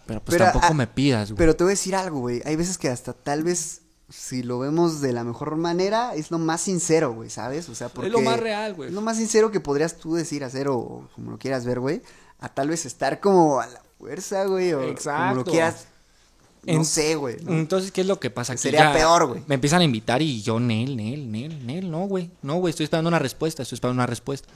pero 0.06 0.20
pues 0.22 0.34
Pero, 0.38 0.46
tampoco 0.52 0.68
ah, 0.70 0.74
me 0.74 0.88
pidas, 0.88 1.32
güey. 1.32 1.38
Pero 1.38 1.56
te 1.56 1.64
voy 1.64 1.72
a 1.72 1.76
decir 1.76 1.96
algo, 1.96 2.20
güey. 2.20 2.42
Hay 2.46 2.56
veces 2.56 2.78
que 2.78 2.90
hasta 2.90 3.14
tal 3.14 3.44
vez, 3.44 3.82
si 4.10 4.44
lo 4.44 4.60
vemos 4.60 5.00
de 5.02 5.14
la 5.14 5.24
mejor 5.24 5.56
manera, 5.56 6.14
es 6.16 6.30
lo 6.32 6.40
más 6.40 6.62
sincero, 6.62 7.14
güey, 7.14 7.30
¿sabes? 7.30 7.70
O 7.70 7.76
sea, 7.76 7.90
porque... 7.90 8.10
lo 8.10 8.22
más 8.22 8.40
real, 8.40 8.74
güey. 8.74 8.90
Es 8.90 8.96
lo 8.96 9.02
más 9.02 9.18
sincero 9.18 9.50
que 9.52 9.60
podrías 9.60 9.96
tú 9.98 10.16
decir, 10.16 10.44
hacer 10.44 10.68
o, 10.68 10.78
o 10.78 11.10
como 11.16 11.32
lo 11.32 11.38
quieras 11.38 11.66
ver, 11.66 11.80
güey. 11.80 12.02
A 12.40 12.50
tal 12.50 12.68
vez 12.70 12.86
estar 12.86 13.20
como 13.22 13.60
a 13.62 13.68
la 13.68 13.82
fuerza, 13.98 14.46
güey, 14.46 14.74
o 14.74 14.78
como 14.78 14.88
lo 14.88 14.92
Exacto. 14.94 15.44
quieras. 15.52 15.88
No 16.66 16.74
En- 16.74 16.86
sé, 16.86 17.16
güey. 17.16 17.38
¿no? 17.44 17.52
Entonces, 17.54 17.92
¿qué 17.92 18.02
es 18.02 18.08
lo 18.08 18.20
que 18.20 18.30
pasa? 18.30 18.54
Que 18.54 18.58
Sería 18.58 18.86
ya 18.86 18.94
peor, 18.94 19.28
güey. 19.28 19.42
Me 19.48 19.56
empiezan 19.56 19.82
a 19.82 19.84
invitar 19.84 20.22
y 20.22 20.42
yo, 20.42 20.60
Nel, 20.60 20.96
Nel, 20.96 21.32
Nel, 21.32 21.66
Nel, 21.66 21.92
no, 21.92 22.06
güey. 22.08 22.30
No, 22.42 22.56
güey, 22.56 22.70
estoy 22.72 22.86
esperando 22.86 23.10
una 23.10 23.20
respuesta, 23.20 23.64
estoy 23.64 23.76
esperando 23.76 24.00
una 24.02 24.08
respuesta. 24.08 24.48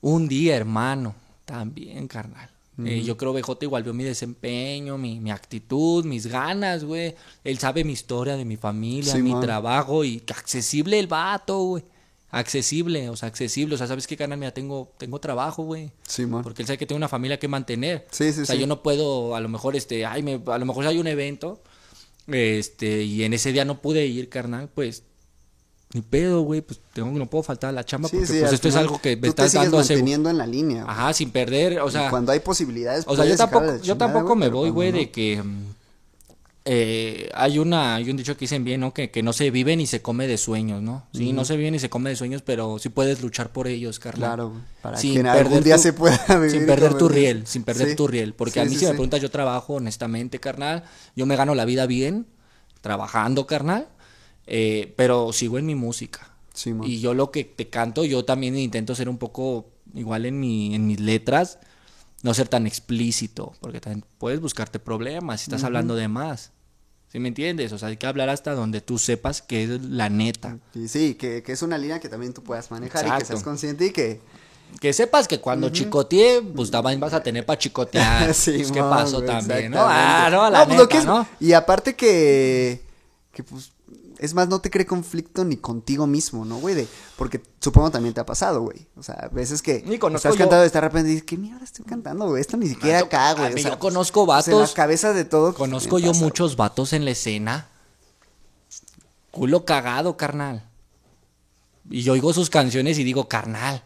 Un 0.00 0.28
día, 0.28 0.56
hermano, 0.56 1.14
también, 1.44 2.08
carnal. 2.08 2.50
Eh, 2.84 3.02
yo 3.02 3.16
creo 3.16 3.32
BJ 3.32 3.56
igual 3.62 3.84
vio 3.84 3.94
mi 3.94 4.04
desempeño, 4.04 4.98
mi, 4.98 5.18
mi 5.18 5.30
actitud, 5.30 6.04
mis 6.04 6.26
ganas, 6.26 6.84
güey. 6.84 7.14
Él 7.42 7.58
sabe 7.58 7.84
mi 7.84 7.94
historia 7.94 8.36
de 8.36 8.44
mi 8.44 8.58
familia, 8.58 9.14
mi 9.14 9.38
trabajo 9.40 10.04
y 10.04 10.20
que 10.20 10.34
accesible 10.34 10.98
el 10.98 11.06
vato, 11.06 11.58
güey. 11.62 11.84
Accesible, 12.30 13.08
o 13.08 13.16
sea, 13.16 13.28
accesible. 13.28 13.74
O 13.74 13.78
sea, 13.78 13.86
¿sabes 13.86 14.06
qué, 14.06 14.16
carnal? 14.16 14.38
Mira, 14.38 14.52
tengo, 14.52 14.92
tengo 14.98 15.20
trabajo, 15.20 15.62
güey. 15.62 15.90
Simón. 16.06 16.42
Porque 16.42 16.62
él 16.62 16.66
sabe 16.66 16.78
que 16.78 16.86
tengo 16.86 16.96
una 16.96 17.08
familia 17.08 17.38
que 17.38 17.48
mantener. 17.48 18.06
Sí, 18.10 18.32
sí, 18.32 18.40
o 18.42 18.46
sea, 18.46 18.54
sí. 18.56 18.60
yo 18.60 18.66
no 18.66 18.82
puedo, 18.82 19.36
a 19.36 19.40
lo 19.40 19.48
mejor, 19.48 19.76
este, 19.76 20.04
ay, 20.04 20.22
me, 20.22 20.40
a 20.46 20.58
lo 20.58 20.66
mejor 20.66 20.86
hay 20.86 20.98
un 20.98 21.06
evento, 21.06 21.62
este, 22.26 23.02
y 23.04 23.22
en 23.22 23.32
ese 23.32 23.52
día 23.52 23.64
no 23.64 23.80
pude 23.80 24.06
ir, 24.06 24.28
carnal, 24.28 24.68
pues, 24.74 25.04
ni 25.94 26.02
pedo, 26.02 26.42
güey, 26.42 26.60
pues 26.62 26.80
tengo, 26.92 27.10
no 27.16 27.26
puedo 27.26 27.44
faltar 27.44 27.70
a 27.70 27.72
la 27.72 27.84
chamba 27.84 28.08
Sí, 28.08 28.16
porque 28.16 28.32
sí, 28.32 28.40
pues 28.40 28.52
esto 28.52 28.68
es 28.68 28.76
algo 28.76 29.00
que 29.00 29.14
me 29.16 29.22
te 29.22 29.28
estás 29.28 29.52
dando 29.52 29.76
manteniendo 29.78 30.28
en 30.28 30.36
la 30.38 30.46
línea, 30.46 30.82
güey. 30.82 30.94
Ajá, 30.94 31.12
sin 31.14 31.30
perder, 31.30 31.78
o 31.80 31.88
Y 31.88 31.92
sea, 31.92 32.10
cuando 32.10 32.32
hay 32.32 32.40
posibilidades, 32.40 33.04
o 33.06 33.14
sea, 33.14 33.24
yo 33.24 33.36
tampoco, 33.36 33.66
yo 33.76 33.78
chingada, 33.80 34.12
tampoco 34.12 34.34
me 34.34 34.48
voy, 34.48 34.70
güey, 34.70 34.90
no- 34.90 34.98
de 34.98 35.10
que 35.10 35.40
mm, 35.42 35.64
eh, 36.68 37.30
hay 37.34 37.58
una, 37.60 37.94
hay 37.94 38.10
un 38.10 38.16
dicho 38.16 38.34
que 38.34 38.40
dicen 38.40 38.64
bien, 38.64 38.80
¿no? 38.80 38.92
Que, 38.92 39.10
que 39.10 39.22
no 39.22 39.32
se 39.32 39.50
vive 39.50 39.76
ni 39.76 39.86
se 39.86 40.02
come 40.02 40.26
de 40.26 40.36
sueños, 40.36 40.82
¿no? 40.82 41.06
Sí, 41.12 41.32
no 41.32 41.44
se 41.44 41.56
vive 41.56 41.70
ni 41.70 41.78
se 41.78 41.88
come 41.88 42.10
de 42.10 42.16
sueños, 42.16 42.42
pero 42.42 42.78
sí 42.80 42.88
puedes 42.88 43.22
luchar 43.22 43.52
por 43.52 43.68
ellos, 43.68 43.98
carnal. 44.00 44.30
Claro, 44.30 44.52
para 44.82 44.96
Sin 44.98 45.14
que 45.14 45.22
perder 45.22 45.46
algún 45.46 45.62
día 45.62 45.76
tu- 45.76 45.82
se 45.82 45.92
pueda 45.92 46.18
vivir 46.36 46.50
Sin 46.50 46.66
perder 46.66 46.94
tu 46.98 47.08
riel, 47.08 47.46
sin 47.46 47.62
perder 47.62 47.90
Sí. 47.90 47.96
tu 47.96 48.06
riel. 48.08 48.34
Porque 48.34 48.60
a 48.60 48.64
mí 48.64 48.70
sí, 48.70 48.78
si 48.80 48.84
me 48.86 48.90
preguntas, 48.90 49.22
yo 49.22 49.30
trabajo 49.30 49.74
honestamente, 49.74 50.40
carnal. 50.40 50.82
Yo 51.14 51.24
me 51.24 51.36
gano 51.36 51.54
la 51.54 51.64
vida 51.64 51.86
bien, 51.86 52.26
trabajando, 52.80 53.46
carnal. 53.46 53.88
eh, 54.48 54.92
pero 54.96 55.32
sigo 55.32 55.58
en 55.58 55.66
mi 55.66 55.74
música. 55.74 56.30
Y 56.84 57.00
yo 57.00 57.14
lo 57.14 57.30
que 57.30 57.44
te 57.44 57.68
canto, 57.68 58.04
yo 58.04 58.24
también 58.24 58.56
intento 58.56 58.94
ser 58.94 59.08
un 59.08 59.18
poco 59.18 59.66
igual 59.94 60.24
en, 60.24 60.40
mi, 60.40 60.74
en 60.74 60.86
mis 60.86 61.00
letras. 61.00 61.58
No 62.22 62.32
ser 62.32 62.48
tan 62.48 62.66
explícito, 62.66 63.52
porque 63.60 63.80
también 63.80 64.04
puedes 64.18 64.40
buscarte 64.40 64.78
problemas 64.78 65.40
si 65.42 65.44
estás 65.50 65.64
hablando 65.64 65.94
de 65.96 66.08
más. 66.08 66.52
¿Sí 67.16 67.20
me 67.20 67.28
entiendes? 67.28 67.72
O 67.72 67.78
sea, 67.78 67.88
hay 67.88 67.96
que 67.96 68.06
hablar 68.06 68.28
hasta 68.28 68.52
donde 68.52 68.82
tú 68.82 68.98
sepas 68.98 69.40
que 69.40 69.64
es 69.64 69.70
la 69.84 70.10
neta. 70.10 70.58
Y 70.74 70.86
sí, 70.86 71.14
que, 71.14 71.42
que 71.42 71.52
es 71.52 71.62
una 71.62 71.78
línea 71.78 71.98
que 71.98 72.10
también 72.10 72.34
tú 72.34 72.42
puedas 72.42 72.70
manejar 72.70 73.06
y 73.06 73.10
que 73.18 73.24
seas 73.24 73.42
consciente 73.42 73.86
y 73.86 73.90
que... 73.90 74.20
Que 74.82 74.92
sepas 74.92 75.26
que 75.26 75.40
cuando 75.40 75.70
chicotee, 75.70 76.42
pues 76.42 76.70
también 76.70 77.00
vas 77.00 77.14
a 77.14 77.22
tener 77.22 77.46
para 77.46 77.58
chicotear. 77.58 78.34
Sí, 78.34 78.52
Pues, 78.58 78.70
¿Qué 78.70 78.80
pasó 78.80 79.22
también, 79.22 79.70
no? 79.70 79.78
Ah, 79.80 80.28
no, 80.30 80.50
la 80.50 80.66
pues 80.66 80.76
lo 80.76 80.82
neta, 80.84 80.92
que 80.92 80.98
es- 80.98 81.06
¿no? 81.06 81.26
Y 81.40 81.54
aparte 81.54 81.96
que, 81.96 82.82
que 83.32 83.42
pues, 83.42 83.72
es 84.18 84.34
más, 84.34 84.48
no 84.48 84.60
te 84.60 84.70
cree 84.70 84.86
conflicto 84.86 85.44
ni 85.44 85.56
contigo 85.56 86.06
mismo, 86.06 86.44
¿no, 86.44 86.58
güey? 86.58 86.74
De, 86.74 86.88
porque 87.16 87.42
supongo 87.60 87.90
también 87.90 88.14
te 88.14 88.20
ha 88.20 88.26
pasado, 88.26 88.62
güey. 88.62 88.86
O 88.96 89.02
sea, 89.02 89.14
a 89.14 89.28
veces 89.28 89.62
que 89.62 89.82
Ni 89.86 89.94
estás 89.96 90.22
yo- 90.24 90.38
cantando 90.38 90.64
y 90.64 90.68
de 90.70 90.80
repente 90.80 91.08
dices, 91.08 91.24
¿qué 91.24 91.36
mierda 91.36 91.64
estoy 91.64 91.84
cantando, 91.84 92.28
güey? 92.28 92.40
Esto 92.40 92.56
ni 92.56 92.68
siquiera 92.68 93.00
acá, 93.00 93.32
güey. 93.34 93.46
a 93.46 93.50
mí 93.50 93.60
O 93.60 93.62
sea, 93.62 93.72
yo 93.72 93.78
conozco 93.78 94.22
o 94.22 94.26
sea, 94.42 94.52
en 94.52 94.56
la 94.58 94.60
vatos. 94.62 94.74
cabeza 94.74 95.12
de 95.12 95.24
todos. 95.24 95.54
pues, 95.54 95.68
Conozco 95.68 95.98
yo 95.98 96.12
pasa, 96.12 96.24
muchos 96.24 96.56
vatos 96.56 96.92
en 96.92 97.04
la 97.04 97.12
escena. 97.12 97.68
Culo 99.30 99.64
cagado, 99.64 100.16
carnal. 100.16 100.68
Y 101.90 102.02
yo 102.02 102.14
oigo 102.14 102.32
sus 102.32 102.50
canciones 102.50 102.98
y 102.98 103.04
digo, 103.04 103.28
carnal. 103.28 103.82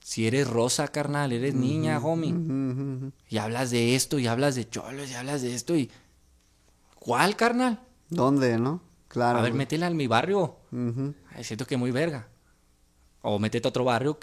Si 0.00 0.26
eres 0.26 0.48
rosa, 0.48 0.86
carnal, 0.88 1.32
eres 1.32 1.54
niña, 1.54 1.98
homie. 1.98 2.32
güey. 2.32 3.12
Y 3.28 3.38
hablas 3.38 3.70
de 3.70 3.96
esto, 3.96 4.18
y 4.20 4.28
hablas 4.28 4.54
de 4.54 4.68
cholos, 4.68 5.10
y 5.10 5.14
hablas 5.14 5.42
de 5.42 5.52
esto, 5.54 5.74
y. 5.74 5.90
¿Cuál, 6.94 7.34
carnal? 7.36 7.80
¿Dónde, 8.08 8.56
no? 8.58 8.80
Claro. 9.16 9.38
a 9.38 9.40
ver, 9.40 9.54
métela 9.54 9.86
en 9.86 9.96
mi 9.96 10.06
barrio. 10.06 10.56
Ujú. 10.70 11.14
Ay, 11.34 11.42
siento 11.42 11.66
que 11.66 11.78
muy 11.78 11.90
verga. 11.90 12.28
O 13.22 13.38
métete 13.38 13.66
a 13.66 13.70
otro 13.70 13.82
barrio. 13.82 14.18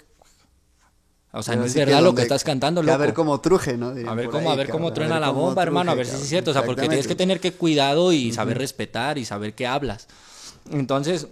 O 1.32 1.42
sea, 1.42 1.54
Pero 1.54 1.62
no 1.62 1.66
es 1.66 1.72
sí 1.72 1.80
que 1.80 1.84
verdad 1.84 2.00
lo 2.00 2.14
que 2.14 2.22
estás 2.22 2.44
cantando, 2.44 2.80
loco. 2.80 2.94
A 2.94 2.98
ver 2.98 3.12
cómo 3.12 3.40
truje, 3.40 3.76
¿no? 3.76 3.92
Dirían 3.92 4.12
A 4.12 4.14
ver 4.14 4.28
cómo, 4.28 4.52
a 4.52 4.54
ver 4.54 4.68
cómo 4.68 4.92
truena 4.92 5.18
la 5.18 5.30
bomba, 5.30 5.64
hermano, 5.64 5.90
a 5.90 5.96
ver 5.96 6.06
si 6.06 6.14
sí 6.14 6.22
es 6.22 6.28
cierto. 6.28 6.52
O 6.52 6.54
sea, 6.54 6.64
porque 6.64 6.82
tienes 6.86 7.08
que 7.08 7.16
tener 7.16 7.40
que 7.40 7.50
cuidado 7.52 8.12
y 8.12 8.30
saber 8.30 8.56
respetar 8.56 9.18
y 9.18 9.24
saber 9.24 9.56
qué 9.56 9.66
hablas. 9.66 10.06
Entonces, 10.70 11.26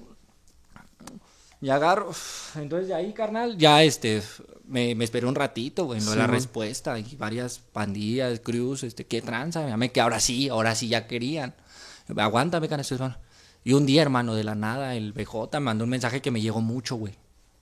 ya 1.61 1.77
agarro. 1.77 2.11
Entonces, 2.57 2.89
de 2.89 2.95
ahí, 2.95 3.13
carnal, 3.13 3.57
ya 3.59 3.85
este. 3.85 4.25
Me, 4.67 4.97
me 4.97 5.05
esperé 5.05 5.25
un 5.27 5.37
ratito, 5.37 5.85
güey, 5.85 6.01
lo 6.01 6.11
de 6.11 6.17
la 6.17 6.27
respuesta. 6.27 6.99
Y 6.99 7.15
varias 7.15 7.61
pandillas, 7.61 8.41
crews, 8.41 8.83
este, 8.83 9.07
qué 9.07 9.23
tranza. 9.23 9.77
Me 9.77 9.93
que 9.93 10.01
ahora 10.01 10.19
sí, 10.19 10.49
ahora 10.49 10.75
sí 10.75 10.89
ya 10.89 11.07
querían. 11.07 11.55
Aguántame, 12.17 12.67
hermano. 12.67 13.17
Y 13.65 13.75
un 13.75 13.87
día, 13.87 14.03
hermano, 14.03 14.35
de 14.35 14.45
la 14.45 14.55
nada, 14.55 14.97
el 14.97 15.13
BJ 15.13 15.61
mandó 15.61 15.85
un 15.85 15.91
mensaje 15.91 16.21
que 16.21 16.31
me 16.31 16.41
llegó 16.41 16.61
mucho, 16.61 16.97
güey. 16.97 17.15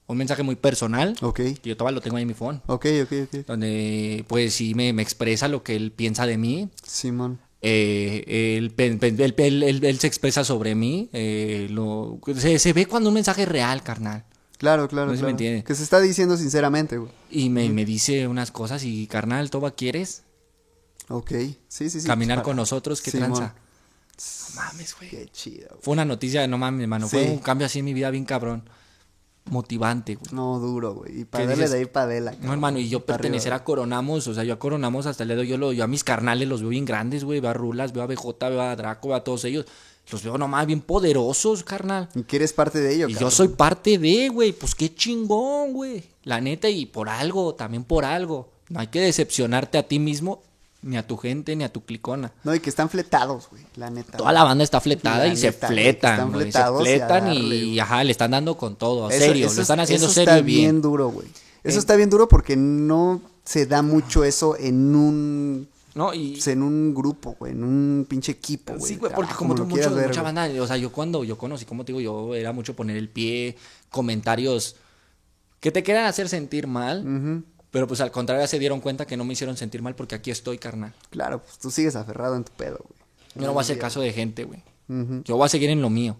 Un 0.06 0.16
mensaje 0.16 0.42
muy 0.42 0.56
personal. 0.56 1.14
Ok, 1.22 1.36
Que 1.36 1.60
yo 1.64 1.76
todavía 1.76 1.96
lo 1.96 2.00
tengo 2.00 2.16
ahí 2.16 2.22
en 2.22 2.28
mi 2.28 2.34
phone. 2.34 2.60
ok, 2.66 2.86
ok, 3.04 3.12
ok. 3.24 3.46
Donde, 3.46 4.24
pues 4.26 4.54
sí, 4.54 4.74
me, 4.74 4.92
me 4.92 5.02
expresa 5.02 5.46
lo 5.46 5.62
que 5.62 5.76
él 5.76 5.92
piensa 5.92 6.26
de 6.26 6.36
mí. 6.38 6.68
Simón. 6.82 7.38
Eh, 7.62 8.56
él, 8.56 9.98
se 9.98 10.06
expresa 10.06 10.42
sobre 10.44 10.74
mí. 10.74 11.08
eh, 11.12 11.68
lo, 11.70 12.18
se, 12.36 12.58
se 12.58 12.72
ve 12.72 12.86
cuando 12.86 13.10
un 13.10 13.14
mensaje 13.14 13.42
es 13.42 13.48
real, 13.48 13.82
carnal. 13.82 14.24
Claro, 14.58 14.88
claro, 14.88 15.06
No 15.06 15.12
sé 15.12 15.18
si 15.18 15.22
me 15.22 15.28
claro. 15.28 15.30
entiende. 15.30 15.64
Que 15.64 15.74
se 15.74 15.82
está 15.82 16.00
diciendo 16.00 16.36
sinceramente, 16.36 16.98
güey. 16.98 17.10
Y 17.30 17.48
me, 17.50 17.68
me 17.70 17.84
dice 17.84 18.26
unas 18.28 18.50
cosas 18.50 18.84
y, 18.84 19.06
carnal, 19.06 19.48
¿toba 19.50 19.70
quieres 19.72 20.24
Ok, 21.08 21.30
sí, 21.68 21.88
sí, 21.90 22.00
sí. 22.00 22.06
caminar 22.06 22.38
para- 22.38 22.44
con 22.44 22.56
nosotros? 22.56 23.00
¿Qué 23.00 23.10
Simón. 23.10 23.32
tranza? 23.34 23.54
No 24.20 24.54
mames, 24.62 24.94
güey. 24.98 25.10
Qué 25.10 25.28
chido, 25.32 25.68
güey. 25.70 25.80
Fue 25.82 25.92
una 25.92 26.04
noticia, 26.04 26.46
no 26.46 26.58
mames, 26.58 26.82
hermano. 26.82 27.08
Fue 27.08 27.24
Sí. 27.24 27.30
un 27.30 27.38
cambio 27.38 27.66
así 27.66 27.78
en 27.78 27.84
mi 27.86 27.94
vida 27.94 28.10
bien 28.10 28.24
cabrón. 28.24 28.68
Motivante, 29.46 30.14
güey. 30.14 30.32
No, 30.32 30.58
duro, 30.60 30.94
güey. 30.94 31.20
Y 31.20 31.24
para 31.24 31.42
¿Qué 31.42 31.48
darle 31.48 31.62
dices? 31.64 31.72
de 31.72 31.78
ahí 31.80 31.86
para 31.86 32.04
adela. 32.06 32.34
No, 32.40 32.52
hermano, 32.52 32.78
y 32.78 32.88
yo 32.88 33.04
pertenecer 33.04 33.52
a 33.52 33.64
Coronamos, 33.64 34.26
o 34.28 34.34
sea, 34.34 34.44
yo 34.44 34.54
a 34.54 34.58
Coronamos 34.58 35.06
hasta 35.06 35.22
el 35.24 35.30
dedo, 35.30 35.42
yo, 35.42 35.56
lo, 35.58 35.72
yo 35.72 35.82
a 35.82 35.86
mis 35.88 36.04
carnales 36.04 36.46
los 36.46 36.60
veo 36.60 36.70
bien 36.70 36.84
grandes, 36.84 37.24
güey, 37.24 37.40
veo 37.40 37.50
a 37.50 37.54
Rulas, 37.54 37.92
veo 37.92 38.02
a 38.02 38.06
BJ, 38.06 38.48
veo 38.50 38.60
a 38.60 38.76
Draco, 38.76 39.08
veo 39.08 39.16
a 39.16 39.24
todos 39.24 39.44
ellos, 39.46 39.64
los 40.12 40.22
veo 40.22 40.38
nomás 40.38 40.66
bien 40.66 40.82
poderosos, 40.82 41.64
carnal. 41.64 42.08
¿Y 42.14 42.22
que 42.22 42.36
eres 42.36 42.52
parte 42.52 42.78
de 42.80 42.94
ello, 42.94 43.08
Y 43.08 43.12
yo 43.12 43.18
cabrón? 43.20 43.32
soy 43.32 43.48
parte 43.48 43.98
de, 43.98 44.28
güey, 44.28 44.52
pues 44.52 44.74
qué 44.74 44.94
chingón, 44.94 45.72
güey. 45.72 46.04
La 46.24 46.40
neta, 46.40 46.68
y 46.68 46.86
por 46.86 47.08
algo, 47.08 47.54
también 47.54 47.82
por 47.82 48.04
algo. 48.04 48.50
No 48.68 48.78
hay 48.78 48.86
que 48.88 49.00
decepcionarte 49.00 49.78
a 49.78 49.88
ti 49.88 49.98
mismo, 49.98 50.42
ni 50.82 50.96
a 50.96 51.06
tu 51.06 51.16
gente, 51.16 51.54
ni 51.56 51.64
a 51.64 51.72
tu 51.72 51.84
clicona. 51.84 52.32
No, 52.44 52.54
y 52.54 52.60
que 52.60 52.70
están 52.70 52.88
fletados, 52.88 53.48
güey. 53.50 53.62
La 53.76 53.90
neta. 53.90 54.16
Toda 54.16 54.32
la 54.32 54.44
banda 54.44 54.64
está 54.64 54.80
fletada 54.80 55.26
y 55.26 55.36
se 55.36 55.46
neta, 55.48 55.68
fletan, 55.68 56.12
están 56.12 56.32
güey. 56.32 56.44
Se 56.46 56.52
fletados 56.52 56.78
y 56.78 56.80
a 56.80 56.84
fletan 56.96 57.32
y, 57.32 57.36
darle, 57.38 57.80
ajá, 57.80 58.04
le 58.04 58.10
están 58.12 58.30
dando 58.30 58.56
con 58.56 58.76
todo, 58.76 59.10
Eso- 59.10 59.18
serio, 59.18 59.46
eso 59.46 59.56
lo 59.56 59.62
están 59.62 59.80
es- 59.80 59.84
haciendo 59.84 60.06
eso 60.06 60.14
serio 60.14 60.30
está 60.34 60.38
y 60.40 60.42
bien. 60.42 60.80
duro, 60.80 61.08
güey. 61.10 61.26
Eso 61.62 61.76
Eh. 61.76 61.80
está 61.80 61.96
bien 61.96 62.08
duro 62.10 62.28
porque 62.28 62.56
no 62.56 63.20
se 63.44 63.66
da 63.66 63.82
mucho 63.82 64.24
eso 64.24 64.56
en 64.58 64.94
un 64.96 65.68
No, 65.92 66.14
y, 66.14 66.34
pues, 66.34 66.46
en 66.46 66.62
un 66.62 66.94
grupo, 66.94 67.34
güey, 67.38 67.50
en 67.52 67.64
un 67.64 68.06
pinche 68.08 68.30
equipo, 68.30 68.74
güey. 68.74 68.92
Sí, 68.92 68.96
güey, 68.96 69.12
porque 69.12 69.32
Ah, 69.34 69.36
como, 69.36 69.56
tú, 69.56 69.66
mucho, 69.66 69.92
ver, 69.92 70.06
mucha 70.06 70.22
banda, 70.22 70.48
o 70.62 70.66
sea, 70.66 70.76
yo 70.76 70.92
cuando 70.92 71.24
yo 71.24 71.36
conocí, 71.36 71.64
como 71.64 71.84
te 71.84 71.92
digo, 71.92 72.00
yo 72.00 72.34
era 72.36 72.52
mucho 72.52 72.76
poner 72.76 72.96
el 72.96 73.08
pie, 73.08 73.56
comentarios 73.90 74.76
que 75.58 75.72
te 75.72 75.82
quieran 75.82 76.06
hacer 76.06 76.28
sentir 76.28 76.68
mal, 76.68 77.00
Ujú. 77.04 77.42
Pero 77.70 77.86
pues 77.86 78.00
al 78.00 78.10
contrario 78.10 78.46
se 78.46 78.58
dieron 78.58 78.80
cuenta 78.80 79.06
que 79.06 79.16
no 79.16 79.24
me 79.24 79.32
hicieron 79.32 79.56
sentir 79.56 79.82
mal 79.82 79.94
porque 79.94 80.14
aquí 80.14 80.30
estoy, 80.30 80.58
carnal. 80.58 80.94
Claro, 81.10 81.42
pues 81.42 81.58
tú 81.58 81.70
sigues 81.70 81.96
aferrado 81.96 82.36
en 82.36 82.44
tu 82.44 82.52
pedo, 82.52 82.78
güey. 82.78 83.00
Yo 83.34 83.46
no 83.46 83.52
voy 83.52 83.60
a 83.60 83.62
hacer 83.62 83.78
caso 83.78 84.00
de 84.00 84.12
gente, 84.12 84.44
güey. 84.44 84.62
Yo 85.24 85.36
voy 85.36 85.46
a 85.46 85.48
seguir 85.48 85.70
en 85.70 85.82
lo 85.82 85.88
mío. 85.88 86.16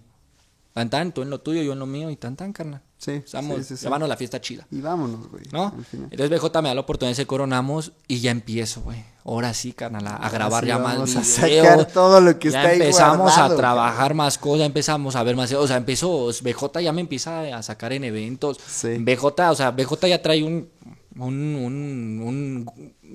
Tan 0.73 0.89
tan, 0.89 1.11
tú 1.11 1.21
en 1.21 1.29
lo 1.29 1.41
tuyo, 1.41 1.61
yo 1.61 1.73
en 1.73 1.79
lo 1.79 1.85
mío 1.85 2.09
y 2.09 2.15
tan 2.15 2.37
tan, 2.37 2.53
carnal. 2.53 2.81
Sí, 2.97 3.21
Vamos, 3.33 3.57
sí, 3.57 3.63
sí, 3.63 3.77
sí. 3.77 3.83
llévanos 3.83 4.07
la 4.07 4.15
fiesta 4.15 4.39
chida. 4.39 4.65
Y 4.71 4.79
vámonos, 4.79 5.27
güey. 5.27 5.43
¿No? 5.51 5.73
Entonces 5.91 6.29
BJ 6.29 6.61
me 6.61 6.69
da 6.69 6.75
la 6.75 6.81
oportunidad 6.81 7.17
de 7.17 7.25
coronamos 7.25 7.91
y 8.07 8.19
ya 8.19 8.31
empiezo, 8.31 8.81
güey. 8.81 9.03
Ahora 9.25 9.53
sí, 9.53 9.73
carnal, 9.73 10.07
a, 10.07 10.15
a 10.15 10.29
grabar 10.29 10.65
ya 10.65 10.77
más 10.77 10.93
vamos 10.93 11.15
a 11.15 11.23
sacar 11.23 11.87
todo 11.87 12.21
lo 12.21 12.39
que 12.39 12.51
ya 12.51 12.59
está 12.59 12.69
ahí 12.71 12.81
empezamos 12.81 13.37
a 13.37 13.55
trabajar 13.55 14.13
más 14.13 14.37
cosas, 14.37 14.65
empezamos 14.65 15.15
a 15.15 15.23
ver 15.23 15.35
más, 15.35 15.51
o 15.51 15.67
sea, 15.67 15.77
empezó 15.77 16.27
BJ 16.27 16.81
ya 16.81 16.91
me 16.91 17.01
empieza 17.01 17.57
a 17.57 17.61
sacar 17.61 17.91
en 17.91 18.03
eventos. 18.03 18.57
Sí. 18.65 18.97
BJ, 18.99 19.25
o 19.49 19.55
sea, 19.55 19.71
BJ 19.71 20.07
ya 20.07 20.21
trae 20.21 20.43
un 20.43 20.69
un, 21.17 21.33
un, 21.55 22.21
un 22.23 22.65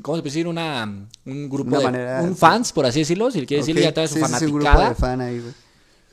¿cómo 0.02 0.16
se 0.16 0.23
puede 0.23 0.35
decir? 0.35 0.47
Una, 0.47 1.09
un 1.24 1.48
grupo 1.48 1.68
Una 1.68 1.78
de 1.78 1.85
manera, 1.85 2.23
un 2.23 2.36
fans, 2.36 2.73
por 2.73 2.86
así 2.86 3.01
decirlo, 3.01 3.31
si 3.31 3.40
le 3.40 3.47
quiere 3.47 3.62
decir, 3.62 3.78
ya 3.78 3.93
trae 3.94 4.09
su 4.09 4.18
sí, 4.18 4.24
sí, 4.39 4.47
un 4.47 4.52
grupo 4.52 4.74
fanaticada 4.74 4.89
de 4.89 4.94
fan 4.94 5.20
ahí, 5.20 5.40
güey. 5.40 5.55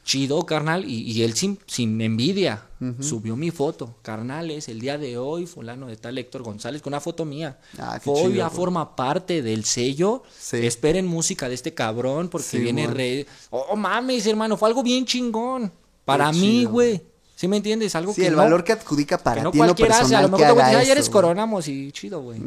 chido, 0.03 0.45
carnal, 0.45 0.85
y, 0.85 1.01
y 1.11 1.23
él 1.23 1.33
sin, 1.33 1.59
sin 1.65 1.99
envidia 2.01 2.67
subió 2.99 3.37
mi 3.37 3.49
foto. 3.51 3.95
Carnales, 4.01 4.67
el 4.67 4.81
día 4.81 4.97
de 4.97 5.17
hoy, 5.17 5.45
fulano 5.45 5.87
de 5.87 5.95
tal 5.95 6.17
Héctor 6.17 6.43
González, 6.43 6.81
con 6.81 6.91
una 6.91 6.99
foto 6.99 7.23
mía. 7.23 7.57
Ah, 7.77 7.99
qué 8.03 8.09
Hoy 8.09 8.33
chido, 8.33 8.33
ya 8.33 8.47
güey. 8.47 8.57
forma 8.57 8.95
parte 8.95 9.41
del 9.41 9.63
sello. 9.63 10.23
Sí. 10.37 10.57
Esperen 10.65 11.05
música 11.07 11.47
de 11.47 11.55
este 11.55 11.73
cabrón 11.73 12.27
porque 12.29 12.59
viene 12.59 12.87
mon. 12.87 12.95
re... 12.95 13.25
Oh, 13.51 13.75
mames, 13.77 14.25
hermano, 14.27 14.57
fue 14.57 14.67
algo 14.67 14.83
bien 14.83 15.05
chingón. 15.05 15.71
Para 16.03 16.31
Qué 16.31 16.37
mí, 16.39 16.67
chido, 16.67 16.71
güey. 16.71 17.01
¿Sí 17.43 17.47
me 17.49 17.57
entiendes? 17.57 17.93
Algo 17.95 18.13
Sí, 18.13 18.21
que 18.21 18.27
el 18.27 18.33
no- 18.37 18.41
valor 18.41 18.63
que 18.63 18.71
adjudica 18.71 19.17
para 19.17 19.41
que 19.41 19.43
no 19.43 19.51
ti 19.51 19.57
cualquiera 19.57 19.95
hace. 19.95 19.99
A 20.15 20.19
personal 20.19 20.31
lo 20.31 20.37
que 20.37 20.43
mejor 20.45 20.57
decir, 20.63 20.77
"Ay, 20.77 20.85
eres 20.91 21.03
esto, 21.03 21.11
güey". 21.11 21.21
coronamos 21.23 21.67
y 21.67 21.91
chido, 21.91 22.21
güey. 22.21 22.39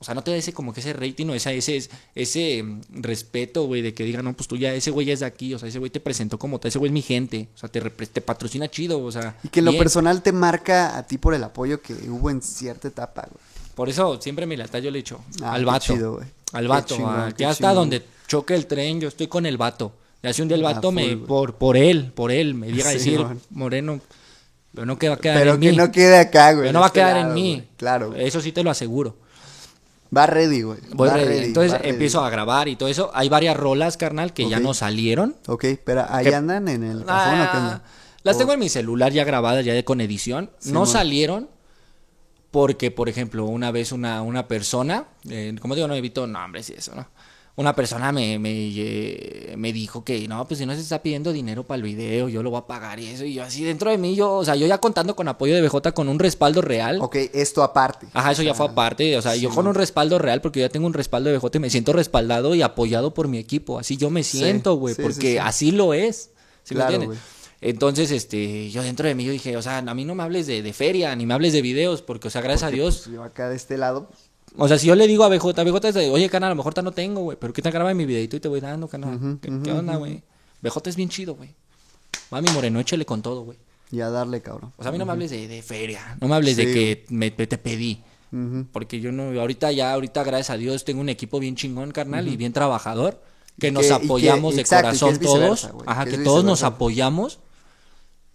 O 0.00 0.04
sea, 0.04 0.12
no 0.16 0.24
te 0.24 0.32
da 0.32 0.36
ese 0.36 0.52
como 0.52 0.72
que 0.74 0.80
ese 0.80 0.92
rating 0.92 1.26
o 1.28 1.34
ese, 1.34 1.56
ese 2.16 2.62
mm, 2.64 2.80
respeto, 3.00 3.64
güey, 3.66 3.80
de 3.80 3.94
que 3.94 4.02
digan, 4.02 4.24
no, 4.24 4.32
pues 4.32 4.48
tú 4.48 4.56
ya, 4.56 4.74
ese 4.74 4.90
güey 4.90 5.08
es 5.08 5.20
de 5.20 5.26
aquí, 5.26 5.54
o 5.54 5.58
sea, 5.60 5.68
ese 5.68 5.78
güey 5.78 5.88
te 5.92 6.00
presentó 6.00 6.36
como 6.36 6.58
tal, 6.58 6.68
ese 6.70 6.80
güey 6.80 6.88
es 6.88 6.92
mi 6.92 7.00
gente, 7.02 7.48
o 7.54 7.58
sea, 7.58 7.68
te, 7.68 7.80
te 7.80 8.20
patrocina 8.20 8.68
chido, 8.68 9.00
o 9.00 9.12
sea. 9.12 9.36
Y 9.44 9.48
que 9.50 9.60
en 9.60 9.66
lo 9.66 9.78
personal 9.78 10.20
te 10.20 10.32
marca 10.32 10.98
a 10.98 11.06
ti 11.06 11.16
por 11.16 11.32
el 11.32 11.44
apoyo 11.44 11.80
que 11.80 11.94
hubo 12.10 12.28
en 12.28 12.42
cierta 12.42 12.88
etapa, 12.88 13.22
güey. 13.30 13.40
Por 13.76 13.88
eso 13.88 14.20
siempre 14.20 14.46
mi 14.46 14.56
lealtad 14.56 14.80
yo 14.80 14.90
le 14.90 14.98
echo 14.98 15.20
Ah, 15.44 15.52
al 15.54 15.64
vato. 15.64 15.94
chido, 15.94 16.20
al 16.52 16.66
vato, 16.68 16.96
chingón, 16.96 17.14
a- 17.14 17.30
ya 17.36 17.50
hasta 17.50 17.68
chingón. 17.68 17.74
donde 17.76 18.02
choque 18.26 18.54
el 18.56 18.66
tren, 18.66 19.00
yo 19.00 19.06
estoy 19.08 19.28
con 19.28 19.46
el 19.46 19.56
vato. 19.56 19.92
Y 20.22 20.26
así 20.26 20.40
un 20.42 20.48
día 20.48 20.56
el 20.56 20.64
Ah, 20.64 20.72
vato 20.74 20.90
me, 20.90 21.16
por, 21.18 21.54
por 21.56 21.76
él, 21.76 22.10
por 22.14 22.30
él, 22.32 22.54
me 22.54 22.70
llega 22.72 22.88
a 22.88 22.92
decir, 22.94 23.20
man. 23.20 23.40
Moreno, 23.50 24.00
pero 24.74 24.86
no 24.86 24.98
que 24.98 25.08
va 25.08 25.14
a 25.14 25.18
quedar 25.18 25.38
Pero 25.38 25.54
en 25.54 25.60
que 25.60 25.70
mí. 25.70 25.76
no 25.76 25.90
quede 25.92 26.18
acá, 26.18 26.52
güey. 26.52 26.62
pero 26.64 26.72
no 26.72 26.80
va 26.80 26.86
a 26.86 26.88
este 26.88 27.00
quedar 27.00 27.16
en 27.16 27.32
mí. 27.34 27.54
güey. 27.56 27.68
Claro, 27.76 28.10
güey. 28.10 28.26
Eso 28.26 28.40
sí 28.40 28.52
te 28.52 28.62
lo 28.64 28.70
aseguro. 28.70 29.16
Va 30.16 30.26
ready, 30.26 30.62
güey. 30.62 30.78
Voy 30.92 31.08
Va 31.08 31.14
ready. 31.16 31.44
Entonces 31.46 31.72
va 31.72 31.78
ready. 31.78 31.90
empiezo 31.90 32.24
a 32.24 32.30
grabar 32.30 32.68
y 32.68 32.76
todo 32.76 32.88
eso. 32.88 33.10
Hay 33.14 33.28
varias 33.28 33.56
rolas, 33.56 33.96
carnal, 33.96 34.32
que 34.32 34.48
ya 34.48 34.60
no 34.60 34.72
salieron. 34.74 35.34
Ok, 35.48 35.64
pero 35.84 36.04
ahí 36.08 36.26
Que- 36.26 36.34
andan 36.34 36.68
en 36.68 36.84
el 36.84 37.04
cajón 37.04 37.40
o 37.40 37.42
qué 37.44 37.48
Ah, 37.52 37.58
onda? 37.58 37.82
las 38.22 38.38
tengo 38.38 38.52
en 38.52 38.60
mi 38.60 38.68
celular 38.68 39.12
ya 39.12 39.24
grabadas, 39.24 39.64
ya 39.64 39.82
con 39.84 40.00
edición. 40.00 40.50
Sí, 40.58 40.72
no 40.72 40.86
salieron 40.86 41.48
porque, 42.50 42.90
por 42.92 43.08
ejemplo, 43.08 43.44
una 43.46 43.72
vez 43.72 43.90
una, 43.90 44.22
una 44.22 44.46
persona, 44.46 45.06
eh, 45.28 45.54
como 45.60 45.74
digo, 45.74 45.88
no 45.88 45.94
evito 45.94 46.26
nombres 46.28 46.70
y 46.70 46.74
eso, 46.74 46.94
¿no? 46.94 47.08
Una 47.56 47.76
persona 47.76 48.10
me, 48.10 48.38
me, 48.40 48.50
eh, 48.52 49.54
me 49.56 49.72
dijo 49.72 50.04
que 50.04 50.26
no, 50.26 50.44
pues 50.48 50.58
si 50.58 50.66
no 50.66 50.74
se 50.74 50.80
está 50.80 51.02
pidiendo 51.02 51.32
dinero 51.32 51.62
para 51.62 51.76
el 51.76 51.82
video, 51.84 52.28
yo 52.28 52.42
lo 52.42 52.50
voy 52.50 52.58
a 52.58 52.66
pagar 52.66 52.98
y 52.98 53.06
eso. 53.06 53.24
Y 53.24 53.34
yo 53.34 53.44
así 53.44 53.62
dentro 53.62 53.90
de 53.90 53.98
mí, 53.98 54.16
yo, 54.16 54.34
o 54.34 54.44
sea, 54.44 54.56
yo 54.56 54.66
ya 54.66 54.78
contando 54.78 55.14
con 55.14 55.28
apoyo 55.28 55.54
de 55.54 55.62
BJ 55.62 55.92
con 55.92 56.08
un 56.08 56.18
respaldo 56.18 56.62
real. 56.62 56.98
Ok, 57.00 57.14
esto 57.32 57.62
aparte. 57.62 58.08
Ajá, 58.12 58.32
eso 58.32 58.42
ya 58.42 58.54
fue 58.54 58.66
aparte, 58.66 59.16
o 59.16 59.22
sea, 59.22 59.36
yo 59.36 59.50
con 59.50 59.68
un 59.68 59.74
respaldo 59.74 60.18
real, 60.18 60.40
porque 60.40 60.60
yo 60.60 60.66
ya 60.66 60.72
tengo 60.72 60.88
un 60.88 60.94
respaldo 60.94 61.30
de 61.30 61.38
BJ, 61.38 61.60
me 61.60 61.70
siento 61.70 61.92
respaldado 61.92 62.56
y 62.56 62.62
apoyado 62.62 63.14
por 63.14 63.28
mi 63.28 63.38
equipo, 63.38 63.78
así 63.78 63.96
yo 63.96 64.10
me 64.10 64.24
siento, 64.24 64.74
güey, 64.74 64.94
sí, 64.94 65.00
sí, 65.00 65.02
porque 65.02 65.32
sí. 65.32 65.38
así 65.38 65.70
lo 65.70 65.94
es, 65.94 66.30
¿sí 66.64 66.74
Claro, 66.74 66.90
me 66.90 66.94
entiendes? 66.96 67.34
Entonces, 67.60 68.10
este, 68.10 68.70
yo 68.70 68.82
dentro 68.82 69.08
de 69.08 69.14
mí 69.14 69.24
yo 69.24 69.32
dije, 69.32 69.56
o 69.56 69.62
sea, 69.62 69.78
a 69.78 69.94
mí 69.94 70.04
no 70.04 70.14
me 70.14 70.22
hables 70.22 70.46
de, 70.46 70.60
de 70.60 70.72
feria, 70.74 71.16
ni 71.16 71.24
me 71.24 71.32
hables 71.32 71.54
de 71.54 71.62
videos, 71.62 72.02
porque, 72.02 72.28
o 72.28 72.30
sea, 72.30 72.42
gracias 72.42 72.68
Porque, 72.68 72.80
a 72.80 72.82
Dios, 72.82 73.02
pues, 73.04 73.14
yo 73.14 73.22
acá 73.22 73.48
de 73.48 73.56
este 73.56 73.78
lado, 73.78 74.08
pues, 74.08 74.23
o 74.56 74.68
sea, 74.68 74.78
si 74.78 74.86
yo 74.86 74.94
le 74.94 75.06
digo 75.06 75.24
a 75.24 75.28
BJ, 75.28 75.64
BJ 75.64 75.88
es 75.88 75.94
de, 75.94 76.10
oye, 76.10 76.28
canal, 76.28 76.48
a 76.48 76.50
lo 76.50 76.56
mejor 76.56 76.82
no 76.82 76.92
tengo, 76.92 77.22
güey, 77.22 77.36
pero 77.40 77.52
¿qué 77.52 77.62
te 77.62 77.70
graba 77.70 77.92
mi 77.94 78.04
videito 78.04 78.36
y 78.36 78.40
te 78.40 78.48
voy 78.48 78.60
dando, 78.60 78.88
canal? 78.88 79.38
¿Qué, 79.40 79.72
onda, 79.72 79.96
güey? 79.96 80.22
BJ 80.62 80.90
es 80.90 80.96
bien 80.96 81.08
chido, 81.08 81.34
güey. 81.34 81.50
Mami 82.30 82.48
Moreno, 82.52 82.80
échale 82.80 83.04
con 83.04 83.22
todo, 83.22 83.42
güey. 83.42 83.58
y 83.90 84.00
a 84.00 84.10
darle, 84.10 84.40
cabrón. 84.40 84.72
O 84.76 84.82
sea, 84.82 84.88
a 84.90 84.92
mí 84.92 84.98
no 84.98 85.06
me 85.06 85.12
hables 85.12 85.30
de, 85.30 85.46
de 85.46 85.62
feria, 85.62 86.16
no 86.20 86.28
me 86.28 86.34
hables 86.34 86.56
de 86.56 86.64
que 86.72 87.04
me, 87.10 87.30
te 87.30 87.58
pedí. 87.58 88.00
Porque 88.72 88.98
yo 89.00 89.12
no, 89.12 89.38
ahorita 89.40 89.70
ya, 89.70 89.92
ahorita 89.92 90.24
gracias 90.24 90.50
a 90.50 90.56
Dios 90.56 90.84
tengo 90.84 91.00
un 91.00 91.08
equipo 91.08 91.38
bien 91.38 91.54
chingón, 91.54 91.92
carnal, 91.92 92.26
y 92.26 92.36
bien 92.36 92.52
trabajador. 92.52 93.20
que 93.60 93.68
Y 93.68 93.70
nos 93.70 93.82
que- 93.82 93.86
y 93.86 93.90
que- 93.98 94.04
apoyamos 94.06 94.54
de 94.56 94.60
exacto, 94.62 94.88
corazón 94.88 95.18
todos. 95.20 95.70
Ajá, 95.86 96.04
que 96.06 96.18
todos 96.18 96.44
nos 96.44 96.64
apoyamos. 96.64 97.38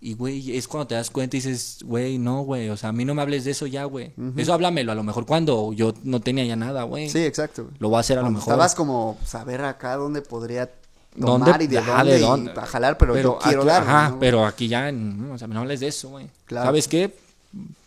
Y, 0.01 0.13
güey, 0.13 0.55
es 0.55 0.67
cuando 0.67 0.87
te 0.87 0.95
das 0.95 1.09
cuenta 1.09 1.35
y 1.35 1.41
dices, 1.41 1.79
güey, 1.83 2.17
no, 2.17 2.41
güey, 2.43 2.69
o 2.69 2.77
sea, 2.77 2.89
a 2.89 2.93
mí 2.93 3.03
no 3.03 3.13
me 3.13 3.21
hables 3.21 3.43
de 3.43 3.51
eso 3.51 3.67
ya, 3.67 3.83
güey. 3.83 4.13
Eso 4.37 4.53
háblamelo, 4.53 4.93
a 4.93 4.95
lo 4.95 5.03
mejor 5.03 5.25
cuando 5.25 5.73
yo 5.73 5.93
no 6.03 6.21
tenía 6.21 6.45
ya 6.45 6.55
nada, 6.55 6.83
güey. 6.83 7.09
Sí, 7.09 7.19
exacto. 7.19 7.69
Lo 7.79 7.89
voy 7.89 7.97
a 7.97 7.99
hacer 7.99 8.17
a 8.17 8.21
lo 8.21 8.29
mejor. 8.29 8.43
Estabas 8.43 8.75
como 8.75 9.17
saber 9.25 9.61
acá 9.61 9.97
dónde 9.97 10.21
podría 10.21 10.69
¿Dónde? 11.15 11.45
tomar 11.47 11.61
y 11.61 11.67
de 11.67 11.77
Ajá, 11.79 11.97
dónde, 11.97 12.11
de 12.13 12.17
y 12.19 12.21
dónde. 12.21 12.51
para 12.53 12.67
jalar, 12.67 12.97
pero, 12.97 13.17
yo 13.19 13.37
quiero 13.39 13.61
aquí- 13.61 13.67
dar. 13.67 13.81
Ajá, 13.83 14.09
¿no? 14.11 14.19
pero 14.19 14.45
aquí 14.45 14.67
ya, 14.69 14.89
no, 14.91 15.33
o 15.33 15.37
sea, 15.37 15.47
no 15.49 15.59
hables 15.59 15.81
de 15.81 15.87
eso, 15.87 16.09
güey. 16.09 16.29
Claro. 16.45 16.67
¿Sabes 16.67 16.87
qué? 16.87 17.13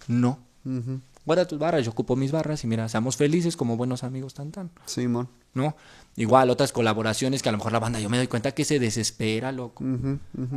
No. 0.07 0.39
Ujú. 0.67 1.01
Guarda 1.25 1.47
tus 1.47 1.59
barras, 1.59 1.85
yo 1.85 1.93
ocupo 1.93 2.17
mis 2.17 2.33
barras 2.33 2.63
y 2.65 2.67
mira, 2.67 2.89
seamos 2.89 3.17
felices 3.17 3.57
como 3.57 3.77
buenos 3.77 4.03
amigos 4.03 4.35
tan 4.35 4.51
tan, 4.51 4.71
Simón. 4.87 5.29
¿no? 5.55 5.77
Igual 6.15 6.51
otras 6.51 6.73
colaboraciones 6.73 7.43
que 7.43 7.49
a 7.49 7.53
lo 7.53 7.59
mejor 7.59 7.73
la 7.73 7.79
banda, 7.79 7.99
yo 7.99 8.11
me 8.11 8.19
doy 8.19 8.27
cuenta 8.27 8.53
que 8.53 8.65
se 8.65 8.79
desespera, 8.79 9.51
loco. 9.51 9.83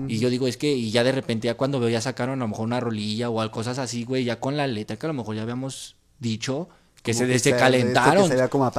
Y 0.07 0.19
yo 0.19 0.29
digo, 0.29 0.47
es 0.47 0.57
que, 0.57 0.73
y 0.73 0.91
ya 0.91 1.03
de 1.03 1.13
repente, 1.13 1.45
ya 1.47 1.55
cuando 1.55 1.79
veo, 1.79 1.89
ya 1.89 2.01
sacaron 2.01 2.39
a 2.41 2.43
lo 2.43 2.49
mejor 2.49 2.65
una 2.65 2.79
rolilla 2.79 3.29
o 3.29 3.39
algo, 3.39 3.53
cosas 3.53 3.79
así, 3.79 4.03
güey, 4.03 4.25
ya 4.25 4.39
con 4.39 4.57
la 4.57 4.67
letra 4.67 4.97
que 4.97 5.05
a 5.05 5.09
lo 5.09 5.13
mejor 5.13 5.35
ya 5.35 5.43
habíamos 5.43 5.95
dicho, 6.19 6.67
que 7.05 7.13
se, 7.13 7.27
que 7.27 7.39
se 7.39 7.55
calentaron. 7.55 8.27
se 8.27 8.49
como 8.49 8.69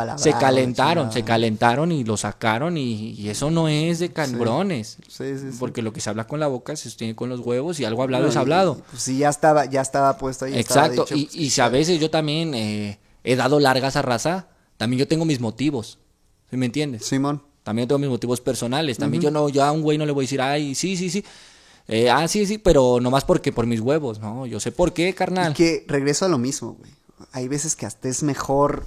calentaron, 0.40 1.12
se 1.12 1.22
calentaron 1.22 1.92
y 1.92 2.02
lo 2.04 2.16
sacaron 2.16 2.76
y, 2.76 3.12
y 3.12 3.28
eso 3.28 3.50
no 3.52 3.68
es 3.68 4.00
de 4.00 4.12
cambrones. 4.12 4.98
Sí, 5.08 5.38
sí, 5.38 5.52
sí. 5.52 5.56
Porque 5.60 5.80
lo 5.80 5.92
que 5.92 6.00
se 6.00 6.10
habla 6.10 6.26
con 6.26 6.40
la 6.40 6.48
boca 6.48 6.74
se 6.74 6.90
sostiene 6.90 7.14
con 7.14 7.28
los 7.28 7.40
huevos 7.40 7.78
y 7.78 7.84
algo 7.84 8.02
hablado 8.02 8.24
No, 8.24 8.30
es 8.30 8.36
hablado. 8.36 8.78
y, 8.80 8.90
pues 8.90 9.02
sí, 9.02 9.18
ya 9.18 9.28
estaba, 9.28 9.66
ya 9.66 9.80
estaba 9.80 10.18
puesto 10.18 10.44
ahí. 10.44 10.58
Exacto. 10.58 11.04
dicho, 11.04 11.14
y, 11.14 11.24
pues, 11.26 11.36
y 11.36 11.50
si 11.50 11.60
a 11.60 11.68
veces 11.68 12.00
yo 12.00 12.10
también 12.10 12.52
eh, 12.54 12.98
he 13.22 13.36
dado 13.36 13.60
largas 13.60 13.94
a 13.94 14.02
raza, 14.02 14.48
también 14.76 14.98
yo 14.98 15.08
tengo 15.08 15.24
mis 15.24 15.40
motivos. 15.40 16.00
¿Sí 16.50 16.56
me 16.56 16.66
entiendes? 16.66 17.04
Simón. 17.04 17.42
También 17.62 17.88
tengo 17.88 17.98
mis 17.98 18.08
motivos 18.08 18.40
personales. 18.40 18.96
También 18.96 19.22
yo 19.22 19.30
no, 19.30 19.48
yo 19.48 19.64
a 19.64 19.72
un 19.72 19.82
güey 19.82 19.98
no 19.98 20.06
le 20.06 20.12
voy 20.12 20.22
a 20.22 20.26
decir, 20.26 20.40
ay, 20.40 20.74
sí, 20.74 20.96
sí, 20.96 21.10
sí. 21.10 21.24
Eh, 21.88 22.10
ah, 22.10 22.26
sí, 22.28 22.46
sí, 22.46 22.58
pero 22.58 23.00
nomás 23.00 23.24
porque 23.24 23.52
por 23.52 23.66
mis 23.66 23.80
huevos, 23.80 24.20
¿no? 24.20 24.46
Yo 24.46 24.60
sé 24.60 24.72
por 24.72 24.92
qué, 24.92 25.14
carnal. 25.14 25.52
Y 25.52 25.54
que 25.54 25.84
regreso 25.88 26.24
a 26.24 26.28
lo 26.28 26.38
mismo, 26.38 26.76
güey. 26.78 26.90
Hay 27.32 27.48
veces 27.48 27.74
que 27.74 27.86
hasta 27.86 28.08
es 28.08 28.22
mejor 28.22 28.84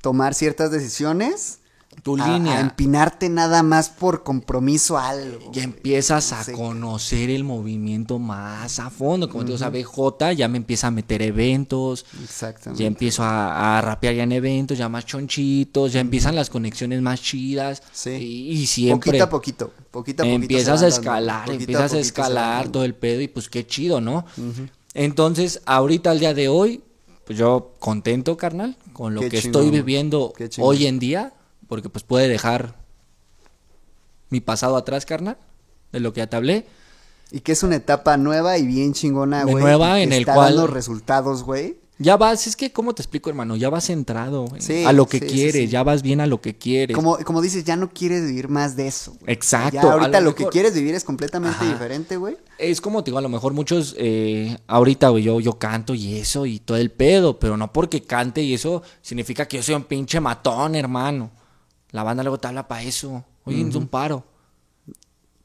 tomar 0.00 0.34
ciertas 0.34 0.70
decisiones. 0.70 1.58
Tu 2.04 2.16
a- 2.20 2.28
línea. 2.28 2.58
A 2.58 2.60
empinarte 2.60 3.30
nada 3.30 3.62
más 3.62 3.88
por 3.88 4.22
compromiso 4.22 4.98
a 4.98 5.08
algo. 5.08 5.50
Ya 5.52 5.62
empiezas 5.62 6.32
a 6.34 6.44
conocer 6.52 7.30
el 7.30 7.44
movimiento 7.44 8.18
más 8.18 8.78
a 8.78 8.90
fondo. 8.90 9.28
Como 9.30 9.40
te 9.42 9.46
digo, 9.46 9.56
o 9.56 9.58
sea, 9.58 9.70
BJ 9.70 10.34
ya 10.34 10.46
me 10.46 10.58
empieza 10.58 10.88
a 10.88 10.90
meter 10.90 11.22
eventos. 11.22 12.04
Exactamente. 12.22 12.82
Ya 12.82 12.86
empiezo 12.86 13.22
a, 13.22 13.78
a 13.78 13.80
rapear 13.80 14.14
ya 14.16 14.24
en 14.24 14.32
eventos, 14.32 14.76
ya 14.76 14.88
más 14.90 15.06
chonchitos, 15.06 15.94
ya 15.94 16.00
empiezan 16.00 16.36
las 16.36 16.50
conexiones 16.50 17.00
más 17.00 17.22
chidas. 17.22 17.82
Sí. 17.92 18.10
Y, 18.10 18.50
y 18.50 18.66
siempre 18.66 19.08
Poquito 19.12 19.24
a 19.24 19.30
poquito. 19.30 19.72
Poquito 19.90 20.22
a 20.22 20.26
poquito. 20.26 20.42
empiezas 20.42 20.82
a 20.82 20.88
escalar, 20.88 21.46
poquito 21.46 21.60
empiezas 21.62 21.94
a 21.94 21.98
escalar 22.00 22.68
todo 22.68 22.84
el 22.84 22.94
pedo 22.94 23.22
y 23.22 23.28
pues 23.28 23.48
qué 23.48 23.66
chido, 23.66 24.02
¿no? 24.02 24.26
Entonces, 24.92 25.62
ahorita 25.66 26.10
al 26.10 26.20
día 26.20 26.34
de 26.34 26.48
hoy, 26.48 26.82
pues 27.24 27.38
yo 27.38 27.72
contento, 27.78 28.36
carnal, 28.36 28.76
con 28.92 29.14
lo 29.14 29.20
Qué 29.22 29.30
que 29.30 29.40
chingón, 29.40 29.62
estoy 29.64 29.70
viviendo 29.78 30.34
hoy 30.58 30.86
en 30.86 30.98
día, 30.98 31.32
porque 31.68 31.88
pues 31.88 32.04
puede 32.04 32.28
dejar 32.28 32.76
mi 34.30 34.40
pasado 34.40 34.76
atrás, 34.76 35.06
carnal, 35.06 35.38
de 35.92 36.00
lo 36.00 36.12
que 36.12 36.18
ya 36.20 36.26
te 36.28 36.36
hablé. 36.36 36.66
Y 37.30 37.40
que 37.40 37.52
es 37.52 37.62
una 37.62 37.76
etapa 37.76 38.16
nueva 38.16 38.58
y 38.58 38.66
bien 38.66 38.92
chingona, 38.92 39.44
güey. 39.44 39.56
nueva, 39.56 40.00
en 40.00 40.12
el 40.12 40.24
cual- 40.24 40.54
dando 40.56 40.66
resultados, 40.66 41.42
güey. 41.42 41.82
Ya 41.96 42.16
vas, 42.16 42.48
es 42.48 42.56
que, 42.56 42.72
¿cómo 42.72 42.92
te 42.92 43.02
explico, 43.02 43.30
hermano? 43.30 43.54
Ya 43.54 43.70
vas 43.70 43.84
centrado 43.86 44.46
Sí, 44.58 44.84
a 44.84 44.92
lo 44.92 45.06
que 45.06 45.20
sí, 45.20 45.26
quieres, 45.26 45.54
sí. 45.62 45.68
ya 45.68 45.84
vas 45.84 46.02
bien 46.02 46.20
a 46.20 46.26
lo 46.26 46.40
que 46.40 46.58
quieres. 46.58 46.92
Como, 46.92 47.16
como 47.18 47.40
dices, 47.40 47.62
ya 47.62 47.76
no 47.76 47.90
quieres 47.90 48.26
vivir 48.26 48.48
más 48.48 48.74
de 48.74 48.88
eso. 48.88 49.12
güey. 49.20 49.32
Exacto, 49.32 49.74
Ya 49.80 49.82
ahorita 49.92 50.18
lo 50.20 50.30
lo, 50.30 50.34
que 50.34 50.46
quieres 50.48 50.74
vivir 50.74 50.96
es 50.96 51.04
completamente 51.04 51.56
Ajá. 51.56 51.72
diferente, 51.72 52.16
güey. 52.16 52.36
Es 52.58 52.80
como 52.80 53.04
te 53.04 53.12
digo, 53.12 53.18
a 53.18 53.22
lo 53.22 53.28
mejor 53.28 53.52
muchos, 53.52 53.94
eh, 53.96 54.58
ahorita, 54.66 55.10
güey, 55.10 55.22
yo, 55.22 55.38
yo 55.38 55.56
canto 55.56 55.94
y 55.94 56.16
eso 56.18 56.46
y 56.46 56.58
todo 56.58 56.78
el 56.78 56.90
pedo, 56.90 57.38
pero 57.38 57.56
no 57.56 57.72
porque 57.72 58.02
cante 58.02 58.42
y 58.42 58.54
eso 58.54 58.82
significa 59.00 59.46
que 59.46 59.58
yo 59.58 59.62
soy 59.62 59.76
un 59.76 59.84
pinche 59.84 60.18
matón, 60.18 60.74
hermano. 60.74 61.30
La 61.94 62.02
banda 62.02 62.24
luego 62.24 62.38
te 62.38 62.48
habla 62.48 62.66
para 62.66 62.82
eso. 62.82 63.24
Oye, 63.44 63.62
un 63.78 63.86
paro. 63.86 64.24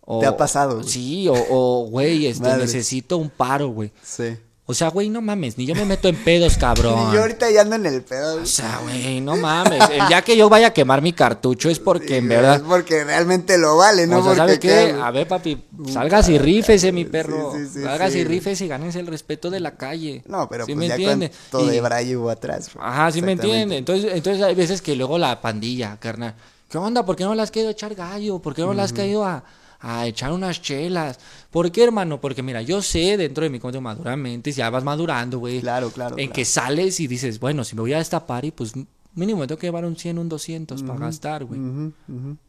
O- 0.02 0.20
Te 0.20 0.26
ha 0.26 0.36
pasado, 0.36 0.78
güey. 0.78 0.88
Sí, 0.88 1.28
o, 1.28 1.34
o, 1.36 1.86
güey, 1.88 2.26
este, 2.26 2.42
Madres. 2.44 2.74
necesito 2.74 3.18
un 3.18 3.30
paro, 3.30 3.68
güey. 3.68 3.92
Sí. 4.02 4.36
O 4.72 4.76
sea, 4.76 4.90
güey, 4.90 5.10
no 5.10 5.20
mames, 5.20 5.58
ni 5.58 5.66
yo 5.66 5.74
me 5.74 5.84
meto 5.84 6.08
en 6.10 6.16
pedos, 6.16 6.56
cabrón. 6.56 7.10
Y 7.10 7.14
yo 7.16 7.22
ahorita 7.22 7.50
ya 7.50 7.62
ando 7.62 7.76
en 7.76 7.88
el 7.88 8.04
pedo. 8.04 8.44
O 8.44 8.46
sea, 8.46 8.80
güey, 8.84 9.20
no 9.20 9.36
mames. 9.36 9.82
El 9.90 10.08
día 10.08 10.22
que 10.22 10.38
yo 10.38 10.48
vaya 10.48 10.68
a 10.68 10.74
quemar 10.74 11.02
mi 11.02 11.12
cartucho 11.12 11.72
es 11.72 11.80
porque 11.80 12.18
en 12.18 12.28
verdad... 12.30 12.58
Es 12.58 12.62
porque 12.62 13.04
realmente 13.04 13.58
lo 13.58 13.78
vale, 13.78 14.06
¿no? 14.06 14.20
o 14.20 14.22
sea, 14.36 14.46
porque 14.46 14.70
¿sabe 14.70 14.91
qué? 14.94 15.02
A 15.02 15.10
ver, 15.10 15.28
papi, 15.28 15.64
salgas 15.91 16.30
y 16.30 16.38
rífese, 16.38 16.91
mi 16.91 17.06
perro. 17.06 17.52
sí, 17.56 17.66
sí, 17.66 17.82
salgas 17.82 18.14
y 18.14 18.24
rífese 18.24 18.66
y 18.66 18.68
gánense 18.68 19.00
el 19.00 19.08
respeto 19.08 19.50
de 19.50 19.60
la 19.60 19.76
calle. 19.76 20.22
No, 20.28 20.48
pero 20.48 20.68
¿Sí 20.68 20.74
pues 20.74 20.78
me 20.78 20.88
ya 20.88 20.94
entiende? 20.98 21.32
cuánto 21.50 21.68
Y- 21.68 21.74
de 21.74 21.82
Braille 21.82 22.16
hubo 22.18 22.30
atrás. 22.30 22.70
güey. 22.72 22.86
Ajá, 22.88 23.12
sí 23.12 23.24
me 23.24 23.32
entiende. 23.32 23.76
Entonces, 23.76 24.12
entonces 24.14 24.44
hay 24.44 24.54
veces 24.54 24.84
que 24.84 24.96
luego 24.96 25.18
la 25.18 25.41
pandilla, 25.41 25.98
carnal. 26.00 26.36
¿Qué 26.70 26.78
onda? 26.78 27.04
¿Por 27.04 27.16
qué 27.16 27.24
no 27.24 27.34
le 27.34 27.41
has 27.41 27.50
caído 27.50 27.70
a 27.70 27.72
echar 27.72 27.96
gallo? 27.96 28.38
¿Por 28.38 28.54
qué 28.54 28.62
no 28.62 28.76
le 28.76 28.84
has 28.84 28.94
caído 28.94 29.26
a, 29.26 29.44
a 29.80 30.06
echar 30.08 30.32
unas 30.32 30.62
chelas? 30.62 31.20
¿Por 31.52 31.72
qué, 31.72 31.84
hermano? 31.84 32.20
Porque 32.22 32.44
mira, 32.44 32.62
yo 32.62 32.82
sé 32.82 33.18
dentro 33.18 33.44
de 33.44 33.50
mi 33.50 33.60
cuento 33.60 33.80
maduramente, 33.82 34.52
ya 34.52 34.70
vas 34.70 34.84
madurando, 34.84 35.40
güey. 35.40 35.62
Claro, 35.62 35.90
claro. 35.92 36.16
en 36.18 36.26
claro. 36.28 36.34
que 36.34 36.46
sales 36.46 37.00
y 37.00 37.08
dices, 37.08 37.40
bueno, 37.40 37.64
si 37.64 37.76
me 37.76 37.82
voy 37.82 37.94
a 37.94 38.00
esta 38.00 38.26
party, 38.26 38.52
pues 38.52 38.74
mínimo 39.16 39.46
tengo 39.48 39.58
que 39.60 39.68
llevar 39.68 39.86
un 39.86 39.96
100, 39.96 40.18
un 40.20 40.30
200 40.30 40.84
para 40.84 41.00
gastar, 41.00 41.44
güey. 41.46 41.60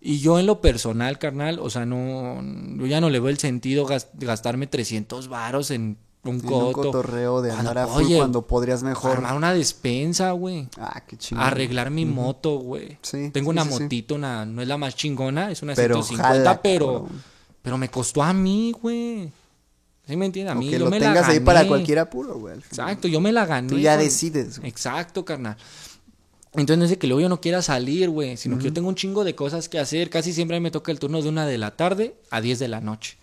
Y 0.01 0.19
yo 0.19 0.39
en 0.39 0.47
lo 0.47 0.61
personal, 0.61 1.19
carnal, 1.19 1.59
o 1.61 1.71
sea, 1.71 1.87
no, 1.87 2.43
yo 2.79 2.87
ya 2.87 3.01
no 3.01 3.11
le 3.11 3.19
veo 3.21 3.31
el 3.31 3.39
sentido 3.39 3.87
gas- 3.87 4.09
gastarme 4.15 4.67
300 4.67 5.29
varos 5.29 5.71
en 5.71 5.97
un 6.23 6.31
En 6.31 6.35
un 6.37 6.41
coto. 6.43 6.73
cotorreo 6.73 7.41
de 7.43 7.49
Cuando- 7.51 7.71
andar 7.71 7.85
a 7.85 7.87
full 7.89 8.03
oye, 8.05 8.17
cuando 8.19 8.43
podrías 8.47 8.83
mejor. 8.83 9.13
Armar 9.13 9.35
una 9.37 9.55
despensa, 9.55 10.33
güey. 10.33 10.69
Ah, 10.79 11.03
qué 11.07 11.17
chingón. 11.17 11.45
Arreglar 11.45 11.91
mi 11.91 12.05
moto, 12.05 12.59
güey. 12.59 12.99
Sí, 13.03 13.31
Tengo 13.33 13.51
sí, 13.53 13.59
una 13.59 13.65
motito, 13.65 14.15
una, 14.17 14.45
no 14.45 14.61
es 14.63 14.69
la 14.69 14.77
más 14.77 14.95
chingona, 14.97 15.51
es 15.51 15.63
una 15.63 15.75
Pero 15.75 16.03
150, 16.03 16.29
jala, 16.29 16.63
pero, 16.63 16.87
cabrón. 17.05 17.23
pero 17.63 17.79
me 17.79 17.89
costó 17.89 18.23
a 18.23 18.33
mí, 18.35 18.73
güey. 18.83 19.31
¿Sí 20.07 20.17
me 20.17 20.27
entiendes? 20.27 20.53
A 20.53 20.59
mí 20.59 20.67
O 20.67 20.71
que 20.71 20.79
yo 20.79 20.85
lo 20.87 20.91
me 20.91 20.99
la 21.01 21.07
tengas 21.07 21.29
ahí 21.29 21.41
para 21.41 21.61
gané. 21.61 21.69
cualquier 21.69 21.99
apuro, 22.01 22.35
güey. 22.39 22.57
Exacto, 22.59 23.07
yo 23.09 23.21
me 23.21 23.31
la 23.33 23.47
gané. 23.47 23.69
Tú 23.69 23.79
ya 23.79 23.97
decides, 23.97 24.59
güey. 24.59 24.69
Exacto, 24.69 25.25
carnal. 25.25 25.57
Entonces 26.53 26.79
no 26.79 26.85
es 26.85 26.91
de 26.91 26.99
que 26.99 27.07
luego 27.07 27.21
yo 27.21 27.29
no 27.29 27.41
quiera 27.41 27.63
salir, 27.63 28.11
güey, 28.11 28.37
sino 28.37 28.59
que 28.59 28.65
yo 28.65 28.73
tengo 28.73 28.89
un 28.89 28.97
chingo 28.97 29.23
de 29.23 29.37
cosas 29.37 29.69
que 29.69 29.79
hacer. 29.79 30.11
Casi 30.11 30.33
siempre 30.33 30.59
me 30.59 30.73
toca 30.73 30.91
el 30.91 30.99
turno 30.99 31.23
de 31.23 31.29
una 31.29 31.47
de 31.47 31.59
la 31.59 31.77
tarde 31.77 32.17
a 32.31 32.41
10 32.41 32.59
de 32.59 32.67
la 32.67 32.81
noche. 32.81 33.19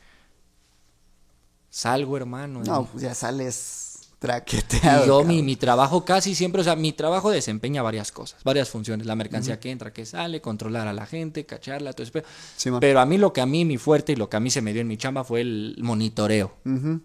Salgo, 1.77 2.17
hermano. 2.17 2.63
No, 2.65 2.85
pues 2.85 3.03
ya 3.03 3.13
sales 3.13 3.99
traqueteado. 4.17 5.03
y 5.03 5.07
yo, 5.07 5.23
mi, 5.23 5.43
mi 5.43 5.55
trabajo 5.57 6.03
casi 6.03 6.33
siempre, 6.33 6.61
o 6.61 6.63
sea, 6.63 6.75
mi 6.75 6.91
trabajo 6.91 7.29
desempeña 7.29 7.83
varias 7.83 8.11
cosas, 8.11 8.43
varias 8.43 8.67
funciones. 8.67 9.05
La 9.05 9.15
mercancía 9.15 9.59
que 9.59 9.69
entra, 9.69 9.93
que 9.93 10.03
sale, 10.03 10.41
controlar 10.41 10.87
a 10.87 10.93
la 10.93 11.05
gente, 11.05 11.45
cacharla, 11.45 11.93
todo 11.93 12.01
eso. 12.01 12.11
Pero, 12.13 12.25
Simón. 12.55 12.79
pero 12.79 12.99
a 12.99 13.05
mí 13.05 13.19
lo 13.19 13.31
que 13.31 13.41
a 13.41 13.45
mí, 13.45 13.63
mi 13.63 13.77
fuerte 13.77 14.13
y 14.13 14.15
lo 14.15 14.27
que 14.27 14.37
a 14.37 14.39
mí 14.39 14.49
se 14.49 14.63
me 14.63 14.73
dio 14.73 14.81
en 14.81 14.87
mi 14.87 14.97
chamba 14.97 15.23
fue 15.23 15.41
el 15.41 15.77
monitoreo. 15.83 16.51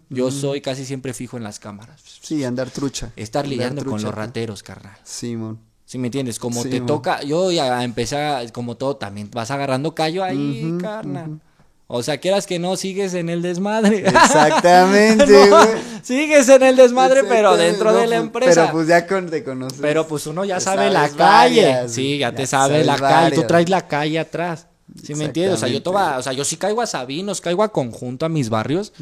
Yo 0.09 0.31
soy 0.31 0.61
casi 0.61 0.85
siempre 0.85 1.13
fijo 1.13 1.37
en 1.37 1.43
las 1.43 1.59
cámaras. 1.59 2.01
Sí, 2.23 2.43
andar 2.43 2.71
trucha. 2.71 3.11
Estar 3.15 3.41
Andar 3.45 3.51
lidiando 3.55 3.85
con 3.85 4.01
los 4.01 4.11
rateros, 4.15 4.63
carnal. 4.63 4.97
Simón. 5.03 5.59
¿Sí 5.85 5.99
me 5.99 6.07
entiendes? 6.07 6.39
Como 6.39 6.63
Sí, 6.63 6.69
te 6.71 6.79
man. 6.79 6.87
toca, 6.87 7.21
yo 7.21 7.51
ya 7.51 7.83
empecé, 7.83 8.17
a- 8.17 8.43
como 8.51 8.75
todo, 8.77 8.95
también 8.95 9.29
vas 9.31 9.51
agarrando 9.51 9.93
callo 9.93 10.23
ahí, 10.23 10.75
carnal. 10.81 11.39
O 11.87 12.01
sea, 12.01 12.17
quieras 12.17 12.47
que 12.47 12.59
no, 12.59 12.75
sigues 12.77 13.13
en 13.13 13.29
el 13.29 13.41
desmadre. 13.41 13.99
Exactamente, 14.07 15.49
No, 15.49 15.59
sigues 16.01 16.47
en 16.49 16.63
el 16.63 16.75
desmadre, 16.75 17.23
pero 17.25 17.55
dentro 17.57 17.91
No, 17.91 17.97
de 17.97 18.07
la 18.07 18.15
pues, 18.15 18.25
empresa. 18.25 18.61
Pero 18.61 18.71
pues 18.73 18.87
ya 18.87 19.05
con, 19.05 19.29
te 19.29 19.43
conoces. 19.43 19.79
Pero 19.81 20.07
pues 20.07 20.25
uno 20.25 20.45
ya 20.45 20.59
sabe 20.59 20.89
la 20.89 21.09
calle. 21.09 21.61
varias, 21.63 21.91
sí, 21.91 22.17
ya, 22.17 22.29
ya 22.31 22.35
te 22.35 22.47
sabe 22.47 22.83
la 22.83 22.95
calle. 22.97 23.35
Tú 23.35 23.43
traes 23.43 23.69
la 23.69 23.87
calle 23.87 24.19
atrás. 24.19 24.67
¿Sí 25.03 25.15
me 25.15 25.25
entiendes? 25.25 25.55
O 25.55 25.59
sea, 25.59 25.69
yo, 25.69 25.81
toba- 25.83 26.17
o 26.17 26.21
sea, 26.23 26.33
yo 26.33 26.45
sí 26.45 26.57
caigo 26.57 26.81
a 26.81 26.87
Sabinos, 26.87 27.41
caigo 27.41 27.63
a 27.63 27.71
conjunto 27.71 28.25
a 28.25 28.29
mis 28.29 28.49
barrios. 28.49 28.93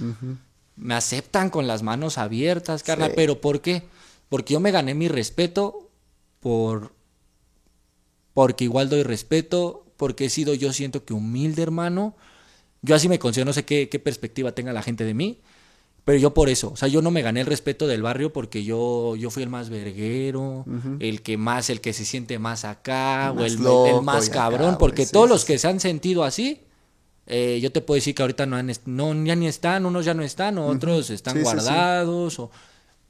Me 0.75 0.95
aceptan 0.95 1.49
con 1.49 1.67
las 1.67 1.83
manos 1.83 2.17
abiertas, 2.17 2.81
carnal. 2.83 3.09
Sí. 3.09 3.13
Pero 3.15 3.41
¿por 3.41 3.61
qué? 3.61 3.83
Porque 4.29 4.53
yo 4.53 4.59
me 4.59 4.71
gané 4.71 4.95
mi 4.95 5.07
respeto 5.07 5.89
por. 6.39 6.93
Porque 8.33 8.63
igual 8.63 8.89
doy 8.89 9.03
respeto. 9.03 9.85
Porque 9.97 10.25
he 10.25 10.29
sido, 10.29 10.53
yo 10.55 10.73
siento 10.73 11.05
que 11.05 11.13
humilde, 11.13 11.61
hermano. 11.61 12.15
Yo 12.81 12.95
así 12.95 13.07
me 13.09 13.19
considero, 13.19 13.45
no 13.45 13.53
sé 13.53 13.65
qué, 13.65 13.89
qué 13.89 13.99
perspectiva 13.99 14.53
tenga 14.53 14.73
la 14.73 14.81
gente 14.81 15.03
de 15.03 15.13
mí. 15.13 15.39
Pero 16.03 16.17
yo 16.17 16.33
por 16.33 16.49
eso, 16.49 16.71
o 16.71 16.75
sea, 16.75 16.87
yo 16.87 17.03
no 17.03 17.11
me 17.11 17.21
gané 17.21 17.41
el 17.41 17.45
respeto 17.45 17.85
del 17.85 18.01
barrio 18.01 18.33
porque 18.33 18.63
yo, 18.63 19.15
yo 19.15 19.29
fui 19.29 19.43
el 19.43 19.49
más 19.49 19.69
verguero, 19.69 20.65
el 20.97 21.21
que 21.21 21.37
más, 21.37 21.69
el 21.69 21.79
que 21.79 21.93
se 21.93 22.05
siente 22.05 22.39
más 22.39 22.65
acá, 22.65 23.31
o 23.31 23.35
Más 23.35 23.51
el, 23.51 24.01
más 24.01 24.29
acá, 24.29 24.33
cabrón, 24.33 24.77
porque 24.79 25.05
sí, 25.05 25.11
todos 25.11 25.27
sí, 25.27 25.33
los 25.33 25.45
que 25.45 25.59
se 25.59 25.67
han 25.67 25.79
sentido 25.79 26.23
así, 26.23 26.61
eh, 27.27 27.59
yo 27.61 27.71
te 27.71 27.81
puedo 27.81 27.97
decir 27.97 28.15
que 28.15 28.23
ahorita 28.23 28.47
no, 28.47 28.55
han, 28.55 28.71
no 28.87 29.25
ya 29.25 29.35
ni 29.35 29.45
están, 29.45 29.85
unos 29.85 30.03
ya 30.03 30.15
no 30.15 30.23
están, 30.23 30.57
otros 30.57 31.11
están 31.11 31.43
guardados, 31.43 32.39
o- 32.39 32.49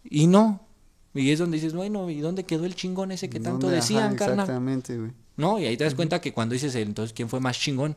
y 0.04 0.28
no. 0.28 0.68
Y 1.14 1.32
es 1.32 1.40
donde 1.40 1.56
dices, 1.58 1.74
bueno, 1.74 2.10
¿y 2.10 2.20
dónde 2.20 2.44
quedó 2.44 2.66
el 2.66 2.76
chingón 2.76 3.14
ese 3.14 3.30
que 3.30 3.40
tanto 3.40 3.68
¿Dónde? 3.68 3.78
decían, 3.78 4.08
Ajá, 4.08 4.16
carnal? 4.18 4.40
Exactamente, 4.40 4.98
güey. 4.98 5.12
¿no? 5.38 5.60
Y 5.60 5.66
ahí 5.66 5.78
te 5.78 5.86
das 5.86 5.96
cuenta 5.96 6.20
que 6.20 6.34
cuando 6.34 6.54
dices, 6.54 6.76
entonces, 6.76 7.14
¿quién 7.14 7.30
fue 7.30 7.40
más 7.40 7.58
chingón? 7.58 7.96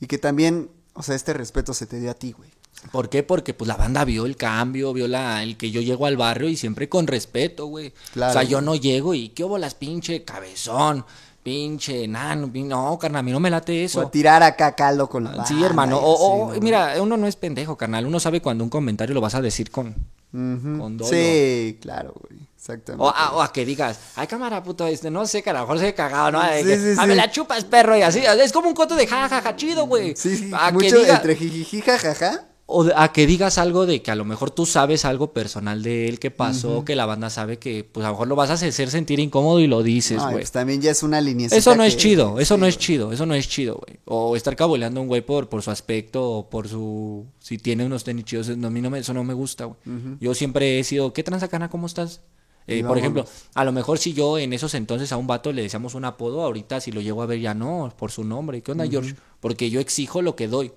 Y 0.00 0.06
que 0.06 0.18
también, 0.18 0.70
o 0.96 1.02
sea, 1.02 1.14
este 1.14 1.32
respeto 1.32 1.72
se 1.74 1.86
te 1.86 2.00
dio 2.00 2.10
a 2.10 2.14
ti, 2.14 2.32
güey. 2.32 2.50
¿Por 2.92 3.08
qué? 3.08 3.22
Porque 3.22 3.54
pues 3.54 3.66
la 3.68 3.76
banda 3.76 4.04
vio 4.04 4.26
el 4.26 4.36
cambio, 4.36 4.92
vio 4.92 5.08
la, 5.08 5.42
el 5.42 5.56
que 5.56 5.70
yo 5.70 5.80
llego 5.80 6.06
al 6.06 6.16
barrio 6.16 6.48
y 6.48 6.56
siempre 6.56 6.88
con 6.88 7.06
respeto, 7.06 7.66
güey. 7.66 7.92
Claro, 8.12 8.30
o 8.30 8.32
sea, 8.34 8.42
yo 8.42 8.60
no 8.60 8.74
llego 8.76 9.14
y 9.14 9.30
qué 9.30 9.44
las 9.58 9.74
pinche 9.74 10.24
cabezón, 10.24 11.04
pinche 11.42 12.04
enano, 12.04 12.50
no, 12.52 12.98
carnal, 12.98 13.20
a 13.20 13.22
mí 13.22 13.32
no 13.32 13.40
me 13.40 13.50
late 13.50 13.82
O 13.82 13.86
eso. 13.86 14.00
a 14.02 14.10
tirar 14.10 14.42
acá 14.42 14.74
caldo 14.74 15.08
con 15.08 15.24
la 15.24 15.46
Sí, 15.46 15.54
banda 15.54 15.66
hermano. 15.66 15.96
y 15.96 16.00
O, 16.04 16.14
así, 16.14 16.24
o- 16.24 16.54
¿no? 16.54 16.60
mira, 16.60 16.94
uno 17.00 17.16
no 17.16 17.26
es 17.26 17.36
pendejo, 17.36 17.76
carnal. 17.76 18.04
Uno 18.06 18.20
sabe 18.20 18.42
cuando 18.42 18.62
un 18.64 18.70
comentario 18.70 19.14
lo 19.14 19.20
vas 19.20 19.34
a 19.34 19.40
decir 19.40 19.70
con. 19.70 19.94
Ujú. 20.36 20.78
con 20.78 20.96
dolo. 20.98 21.10
Sí, 21.10 21.78
claro, 21.80 22.14
güey. 22.20 22.46
Exactamente. 22.56 23.04
O 23.04 23.08
a, 23.08 23.32
o 23.36 23.42
a 23.42 23.52
que 23.52 23.64
digas, 23.64 23.98
ay, 24.16 24.26
cámara, 24.26 24.62
puto, 24.62 24.86
este, 24.88 25.08
no 25.10 25.24
sé, 25.26 25.40
que 25.42 25.50
a 25.50 25.52
lo 25.52 25.60
mejor 25.60 25.78
se 25.78 25.88
he 25.88 25.94
cagado, 25.94 26.32
¿no? 26.32 26.42
Sí, 26.42 26.64
que, 26.64 26.76
sí, 26.76 26.94
"Ah, 26.98 27.02
sí. 27.02 27.08
me 27.08 27.14
la 27.14 27.30
chupas, 27.30 27.64
perro, 27.64 27.96
y 27.96 28.02
así. 28.02 28.24
Es 28.24 28.52
como 28.52 28.68
un 28.68 28.74
coto 28.74 28.96
de 28.96 29.06
jajaja, 29.06 29.54
chido, 29.56 29.86
güey. 29.86 30.16
Sí, 30.16 30.36
sí, 30.36 30.50
A 30.52 30.66
que 30.68 30.72
mucho 30.72 30.96
diga- 31.00 31.14
entre 31.16 31.36
jijiji, 31.36 31.80
jajaja. 31.80 32.44
O 32.68 32.84
a 32.96 33.12
que 33.12 33.28
digas 33.28 33.58
algo 33.58 33.86
de 33.86 34.02
que 34.02 34.10
a 34.10 34.16
lo 34.16 34.24
mejor 34.24 34.50
tú 34.50 34.66
sabes 34.66 35.04
algo 35.04 35.32
personal 35.32 35.84
de 35.84 36.08
él 36.08 36.18
que 36.18 36.32
pasó, 36.32 36.84
que 36.84 36.96
la 36.96 37.06
banda 37.06 37.30
sabe 37.30 37.60
que, 37.60 37.84
pues 37.84 38.04
a 38.04 38.08
lo 38.08 38.14
mejor 38.14 38.26
lo 38.26 38.34
vas 38.34 38.50
a 38.50 38.54
hacer 38.54 38.90
sentir 38.90 39.20
incómodo 39.20 39.60
y 39.60 39.68
lo 39.68 39.84
dices, 39.84 40.20
güey. 40.20 40.32
pues 40.32 40.50
también 40.50 40.82
ya 40.82 40.90
es 40.90 41.04
una 41.04 41.20
línea. 41.20 41.46
Eso 41.52 41.76
no 41.76 41.84
es 41.84 41.96
chido, 41.96 42.40
eso 42.40 42.56
no 42.56 42.66
es 42.66 42.76
chido, 42.76 43.12
eso 43.12 43.24
no 43.24 43.34
es 43.34 43.48
chido, 43.48 43.80
güey. 43.86 44.00
O 44.04 44.34
estar 44.34 44.56
caboleando 44.56 44.98
a 44.98 45.02
un 45.02 45.08
güey 45.08 45.22
por, 45.22 45.48
por 45.48 45.62
su 45.62 45.70
aspecto 45.70 46.28
o 46.28 46.50
por 46.50 46.66
su... 46.66 47.24
Si 47.38 47.56
tiene 47.56 47.86
unos 47.86 48.02
tenis 48.02 48.24
chidos, 48.24 48.56
no, 48.56 48.66
a 48.66 48.70
mí 48.70 48.80
no 48.80 48.90
me, 48.90 48.98
eso 48.98 49.14
no 49.14 49.22
me 49.22 49.34
gusta, 49.34 49.66
güey. 49.66 49.78
Yo 50.18 50.34
siempre 50.34 50.80
he 50.80 50.84
sido, 50.84 51.12
¿qué 51.12 51.22
tranza, 51.22 51.46
cana? 51.46 51.70
¿Cómo 51.70 51.86
estás? 51.86 52.20
Eh, 52.66 52.82
por 52.82 52.98
ejemplo, 52.98 53.24
a 53.54 53.64
lo 53.64 53.70
mejor 53.70 53.98
si 53.98 54.12
yo 54.12 54.38
en 54.38 54.52
esos 54.52 54.74
entonces 54.74 55.12
a 55.12 55.16
un 55.16 55.28
vato 55.28 55.52
le 55.52 55.62
decíamos 55.62 55.94
un 55.94 56.04
apodo, 56.04 56.42
ahorita 56.42 56.80
si 56.80 56.90
lo 56.90 57.00
llego 57.00 57.22
a 57.22 57.26
ver 57.26 57.38
ya 57.38 57.54
no, 57.54 57.92
por 57.96 58.10
su 58.10 58.24
nombre. 58.24 58.60
¿Qué 58.62 58.72
onda, 58.72 58.88
George? 58.88 59.14
Porque 59.38 59.70
yo 59.70 59.78
exijo 59.78 60.20
lo 60.20 60.34
que 60.34 60.48
doy. 60.48 60.72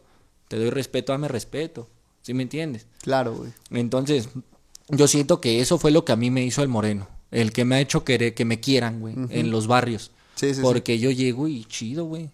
Te 0.49 0.57
doy 0.57 0.71
respeto, 0.71 1.13
dame 1.13 1.29
respeto. 1.29 1.87
¿Sí 2.21 2.33
me 2.33 2.43
entiendes? 2.43 2.85
Claro, 3.01 3.33
güey. 3.33 3.51
Entonces, 3.71 4.29
yo 4.89 5.07
siento 5.07 5.39
que 5.39 5.61
eso 5.61 5.77
fue 5.77 5.91
lo 5.91 6.03
que 6.03 6.11
a 6.11 6.17
mí 6.17 6.31
me 6.31 6.43
hizo 6.43 6.61
el 6.61 6.67
moreno. 6.67 7.07
El 7.31 7.53
que 7.53 7.63
me 7.63 7.75
ha 7.75 7.79
hecho 7.79 8.03
querer, 8.03 8.33
que 8.33 8.43
me 8.43 8.59
quieran, 8.59 8.99
güey, 8.99 9.15
en 9.29 9.51
los 9.51 9.67
barrios. 9.67 10.11
Sí, 10.35 10.49
sí, 10.49 10.55
sí. 10.55 10.61
Porque 10.61 10.99
yo 10.99 11.11
llego 11.11 11.47
y 11.47 11.63
chido, 11.65 12.05
güey. 12.05 12.31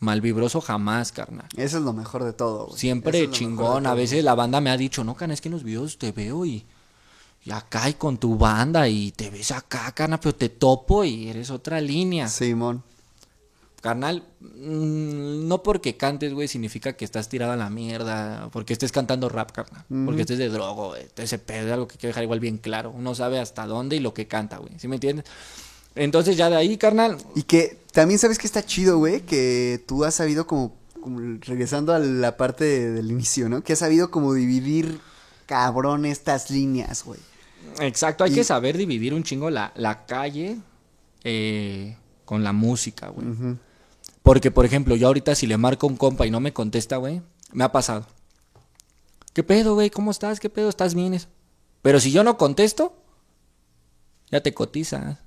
Malvibroso 0.00 0.60
jamás, 0.60 1.12
carnal. 1.12 1.48
Eso 1.56 1.78
es 1.78 1.84
lo 1.84 1.92
mejor 1.92 2.24
de 2.24 2.32
todo, 2.32 2.66
güey. 2.66 2.78
Siempre 2.78 3.24
es 3.24 3.30
chingón. 3.30 3.86
A 3.86 3.94
veces 3.94 4.24
la 4.24 4.34
banda 4.34 4.60
me 4.60 4.70
ha 4.70 4.76
dicho, 4.76 5.04
no, 5.04 5.14
carnal, 5.14 5.34
es 5.34 5.40
que 5.40 5.48
en 5.48 5.54
los 5.54 5.64
videos 5.64 5.98
te 5.98 6.12
veo 6.12 6.46
y, 6.46 6.64
y 7.44 7.50
acá 7.50 7.90
y 7.90 7.94
con 7.94 8.16
tu 8.16 8.38
banda 8.38 8.88
y 8.88 9.12
te 9.12 9.28
ves 9.28 9.50
acá, 9.50 9.92
carnal, 9.92 10.20
pero 10.20 10.34
te 10.34 10.48
topo 10.48 11.04
y 11.04 11.28
eres 11.28 11.50
otra 11.50 11.80
línea. 11.80 12.28
Simón. 12.28 12.82
Carnal, 13.88 14.22
mm, 14.40 15.48
no 15.48 15.62
porque 15.62 15.96
cantes, 15.96 16.34
güey, 16.34 16.46
significa 16.46 16.92
que 16.92 17.06
estás 17.06 17.30
tirado 17.30 17.52
a 17.52 17.56
la 17.56 17.70
mierda, 17.70 18.50
porque 18.52 18.74
estés 18.74 18.92
cantando 18.92 19.30
rap, 19.30 19.50
carnal, 19.52 19.82
porque 20.04 20.20
estés 20.22 20.36
de 20.36 20.50
drogo, 20.50 20.88
güey, 20.88 21.06
ese 21.16 21.38
pedo 21.38 21.66
es 21.68 21.72
algo 21.72 21.88
que 21.88 21.96
quiero 21.96 22.10
dejar 22.10 22.24
igual 22.24 22.38
bien 22.40 22.58
claro. 22.58 22.90
Uno 22.94 23.14
sabe 23.14 23.38
hasta 23.40 23.66
dónde 23.66 23.96
y 23.96 24.00
lo 24.00 24.12
que 24.12 24.26
canta, 24.26 24.58
güey, 24.58 24.72
¿sí 24.78 24.86
me 24.88 24.96
entiendes? 24.96 25.24
Entonces 25.94 26.36
ya 26.36 26.50
de 26.50 26.56
ahí, 26.56 26.76
carnal, 26.76 27.16
Y 27.34 27.44
que 27.44 27.78
también 27.92 28.18
sabes 28.18 28.38
que 28.38 28.46
está 28.46 28.62
chido, 28.62 28.98
güey, 28.98 29.22
que 29.22 29.82
tú 29.88 30.04
has 30.04 30.14
sabido 30.14 30.46
como, 30.46 30.76
como 31.00 31.18
regresando 31.40 31.94
a 31.94 31.98
la 31.98 32.36
parte 32.36 32.64
de- 32.64 32.92
del 32.92 33.10
inicio, 33.10 33.48
¿no? 33.48 33.62
Que 33.64 33.72
has 33.72 33.78
sabido 33.78 34.10
como 34.10 34.34
dividir 34.34 35.00
cabrón 35.46 36.04
estas 36.04 36.50
líneas, 36.50 37.04
güey. 37.04 37.20
exacto, 37.80 38.22
hay 38.24 38.32
Y- 38.32 38.34
que 38.34 38.44
saber 38.44 38.76
dividir 38.76 39.14
un 39.14 39.22
chingo 39.22 39.48
la, 39.48 39.72
la 39.76 40.04
calle 40.04 40.58
eh, 41.24 41.96
con 42.26 42.44
la 42.44 42.52
música, 42.52 43.08
güey. 43.08 43.26
Porque, 44.22 44.50
por 44.50 44.64
ejemplo, 44.64 44.96
yo 44.96 45.06
ahorita 45.06 45.34
si 45.34 45.46
le 45.46 45.56
marco 45.56 45.86
a 45.86 45.90
un 45.90 45.96
compa 45.96 46.26
y 46.26 46.30
no 46.30 46.40
me 46.40 46.52
contesta, 46.52 46.96
güey, 46.96 47.22
me 47.52 47.64
ha 47.64 47.72
pasado. 47.72 48.06
¿Qué 49.32 49.42
pedo, 49.42 49.74
güey? 49.74 49.90
¿Cómo 49.90 50.10
estás? 50.10 50.40
¿Qué 50.40 50.50
pedo? 50.50 50.68
¿Estás 50.68 50.94
bien? 50.94 51.18
Pero 51.82 52.00
si 52.00 52.10
yo 52.10 52.24
no 52.24 52.36
contesto, 52.36 52.96
ya 54.30 54.42
te 54.42 54.52
cotizas. 54.52 55.18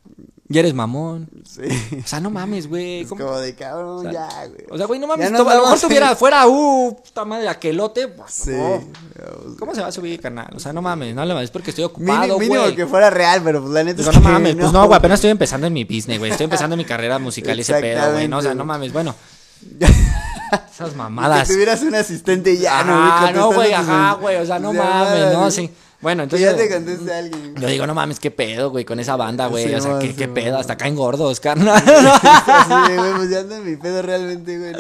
Ya 0.52 0.60
eres 0.62 0.74
mamón. 0.74 1.30
Sí. 1.46 1.62
O 2.04 2.08
sea, 2.08 2.20
no 2.20 2.30
mames, 2.30 2.68
güey. 2.68 3.02
Es 3.02 3.10
como 3.10 3.38
de 3.38 3.56
cabrón, 3.56 4.00
O 4.00 4.02
sea, 4.04 4.12
ya, 4.12 4.48
güey. 4.48 4.66
O 4.70 4.78
sea, 4.78 4.86
güey, 4.86 5.00
no 5.00 5.08
mames. 5.08 5.30
Tú- 5.32 5.50
a 5.50 5.56
lo 5.56 5.62
mejor 5.64 5.80
tuviera 5.80 6.16
fuera, 6.16 6.48
uh, 6.48 6.96
puta 7.04 7.26
madre, 7.26 7.48
aquelote. 7.50 8.08
pues, 8.10 8.32
Sí. 8.34 8.52
no. 8.52 9.56
¿Cómo 9.60 9.74
se 9.76 9.82
va 9.82 9.88
a 9.88 9.92
subir, 9.92 10.20
canal? 10.20 10.50
O 10.56 10.60
sea, 10.60 10.74
no 10.74 10.82
mames, 10.82 11.14
no 11.16 11.24
le 11.26 11.34
mames, 11.34 11.46
es 11.46 11.52
porque 11.52 11.70
estoy 11.72 11.86
ocupado, 11.86 12.38
mínimo 12.40 12.62
güey. 12.62 12.76
que 12.76 12.86
fuera 12.88 13.10
real, 13.10 13.42
pero 13.44 13.62
pues 13.62 13.74
la 13.74 13.84
neta 13.84 13.98
Digo, 14.00 14.10
es 14.12 14.16
no 14.18 14.22
que 14.22 14.28
mames, 14.30 14.56
pues 14.56 14.72
no, 14.72 14.86
güey, 14.88 14.98
apenas 14.98 15.18
estoy 15.18 15.30
empezando 15.32 15.68
en 15.68 15.74
mi 15.74 15.84
business, 15.84 16.20
güey. 16.20 16.32
Estoy 16.32 16.46
empezando 16.46 16.76
mi 16.78 16.86
carrera 16.86 17.20
musical 17.20 17.60
ese 17.60 17.74
pedo, 17.76 18.14
güey. 18.14 18.28
¿no? 18.28 18.38
O 18.38 18.42
sea, 18.42 18.54
no 18.54 18.66
mames, 18.66 18.92
bueno. 18.94 19.16
Esas 20.74 20.96
mamadas. 20.96 21.48
Que 21.48 21.54
tuvieras 21.54 21.82
un 21.84 21.96
asistente 21.96 22.58
ya, 22.58 22.84
¿no? 22.84 22.94
Ajá, 22.94 23.22
güey? 23.24 23.34
no, 23.36 23.54
güey, 23.54 23.74
ajá, 23.74 24.14
güey, 24.20 24.36
o 24.38 24.46
sea, 24.46 24.60
no 24.60 24.74
mames, 24.74 25.34
no, 25.34 25.52
sí. 25.52 25.70
Bueno, 26.02 26.28
Que 26.28 26.40
ya 26.40 26.56
te 26.56 26.74
entonces, 26.76 27.10
alguien. 27.12 27.54
yo 27.56 27.68
digo, 27.68 27.86
no 27.86 27.94
mames, 27.94 28.20
qué 28.20 28.32
pedo, 28.32 28.72
güey, 28.72 28.84
con 28.86 29.00
esa 29.00 29.16
banda, 29.16 29.46
güey, 29.48 29.68
Sí, 29.68 29.74
o 29.76 29.82
sea, 29.82 30.00
qué, 30.00 30.14
sí, 30.14 30.28
pedo, 30.34 30.58
hasta 30.58 30.76
caen 30.76 30.96
gordos, 30.96 31.40
carnal. 31.40 31.84
De, 31.86 31.92
güey, 32.98 33.14
pues 33.18 33.30
ya 33.30 33.42
ando 33.42 33.56
en 33.58 33.70
mi 33.70 33.76
pedo 33.78 34.02
realmente, 34.02 34.58
güey, 34.58 34.74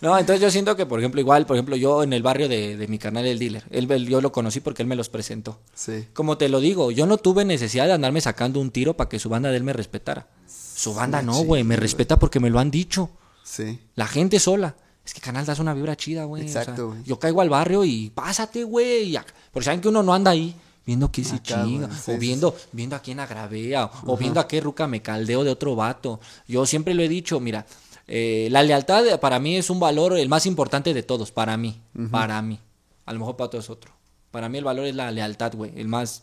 no 0.00 0.16
entonces 0.18 0.40
yo 0.42 0.50
siento 0.50 0.76
que, 0.76 0.84
por 0.86 0.98
ejemplo, 1.00 1.20
igual, 1.20 1.46
por 1.46 1.56
ejemplo, 1.56 1.74
yo 1.74 2.02
en 2.02 2.12
el 2.12 2.22
barrio 2.22 2.48
de, 2.48 2.76
de 2.76 2.86
mi 2.86 2.98
canal 2.98 3.24
El 3.26 3.38
Dealer, 3.38 3.64
él, 3.70 3.90
él- 3.90 4.06
yo 4.08 4.20
lo 4.20 4.30
conocí 4.30 4.60
porque 4.60 4.82
él 4.82 4.88
me 4.88 4.94
los 4.94 5.08
presentó. 5.08 5.58
Sí. 5.74 6.06
Como 6.12 6.36
te 6.38 6.48
lo 6.48 6.60
digo, 6.60 6.90
yo 6.90 7.06
no 7.06 7.16
tuve 7.16 7.44
necesidad 7.44 7.86
de 7.86 7.94
andarme 7.94 8.20
sacando 8.20 8.60
un 8.60 8.70
tiro 8.70 8.94
para 8.96 9.08
que 9.08 9.18
su 9.18 9.28
banda 9.28 9.50
de 9.50 9.56
él 9.56 9.64
me 9.64 9.72
respetara. 9.72 10.26
Su 10.46 10.94
banda 10.94 11.22
no, 11.22 11.40
güey, 11.44 11.64
me 11.64 11.76
respeta 11.76 12.18
porque 12.18 12.38
me 12.40 12.50
lo 12.50 12.58
han 12.60 12.70
dicho. 12.70 13.10
Sí. 13.42 13.80
La 13.94 14.06
gente 14.06 14.38
sola. 14.38 14.76
Es 15.08 15.14
que 15.14 15.22
canal 15.22 15.46
das 15.46 15.58
una 15.58 15.72
vibra 15.72 15.96
chida, 15.96 16.24
güey. 16.24 16.44
o 16.44 16.48
sea, 16.48 16.60
Exacto, 16.60 16.88
güey. 16.90 17.02
yo 17.02 17.18
caigo 17.18 17.40
al 17.40 17.48
barrio 17.48 17.82
y 17.82 18.10
pásate, 18.10 18.62
güey. 18.62 19.16
Porque 19.50 19.64
saben 19.64 19.80
que 19.80 19.88
uno 19.88 20.02
no 20.02 20.12
anda 20.12 20.32
ahí 20.32 20.54
viendo 20.84 21.10
que 21.10 21.24
se 21.24 21.40
chinga. 21.40 21.88
sí, 21.88 22.10
o 22.10 22.14
sí, 22.14 22.18
viendo, 22.18 22.54
viendo 22.72 22.94
a 22.94 22.98
quién 23.00 23.18
agravea. 23.18 23.86
o- 23.86 24.12
O 24.12 24.16
viendo 24.18 24.38
a 24.38 24.46
qué 24.46 24.60
ruca 24.60 24.86
me 24.86 25.00
caldeo 25.00 25.44
de 25.44 25.50
otro 25.50 25.74
vato. 25.74 26.20
Yo 26.46 26.66
siempre 26.66 26.92
lo 26.92 27.02
he 27.02 27.08
dicho, 27.08 27.40
mira. 27.40 27.64
eh, 28.06 28.48
la 28.50 28.62
lealtad 28.62 29.18
para 29.18 29.38
mí 29.38 29.56
es 29.56 29.70
un 29.70 29.80
valor 29.80 30.18
el 30.18 30.28
más 30.28 30.44
importante 30.44 30.92
de 30.92 31.02
todos. 31.02 31.30
Para 31.30 31.56
mí. 31.56 31.80
Para 32.10 32.40
mí. 32.42 32.58
A 33.06 33.12
lo 33.14 33.18
mejor 33.20 33.36
para 33.36 33.48
todos 33.48 33.64
es 33.64 33.70
otro. 33.70 33.92
Para 34.30 34.50
mí 34.50 34.58
el 34.58 34.64
valor 34.64 34.84
es 34.84 34.94
la 34.94 35.10
lealtad, 35.10 35.54
güey. 35.54 35.72
El 35.74 35.88
más 35.88 36.22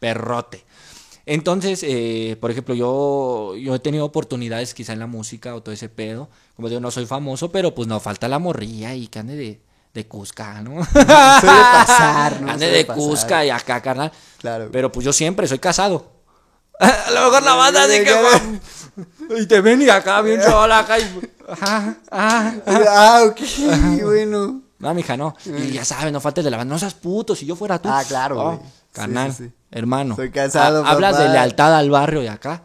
perrote. 0.00 0.64
Entonces, 1.30 1.84
eh, 1.86 2.38
por 2.40 2.50
ejemplo, 2.50 2.74
yo, 2.74 3.54
yo 3.54 3.74
he 3.74 3.78
tenido 3.80 4.06
oportunidades 4.06 4.72
quizá 4.72 4.94
en 4.94 4.98
la 4.98 5.06
música 5.06 5.54
o 5.54 5.62
todo 5.62 5.74
ese 5.74 5.90
pedo. 5.90 6.30
Como 6.56 6.70
digo, 6.70 6.80
no 6.80 6.90
soy 6.90 7.04
famoso, 7.04 7.52
pero 7.52 7.74
pues 7.74 7.86
no 7.86 8.00
falta 8.00 8.28
la 8.28 8.38
morrilla 8.38 8.94
y 8.94 9.08
que 9.08 9.18
ande 9.18 9.36
de, 9.36 9.60
de 9.92 10.06
Cusca, 10.08 10.62
¿no? 10.62 10.82
Suele 10.92 11.04
pasar, 11.44 12.40
¿no? 12.40 12.50
Ande 12.50 12.64
Suele 12.64 12.78
de 12.78 12.84
pasar. 12.86 13.02
Cusca 13.02 13.44
y 13.44 13.50
acá, 13.50 13.82
carnal. 13.82 14.10
Claro. 14.38 14.70
Pero 14.72 14.90
pues 14.90 15.04
yo 15.04 15.12
siempre 15.12 15.46
soy 15.46 15.58
casado. 15.58 16.12
A 16.80 17.10
lo 17.10 17.24
mejor 17.24 17.42
la 17.42 17.54
banda 17.56 17.86
de 17.86 18.04
que... 18.04 19.40
Y 19.42 19.46
te 19.46 19.60
ven 19.60 19.82
y 19.82 19.90
acá 19.90 20.22
bien 20.22 20.42
sola, 20.42 20.78
acá 20.78 20.98
y... 20.98 21.02
Ajá, 21.46 21.94
ah, 22.10 22.54
Ah, 22.66 23.22
ok, 23.26 23.40
bueno. 24.02 24.62
No, 24.78 24.94
mija, 24.94 25.14
no. 25.16 25.36
Y 25.44 25.72
ya 25.72 25.84
sabes, 25.84 26.10
no 26.10 26.20
faltes 26.20 26.42
de 26.44 26.50
la 26.50 26.56
banda. 26.56 26.72
No 26.72 26.78
seas 26.78 26.94
puto, 26.94 27.34
si 27.34 27.44
yo 27.44 27.54
fuera 27.54 27.78
tú. 27.82 27.90
Ah, 27.92 28.02
claro, 28.08 28.40
Oh, 28.40 28.44
güey. 28.56 28.60
Sí, 28.92 29.00
Carnal, 29.00 29.32
sí, 29.32 29.44
sí. 29.44 29.52
hermano. 29.70 30.16
Soy 30.16 30.30
casado, 30.30 30.84
Ha- 30.84 30.90
Hablas 30.90 31.18
de 31.18 31.28
lealtad 31.28 31.76
al 31.76 31.90
barrio 31.90 32.20
de 32.20 32.28
acá. 32.30 32.62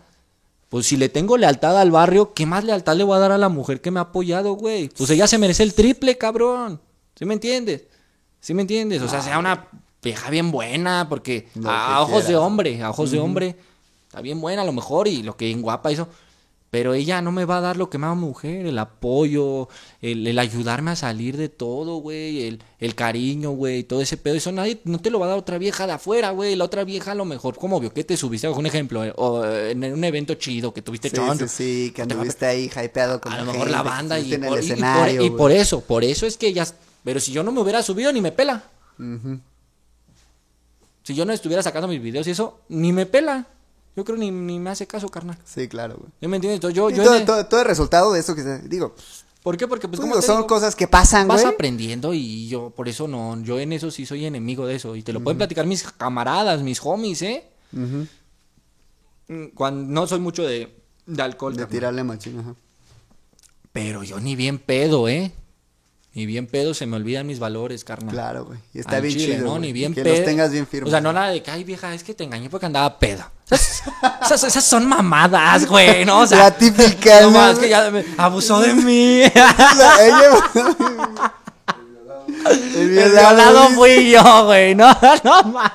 Pues 0.69 0.87
si 0.87 0.97
le 0.97 1.07
tengo 1.09 1.37
lealtad 1.37 1.79
al 1.79 1.91
barrio, 1.91 2.33
¿qué 2.33 2.45
más 2.47 2.63
lealtad 2.63 2.95
le 2.95 3.03
voy 3.03 3.15
a 3.15 3.19
dar 3.19 3.31
a 3.31 3.37
la 3.37 3.49
mujer 3.49 3.79
que 3.81 3.91
me 3.91 3.99
ha 3.99 4.03
apoyado, 4.03 4.53
güey? 4.53 4.89
Pues 4.89 5.09
ella 5.11 5.27
se 5.27 5.37
merece 5.37 5.61
el 5.63 5.73
triple, 5.75 6.17
cabrón. 6.17 6.81
¿Sí 7.15 7.25
me 7.25 7.35
entiendes? 7.35 7.83
¿Sí 8.39 8.53
me 8.55 8.61
entiendes? 8.63 9.01
O 9.03 9.07
sea, 9.07 9.21
sea 9.21 9.37
una 9.37 9.67
vieja 10.01 10.29
bien 10.31 10.49
buena, 10.51 11.07
porque 11.09 11.47
a, 11.63 12.01
ojos 12.01 12.27
de 12.27 12.35
hombre, 12.35 12.81
a 12.81 12.89
ojos 12.89 13.11
de 13.11 13.19
hombre, 13.19 13.55
está 14.07 14.21
bien 14.21 14.41
buena 14.41 14.63
a 14.63 14.65
lo 14.65 14.73
mejor 14.73 15.07
y 15.07 15.21
lo 15.21 15.37
que 15.37 15.45
bien 15.45 15.61
guapa 15.61 15.91
hizo. 15.91 16.07
Pero 16.73 16.95
ella 16.95 17.21
no 17.21 17.31
me 17.31 17.45
va 17.45 17.57
a 17.57 17.61
dar 17.61 17.77
lo 17.77 17.91
que 17.91 17.99
me 17.99 18.07
da 18.07 18.15
mujer, 18.15 18.65
el 18.65 18.79
apoyo, 18.79 19.69
el, 20.01 20.25
el 20.25 20.39
ayudarme 20.39 20.89
a 20.89 20.95
salir 20.95 21.37
de 21.37 21.47
todo, 21.47 21.97
güey, 21.97 22.47
el, 22.47 22.63
el 22.79 22.95
cariño, 22.95 23.51
güey, 23.51 23.83
todo 23.83 24.01
ese 24.01 24.17
pedo. 24.17 24.33
Eso 24.33 24.51
nadie, 24.51 24.81
no 24.83 24.97
te 24.99 25.11
lo 25.11 25.19
va 25.19 25.27
a 25.27 25.29
dar 25.29 25.37
otra 25.37 25.59
vieja 25.59 25.85
de 25.85 25.93
afuera, 25.93 26.31
güey. 26.31 26.55
La 26.55 26.65
otra 26.65 26.83
vieja 26.83 27.11
a 27.11 27.15
lo 27.15 27.25
mejor, 27.25 27.55
como 27.57 27.79
vio 27.79 27.93
que 27.93 28.03
te 28.03 28.17
subiste, 28.17 28.47
un 28.49 28.65
ejemplo, 28.65 29.05
eh, 29.05 29.13
o 29.17 29.45
eh, 29.45 29.69
en 29.73 29.83
un 29.93 30.03
evento 30.03 30.33
chido 30.33 30.73
que 30.73 30.81
tuviste 30.81 31.11
Sí, 31.11 31.15
choncho. 31.15 31.47
sí, 31.47 31.85
sí, 31.85 31.91
que 31.91 32.01
anduviste 32.01 32.43
ahí 32.47 32.71
hypeado 32.75 33.21
con 33.21 33.31
a 33.33 33.43
lo 33.43 33.51
mejor 33.53 33.69
la 33.69 33.83
banda 33.83 34.19
y 34.19 34.33
en 34.33 34.41
por, 34.41 34.57
el 34.57 34.65
y- 34.65 34.81
por- 34.81 35.25
y 35.25 35.29
por 35.29 35.51
eso, 35.51 35.81
por 35.81 36.03
eso 36.03 36.25
es 36.25 36.37
que 36.37 36.53
ya... 36.53 36.65
Pero 37.03 37.19
si 37.19 37.31
yo 37.31 37.43
no 37.43 37.51
me 37.51 37.61
hubiera 37.61 37.83
subido, 37.83 38.11
ni 38.11 38.19
me 38.19 38.31
pela. 38.31 38.63
Si 41.03 41.13
yo 41.13 41.23
no 41.25 41.33
estuviera 41.33 41.61
sacando 41.61 41.87
mis 41.87 42.01
videos 42.01 42.25
y 42.27 42.31
eso, 42.31 42.61
ni 42.69 42.91
me 42.93 43.05
pela. 43.05 43.45
Yo 43.95 44.03
creo 44.03 44.17
ni, 44.17 44.31
ni 44.31 44.59
me 44.59 44.69
hace 44.71 44.87
caso, 44.87 45.07
carnal. 45.09 45.37
Sí, 45.45 45.67
claro, 45.67 45.95
güey. 45.97 46.09
¿Sí 46.19 46.27
me 46.27 46.37
entiendes? 46.37 46.55
Entonces 46.57 46.75
yo... 46.75 46.89
Yo 46.89 47.03
todo, 47.03 47.15
el- 47.15 47.25
todo- 47.25 47.45
todo 47.45 47.59
el 47.61 47.65
resultado 47.67 48.11
de 48.13 48.19
esto 48.19 48.33
que 48.35 48.41
se, 48.43 48.59
digo, 48.67 48.95
¿Por 49.43 49.57
qué? 49.57 49.67
Porque 49.67 49.89
pues 49.89 49.99
como 49.99 50.21
son 50.21 50.37
digo, 50.37 50.47
cosas 50.47 50.73
que 50.73 50.87
pasan, 50.87 51.27
vas 51.27 51.41
güey. 51.41 51.53
aprendiendo 51.53 52.13
y 52.13 52.47
yo 52.47 52.69
por 52.69 52.87
eso 52.87 53.09
no, 53.09 53.37
yo 53.43 53.59
en 53.59 53.73
eso 53.73 53.91
sí 53.91 54.05
soy 54.05 54.25
enemigo 54.25 54.65
de 54.65 54.75
eso. 54.75 54.95
Y 54.95 55.03
te 55.03 55.11
lo 55.11 55.19
pueden 55.21 55.37
platicar 55.37 55.65
mis 55.65 55.83
camaradas, 55.83 56.61
mis 56.61 56.79
homies, 56.81 57.21
¿eh? 57.23 57.43
Mm, 59.27 59.47
Cuando, 59.53 59.91
no 59.93 60.07
soy 60.07 60.19
mucho 60.19 60.43
de, 60.43 60.73
de 61.05 61.21
alcohol. 61.21 61.53
De 61.53 61.59
carnal. 61.63 61.71
tirarle 61.71 62.03
machín, 62.03 62.39
ajá. 62.39 62.55
Pero 63.71 64.03
yo 64.03 64.19
ni 64.19 64.35
bien 64.35 64.59
pedo, 64.59 65.07
¿eh? 65.09 65.31
Ni 66.13 66.25
bien 66.27 66.45
pedo 66.45 66.73
se 66.75 66.85
me 66.85 66.95
olvidan 66.95 67.25
mis 67.25 67.39
valores, 67.39 67.83
carnal. 67.83 68.13
Claro, 68.13 68.45
güey. 68.45 68.59
Y 68.73 68.79
está 68.79 68.97
Al 68.97 69.01
bien 69.01 69.13
chile, 69.17 69.33
chido. 69.35 69.45
¿no? 69.45 69.49
güey, 69.51 69.61
Ni 69.63 69.73
bien 69.73 69.93
Que 69.95 70.03
pedo. 70.03 70.15
los 70.15 70.25
tengas 70.25 70.51
bien 70.51 70.67
firmes. 70.67 70.87
O 70.87 70.91
sea, 70.91 71.01
no 71.01 71.11
nada 71.11 71.29
de 71.29 71.41
que, 71.41 71.49
ay, 71.49 71.63
vieja, 71.63 71.93
es 71.93 72.03
que 72.03 72.13
te 72.13 72.23
engañé 72.23 72.49
porque 72.49 72.67
andaba 72.67 72.99
pedo. 72.99 73.23
Esas, 73.53 74.43
esas- 74.43 74.63
son 74.63 74.87
mamadas, 74.87 75.65
güey, 75.67 76.03
¿no? 76.05 76.19
O 76.21 76.27
sea, 76.27 76.37
La 76.39 76.51
típica, 76.51 77.21
no, 77.21 77.31
más 77.31 77.59
que 77.59 77.69
ya 77.69 77.89
me- 77.91 78.03
abusó 78.17 78.59
de 78.59 78.73
mí. 78.73 79.21
La- 79.35 79.97
ella- 79.99 80.51
El 82.45 82.75
El 82.75 82.89
violado, 82.89 83.35
violado 83.35 83.69
güey. 83.75 83.95
fui 83.95 84.09
yo, 84.11 84.45
güey. 84.45 84.75
No, 84.75 84.95
no 85.23 85.43
mames. 85.43 85.71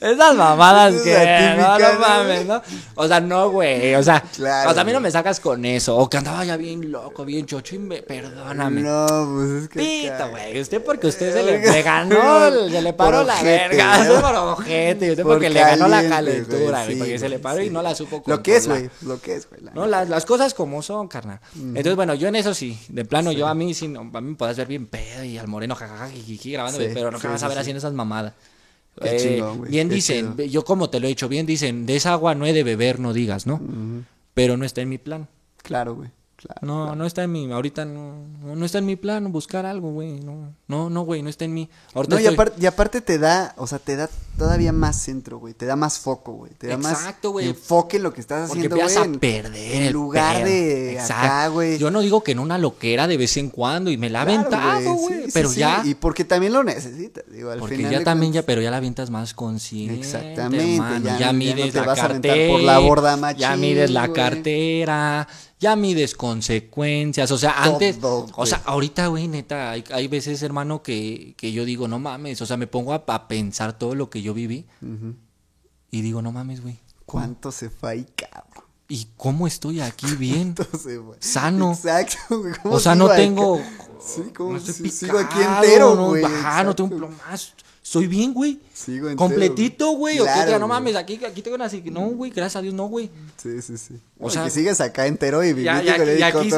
Esas 0.00 0.34
mamadas 0.34 0.94
Esa 0.94 1.04
que 1.04 1.56
no, 1.56 1.78
no 1.78 1.92
¿no, 1.92 2.00
mames, 2.00 2.46
¿no? 2.46 2.62
O 2.94 3.08
sea, 3.08 3.20
no, 3.20 3.50
güey. 3.50 3.94
O 3.94 4.02
sea, 4.02 4.20
Claro, 4.34 4.70
o 4.70 4.72
sea, 4.72 4.82
a 4.82 4.84
mí 4.84 4.92
no 4.92 5.00
me 5.00 5.10
sacas 5.10 5.40
con 5.40 5.64
eso. 5.64 5.96
O 5.96 6.08
que 6.08 6.16
andaba 6.16 6.44
ya 6.44 6.56
bien 6.56 6.90
loco, 6.90 7.24
bien 7.24 7.46
chocho 7.46 7.76
y 7.76 7.78
me, 7.78 8.02
perdóname. 8.02 8.82
No, 8.82 9.06
pues 9.34 9.62
es 9.62 9.68
que. 9.68 9.78
Pito, 9.78 10.30
güey. 10.30 10.60
Usted 10.60 10.82
porque 10.84 11.06
usted 11.08 11.32
se 11.32 11.42
le, 11.42 11.58
le 11.60 11.82
ganó, 11.82 12.50
se 12.70 12.82
le 12.82 12.92
paró 12.92 13.18
Por 13.18 13.26
la 13.26 13.34
ojete, 13.34 13.68
verga. 13.68 14.00
Usted 14.00 14.20
por 14.20 14.34
ojete. 14.34 15.10
Usted 15.10 15.22
Por 15.22 15.32
porque 15.34 15.50
le 15.50 15.60
ganó 15.60 15.88
la 15.88 16.08
calentura, 16.08 16.84
güey, 16.84 16.94
sí, 16.94 16.98
porque 16.98 17.18
se 17.18 17.28
le 17.28 17.38
paró 17.38 17.60
y 17.62 17.70
no 17.70 17.82
la 17.82 17.94
supo 17.94 18.22
Lo 18.26 18.42
que 18.42 18.56
es, 18.56 18.66
controlar. 18.66 18.90
güey. 19.00 19.08
Lo 19.14 19.20
que 19.20 19.34
es, 19.34 19.48
güey. 19.48 19.62
la 19.62 19.70
No, 19.72 19.86
las, 19.86 20.08
las 20.08 20.24
cosas 20.24 20.54
como 20.54 20.82
son, 20.82 21.08
carnal. 21.08 21.40
Entonces, 21.56 21.96
bueno, 21.96 22.14
yo 22.14 22.28
en 22.28 22.36
eso 22.36 22.54
sí. 22.54 22.78
De 22.88 23.04
plano, 23.04 23.32
yo 23.32 23.46
a 23.46 23.54
mí 23.54 23.74
sí, 23.74 23.88
no, 23.88 24.00
a 24.00 24.20
mí 24.20 24.30
me 24.30 24.36
podés 24.36 24.56
ver 24.56 24.66
bien 24.66 24.86
pedo 24.86 25.24
y 25.24 25.38
al 25.38 25.48
moreno 25.48 25.74
jajaja, 25.74 26.08
jijiji, 26.08 26.52
grabándome, 26.52 26.86
Sí, 26.86 26.90
pero 26.94 27.10
no 27.10 27.18
vas 27.18 27.42
a 27.42 27.48
ver 27.48 27.58
haciendo 27.58 27.78
esas 27.78 27.92
mamadas. 27.92 28.32
Qué 29.00 29.16
Eh, 29.16 29.18
chingón, 29.18 29.58
güey, 29.58 29.70
bien 29.70 29.88
qué 29.88 29.94
dicen, 29.96 30.36
chido. 30.36 30.44
yo 30.46 30.64
como 30.64 30.88
te 30.90 31.00
lo 31.00 31.06
he 31.06 31.08
dicho, 31.08 31.28
bien 31.28 31.46
dicen, 31.46 31.84
de 31.86 31.96
esa 31.96 32.12
agua 32.12 32.34
no 32.34 32.46
he 32.46 32.52
de 32.52 32.62
beber, 32.62 33.00
no 33.00 33.12
digas, 33.12 33.46
¿no? 33.46 33.60
Pero 34.34 34.56
no 34.56 34.64
está 34.64 34.80
en 34.82 34.88
mi 34.88 34.98
plan. 34.98 35.28
Claro, 35.62 35.94
güey. 35.94 36.10
Claro. 36.44 36.60
No, 36.60 36.94
no 36.94 37.06
está 37.06 37.22
en 37.24 37.32
mi, 37.32 37.50
ahorita 37.50 37.86
no, 37.86 38.16
no, 38.42 38.64
está 38.66 38.76
en 38.76 38.84
mi 38.84 38.96
plan 38.96 39.32
buscar 39.32 39.64
algo, 39.64 39.92
güey. 39.92 40.20
No, 40.20 40.52
no, 40.68 40.90
no, 40.90 41.02
güey, 41.02 41.22
no 41.22 41.30
está 41.30 41.46
en 41.46 41.54
mi. 41.54 41.70
Ahorita 41.94 42.16
No, 42.16 42.20
y, 42.20 42.24
estoy- 42.24 42.34
aparte, 42.34 42.62
y 42.62 42.66
aparte 42.66 43.00
te 43.00 43.18
da, 43.18 43.54
o 43.56 43.66
sea, 43.66 43.78
te 43.78 43.96
da 43.96 44.10
todavía 44.36 44.70
más 44.72 45.00
centro, 45.00 45.38
güey. 45.38 45.54
Te 45.54 45.64
da 45.64 45.74
más 45.74 45.98
foco, 45.98 46.32
güey. 46.32 46.52
Te 46.52 46.66
da 46.66 46.74
Exacto, 46.74 47.32
más 47.32 47.44
enfoque 47.44 47.96
en 47.96 48.02
lo 48.02 48.12
que 48.12 48.20
estás 48.20 48.48
Porque 48.50 48.66
haciendo, 48.66 48.76
güey. 48.76 48.88
empiezas 48.94 49.16
a 49.16 49.20
perder 49.20 49.72
En 49.76 49.82
el 49.84 49.92
lugar 49.94 50.36
pedo. 50.36 50.46
de 50.46 50.92
Exacto. 50.94 51.14
acá, 51.26 51.48
güey. 51.48 51.78
Yo 51.78 51.90
no 51.90 52.00
digo 52.02 52.22
que 52.22 52.32
en 52.32 52.40
una 52.40 52.58
loquera 52.58 53.06
de 53.08 53.16
vez 53.16 53.36
en 53.38 53.48
cuando 53.48 53.90
y 53.90 53.96
me 53.96 54.10
la 54.10 54.24
Claro, 54.26 54.40
aventado, 54.40 54.94
güey. 54.96 55.22
sí, 55.24 55.30
pero 55.32 55.48
sí, 55.48 55.60
ya. 55.60 55.80
Y 55.86 55.94
porque 55.94 56.24
también 56.26 56.52
lo 56.52 56.62
necesitas, 56.62 57.24
digo, 57.32 57.50
al 57.52 57.58
Porque 57.60 57.76
final 57.76 57.90
ya 57.92 58.04
también 58.04 58.32
ya, 58.34 58.42
pero 58.42 58.60
ya 58.60 58.70
la 58.70 58.76
avientas 58.76 59.08
más 59.08 59.32
consciente. 59.32 59.94
Exactamente, 59.98 60.76
ya 61.02 61.12
Ya, 61.14 61.18
ya 61.18 61.26
no 61.32 61.38
mides 61.38 61.72
te 61.72 61.80
la 61.80 61.86
vas 61.86 62.00
a 62.00 62.08
cartera. 62.08 62.52
por 62.52 62.60
la 62.60 62.78
borda 62.80 63.12
ya 63.12 63.16
machín, 63.16 63.60
mides 63.60 63.90
la 63.90 64.12
cartera. 64.12 65.26
Ya 65.64 65.76
mides 65.76 66.14
consecuencias. 66.14 67.30
O 67.30 67.38
sea, 67.38 67.62
antes. 67.62 67.98
Todo, 67.98 68.26
o 68.36 68.44
sea, 68.44 68.60
ahorita, 68.66 69.06
güey, 69.06 69.28
neta, 69.28 69.70
hay, 69.70 69.82
hay 69.90 70.08
veces, 70.08 70.42
hermano, 70.42 70.82
que, 70.82 71.34
que 71.38 71.52
yo 71.52 71.64
digo, 71.64 71.88
no 71.88 71.98
mames. 71.98 72.42
O 72.42 72.46
sea, 72.46 72.58
me 72.58 72.66
pongo 72.66 72.92
a, 72.92 73.02
a 73.06 73.28
pensar 73.28 73.78
todo 73.78 73.94
lo 73.94 74.10
que 74.10 74.20
yo 74.20 74.34
viví. 74.34 74.66
Y 75.90 76.02
digo, 76.02 76.20
no 76.20 76.32
mames, 76.32 76.60
güey. 76.60 76.78
¿Cuánto 77.06 77.50
se 77.50 77.70
fue 77.70 77.90
ahí, 77.92 78.06
cabrón? 78.14 78.64
¿Y 78.88 79.08
cómo 79.16 79.46
estoy 79.46 79.80
aquí 79.80 80.06
bien? 80.16 80.52
¿Cuánto 80.54 80.76
se 80.78 81.00
fue? 81.00 81.16
Sano. 81.20 81.72
Exacto, 81.72 82.40
güey. 82.40 82.52
¿Cómo 82.62 82.74
O 82.74 82.80
sea, 82.80 82.94
no 82.94 83.08
tengo. 83.08 83.58
Sí, 84.04 84.20
como 84.36 84.52
no 84.52 84.58
estoy 84.58 84.74
si- 84.74 84.90
sigo 84.90 85.18
aquí 85.18 85.38
picado, 85.38 85.64
entero, 85.64 85.94
no, 85.94 86.08
güey. 86.08 86.24
Ajá, 86.24 86.62
no 86.64 86.74
tengo 86.76 86.94
un 86.94 86.98
plomazo. 87.00 87.52
Estoy 87.84 88.06
bien, 88.06 88.32
güey. 88.32 88.58
Sigo 88.72 89.08
entero, 89.10 89.16
Completito, 89.18 89.90
güey. 89.92 90.18
o 90.18 90.24
que 90.24 90.30
Claro, 90.30 90.46
diga, 90.46 90.58
no 90.58 90.66
güey. 90.68 90.78
mames, 90.80 90.96
aquí, 90.96 91.20
aquí 91.22 91.42
tengo 91.42 91.56
una. 91.56 91.68
No, 91.92 92.00
güey, 92.08 92.30
gracias 92.30 92.56
a 92.56 92.62
Dios, 92.62 92.72
no, 92.72 92.86
güey. 92.86 93.10
Sí, 93.36 93.60
sí, 93.60 93.76
sí. 93.76 93.94
O 94.18 94.28
O 94.28 94.30
sea, 94.30 94.44
que 94.44 94.50
sigues 94.50 94.80
acá 94.80 95.06
entero 95.06 95.44
y 95.44 95.52
viviendo 95.52 95.82
ya 95.82 95.98
y 95.98 96.22
aquí, 96.22 96.50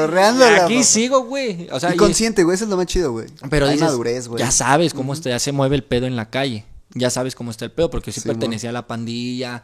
aquí 0.61 0.83
sigo, 0.85 1.25
güey. 1.25 1.67
O 1.71 1.79
sea, 1.81 1.91
y 1.91 1.95
y- 1.95 1.97
consciente, 1.97 2.43
güey, 2.43 2.55
eso 2.55 2.63
es 2.63 2.69
lo 2.69 2.77
más 2.77 2.85
chido, 2.85 3.11
güey. 3.11 3.27
pero 3.49 3.65
Hay 3.65 3.73
dices, 3.73 3.87
madurez, 3.89 4.27
güey. 4.29 4.39
ya 4.39 4.51
sabes 4.51 4.93
cómo 4.93 5.11
está, 5.13 5.29
ya 5.29 5.39
se 5.39 5.51
mueve 5.51 5.75
el 5.75 5.83
pedo 5.83 6.05
en 6.07 6.15
la 6.15 6.29
calle. 6.29 6.65
Ya 6.93 7.09
sabes 7.09 7.35
cómo 7.35 7.51
está 7.51 7.65
el 7.65 7.71
pedo, 7.71 7.89
porque 7.91 8.11
yo 8.11 8.15
sí, 8.15 8.21
Sí, 8.21 8.27
pertenecía 8.27 8.69
a 8.69 8.73
la 8.73 8.87
pandilla. 8.87 9.63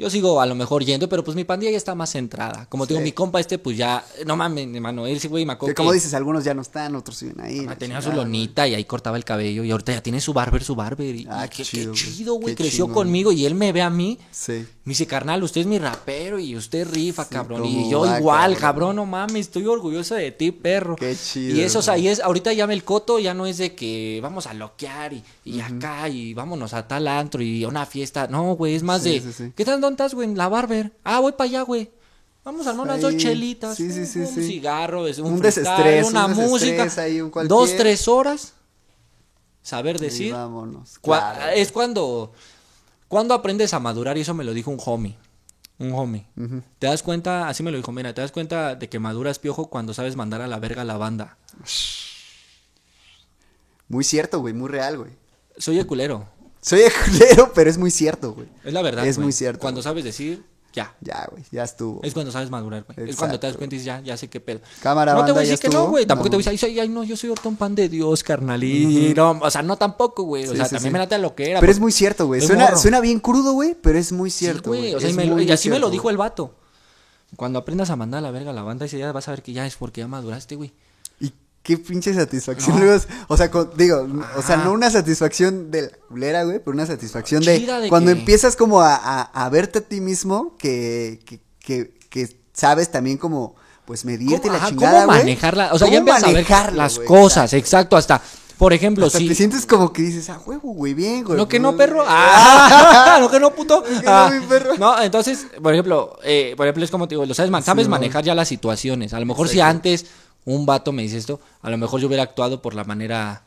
Yo 0.00 0.08
sigo 0.08 0.40
a 0.40 0.46
lo 0.46 0.54
mejor 0.54 0.82
yendo, 0.82 1.10
pero 1.10 1.22
pues 1.22 1.36
mi 1.36 1.44
pandilla 1.44 1.72
ya 1.72 1.76
está 1.76 1.94
más 1.94 2.10
centrada. 2.12 2.64
Como 2.70 2.86
te 2.86 2.94
digo, 2.94 3.04
mi 3.04 3.12
compa 3.12 3.38
este, 3.38 3.58
pues 3.58 3.76
ya, 3.76 4.02
no 4.26 4.34
mames, 4.34 4.66
hermano, 4.74 5.06
él 5.06 5.20
sí, 5.20 5.28
güey, 5.28 5.44
me 5.44 5.52
acuerdo 5.52 5.72
Que 5.72 5.76
como 5.76 5.90
que- 5.90 5.96
dices, 5.96 6.14
algunos 6.14 6.42
ya 6.42 6.54
no 6.54 6.62
están, 6.62 6.96
otros 6.96 7.18
siguen 7.18 7.38
ahí. 7.40 7.58
Ah, 7.60 7.70
la 7.70 7.76
tenía 7.76 8.00
su 8.00 8.08
chingada, 8.08 8.24
lonita 8.24 8.66
y 8.66 8.74
ahí 8.74 8.84
cortaba 8.84 9.18
el 9.18 9.24
cabello 9.26 9.62
y 9.62 9.70
ahorita 9.70 9.92
ya 9.92 10.02
tiene 10.02 10.22
su 10.22 10.32
barber, 10.32 10.64
su 10.64 10.74
barber. 10.74 11.14
Y, 11.14 11.26
Ah, 11.30 11.44
y 11.44 11.48
qué 11.50 11.56
qué, 11.58 11.64
chido, 11.64 11.92
qué 11.92 12.00
güey. 12.02 12.14
chido, 12.16 12.34
güey. 12.36 12.54
Qué 12.54 12.62
Creció 12.64 12.86
chingón. 12.86 12.94
conmigo 12.94 13.30
y 13.30 13.44
él 13.44 13.54
me 13.54 13.72
ve 13.72 13.82
a 13.82 13.90
mí. 13.90 14.18
Sí. 14.30 14.64
Me 14.82 14.92
dice, 14.92 15.06
carnal, 15.06 15.42
usted 15.42 15.60
es 15.60 15.66
mi 15.66 15.78
rapero 15.78 16.38
y 16.38 16.56
usted 16.56 16.88
rifa, 16.88 17.28
cabrón. 17.28 17.66
Y 17.66 17.90
yo 17.90 18.00
va, 18.00 18.18
igual, 18.18 18.52
cabrón. 18.54 18.60
cabrón, 18.60 18.96
no 18.96 19.06
mames, 19.06 19.42
estoy 19.46 19.66
orgulloso 19.66 20.14
de 20.14 20.30
ti, 20.32 20.52
perro. 20.52 20.96
Qué 20.96 21.14
chido, 21.14 21.54
Y 21.56 21.60
eso, 21.60 21.80
o 21.80 21.82
sea, 21.82 21.98
y 21.98 22.08
es, 22.08 22.20
ahorita 22.20 22.52
ya 22.54 22.66
me 22.66 22.72
el 22.72 22.82
coto 22.82 23.18
ya 23.18 23.34
no 23.34 23.44
es 23.46 23.58
de 23.58 23.74
que 23.74 24.20
vamos 24.22 24.46
a 24.46 24.54
loquear 24.54 25.12
y, 25.12 25.22
y 25.44 25.60
acá 25.60 26.08
y 26.08 26.32
vámonos 26.32 26.72
a 26.72 26.88
tal 26.88 27.08
antro 27.08 27.42
y 27.42 27.62
a 27.64 27.68
una 27.68 27.84
fiesta. 27.84 28.26
No, 28.28 28.54
güey, 28.56 28.74
es 28.74 28.82
más 28.82 29.02
Sí, 29.02 29.20
de, 29.20 29.32
sí. 29.32 29.52
¿qué 29.54 29.64
tal, 29.66 29.82
dónde 29.82 29.94
estás, 30.02 30.14
güey? 30.14 30.26
En 30.28 30.36
la 30.38 30.48
barber. 30.48 30.92
Ah, 31.04 31.20
voy 31.20 31.32
para 31.32 31.48
allá, 31.50 31.62
güey. 31.62 31.90
Vamos 32.42 32.66
a 32.66 32.70
armar 32.70 32.86
unas 32.86 33.02
dos 33.02 33.14
chelitas. 33.18 33.76
sí, 33.76 33.92
sí, 33.92 34.00
un- 34.00 34.06
sí, 34.06 34.18
Un 34.20 34.26
cigarro, 34.48 35.02
un, 35.02 35.20
Un 35.24 35.40
desestrés, 35.40 36.06
una 36.08 36.24
un 36.24 36.32
música. 36.36 36.84
desestrés 36.84 36.98
ahí, 36.98 37.20
un 37.20 37.30
dos, 37.46 37.76
tres 37.76 38.08
horas. 38.08 38.54
Saber 39.62 39.96
Y 39.96 39.98
decir. 40.00 40.32
vámonos. 40.32 40.98
Es 41.54 41.70
cuando, 41.70 42.32
cuando 43.10 43.34
aprendes 43.34 43.74
a 43.74 43.80
madurar, 43.80 44.16
y 44.16 44.20
eso 44.20 44.34
me 44.34 44.44
lo 44.44 44.54
dijo 44.54 44.70
un 44.70 44.78
homie. 44.86 45.18
Un 45.78 45.92
homie. 45.94 46.26
Te 46.78 46.86
das 46.86 47.02
cuenta, 47.02 47.48
así 47.48 47.64
me 47.64 47.72
lo 47.72 47.76
dijo, 47.76 47.90
mira, 47.90 48.14
te 48.14 48.20
das 48.20 48.30
cuenta 48.30 48.76
de 48.76 48.88
que 48.88 49.00
maduras 49.00 49.40
piojo 49.40 49.68
cuando 49.68 49.92
sabes 49.94 50.14
mandar 50.14 50.42
a 50.42 50.46
la 50.46 50.60
verga 50.60 50.82
a 50.82 50.84
la 50.84 50.96
banda. 50.96 51.36
Muy 53.88 54.04
cierto, 54.04 54.38
güey, 54.40 54.54
muy 54.54 54.68
real, 54.68 54.98
güey. 54.98 55.10
Soy 55.56 55.78
el 55.78 55.86
culero. 55.86 56.28
Soy 56.60 56.82
el 56.82 56.92
culero, 56.92 57.50
pero 57.54 57.68
es 57.68 57.78
muy 57.78 57.90
cierto, 57.90 58.32
güey. 58.34 58.46
Es 58.64 58.72
la 58.72 58.82
verdad. 58.82 59.04
Es 59.06 59.16
güey. 59.16 59.24
muy 59.24 59.32
cierto, 59.32 59.58
Cuando 59.60 59.78
güey. 59.80 59.84
sabes 59.84 60.04
decir, 60.04 60.44
ya. 60.72 60.94
Ya, 61.00 61.26
güey, 61.30 61.42
ya 61.50 61.64
estuvo. 61.64 62.00
Es 62.02 62.14
cuando 62.14 62.30
sabes 62.32 62.50
madurar, 62.50 62.84
güey. 62.84 63.10
Es 63.10 63.16
cuando 63.16 63.38
te 63.40 63.46
das 63.46 63.56
cuenta 63.56 63.74
y 63.74 63.78
dices, 63.78 63.86
ya, 63.86 64.00
ya 64.00 64.16
sé 64.16 64.28
qué 64.28 64.40
pedo. 64.40 64.60
Cámara, 64.82 65.14
no 65.14 65.24
te 65.24 65.32
voy 65.32 65.38
a 65.38 65.42
decir 65.42 65.58
que 65.58 65.68
no, 65.68 65.88
güey. 65.88 66.06
Tampoco 66.06 66.30
te 66.30 66.36
voy 66.36 66.44
a 66.46 66.50
decir, 66.50 66.68
ay, 66.68 66.80
ay, 66.80 66.88
no, 66.88 67.02
yo 67.04 67.16
soy 67.16 67.30
un 67.44 67.56
pan 67.56 67.74
de 67.74 67.88
Dios, 67.88 68.22
carnal. 68.22 68.62
Y 68.62 69.12
no, 69.14 69.38
o 69.42 69.50
sea, 69.50 69.62
no 69.62 69.76
tampoco, 69.76 70.22
güey. 70.24 70.44
O 70.46 70.50
Sí, 70.50 70.56
sea, 70.56 70.66
sí, 70.66 70.74
también 70.76 70.90
sí. 70.90 70.92
me 70.92 70.98
late 70.98 71.14
a 71.14 71.18
lo 71.18 71.34
que 71.34 71.50
era. 71.50 71.60
Pero 71.60 71.70
es 71.72 71.76
porque- 71.78 71.82
muy 71.82 71.92
cierto, 71.92 72.26
güey. 72.26 72.40
Suena, 72.40 72.76
suena 72.76 73.00
bien 73.00 73.20
crudo, 73.20 73.52
güey, 73.52 73.74
pero 73.80 73.98
es 73.98 74.12
muy 74.12 74.30
cierto, 74.30 74.70
güey. 74.70 74.94
O 74.94 75.00
sea, 75.00 75.10
y, 75.10 75.12
me 75.14 75.52
así 75.52 75.70
me 75.70 75.78
lo 75.78 75.90
dijo 75.90 76.10
el 76.10 76.16
vato. 76.16 76.54
Cuando 77.36 77.58
aprendas 77.58 77.90
a 77.90 77.96
mandar 77.96 78.18
a 78.18 78.22
la 78.22 78.30
verga 78.30 78.50
a 78.50 78.54
la 78.54 78.62
banda, 78.62 78.86
ese 78.86 78.96
día 78.96 79.12
vas 79.12 79.28
a 79.28 79.30
ver 79.30 79.42
que 79.42 79.52
ya 79.52 79.64
es 79.66 79.76
porque 79.76 80.00
ya 80.00 80.08
maduraste, 80.08 80.56
güey. 80.56 80.72
Qué 81.62 81.76
pinche 81.76 82.14
satisfacción. 82.14 82.78
luego 82.78 82.94
es- 82.94 83.06
O 83.28 83.36
sea, 83.36 83.50
con- 83.50 83.70
digo, 83.76 84.06
o 84.36 84.42
sea, 84.42 84.56
no 84.56 84.72
una 84.72 84.90
satisfacción 84.90 85.70
de 85.70 85.82
la 85.82 85.88
culera, 86.08 86.44
güey, 86.44 86.58
pero 86.58 86.72
una 86.72 86.86
satisfacción 86.86 87.42
de, 87.44 87.58
de 87.60 87.88
cuando 87.88 88.12
que- 88.12 88.18
empiezas 88.18 88.56
como 88.56 88.80
a, 88.80 88.94
a- 88.94 89.22
a 89.22 89.48
verte 89.50 89.80
a 89.80 89.82
ti 89.82 90.00
mismo, 90.00 90.56
que, 90.58 91.20
que, 91.26 91.40
que, 91.60 91.92
que 92.08 92.36
sabes 92.54 92.90
también 92.90 93.18
como, 93.18 93.56
pues, 93.84 94.04
medirte 94.06 94.48
¿Cómo, 94.48 94.58
la 94.58 94.66
chingada, 94.68 94.92
cómo 95.02 95.06
güey. 95.08 95.18
manejarla? 95.18 95.70
O 95.74 95.78
sea, 95.78 95.88
ya 95.88 95.98
¿Cómo 95.98 95.98
empiezas 95.98 96.22
a 96.22 96.26
ver 96.28 96.34
manejarlo, 96.36 96.76
las 96.78 96.98
cosas, 97.00 97.52
exacto, 97.52 97.96
hasta, 97.98 98.22
por 98.56 98.72
ejemplo, 98.72 99.06
Hasta 99.06 99.18
si... 99.18 99.28
te 99.28 99.34
sientes 99.34 99.66
como 99.66 99.92
que 99.92 100.00
dices, 100.02 100.28
ah, 100.30 100.40
huevo, 100.46 100.72
güey, 100.72 100.94
bien, 100.94 101.24
güey. 101.24 101.36
No 101.36 101.46
que 101.48 101.58
no, 101.60 101.76
pues, 101.76 101.88
perro. 101.88 102.04
Ah, 102.08 103.18
no 103.20 103.30
que 103.30 103.38
no, 103.38 103.54
puto. 103.54 103.82
que 103.82 103.90
no, 103.90 104.02
Ah, 104.06 104.30
mi 104.32 104.46
perro. 104.46 104.76
No, 104.78 105.00
entonces, 105.02 105.46
por 105.62 105.72
ejemplo, 105.74 106.18
eh, 106.24 106.54
por 106.56 106.66
ejemplo, 106.66 106.84
es 106.84 106.90
como 106.90 107.06
te 107.06 107.14
digo, 107.16 107.26
lo 107.26 107.34
sabes, 107.34 107.52
sabes 107.64 107.84
Sí, 107.84 107.90
manejar 107.90 108.24
ya 108.24 108.34
las 108.34 108.48
situaciones. 108.48 109.12
A 109.14 109.20
lo 109.20 109.26
mejor 109.26 109.48
si 109.48 109.60
antes 109.60 110.06
un 110.44 110.66
vato 110.66 110.92
me 110.92 111.02
dice 111.02 111.18
esto, 111.18 111.40
a 111.62 111.70
lo 111.70 111.78
mejor 111.78 112.00
yo 112.00 112.06
hubiera 112.06 112.22
actuado 112.22 112.62
por 112.62 112.74
la 112.74 112.84
manera 112.84 113.42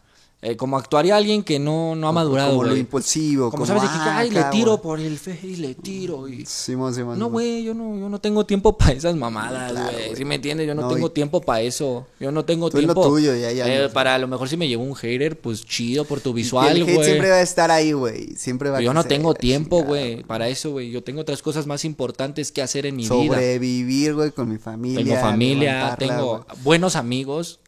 eh, 0.46 0.58
como 0.58 0.78
actuaría 0.78 1.16
alguien 1.16 1.42
que 1.42 1.58
no, 1.58 1.96
no 1.96 2.10
ha 2.10 2.12
madurado, 2.12 2.52
Como 2.58 2.66
lo 2.66 2.76
impulsivo. 2.76 3.50
Como, 3.50 3.64
Como, 3.64 3.66
sabes 3.66 3.84
de 3.84 3.88
que, 3.88 3.94
ah, 3.96 4.18
ay, 4.18 4.30
le 4.30 4.44
tiro 4.52 4.72
güey. 4.72 4.82
por 4.84 5.00
el 5.00 5.18
fe 5.18 5.40
y 5.42 5.56
le 5.56 5.74
tiro 5.74 6.28
y... 6.28 6.46
Simón, 6.46 6.94
Simón. 6.94 7.18
No, 7.18 7.30
güey, 7.30 7.64
yo 7.64 7.74
no, 7.74 7.98
yo 7.98 8.10
no 8.10 8.20
tengo 8.20 8.46
tiempo 8.46 8.78
para 8.78 8.92
esas 8.92 9.16
mamadas, 9.16 9.72
Claro, 9.72 9.90
güey. 9.94 10.06
güey. 10.08 10.16
¿Sí 10.18 10.26
me 10.26 10.36
entiendes? 10.36 10.68
Yo 10.68 10.76
no, 10.76 10.82
No, 10.82 10.88
tengo 10.90 11.08
y- 11.08 11.12
tiempo 11.12 11.40
para 11.40 11.62
eso. 11.62 12.06
Yo 12.20 12.32
no 12.34 12.44
tengo 12.44 12.70
Tú 12.70 12.78
en 12.80 12.88
lo 12.88 12.94
tiempo. 12.94 13.10
tuyo, 13.10 13.34
ya, 13.36 13.54
ya, 13.54 13.66
eh, 13.74 13.88
ya. 13.88 13.94
para 13.94 14.16
a 14.16 14.18
lo 14.18 14.28
mejor 14.28 14.50
si 14.50 14.58
me 14.58 14.68
llevo 14.68 14.84
un 14.84 14.96
hater, 14.96 15.40
pues 15.40 15.66
chido 15.66 16.04
por 16.04 16.20
tu 16.20 16.32
Y 16.32 16.34
visual, 16.34 16.76
el 16.76 16.84
hate 16.84 16.94
güey. 16.96 17.06
siempre 17.08 17.30
va 17.30 17.36
a 17.38 17.42
estar 17.42 17.72
ahí, 17.72 17.94
güey. 17.94 18.36
Siempre 18.36 18.70
va 18.70 18.80
a 18.80 18.82
yo 18.82 18.94
no 18.94 19.06
tengo 19.06 19.34
tiempo, 19.34 19.78
chingada, 19.78 19.88
güey, 19.88 20.24
para 20.24 20.50
eso, 20.50 20.72
güey. 20.72 20.92
Yo 20.92 21.02
tengo 21.04 21.22
otras 21.22 21.42
cosas 21.42 21.68
más 21.68 21.86
importantes 21.86 22.52
que 22.52 22.62
hacer 22.62 22.86
en 22.86 22.98
mi 22.98 23.04
vida. 23.04 23.16
Sobrevivir, 23.16 24.14
güey, 24.14 24.32
con 24.32 24.50
mi 24.50 24.58
familia. 24.58 25.04
Tengo 25.06 25.16
familia, 25.22 25.96
tengo 25.98 26.46
buenos 26.64 26.98
amigos 26.98 27.62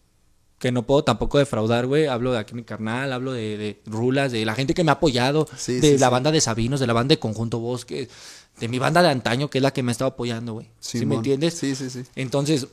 que 0.66 0.72
no 0.72 0.82
puedo 0.82 1.04
tampoco 1.04 1.38
defraudar, 1.38 1.86
güey. 1.86 2.08
Hablo 2.08 2.32
de 2.32 2.40
aquí 2.40 2.56
mi 2.56 2.64
carnal, 2.64 3.14
hablo 3.14 3.34
de, 3.34 3.56
de 3.56 3.80
Rulas, 3.86 4.32
de 4.32 4.44
la 4.46 4.56
gente 4.56 4.74
que 4.74 4.84
me 4.84 4.90
ha 4.90 4.96
apoyado, 4.96 5.48
Sí, 5.56 5.74
de 5.80 5.92
sí, 5.94 5.98
la 6.00 6.08
sí. 6.08 6.12
banda 6.12 6.32
de 6.32 6.42
Sabinos, 6.42 6.80
de 6.80 6.88
la 6.88 6.94
banda 6.94 7.14
de 7.14 7.20
Conjunto 7.20 7.60
Bosque, 7.60 8.10
de 8.60 8.68
mi 8.68 8.80
banda 8.80 9.04
de 9.04 9.10
antaño, 9.10 9.48
que 9.48 9.60
es 9.60 9.62
la 9.62 9.72
que 9.72 9.84
me 9.84 9.92
ha 9.92 9.94
estado 9.94 10.10
apoyando, 10.10 10.54
güey. 10.54 10.68
¿Sí 10.80 11.06
me 11.06 11.14
entiendes? 11.14 11.54
Sí, 11.54 11.76
sí, 11.76 11.92
sí. 11.92 12.02
Entonces, 12.16 12.66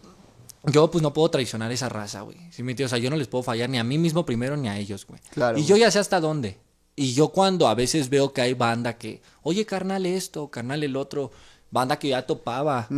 yo 0.64 0.90
pues 0.90 1.02
no 1.02 1.12
puedo 1.12 1.28
traicionar 1.28 1.70
esa 1.70 1.90
raza, 1.90 2.22
güey. 2.22 2.38
¿Sí 2.50 2.62
me 2.62 2.72
entiendes? 2.72 2.94
O 2.94 2.96
sea, 2.96 3.02
yo 3.04 3.10
no 3.10 3.16
les 3.16 3.28
puedo 3.28 3.42
fallar 3.42 3.68
ni 3.68 3.76
a 3.76 3.84
mí 3.84 3.98
mismo 3.98 4.24
primero 4.24 4.56
ni 4.56 4.70
a 4.70 4.78
ellos, 4.78 5.04
güey. 5.06 5.20
Claro, 5.34 5.58
Y 5.58 5.66
yo 5.66 5.76
ya 5.76 5.90
sé 5.90 5.98
hasta 5.98 6.18
dónde. 6.18 6.56
Y 6.96 7.12
yo 7.12 7.28
cuando 7.28 7.68
a 7.68 7.74
veces 7.74 8.08
veo 8.08 8.32
que 8.32 8.40
hay 8.40 8.54
banda 8.54 8.96
que, 8.96 9.20
oye, 9.42 9.66
carnal 9.66 10.06
esto, 10.06 10.48
carnal 10.48 10.82
el 10.82 10.96
otro, 10.96 11.30
banda 11.70 11.98
que 11.98 12.08
ya 12.08 12.26
topaba. 12.26 12.88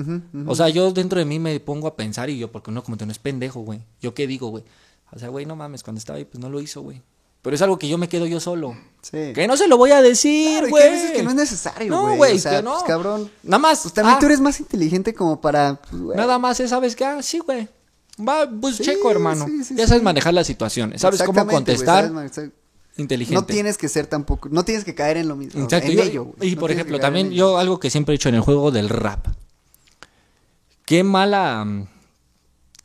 O 0.47 0.55
sea, 0.55 0.69
yo 0.69 0.93
dentro 0.93 1.19
de 1.19 1.25
mí 1.25 1.41
me 1.41 1.59
pongo 1.59 1.89
a 1.89 1.97
pensar 1.97 2.31
y 2.31 2.39
yo, 2.39 2.53
porque 2.53 2.71
uno 2.71 2.85
como 2.85 2.97
que 2.97 3.07
no 3.07 3.11
es 3.13 3.19
pendejo, 3.19 3.61
güey. 3.63 3.81
¿Yo 4.01 4.15
qué 4.15 4.29
digo, 4.29 4.49
güey? 4.51 4.63
O 5.15 5.19
sea, 5.19 5.29
güey, 5.29 5.47
no 5.47 5.55
mames, 5.57 5.83
cuando 5.83 5.99
estaba 5.99 6.19
ahí, 6.19 6.25
pues 6.25 6.41
no 6.41 6.49
lo 6.51 6.61
hizo, 6.61 6.83
güey. 6.83 7.03
Pero 7.43 7.55
es 7.57 7.63
algo 7.63 7.79
que 7.79 7.89
yo 7.89 7.99
me 7.99 8.09
quedo 8.09 8.27
yo 8.27 8.41
solo. 8.41 8.75
Sí. 9.03 9.33
Que 9.35 9.47
no 9.47 9.57
se 9.57 9.69
lo 9.69 9.77
voy 9.77 9.91
a 9.91 10.01
decir, 10.01 10.51
Claro, 10.61 10.65
que 10.67 10.71
güey. 10.71 10.91
veces 10.91 11.11
que 11.13 11.23
no 11.23 11.31
es 11.31 11.37
necesario, 11.37 11.91
No, 11.91 12.03
güey. 12.03 12.17
güey, 12.17 12.37
o 12.37 12.39
sea, 12.39 12.57
que 12.57 12.63
no. 12.63 12.73
pues, 12.73 12.85
cabrón. 12.85 13.31
Nada 13.43 13.59
más. 13.59 13.83
Pues 13.83 13.93
también 13.95 14.17
ah, 14.17 14.19
tú 14.19 14.27
eres 14.27 14.41
más 14.41 14.59
inteligente 14.61 15.13
como 15.13 15.41
para. 15.41 15.75
pues, 15.89 16.01
güey. 16.03 16.17
Nada 16.17 16.39
más 16.39 16.59
es, 16.61 16.71
¿sabes 16.71 16.97
qué? 16.97 17.05
Ah, 17.05 17.23
sí, 17.23 17.39
güey. 17.41 17.69
Va, 18.27 18.49
pues 18.61 18.77
Sí, 18.77 18.85
checo, 18.85 19.11
hermano. 19.11 19.45
sí, 19.47 19.63
sí, 19.65 19.75
ya 19.77 19.87
sabes 19.87 20.03
manejar 20.03 20.33
las 20.33 20.47
situaciones. 20.47 21.01
Sabes 21.03 21.23
cómo 21.23 21.45
güey, 21.45 21.55
contestar 21.55 22.07
sabes 22.33 22.51
inteligente. 22.97 23.35
No 23.35 23.45
tienes 23.45 23.77
que 23.77 23.89
ser 23.89 24.07
tampoco. 24.07 24.49
No 24.51 24.65
tienes 24.65 24.85
que 24.85 24.95
caer 24.95 25.17
en 25.19 25.29
lo 25.29 25.37
mismo. 25.37 25.63
Exacto. 25.65 25.91
En 25.91 25.97
yo- 25.99 26.03
ello, 26.03 26.25
güey. 26.25 26.49
y 26.51 26.55
No 26.55 26.61
por 26.61 26.71
ejemplo, 26.71 26.99
también 26.99 27.31
yo 27.33 27.59
algo 27.59 27.79
que 27.79 27.91
siempre 27.91 28.15
he 28.15 28.17
dicho 28.19 28.29
en 28.31 28.37
el 28.37 28.41
juego 28.41 28.71
del 28.71 28.89
rap. 28.89 29.27
Qué 30.87 31.03
mala, 31.05 31.65
mm, 31.65 31.89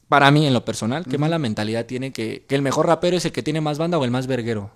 para 0.09 0.31
mí 0.31 0.45
en 0.47 0.53
lo 0.53 0.65
personal, 0.65 1.05
qué 1.05 1.19
mala 1.19 1.37
mentalidad 1.37 1.85
tiene 1.85 2.11
que, 2.11 2.43
que 2.47 2.55
el 2.55 2.63
mejor 2.63 2.87
rapero 2.87 3.15
es 3.15 3.25
el 3.25 3.31
que 3.31 3.43
tiene 3.43 3.61
más 3.61 3.77
banda 3.77 3.97
o 3.99 4.03
el 4.03 4.11
más 4.11 4.25
verguero. 4.25 4.71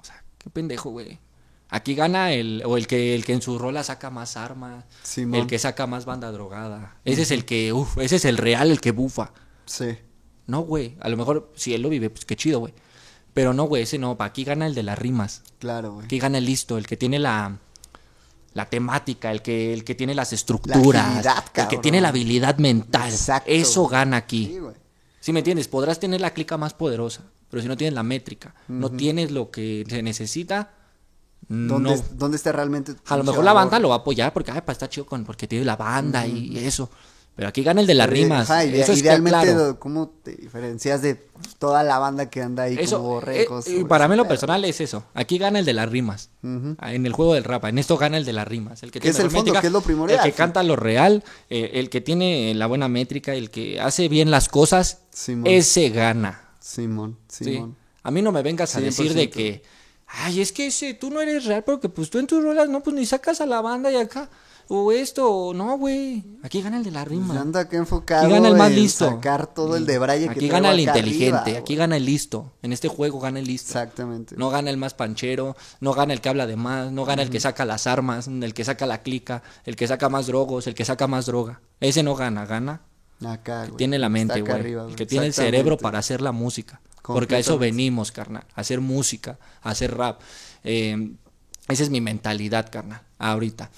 O 0.00 0.04
sea, 0.04 0.22
qué 0.36 0.50
pendejo, 0.50 0.90
güey. 0.90 1.20
Aquí 1.68 1.94
gana 1.94 2.32
el, 2.32 2.64
o 2.66 2.76
el 2.76 2.88
que, 2.88 3.14
el 3.14 3.24
que 3.24 3.32
en 3.32 3.40
su 3.40 3.56
rola 3.56 3.84
saca 3.84 4.10
más 4.10 4.36
armas, 4.36 4.84
Simón. 5.04 5.40
el 5.40 5.46
que 5.46 5.60
saca 5.60 5.86
más 5.86 6.04
banda 6.04 6.32
drogada. 6.32 6.96
Ese 7.04 7.22
es 7.22 7.30
el 7.30 7.44
que, 7.44 7.72
uff, 7.72 7.98
ese 7.98 8.16
es 8.16 8.24
el 8.24 8.36
real, 8.36 8.72
el 8.72 8.80
que 8.80 8.90
bufa. 8.90 9.32
Sí. 9.66 9.96
No, 10.48 10.62
güey. 10.62 10.96
A 11.00 11.08
lo 11.08 11.16
mejor 11.16 11.52
si 11.54 11.72
él 11.72 11.82
lo 11.82 11.88
vive, 11.88 12.10
pues 12.10 12.24
qué 12.24 12.34
chido, 12.34 12.58
güey. 12.58 12.74
Pero 13.32 13.54
no, 13.54 13.64
güey, 13.64 13.84
ese 13.84 13.98
no. 13.98 14.16
Aquí 14.18 14.42
gana 14.42 14.66
el 14.66 14.74
de 14.74 14.82
las 14.82 14.98
rimas. 14.98 15.44
Claro, 15.60 15.92
güey. 15.92 16.06
Aquí 16.06 16.18
gana 16.18 16.38
el 16.38 16.46
listo, 16.46 16.76
el 16.76 16.88
que 16.88 16.96
tiene 16.96 17.20
la, 17.20 17.60
la 18.52 18.68
temática, 18.68 19.30
el 19.30 19.42
que, 19.42 19.72
el 19.72 19.84
que 19.84 19.94
tiene 19.94 20.14
las 20.14 20.32
estructuras, 20.32 21.06
agilidad, 21.06 21.44
el 21.54 21.68
que 21.68 21.78
tiene 21.78 22.00
la 22.00 22.08
habilidad 22.08 22.58
mental. 22.58 23.10
Exacto, 23.10 23.50
Eso 23.50 23.86
gana 23.86 24.16
aquí. 24.16 24.58
¿Sí 25.20 25.32
me 25.32 25.40
entiendes? 25.40 25.68
Podrás 25.68 26.00
tener 26.00 26.20
la 26.20 26.32
clica 26.32 26.56
más 26.56 26.74
poderosa, 26.74 27.22
pero 27.50 27.62
si 27.62 27.68
no 27.68 27.76
tienes 27.76 27.94
la 27.94 28.02
métrica, 28.02 28.54
no 28.68 28.90
tienes 28.90 29.30
lo 29.30 29.50
que 29.50 29.84
se 29.88 30.02
necesita, 30.02 30.74
¿Dónde, 31.48 31.96
no. 31.96 32.04
¿Dónde 32.12 32.36
está 32.36 32.52
realmente? 32.52 32.94
A 33.06 33.16
lo 33.16 33.24
mejor 33.24 33.42
la 33.42 33.52
banda 33.52 33.78
lo 33.80 33.88
va 33.88 33.96
a 33.96 33.98
apoyar 33.98 34.32
porque 34.32 34.52
ay, 34.52 34.60
pa, 34.60 34.72
está 34.72 34.88
chido 34.88 35.04
con, 35.06 35.24
porque 35.24 35.48
tiene 35.48 35.64
la 35.64 35.74
banda 35.74 36.26
y 36.26 36.56
eso. 36.58 36.90
Pero 37.36 37.48
aquí 37.48 37.62
gana 37.62 37.80
el 37.80 37.86
de 37.86 37.94
las 37.94 38.10
rimas. 38.10 38.50
ajá, 38.50 38.64
eso 38.64 38.92
es 38.92 38.98
idealmente, 38.98 39.40
claro. 39.46 39.78
¿cómo 39.78 40.08
te 40.22 40.32
diferencias 40.34 41.00
de 41.00 41.14
toda 41.58 41.82
la 41.82 41.98
banda 41.98 42.28
que 42.28 42.42
anda 42.42 42.64
ahí 42.64 42.76
Eso, 42.78 42.98
como 42.98 43.08
eh, 43.08 43.12
borregos? 43.14 43.66
eh, 43.66 43.84
para 43.88 44.08
mí 44.08 44.16
lo 44.16 44.24
pedo? 44.24 44.28
personal 44.30 44.62
es 44.66 44.80
eso. 44.82 45.04
Aquí 45.14 45.38
gana 45.38 45.58
el 45.58 45.64
de 45.64 45.72
las 45.72 45.88
rimas. 45.88 46.28
Ah, 46.78 46.92
En 46.92 47.06
el 47.06 47.12
juego 47.14 47.32
del 47.34 47.44
rap. 47.44 47.64
En 47.64 47.78
esto 47.78 47.96
gana 47.96 48.18
el 48.18 48.26
de 48.26 48.34
las 48.34 48.46
rimas. 48.46 48.82
El 48.82 48.90
que 48.90 49.00
¿Qué 49.00 49.08
es 49.08 49.16
tiene 49.16 49.26
el 49.28 49.32
mejor 49.32 49.38
fondo? 49.38 49.52
métrica, 49.52 49.60
¿Qué 49.62 49.66
es 49.68 49.72
lo 49.72 49.80
primordial? 49.80 50.18
El 50.18 50.24
que 50.30 50.36
canta 50.36 50.62
lo 50.62 50.76
real, 50.76 51.24
eh, 51.48 51.70
el 51.74 51.88
que 51.88 52.02
tiene 52.02 52.52
la 52.54 52.66
buena 52.66 52.88
métrica, 52.88 53.32
el 53.32 53.50
que 53.50 53.80
hace 53.80 54.08
bien 54.08 54.30
las 54.30 54.48
cosas, 54.50 54.98
Simón. 55.10 55.46
ese 55.46 55.88
gana. 55.88 56.42
Simón, 56.60 57.16
¿sí? 57.28 57.44
Simón. 57.44 57.76
A 58.02 58.10
mí 58.10 58.20
no 58.20 58.32
me 58.32 58.42
vengas 58.42 58.76
a 58.76 58.80
decir 58.82 59.14
de 59.14 59.30
100%. 59.30 59.30
que, 59.30 59.62
ay, 60.08 60.40
es 60.42 60.52
que 60.52 60.66
ese, 60.66 60.92
tú 60.92 61.08
no 61.10 61.22
eres 61.22 61.46
real 61.46 61.64
porque 61.64 61.88
pues 61.88 62.10
tú 62.10 62.18
en 62.18 62.26
tus 62.26 62.42
rolas 62.42 62.68
no, 62.68 62.82
pues 62.82 62.94
ni 62.94 63.06
sacas 63.06 63.40
a 63.40 63.46
la 63.46 63.62
banda 63.62 63.90
y 63.90 63.96
acá. 63.96 64.28
O 64.72 64.92
esto, 64.92 65.28
o 65.28 65.52
no, 65.52 65.76
güey. 65.78 66.24
Aquí 66.44 66.62
gana 66.62 66.76
el 66.76 66.84
de 66.84 66.92
la 66.92 67.00
Pues 67.04 67.10
rima. 67.10 67.40
anda 67.40 67.58
acá 67.58 67.76
enfocado 67.76 68.22
Aquí 68.26 68.32
gana 68.34 68.48
el 68.50 68.54
más 68.54 68.70
listo. 68.70 69.08
sacar 69.10 69.48
todo 69.52 69.74
el 69.76 69.84
de 69.84 69.98
Braille 69.98 70.26
que 70.26 70.30
Aquí 70.30 70.48
gana 70.48 70.70
el 70.70 70.78
inteligente, 70.78 71.36
arriba, 71.38 71.58
aquí 71.58 71.74
gana 71.74 71.96
el 71.96 72.04
listo. 72.06 72.52
En 72.62 72.72
este 72.72 72.86
juego 72.86 73.18
gana 73.18 73.40
el 73.40 73.46
listo. 73.46 73.66
Exactamente. 73.70 74.36
No 74.36 74.48
gana 74.48 74.70
el 74.70 74.76
más 74.76 74.94
panchero, 74.94 75.56
no 75.80 75.92
gana 75.92 76.12
el 76.12 76.20
que 76.20 76.28
habla 76.28 76.46
de 76.46 76.54
más, 76.54 76.92
no 76.92 77.04
gana 77.04 77.22
el 77.22 77.30
que 77.30 77.40
saca 77.40 77.64
las 77.64 77.88
armas, 77.88 78.28
el 78.28 78.54
que 78.54 78.64
saca 78.64 78.86
la 78.86 79.02
clica, 79.02 79.42
el 79.64 79.74
que 79.74 79.88
saca 79.88 80.08
más 80.08 80.28
drogos, 80.28 80.68
el 80.68 80.76
que 80.76 80.84
saca 80.84 81.08
más 81.08 81.26
droga. 81.26 81.60
Ese 81.80 82.04
no 82.04 82.14
gana, 82.14 82.46
gana. 82.46 82.82
Acá, 83.26 83.66
que 83.66 83.72
tiene 83.72 83.98
la 83.98 84.08
mente, 84.08 84.40
güey. 84.40 84.72
El 84.72 84.94
que 84.94 85.04
tiene 85.04 85.26
el 85.26 85.34
cerebro 85.34 85.78
para 85.78 85.98
hacer 85.98 86.20
la 86.20 86.30
música. 86.30 86.80
Porque 87.02 87.34
a 87.34 87.38
eso 87.40 87.58
venimos, 87.58 88.12
carnal. 88.12 88.44
A 88.54 88.60
hacer 88.60 88.80
música, 88.80 89.36
a 89.62 89.70
hacer 89.70 89.96
rap. 89.96 90.20
Eh, 90.62 91.10
esa 91.66 91.82
es 91.82 91.90
mi 91.90 92.00
mentalidad, 92.00 92.70
carnal. 92.70 93.02
Ahorita. 93.18 93.68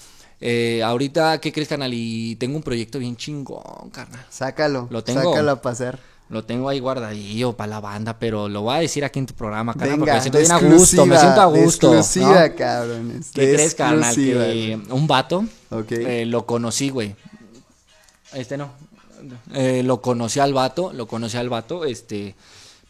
Eh, 0.45 0.83
ahorita, 0.83 1.39
¿qué 1.39 1.53
crees, 1.53 1.69
carnal? 1.69 1.93
Y 1.93 2.35
tengo 2.35 2.57
un 2.57 2.63
proyecto 2.63 2.99
bien 2.99 3.15
chingón, 3.15 3.89
carnal. 3.91 4.25
Sácalo. 4.29 4.87
Lo 4.89 5.01
tengo. 5.01 5.21
Sácalo 5.23 5.51
a 5.51 5.61
pasar. 5.61 5.99
Lo 6.27 6.43
tengo 6.43 6.67
ahí 6.67 6.81
guardadillo 6.81 7.53
para 7.55 7.69
la 7.69 7.79
banda, 7.79 8.19
pero 8.19 8.49
lo 8.49 8.63
voy 8.63 8.75
a 8.75 8.79
decir 8.79 9.05
aquí 9.05 9.19
en 9.19 9.25
tu 9.27 9.33
programa, 9.35 9.73
carnal, 9.73 9.99
porque 9.99 10.13
me 10.13 10.19
siento 10.21 10.39
bien 10.39 10.51
a 10.51 10.59
gusto, 10.59 11.05
me 11.05 11.17
siento 11.17 11.41
a 11.41 11.45
gusto. 11.45 11.93
¿no? 11.93 11.99
exclusiva, 11.99 12.49
cabrones. 12.55 13.31
¿Qué 13.33 13.45
de 13.47 13.53
crees, 13.53 13.75
carnal? 13.75 14.13
Que 14.13 14.79
un 14.89 15.07
vato, 15.07 15.45
Ok. 15.69 15.91
eh, 15.93 16.25
lo 16.25 16.45
conocí, 16.45 16.89
güey. 16.89 17.15
Este 18.33 18.57
no. 18.57 18.71
Eh, 19.53 19.81
lo 19.83 20.01
conocí 20.01 20.41
al 20.41 20.53
vato, 20.53 20.91
lo 20.91 21.07
conocí 21.07 21.37
al 21.37 21.47
vato, 21.47 21.85
este, 21.85 22.35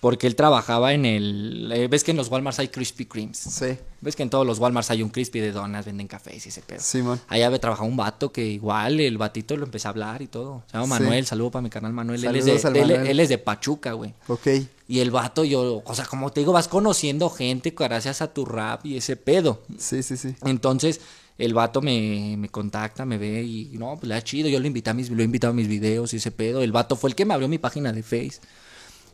porque 0.03 0.27
él 0.27 0.35
trabajaba 0.35 0.91
en 0.93 1.05
el... 1.05 1.71
eh, 1.73 1.87
¿Ves 1.87 2.03
que 2.03 2.11
en 2.11 2.17
los 2.17 2.27
Walmarts 2.27 2.59
hay 2.59 2.67
Krispy 2.67 3.05
Kremes? 3.05 3.37
Sí, 3.37 3.77
¿Ves 4.01 4.17
que 4.17 4.23
en 4.23 4.29
todos 4.29 4.45
los 4.45 4.59
Walmarts 4.59 4.91
hay 4.91 5.01
un 5.01 5.09
Krispy 5.09 5.39
de 5.39 5.53
donas, 5.53 5.85
venden 5.85 6.07
cafés 6.09 6.45
y 6.45 6.49
ese 6.49 6.61
pedo? 6.61 6.81
Simón. 6.81 7.21
Allá 7.29 7.47
había 7.47 7.59
trabajado 7.61 7.87
un 7.87 7.95
vato 7.95 8.29
que 8.33 8.45
igual 8.45 8.99
el 8.99 9.17
batito 9.17 9.55
lo 9.55 9.63
empecé 9.63 9.87
a 9.87 9.91
hablar 9.91 10.21
y 10.21 10.27
todo. 10.27 10.61
Se 10.69 10.77
llama 10.77 10.97
Sí. 10.97 11.03
Manuel, 11.03 11.25
saludo 11.25 11.51
para 11.51 11.61
mi 11.61 11.69
canal 11.69 11.93
Manuel. 11.93 12.21
Él 12.25 12.35
es, 12.35 12.43
Saludos 12.43 12.63
de, 12.63 12.67
al 12.67 12.75
él- 12.75 12.97
Manuel. 12.97 13.07
él 13.11 13.19
es 13.21 13.29
de 13.29 13.37
Pachuca, 13.37 13.93
güey. 13.93 14.13
Ok. 14.27 14.47
Y 14.89 14.99
el 14.99 15.09
vato, 15.09 15.45
yo, 15.45 15.81
o 15.85 15.95
sea, 15.95 16.03
como 16.05 16.29
te 16.33 16.41
digo, 16.41 16.51
vas 16.51 16.67
conociendo 16.67 17.29
gente 17.29 17.73
gracias 17.77 18.21
a 18.21 18.33
tu 18.33 18.43
rap 18.43 18.85
y 18.85 18.97
ese 18.97 19.15
pedo. 19.15 19.61
Sí, 19.77 20.03
sí, 20.03 20.17
sí. 20.17 20.35
Entonces, 20.43 20.99
el 21.37 21.53
vato 21.53 21.81
me, 21.81 22.35
me 22.37 22.49
contacta, 22.49 23.05
me 23.05 23.17
ve 23.17 23.41
y 23.41 23.69
no, 23.79 23.95
pues 23.95 24.09
le 24.09 24.15
da 24.15 24.21
chido. 24.21 24.49
Yo 24.49 24.59
lo 24.59 24.67
invité 24.67 24.89
a 24.89 24.93
mis, 24.93 25.09
lo 25.09 25.21
he 25.21 25.25
invitado 25.25 25.51
a 25.51 25.55
mis 25.55 25.69
videos 25.69 26.13
y 26.13 26.17
ese 26.17 26.31
pedo. 26.31 26.61
El 26.61 26.73
vato 26.73 26.97
fue 26.97 27.09
el 27.09 27.15
que 27.15 27.23
me 27.23 27.33
abrió 27.33 27.47
mi 27.47 27.57
página 27.57 27.93
de 27.93 28.03
Face. 28.03 28.41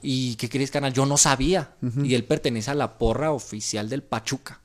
¿Y 0.02 0.36
qué 0.36 0.50
crees, 0.50 0.72
canal? 0.72 0.94
Yo 0.94 1.06
no 1.06 1.18
sabía. 1.18 1.76
Y 2.04 2.16
él 2.16 2.24
pertenece 2.26 2.72
a 2.72 2.76
la 2.76 2.98
porra 2.98 3.32
oficial 3.32 3.90
del 3.90 4.04
Pachuca. 4.04 4.62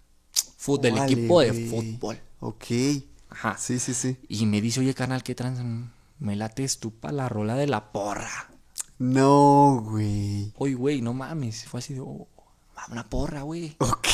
Fut- 0.58 0.80
del 0.80 0.96
equipo 0.98 1.40
de 1.40 1.52
fútbol. 1.68 2.18
Ok. 2.40 2.64
Ajá. 3.30 3.56
Sí, 3.58 3.78
sí, 3.78 3.94
sí. 3.94 4.16
Y 4.28 4.46
me 4.46 4.60
dice, 4.60 4.80
oye, 4.80 4.94
canal, 4.94 5.22
¿qué 5.22 5.34
trans? 5.34 5.60
Me 6.18 6.36
lates 6.36 6.78
tú 6.78 6.92
para 6.92 7.12
la 7.12 7.28
rola 7.28 7.54
de 7.56 7.66
la 7.66 7.92
porra. 7.92 8.50
No, 8.98 9.82
güey. 9.84 10.52
Oye, 10.56 10.74
güey, 10.74 11.00
no 11.02 11.12
mames. 11.14 11.64
Fue 11.64 11.80
así 11.80 11.94
de, 11.94 12.00
oh, 12.00 12.28
una 12.90 13.08
porra, 13.08 13.42
güey. 13.42 13.76
Ok, 13.80 14.06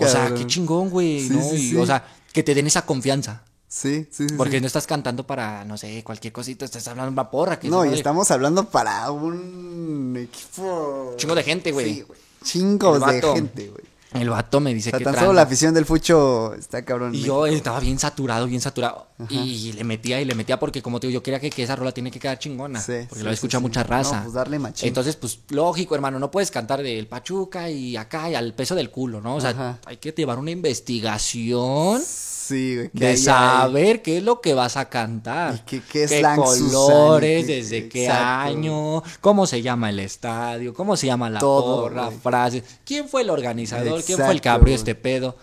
O 0.00 0.06
sea, 0.08 0.34
qué 0.34 0.46
chingón, 0.46 0.90
güey, 0.90 1.20
Sí, 1.28 1.34
¿no? 1.34 1.42
sí, 1.42 1.56
Y, 1.56 1.70
sí. 1.70 1.76
O 1.76 1.86
sea, 1.86 2.04
que 2.32 2.42
te 2.42 2.54
den 2.54 2.66
esa 2.66 2.84
confianza. 2.84 3.44
Sí, 3.72 4.06
sí, 4.10 4.28
sí. 4.28 4.34
Porque 4.36 4.56
sí. 4.58 4.60
no 4.60 4.66
estás 4.66 4.86
cantando 4.86 5.26
para, 5.26 5.64
no 5.64 5.78
sé, 5.78 6.04
cualquier 6.04 6.30
cosita, 6.30 6.66
estás 6.66 6.86
hablando 6.88 7.10
una 7.10 7.30
porra. 7.30 7.58
Que 7.58 7.70
No, 7.70 7.86
y 7.86 7.94
estamos 7.94 8.30
hablando 8.30 8.68
para 8.68 9.10
un 9.10 10.14
equipo. 10.14 11.14
Chingo 11.16 11.34
de 11.34 11.42
gente, 11.42 11.72
güey. 11.72 11.94
Sí, 11.94 12.02
güey. 12.02 12.20
Chingos 12.44 13.06
de 13.06 13.22
gente, 13.22 13.68
güey. 13.68 13.84
El 14.14 14.30
vato 14.30 14.60
me 14.60 14.74
dice 14.74 14.88
O 14.88 14.90
sea, 14.90 14.98
que 14.98 15.04
tan 15.04 15.14
solo 15.14 15.32
la 15.32 15.42
afición 15.42 15.72
del 15.74 15.84
fucho 15.86 16.54
está 16.54 16.84
cabrón. 16.84 17.14
Y 17.14 17.22
yo 17.22 17.46
estaba 17.46 17.80
bien 17.80 17.98
saturado, 17.98 18.46
bien 18.46 18.60
saturado. 18.60 19.08
Y 19.28 19.72
le 19.72 19.84
metía 19.84 20.20
y 20.20 20.24
le 20.24 20.34
metía 20.34 20.58
porque, 20.58 20.82
como 20.82 20.98
te 20.98 21.06
digo, 21.06 21.18
yo 21.20 21.22
quería 21.22 21.38
que, 21.40 21.48
que 21.50 21.62
esa 21.62 21.76
rola 21.76 21.92
tiene 21.92 22.10
que 22.10 22.18
quedar 22.18 22.38
chingona. 22.38 22.80
Sí, 22.80 22.92
porque 23.08 23.20
sí, 23.20 23.24
lo 23.24 23.30
escucha 23.30 23.58
sí. 23.58 23.62
mucha 23.62 23.82
raza. 23.84 24.16
No, 24.18 24.22
pues 24.24 24.34
darle 24.34 24.58
machín. 24.58 24.88
Entonces, 24.88 25.16
pues 25.16 25.38
lógico, 25.50 25.94
hermano, 25.94 26.18
no 26.18 26.30
puedes 26.30 26.50
cantar 26.50 26.82
del 26.82 27.06
Pachuca 27.06 27.70
y 27.70 27.96
acá 27.96 28.30
y 28.30 28.34
al 28.34 28.52
peso 28.54 28.74
del 28.74 28.90
culo, 28.90 29.20
¿no? 29.20 29.36
O 29.36 29.40
sea, 29.40 29.50
Ajá. 29.50 29.78
hay 29.86 29.98
que 29.98 30.10
llevar 30.12 30.38
una 30.38 30.50
investigación 30.50 32.00
Sí, 32.04 32.74
güey. 32.76 32.90
que 32.90 32.98
de 32.98 33.06
hay- 33.12 33.16
saber 33.16 34.02
qué 34.02 34.18
es 34.18 34.22
lo 34.24 34.40
que 34.40 34.54
vas 34.54 34.76
a 34.76 34.88
cantar. 34.88 35.54
Y 35.54 35.58
qué- 35.60 35.80
qué 36.08 36.22
colores, 36.36 37.46
desde 37.46 37.88
qué 37.88 38.06
exacto. 38.06 38.48
año, 38.58 39.02
cómo 39.20 39.46
se 39.46 39.62
llama 39.62 39.90
el 39.90 40.00
estadio, 40.00 40.74
cómo 40.74 40.96
se 40.96 41.06
llama 41.06 41.30
la 41.30 41.38
Todo, 41.38 41.82
porra, 41.82 42.48
güey. 42.50 42.62
quién 42.84 43.08
fue 43.08 43.22
el 43.22 43.30
organizador, 43.30 44.01
quién 44.02 44.18
fue 44.18 44.30
el 44.32 44.40
que 44.40 44.48
abrió 44.48 44.64
güey. 44.72 44.74
este 44.74 44.94
pedo. 44.94 45.36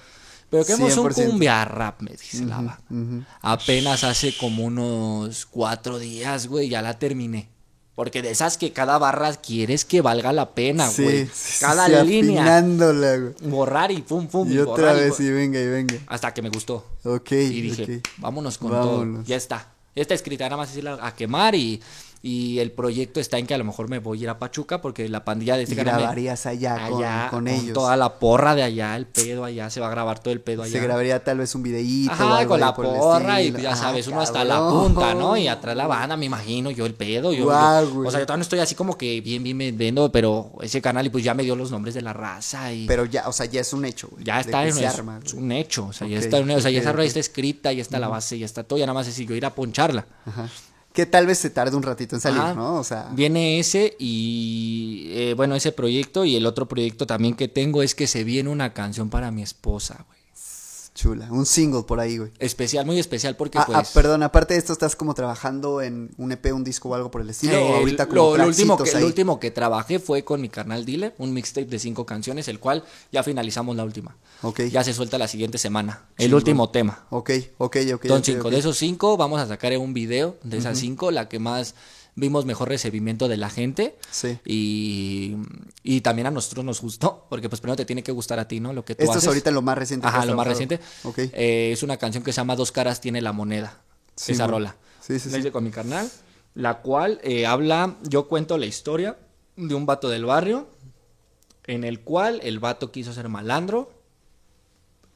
Pero 0.50 0.66
queremos 0.66 0.98
un 0.98 1.10
100%. 1.12 1.28
cumbia 1.30 1.64
rap, 1.66 2.02
me 2.02 2.12
dice 2.12 2.44
la 2.46 2.56
banda. 2.56 2.80
ujú. 2.90 3.24
Apenas 3.42 4.04
hace 4.04 4.36
como 4.36 4.64
unos 4.66 5.46
cuatro 5.46 6.00
días, 6.00 6.48
güey, 6.48 6.70
ya 6.70 6.82
la 6.82 6.98
terminé. 6.98 7.50
Porque 7.94 8.22
de 8.22 8.32
esas 8.32 8.58
que 8.58 8.72
cada 8.72 8.98
barra 8.98 9.36
quieres 9.36 9.84
que 9.86 10.02
valga 10.02 10.32
la 10.32 10.52
pena, 10.56 10.90
Sí, 10.90 11.04
güey. 11.04 11.30
sí, 11.32 11.60
cada 11.60 11.86
sí, 11.88 12.06
línea. 12.08 12.62
güey. 12.62 13.34
Borrar 13.52 13.92
y 13.92 14.02
pum, 14.02 14.26
pum. 14.28 14.50
Y 14.52 14.58
otra 14.60 14.96
y 14.98 15.02
vez, 15.02 15.20
y 15.20 15.30
venga, 15.30 15.60
y 15.60 15.68
venga. 15.68 15.96
Hasta 16.08 16.34
que 16.34 16.42
me 16.42 16.50
gustó. 16.50 16.86
Ok. 17.04 17.32
Y 17.34 17.62
dije, 17.62 18.02
vámonos 18.18 18.58
con 18.58 18.72
Vámonos. 18.72 19.18
todo. 19.18 19.26
Ya 19.28 19.36
está. 19.36 19.68
Ya 19.96 20.02
está 20.04 20.14
escrita, 20.14 20.46
nada 20.46 20.56
más 20.58 20.72
a 21.02 21.14
quemar 21.14 21.56
y, 21.56 21.82
Y 22.22 22.60
el 22.60 22.74
proyecto 22.74 23.22
está 23.22 23.38
en 23.38 23.48
que 23.48 23.54
a 23.54 23.58
lo 23.58 23.64
mejor 23.64 23.88
me 23.90 24.00
voy 24.00 24.20
a 24.20 24.24
ir 24.24 24.30
a 24.30 24.38
Pachuca 24.40 24.82
porque 24.82 25.08
la 25.08 25.24
pandilla 25.24 25.56
de 25.56 25.64
este 25.64 25.78
canal 25.78 26.00
grabarías 26.00 26.46
allá, 26.48 26.90
con- 26.90 26.98
allá, 27.02 27.28
con, 27.30 27.40
con 27.46 27.48
ellos. 27.48 27.74
toda 27.74 27.96
la 27.96 28.20
porra 28.20 28.56
de 28.56 28.64
allá, 28.64 28.94
el 28.98 29.06
pedo 29.08 29.46
allá, 29.46 29.70
se 29.70 29.80
va 29.80 29.88
a 29.88 29.90
grabar 29.90 30.20
todo 30.20 30.34
el 30.34 30.42
pedo 30.42 30.64
allá. 30.64 30.74
Se 30.74 30.82
grabaría 30.82 31.24
tal 31.24 31.38
vez 31.38 31.56
un 31.56 31.64
videíto. 31.64 32.12
o 32.12 32.14
Ajá, 32.16 32.38
algo 32.40 32.50
con 32.50 32.60
la 32.60 32.74
porra 32.76 33.42
y 33.42 33.46
estilo. 33.48 33.64
ya 33.64 33.72
Ah, 33.72 33.76
sabes, 33.78 34.08
uno 34.08 34.20
hasta 34.20 34.44
la 34.44 34.60
punta, 34.70 35.14
¿no? 35.14 35.38
Y 35.38 35.48
atrás 35.48 35.78
la 35.78 35.88
banda, 35.88 36.18
me 36.18 36.26
imagino, 36.26 36.72
yo 36.72 36.86
el 36.86 36.94
pedo. 36.94 37.32
Yo, 37.32 37.46
güey. 37.46 38.08
o 38.08 38.12
sea, 38.12 38.20
yo 38.20 38.26
todavía 38.26 38.38
no 38.40 38.42
estoy 38.44 38.60
así 38.60 38.76
como 38.76 38.98
que 38.98 39.22
bien, 39.22 39.42
bien 39.42 39.58
vendiendo, 39.58 40.12
pero 40.12 40.52
ese 40.62 40.82
canal 40.82 41.06
y 41.06 41.10
pues 41.10 41.24
ya 41.24 41.34
me 41.34 41.44
dio 41.44 41.56
los 41.56 41.72
nombres 41.72 41.94
de 41.96 42.02
la 42.02 42.12
raza 42.12 42.74
y 42.74 42.86
Pero 42.86 43.06
ya, 43.06 43.30
o 43.30 43.32
sea, 43.32 43.46
ya 43.46 43.62
es 43.62 43.72
un 43.72 43.86
hecho, 43.86 44.10
güey. 44.12 44.26
ya 44.26 44.42
está, 44.42 44.64
que 44.64 44.70
es, 44.70 44.78
arma, 44.84 45.22
es 45.26 45.34
un 45.34 45.54
hecho, 45.54 45.86
o 45.86 45.94
sea, 45.94 46.06
ya 46.06 46.18
está, 46.20 46.38
o 46.40 46.60
sea, 46.60 46.70
ya 46.70 46.82
esa 46.82 46.92
ok. 46.92 47.00
está 47.00 47.20
escrita, 47.22 47.72
ya 47.72 47.82
está 47.82 47.98
la 47.98 48.10
base, 48.10 48.38
ya 48.38 48.46
está 48.46 48.64
todo, 48.66 48.78
ya 48.78 48.86
nada 48.86 48.96
más 48.96 49.08
es 49.08 49.16
yo 49.16 49.36
ir 49.36 49.46
a 49.46 49.56
poncharla. 49.56 50.06
Ajá. 50.26 50.50
Que 51.00 51.06
tal 51.06 51.26
vez 51.26 51.38
se 51.38 51.50
tarde 51.50 51.78
un 51.78 51.84
ratito 51.84 52.18
en 52.18 52.20
salir. 52.20 52.42
¿no? 52.58 52.76
O 52.76 52.84
sea, 52.84 53.08
Viene 53.14 53.58
ese 53.58 53.96
y, 54.00 55.08
eh, 55.12 55.34
bueno, 55.34 55.56
ese 55.56 55.72
proyecto 55.72 56.26
y 56.26 56.36
el 56.36 56.46
otro 56.46 56.68
proyecto 56.68 57.08
también 57.08 57.36
que 57.36 57.48
tengo 57.48 57.82
es 57.82 57.96
que 57.96 58.06
se 58.06 58.26
viene 58.26 58.50
una 58.50 58.74
canción 58.74 59.10
para 59.10 59.32
mi 59.32 59.42
esposa, 59.42 60.04
güey. 60.06 60.19
Chula. 61.00 61.28
Un 61.32 61.46
single 61.46 61.84
por 61.84 62.00
ahí, 62.00 62.18
güey. 62.18 62.32
Especial, 62.40 62.86
muy 62.86 63.00
especial 63.00 63.36
porque 63.38 63.58
Ah, 63.58 63.64
pues... 63.66 63.78
ah, 63.78 63.84
perdón, 63.94 64.22
aparte 64.24 64.54
de 64.54 64.60
esto, 64.60 64.74
¿estás 64.74 64.96
como 64.96 65.14
trabajando 65.14 65.82
en 65.82 66.12
un 66.18 66.32
EP, 66.32 66.54
un 66.54 66.64
disco 66.64 66.90
o 66.90 66.96
algo 66.96 67.10
por 67.10 67.22
el 67.22 67.30
estilo? 67.30 67.54
Eh, 67.54 67.58
o 67.58 67.76
ahorita 67.78 68.08
como 68.08 68.16
lo, 68.36 68.38
lo 68.38 68.48
último 68.48 68.78
que, 68.78 68.92
lo 68.92 68.98
ahí? 68.98 69.04
último 69.04 69.40
que 69.40 69.52
trabajé 69.52 70.00
fue 70.00 70.24
con 70.24 70.42
mi 70.42 70.50
carnal 70.50 70.84
Dile, 70.86 71.14
un 71.18 71.34
mixtape 71.34 71.68
de 71.68 71.80
cinco 71.80 72.06
canciones, 72.06 72.48
el 72.50 72.60
cual 72.60 72.84
ya 73.12 73.24
finalizamos 73.24 73.76
la 73.76 73.84
última. 73.84 74.18
Ok. 74.42 74.62
Ya 74.72 74.84
se 74.84 74.94
suelta 74.94 75.18
la 75.18 75.28
siguiente 75.28 75.58
semana. 75.58 76.06
El 76.18 76.34
último 76.34 76.70
tema. 76.70 77.06
Ok, 77.10 77.32
ok, 77.58 77.78
ok. 77.94 78.06
Son 78.08 78.20
ok, 78.20 78.24
cinco. 78.26 78.50
De 78.50 78.60
esos 78.60 78.78
cinco 78.78 79.16
vamos 79.16 79.40
a 79.40 79.48
sacar 79.48 79.70
un 79.78 79.94
video 79.94 80.38
de 80.44 80.58
esas 80.58 80.78
cinco, 80.80 81.12
la 81.12 81.30
que 81.30 81.40
más 81.40 81.76
vimos 82.20 82.46
mejor 82.46 82.70
recibimiento 82.70 83.28
de 83.28 83.38
la 83.38 83.50
gente. 83.50 83.98
Sí. 84.12 84.38
Y, 84.46 85.36
y 85.84 86.02
también 86.02 86.28
a 86.28 86.32
nosotros 86.32 86.64
nos 86.66 86.82
gustó, 86.82 87.26
porque 87.30 87.50
pues 87.50 87.62
primero 87.62 87.76
te 87.78 87.86
tiene 87.86 88.04
que 88.04 88.12
gustar 88.12 88.40
a 88.40 88.48
ti, 88.48 88.60
¿no? 88.60 88.74
Lo 88.74 88.86
que 88.86 88.96
tú 88.96 89.04
Esto 89.04 89.12
haces. 89.14 89.24
es 89.24 89.28
ahorita 89.28 89.52
lo 89.52 89.62
más 89.62 89.78
reciente. 89.78 90.08
Ajá, 90.08 90.26
lo 90.26 90.36
más 90.36 90.48
reciente. 90.48 90.80
Ok. 91.04 91.18
Eh, 91.20 91.72
es 91.74 91.84
una 91.84 91.98
canción 91.98 92.24
que 92.24 92.32
se 92.34 92.38
llama 92.38 92.56
Dos 92.56 92.72
caras 92.72 93.02
tiene 93.02 93.22
la 93.22 93.32
moneda. 93.32 93.82
Sí, 94.16 94.34
esa 94.34 94.48
rola. 94.48 94.76
Sí, 95.02 95.20
sí, 95.20 95.30
La 95.30 95.38
hice 95.40 95.52
con 95.52 95.64
mi 95.64 95.72
carnal, 95.72 96.10
la 96.54 96.82
cual 96.82 97.20
eh, 97.24 97.46
habla, 97.46 97.96
yo 98.04 98.28
cuento 98.28 98.58
la 98.58 98.66
historia 98.66 99.18
de 99.56 99.74
un 99.74 99.86
vato 99.86 100.10
del 100.10 100.26
barrio, 100.26 100.68
en 101.66 101.84
el 101.84 102.02
cual 102.02 102.40
el 102.44 102.60
vato 102.60 102.92
quiso 102.92 103.14
ser 103.14 103.30
malandro, 103.30 103.92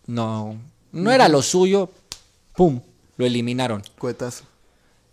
no, 0.05 0.57
no 0.91 1.11
era 1.11 1.27
lo 1.29 1.41
suyo, 1.41 1.89
pum, 2.55 2.81
lo 3.17 3.25
eliminaron. 3.25 3.83
Cuetazo. 3.97 4.45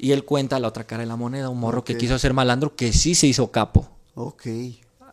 Y 0.03 0.13
él 0.13 0.25
cuenta 0.25 0.59
la 0.59 0.69
otra 0.69 0.85
cara 0.85 1.03
de 1.03 1.07
la 1.07 1.17
moneda, 1.17 1.51
un 1.51 1.61
morro 1.61 1.85
que 1.85 1.99
quiso 1.99 2.19
ser 2.19 2.33
malandro, 2.33 2.75
que 2.75 2.93
sí 2.93 3.15
se 3.15 3.27
hizo 3.27 3.51
capo. 3.51 3.87
Ok. 4.15 4.47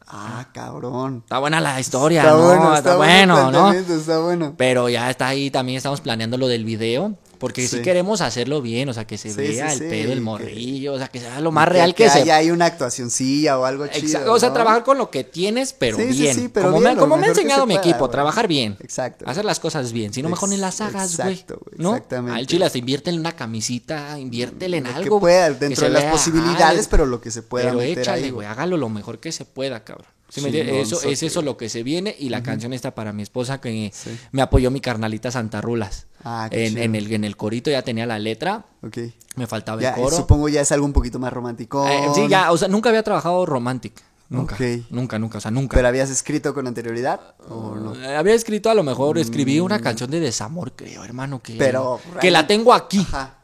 Ah, 0.08 0.48
cabrón. 0.54 1.24
Está 1.26 1.40
buena 1.40 1.60
la 1.60 1.78
historia, 1.82 2.22
Está 2.22 2.34
¿no? 2.38 2.44
bueno, 2.46 2.64
está, 2.68 2.78
está 2.78 2.96
bueno, 2.96 3.34
bueno, 3.44 3.52
¿no? 3.52 3.74
Está 3.74 4.20
bueno. 4.20 4.54
Pero 4.56 4.88
ya 4.88 5.10
está 5.10 5.28
ahí, 5.28 5.52
también 5.52 5.76
estamos 5.76 6.00
planeando 6.00 6.38
lo 6.38 6.48
del 6.48 6.64
video. 6.64 7.16
Porque 7.40 7.68
si 7.68 7.78
Sí. 7.78 7.82
queremos 7.84 8.22
hacerlo 8.22 8.62
bien, 8.62 8.90
o 8.90 8.94
sea, 8.94 9.06
que 9.06 9.18
se 9.18 9.30
Sí, 9.32 9.36
vea 9.38 9.70
sí, 9.70 9.74
el 9.74 9.80
sí, 9.80 9.86
pedo, 9.90 10.12
el 10.12 10.18
que- 10.20 10.24
morrillo, 10.24 10.94
o 10.94 10.98
sea, 10.98 11.08
que 11.08 11.20
sea 11.20 11.40
lo 11.40 11.52
más 11.52 11.68
real 11.68 11.94
que, 11.94 12.06
que 12.06 12.10
se 12.10 12.20
haya 12.20 12.38
hay 12.38 12.52
una 12.52 12.66
actuacioncilla 12.66 13.60
o 13.60 13.66
algo 13.66 13.86
Exacto, 13.86 14.08
chido. 14.08 14.34
O 14.34 14.40
sea, 14.40 14.50
¿no? 14.50 14.54
trabajar 14.56 14.84
con 14.84 14.98
lo 14.98 15.10
que 15.12 15.24
tienes, 15.24 15.74
pero 15.74 15.98
Sí, 15.98 16.14
sí, 16.14 16.22
bien. 16.22 16.36
sí, 16.36 16.48
pero 16.48 16.68
como 16.72 16.80
bien, 16.80 16.94
me, 16.96 17.00
como 17.00 17.18
me 17.18 17.26
ha 17.28 17.30
enseñado 17.30 17.62
se 17.62 17.68
mi 17.68 17.74
pueda, 17.76 17.82
equipo, 17.82 18.00
güey. 18.00 18.12
trabajar 18.12 18.48
bien. 18.48 18.78
Exacto. 18.80 19.26
Hacer 19.28 19.46
las 19.46 19.60
cosas 19.60 19.92
bien. 19.92 20.14
Si 20.14 20.22
no, 20.24 20.30
mejor 20.30 20.50
ni 20.50 20.58
las 20.58 20.82
hagas, 20.82 21.18
güey. 21.18 21.34
exacto, 21.34 21.62
güey, 21.64 21.76
¿no? 21.82 21.96
exactamente. 21.96 22.40
Al 22.40 22.48
chile 22.48 22.66
hasta 22.66 22.78
invierte 22.78 23.10
en 23.10 23.20
una 23.20 23.34
camisita, 23.36 24.20
inviértele 24.20 24.78
en 24.78 24.84
Lo 24.86 24.96
algo. 24.96 25.18
que 25.18 25.22
pueda, 25.22 25.50
dentro 25.52 25.76
se 25.76 25.86
de 25.86 25.90
las 25.92 26.06
posibilidades, 26.12 26.88
pero 26.88 27.06
lo 27.06 27.22
que 27.22 27.32
se 27.32 27.42
pueda 27.44 27.66
Pero 27.68 27.78
meter 27.80 28.00
échale, 28.00 28.24
ahí, 28.26 28.32
güey, 28.32 28.48
hágalo 28.48 28.78
lo 28.78 28.90
mejor 28.90 29.20
que 29.20 29.32
se 29.32 29.46
pueda, 29.46 29.84
cabrón. 29.84 30.08
¿Sí 30.30 30.42
me? 30.42 30.82
Eso, 30.82 31.02
es 31.04 31.24
eso 31.24 31.42
lo 31.42 31.56
que 31.56 31.70
se 31.70 31.84
viene 31.84 32.14
y 32.20 32.30
la 32.30 32.44
canción 32.44 32.74
está 32.74 32.94
para 32.94 33.14
mi 33.14 33.24
esposa 33.24 33.62
que 33.62 33.92
Sí. 33.94 34.18
me 34.32 34.42
apoyó 34.42 34.70
mi 34.72 34.82
carnalita 34.82 35.32
Santa 35.32 35.62
Rulas. 35.62 36.08
Ah, 36.24 36.50
en, 36.52 36.78
en 36.78 36.96
el, 36.96 37.12
en 37.14 37.24
el 37.24 37.38
corito 37.38 37.72
ya 37.72 37.82
tenía 37.82 38.06
la 38.06 38.20
letra, 38.20 38.66
Ok. 38.84 38.98
me 39.36 39.48
faltaba 39.48 39.82
Ya, 39.82 39.90
el 39.92 39.96
coro. 40.02 40.18
supongo 40.18 40.50
ya 40.50 40.60
es 40.62 40.72
algo 40.74 40.86
un 40.86 40.92
poquito 40.94 41.18
más 41.20 41.32
romántico. 41.32 41.88
Eh, 41.88 42.08
sí, 42.14 42.28
ya, 42.28 42.52
o 42.52 42.58
sea, 42.58 42.68
nunca 42.68 42.90
había 42.90 43.04
trabajado 43.04 43.46
romantic. 43.46 43.94
Nunca. 44.30 44.56
Ok. 44.56 44.62
Nunca, 44.90 45.18
nunca, 45.18 45.38
o 45.38 45.42
sea, 45.42 45.52
nunca. 45.52 45.78
¿Pero 45.78 45.88
habías 45.88 46.10
escrito 46.10 46.54
con 46.54 46.68
anterioridad? 46.68 47.22
¿O 47.48 47.76
no? 47.76 47.96
Eh, 47.96 48.14
Había 48.18 48.34
escrito 48.34 48.70
a 48.70 48.74
lo 48.74 48.84
mejor, 48.84 49.18
escribí 49.18 49.62
una 49.62 49.80
canción 49.80 50.12
de 50.12 50.20
desamor, 50.20 50.74
creo, 50.76 51.06
hermano, 51.06 51.42
que, 51.42 51.56
Pero, 51.56 52.02
que 52.20 52.30
la 52.30 52.46
tengo 52.46 52.74
aquí, 52.74 53.00
Ajá. 53.00 53.36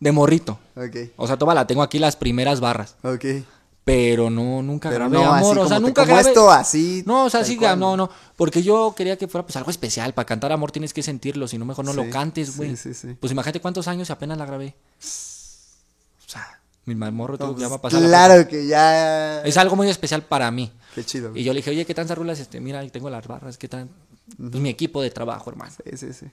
de 0.00 0.10
morrito. 0.10 0.58
Ok. 0.74 0.96
O 1.16 1.28
sea, 1.28 1.36
toda 1.36 1.54
la 1.54 1.68
tengo 1.68 1.80
aquí 1.84 2.00
las 2.00 2.16
primeras 2.16 2.58
barras. 2.58 2.96
Ok. 3.04 3.24
Pero 3.84 4.30
no, 4.30 4.62
nunca 4.62 4.90
Pero 4.90 5.08
grabé 5.08 5.16
no 5.18 5.32
así 5.34 5.44
amor, 5.44 5.56
o 5.58 5.60
como, 5.62 5.68
sea, 5.68 5.76
te- 5.78 5.82
nunca 5.82 6.02
como 6.02 6.14
grabé. 6.14 6.28
esto 6.28 6.50
así. 6.52 7.02
No, 7.04 7.24
o 7.24 7.30
sea, 7.30 7.44
sí, 7.44 7.56
cual. 7.56 7.80
no, 7.80 7.96
no. 7.96 8.10
Porque 8.36 8.62
yo 8.62 8.94
quería 8.96 9.18
que 9.18 9.26
fuera 9.26 9.44
pues 9.44 9.56
algo 9.56 9.70
especial. 9.72 10.14
Para 10.14 10.24
cantar 10.24 10.52
amor 10.52 10.70
tienes 10.70 10.92
que 10.94 11.02
sentirlo, 11.02 11.48
si 11.48 11.58
no, 11.58 11.64
mejor 11.64 11.84
no 11.84 11.90
Sí, 11.90 11.96
lo 11.96 12.08
cantes, 12.08 12.56
güey. 12.56 12.76
sí, 12.76 12.94
sí, 12.94 12.94
sí. 12.94 13.16
Pues 13.18 13.32
imagínate 13.32 13.60
cuántos 13.60 13.88
años 13.88 14.08
y 14.08 14.12
apenas 14.12 14.38
la 14.38 14.46
grabé. 14.46 14.76
O 15.00 16.28
sea, 16.28 16.60
mi 16.84 16.94
morro 16.94 17.36
No, 17.38 17.50
ya 17.50 17.54
pues, 17.56 17.70
va 17.72 17.76
a 17.76 17.80
pasar 17.82 18.00
la 18.02 18.08
claro 18.08 18.48
que 18.48 18.66
ya. 18.66 19.42
Es 19.42 19.56
algo 19.56 19.74
muy 19.74 19.88
especial 19.88 20.22
para 20.22 20.48
mí. 20.52 20.72
Qué 20.94 21.04
chido. 21.04 21.28
Y 21.30 21.32
güey. 21.32 21.44
yo 21.44 21.52
le 21.52 21.58
dije, 21.58 21.70
oye, 21.70 21.84
¿qué 21.84 21.94
tantas 21.94 22.16
rulas? 22.16 22.38
Este, 22.38 22.60
mira, 22.60 22.78
ahí 22.78 22.90
tengo 22.90 23.10
las 23.10 23.26
barras, 23.26 23.58
¿qué 23.58 23.66
tan? 23.66 23.90
Pues 24.38 24.54
mi 24.62 24.68
equipo 24.68 25.02
de 25.02 25.10
trabajo, 25.10 25.50
hermano. 25.50 25.72
Sí, 25.84 25.96
sí, 25.96 26.12
sí. 26.12 26.26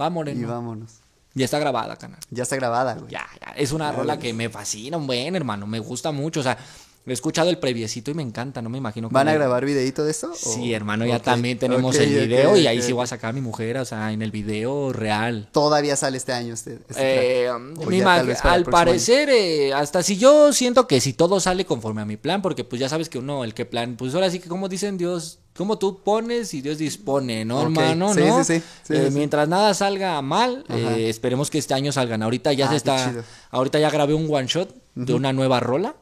Va, 0.00 0.06
Y 0.06 0.44
vámonos. 0.44 0.92
Ya 1.34 1.44
está 1.44 1.58
grabada, 1.58 1.96
canal. 1.96 2.18
Ya 2.30 2.42
está 2.42 2.56
grabada, 2.56 2.94
güey. 2.94 3.10
Ya, 3.12 3.26
ya. 3.40 3.52
Es 3.52 3.72
una 3.72 3.92
rola 3.92 4.18
que 4.18 4.32
me 4.32 4.48
fascina, 4.48 4.96
un 4.96 5.06
buen, 5.06 5.36
hermano. 5.36 5.66
Me 5.66 5.78
gusta 5.78 6.10
mucho. 6.10 6.40
O 6.40 6.42
sea, 6.42 6.58
he 7.06 7.12
escuchado 7.12 7.48
el 7.50 7.58
previecito 7.58 8.10
y 8.10 8.14
me 8.14 8.22
encanta. 8.22 8.60
No 8.60 8.68
me 8.68 8.78
imagino 8.78 9.08
¿Van 9.10 9.28
a 9.28 9.34
grabar 9.34 9.64
videito 9.64 10.04
de 10.04 10.10
esto? 10.10 10.32
Sí, 10.34 10.72
o- 10.72 10.76
hermano, 10.76 11.06
ya 11.06 11.20
también 11.20 11.58
tenemos 11.58 11.96
el 11.96 12.08
video 12.26 12.56
y 12.56 12.66
ahí 12.66 12.82
sí 12.82 12.92
voy 12.92 13.04
a 13.04 13.06
sacar 13.06 13.30
a 13.30 13.32
mi 13.32 13.40
mujer, 13.40 13.78
o 13.78 13.84
sea, 13.84 14.12
en 14.12 14.22
el 14.22 14.30
video 14.30 14.92
real. 14.92 15.48
Todavía 15.52 15.96
sale 15.96 16.16
este 16.16 16.32
año 16.32 16.54
este. 16.54 16.80
este 16.88 17.46
Eh, 17.46 17.52
mi 17.86 18.00
al 18.00 18.64
parecer, 18.64 19.28
eh, 19.30 19.72
hasta 19.72 20.02
si 20.02 20.16
yo 20.16 20.52
siento 20.52 20.86
que 20.86 21.00
si 21.00 21.12
todo 21.12 21.40
sale 21.40 21.64
conforme 21.64 22.02
a 22.02 22.04
mi 22.04 22.16
plan, 22.16 22.42
porque 22.42 22.64
pues 22.64 22.80
ya 22.80 22.88
sabes 22.88 23.08
que 23.08 23.18
uno, 23.18 23.44
el 23.44 23.54
que 23.54 23.64
plan, 23.64 23.96
pues 23.96 24.14
ahora 24.14 24.30
sí 24.30 24.40
que 24.40 24.48
como 24.48 24.68
dicen 24.68 24.98
Dios, 24.98 25.38
como 25.58 25.76
tú 25.78 25.98
pones 26.02 26.54
y 26.54 26.62
Dios 26.62 26.78
dispone, 26.78 27.44
¿no, 27.44 27.60
hermano? 27.60 28.14
sí, 28.14 28.20
¿no? 28.20 28.42
sí, 28.44 28.54
sí, 28.54 28.62
sí, 28.84 28.94
Eh, 28.94 29.00
sí, 29.02 29.08
sí. 29.10 29.14
Mientras 29.14 29.46
nada 29.48 29.74
salga 29.74 30.22
mal, 30.22 30.64
eh, 30.70 31.08
esperemos 31.10 31.50
que 31.50 31.58
este 31.58 31.74
año 31.74 31.92
salgan. 31.92 32.22
Ahorita 32.22 32.52
ya 32.54 32.66
Ah, 32.66 32.70
se 32.70 32.76
está, 32.76 33.10
chido. 33.10 33.22
ahorita 33.50 33.78
ya 33.78 33.90
grabé 33.90 34.14
un 34.14 34.32
one 34.32 34.46
shot 34.46 34.74
de 34.94 35.12
una 35.12 35.32
nueva 35.34 35.60
rola 35.60 35.94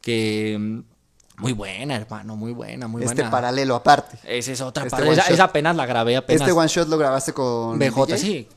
que 0.00 0.56
mm, 0.58 0.80
muy 1.36 1.52
buena, 1.52 1.96
hermano, 1.96 2.36
muy 2.36 2.52
buena, 2.52 2.86
muy 2.86 3.02
Este 3.02 3.16
buena. 3.16 3.30
paralelo 3.30 3.74
aparte. 3.74 4.18
Esa 4.22 4.52
es 4.52 4.60
otra 4.60 4.84
Este 4.84 4.96
parte. 4.96 5.10
Esa, 5.32 5.44
apenas 5.44 5.74
la 5.74 5.84
grabé 5.84 6.16
apenas. 6.16 6.42
Este 6.42 6.52
one 6.52 6.68
shot 6.68 6.88
lo 6.88 6.96
grabaste 6.96 7.32
con. 7.32 7.76
BJ, 7.78 8.06
DJ? 8.06 8.18
sí. 8.18 8.48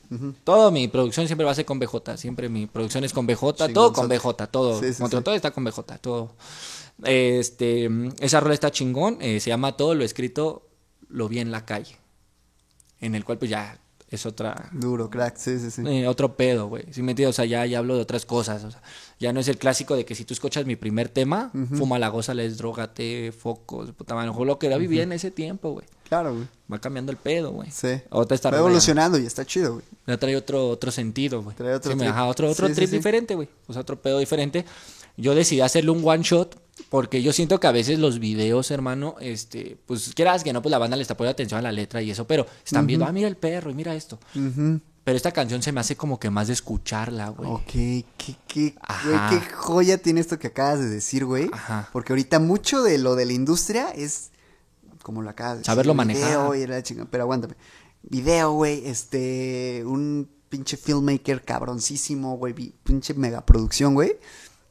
Todo 0.43 0.69
mi 0.71 0.87
producción 0.87 1.25
siempre 1.25 1.45
va 1.45 1.51
a 1.51 1.55
ser 1.55 1.65
con 1.65 1.79
BJ. 1.79 2.17
Siempre 2.17 2.49
mi 2.49 2.67
producción 2.67 3.03
es 3.03 3.13
con 3.13 3.25
BJ. 3.25 3.39
todo 3.39 3.67
Chingonzote. 3.67 3.93
con 3.93 4.09
BJ. 4.09 4.47
Todo. 4.51 4.79
Sí, 4.79 4.93
sí, 4.93 5.01
Contra 5.01 5.19
sí. 5.19 5.23
todo 5.23 5.35
está 5.35 5.49
con 5.51 5.63
BJ. 5.63 5.97
Todo. 5.99 6.31
Este, 7.03 7.89
esa 8.19 8.39
rola 8.39 8.53
está 8.53 8.71
chingón. 8.71 9.17
eh, 9.21 9.39
se 9.39 9.49
llama 9.49 9.77
Todo 9.77 9.95
lo 9.95 10.03
escrito 10.03 10.67
lo 11.09 11.27
vi 11.29 11.39
en 11.39 11.51
la 11.51 11.65
calle. 11.65 11.95
En 12.99 13.15
el 13.15 13.23
cual 13.23 13.37
pues 13.37 13.51
ya 13.51 13.79
es 14.09 14.25
otra... 14.25 14.69
Duro, 14.71 15.09
crack. 15.09 15.35
Sí, 15.37 15.59
sí, 15.59 15.69
sí. 15.69 15.83
eh, 15.85 16.07
otro 16.07 16.35
pedo, 16.35 16.67
güey. 16.67 16.85
¿Sí 16.91 17.03
me 17.03 17.11
entiendes? 17.11 17.35
O 17.35 17.37
sea, 17.37 17.45
ya, 17.45 17.65
ya 17.65 17.77
hablo 17.79 17.95
de 17.95 18.01
otras 18.01 18.25
cosas. 18.25 18.63
O 18.63 18.71
sea, 18.71 18.81
ya 19.19 19.31
no 19.33 19.39
es 19.39 19.47
el 19.47 19.57
clásico 19.57 19.95
de 19.95 20.05
que 20.05 20.15
si 20.15 20.25
tú 20.25 20.33
escuchas 20.33 20.65
mi 20.65 20.75
primer 20.75 21.09
tema, 21.09 21.51
fuma 21.75 21.99
la 21.99 22.07
goza, 22.09 22.33
les 22.33 22.57
drogate, 22.57 23.31
focos, 23.31 23.91
puta 23.91 24.15
madre. 24.15 24.31
Lo 24.45 24.57
que 24.57 24.67
era 24.67 24.77
vivía 24.77 25.03
en 25.03 25.11
ese 25.11 25.29
tiempo, 25.29 25.71
güey. 25.73 25.85
Claro, 26.07 26.33
güey. 26.33 26.47
Va 26.71 26.79
cambiando 26.79 27.11
el 27.11 27.17
pedo, 27.17 27.51
güey. 27.51 27.69
Sí. 27.69 27.89
Otra 28.09 28.35
esta 28.35 28.49
Va 28.49 28.57
ya- 28.57 28.61
evolucionando 28.61 29.19
y 29.19 29.25
está 29.25 29.45
chido, 29.45 29.73
güey. 29.73 29.85
ya 30.07 30.17
trae 30.17 30.35
otro, 30.37 30.69
otro 30.69 30.89
sentido, 30.89 31.43
güey. 31.43 31.55
Trae 31.55 31.73
otro 31.75 31.91
Sí, 31.91 31.97
trip. 31.97 32.09
ajá, 32.09 32.25
otro, 32.25 32.49
otro 32.49 32.67
sí, 32.69 32.73
trip 32.73 32.89
sí. 32.89 32.95
diferente, 32.95 33.35
güey. 33.35 33.49
O 33.67 33.73
sea, 33.73 33.81
otro 33.81 34.01
pedo 34.01 34.19
diferente. 34.19 34.63
Yo 35.17 35.35
decidí 35.35 35.59
hacerle 35.61 35.91
un 35.91 36.01
one 36.07 36.23
shot 36.23 36.57
porque 36.89 37.21
yo 37.21 37.33
siento 37.33 37.59
que 37.59 37.67
a 37.67 37.71
veces 37.71 37.99
los 37.99 38.19
videos, 38.19 38.71
hermano, 38.71 39.15
este, 39.19 39.77
pues 39.85 40.13
quieras 40.13 40.43
que 40.43 40.53
no, 40.53 40.61
pues 40.61 40.71
la 40.71 40.77
banda 40.77 40.95
le 40.95 41.01
está 41.01 41.17
poniendo 41.17 41.33
atención 41.33 41.59
a 41.59 41.61
la 41.61 41.71
letra 41.71 42.01
y 42.01 42.11
eso, 42.11 42.25
pero 42.25 42.45
están 42.65 42.87
viendo, 42.87 43.05
ah, 43.05 43.11
mira 43.11 43.27
el 43.27 43.37
perro 43.37 43.71
y 43.71 43.73
mira 43.73 43.95
esto. 43.95 44.19
Pero 45.03 45.15
esta 45.15 45.31
canción 45.31 45.61
se 45.63 45.71
me 45.71 45.79
hace 45.79 45.95
como 45.95 46.19
que 46.19 46.29
más 46.29 46.47
de 46.47 46.53
escucharla, 46.53 47.29
güey. 47.29 47.49
Ok, 47.49 47.71
qué, 47.71 48.35
qué, 48.45 48.75
güey, 49.05 49.19
qué 49.29 49.41
joya 49.53 49.97
tiene 49.97 50.19
esto 50.19 50.37
que 50.37 50.47
acabas 50.47 50.79
de 50.79 50.89
decir, 50.89 51.23
güey. 51.23 51.49
Ajá. 51.53 51.89
Porque 51.93 52.11
ahorita 52.11 52.39
mucho 52.39 52.83
de 52.83 52.97
lo 52.97 53.15
de 53.15 53.25
la 53.25 53.31
industria 53.33 53.89
es 53.91 54.31
como 55.03 55.21
lo 55.21 55.29
acabas 55.29 55.53
de 55.53 55.57
decir. 55.59 55.67
Saberlo 55.67 55.93
video 55.93 56.45
manejar. 56.45 56.83
chingada, 56.83 57.07
pero 57.09 57.23
aguántame. 57.23 57.55
Video, 58.03 58.51
güey, 58.51 58.85
este, 58.85 59.83
un 59.85 60.29
pinche 60.49 60.75
filmmaker 60.75 61.41
cabroncísimo, 61.43 62.37
güey, 62.37 62.53
pinche 62.53 63.13
megaproducción, 63.13 63.93
güey. 63.93 64.17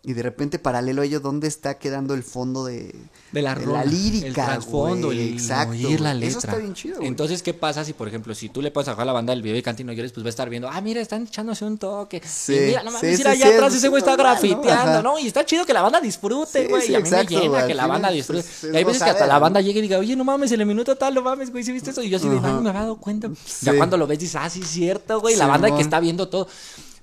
Y 0.06 0.12
de 0.14 0.22
repente 0.22 0.60
paralelo 0.60 1.02
a 1.02 1.04
ello, 1.04 1.18
¿dónde 1.18 1.48
está 1.48 1.78
quedando 1.78 2.14
el 2.14 2.22
fondo 2.22 2.64
de, 2.64 2.94
de 3.32 3.42
la, 3.42 3.56
rola, 3.56 3.84
lírica? 3.84 4.26
El 4.28 4.34
trasfondo, 4.34 5.10
el 5.10 5.18
Exacto. 5.18 5.72
oír 5.72 6.00
la 6.00 6.14
letra. 6.14 6.28
Eso 6.28 6.38
está 6.38 6.56
bien 6.58 6.74
chido, 6.74 6.98
güey. 6.98 7.08
Entonces, 7.08 7.42
¿qué 7.42 7.52
pasa 7.54 7.84
si, 7.84 7.92
por 7.92 8.06
ejemplo, 8.06 8.32
si 8.32 8.48
tú 8.48 8.62
le 8.62 8.70
puedes 8.70 8.86
a 8.86 9.04
la 9.04 9.12
banda 9.12 9.32
del 9.32 9.42
video 9.42 9.58
y 9.58 9.62
cante 9.62 9.82
y 9.82 9.86
llores, 9.86 10.12
pues 10.12 10.24
va 10.24 10.28
a 10.28 10.30
estar 10.30 10.48
viendo, 10.48 10.68
ah, 10.68 10.80
mira, 10.80 11.00
están 11.00 11.24
echándose 11.24 11.64
un 11.64 11.76
toque. 11.76 12.22
Sí, 12.24 12.54
y 12.54 12.60
mira, 12.60 12.84
no 12.84 12.92
mames, 12.92 13.16
sí, 13.16 13.16
mira 13.18 13.34
sí, 13.34 13.42
allá 13.42 13.56
atrás 13.56 13.74
ese 13.74 13.88
güey 13.88 14.00
es 14.00 14.08
está 14.08 14.16
grafiteando. 14.16 15.02
¿no? 15.02 15.18
Y 15.18 15.26
está 15.26 15.44
chido 15.44 15.66
que 15.66 15.72
la 15.72 15.82
banda 15.82 16.00
disfrute, 16.00 16.68
güey. 16.68 16.88
y 16.88 16.94
a 16.94 17.00
mí 17.00 17.08
exacto, 17.08 17.34
me 17.34 17.40
llena 17.40 17.66
que 17.66 17.74
la 17.74 17.88
banda 17.88 18.10
disfrute. 18.12 18.40
es- 18.40 18.62
es 18.64 18.72
y 18.72 18.76
hay 18.76 18.84
veces 18.84 19.02
que 19.02 19.10
hasta 19.10 19.26
la 19.26 19.40
banda 19.40 19.60
llegue 19.60 19.80
y 19.80 19.82
diga, 19.82 19.98
oye, 19.98 20.14
no 20.14 20.22
mames, 20.22 20.52
el 20.52 20.64
minuto 20.64 20.94
tal, 20.94 21.14
no 21.14 21.22
mames, 21.22 21.50
güey, 21.50 21.64
¿sí 21.64 21.72
viste 21.72 21.90
eso? 21.90 22.02
Y 22.04 22.10
yo 22.10 22.18
así 22.18 22.28
de, 22.28 22.40
no 22.40 22.60
me 22.60 22.68
había 22.70 22.82
dado 22.82 22.96
cuenta. 22.96 23.28
Ya 23.62 23.76
cuando 23.76 23.96
lo 23.96 24.06
ves 24.06 24.20
dices, 24.20 24.36
ah, 24.36 24.48
sí, 24.48 24.60
es 24.60 24.68
cierto, 24.68 25.20
güey. 25.20 25.34
La 25.34 25.48
banda 25.48 25.74
que 25.74 25.82
está 25.82 25.98
viendo 25.98 26.28
todo. 26.28 26.46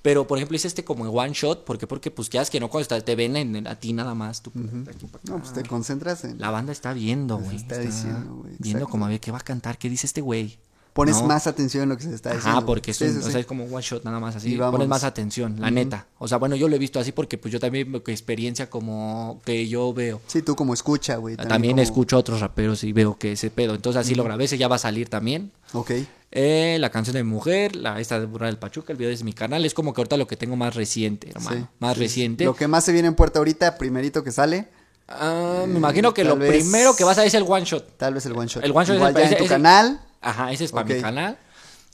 Pero, 0.04 0.28
por 0.28 0.38
ejemplo, 0.38 0.56
hice 0.56 0.68
este 0.68 0.84
como 0.84 1.06
en 1.08 1.12
one 1.18 1.32
shot, 1.34 1.64
¿por 1.66 1.78
qué? 1.80 1.88
Porque, 1.88 2.12
pues, 2.12 2.30
quieras 2.30 2.50
que 2.52 2.60
no, 2.60 2.70
cuando 2.70 2.82
está- 2.84 3.02
te 3.02 3.16
ven 3.16 3.36
en, 3.38 3.56
en- 3.56 3.68
a 3.68 3.80
ti 3.80 3.94
nada 3.94 4.14
más, 4.14 4.42
tú, 4.44 4.52
aquí 4.88 5.08
para 5.08 5.24
No, 5.26 5.40
pues 5.40 5.54
te 5.54 5.64
concentras 5.64 6.26
en... 6.26 6.40
La 6.40 6.52
banda 6.52 6.72
está 6.74 6.94
viendo, 6.94 7.38
güey. 7.40 7.56
está 7.56 7.80
diciendo, 7.80 8.36
güey, 8.36 8.54
Viendo 8.60 8.88
como 8.88 9.06
a 9.06 9.10
ver 9.10 9.20
qué 9.20 9.32
va 9.32 9.38
a 9.40 9.42
cantar, 9.42 9.78
qué 9.80 9.90
dice 9.90 10.06
este 10.06 10.22
güey. 10.22 10.60
Pones 10.94 11.18
No. 11.22 11.24
más 11.28 11.48
atención 11.48 11.84
en 11.84 11.90
lo 11.90 11.98
que 11.98 12.04
se 12.04 12.14
está 12.14 12.32
diciendo. 12.34 12.62
Güey. 12.62 12.68
porque 12.68 12.92
es, 12.92 12.98
Sí, 12.98 13.06
un- 13.06 13.14
sí, 13.14 13.18
o 13.20 13.24
sí. 13.24 13.32
sea, 13.32 13.40
es 13.42 13.48
como 13.48 13.64
one 13.66 13.82
shot 13.82 14.04
nada 14.04 14.20
más 14.20 14.36
así. 14.36 14.56
Pones 14.56 14.88
más 14.88 15.04
atención, 15.04 15.56
la 15.60 15.72
neta. 15.72 16.06
O 16.20 16.28
sea, 16.28 16.38
bueno, 16.38 16.56
yo 16.56 16.68
lo 16.68 16.76
he 16.76 16.80
visto 16.80 17.00
así 17.00 17.12
porque 17.12 17.38
pues 17.40 17.52
yo 17.52 17.60
también 17.60 18.02
experiencia 18.08 18.70
como 18.70 19.42
que 19.44 19.68
yo 19.68 19.92
veo. 19.94 20.22
Sí, 20.28 20.44
tú 20.44 20.56
como 20.56 20.74
escucha, 20.74 21.16
güey. 21.18 21.36
También, 21.36 21.74
como- 21.78 21.82
escucho 21.84 22.16
a 22.16 22.20
otros 22.20 22.42
raperos 22.42 22.84
y 22.84 22.94
veo 22.94 23.18
que 23.18 23.32
ese 23.32 23.50
pedo. 23.50 23.74
Entonces 23.74 24.00
así 24.02 24.14
lo 24.14 24.24
grabé, 24.24 24.44
ese 24.46 24.58
ya 24.60 24.68
va 24.68 24.76
a 24.76 24.80
salir 24.80 25.10
también. 25.10 25.52
Ok. 25.74 25.92
Eh, 26.36 26.78
la 26.80 26.90
canción 26.90 27.16
de 27.16 27.24
mi 27.24 27.30
mujer, 27.30 27.76
la, 27.76 28.00
esta 28.00 28.20
de 28.20 28.26
Burra 28.28 28.48
del 28.48 28.58
Pachuca, 28.58 28.92
el 28.94 28.98
video 28.98 29.16
de 29.16 29.24
mi 29.24 29.34
canal, 29.34 29.66
es 29.66 29.74
como 29.74 29.94
que 29.94 30.02
ahorita 30.02 30.18
lo 30.18 30.28
que 30.28 30.36
tengo 30.38 30.56
más 30.56 30.76
reciente, 30.76 31.30
hermano. 31.30 31.58
sí, 31.58 31.66
más 31.80 31.98
reciente. 31.98 32.44
Lo 32.46 32.56
que 32.56 32.68
más 32.68 32.84
se 32.84 32.92
viene 32.92 33.08
en 33.08 33.16
puerta 33.16 33.40
ahorita, 33.40 33.78
primerito 33.78 34.24
que 34.24 34.32
sale, 34.32 34.68
Ah, 35.08 35.66
me 35.68 35.78
imagino 35.78 36.14
que 36.14 36.24
lo 36.24 36.38
vez- 36.38 36.50
primero 36.50 36.96
que 36.96 37.04
vas 37.04 37.18
a 37.18 37.22
ver 37.22 37.28
es 37.28 37.34
el 37.34 37.44
one 37.48 37.66
shot. 37.66 37.98
tal 37.98 38.14
vez 38.14 38.26
el 38.26 38.32
one 38.38 38.48
shot. 38.48 38.64
El 38.64 38.72
one 38.72 38.86
shot 38.86 38.96
es 38.96 39.02
el- 39.02 39.14
ya 39.14 39.22
ese- 39.22 39.34
en 39.34 39.44
tu 39.44 39.48
canal. 39.48 40.00
Ajá, 40.24 40.52
ese 40.52 40.64
es 40.66 40.72
para 40.72 40.86
mi 40.86 41.00
canal. 41.02 41.38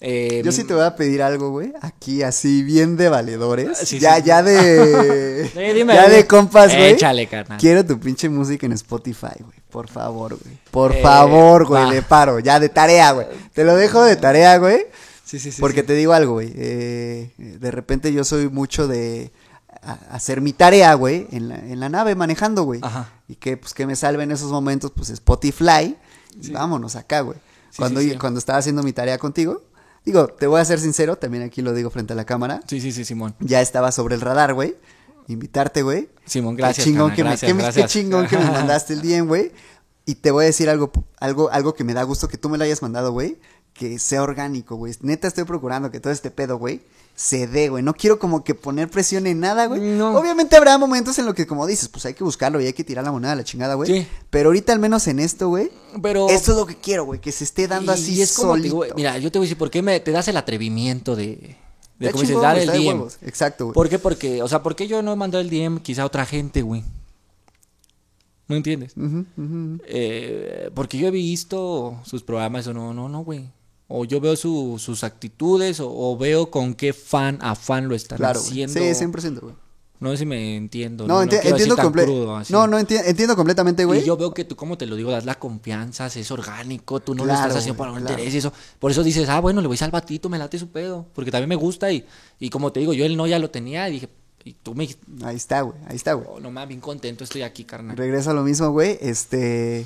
Eh, 0.01 0.41
Yo 0.45 0.53
sí 0.53 0.63
te 0.63 0.73
voy 0.73 0.83
a 0.85 0.95
pedir 0.95 1.21
algo, 1.21 1.49
güey. 1.49 1.73
Aquí 1.81 2.23
así 2.23 2.63
bien 2.63 2.95
de 2.95 3.09
valedores. 3.09 3.77
Sí, 3.79 3.99
ya, 3.99 4.15
sí. 4.17 4.23
ya 4.23 4.41
de. 4.43 5.49
Sí, 5.53 5.59
dime, 5.73 5.93
ya 5.93 6.03
dime. 6.05 6.15
de 6.15 6.27
compas, 6.27 6.73
güey. 6.73 6.91
Échale, 6.93 7.27
carnal. 7.27 7.59
Quiero 7.59 7.85
tu 7.85 7.99
pinche 7.99 8.29
música 8.29 8.65
en 8.65 8.71
Spotify, 8.73 9.35
güey. 9.41 9.57
Por 9.69 9.89
favor, 9.89 10.37
güey. 10.41 10.57
Por 10.71 10.93
Eh, 10.95 11.01
favor, 11.01 11.65
güey. 11.65 11.89
Le 11.89 12.01
paro. 12.01 12.39
Ya 12.39 12.59
de 12.61 12.69
tarea, 12.69 13.11
güey. 13.11 13.27
Te 13.53 13.65
lo 13.65 13.75
dejo 13.75 14.01
de 14.03 14.15
tarea, 14.15 14.57
güey. 14.57 14.85
Sí, 15.25 15.37
sí, 15.37 15.51
sí. 15.51 15.59
Porque 15.59 15.83
te 15.83 15.93
digo 15.93 16.13
algo, 16.13 16.33
güey. 16.33 16.53
eh, 16.55 17.31
de 17.37 17.71
repente 17.71 18.13
yo 18.13 18.23
soy 18.23 18.47
mucho 18.49 18.87
de 18.87 19.31
hacer 20.09 20.41
mi 20.41 20.53
tarea, 20.53 20.93
güey, 20.93 21.27
en 21.31 21.49
la, 21.49 21.55
en 21.57 21.79
la 21.79 21.89
nave 21.89 22.15
manejando, 22.15 22.63
güey. 22.63 22.79
Ajá. 22.83 23.09
Y 23.27 23.35
que, 23.35 23.57
pues, 23.57 23.73
que 23.73 23.85
me 23.85 23.95
salve 23.95 24.23
en 24.23 24.31
esos 24.31 24.49
momentos, 24.51 24.91
pues, 24.95 25.09
Spotify. 25.09 25.95
Y 26.41 26.51
vámonos 26.51 26.95
acá, 26.95 27.21
güey. 27.21 27.37
Cuando, 27.77 28.01
sí, 28.01 28.11
sí. 28.11 28.17
cuando 28.17 28.39
estaba 28.39 28.59
haciendo 28.59 28.83
mi 28.83 28.93
tarea 28.93 29.17
contigo, 29.17 29.63
digo, 30.05 30.27
te 30.27 30.47
voy 30.47 30.59
a 30.61 30.65
ser 30.65 30.79
sincero, 30.79 31.17
también 31.17 31.43
aquí 31.43 31.61
lo 31.61 31.73
digo 31.73 31.89
frente 31.89 32.13
a 32.13 32.15
la 32.15 32.25
cámara. 32.25 32.61
Sí, 32.67 32.81
sí, 32.81 32.91
sí, 32.91 33.05
Simón. 33.05 33.35
Ya 33.39 33.61
estaba 33.61 33.91
sobre 33.91 34.15
el 34.15 34.21
radar, 34.21 34.53
güey. 34.53 34.75
Invitarte, 35.27 35.83
güey. 35.83 36.09
Simón, 36.25 36.55
Qué 36.55 36.63
gracias. 36.63 36.85
chingón 36.85 37.09
carnal, 37.11 37.37
que 37.39 37.45
me, 37.47 37.53
qué 37.53 37.57
qué 37.57 37.63
gracias. 37.63 37.91
chingón 37.91 38.27
que 38.27 38.37
me 38.37 38.45
mandaste 38.51 38.93
el 38.93 39.01
DM, 39.01 39.27
güey. 39.27 39.51
Y 40.05 40.15
te 40.15 40.31
voy 40.31 40.45
a 40.45 40.47
decir 40.47 40.69
algo, 40.69 40.91
algo, 41.19 41.51
algo 41.51 41.75
que 41.75 41.83
me 41.83 41.93
da 41.93 42.01
gusto 42.03 42.27
que 42.27 42.37
tú 42.37 42.49
me 42.49 42.57
lo 42.57 42.63
hayas 42.63 42.81
mandado, 42.81 43.11
güey. 43.11 43.37
Que 43.73 43.99
sea 43.99 44.23
orgánico, 44.23 44.75
güey. 44.75 44.95
Neta 45.01 45.27
estoy 45.27 45.43
procurando 45.43 45.91
que 45.91 45.99
todo 45.99 46.11
este 46.11 46.31
pedo, 46.31 46.57
güey, 46.57 46.81
se 47.19 47.47
dé, 47.47 47.67
güey. 47.67 47.83
No 47.83 47.93
quiero 47.95 48.17
como 48.17 48.45
que 48.45 48.55
poner 48.55 48.89
presión 48.89 49.27
en 49.27 49.41
nada, 49.41 49.65
güey. 49.65 49.81
No. 49.81 50.17
Obviamente 50.17 50.55
habrá 50.55 50.77
momentos 50.77 51.19
en 51.19 51.25
los 51.25 51.35
que, 51.35 51.45
como 51.45 51.67
dices, 51.67 51.89
pues 51.89 52.05
hay 52.05 52.13
que 52.13 52.23
buscarlo 52.23 52.61
y 52.61 52.65
hay 52.65 52.71
que 52.71 52.85
tirar 52.85 53.03
la 53.03 53.11
moneda 53.11 53.33
a 53.33 53.35
la 53.35 53.43
chingada, 53.43 53.73
güey. 53.73 53.91
Sí. 53.91 54.07
Pero 54.29 54.47
ahorita 54.47 54.71
al 54.71 54.79
menos 54.79 55.05
en 55.05 55.19
esto, 55.19 55.49
güey. 55.49 55.69
Pero. 56.01 56.29
Esto 56.29 56.53
es 56.53 56.57
lo 56.57 56.65
que 56.65 56.77
quiero, 56.77 57.03
güey. 57.03 57.19
Que 57.19 57.33
se 57.33 57.43
esté 57.43 57.67
dando 57.67 57.91
así 57.91 58.13
y 58.13 58.21
es 58.21 58.31
como 58.37 58.53
solito. 58.53 58.85
mira, 58.95 59.17
yo 59.17 59.33
te 59.33 59.37
voy 59.37 59.43
a 59.43 59.47
decir, 59.47 59.57
¿por 59.57 59.69
qué 59.69 59.81
me, 59.81 59.99
te 59.99 60.11
das 60.11 60.29
el 60.29 60.37
atrevimiento 60.37 61.17
de. 61.17 61.57
De 61.99 62.09
dices, 62.13 62.39
dar 62.39 62.55
güey, 62.55 62.69
el 62.69 62.71
DM? 62.71 62.87
huevos. 62.87 63.17
Exacto, 63.21 63.65
güey. 63.65 63.73
¿Por 63.73 63.89
qué? 63.89 63.99
Porque, 63.99 64.41
o 64.41 64.47
sea, 64.47 64.63
¿por 64.63 64.77
qué 64.77 64.87
yo 64.87 65.01
no 65.01 65.11
he 65.11 65.15
mandado 65.17 65.41
el 65.41 65.49
DM 65.49 65.79
quizá 65.81 66.03
a 66.03 66.05
otra 66.05 66.25
gente, 66.25 66.61
güey? 66.61 66.85
¿No 68.47 68.55
entiendes? 68.55 68.93
Eh, 69.87 70.71
porque 70.73 70.97
yo 70.97 71.09
he 71.09 71.11
visto 71.11 71.99
sus 72.05 72.23
programas 72.23 72.65
o 72.67 72.73
no, 72.73 72.93
no, 72.93 73.09
no, 73.09 73.25
güey. 73.25 73.49
O 73.91 74.05
yo 74.05 74.21
veo 74.21 74.35
su- 74.35 74.77
sus 74.79 75.03
actitudes 75.03 75.79
o, 75.79 75.89
o 75.91 76.15
veo 76.17 76.49
con 76.51 76.75
qué 76.75 76.93
fan, 76.93 77.39
afán 77.41 77.89
lo 77.89 77.95
están 77.95 78.17
Claro, 78.19 78.39
haciendo. 78.39 78.79
Sí, 78.79 78.81
100%, 78.85 79.39
güey. 79.41 79.55
No 79.99 80.11
sé 80.11 80.17
si 80.19 80.25
me 80.25 80.55
entiendo. 80.55 81.05
No, 81.07 81.21
enti- 81.21 81.41
quiero 81.41 81.57
entiendo 81.57 81.75
decir 81.75 81.75
tan 81.75 81.85
comple- 81.87 82.03
crudo, 82.05 82.37
así. 82.37 82.53
No, 82.53 82.67
no 82.67 82.79
enti- 82.79 83.01
entiendo 83.03 83.35
completamente, 83.35 83.83
güey. 83.83 83.99
Y 83.99 84.05
yo 84.05 84.15
veo 84.15 84.33
que 84.33 84.45
tú, 84.45 84.55
como 84.55 84.77
te 84.77 84.85
lo 84.85 84.95
digo, 84.95 85.11
das 85.11 85.25
la 85.25 85.35
confianza, 85.35 86.05
es 86.07 86.31
orgánico, 86.31 87.01
tú 87.01 87.15
no 87.15 87.25
lo 87.25 87.33
estás 87.33 87.53
haciendo 87.57 87.77
para 87.77 87.91
un 87.91 87.97
claro. 87.99 88.13
interés 88.13 88.33
y 88.33 88.37
eso. 88.37 88.53
Por 88.79 88.91
eso 88.91 89.03
dices, 89.03 89.27
ah, 89.27 89.41
bueno, 89.41 89.59
le 89.59 89.67
voy 89.67 89.77
a 89.81 89.83
al 89.83 89.91
batito, 89.91 90.29
me 90.29 90.37
late 90.37 90.57
su 90.57 90.69
pedo. 90.69 91.05
Porque 91.13 91.31
también 91.31 91.49
me 91.49 91.55
gusta 91.55 91.91
y, 91.91 92.05
y 92.39 92.49
como 92.49 92.71
te 92.71 92.79
digo, 92.79 92.93
yo 92.93 93.03
el 93.05 93.17
no 93.17 93.27
ya 93.27 93.39
lo 93.39 93.49
tenía 93.49 93.89
y 93.89 93.93
dije, 93.93 94.09
y 94.45 94.53
tú 94.53 94.73
me 94.73 94.87
Ahí 95.23 95.35
está, 95.35 95.61
güey. 95.63 95.77
Ahí 95.87 95.97
está, 95.97 96.13
güey. 96.13 96.27
oh, 96.31 96.39
no 96.39 96.49
mames, 96.49 96.69
bien 96.69 96.79
contento 96.79 97.25
estoy 97.25 97.41
aquí, 97.41 97.65
carnal. 97.65 97.97
Regreso 97.97 98.29
a 98.29 98.33
lo 98.33 98.43
mismo, 98.43 98.69
güey. 98.69 98.97
Este. 99.01 99.85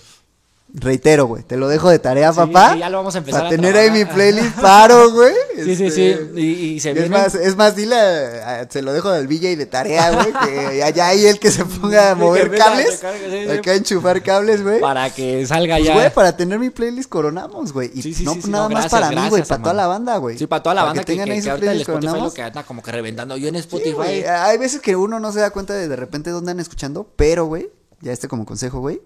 Reitero, 0.76 1.28
güey. 1.28 1.44
Te 1.44 1.56
lo 1.56 1.68
dejo 1.68 1.88
de 1.90 2.00
tarea, 2.00 2.32
Sí, 2.32 2.38
papá. 2.38 2.74
sí, 2.74 2.80
ya 2.80 2.90
lo 2.90 2.98
vamos 2.98 3.14
a 3.14 3.20
empezar 3.20 3.42
Para 3.42 3.48
a 3.50 3.52
tener 3.52 3.78
ahí 3.78 3.92
mi 3.92 4.06
playlist 4.06 4.60
paro, 4.60 5.12
güey. 5.12 5.32
Sí, 5.64 5.76
sí, 5.76 5.86
Este, 5.86 6.16
sí. 6.18 6.32
Y, 6.36 6.42
y 6.42 6.80
se 6.80 6.90
y 6.90 6.94
viene. 6.94 7.06
es 7.06 7.12
más, 7.12 7.36
es 7.36 7.56
más, 7.56 7.76
dile, 7.76 7.96
a- 7.96 8.62
a- 8.62 8.70
se 8.72 8.82
lo 8.82 8.92
dejo 8.92 9.12
del 9.12 9.28
DJ 9.28 9.56
de 9.56 9.68
tarea, 9.68 10.10
güey, 10.12 10.34
que 10.34 10.82
allá 10.84 11.10
hay 11.10 11.28
el 11.28 11.38
que 11.40 11.52
se 11.52 11.64
ponga 11.64 12.10
a 12.10 12.16
mover 12.16 12.50
cables, 12.58 12.90
que 12.96 12.98
cargue, 12.98 13.46
sí, 13.46 13.52
acá 13.52 13.72
a 13.72 13.76
enchufar 13.76 14.24
cables, 14.24 14.64
güey. 14.64 14.80
para 14.82 15.12
que 15.12 15.46
salga 15.46 15.76
Pues, 15.76 15.88
ya. 15.88 15.94
güey, 15.94 16.12
para 16.12 16.36
tener 16.36 16.58
mi 16.58 16.72
playlist 16.72 17.08
coronamos, 17.08 17.72
güey. 17.72 17.92
Y 17.94 18.02
Sí, 18.02 18.16
sí, 18.16 18.24
no 18.24 18.34
nada 18.48 18.48
no, 18.48 18.70
más 18.74 18.90
gracias, 18.90 18.92
para 18.92 19.10
mí, 19.10 19.16
güey, 19.16 19.30
gracias, 19.30 19.48
para 19.50 19.62
toda 19.62 19.74
la 19.76 19.86
banda, 19.86 20.18
güey. 20.18 20.38
Sí, 20.40 20.48
para 20.48 20.64
toda 20.64 20.74
la 20.74 20.84
banda 20.86 21.02
que, 21.04 21.06
tengan 21.14 21.26
que, 21.28 21.32
ahí 21.34 21.38
que 21.38 21.44
su 21.44 21.50
el 21.52 21.60
playlist 21.60 21.88
lo 21.88 21.94
coronamos. 21.94 22.34
que 22.34 22.42
anda 22.42 22.64
como 22.64 22.82
que 22.82 22.92
reventando. 22.92 23.38
Yo 23.38 23.48
en 23.48 23.56
Spotify. 23.58 23.92
güey, 23.94 24.24
hay 24.26 24.58
veces 24.58 24.82
que 24.82 24.96
uno 24.96 25.20
no 25.20 25.32
se 25.32 25.40
da 25.40 25.52
cuenta 25.52 25.76
de 25.76 25.88
de 25.88 25.96
repente 25.96 26.32
dónde 26.32 26.50
andan 26.50 26.62
escuchando, 26.64 27.08
pero, 27.16 27.46
güey, 27.46 27.70
ya 28.02 28.12
este 28.12 28.28
como 28.28 28.44
consejo, 28.44 28.80
güey. 28.80 29.02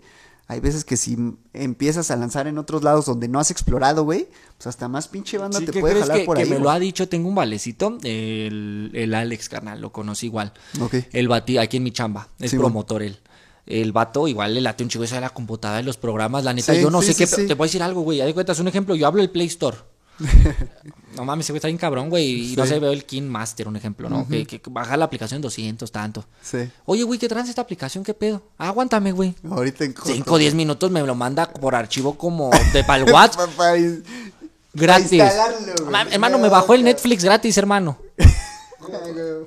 Hay 0.49 0.61
veces 0.61 0.85
que 0.85 0.95
si 0.95 1.17
empiezas 1.53 2.09
a 2.09 2.15
lanzar 2.15 2.47
en 2.47 2.57
otros 2.57 2.81
lados 2.81 3.05
donde 3.05 3.27
no 3.27 3.37
has 3.39 3.51
explorado, 3.51 4.05
güey, 4.05 4.29
pues 4.57 4.67
hasta 4.67 4.87
más 4.87 5.09
pinche 5.09 5.37
banda 5.37 5.59
Sí, 5.59 5.65
te 5.65 5.71
¿qué 5.73 5.79
puede 5.81 5.99
jalar 5.99 6.19
que, 6.19 6.23
por 6.25 6.37
que 6.37 6.43
ahí. 6.43 6.49
me 6.49 6.59
lo 6.59 6.69
ha 6.69 6.79
dicho? 6.79 7.09
Tengo 7.09 7.27
un 7.27 7.35
valecito, 7.35 7.97
el, 8.03 8.91
el 8.93 9.13
Alex, 9.13 9.49
carnal, 9.49 9.81
lo 9.81 9.91
conocí 9.91 10.27
igual. 10.27 10.53
Ok. 10.79 10.95
El 11.11 11.27
bati 11.27 11.57
aquí 11.57 11.77
en 11.77 11.83
mi 11.83 11.91
chamba, 11.91 12.29
es 12.39 12.51
Sí, 12.51 12.57
bueno. 12.57 12.69
promotor 12.69 13.03
él. 13.03 13.19
El 13.65 13.91
vato 13.91 14.29
igual 14.29 14.53
le 14.53 14.61
late 14.61 14.83
un 14.83 14.89
chico 14.89 15.03
esa 15.03 15.15
de 15.15 15.21
la 15.21 15.29
computadora 15.31 15.79
de 15.79 15.83
los 15.83 15.97
programas, 15.97 16.45
la 16.45 16.53
neta, 16.53 16.73
Sí, 16.73 16.81
yo 16.81 16.89
no 16.89 17.01
sí, 17.01 17.13
sé 17.13 17.25
sí, 17.27 17.35
qué, 17.35 17.47
te 17.47 17.53
voy 17.53 17.65
a 17.65 17.67
decir 17.67 17.83
algo, 17.83 17.99
güey, 18.01 18.19
ya 18.19 18.25
de 18.25 18.33
cuentas 18.33 18.57
un 18.59 18.69
ejemplo, 18.69 18.95
yo 18.95 19.05
hablo 19.07 19.21
del 19.21 19.29
Play 19.29 19.47
Store. 19.47 19.75
No 21.15 21.25
mames, 21.25 21.45
ese 21.45 21.53
güey 21.53 21.57
está 21.57 21.67
bien 21.67 21.77
cabrón, 21.77 22.09
güey, 22.09 22.53
y 22.53 22.55
no 22.55 22.65
sé, 22.65 22.79
veo 22.79 22.91
el 22.91 23.05
King 23.05 23.23
Master, 23.23 23.67
un 23.67 23.75
ejemplo, 23.75 24.09
¿no? 24.09 24.27
que, 24.27 24.45
que 24.45 24.61
baja 24.69 24.97
la 24.97 25.05
aplicación 25.05 25.41
200, 25.41 25.91
tanto. 25.91 26.25
Sí. 26.41 26.69
Oye, 26.85 27.03
güey, 27.03 27.19
¿qué 27.19 27.27
trans 27.27 27.49
esta 27.49 27.61
aplicación? 27.61 28.03
¿Qué 28.03 28.13
pedo? 28.13 28.41
Ah, 28.57 28.69
aguántame, 28.69 29.11
güey. 29.11 29.35
Ahorita 29.49 29.83
en 29.83 29.93
corto. 29.93 30.11
5 30.13 30.33
o 30.33 30.37
10 30.37 30.53
minutos 30.55 30.89
me 30.91 31.01
lo 31.01 31.15
manda 31.15 31.49
por 31.51 31.75
archivo 31.75 32.17
como 32.17 32.49
de 32.73 32.83
pal 32.83 33.03
WhatsApp 33.11 33.49
gratis. 34.73 35.09
güey. 35.09 35.91
Ma- 35.91 36.07
hermano, 36.11 36.37
me 36.39 36.49
bajó 36.49 36.73
el 36.73 36.83
Netflix 36.83 37.23
gratis, 37.23 37.57
hermano. 37.57 37.97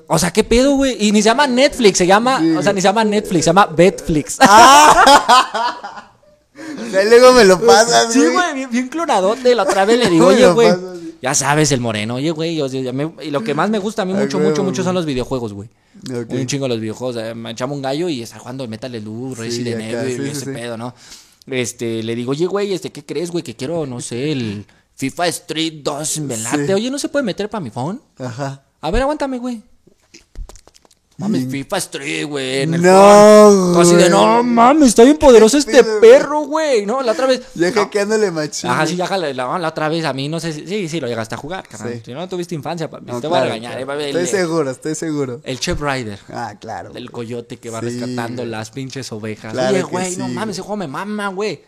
O 0.07 0.19
sea, 0.19 0.31
¿qué 0.33 0.45
pedo, 0.45 0.75
güey? 0.75 0.97
Y 1.07 1.13
ni 1.13 1.23
se 1.23 1.27
llama 1.31 1.47
Netflix, 1.47 1.97
se 1.97 2.07
llama, 2.07 2.43
o 2.59 2.63
sea, 2.63 2.75
ni 2.75 2.83
se 2.83 2.89
llama 2.89 3.05
Netflix, 3.05 3.45
se 3.45 3.49
llama 3.49 3.65
Betflix. 3.67 4.37
Ya 6.93 7.05
luego 7.05 7.33
me 7.33 7.45
lo 7.45 7.61
pasas, 7.61 8.13
sí, 8.13 8.21
güey, 8.21 8.55
bien, 8.55 8.71
bien 8.71 8.89
clonadote. 8.89 9.55
La 9.55 9.63
otra 9.65 9.85
vez 9.85 9.99
le 9.99 10.09
digo, 10.11 10.27
oye, 10.27 10.47
güey, 10.53 10.73
ya 11.23 11.35
sabes, 11.35 11.71
el 11.73 11.81
moreno, 11.81 12.17
oye, 12.17 12.31
güey, 12.31 12.61
y 12.61 13.31
lo 13.31 13.45
que 13.45 13.55
más 13.55 13.71
me 13.71 13.79
gusta 13.79 14.03
a 14.03 14.05
mí 14.05 14.15
mucho, 14.15 14.39
mucho, 14.39 14.65
mucho 14.65 14.83
son 14.83 14.95
los 14.95 15.05
videojuegos, 15.07 15.53
güey. 15.53 15.69
Un 16.41 16.47
chingo 16.47 16.67
los 16.69 16.81
videojuegos. 16.81 17.17
eh, 17.17 17.35
Me 17.35 17.51
echamos 17.51 17.77
un 17.77 17.83
gallo 17.83 18.09
y 18.09 18.23
está 18.23 18.39
jugando 18.39 18.67
Metal 18.69 18.91
Slug, 19.01 19.37
Resident 19.37 19.81
Evil 19.83 20.27
y 20.27 20.31
ese 20.31 20.47
pedo, 20.47 20.77
¿no? 20.77 20.95
Este, 21.47 22.03
le 22.03 22.15
digo, 22.15 22.31
oye, 22.33 22.47
güey, 22.47 22.73
este, 22.73 22.91
¿qué 22.91 23.05
crees, 23.05 23.31
güey? 23.31 23.43
Que 23.43 23.57
quiero, 23.57 23.87
no 23.87 24.01
sé, 24.01 24.33
el 24.33 24.67
FIFA 24.97 25.27
Street 25.29 25.75
2 25.83 26.21
me 26.21 26.37
late. 26.37 26.75
Oye, 26.75 26.91
¿no 26.91 26.99
se 26.99 27.09
puede 27.09 27.25
meter 27.25 27.49
para 27.51 27.61
mi 27.63 27.71
phone? 27.71 28.01
Ajá. 28.19 28.63
A 28.81 28.91
ver, 28.91 29.03
aguántame, 29.03 29.39
güey. 29.39 29.63
Mames, 31.21 31.47
FIFA 31.51 31.77
Street, 31.79 32.25
güey. 32.27 32.63
en 32.63 32.75
el 32.75 32.83
No, 32.83 32.91
phone. 33.75 33.83
Así 33.83 33.91
de, 33.95 34.09
güey. 34.09 34.11
no 34.11 34.43
mames, 34.43 34.89
está 34.89 35.05
bien 35.05 35.19
poderoso 35.19 35.59
este 35.59 35.83
güey? 35.83 36.01
perro, 36.01 36.41
güey. 36.47 36.87
No, 36.87 37.03
la 37.03 37.13
otra 37.13 37.27
vez. 37.27 37.43
Ya 37.55 37.71
no. 37.71 37.75
hackeándole 37.83 38.31
machín. 38.31 38.71
Ajá, 38.71 38.87
sí, 38.87 38.97
ya 38.97 39.07
la, 39.17 39.33
la 39.33 39.69
otra 39.69 39.89
vez 39.89 40.05
a 40.05 40.13
mí, 40.13 40.29
no 40.29 40.41
sé 40.41 40.53
si. 40.53 40.67
Sí, 40.67 40.89
sí, 40.89 40.99
lo 41.01 41.07
llegaste 41.09 41.35
a 41.35 41.39
jugar, 41.39 41.69
carnal. 41.69 41.93
Sí. 41.95 42.03
Si 42.07 42.13
no 42.15 42.29
tuviste 42.29 42.55
infancia, 42.55 42.89
papi, 42.91 43.05
No, 43.07 43.21
te 43.21 43.27
voy 43.27 43.37
a 43.37 43.41
claro, 43.43 43.55
regañar. 43.55 43.85
claro. 43.85 44.01
eh, 44.01 44.11
el, 44.11 44.17
Estoy 44.17 44.41
seguro, 44.41 44.71
estoy 44.71 44.95
seguro. 44.95 45.41
el 45.45 45.61
Chef 45.61 45.81
Rider. 45.81 46.19
Ah, 46.33 46.55
claro. 46.61 46.91
Güey. 46.91 47.07
coyote 47.09 47.59
que 47.59 47.69
va 47.71 47.81
Sí, 47.81 47.87
rescatando 47.87 48.43
güey. 48.43 48.49
las 48.51 48.71
pinches 48.71 49.13
ovejas. 49.13 49.53
Claro 49.53 49.71
Oye, 49.75 49.85
que 49.85 49.91
güey, 49.91 50.17
no 50.17 50.29
mames, 50.29 50.57
ese 50.57 50.63
juego 50.63 50.77
me 50.79 50.89
mama, 50.89 51.29
güey. 51.29 51.63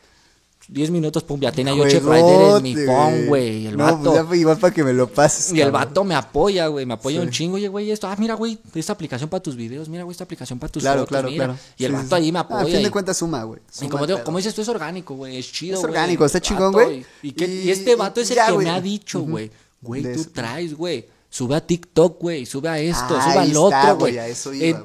10 0.69 0.91
minutos, 0.91 1.23
pum, 1.25 1.41
ya 1.41 1.51
tenía 1.53 1.75
yo 1.75 1.87
Chef 1.89 2.05
Rider 2.05 2.57
en 2.57 2.63
mi 2.63 2.75
phone, 2.77 3.27
güey. 3.27 3.67
El 3.67 3.77
No, 3.77 3.85
vato. 3.85 4.27
pues 4.29 4.41
ya 4.41 4.55
para 4.57 4.73
que 4.73 4.85
me 4.85 4.93
lo 4.93 5.09
pases. 5.09 5.53
Y 5.53 5.61
el 5.61 5.71
vato 5.71 6.05
me 6.05 6.15
apoya, 6.15 6.69
güey, 6.69 6.87
me 6.87 6.95
apoya 6.95 7.21
Sí. 7.21 7.27
un 7.27 7.31
chingo. 7.31 7.57
Oye, 7.57 7.69
güey, 7.69 7.91
esto, 7.91 8.07
ah, 8.07 8.17
mira, 8.19 8.35
güey, 8.35 8.59
esta 8.75 8.93
aplicación 8.93 9.29
para 9.29 9.43
tus 9.43 9.57
videos, 9.57 9.89
mira, 9.89 10.05
güey, 10.05 10.13
esta 10.13 10.25
aplicación 10.25 10.59
para 10.59 10.71
tus 10.73 10.83
Claro, 10.83 11.01
fotos, 11.01 11.09
claro, 11.09 11.29
mira. 11.31 11.45
claro. 11.47 11.59
Y 11.77 11.85
el 11.85 11.91
Sí, 11.91 11.97
vato 11.97 12.09
sí, 12.09 12.15
ahí 12.23 12.33
me 12.33 12.39
Ah, 12.39 12.43
apoya. 12.43 12.61
a 12.63 12.67
fin 12.67 12.81
y- 12.81 12.85
de 12.85 12.91
cuentas 12.91 13.17
suma, 13.17 13.43
güey. 13.45 13.61
y 13.81 13.89
como, 13.89 14.07
digo, 14.07 14.23
como 14.25 14.39
dices 14.39 14.55
tú, 14.55 14.63
es 14.63 14.69
orgánico, 14.69 15.15
güey, 15.15 15.37
es 15.37 15.51
chido, 15.53 15.75
Es 15.75 15.81
güey. 15.81 15.91
orgánico, 15.91 16.25
está 16.25 16.41
chingón, 16.41 16.73
güey. 16.73 17.05
Y, 17.23 17.71
este 17.71 17.97
vato 17.97 18.21
es 18.21 18.31
el 18.31 18.37
ya, 18.37 18.47
que 18.47 18.59
me 18.59 18.71
ha 18.71 18.81
dicho, 18.81 19.21
güey, 19.21 19.51
güey, 19.81 20.03
tú 20.15 20.25
traes, 20.33 20.75
güey. 20.75 21.07
Sube 21.35 21.57
a 21.57 21.67
TikTok, 21.67 22.21
güey, 22.21 22.45
sube 22.45 22.69
a 22.69 22.79
esto, 22.79 23.17
Ah, 23.19 23.33
sube 23.33 23.39
al 23.41 23.57
otro, 23.57 23.97
güey. 23.97 24.19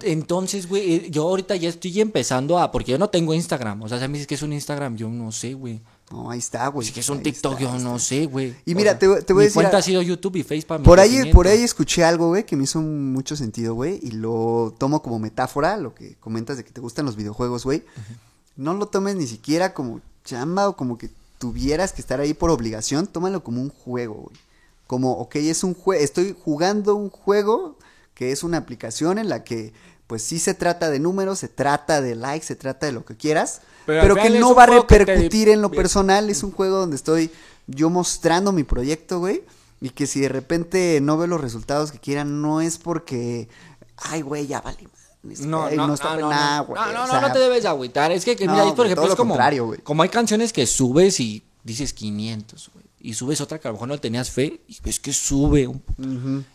Entonces, 0.03 0.69
güey, 0.69 0.93
eh, 0.93 1.07
yo 1.11 1.23
ahorita 1.23 1.57
ya 1.57 1.67
estoy 1.67 1.99
empezando 1.99 2.57
a, 2.57 2.71
porque 2.71 2.93
yo 2.93 2.97
no 2.97 3.09
tengo 3.09 3.33
Instagram, 3.33 3.81
o 3.83 3.89
sea, 3.89 3.99
si 3.99 4.07
me 4.07 4.13
dices 4.13 4.27
que 4.27 4.35
es 4.35 4.41
un 4.41 4.53
Instagram, 4.53 4.95
yo 4.95 5.09
no 5.09 5.33
sé, 5.33 5.55
güey. 5.55 5.81
No, 6.09 6.31
ahí 6.31 6.39
está, 6.39 6.65
güey. 6.69 6.87
Si 6.87 6.93
que 6.93 7.01
es 7.01 7.09
un 7.09 7.17
Ahí 7.17 7.23
TikTok, 7.23 7.59
está, 7.59 7.63
yo 7.73 7.79
no 7.79 7.99
sé, 7.99 8.27
güey. 8.27 8.55
Y 8.65 8.71
O 8.73 8.77
mira, 8.77 8.91
sea, 8.91 8.99
te 8.99 9.07
voy- 9.09 9.21
te 9.23 9.33
voy 9.33 9.41
a 9.41 9.43
decir 9.43 9.55
cuenta 9.55 9.77
ha 9.77 9.81
sido 9.81 10.01
YouTube 10.01 10.37
y 10.37 10.43
Face 10.43 10.61
para 10.65 10.77
mi 10.79 10.85
Por 10.85 11.01
ahí, 11.01 11.33
por 11.33 11.47
ahí 11.49 11.63
escuché 11.63 12.05
algo, 12.05 12.29
güey, 12.29 12.45
que 12.45 12.55
me 12.55 12.63
hizo 12.63 12.79
mucho 12.79 13.35
sentido, 13.35 13.73
güey, 13.73 13.99
y 14.01 14.11
lo 14.11 14.73
tomo 14.77 15.01
como 15.01 15.19
metáfora, 15.19 15.75
lo 15.75 15.93
que 15.93 16.15
comentas 16.15 16.55
de 16.55 16.63
que 16.63 16.71
te 16.71 16.79
gustan 16.79 17.05
los 17.05 17.17
videojuegos, 17.17 17.65
güey. 17.65 17.83
No 18.55 18.73
lo 18.73 18.85
tomes 18.87 19.17
ni 19.17 19.27
siquiera 19.27 19.73
como 19.73 19.99
chamba 20.23 20.69
o 20.69 20.77
como 20.77 20.97
que 20.97 21.09
tuvieras 21.39 21.91
que 21.91 21.99
estar 21.99 22.21
ahí 22.21 22.33
por 22.33 22.51
obligación, 22.51 23.05
tómalo 23.07 23.43
como 23.43 23.61
un 23.61 23.69
juego, 23.69 24.13
güey. 24.13 24.35
Como, 24.88 25.11
ok, 25.14 25.35
es 25.35 25.64
un 25.64 25.73
juego, 25.73 26.01
estoy 26.01 26.35
jugando 26.43 26.95
un 26.95 27.09
juego 27.09 27.77
que 28.14 28.31
es 28.31 28.43
una 28.43 28.57
aplicación 28.57 29.19
en 29.19 29.30
la 29.30 29.43
que, 29.43 29.73
pues 30.07 30.23
sí 30.23 30.39
se 30.39 30.53
trata 30.53 30.89
de 30.89 30.99
números, 30.99 31.39
se 31.39 31.49
trata 31.49 32.01
de 32.01 32.15
likes, 32.15 32.45
se 32.47 32.55
trata 32.55 32.85
de 32.88 32.93
lo 32.93 33.05
que 33.05 33.15
quieras, 33.15 33.61
Pero 33.85 34.01
pero, 34.01 34.15
que 34.15 34.30
no 34.39 34.55
va 34.55 34.64
a 34.64 34.68
que 34.68 34.81
te- 34.81 34.97
repercutir 34.99 35.49
en 35.49 35.61
lo 35.61 35.69
personal, 35.69 36.30
es 36.30 36.41
un 36.43 36.51
juego 36.51 36.77
donde 36.77 36.95
estoy 36.95 37.30
yo 37.68 37.89
mostrando 37.89 38.51
mi 38.53 38.64
proyecto, 38.64 39.19
güey, 39.19 39.43
y 39.81 39.89
que 39.91 40.07
si 40.07 40.22
de 40.22 40.30
repente 40.30 40.99
no 41.01 41.18
veo 41.18 41.27
los 41.27 41.41
resultados 41.41 41.91
que 41.91 41.99
quieran, 41.99 42.41
no 42.41 42.61
es 42.61 42.77
porque, 42.77 43.49
ay, 43.97 44.22
güey, 44.22 44.47
ya 44.47 44.61
vale. 44.61 44.88
No, 45.23 45.69
no, 45.69 45.88
no, 45.88 45.93
está 45.93 46.15
no, 46.15 46.22
no, 46.22 46.30
nada, 46.30 46.57
no, 46.59 46.65
güey, 46.65 46.81
no, 46.81 46.89
o 46.89 46.93
no, 46.93 47.07
sea, 47.07 47.22
no 47.22 47.31
te 47.34 47.39
debes 47.39 47.65
agüitar. 47.65 48.11
Es 48.14 48.23
que, 48.23 48.35
que 48.38 48.45
No, 48.45 48.53
mira, 48.53 48.64
ahí, 48.64 48.72
por 48.72 48.85
ejemplo, 48.85 49.07
es 49.07 49.15
como, 49.15 49.38
como 49.84 50.03
hay 50.03 50.09
canciones 50.09 50.53
que 50.53 50.65
subes 50.65 51.19
y 51.19 51.43
dices 51.64 51.93
500, 51.93 52.72
güey. 52.73 52.86
Y 53.07 53.13
subes 53.13 53.39
otra 53.39 53.57
que 53.57 53.69
a 53.69 53.71
lo 53.71 53.75
mejor 53.75 53.88
no 53.88 53.97
tenías 54.01 54.29
fe 54.29 54.59
y 54.67 54.77
ves 54.84 54.99
que 54.99 55.13
sube. 55.13 55.65
un-. 55.65 55.81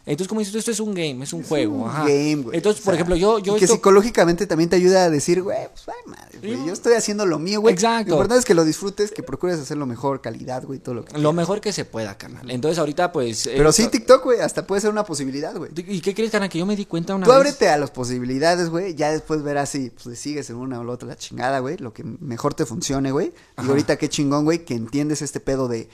Entonces, 0.04 0.28
como 0.28 0.40
dices, 0.40 0.54
esto 0.54 0.70
es 0.70 0.80
un 0.80 0.92
game, 0.92 1.24
es 1.24 1.32
un 1.32 1.42
juego. 1.42 1.76
un 1.76 1.88
ajá. 1.88 2.02
game, 2.02 2.36
güey. 2.42 2.56
Entonces, 2.58 2.82
O 2.82 2.84
por 2.84 2.92
sea, 2.92 2.96
ejemplo, 2.96 3.16
yo, 3.16 3.38
yo 3.38 3.56
y 3.56 3.58
que 3.58 3.64
esto- 3.64 3.76
psicológicamente 3.76 4.46
también 4.46 4.68
te 4.68 4.76
ayuda 4.76 5.04
a 5.04 5.08
decir, 5.10 5.42
güey, 5.42 5.56
pues 5.72 5.84
ay, 5.88 6.10
madre, 6.10 6.38
güey, 6.40 6.66
yo 6.66 6.74
estoy 6.74 6.92
haciendo 6.92 7.24
lo 7.24 7.38
mío, 7.38 7.62
güey. 7.62 7.72
Exacto. 7.72 8.10
Lo 8.10 8.16
importante 8.16 8.40
es 8.40 8.44
que 8.44 8.52
lo 8.52 8.66
disfrutes, 8.66 9.12
que 9.12 9.22
procures 9.22 9.58
hacerlo 9.60 9.86
mejor, 9.86 10.20
calidad, 10.20 10.62
güey, 10.64 10.78
todo 10.78 10.94
lo 10.94 11.04
que 11.06 11.12
lo 11.14 11.20
quieras. 11.20 11.34
mejor 11.34 11.62
que 11.62 11.72
se 11.72 11.86
pueda, 11.86 12.18
carnal. 12.18 12.50
Entonces, 12.50 12.78
ahorita, 12.78 13.12
pues. 13.12 13.44
Pero 13.44 13.70
eh, 13.70 13.72
sí, 13.72 13.88
TikTok, 13.88 14.22
güey, 14.22 14.40
hasta 14.40 14.66
puede 14.66 14.82
ser 14.82 14.90
una 14.90 15.04
posibilidad, 15.04 15.56
güey. 15.56 15.70
¿Y 15.74 16.02
qué 16.02 16.14
crees, 16.14 16.30
carnal? 16.30 16.50
Que 16.50 16.58
yo 16.58 16.66
me 16.66 16.76
di 16.76 16.84
cuenta 16.84 17.14
una 17.14 17.24
Tú 17.24 17.30
vez. 17.30 17.38
ábrete 17.38 17.70
a 17.70 17.78
las 17.78 17.90
posibilidades, 17.90 18.68
güey. 18.68 18.94
Ya 18.94 19.10
después 19.10 19.42
verás 19.42 19.70
si 19.70 19.88
pues, 19.88 20.18
sigues 20.18 20.50
en 20.50 20.56
una 20.56 20.80
o 20.80 20.84
la 20.84 20.92
otra 20.92 21.08
la 21.08 21.16
chingada, 21.16 21.60
güey. 21.60 21.78
Lo 21.78 21.94
que 21.94 22.04
mejor 22.04 22.52
te 22.52 22.66
funcione, 22.66 23.10
güey. 23.10 23.32
Y 23.62 23.66
ahorita 23.66 23.96
qué 23.96 24.10
chingón, 24.10 24.44
güey, 24.44 24.66
que 24.66 24.74
entiendes 24.74 25.22
este 25.22 25.40
pedo 25.40 25.66
de 25.68 25.88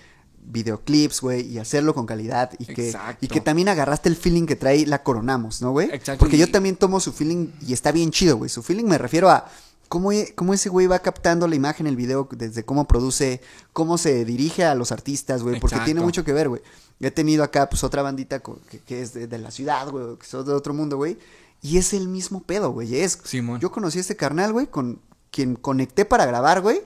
videoclips, 0.50 1.20
güey, 1.20 1.46
y 1.46 1.58
hacerlo 1.58 1.94
con 1.94 2.06
calidad 2.06 2.50
y 2.58 2.66
que 2.66 2.86
Exacto. 2.86 3.24
y 3.24 3.28
que 3.28 3.40
también 3.40 3.68
agarraste 3.68 4.08
el 4.08 4.16
feeling 4.16 4.46
que 4.46 4.56
trae 4.56 4.86
la 4.86 5.02
coronamos, 5.02 5.60
¿no, 5.62 5.72
güey? 5.72 5.90
Exacto, 5.92 6.18
Porque 6.20 6.38
yo 6.38 6.50
también 6.50 6.76
tomo 6.76 7.00
su 7.00 7.12
feeling 7.12 7.48
y 7.66 7.72
está 7.72 7.92
bien 7.92 8.10
chido, 8.10 8.36
güey. 8.36 8.48
Su 8.48 8.62
feeling 8.62 8.84
me 8.86 8.98
refiero 8.98 9.28
a 9.30 9.46
cómo, 9.88 10.10
e- 10.12 10.32
cómo 10.34 10.54
ese 10.54 10.68
güey 10.68 10.86
va 10.86 10.98
captando 11.00 11.46
la 11.46 11.54
imagen, 11.54 11.86
el 11.86 11.96
video, 11.96 12.28
desde 12.32 12.64
cómo 12.64 12.86
produce, 12.88 13.40
cómo 13.72 13.98
se 13.98 14.24
dirige 14.24 14.64
a 14.64 14.74
los 14.74 14.90
artistas, 14.92 15.42
güey, 15.42 15.60
porque 15.60 15.78
tiene 15.84 16.00
mucho 16.00 16.24
que 16.24 16.32
ver, 16.32 16.48
güey. 16.48 16.62
He 17.00 17.10
tenido 17.10 17.44
acá, 17.44 17.68
pues, 17.68 17.84
otra 17.84 18.02
bandita 18.02 18.40
que, 18.40 18.80
que 18.80 19.02
es 19.02 19.12
de, 19.14 19.26
de 19.28 19.38
la 19.38 19.50
ciudad, 19.50 19.88
güey, 19.90 20.16
que 20.16 20.26
son 20.26 20.44
de 20.44 20.52
otro 20.52 20.74
mundo, 20.74 20.96
güey. 20.96 21.16
Y 21.62 21.78
es 21.78 21.92
el 21.92 22.08
mismo 22.08 22.42
pedo, 22.42 22.70
güey. 22.72 22.96
Es, 23.00 23.18
Simón. 23.24 23.60
yo 23.60 23.70
conocí 23.70 23.98
a 23.98 24.00
este 24.00 24.16
carnal, 24.16 24.52
güey, 24.52 24.66
con 24.66 25.00
quien 25.30 25.54
conecté 25.56 26.04
para 26.04 26.24
grabar, 26.26 26.60
güey. 26.60 26.80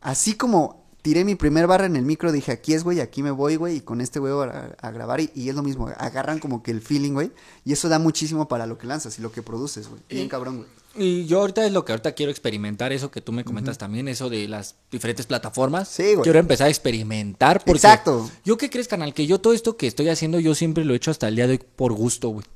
Así 0.00 0.34
como 0.34 0.85
tiré 1.06 1.24
mi 1.24 1.36
primer 1.36 1.68
barra 1.68 1.86
en 1.86 1.94
el 1.94 2.02
micro, 2.02 2.32
dije, 2.32 2.50
aquí 2.50 2.74
es, 2.74 2.82
güey, 2.82 2.98
aquí 2.98 3.22
me 3.22 3.30
voy, 3.30 3.54
güey, 3.54 3.76
y 3.76 3.80
con 3.80 4.00
este 4.00 4.18
güey 4.18 4.32
a, 4.32 4.74
a 4.80 4.90
grabar. 4.90 5.20
Y, 5.20 5.30
y 5.36 5.48
es 5.48 5.54
lo 5.54 5.62
mismo, 5.62 5.86
agarran 5.96 6.40
como 6.40 6.64
que 6.64 6.72
el 6.72 6.80
feeling, 6.80 7.12
güey. 7.12 7.30
Y 7.64 7.72
eso 7.72 7.88
da 7.88 8.00
muchísimo 8.00 8.48
para 8.48 8.66
lo 8.66 8.76
que 8.76 8.88
lanzas 8.88 9.16
y 9.16 9.22
lo 9.22 9.30
que 9.30 9.40
produces, 9.40 9.86
güey. 9.86 10.00
Bien 10.08 10.28
cabrón, 10.28 10.56
güey. 10.56 10.68
Y 10.96 11.26
yo 11.26 11.42
ahorita 11.42 11.64
es 11.64 11.70
lo 11.70 11.84
que 11.84 11.92
ahorita 11.92 12.10
quiero 12.10 12.32
experimentar, 12.32 12.92
eso 12.92 13.12
que 13.12 13.20
tú 13.20 13.30
me 13.30 13.44
comentas 13.44 13.78
también, 13.78 14.08
eso 14.08 14.28
de 14.28 14.48
las 14.48 14.74
diferentes 14.90 15.26
plataformas. 15.26 15.86
Sí, 15.86 16.14
güey. 16.14 16.24
Quiero 16.24 16.40
empezar 16.40 16.66
a 16.66 16.70
experimentar 16.70 17.58
porque... 17.64 17.78
Exacto. 17.78 18.28
¿Yo 18.44 18.56
qué 18.56 18.68
crees, 18.68 18.88
canal? 18.88 19.14
Que 19.14 19.28
yo 19.28 19.40
todo 19.40 19.52
esto 19.52 19.76
que 19.76 19.86
estoy 19.86 20.08
haciendo, 20.08 20.40
yo 20.40 20.56
siempre 20.56 20.84
lo 20.84 20.92
he 20.92 20.96
hecho 20.96 21.12
hasta 21.12 21.28
el 21.28 21.36
día 21.36 21.46
de 21.46 21.52
hoy 21.52 21.60
por 21.76 21.92
gusto, 21.92 22.30
güey. 22.30 22.46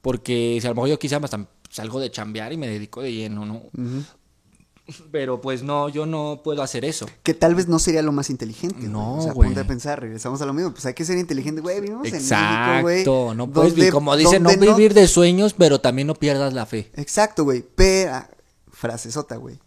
Porque 0.00 0.58
si 0.60 0.66
a 0.66 0.70
lo 0.70 0.74
mejor 0.74 0.88
yo 0.88 0.98
quizá 0.98 1.18
hasta 1.18 1.46
salgo 1.70 2.00
de 2.00 2.10
chambear 2.10 2.52
y 2.52 2.56
me 2.56 2.66
dedico 2.66 3.02
de 3.02 3.12
lleno, 3.12 3.46
¿no? 3.46 3.54
Ujú. 3.54 4.02
Pero 5.12 5.40
pues 5.40 5.62
no, 5.62 5.88
yo 5.88 6.06
no 6.06 6.40
puedo 6.42 6.62
hacer 6.62 6.84
eso. 6.84 7.06
Que 7.22 7.34
tal 7.34 7.54
vez 7.54 7.68
no 7.68 7.78
sería 7.78 8.02
lo 8.02 8.10
más 8.12 8.30
inteligente. 8.30 8.76
güey. 8.80 8.88
No, 8.88 9.18
O 9.18 9.22
sea, 9.22 9.32
güey. 9.32 9.48
ponte 9.48 9.60
a 9.60 9.66
pensar, 9.66 10.00
regresamos 10.00 10.42
a 10.42 10.46
lo 10.46 10.52
mismo. 10.52 10.72
Pues 10.72 10.84
hay 10.86 10.94
que 10.94 11.04
ser 11.04 11.18
inteligente, 11.18 11.60
güey. 11.60 11.80
Vivimos 11.80 12.04
en 12.06 12.12
México, 12.12 12.34
Exacto, 12.34 12.82
güey. 12.82 13.36
no 13.36 13.50
puedes 13.50 13.74
vivir, 13.74 13.92
como 13.92 14.16
dicen, 14.16 14.42
no 14.42 14.50
vivir 14.56 14.92
de 14.92 15.06
sueños, 15.06 15.54
pero 15.56 15.80
también 15.80 16.08
no 16.08 16.14
pierdas 16.14 16.52
la 16.52 16.66
fe. 16.66 16.90
Exacto, 16.96 17.44
güey. 17.44 17.64
Pero, 17.74 18.12
frasesota, 18.72 19.36
güey. 19.36 19.58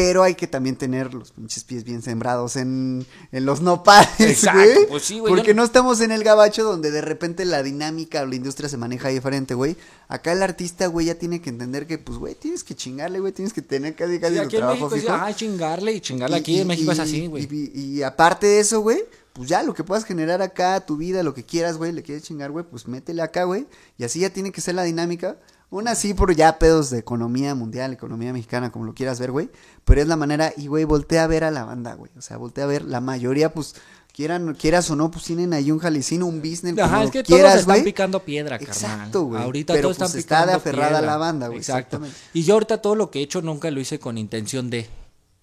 Pero 0.00 0.22
hay 0.22 0.36
que 0.36 0.46
también 0.46 0.76
tener 0.76 1.12
los 1.12 1.32
pinches 1.32 1.64
pies 1.64 1.82
bien 1.82 2.02
sembrados 2.02 2.54
en, 2.54 3.04
en 3.32 3.44
los 3.44 3.60
nopales, 3.62 4.08
Exacto, 4.20 4.60
güey. 4.60 4.86
pues 4.88 5.02
sí, 5.02 5.18
güey, 5.18 5.32
Porque 5.34 5.48
yo- 5.48 5.54
no 5.54 5.64
estamos 5.64 6.00
en 6.00 6.12
el 6.12 6.22
gabacho 6.22 6.62
donde 6.62 6.92
de 6.92 7.00
repente 7.00 7.44
la 7.44 7.64
dinámica 7.64 8.22
o 8.22 8.26
la 8.26 8.36
industria 8.36 8.68
se 8.68 8.76
maneja 8.76 9.08
diferente, 9.08 9.54
güey. 9.54 9.76
Acá 10.06 10.30
el 10.32 10.42
artista, 10.44 10.86
güey, 10.86 11.06
ya 11.06 11.16
tiene 11.16 11.40
que 11.40 11.50
entender 11.50 11.88
que, 11.88 11.98
pues, 11.98 12.16
güey, 12.18 12.36
tienes 12.36 12.62
que 12.62 12.76
chingarle, 12.76 13.18
güey. 13.18 13.32
Tienes 13.32 13.52
que 13.52 13.60
tener 13.60 13.96
casi, 13.96 14.20
casi 14.20 14.34
Y 14.34 14.36
tu 14.36 14.42
en 14.44 14.48
trabajo 14.50 14.88
México, 14.88 14.94
sí, 14.94 15.00
fijo. 15.00 15.12
ah, 15.14 15.34
chingarle 15.34 15.92
y 15.94 16.00
chingarle 16.00 16.36
Y- 16.36 16.40
aquí 16.40 16.54
y- 16.56 16.60
en 16.60 16.68
México 16.68 16.92
es 16.92 16.98
así, 17.00 17.26
güey. 17.26 17.48
Y, 17.50 17.80
y 17.98 18.02
aparte 18.04 18.46
de 18.46 18.60
eso, 18.60 18.80
güey, 18.80 19.02
pues 19.32 19.48
ya 19.48 19.64
lo 19.64 19.74
que 19.74 19.82
puedas 19.82 20.04
generar 20.04 20.42
acá, 20.42 20.80
tu 20.86 20.96
vida, 20.96 21.24
lo 21.24 21.34
que 21.34 21.42
quieras, 21.44 21.76
güey, 21.76 21.90
le 21.90 22.04
quieres 22.04 22.22
chingar, 22.22 22.52
güey, 22.52 22.64
pues 22.64 22.86
métele 22.86 23.20
acá, 23.22 23.42
güey. 23.44 23.66
Y 23.98 24.04
así 24.04 24.20
ya 24.20 24.30
tiene 24.30 24.52
que 24.52 24.60
ser 24.60 24.76
la 24.76 24.84
dinámica. 24.84 25.36
Una 25.70 25.94
sí 25.94 26.14
por 26.14 26.34
ya 26.34 26.58
pedos 26.58 26.88
de 26.90 26.98
economía 26.98 27.54
mundial, 27.54 27.92
economía 27.92 28.32
mexicana, 28.32 28.72
como 28.72 28.86
lo 28.86 28.94
quieras 28.94 29.20
ver, 29.20 29.30
güey. 29.32 29.50
Pero 29.84 30.00
es 30.00 30.08
la 30.08 30.16
manera, 30.16 30.52
y 30.56 30.66
güey, 30.66 30.84
voltea 30.84 31.24
a 31.24 31.26
ver 31.26 31.44
a 31.44 31.50
la 31.50 31.64
banda, 31.64 31.94
güey. 31.94 32.10
O 32.16 32.22
sea, 32.22 32.38
voltea 32.38 32.64
a 32.64 32.66
ver, 32.68 32.84
la 32.86 33.02
mayoría, 33.02 33.52
pues, 33.52 33.74
quieran, 34.14 34.54
quieras 34.54 34.90
o 34.90 34.96
no, 34.96 35.10
pues 35.10 35.24
tienen 35.26 35.52
ahí 35.52 35.70
un 35.70 35.78
jalicino, 35.78 36.24
un 36.26 36.40
business, 36.40 36.78
Ajá, 36.78 36.90
como 36.96 37.04
es 37.04 37.10
que 37.10 37.22
todos 37.22 37.36
quieras, 37.36 37.60
están 37.60 37.74
güey. 37.74 37.84
picando 37.84 38.24
piedra, 38.24 38.58
carnal. 38.58 38.74
Exacto, 38.76 39.22
güey. 39.24 39.42
Ahorita 39.42 39.74
Pero, 39.74 39.82
todos 39.88 39.96
están 39.96 40.08
pues, 40.08 40.16
está 40.16 40.36
de 40.40 40.42
picando 40.46 40.58
aferrada 40.58 40.88
piedra. 41.00 41.06
la 41.06 41.16
banda, 41.18 41.46
güey, 41.48 41.58
Exacto. 41.58 41.96
exactamente. 41.96 42.16
Y 42.32 42.42
yo 42.44 42.54
ahorita 42.54 42.80
todo 42.80 42.94
lo 42.94 43.10
que 43.10 43.18
he 43.18 43.22
hecho 43.22 43.42
nunca 43.42 43.70
lo 43.70 43.78
hice 43.80 43.98
con 43.98 44.16
intención 44.16 44.70
de. 44.70 44.86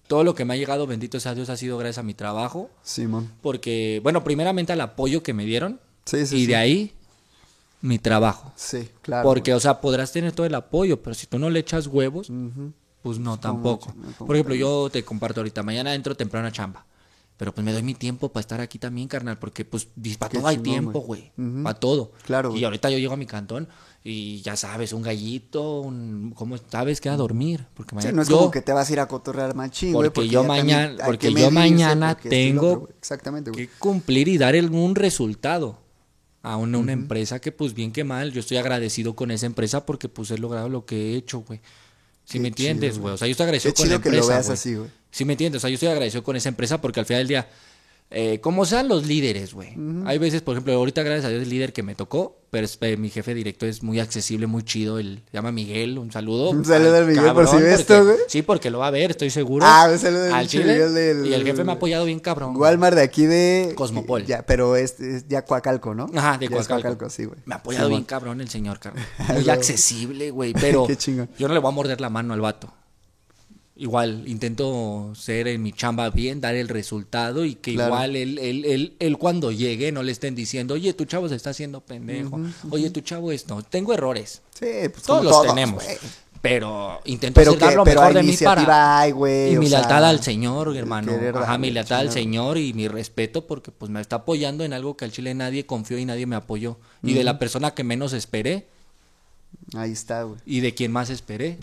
Todo 0.08 0.22
lo 0.22 0.34
que 0.34 0.44
me 0.44 0.54
ha 0.54 0.56
llegado, 0.56 0.86
bendito 0.86 1.18
sea 1.18 1.34
Dios, 1.34 1.48
ha 1.50 1.56
sido 1.56 1.78
gracias 1.78 1.98
a 1.98 2.02
mi 2.04 2.14
trabajo. 2.14 2.70
Simón. 2.82 3.32
Porque, 3.42 4.00
bueno, 4.04 4.22
primeramente 4.22 4.72
al 4.72 4.80
apoyo 4.80 5.22
que 5.22 5.34
me 5.34 5.44
dieron. 5.44 5.80
Sí, 6.04 6.26
sí, 6.26 6.36
y 6.36 6.40
sí. 6.42 6.46
de 6.46 6.54
ahí, 6.56 6.92
mi 7.82 7.98
trabajo. 7.98 8.52
Sí, 8.56 8.88
claro. 9.02 9.28
Porque, 9.28 9.54
o 9.54 9.60
sea, 9.60 9.80
podrás 9.80 10.12
tener 10.12 10.32
todo 10.32 10.46
el 10.46 10.54
apoyo, 10.54 11.02
pero 11.02 11.14
si 11.14 11.26
tú 11.26 11.38
no 11.38 11.50
le 11.50 11.60
echas 11.60 11.86
huevos, 11.86 12.30
pues 13.02 13.18
no, 13.18 13.38
tampoco. 13.38 13.94
Por 14.18 14.34
ejemplo, 14.36 14.54
yo 14.54 14.88
te 14.90 15.04
comparto 15.04 15.40
ahorita, 15.40 15.62
mañana 15.62 15.94
entro 15.94 16.16
temprano 16.16 16.48
a 16.48 16.52
chamba. 16.52 16.86
Pero 17.38 17.52
pues 17.54 17.62
me 17.66 17.72
doy 17.74 17.82
mi 17.82 17.92
tiempo 17.94 18.30
para 18.32 18.40
estar 18.40 18.62
aquí 18.62 18.78
también, 18.78 19.08
carnal, 19.08 19.38
porque 19.38 19.66
pues 19.66 19.88
para 20.18 20.32
todo 20.32 20.46
hay 20.48 20.56
tiempo, 20.56 21.00
güey. 21.00 21.32
Ujú. 21.36 21.62
Para 21.62 21.78
todo. 21.78 22.12
Claro, 22.24 22.48
Y 22.48 22.52
güey. 22.52 22.64
ahorita 22.64 22.88
yo 22.88 22.96
llego 22.96 23.12
a 23.12 23.18
mi 23.18 23.26
cantón 23.26 23.68
y 24.02 24.40
ya 24.40 24.56
sabes, 24.56 24.94
un 24.94 25.02
gallito, 25.02 25.80
un 25.82 26.32
¿cómo 26.34 26.56
sabes 26.70 26.98
que 26.98 27.10
a 27.10 27.16
dormir? 27.16 27.66
Porque 27.74 27.90
Sí, 27.90 27.96
mañana 27.96 28.12
no 28.16 28.22
es 28.22 28.28
yo, 28.28 28.38
como 28.38 28.50
que 28.50 28.62
te 28.62 28.72
vas 28.72 28.88
a 28.88 28.92
ir 28.94 29.00
a 29.00 29.06
cotorrear 29.08 29.54
machín, 29.54 29.92
güey. 29.92 30.08
Porque 30.08 30.30
yo 30.30 30.44
mañana- 30.44 30.96
porque 31.04 31.26
yo 31.28 31.50
medirse, 31.50 31.52
mañana 31.52 32.14
porque 32.14 32.30
tengo 32.30 32.66
otro, 32.68 32.80
güey. 32.80 32.92
Exactamente, 32.96 33.50
güey. 33.50 33.66
que 33.66 33.72
cumplir 33.80 34.28
y 34.28 34.38
dar 34.38 34.54
el- 34.56 34.70
un 34.70 34.94
resultado 34.94 35.82
a 36.46 36.56
una, 36.56 36.78
una 36.78 36.92
empresa 36.92 37.40
que 37.40 37.50
pues 37.50 37.74
bien 37.74 37.90
que 37.90 38.04
mal, 38.04 38.30
yo 38.32 38.38
estoy 38.38 38.56
agradecido 38.56 39.16
con 39.16 39.32
esa 39.32 39.46
empresa 39.46 39.84
porque 39.84 40.08
pues 40.08 40.30
he 40.30 40.38
logrado 40.38 40.68
lo 40.68 40.86
que 40.86 41.12
he 41.12 41.16
hecho, 41.16 41.40
güey. 41.40 41.60
Si 42.24 42.38
me 42.38 42.48
entiendes, 42.48 42.98
güey. 42.98 43.14
O 43.14 43.16
sea, 43.16 43.26
yo 43.26 43.32
estoy 43.32 43.44
agradecido 43.44 43.74
Qué 43.74 43.82
con 43.82 43.88
la 43.88 43.96
chido 43.96 44.02
que 44.02 44.10
lo 44.10 44.14
empresa, 44.16 44.32
veas 44.32 44.46
güey. 44.46 44.54
así, 44.54 44.74
güey. 44.76 44.90
Si 45.10 45.24
me 45.24 45.32
entiendes, 45.32 45.58
o 45.58 45.60
sea, 45.60 45.70
yo 45.70 45.74
estoy 45.74 45.88
agradecido 45.88 46.22
con 46.22 46.36
esa 46.36 46.48
empresa 46.48 46.80
porque 46.80 47.00
al 47.00 47.06
final 47.06 47.20
del 47.22 47.28
día, 47.28 47.48
eh, 48.10 48.40
como 48.40 48.64
sean 48.64 48.86
los 48.88 49.04
líderes, 49.06 49.52
güey. 49.52 49.74
Hay 50.06 50.18
veces, 50.18 50.40
por 50.42 50.54
ejemplo, 50.54 50.72
ahorita 50.74 51.02
gracias 51.02 51.24
a 51.24 51.28
Dios 51.28 51.42
el 51.42 51.50
líder 51.50 51.72
que 51.72 51.82
me 51.82 51.94
tocó, 51.96 52.38
pero 52.50 52.64
es- 52.64 52.78
eh, 52.80 52.96
mi 52.96 53.10
jefe 53.10 53.34
directo 53.34 53.66
es 53.66 53.82
muy 53.82 53.98
accesible, 53.98 54.46
muy 54.46 54.62
chido. 54.62 54.98
Él 55.00 55.22
se 55.28 55.36
llama 55.36 55.50
Miguel, 55.50 55.98
un 55.98 56.12
saludo. 56.12 56.50
Un 56.56 56.64
saludo 56.64 56.96
al 56.96 57.06
Miguel 57.06 57.32
por 57.32 57.48
si 57.48 57.56
ve 57.56 57.62
porque- 57.62 57.74
esto, 57.74 58.04
güey. 58.04 58.16
Sí, 58.28 58.42
porque 58.42 58.70
lo 58.70 58.78
va 58.78 58.86
a 58.86 58.90
ver, 58.92 59.10
estoy 59.10 59.30
seguro. 59.30 59.66
Ah, 59.68 59.88
un 59.92 59.98
saludo 59.98 60.32
al 60.34 60.46
Chile. 60.46 60.72
Miguel 60.74 60.94
del- 60.94 61.26
Y 61.26 61.34
el 61.34 61.44
jefe 61.44 61.64
me 61.64 61.72
ha 61.72 61.74
apoyado 61.74 62.04
bien 62.04 62.20
cabrón. 62.20 62.56
Walmart 62.56 62.94
de 62.96 63.02
aquí 63.02 63.26
de... 63.26 63.72
Cosmopol. 63.74 64.24
Ya, 64.24 64.46
pero 64.46 64.76
es, 64.76 65.00
es 65.00 65.26
ya 65.28 65.44
Coacalco, 65.44 65.94
¿no? 65.94 66.08
Ajá, 66.14 66.38
de 66.38 66.48
Coacalco. 66.48 67.10
sí, 67.10 67.24
güey. 67.24 67.40
Me 67.44 67.54
ha 67.54 67.58
apoyado 67.58 67.86
Sí, 67.88 67.90
bien 67.92 68.04
cabrón 68.04 68.40
el 68.40 68.48
señor, 68.48 68.78
cabrón. 68.78 69.04
Muy 69.34 69.50
accesible, 69.50 70.30
güey. 70.30 70.52
Pero 70.52 70.84
Qué 70.86 70.96
chingón. 70.96 71.28
yo 71.38 71.48
no 71.48 71.54
le 71.54 71.60
voy 71.60 71.68
a 71.70 71.72
morder 71.74 72.00
la 72.00 72.08
mano 72.08 72.32
al 72.34 72.40
vato. 72.40 72.72
Igual 73.76 74.24
intento 74.26 75.12
ser 75.14 75.48
en 75.48 75.62
mi 75.62 75.72
chamba 75.72 76.08
bien, 76.10 76.40
dar 76.40 76.54
el 76.54 76.68
resultado 76.68 77.44
y 77.44 77.54
que 77.56 77.74
Claro. 77.74 77.88
igual 77.94 78.16
él, 78.16 78.38
él, 78.38 78.64
él, 78.64 78.96
él 78.98 79.18
cuando 79.18 79.52
llegue 79.52 79.92
no 79.92 80.02
le 80.02 80.12
estén 80.12 80.34
diciendo, 80.34 80.74
oye, 80.74 80.92
tu 80.94 81.04
chavo 81.04 81.28
se 81.28 81.34
está 81.36 81.50
haciendo 81.50 81.80
pendejo, 81.82 82.40
oye, 82.70 82.90
tu 82.90 83.00
chavo 83.02 83.32
esto, 83.32 83.62
tengo 83.62 83.92
errores, 83.92 84.42
Sí, 84.58 84.66
pues 84.90 85.02
todos 85.02 85.24
los 85.24 85.42
tenemos, 85.42 85.84
pero 86.40 87.00
intento 87.06 87.40
Pero 87.40 87.50
hacer 87.52 87.68
que, 87.70 87.74
lo 87.74 87.84
pero 87.84 88.00
mejor 88.02 88.14
de 88.14 88.22
mí 88.22 88.36
para... 88.36 89.00
hay, 89.00 89.10
güey. 89.10 89.52
Y 89.54 89.58
mi 89.58 89.66
sea, 89.66 89.78
lealtad 89.80 90.04
al 90.04 90.22
Señor, 90.22 90.76
hermano. 90.76 91.12
Ajá, 91.34 91.58
mi 91.58 91.70
lealtad 91.70 91.98
al 91.98 92.08
chingado. 92.08 92.22
Señor 92.54 92.58
y 92.58 92.72
mi 92.72 92.86
respeto 92.88 93.46
porque 93.48 93.72
pues 93.72 93.90
me 93.90 94.00
está 94.00 94.16
apoyando 94.16 94.62
en 94.62 94.72
algo 94.72 94.96
que 94.96 95.04
al 95.04 95.10
Chile 95.12 95.34
nadie 95.34 95.66
confió 95.66 95.98
y 95.98 96.04
nadie 96.04 96.24
me 96.26 96.36
apoyó. 96.36 96.78
Y 97.02 97.14
de 97.14 97.24
la 97.24 97.38
persona 97.40 97.74
que 97.74 97.82
menos 97.84 98.12
esperé 98.12 98.68
Ahí 99.74 99.90
está, 99.92 100.22
güey. 100.22 100.38
y 100.46 100.60
de 100.60 100.72
quien 100.74 100.92
más 100.92 101.10
esperé, 101.10 101.58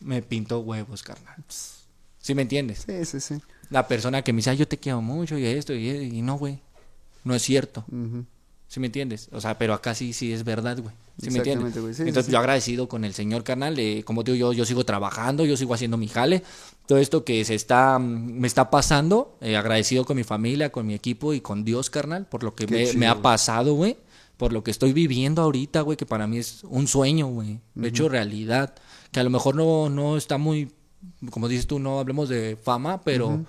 me 0.00 0.22
pintó 0.22 0.60
huevos, 0.60 1.02
carnal. 1.02 1.42
¿Sí 2.18 2.34
me 2.34 2.42
entiendes? 2.42 2.84
Sí, 2.86 3.04
sí, 3.04 3.20
sí. 3.20 3.34
La 3.70 3.86
persona 3.88 4.22
que 4.22 4.32
me 4.32 4.38
dice, 4.38 4.50
"Ay, 4.50 4.56
yo 4.56 4.68
te 4.68 4.78
quiero 4.78 5.00
mucho 5.02 5.38
y 5.38 5.44
esto 5.46 5.74
y, 5.74 5.88
y 5.88 6.22
no, 6.22 6.36
güey. 6.38 6.60
No 7.24 7.34
es 7.34 7.42
cierto. 7.42 7.84
Ujú. 7.88 8.24
¿Sí 8.68 8.80
me 8.80 8.86
entiendes? 8.86 9.28
O 9.32 9.40
sea, 9.40 9.56
pero 9.58 9.74
acá 9.74 9.94
sí, 9.94 10.12
sí 10.12 10.32
es 10.32 10.42
verdad, 10.44 10.78
güey. 10.80 10.94
¿Sí 11.20 11.30
me 11.30 11.38
entiendes? 11.38 11.72
Sí, 11.72 12.02
Entonces 12.02 12.26
sí, 12.26 12.32
yo 12.32 12.38
agradecido 12.38 12.88
con 12.88 13.04
el 13.04 13.14
señor 13.14 13.42
carnal. 13.44 13.78
eh, 13.78 14.02
como 14.04 14.22
te 14.24 14.32
digo, 14.32 14.52
yo, 14.52 14.58
yo 14.58 14.64
sigo 14.64 14.84
trabajando, 14.84 15.44
yo 15.44 15.56
sigo 15.56 15.72
haciendo 15.72 15.96
mi 15.96 16.08
jale. 16.08 16.42
Todo 16.86 16.98
esto 16.98 17.24
que 17.24 17.44
se 17.44 17.54
está, 17.54 17.98
mm, 17.98 18.38
me 18.40 18.46
está 18.46 18.70
pasando, 18.70 19.38
eh, 19.40 19.56
agradecido 19.56 20.04
con 20.04 20.16
mi 20.16 20.24
familia, 20.24 20.70
con 20.70 20.86
mi 20.86 20.94
equipo 20.94 21.32
y 21.32 21.40
con 21.40 21.64
Dios, 21.64 21.90
carnal, 21.90 22.26
por 22.26 22.42
lo 22.42 22.54
que 22.54 22.66
me, 22.66 22.86
chido, 22.86 22.98
me 22.98 23.06
ha 23.06 23.22
pasado, 23.22 23.74
güey. 23.74 23.96
Por 24.36 24.52
lo 24.52 24.62
que 24.62 24.70
estoy 24.72 24.92
viviendo 24.92 25.40
ahorita, 25.42 25.80
güey, 25.80 25.96
que 25.96 26.04
para 26.04 26.26
mí 26.26 26.38
es 26.38 26.62
un 26.64 26.86
sueño, 26.88 27.28
güey. 27.28 27.60
De 27.74 27.88
hecho, 27.88 28.08
realidad. 28.08 28.74
Que 29.16 29.20
a 29.20 29.24
lo 29.24 29.30
mejor 29.30 29.54
no, 29.54 29.88
no 29.88 30.18
está 30.18 30.36
muy, 30.36 30.70
como 31.30 31.48
dices 31.48 31.66
tú, 31.66 31.78
no 31.78 32.00
hablemos 32.00 32.28
de 32.28 32.58
fama, 32.62 33.00
pero 33.00 33.40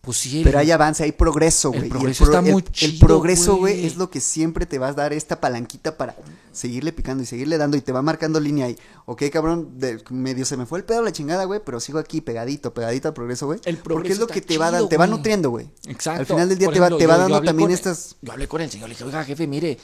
pues 0.00 0.16
sí. 0.16 0.38
el- 0.38 0.44
Pero 0.44 0.58
hay 0.58 0.70
avance, 0.70 1.04
hay 1.04 1.12
progreso, 1.12 1.68
El 1.74 1.80
güey. 1.80 1.86
y 1.86 1.90
progreso 1.90 2.24
está 2.24 2.40
muy 2.40 2.50
el, 2.52 2.56
el 2.66 2.72
chido, 2.72 3.06
progreso, 3.06 3.56
güey, 3.56 3.84
es 3.84 3.96
lo 3.98 4.08
que 4.08 4.20
siempre 4.22 4.64
te 4.64 4.78
va 4.78 4.88
a 4.88 4.92
dar 4.94 5.12
esta 5.12 5.38
palanquita 5.38 5.98
para 5.98 6.16
seguirle 6.50 6.94
picando 6.94 7.22
y 7.22 7.26
seguirle 7.26 7.58
dando 7.58 7.76
y 7.76 7.82
te 7.82 7.92
va 7.92 8.00
marcando 8.00 8.40
línea 8.40 8.64
ahí. 8.64 8.78
Ok, 9.04 9.24
cabrón, 9.30 9.78
de- 9.78 10.02
medio 10.08 10.46
se 10.46 10.56
me 10.56 10.64
fue 10.64 10.78
el 10.78 10.86
pedo 10.86 11.00
a 11.00 11.02
la 11.02 11.12
chingada, 11.12 11.44
güey, 11.44 11.60
pero 11.62 11.78
sigo 11.78 11.98
aquí 11.98 12.22
pegadito, 12.22 12.72
pegadito 12.72 13.08
al 13.08 13.14
progreso, 13.14 13.44
güey. 13.44 13.60
El 13.66 13.76
Porque 13.76 13.82
progreso 13.94 14.12
es 14.14 14.18
lo 14.20 14.26
que 14.28 14.40
te 14.40 14.56
va, 14.56 14.70
chido, 14.70 14.88
te 14.88 14.96
va 14.96 15.06
nutriendo, 15.06 15.50
güey. 15.50 15.68
Exacto. 15.88 16.20
Al 16.20 16.26
final 16.26 16.48
del 16.48 16.56
día 16.56 16.68
Por 16.68 16.74
te 16.74 16.80
va, 16.80 16.88
te 16.88 17.06
va 17.06 17.14
yo- 17.16 17.20
dando 17.20 17.42
también 17.42 17.68
con- 17.68 17.74
estas... 17.74 18.16
Yo 18.22 18.32
hablé 18.32 18.48
con 18.48 18.62
el 18.62 18.70
señor, 18.70 18.88
le 18.88 18.94
dije, 18.94 19.04
oiga, 19.04 19.22
jefe, 19.24 19.46
mire, 19.46 19.76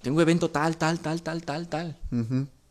tengo 0.00 0.20
evento 0.22 0.48
tal, 0.48 0.76
tal, 0.76 1.00
tal, 1.00 1.22
tal, 1.22 1.42
tal, 1.42 1.66
tal. 1.68 1.98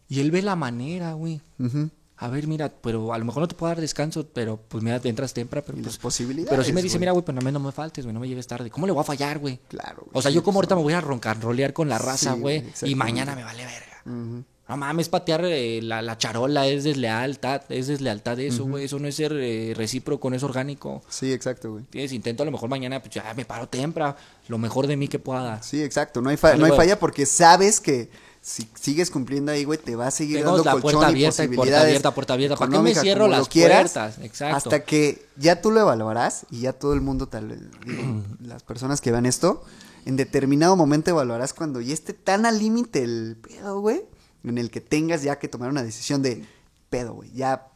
Y 0.08 0.20
él 0.22 0.32
ve 0.32 0.42
la 0.42 0.56
manera, 0.56 1.12
güey. 1.12 1.42
ujú. 1.60 1.90
A 2.18 2.30
ver, 2.30 2.48
mira, 2.48 2.70
pero 2.82 3.14
a 3.14 3.18
lo 3.18 3.26
mejor 3.26 3.42
no 3.42 3.48
te 3.48 3.56
puedo 3.56 3.70
dar 3.72 3.82
descanso, 3.82 4.26
pero 4.34 4.58
pues 4.70 4.82
mira, 4.84 5.00
te 5.02 5.10
entras 5.10 5.34
temprano, 5.34 5.66
pero 5.68 5.82
pues... 5.82 5.98
posibilidades, 5.98 6.50
Pero 6.50 6.64
sí 6.64 6.72
me 6.72 6.82
dice, 6.82 6.98
mira, 6.98 7.12
güey, 7.12 7.26
pues 7.26 7.36
no 7.36 7.42
me, 7.42 7.52
no 7.52 7.60
me 7.60 7.74
faltes, 7.74 8.06
güey, 8.06 8.14
no 8.14 8.22
me 8.22 8.28
lleves 8.28 8.48
tarde. 8.48 8.70
¿Cómo 8.70 8.86
le 8.88 8.94
voy 8.94 9.02
a 9.02 9.04
fallar, 9.04 9.38
güey? 9.40 9.60
Claro, 9.68 10.04
güey, 10.04 10.12
O 10.14 10.22
sea, 10.22 10.32
yo 10.32 10.42
como 10.44 10.60
ahorita 10.60 10.76
me 10.76 10.82
voy 10.82 10.94
a 10.94 11.02
roncar, 11.02 11.40
rolear 11.42 11.74
con 11.74 11.90
la 11.90 11.98
raza, 11.98 12.34
güey. 12.34 12.64
y 12.84 12.96
mañana 12.96 13.36
me 13.36 13.44
vale 13.44 13.66
verga. 13.66 14.46
No 14.68 14.78
mames, 14.78 15.10
patear 15.10 15.46
eh, 15.46 15.80
la, 15.84 16.02
la 16.02 16.18
charola 16.18 16.66
es 16.68 16.86
deslealtad, 16.86 17.62
es 17.70 17.86
deslealtad 17.86 18.40
eso, 18.40 18.66
güey. 18.66 18.86
Eso 18.86 18.98
no 18.98 19.08
es 19.08 19.16
ser 19.16 19.32
eh, 19.34 19.74
recíproco, 19.76 20.28
no 20.30 20.36
es 20.36 20.42
orgánico. 20.42 21.04
Sí, 21.08 21.32
exacto, 21.32 21.74
güey. 21.74 21.84
Tienes 21.84 22.12
intento 22.14 22.42
a 22.42 22.48
lo 22.48 22.52
mejor 22.52 22.68
mañana, 22.70 23.00
pues 23.00 23.14
ya 23.14 23.32
me 23.36 23.46
paro 23.46 23.68
temprano, 23.70 24.16
lo 24.48 24.58
mejor 24.58 24.88
de 24.88 24.98
mí 24.98 25.08
que 25.08 25.20
pueda 25.20 25.42
dar. 25.44 25.64
Sí, 25.64 25.84
exacto. 25.84 26.20
No 26.20 26.30
hay, 26.32 26.38
fa- 26.38 26.50
Dale, 26.50 26.62
no 26.62 26.66
hay 26.66 26.72
falla 26.72 26.98
porque 26.98 27.28
sabes 27.28 27.80
que 27.80 28.10
si 28.46 28.70
sigues 28.80 29.10
cumpliendo 29.10 29.52
ahí, 29.52 29.64
güey, 29.64 29.80
te 29.80 29.96
va 29.96 30.06
a 30.06 30.12
seguir 30.12 30.44
dando 30.44 30.64
la 30.64 30.74
colchón 30.74 30.92
puerta 30.92 31.08
abierta 31.08 31.44
y 31.44 31.48
puerta 31.48 31.56
posibilidades. 31.56 31.88
abierta, 31.88 32.14
puerta 32.14 32.34
abierta. 32.36 32.56
¿Para 32.58 32.72
qué 32.72 32.78
me 32.78 32.94
cierro 32.94 33.28
las 33.28 33.48
quieras, 33.48 33.92
puertas? 33.94 34.20
Exacto. 34.24 34.56
Hasta 34.56 34.84
que 34.84 35.26
ya 35.36 35.64
tú 35.64 35.72
lo 35.72 35.80
evaluarás 35.80 36.46
y 36.52 36.60
ya 36.60 36.74
todo 36.74 36.94
el 36.94 37.02
mundo, 37.02 37.28
tal, 37.28 37.72
digo, 37.84 38.24
las 38.42 38.62
personas 38.62 39.02
que 39.02 39.12
vean 39.12 39.26
esto, 39.26 39.64
en 40.06 40.16
determinado 40.16 40.76
momento 40.76 41.10
evaluarás 41.10 41.56
cuando 41.56 41.82
ya 41.82 41.96
esté 41.96 42.14
tan 42.14 42.46
al 42.46 42.60
límite 42.60 43.02
el 43.02 43.36
pedo, 43.42 43.80
güey, 43.80 44.04
en 44.44 44.60
el 44.60 44.70
que 44.70 44.80
tengas 44.80 45.24
ya 45.24 45.40
que 45.40 45.48
tomar 45.48 45.72
una 45.72 45.82
decisión 45.82 46.22
de 46.22 46.46
pedo, 46.92 47.16
güey, 47.16 47.32
ya 47.34 47.70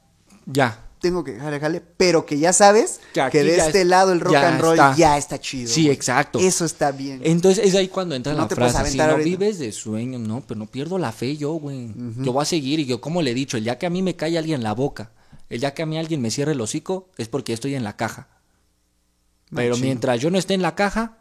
Ya. 0.45 0.85
Tengo 0.99 1.23
que 1.23 1.37
jale, 1.39 1.59
jale, 1.59 1.81
pero 1.97 2.25
que 2.25 2.37
ya 2.37 2.51
sabes 2.53 2.99
Que 3.13 3.27
que, 3.31 3.43
de 3.43 3.57
este 3.57 3.81
es- 3.81 3.87
lado 3.87 4.11
el 4.11 4.19
rock 4.19 4.33
ya 4.33 4.49
and 4.49 4.59
roll 4.61 4.73
está. 4.73 4.95
ya 4.95 5.17
está 5.17 5.39
chido. 5.39 5.69
Sí, 5.69 5.89
exacto. 5.89 6.39
Eso 6.39 6.65
está 6.65 6.91
bien. 6.91 7.21
Entonces 7.23 7.65
es 7.65 7.73
ahí 7.75 7.87
cuando 7.87 8.15
entra 8.15 8.33
No 8.33 8.39
la 8.41 8.47
te 8.47 8.55
frase, 8.55 8.91
si 8.91 8.97
no 8.97 9.03
ahorita. 9.05 9.23
vives 9.23 9.59
de 9.59 9.71
sueños, 9.71 10.21
no, 10.21 10.41
pero 10.45 10.59
no 10.59 10.65
pierdo 10.65 10.97
la 10.97 11.11
fe 11.11 11.37
yo, 11.37 11.53
güey. 11.53 11.91
Yo 12.17 12.33
voy 12.33 12.41
a 12.41 12.45
seguir 12.45 12.79
y 12.79 12.85
yo 12.85 12.99
como 13.01 13.21
le 13.21 13.31
he 13.31 13.33
dicho, 13.33 13.55
el 13.57 13.63
día 13.63 13.77
que 13.77 13.85
a 13.85 13.89
mí 13.89 14.01
me 14.01 14.15
cae 14.15 14.37
alguien 14.37 14.57
en 14.57 14.63
la 14.63 14.73
boca, 14.73 15.11
el 15.49 15.59
día 15.61 15.73
que 15.73 15.83
a 15.83 15.85
mí 15.85 15.97
alguien 15.97 16.21
me 16.21 16.31
cierre 16.31 16.51
el 16.51 16.61
hocico, 16.61 17.09
es 17.17 17.27
porque 17.29 17.53
estoy 17.53 17.75
en 17.75 17.83
la 17.83 17.95
caja. 17.95 18.27
Pero 19.55 19.69
Machín. 19.75 19.85
mientras 19.85 20.19
yo 20.19 20.29
no 20.29 20.37
esté 20.37 20.53
en 20.53 20.61
la 20.61 20.75
caja, 20.75 21.17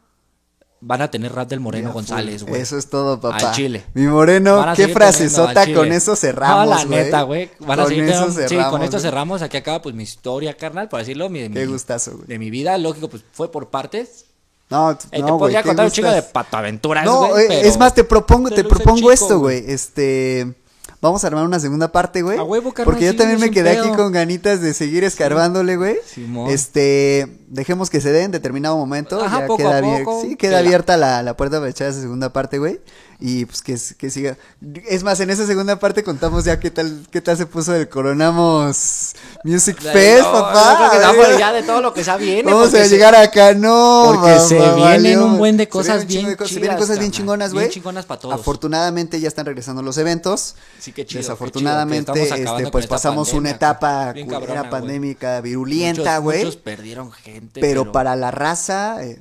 van 0.80 1.02
a 1.02 1.10
tener 1.10 1.32
rap 1.32 1.48
del 1.48 1.60
Moreno 1.60 1.88
Ya, 1.88 1.92
González, 1.94 2.44
güey. 2.44 2.60
Eso 2.62 2.78
es 2.78 2.88
todo, 2.88 3.20
papá. 3.20 3.36
Al 3.48 3.52
chile. 3.54 3.84
Mi 3.94 4.06
moreno, 4.06 4.60
a 4.62 4.74
qué 4.74 4.88
frasezota, 4.88 5.72
con 5.74 5.90
eso 5.92 6.14
cerramos, 6.14 6.66
No, 6.66 6.74
la 6.74 6.84
güey. 6.84 6.98
neta, 7.04 7.22
güey. 7.22 7.50
Van 7.60 7.80
a 7.80 7.82
Con 7.82 7.88
seguir 7.90 8.04
eso 8.04 8.12
teniendo- 8.26 8.42
Sí, 8.42 8.48
cerramos, 8.48 8.70
con 8.72 8.82
esto 8.82 8.96
güey. 8.96 9.02
cerramos. 9.02 9.42
Aquí 9.42 9.56
acaba 9.56 9.82
pues 9.82 9.94
mi 9.94 10.02
historia, 10.04 10.56
carnal, 10.56 10.88
por 10.88 11.00
decirlo. 11.00 11.28
Mi, 11.28 11.40
Qué 11.40 11.48
mi- 11.48 11.64
gustazo, 11.66 12.12
güey. 12.12 12.26
De 12.28 12.38
mi 12.38 12.50
vida, 12.50 12.78
lógico, 12.78 13.08
pues 13.08 13.24
fue 13.32 13.50
por 13.50 13.70
partes. 13.70 14.26
No, 14.70 14.90
Eh, 14.92 14.94
no, 14.94 14.98
te 15.10 15.20
güey, 15.22 15.38
podría 15.38 15.62
contar 15.62 15.86
un 15.86 15.90
chingo 15.90 16.10
de 16.10 16.16
gustas. 16.16 16.32
patoaventuras, 16.32 17.04
No, 17.06 17.28
güey, 17.28 17.44
eh, 17.44 17.46
pero 17.48 17.68
es 17.68 17.78
más, 17.78 17.94
te 17.94 18.04
propongo, 18.04 18.50
te 18.50 18.64
propongo 18.64 18.98
chico, 18.98 19.12
esto, 19.12 19.38
güey. 19.40 19.64
Este, 19.66 20.54
vamos 21.00 21.22
a 21.24 21.26
armar 21.28 21.44
una 21.44 21.60
segunda 21.60 21.92
parte, 21.92 22.22
güey. 22.22 22.38
A 22.38 22.42
huevo, 22.44 22.72
carnal, 22.72 22.92
Porque 22.92 23.06
yo 23.06 23.16
también 23.16 23.40
me 23.40 23.50
quedé 23.50 23.78
aquí 23.78 23.88
con 23.90 24.12
ganitas 24.12 24.60
de 24.60 24.74
seguir 24.74 25.04
escarbándole, 25.04 25.76
güey. 25.76 25.96
Simón. 26.06 26.50
Este, 26.50 27.38
dejemos 27.48 27.90
que 27.90 28.00
se 28.00 28.10
dé 28.12 28.22
en 28.22 28.30
determinado 28.30 28.76
momento. 28.76 29.22
Ajá, 29.22 29.40
ya 29.40 29.46
poco 29.46 29.58
queda 29.58 29.76
a 29.76 29.80
abier- 29.82 30.04
poco, 30.04 30.22
Sí, 30.22 30.30
que 30.30 30.48
queda 30.48 30.58
abierta 30.58 30.96
la, 30.96 31.22
la 31.22 31.36
puerta 31.36 31.58
para 31.58 31.70
echar 31.70 31.88
esa 31.88 32.00
segunda 32.00 32.32
parte, 32.32 32.58
güey. 32.58 32.80
Y 33.20 33.46
pues 33.46 33.62
que, 33.62 33.76
que 33.96 34.10
siga. 34.10 34.36
Es 34.88 35.02
más, 35.02 35.18
en 35.18 35.30
esa 35.30 35.44
segunda 35.44 35.76
parte 35.80 36.04
contamos 36.04 36.44
ya 36.44 36.60
qué 36.60 36.70
tal, 36.70 37.04
qué 37.10 37.20
tal 37.20 37.36
se 37.36 37.46
puso 37.46 37.74
el 37.74 37.88
Coronamos 37.88 39.14
Music 39.42 39.76
Ya, 39.80 39.92
Fest, 39.92 40.22
no, 40.24 40.32
papá. 40.32 41.12
ver. 41.12 41.36
ya 41.38 41.52
de 41.52 41.64
todo 41.64 41.80
lo 41.80 41.92
que 41.92 42.04
se 42.04 42.16
viene. 42.16 42.44
Vamos 42.44 42.68
a 42.74 42.84
se- 42.84 42.88
llegar 42.88 43.16
acá, 43.16 43.54
no. 43.54 44.04
Porque 44.14 44.38
se 44.38 44.54
vienen 44.54 44.78
valió. 44.80 45.24
un 45.24 45.38
buen 45.38 45.56
de 45.56 45.68
cosas 45.68 46.06
bien 46.06 46.26
de 46.26 46.36
cosas, 46.36 46.54
se 46.54 46.60
vienen 46.60 46.78
cosas 46.78 46.98
bien 47.00 47.10
chingonas, 47.10 47.50
bien 47.52 47.64
güey. 47.64 47.72
chingonas 47.74 48.06
pa' 48.06 48.18
todos. 48.20 48.34
Afortunadamente 48.36 49.18
ya 49.18 49.26
están 49.28 49.46
regresando 49.46 49.82
los 49.82 49.98
eventos. 49.98 50.54
Sí, 50.78 50.92
qué 50.92 51.04
chido, 51.04 51.18
qué 51.18 51.22
Desafortunadamente, 51.24 52.12
chido, 52.12 52.56
este, 52.56 52.70
pues 52.70 52.86
pasamos 52.86 53.32
una 53.32 53.50
etapa 53.50 54.12
bien 54.12 54.26
culera, 54.26 54.46
cabrona, 54.46 54.70
pandémica, 54.70 55.40
virulenta, 55.40 56.18
güey. 56.18 56.38
Muchos 56.44 56.56
perdieron 56.56 57.10
gente. 57.10 57.60
Pero, 57.60 57.90
para 57.90 58.14
la 58.14 58.30
raza, 58.30 59.02
eh, 59.04 59.20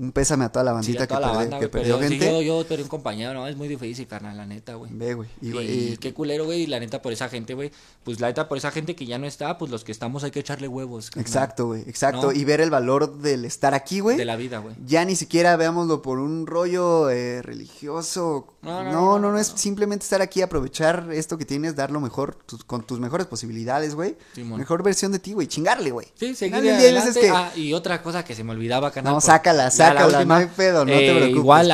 un 0.00 0.12
pésame 0.12 0.46
a 0.46 0.48
toda 0.50 0.64
la 0.64 0.72
bandita 0.72 1.06
toda 1.06 1.20
que, 1.20 1.26
la 1.26 1.32
banda, 1.32 1.58
que 1.60 1.68
perdió 1.68 1.98
pero 1.98 2.08
sí, 2.08 2.18
gente. 2.18 2.32
yo, 2.32 2.40
yo 2.62 2.66
perdí 2.66 2.82
un 2.84 2.88
compañero, 2.88 3.34
no, 3.34 3.46
es 3.46 3.54
muy 3.56 3.68
difícil, 3.68 4.06
carnal, 4.06 4.36
la 4.36 4.46
neta, 4.46 4.74
güey. 4.74 4.90
Ve, 4.94 5.12
güey. 5.14 5.28
Y, 5.42 5.48
Y, 5.48 5.52
güey, 5.52 5.92
y- 5.92 5.96
qué 5.98 6.14
culero, 6.14 6.46
güey, 6.46 6.62
y 6.62 6.66
la 6.66 6.80
neta 6.80 7.02
por 7.02 7.12
esa 7.12 7.28
gente, 7.28 7.52
güey. 7.54 7.70
Pues 8.02 8.18
la 8.18 8.28
neta 8.28 8.48
por 8.48 8.56
esa 8.58 8.70
gente 8.70 8.96
que 8.96 9.04
ya 9.06 9.18
no 9.18 9.26
está, 9.26 9.58
pues 9.58 9.70
los 9.70 9.84
que 9.84 9.92
estamos 9.92 10.24
hay 10.24 10.30
que 10.30 10.40
echarle 10.40 10.68
huevos. 10.68 11.10
carnal, 11.10 11.26
Exacto, 11.26 11.66
güey, 11.66 11.82
exacto. 11.86 12.28
¿No? 12.28 12.32
Y 12.32 12.44
ver 12.44 12.60
el 12.62 12.70
valor 12.70 13.18
del 13.18 13.44
estar 13.44 13.74
aquí, 13.74 14.00
güey. 14.00 14.16
De 14.16 14.24
la 14.24 14.36
vida, 14.36 14.58
güey. 14.58 14.74
Ya 14.86 15.04
ni 15.04 15.16
siquiera 15.16 15.54
veámoslo 15.56 16.00
por 16.00 16.18
un 16.18 16.46
rollo 16.46 17.10
eh, 17.10 17.42
religioso. 17.42 18.46
No, 18.62 18.82
No 18.84 19.18
no, 19.18 19.38
es 19.38 19.48
simplemente 19.56 20.04
estar 20.04 20.22
aquí, 20.22 20.42
aprovechar 20.42 21.08
esto 21.12 21.38
que 21.38 21.44
tienes, 21.44 21.76
dar 21.76 21.90
lo 21.90 22.00
mejor, 22.00 22.38
con 22.66 22.82
tus 22.86 23.00
mejores 23.00 23.26
posibilidades, 23.26 23.94
güey. 23.94 24.16
Mejor 24.36 24.82
versión 24.82 25.12
de 25.12 25.18
ti, 25.18 25.32
güey. 25.32 25.46
Chingarle, 25.46 25.90
güey. 25.90 26.06
Sí, 26.14 26.34
seguir 26.34 26.56
adelante. 26.56 27.20
que- 27.20 27.30
Ah, 27.30 27.52
y 27.56 27.72
otra 27.72 28.02
cosa 28.02 28.24
que 28.24 28.34
se 28.34 28.44
me 28.44 28.52
olvidaba, 28.52 28.90
canal. 28.90 29.12
No, 29.12 29.16
por- 29.16 29.22
sácala, 29.22 29.70
sácala, 29.70 29.89
última, 29.94 30.24
no 30.24 30.34
hay 30.34 30.46
pedo, 30.46 30.84
no 30.84 30.92
te 30.92 31.06
eh, 31.06 31.14
preocupes, 31.14 31.36
Igual, 31.36 31.72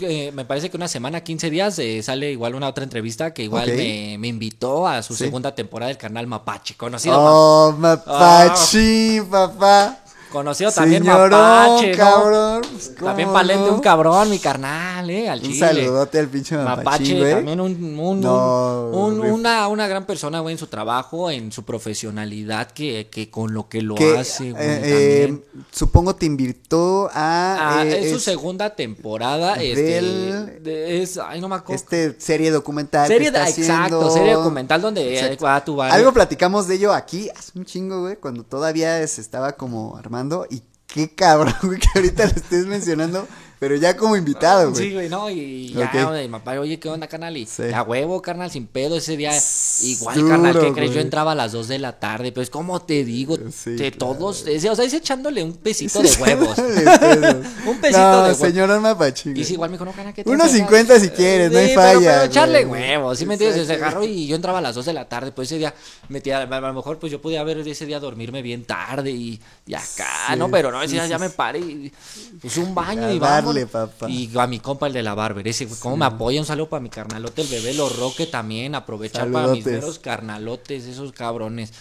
eh, 0.00 0.32
me 0.32 0.44
parece 0.44 0.70
que 0.70 0.76
una 0.76 0.88
semana, 0.88 1.20
15 1.22 1.50
días, 1.50 1.78
eh, 1.78 2.02
sale 2.02 2.32
igual 2.32 2.54
una 2.54 2.68
otra 2.68 2.84
entrevista 2.84 3.32
que 3.34 3.42
igual 3.42 3.68
me, 3.68 4.16
me 4.18 4.28
invitó 4.28 4.86
a 4.86 5.02
su 5.02 5.14
Sí. 5.14 5.24
segunda 5.24 5.54
temporada 5.54 5.88
del 5.88 5.98
canal 5.98 6.26
Mapache. 6.26 6.76
Conocido, 6.76 7.16
Oh, 7.18 7.72
mapachi, 7.78 9.20
papá. 9.30 9.98
Conocido 10.36 10.70
también 10.72 11.02
Señorón, 11.02 11.30
Mapache, 11.30 11.90
¿no? 11.92 11.96
cabrón. 11.96 12.62
pues, 12.72 12.92
¿cómo 12.96 13.06
También 13.08 13.32
palente 13.32 13.66
no? 13.68 13.74
un 13.74 13.80
cabrón, 13.80 14.30
mi 14.30 14.38
carnal, 14.38 15.08
eh, 15.10 15.28
al 15.28 15.38
Un 15.40 15.44
chile. 15.44 15.58
saludote 15.58 16.18
al 16.18 16.28
pinche 16.28 16.56
Mapache, 16.56 17.18
güey. 17.18 17.34
también 17.34 17.60
un, 17.60 17.98
un- 17.98 18.20
No, 18.20 18.90
un- 18.92 19.20
rif- 19.22 19.32
una, 19.32 19.68
una 19.68 19.86
gran 19.86 20.04
persona, 20.06 20.40
güey, 20.40 20.52
en 20.54 20.58
su 20.58 20.66
trabajo, 20.66 21.30
en 21.30 21.52
su 21.52 21.64
profesionalidad, 21.64 22.70
que, 22.72 23.08
que 23.10 23.30
con 23.30 23.54
lo 23.54 23.68
que 23.68 23.82
lo 23.82 23.94
Que, 23.94 24.18
hace, 24.18 24.52
güey, 24.52 24.62
eh, 24.64 25.24
eh, 25.24 25.38
supongo 25.70 26.14
te 26.16 26.26
invitó 26.26 27.08
a... 27.12 27.78
Ah, 27.80 27.84
eh, 27.86 28.00
es 28.04 28.10
su 28.10 28.16
es- 28.16 28.22
segunda 28.24 28.74
temporada. 28.74 29.54
del- 29.56 29.78
Este, 29.78 30.60
de- 30.60 31.02
es, 31.02 31.18
ay, 31.18 31.40
no 31.40 31.48
me 31.48 31.56
acuerdo. 31.56 31.74
Este 31.82 32.20
serie 32.20 32.50
documental 32.50 33.06
serie 33.06 33.30
que 33.30 33.36
está 33.38 33.48
exacto, 33.48 33.96
haciendo. 33.96 34.10
serie 34.10 34.32
documental 34.34 34.80
donde 34.82 35.36
va 35.42 35.64
tu 35.64 35.80
Algo 35.82 36.12
platicamos 36.12 36.66
de 36.66 36.74
ello 36.76 36.92
aquí 36.92 37.28
hace 37.36 37.52
un 37.58 37.64
chingo, 37.64 38.00
güey, 38.00 38.16
cuando 38.16 38.42
todavía 38.42 39.06
se 39.06 39.20
estaba 39.20 39.52
como 39.52 39.96
armando 39.96 40.16
y 40.50 40.62
qué 40.86 41.14
cabrón, 41.14 41.54
que 41.80 41.88
ahorita 41.94 42.24
lo 42.24 42.32
estés 42.32 42.66
mencionando. 42.66 43.26
Pero 43.58 43.74
ya 43.76 43.96
como 43.96 44.16
invitado, 44.16 44.70
güey. 44.70 44.84
Sí, 44.88 44.92
güey, 44.94 45.08
no, 45.08 45.30
y 45.30 45.72
ya, 45.72 45.86
Ok. 45.94 46.08
güey, 46.08 46.28
mi 46.28 46.32
papá, 46.32 46.60
oye, 46.60 46.78
¿qué 46.78 46.88
onda, 46.90 47.06
carnal? 47.06 47.36
Y 47.36 47.46
Sí. 47.46 47.62
a 47.74 47.82
huevo, 47.82 48.20
carnal, 48.20 48.50
sin 48.50 48.66
pedo, 48.66 48.96
ese 48.96 49.16
día, 49.16 49.32
igual, 49.82 50.14
Duro, 50.16 50.28
carnal, 50.28 50.58
¿qué 50.60 50.72
crees? 50.72 50.92
Yo 50.92 51.00
entraba 51.00 51.32
a 51.32 51.34
las 51.34 51.52
2 51.52 51.68
de 51.68 51.78
la 51.78 51.98
tarde, 51.98 52.32
pues, 52.32 52.50
¿cómo 52.50 52.82
te 52.82 53.04
digo? 53.04 53.38
Sí, 53.50 53.70
de 53.70 53.92
claro. 53.92 54.14
todos, 54.14 54.42
o 54.46 54.74
sea, 54.76 54.84
es 54.84 54.92
echándole 54.92 55.42
un 55.42 55.54
pesito 55.54 56.02
de 56.02 56.10
huevos. 56.20 56.56
Un 57.66 57.78
pesito 57.80 57.98
no, 58.00 58.16
de 58.18 58.22
huevos. 58.32 58.38
señor 58.38 58.80
Mapachín. 58.80 59.36
Y 59.36 59.44
sí, 59.44 59.54
igual 59.54 59.70
me 59.70 59.74
dijo, 59.76 59.84
no, 59.84 59.92
carnal, 59.92 60.12
¿qué 60.12 60.22
te 60.22 60.30
Unos 60.30 60.48
hace? 60.48 60.58
50 60.58 61.00
si 61.00 61.08
quieres, 61.10 61.50
no 61.50 61.58
hay 61.58 61.74
falla, 61.74 61.98
Pero, 61.98 62.10
pero 62.12 62.24
echarle 62.24 62.66
huevos, 62.66 63.18
¿sí 63.18 63.26
me 63.26 63.34
entiendes? 63.34 63.66
Se 63.66 63.72
agarró 63.72 64.04
y 64.04 64.26
yo 64.26 64.36
entraba 64.36 64.58
a 64.58 64.62
las 64.62 64.74
2 64.74 64.84
de 64.86 64.92
la 64.92 65.08
tarde, 65.08 65.32
pues 65.32 65.48
ese 65.48 65.58
día, 65.58 65.74
metía, 66.08 66.42
a 66.42 66.46
lo 66.60 66.74
mejor, 66.74 66.98
pues 66.98 67.10
yo 67.10 67.20
podía 67.20 67.40
haber 67.40 67.58
ese 67.66 67.86
día 67.86 68.00
dormirme 68.00 68.42
bien 68.42 68.64
tarde 68.64 69.10
y, 69.10 69.40
y 69.66 69.74
acá, 69.74 70.36
¿no? 70.36 70.50
Pero 70.50 70.70
no, 70.70 70.82
ese 70.82 70.94
día 70.94 71.06
ya 71.06 71.18
me 71.18 71.30
paré 71.30 71.60
y 71.60 71.92
puse 72.40 72.60
un 72.60 72.74
baño 72.74 73.10
y 73.10 73.18
darle, 73.46 73.64
vamos. 73.64 73.90
papá. 73.94 74.10
Y 74.10 74.30
a 74.36 74.46
mi 74.46 74.60
compa, 74.60 74.86
el 74.86 74.92
de 74.92 75.02
la 75.02 75.14
barber, 75.14 75.46
ese, 75.48 75.66
güey, 75.66 75.78
cómo 75.80 75.96
me 75.96 76.04
apoya, 76.04 76.40
un 76.40 76.46
saludo 76.46 76.68
para 76.68 76.80
mi 76.80 76.90
carnalote, 76.90 77.42
el 77.42 77.48
bebé, 77.48 77.74
los 77.74 77.96
roque 77.96 78.26
también, 78.26 78.74
aprovechar 78.74 79.30
para 79.30 79.48
mis 79.48 79.64
veros 79.64 79.98
carnalotes, 79.98 80.84
esos 80.84 81.12
cabrones. 81.12 81.72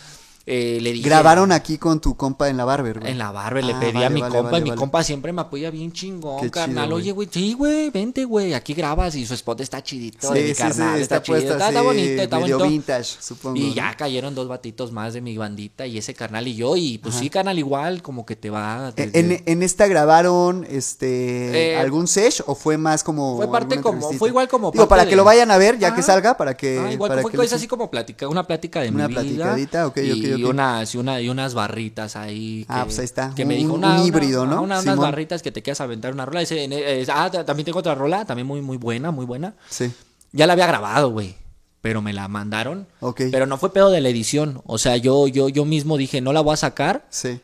Eh, 0.48 0.78
le 0.80 0.92
dije, 0.94 1.10
Grabaron 1.10 1.52
aquí 1.52 1.80
con 1.80 2.00
tu 2.00 2.16
compa 2.16 2.50
en 2.50 2.58
la 2.58 2.66
barber, 2.66 3.00
güey. 3.00 3.12
en 3.12 3.18
la 3.18 3.32
barba 3.32 3.62
le 3.62 3.74
Ah, 3.74 3.80
pedí 3.80 4.04
a 4.04 4.12
mi 4.12 4.22
vale, 4.22 4.36
compa 4.36 4.52
vale, 4.52 4.68
y 4.68 4.70
mi 4.72 4.78
compa 4.78 5.04
siempre 5.04 5.34
me 5.34 5.42
apoya 5.42 5.72
bien 5.72 5.92
chingón, 5.92 6.40
Qué 6.40 6.52
carnal. 6.52 6.86
chido. 6.86 6.96
Oye, 6.98 7.12
güey, 7.14 7.28
sí, 7.32 7.54
güey, 7.54 7.90
vente, 7.90 8.26
güey, 8.26 8.54
aquí 8.54 8.76
grabas 8.76 9.16
y 9.16 9.26
su 9.26 9.34
spot 9.34 9.62
está 9.62 9.82
chidito 9.82 10.32
Sí, 10.36 10.50
sí, 10.50 10.54
carnal, 10.54 10.98
sí, 10.98 11.02
está, 11.02 11.16
está 11.16 11.22
chido, 11.24 11.34
puesto 11.38 11.54
está, 11.54 11.68
está 11.70 11.82
bonito, 11.82 12.22
está 12.22 12.40
medio 12.40 12.58
bonito. 12.60 12.72
vintage, 12.74 13.18
supongo. 13.22 13.56
Y 13.58 13.74
ya 13.74 13.98
cayeron 13.98 14.36
dos 14.36 14.48
batitos 14.48 14.92
más 14.92 15.16
de 15.16 15.22
mi 15.22 15.36
bandita 15.36 15.88
y 15.88 15.98
ese 15.98 16.14
carnal 16.14 16.48
y 16.48 16.56
yo 16.56 16.76
y 16.78 17.00
pues 17.00 17.16
sí, 17.16 17.32
carnal 17.32 17.58
igual, 17.58 18.04
como 18.04 18.24
que 18.24 18.36
te 18.36 18.52
va 18.52 18.94
En, 18.98 19.12
desde- 19.12 19.20
en- 19.38 19.44
en 19.48 19.64
esta 19.64 19.88
grabaron 19.88 20.64
este 20.70 21.74
Eh, 21.74 21.78
algún 21.78 22.08
sesh 22.08 22.44
o 22.46 22.54
fue 22.56 22.78
más 22.78 23.04
como 23.04 23.36
Fue 23.38 23.52
parte 23.52 23.82
como- 23.82 24.12
fue 24.14 24.30
igual 24.30 24.48
como 24.48 24.70
digo 24.70 24.88
para 24.88 25.06
de- 25.06 25.10
que 25.10 25.16
lo 25.16 25.24
vayan 25.24 25.50
a 25.50 25.58
ver 25.58 25.80
ya 25.80 25.96
que 25.96 26.04
salga 26.04 26.38
para 26.38 26.56
que 26.56 26.78
Ah, 26.80 26.92
igual 26.94 27.10
para 27.10 27.22
fue 27.24 27.32
que 27.32 27.38
le- 27.38 27.46
así 27.46 27.68
como 27.68 27.90
plática, 27.90 28.28
una 28.28 28.44
plática 28.46 28.82
de 28.82 28.90
Una 28.90 29.08
mi 29.08 29.14
vida. 29.16 29.22
platicadita, 29.24 29.88
ok, 29.88 29.98
ok, 29.98 30.35
ok. 30.44 30.50
unas 30.50 30.94
y 30.94 30.98
una 30.98 31.22
y 31.22 31.30
unas 31.30 31.54
barritas 31.54 32.16
ahí 32.16 32.66
Ah, 32.68 32.80
que, 32.80 32.86
pues 32.86 33.00
ahí 33.00 33.06
está, 33.06 33.34
que 33.36 33.46
me 33.46 33.54
un- 33.56 33.60
dijo 33.62 33.74
un 33.74 33.80
una, 33.80 33.96
una- 33.96 34.04
híbrido, 34.06 34.46
¿no? 34.46 34.62
una- 34.62 34.80
unas 34.82 34.98
barritas 34.98 35.42
que 35.42 35.52
te 35.52 35.62
quieras 35.64 35.80
aventar 35.82 36.14
una 36.14 36.26
rola 36.26 36.42
en- 36.44 36.74
eh, 36.74 37.06
ah, 37.14 37.30
ta- 37.32 37.46
también 37.46 37.66
tengo 37.66 37.80
otra 37.80 37.96
rola, 37.96 38.26
también 38.26 38.46
muy 38.48 38.62
muy 38.62 38.78
buena, 38.78 39.12
muy 39.12 39.26
buena. 39.26 39.56
sí 39.70 39.92
Ya 40.34 40.46
la 40.48 40.54
había 40.54 40.68
grabado, 40.68 41.12
güey. 41.12 41.36
Pero 41.82 42.02
me 42.02 42.12
la 42.12 42.28
mandaron. 42.28 42.88
Ok. 43.00 43.22
Pero 43.32 43.46
no 43.46 43.58
fue 43.58 43.72
pedo 43.72 43.90
de 43.92 44.02
la 44.02 44.10
edición. 44.10 44.62
O 44.66 44.78
sea, 44.80 44.98
yo, 44.98 45.28
yo, 45.28 45.48
yo 45.50 45.64
mismo 45.66 45.96
dije, 45.98 46.20
no 46.20 46.34
la 46.34 46.42
voy 46.42 46.54
a 46.56 46.58
sacar 46.58 47.06
sí 47.10 47.40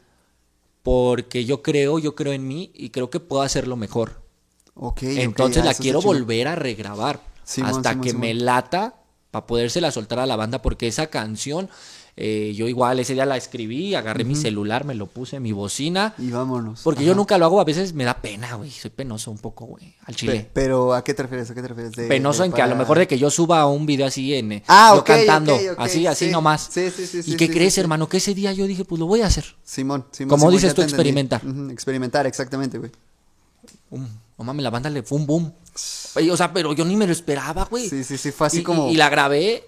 porque 0.84 1.46
yo 1.46 1.62
creo, 1.62 2.00
yo 2.00 2.16
creo 2.16 2.34
en 2.34 2.48
mí 2.48 2.72
y 2.74 2.90
creo 2.90 3.10
que 3.10 3.20
puedo 3.20 3.44
hacerlo 3.44 3.76
mejor. 3.76 4.22
Ok, 4.74 5.04
Entonces 5.04 5.62
ah, 5.62 5.66
la 5.68 5.74
quiero 5.74 6.02
volver 6.02 6.48
a 6.48 6.56
regrabar. 6.56 7.20
Simón, 7.44 7.70
hasta 7.72 7.90
Simón, 7.92 8.04
que 8.04 8.10
Simón. 8.12 8.22
me 8.22 8.34
lata 8.34 8.96
para 9.30 9.46
podérsela 9.46 9.92
soltar 9.92 10.20
a 10.20 10.26
la 10.26 10.36
banda. 10.36 10.62
Porque 10.62 10.88
esa 10.88 11.08
canción, 11.08 11.70
eh, 12.24 12.54
yo 12.54 12.68
igual 12.68 13.00
ese 13.00 13.14
día 13.16 13.26
la 13.26 13.36
escribí, 13.36 13.96
agarré 13.96 14.24
mi 14.24 14.36
celular, 14.36 14.86
me 14.86 14.94
lo 14.94 15.08
puse 15.08 15.40
mi 15.40 15.52
bocina. 15.54 16.14
y 16.20 16.30
vámonos 16.30 16.82
Porque 16.84 17.04
yo 17.04 17.16
nunca 17.16 17.38
lo 17.40 17.46
hago, 17.46 17.60
a 17.60 17.64
veces 17.64 17.94
me 17.94 18.04
da 18.04 18.22
pena, 18.22 18.54
güey. 18.56 18.70
Soy 18.70 18.92
penoso 18.92 19.32
un 19.32 19.40
poco, 19.40 19.66
güey. 19.66 19.96
Al 20.02 20.14
Pe- 20.14 20.14
chile. 20.14 20.50
pero 20.54 20.94
a 20.94 21.04
qué 21.04 21.14
te 21.16 21.24
refieres 21.24 21.50
a 21.50 21.56
qué 21.56 21.62
te 21.64 21.68
refieres 21.70 21.94
De- 21.94 22.08
penoso 22.08 22.44
de 22.44 22.48
en 22.50 22.54
que 22.54 22.62
a 22.62 22.68
lo 22.68 22.76
mejor 22.76 23.00
de 23.00 23.08
que 23.08 23.18
yo 23.18 23.32
suba 23.32 23.66
un 23.66 23.86
video 23.88 24.06
así 24.06 24.34
en 24.36 24.52
eh, 24.52 24.64
Ah, 24.68 24.94
yo 24.96 25.04
cantando, 25.04 25.58
así, 25.78 26.06
así 26.06 26.26
sí. 26.26 26.32
nomás. 26.32 26.70
Sí, 26.72 26.92
sí, 26.96 27.08
sí, 27.08 27.18
¿Y 27.20 27.24
sí, 27.24 27.36
qué 27.38 27.48
sí, 27.48 27.52
crees, 27.54 27.78
hermano? 27.80 28.08
Que 28.08 28.18
ese 28.18 28.36
día 28.36 28.54
yo 28.54 28.68
dije, 28.68 28.86
pues 28.86 29.00
lo 29.00 29.08
voy 29.08 29.22
a 29.22 29.26
hacer. 29.28 29.46
Simón, 29.64 30.06
Simón 30.12 30.30
Como 30.30 30.42
Simón, 30.42 30.54
dices 30.54 30.76
tú, 30.76 30.82
entendí. 30.82 30.94
experimentar. 30.94 31.42
Experimentar 31.72 32.28
exactamente 32.28 32.78
güey 32.78 32.92
Um, 33.90 34.08
no 34.38 34.44
mames, 34.46 34.64
la 34.64 34.70
banda 34.70 34.90
le 34.90 35.04
fue 35.04 35.18
un 35.18 35.26
boom. 35.28 35.54
O 36.32 36.38
sea, 36.38 36.52
pero 36.54 36.74
yo 36.74 36.86
ni 36.86 36.96
me 36.96 37.06
lo 37.06 37.12
esperaba, 37.12 37.66
güey. 37.66 37.90
sí 37.90 38.04
sí 38.04 38.18
sí 38.18 38.32
fue 38.32 38.48
así 38.48 38.60
y, 38.60 38.64
como 38.64 38.90
y- 38.90 38.94
y 38.94 38.96
la 38.98 39.10
grabé 39.10 39.64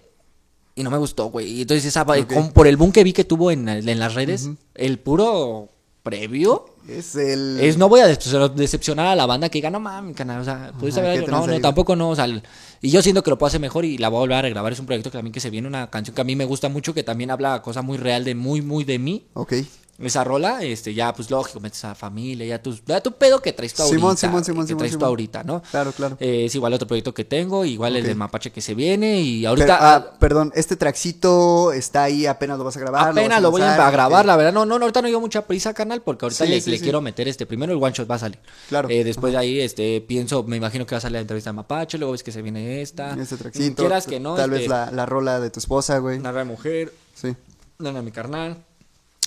y 0.75 0.83
no 0.83 0.89
me 0.91 0.97
gustó, 0.97 1.25
güey. 1.27 1.51
Y 1.51 1.61
entonces 1.61 1.85
esa, 1.85 2.01
Ok. 2.03 2.33
con- 2.33 2.51
por 2.51 2.67
el 2.67 2.77
boom 2.77 2.91
que 2.91 3.03
vi 3.03 3.13
que 3.13 3.23
tuvo 3.23 3.51
en, 3.51 3.67
en 3.69 3.99
las 3.99 4.13
redes, 4.15 4.49
el 4.75 4.99
puro 4.99 5.69
previo 6.03 6.65
es 6.89 7.15
el 7.15 7.59
es 7.61 7.77
no 7.77 7.87
voy 7.87 8.01
a 8.01 8.07
decepcionar 8.07 9.07
a 9.07 9.15
la 9.15 9.25
banda 9.25 9.47
que 9.47 9.59
diga, 9.59 9.69
no 9.69 9.79
mames, 9.79 10.15
canal, 10.17 10.41
o 10.41 10.43
sea, 10.43 10.73
pudiste 10.77 10.99
Ajá, 10.99 11.09
haber 11.09 11.19
¿qué 11.21 11.25
hecho". 11.25 11.31
no, 11.31 11.47
no, 11.47 11.61
tampoco 11.61 11.95
no, 11.95 12.09
o 12.09 12.15
sea, 12.15 12.25
el- 12.25 12.43
y 12.81 12.89
yo 12.89 13.01
siento 13.01 13.23
que 13.23 13.29
lo 13.29 13.37
puedo 13.37 13.47
hacer 13.47 13.61
mejor 13.61 13.85
y 13.85 13.97
la 13.97 14.09
voy 14.09 14.17
a 14.17 14.19
volver 14.19 14.37
a 14.37 14.41
regrabar, 14.41 14.73
es 14.73 14.79
un 14.79 14.85
proyecto 14.85 15.09
que 15.09 15.17
también 15.17 15.31
que 15.31 15.39
se 15.39 15.49
viene, 15.49 15.65
una 15.67 15.89
canción 15.89 16.13
que 16.13 16.19
a 16.19 16.25
mí 16.25 16.35
me 16.35 16.43
gusta 16.43 16.67
mucho, 16.67 16.93
que 16.93 17.03
también 17.03 17.31
habla 17.31 17.61
cosa 17.61 17.81
muy 17.81 17.97
real 17.97 18.25
de 18.25 18.35
muy, 18.35 18.61
muy 18.61 18.83
de 18.83 18.99
mí, 18.99 19.23
Ok. 19.33 19.53
Esa 19.99 20.23
rola, 20.23 20.63
este, 20.63 20.93
ya, 20.93 21.13
pues 21.13 21.29
lógico, 21.29 21.59
metes 21.59 21.85
a 21.85 21.93
familia, 21.93 22.45
ya 22.47 22.61
tu, 22.61 22.75
ya 22.85 22.99
tu 23.01 23.11
pedo 23.13 23.41
que 23.41 23.53
traes 23.53 23.73
tú 23.73 23.83
ahorita. 23.83 23.95
Simón, 23.97 24.17
Simón, 24.17 24.43
Simón, 24.43 24.63
que 24.65 24.69
Simón, 24.69 24.79
traes 24.79 24.97
tú 24.97 25.05
ahorita, 25.05 25.43
¿no? 25.43 25.61
Claro, 25.71 25.91
claro. 25.91 26.17
Eh, 26.19 26.45
es 26.45 26.55
igual 26.55 26.73
otro 26.73 26.87
proyecto 26.87 27.13
que 27.13 27.23
tengo, 27.23 27.63
igual 27.63 27.95
el 27.95 28.01
Ok. 28.01 28.07
de 28.07 28.15
Mapache 28.15 28.51
que 28.51 28.59
se 28.61 28.73
viene 28.73 29.21
y 29.21 29.39
Pero, 29.41 29.49
ahorita 29.49 29.95
ah, 29.95 30.11
perdón, 30.19 30.51
este 30.55 30.75
traxito 30.75 31.71
está 31.73 32.03
ahí, 32.03 32.25
apenas 32.25 32.57
lo 32.57 32.63
vas 32.63 32.75
a 32.77 32.79
grabar. 32.79 33.09
apenas 33.09 33.29
vas 33.29 33.41
lo 33.43 33.51
voy 33.51 33.61
a, 33.61 33.91
grabar, 33.91 34.21
Ok. 34.21 34.27
la 34.27 34.35
verdad, 34.35 34.53
no, 34.53 34.65
no, 34.65 34.75
ahorita 34.75 35.01
no 35.03 35.07
llevo 35.07 35.21
mucha 35.21 35.45
prisa, 35.45 35.73
canal, 35.73 36.01
porque 36.01 36.25
ahorita 36.25 36.45
Sí, 36.45 36.49
le, 36.51 36.59
sí, 36.61 36.71
le 36.71 36.77
sí. 36.77 36.83
quiero 36.83 36.99
meter 36.99 37.27
este, 37.27 37.45
primero 37.45 37.71
el 37.73 37.81
one 37.81 37.93
shot 37.93 38.09
va 38.09 38.15
a 38.15 38.19
salir. 38.19 38.39
Claro. 38.69 38.89
Eh, 38.89 39.03
después 39.03 39.31
de 39.33 39.39
ahí, 39.39 39.59
este, 39.59 40.01
pienso, 40.01 40.43
me 40.43 40.57
imagino 40.57 40.85
que 40.87 40.95
va 40.95 40.97
a 40.97 41.01
salir 41.01 41.13
la 41.13 41.21
entrevista 41.21 41.51
de 41.51 41.53
Mapache, 41.55 41.97
luego 41.99 42.13
ves 42.13 42.23
que 42.23 42.31
se 42.31 42.41
viene 42.41 42.81
esta. 42.81 43.13
Este 43.13 43.37
traxito. 43.37 43.83
Quieras 43.83 44.07
que 44.07 44.19
no, 44.19 44.35
Tal 44.35 44.49
vez 44.49 44.61
este, 44.61 44.69
la, 44.69 44.89
la 44.91 45.05
rola 45.05 45.39
de 45.39 45.51
tu 45.51 45.59
esposa, 45.59 45.99
güey. 45.99 46.17
Una 46.17 46.33
de 46.33 46.43
mujer, 46.45 46.93
Sí. 47.13 47.35
una 47.79 47.91
de 47.93 48.01
mi 48.01 48.11
carnal, 48.11 48.57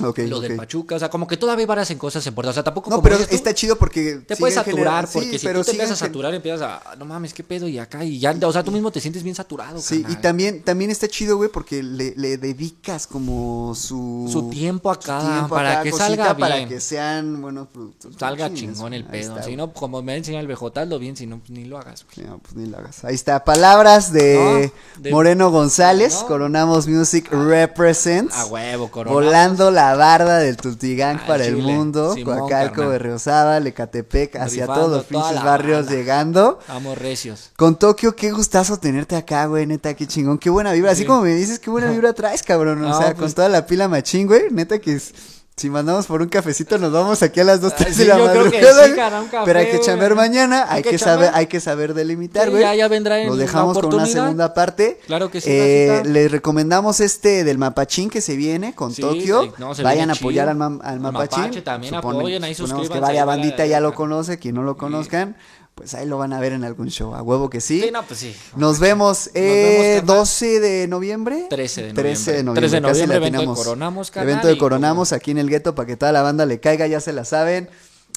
Ok. 0.02 0.18
lo 0.28 0.36
ok. 0.38 0.42
del 0.42 0.56
Pachuca, 0.56 0.96
o 0.96 0.98
sea, 0.98 1.08
como 1.08 1.26
que 1.26 1.36
todavía 1.36 1.62
hay 1.62 1.66
varias 1.66 1.90
en 1.90 1.98
cosas 1.98 2.26
importantes, 2.26 2.52
o 2.52 2.54
sea, 2.54 2.64
tampoco 2.64 2.90
No, 2.90 2.96
como 2.96 3.02
pero 3.02 3.18
tú, 3.18 3.34
está 3.34 3.54
chido 3.54 3.76
porque. 3.76 4.20
Te 4.26 4.36
puedes 4.36 4.54
saturar, 4.54 5.08
porque 5.10 5.30
sí, 5.32 5.38
si 5.38 5.46
pero 5.46 5.60
tú 5.60 5.66
te 5.66 5.70
empiezas 5.72 6.02
a 6.02 6.06
saturar, 6.06 6.34
empiezas 6.34 6.62
a, 6.62 6.96
no 6.96 7.04
mames, 7.06 7.32
qué 7.32 7.42
pedo, 7.42 7.66
y 7.68 7.78
acá, 7.78 8.04
y 8.04 8.18
ya, 8.18 8.34
o 8.42 8.52
sea, 8.52 8.62
tú 8.62 8.70
mismo 8.72 8.90
te 8.90 9.00
sientes 9.00 9.22
bien 9.22 9.34
saturado, 9.34 9.80
Sí, 9.80 10.04
y 10.08 10.16
también, 10.16 10.62
también 10.62 10.90
está 10.90 11.08
chido, 11.08 11.36
güey, 11.36 11.48
porque 11.50 11.82
le, 11.82 12.14
le 12.16 12.36
dedicas 12.36 13.06
como 13.06 13.74
su... 13.74 14.28
Su 14.30 14.50
tiempo 14.50 14.90
a 14.90 14.94
su 14.94 15.00
cada- 15.00 15.32
tiempo 15.32 15.54
a 15.54 15.58
para 15.58 15.82
que 15.82 15.92
salga 15.92 16.36
Para 16.36 16.56
bien. 16.56 16.68
que 16.68 16.80
sean 16.80 17.40
buenos 17.40 17.68
productos. 17.68 18.14
Salga 18.18 18.52
chingón 18.52 18.92
el 18.92 19.04
pedo. 19.04 19.42
Si 19.42 19.56
no, 19.56 19.72
como 19.72 20.02
me 20.02 20.16
enseña 20.16 20.40
el 20.40 20.46
BJ, 20.46 20.80
hazlo 20.82 20.98
bien, 20.98 21.16
si 21.16 21.26
no, 21.26 21.38
pues 21.38 21.50
ni 21.50 21.64
lo 21.64 21.78
hagas, 21.78 22.04
güey. 22.14 22.26
No, 22.26 22.38
pues 22.38 22.54
ni 22.54 22.66
lo 22.66 22.78
hagas. 22.78 23.04
Ahí 23.04 23.14
está, 23.14 23.44
palabras 23.44 24.12
de, 24.12 24.70
No, 24.96 25.02
de- 25.02 25.10
Moreno 25.10 25.50
González, 25.50 26.14
No. 26.20 26.26
Coronamos 26.26 26.86
Music 26.86 27.28
Represents. 27.30 28.34
A 28.36 28.46
huevo, 28.46 28.90
corona. 28.90 29.14
Volando 29.14 29.70
la 29.70 29.85
barda 29.94 30.38
del 30.38 30.56
Tultigang 30.56 31.20
Al 31.20 31.26
para 31.26 31.44
el 31.44 31.56
mundo, 31.58 32.14
Simón, 32.14 32.38
Coacalco. 32.40 32.88
Berriosaba, 32.88 33.58
Ecatepec, 33.58 34.36
hacia 34.36 34.62
Rifando 34.64 34.74
todos 34.82 34.96
los 34.96 35.04
pinches 35.06 35.34
la 35.34 35.42
barrios 35.44 35.86
banda. 35.86 35.92
llegando. 35.92 36.58
Vamos 36.68 36.98
recios. 36.98 37.50
Con 37.56 37.78
Tokio, 37.78 38.16
qué 38.16 38.30
gustazo 38.32 38.78
tenerte 38.78 39.16
acá, 39.16 39.46
güey, 39.46 39.66
neta, 39.66 39.94
qué 39.94 40.06
chingón, 40.06 40.38
qué 40.38 40.50
buena 40.50 40.72
vibra. 40.72 40.92
Así 40.92 41.02
Sí. 41.02 41.06
como 41.06 41.22
me 41.22 41.34
dices, 41.34 41.58
qué 41.58 41.70
buena 41.70 41.90
vibra 41.92 42.12
traes, 42.12 42.42
cabrón. 42.42 42.82
O 42.84 42.98
sea, 42.98 43.08
pues- 43.14 43.18
con 43.20 43.32
toda 43.32 43.48
la 43.48 43.66
pila 43.66 43.88
machín, 43.88 44.26
güey, 44.26 44.44
neta 44.50 44.78
que 44.78 44.94
es- 44.94 45.12
si 45.58 45.70
mandamos 45.70 46.04
por 46.04 46.20
un 46.20 46.28
cafecito 46.28 46.76
nos 46.76 46.92
vamos 46.92 47.22
aquí 47.22 47.40
a 47.40 47.44
las 47.44 47.62
2, 47.62 47.72
Ah, 47.72 47.76
3 47.78 47.96
sí, 47.96 48.02
de 48.02 48.08
la 48.08 48.16
que 48.18 48.22
madrugada. 48.24 48.84
sí, 48.88 48.92
cara, 48.94 49.22
café, 49.30 49.42
Pero 49.46 49.58
hay 49.58 49.64
que 49.64 49.76
güey. 49.76 49.86
chambear 49.86 50.14
mañana, 50.14 50.64
hay, 50.68 50.76
Hay 50.76 50.82
que, 50.82 50.90
que 50.90 50.98
saber, 50.98 51.30
hay 51.32 51.46
que 51.46 51.60
saber 51.60 51.94
delimitar, 51.94 52.44
Sí, 52.44 52.50
güey. 52.50 52.62
ya- 52.62 52.74
ya 52.74 52.88
vendrá 52.88 53.18
en 53.22 53.30
la 53.30 53.36
dejamos 53.36 53.78
con 53.78 53.94
una 53.94 54.04
segunda 54.04 54.52
parte. 54.52 55.00
Claro 55.06 55.30
que 55.30 55.40
sí, 55.40 55.48
Eh, 55.50 56.02
les 56.04 56.30
recomendamos 56.30 57.00
este 57.00 57.42
del 57.42 57.56
Mapachín 57.56 58.10
que 58.10 58.20
se 58.20 58.36
viene 58.36 58.74
con 58.74 58.94
Tokio. 58.94 59.44
sí, 59.44 59.52
no, 59.56 59.72
Vayan 59.82 60.10
a 60.10 60.12
apoyar 60.12 60.50
al, 60.50 60.58
mam- 60.58 60.80
al 60.84 61.00
Mapachín. 61.00 61.44
Mapache 61.44 61.62
también 61.62 61.94
Suponen- 61.94 62.18
apoyen, 62.18 62.44
ahí 62.44 62.50
que 62.50 62.56
suscríbanse, 62.56 63.00
varia 63.00 63.22
ahí 63.22 63.26
va 63.26 63.32
la- 63.36 63.40
bandita 63.42 63.64
ya 63.64 63.80
lo 63.80 63.94
conoce, 63.94 64.38
quien 64.38 64.56
no 64.56 64.62
lo 64.62 64.76
conozcan, 64.76 65.36
pues 65.76 65.92
ahí 65.92 66.06
lo 66.06 66.16
van 66.16 66.32
a 66.32 66.40
ver 66.40 66.52
en 66.52 66.64
algún 66.64 66.88
show. 66.88 67.14
A 67.14 67.22
huevo 67.22 67.50
que 67.50 67.60
sí. 67.60 67.82
Sí, 67.82 67.90
no, 67.92 68.02
pues 68.02 68.18
sí. 68.18 68.34
Nos 68.56 68.80
vemos, 68.80 69.28
eh, 69.34 70.00
vemos, 70.00 70.06
carnal. 70.06 70.16
12 70.16 70.60
de 70.60 70.88
noviembre. 70.88 71.46
13 71.50 71.82
de 71.82 71.92
13 71.92 72.32
de 72.32 72.42
noviembre. 72.42 72.42
noviembre. 72.42 72.60
13 72.62 72.74
de 72.74 72.80
noviembre, 72.80 73.16
evento 73.18 73.40
de. 73.40 73.56
Coronamos, 73.56 74.10
carnal, 74.10 74.30
Evento 74.30 74.48
de 74.48 74.58
Coronamos 74.58 75.12
aquí 75.12 75.32
en 75.32 75.38
el 75.38 75.50
gueto 75.50 75.74
para 75.74 75.86
que 75.86 75.96
toda 75.98 76.12
la 76.12 76.22
banda 76.22 76.46
le 76.46 76.60
caiga, 76.60 76.86
ya 76.86 77.00
se 77.00 77.12
la 77.12 77.26
saben. 77.26 77.68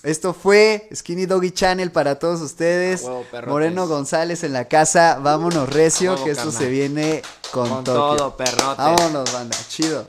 Esto 0.04 0.34
fue 0.34 0.88
Skinny 0.96 1.26
Doggy 1.26 1.52
Channel 1.52 1.92
para 1.92 2.18
todos 2.18 2.40
ustedes. 2.40 3.04
Huevo. 3.04 3.26
Moreno 3.48 3.90
González 3.90 4.46
en 4.46 4.54
la 4.54 4.70
casa. 4.70 5.20
Vámonos 5.22 5.68
recio, 5.68 6.14
huevo, 6.14 6.24
que 6.24 6.32
esto 6.32 6.46
carnal. 6.46 6.62
se 6.62 6.70
viene 6.70 7.22
con, 7.52 7.68
Con 7.68 7.84
todo, 7.84 8.38
perrotes. 8.38 8.78
Vámonos, 8.78 9.34
banda. 9.34 9.58
Chido. 9.68 10.06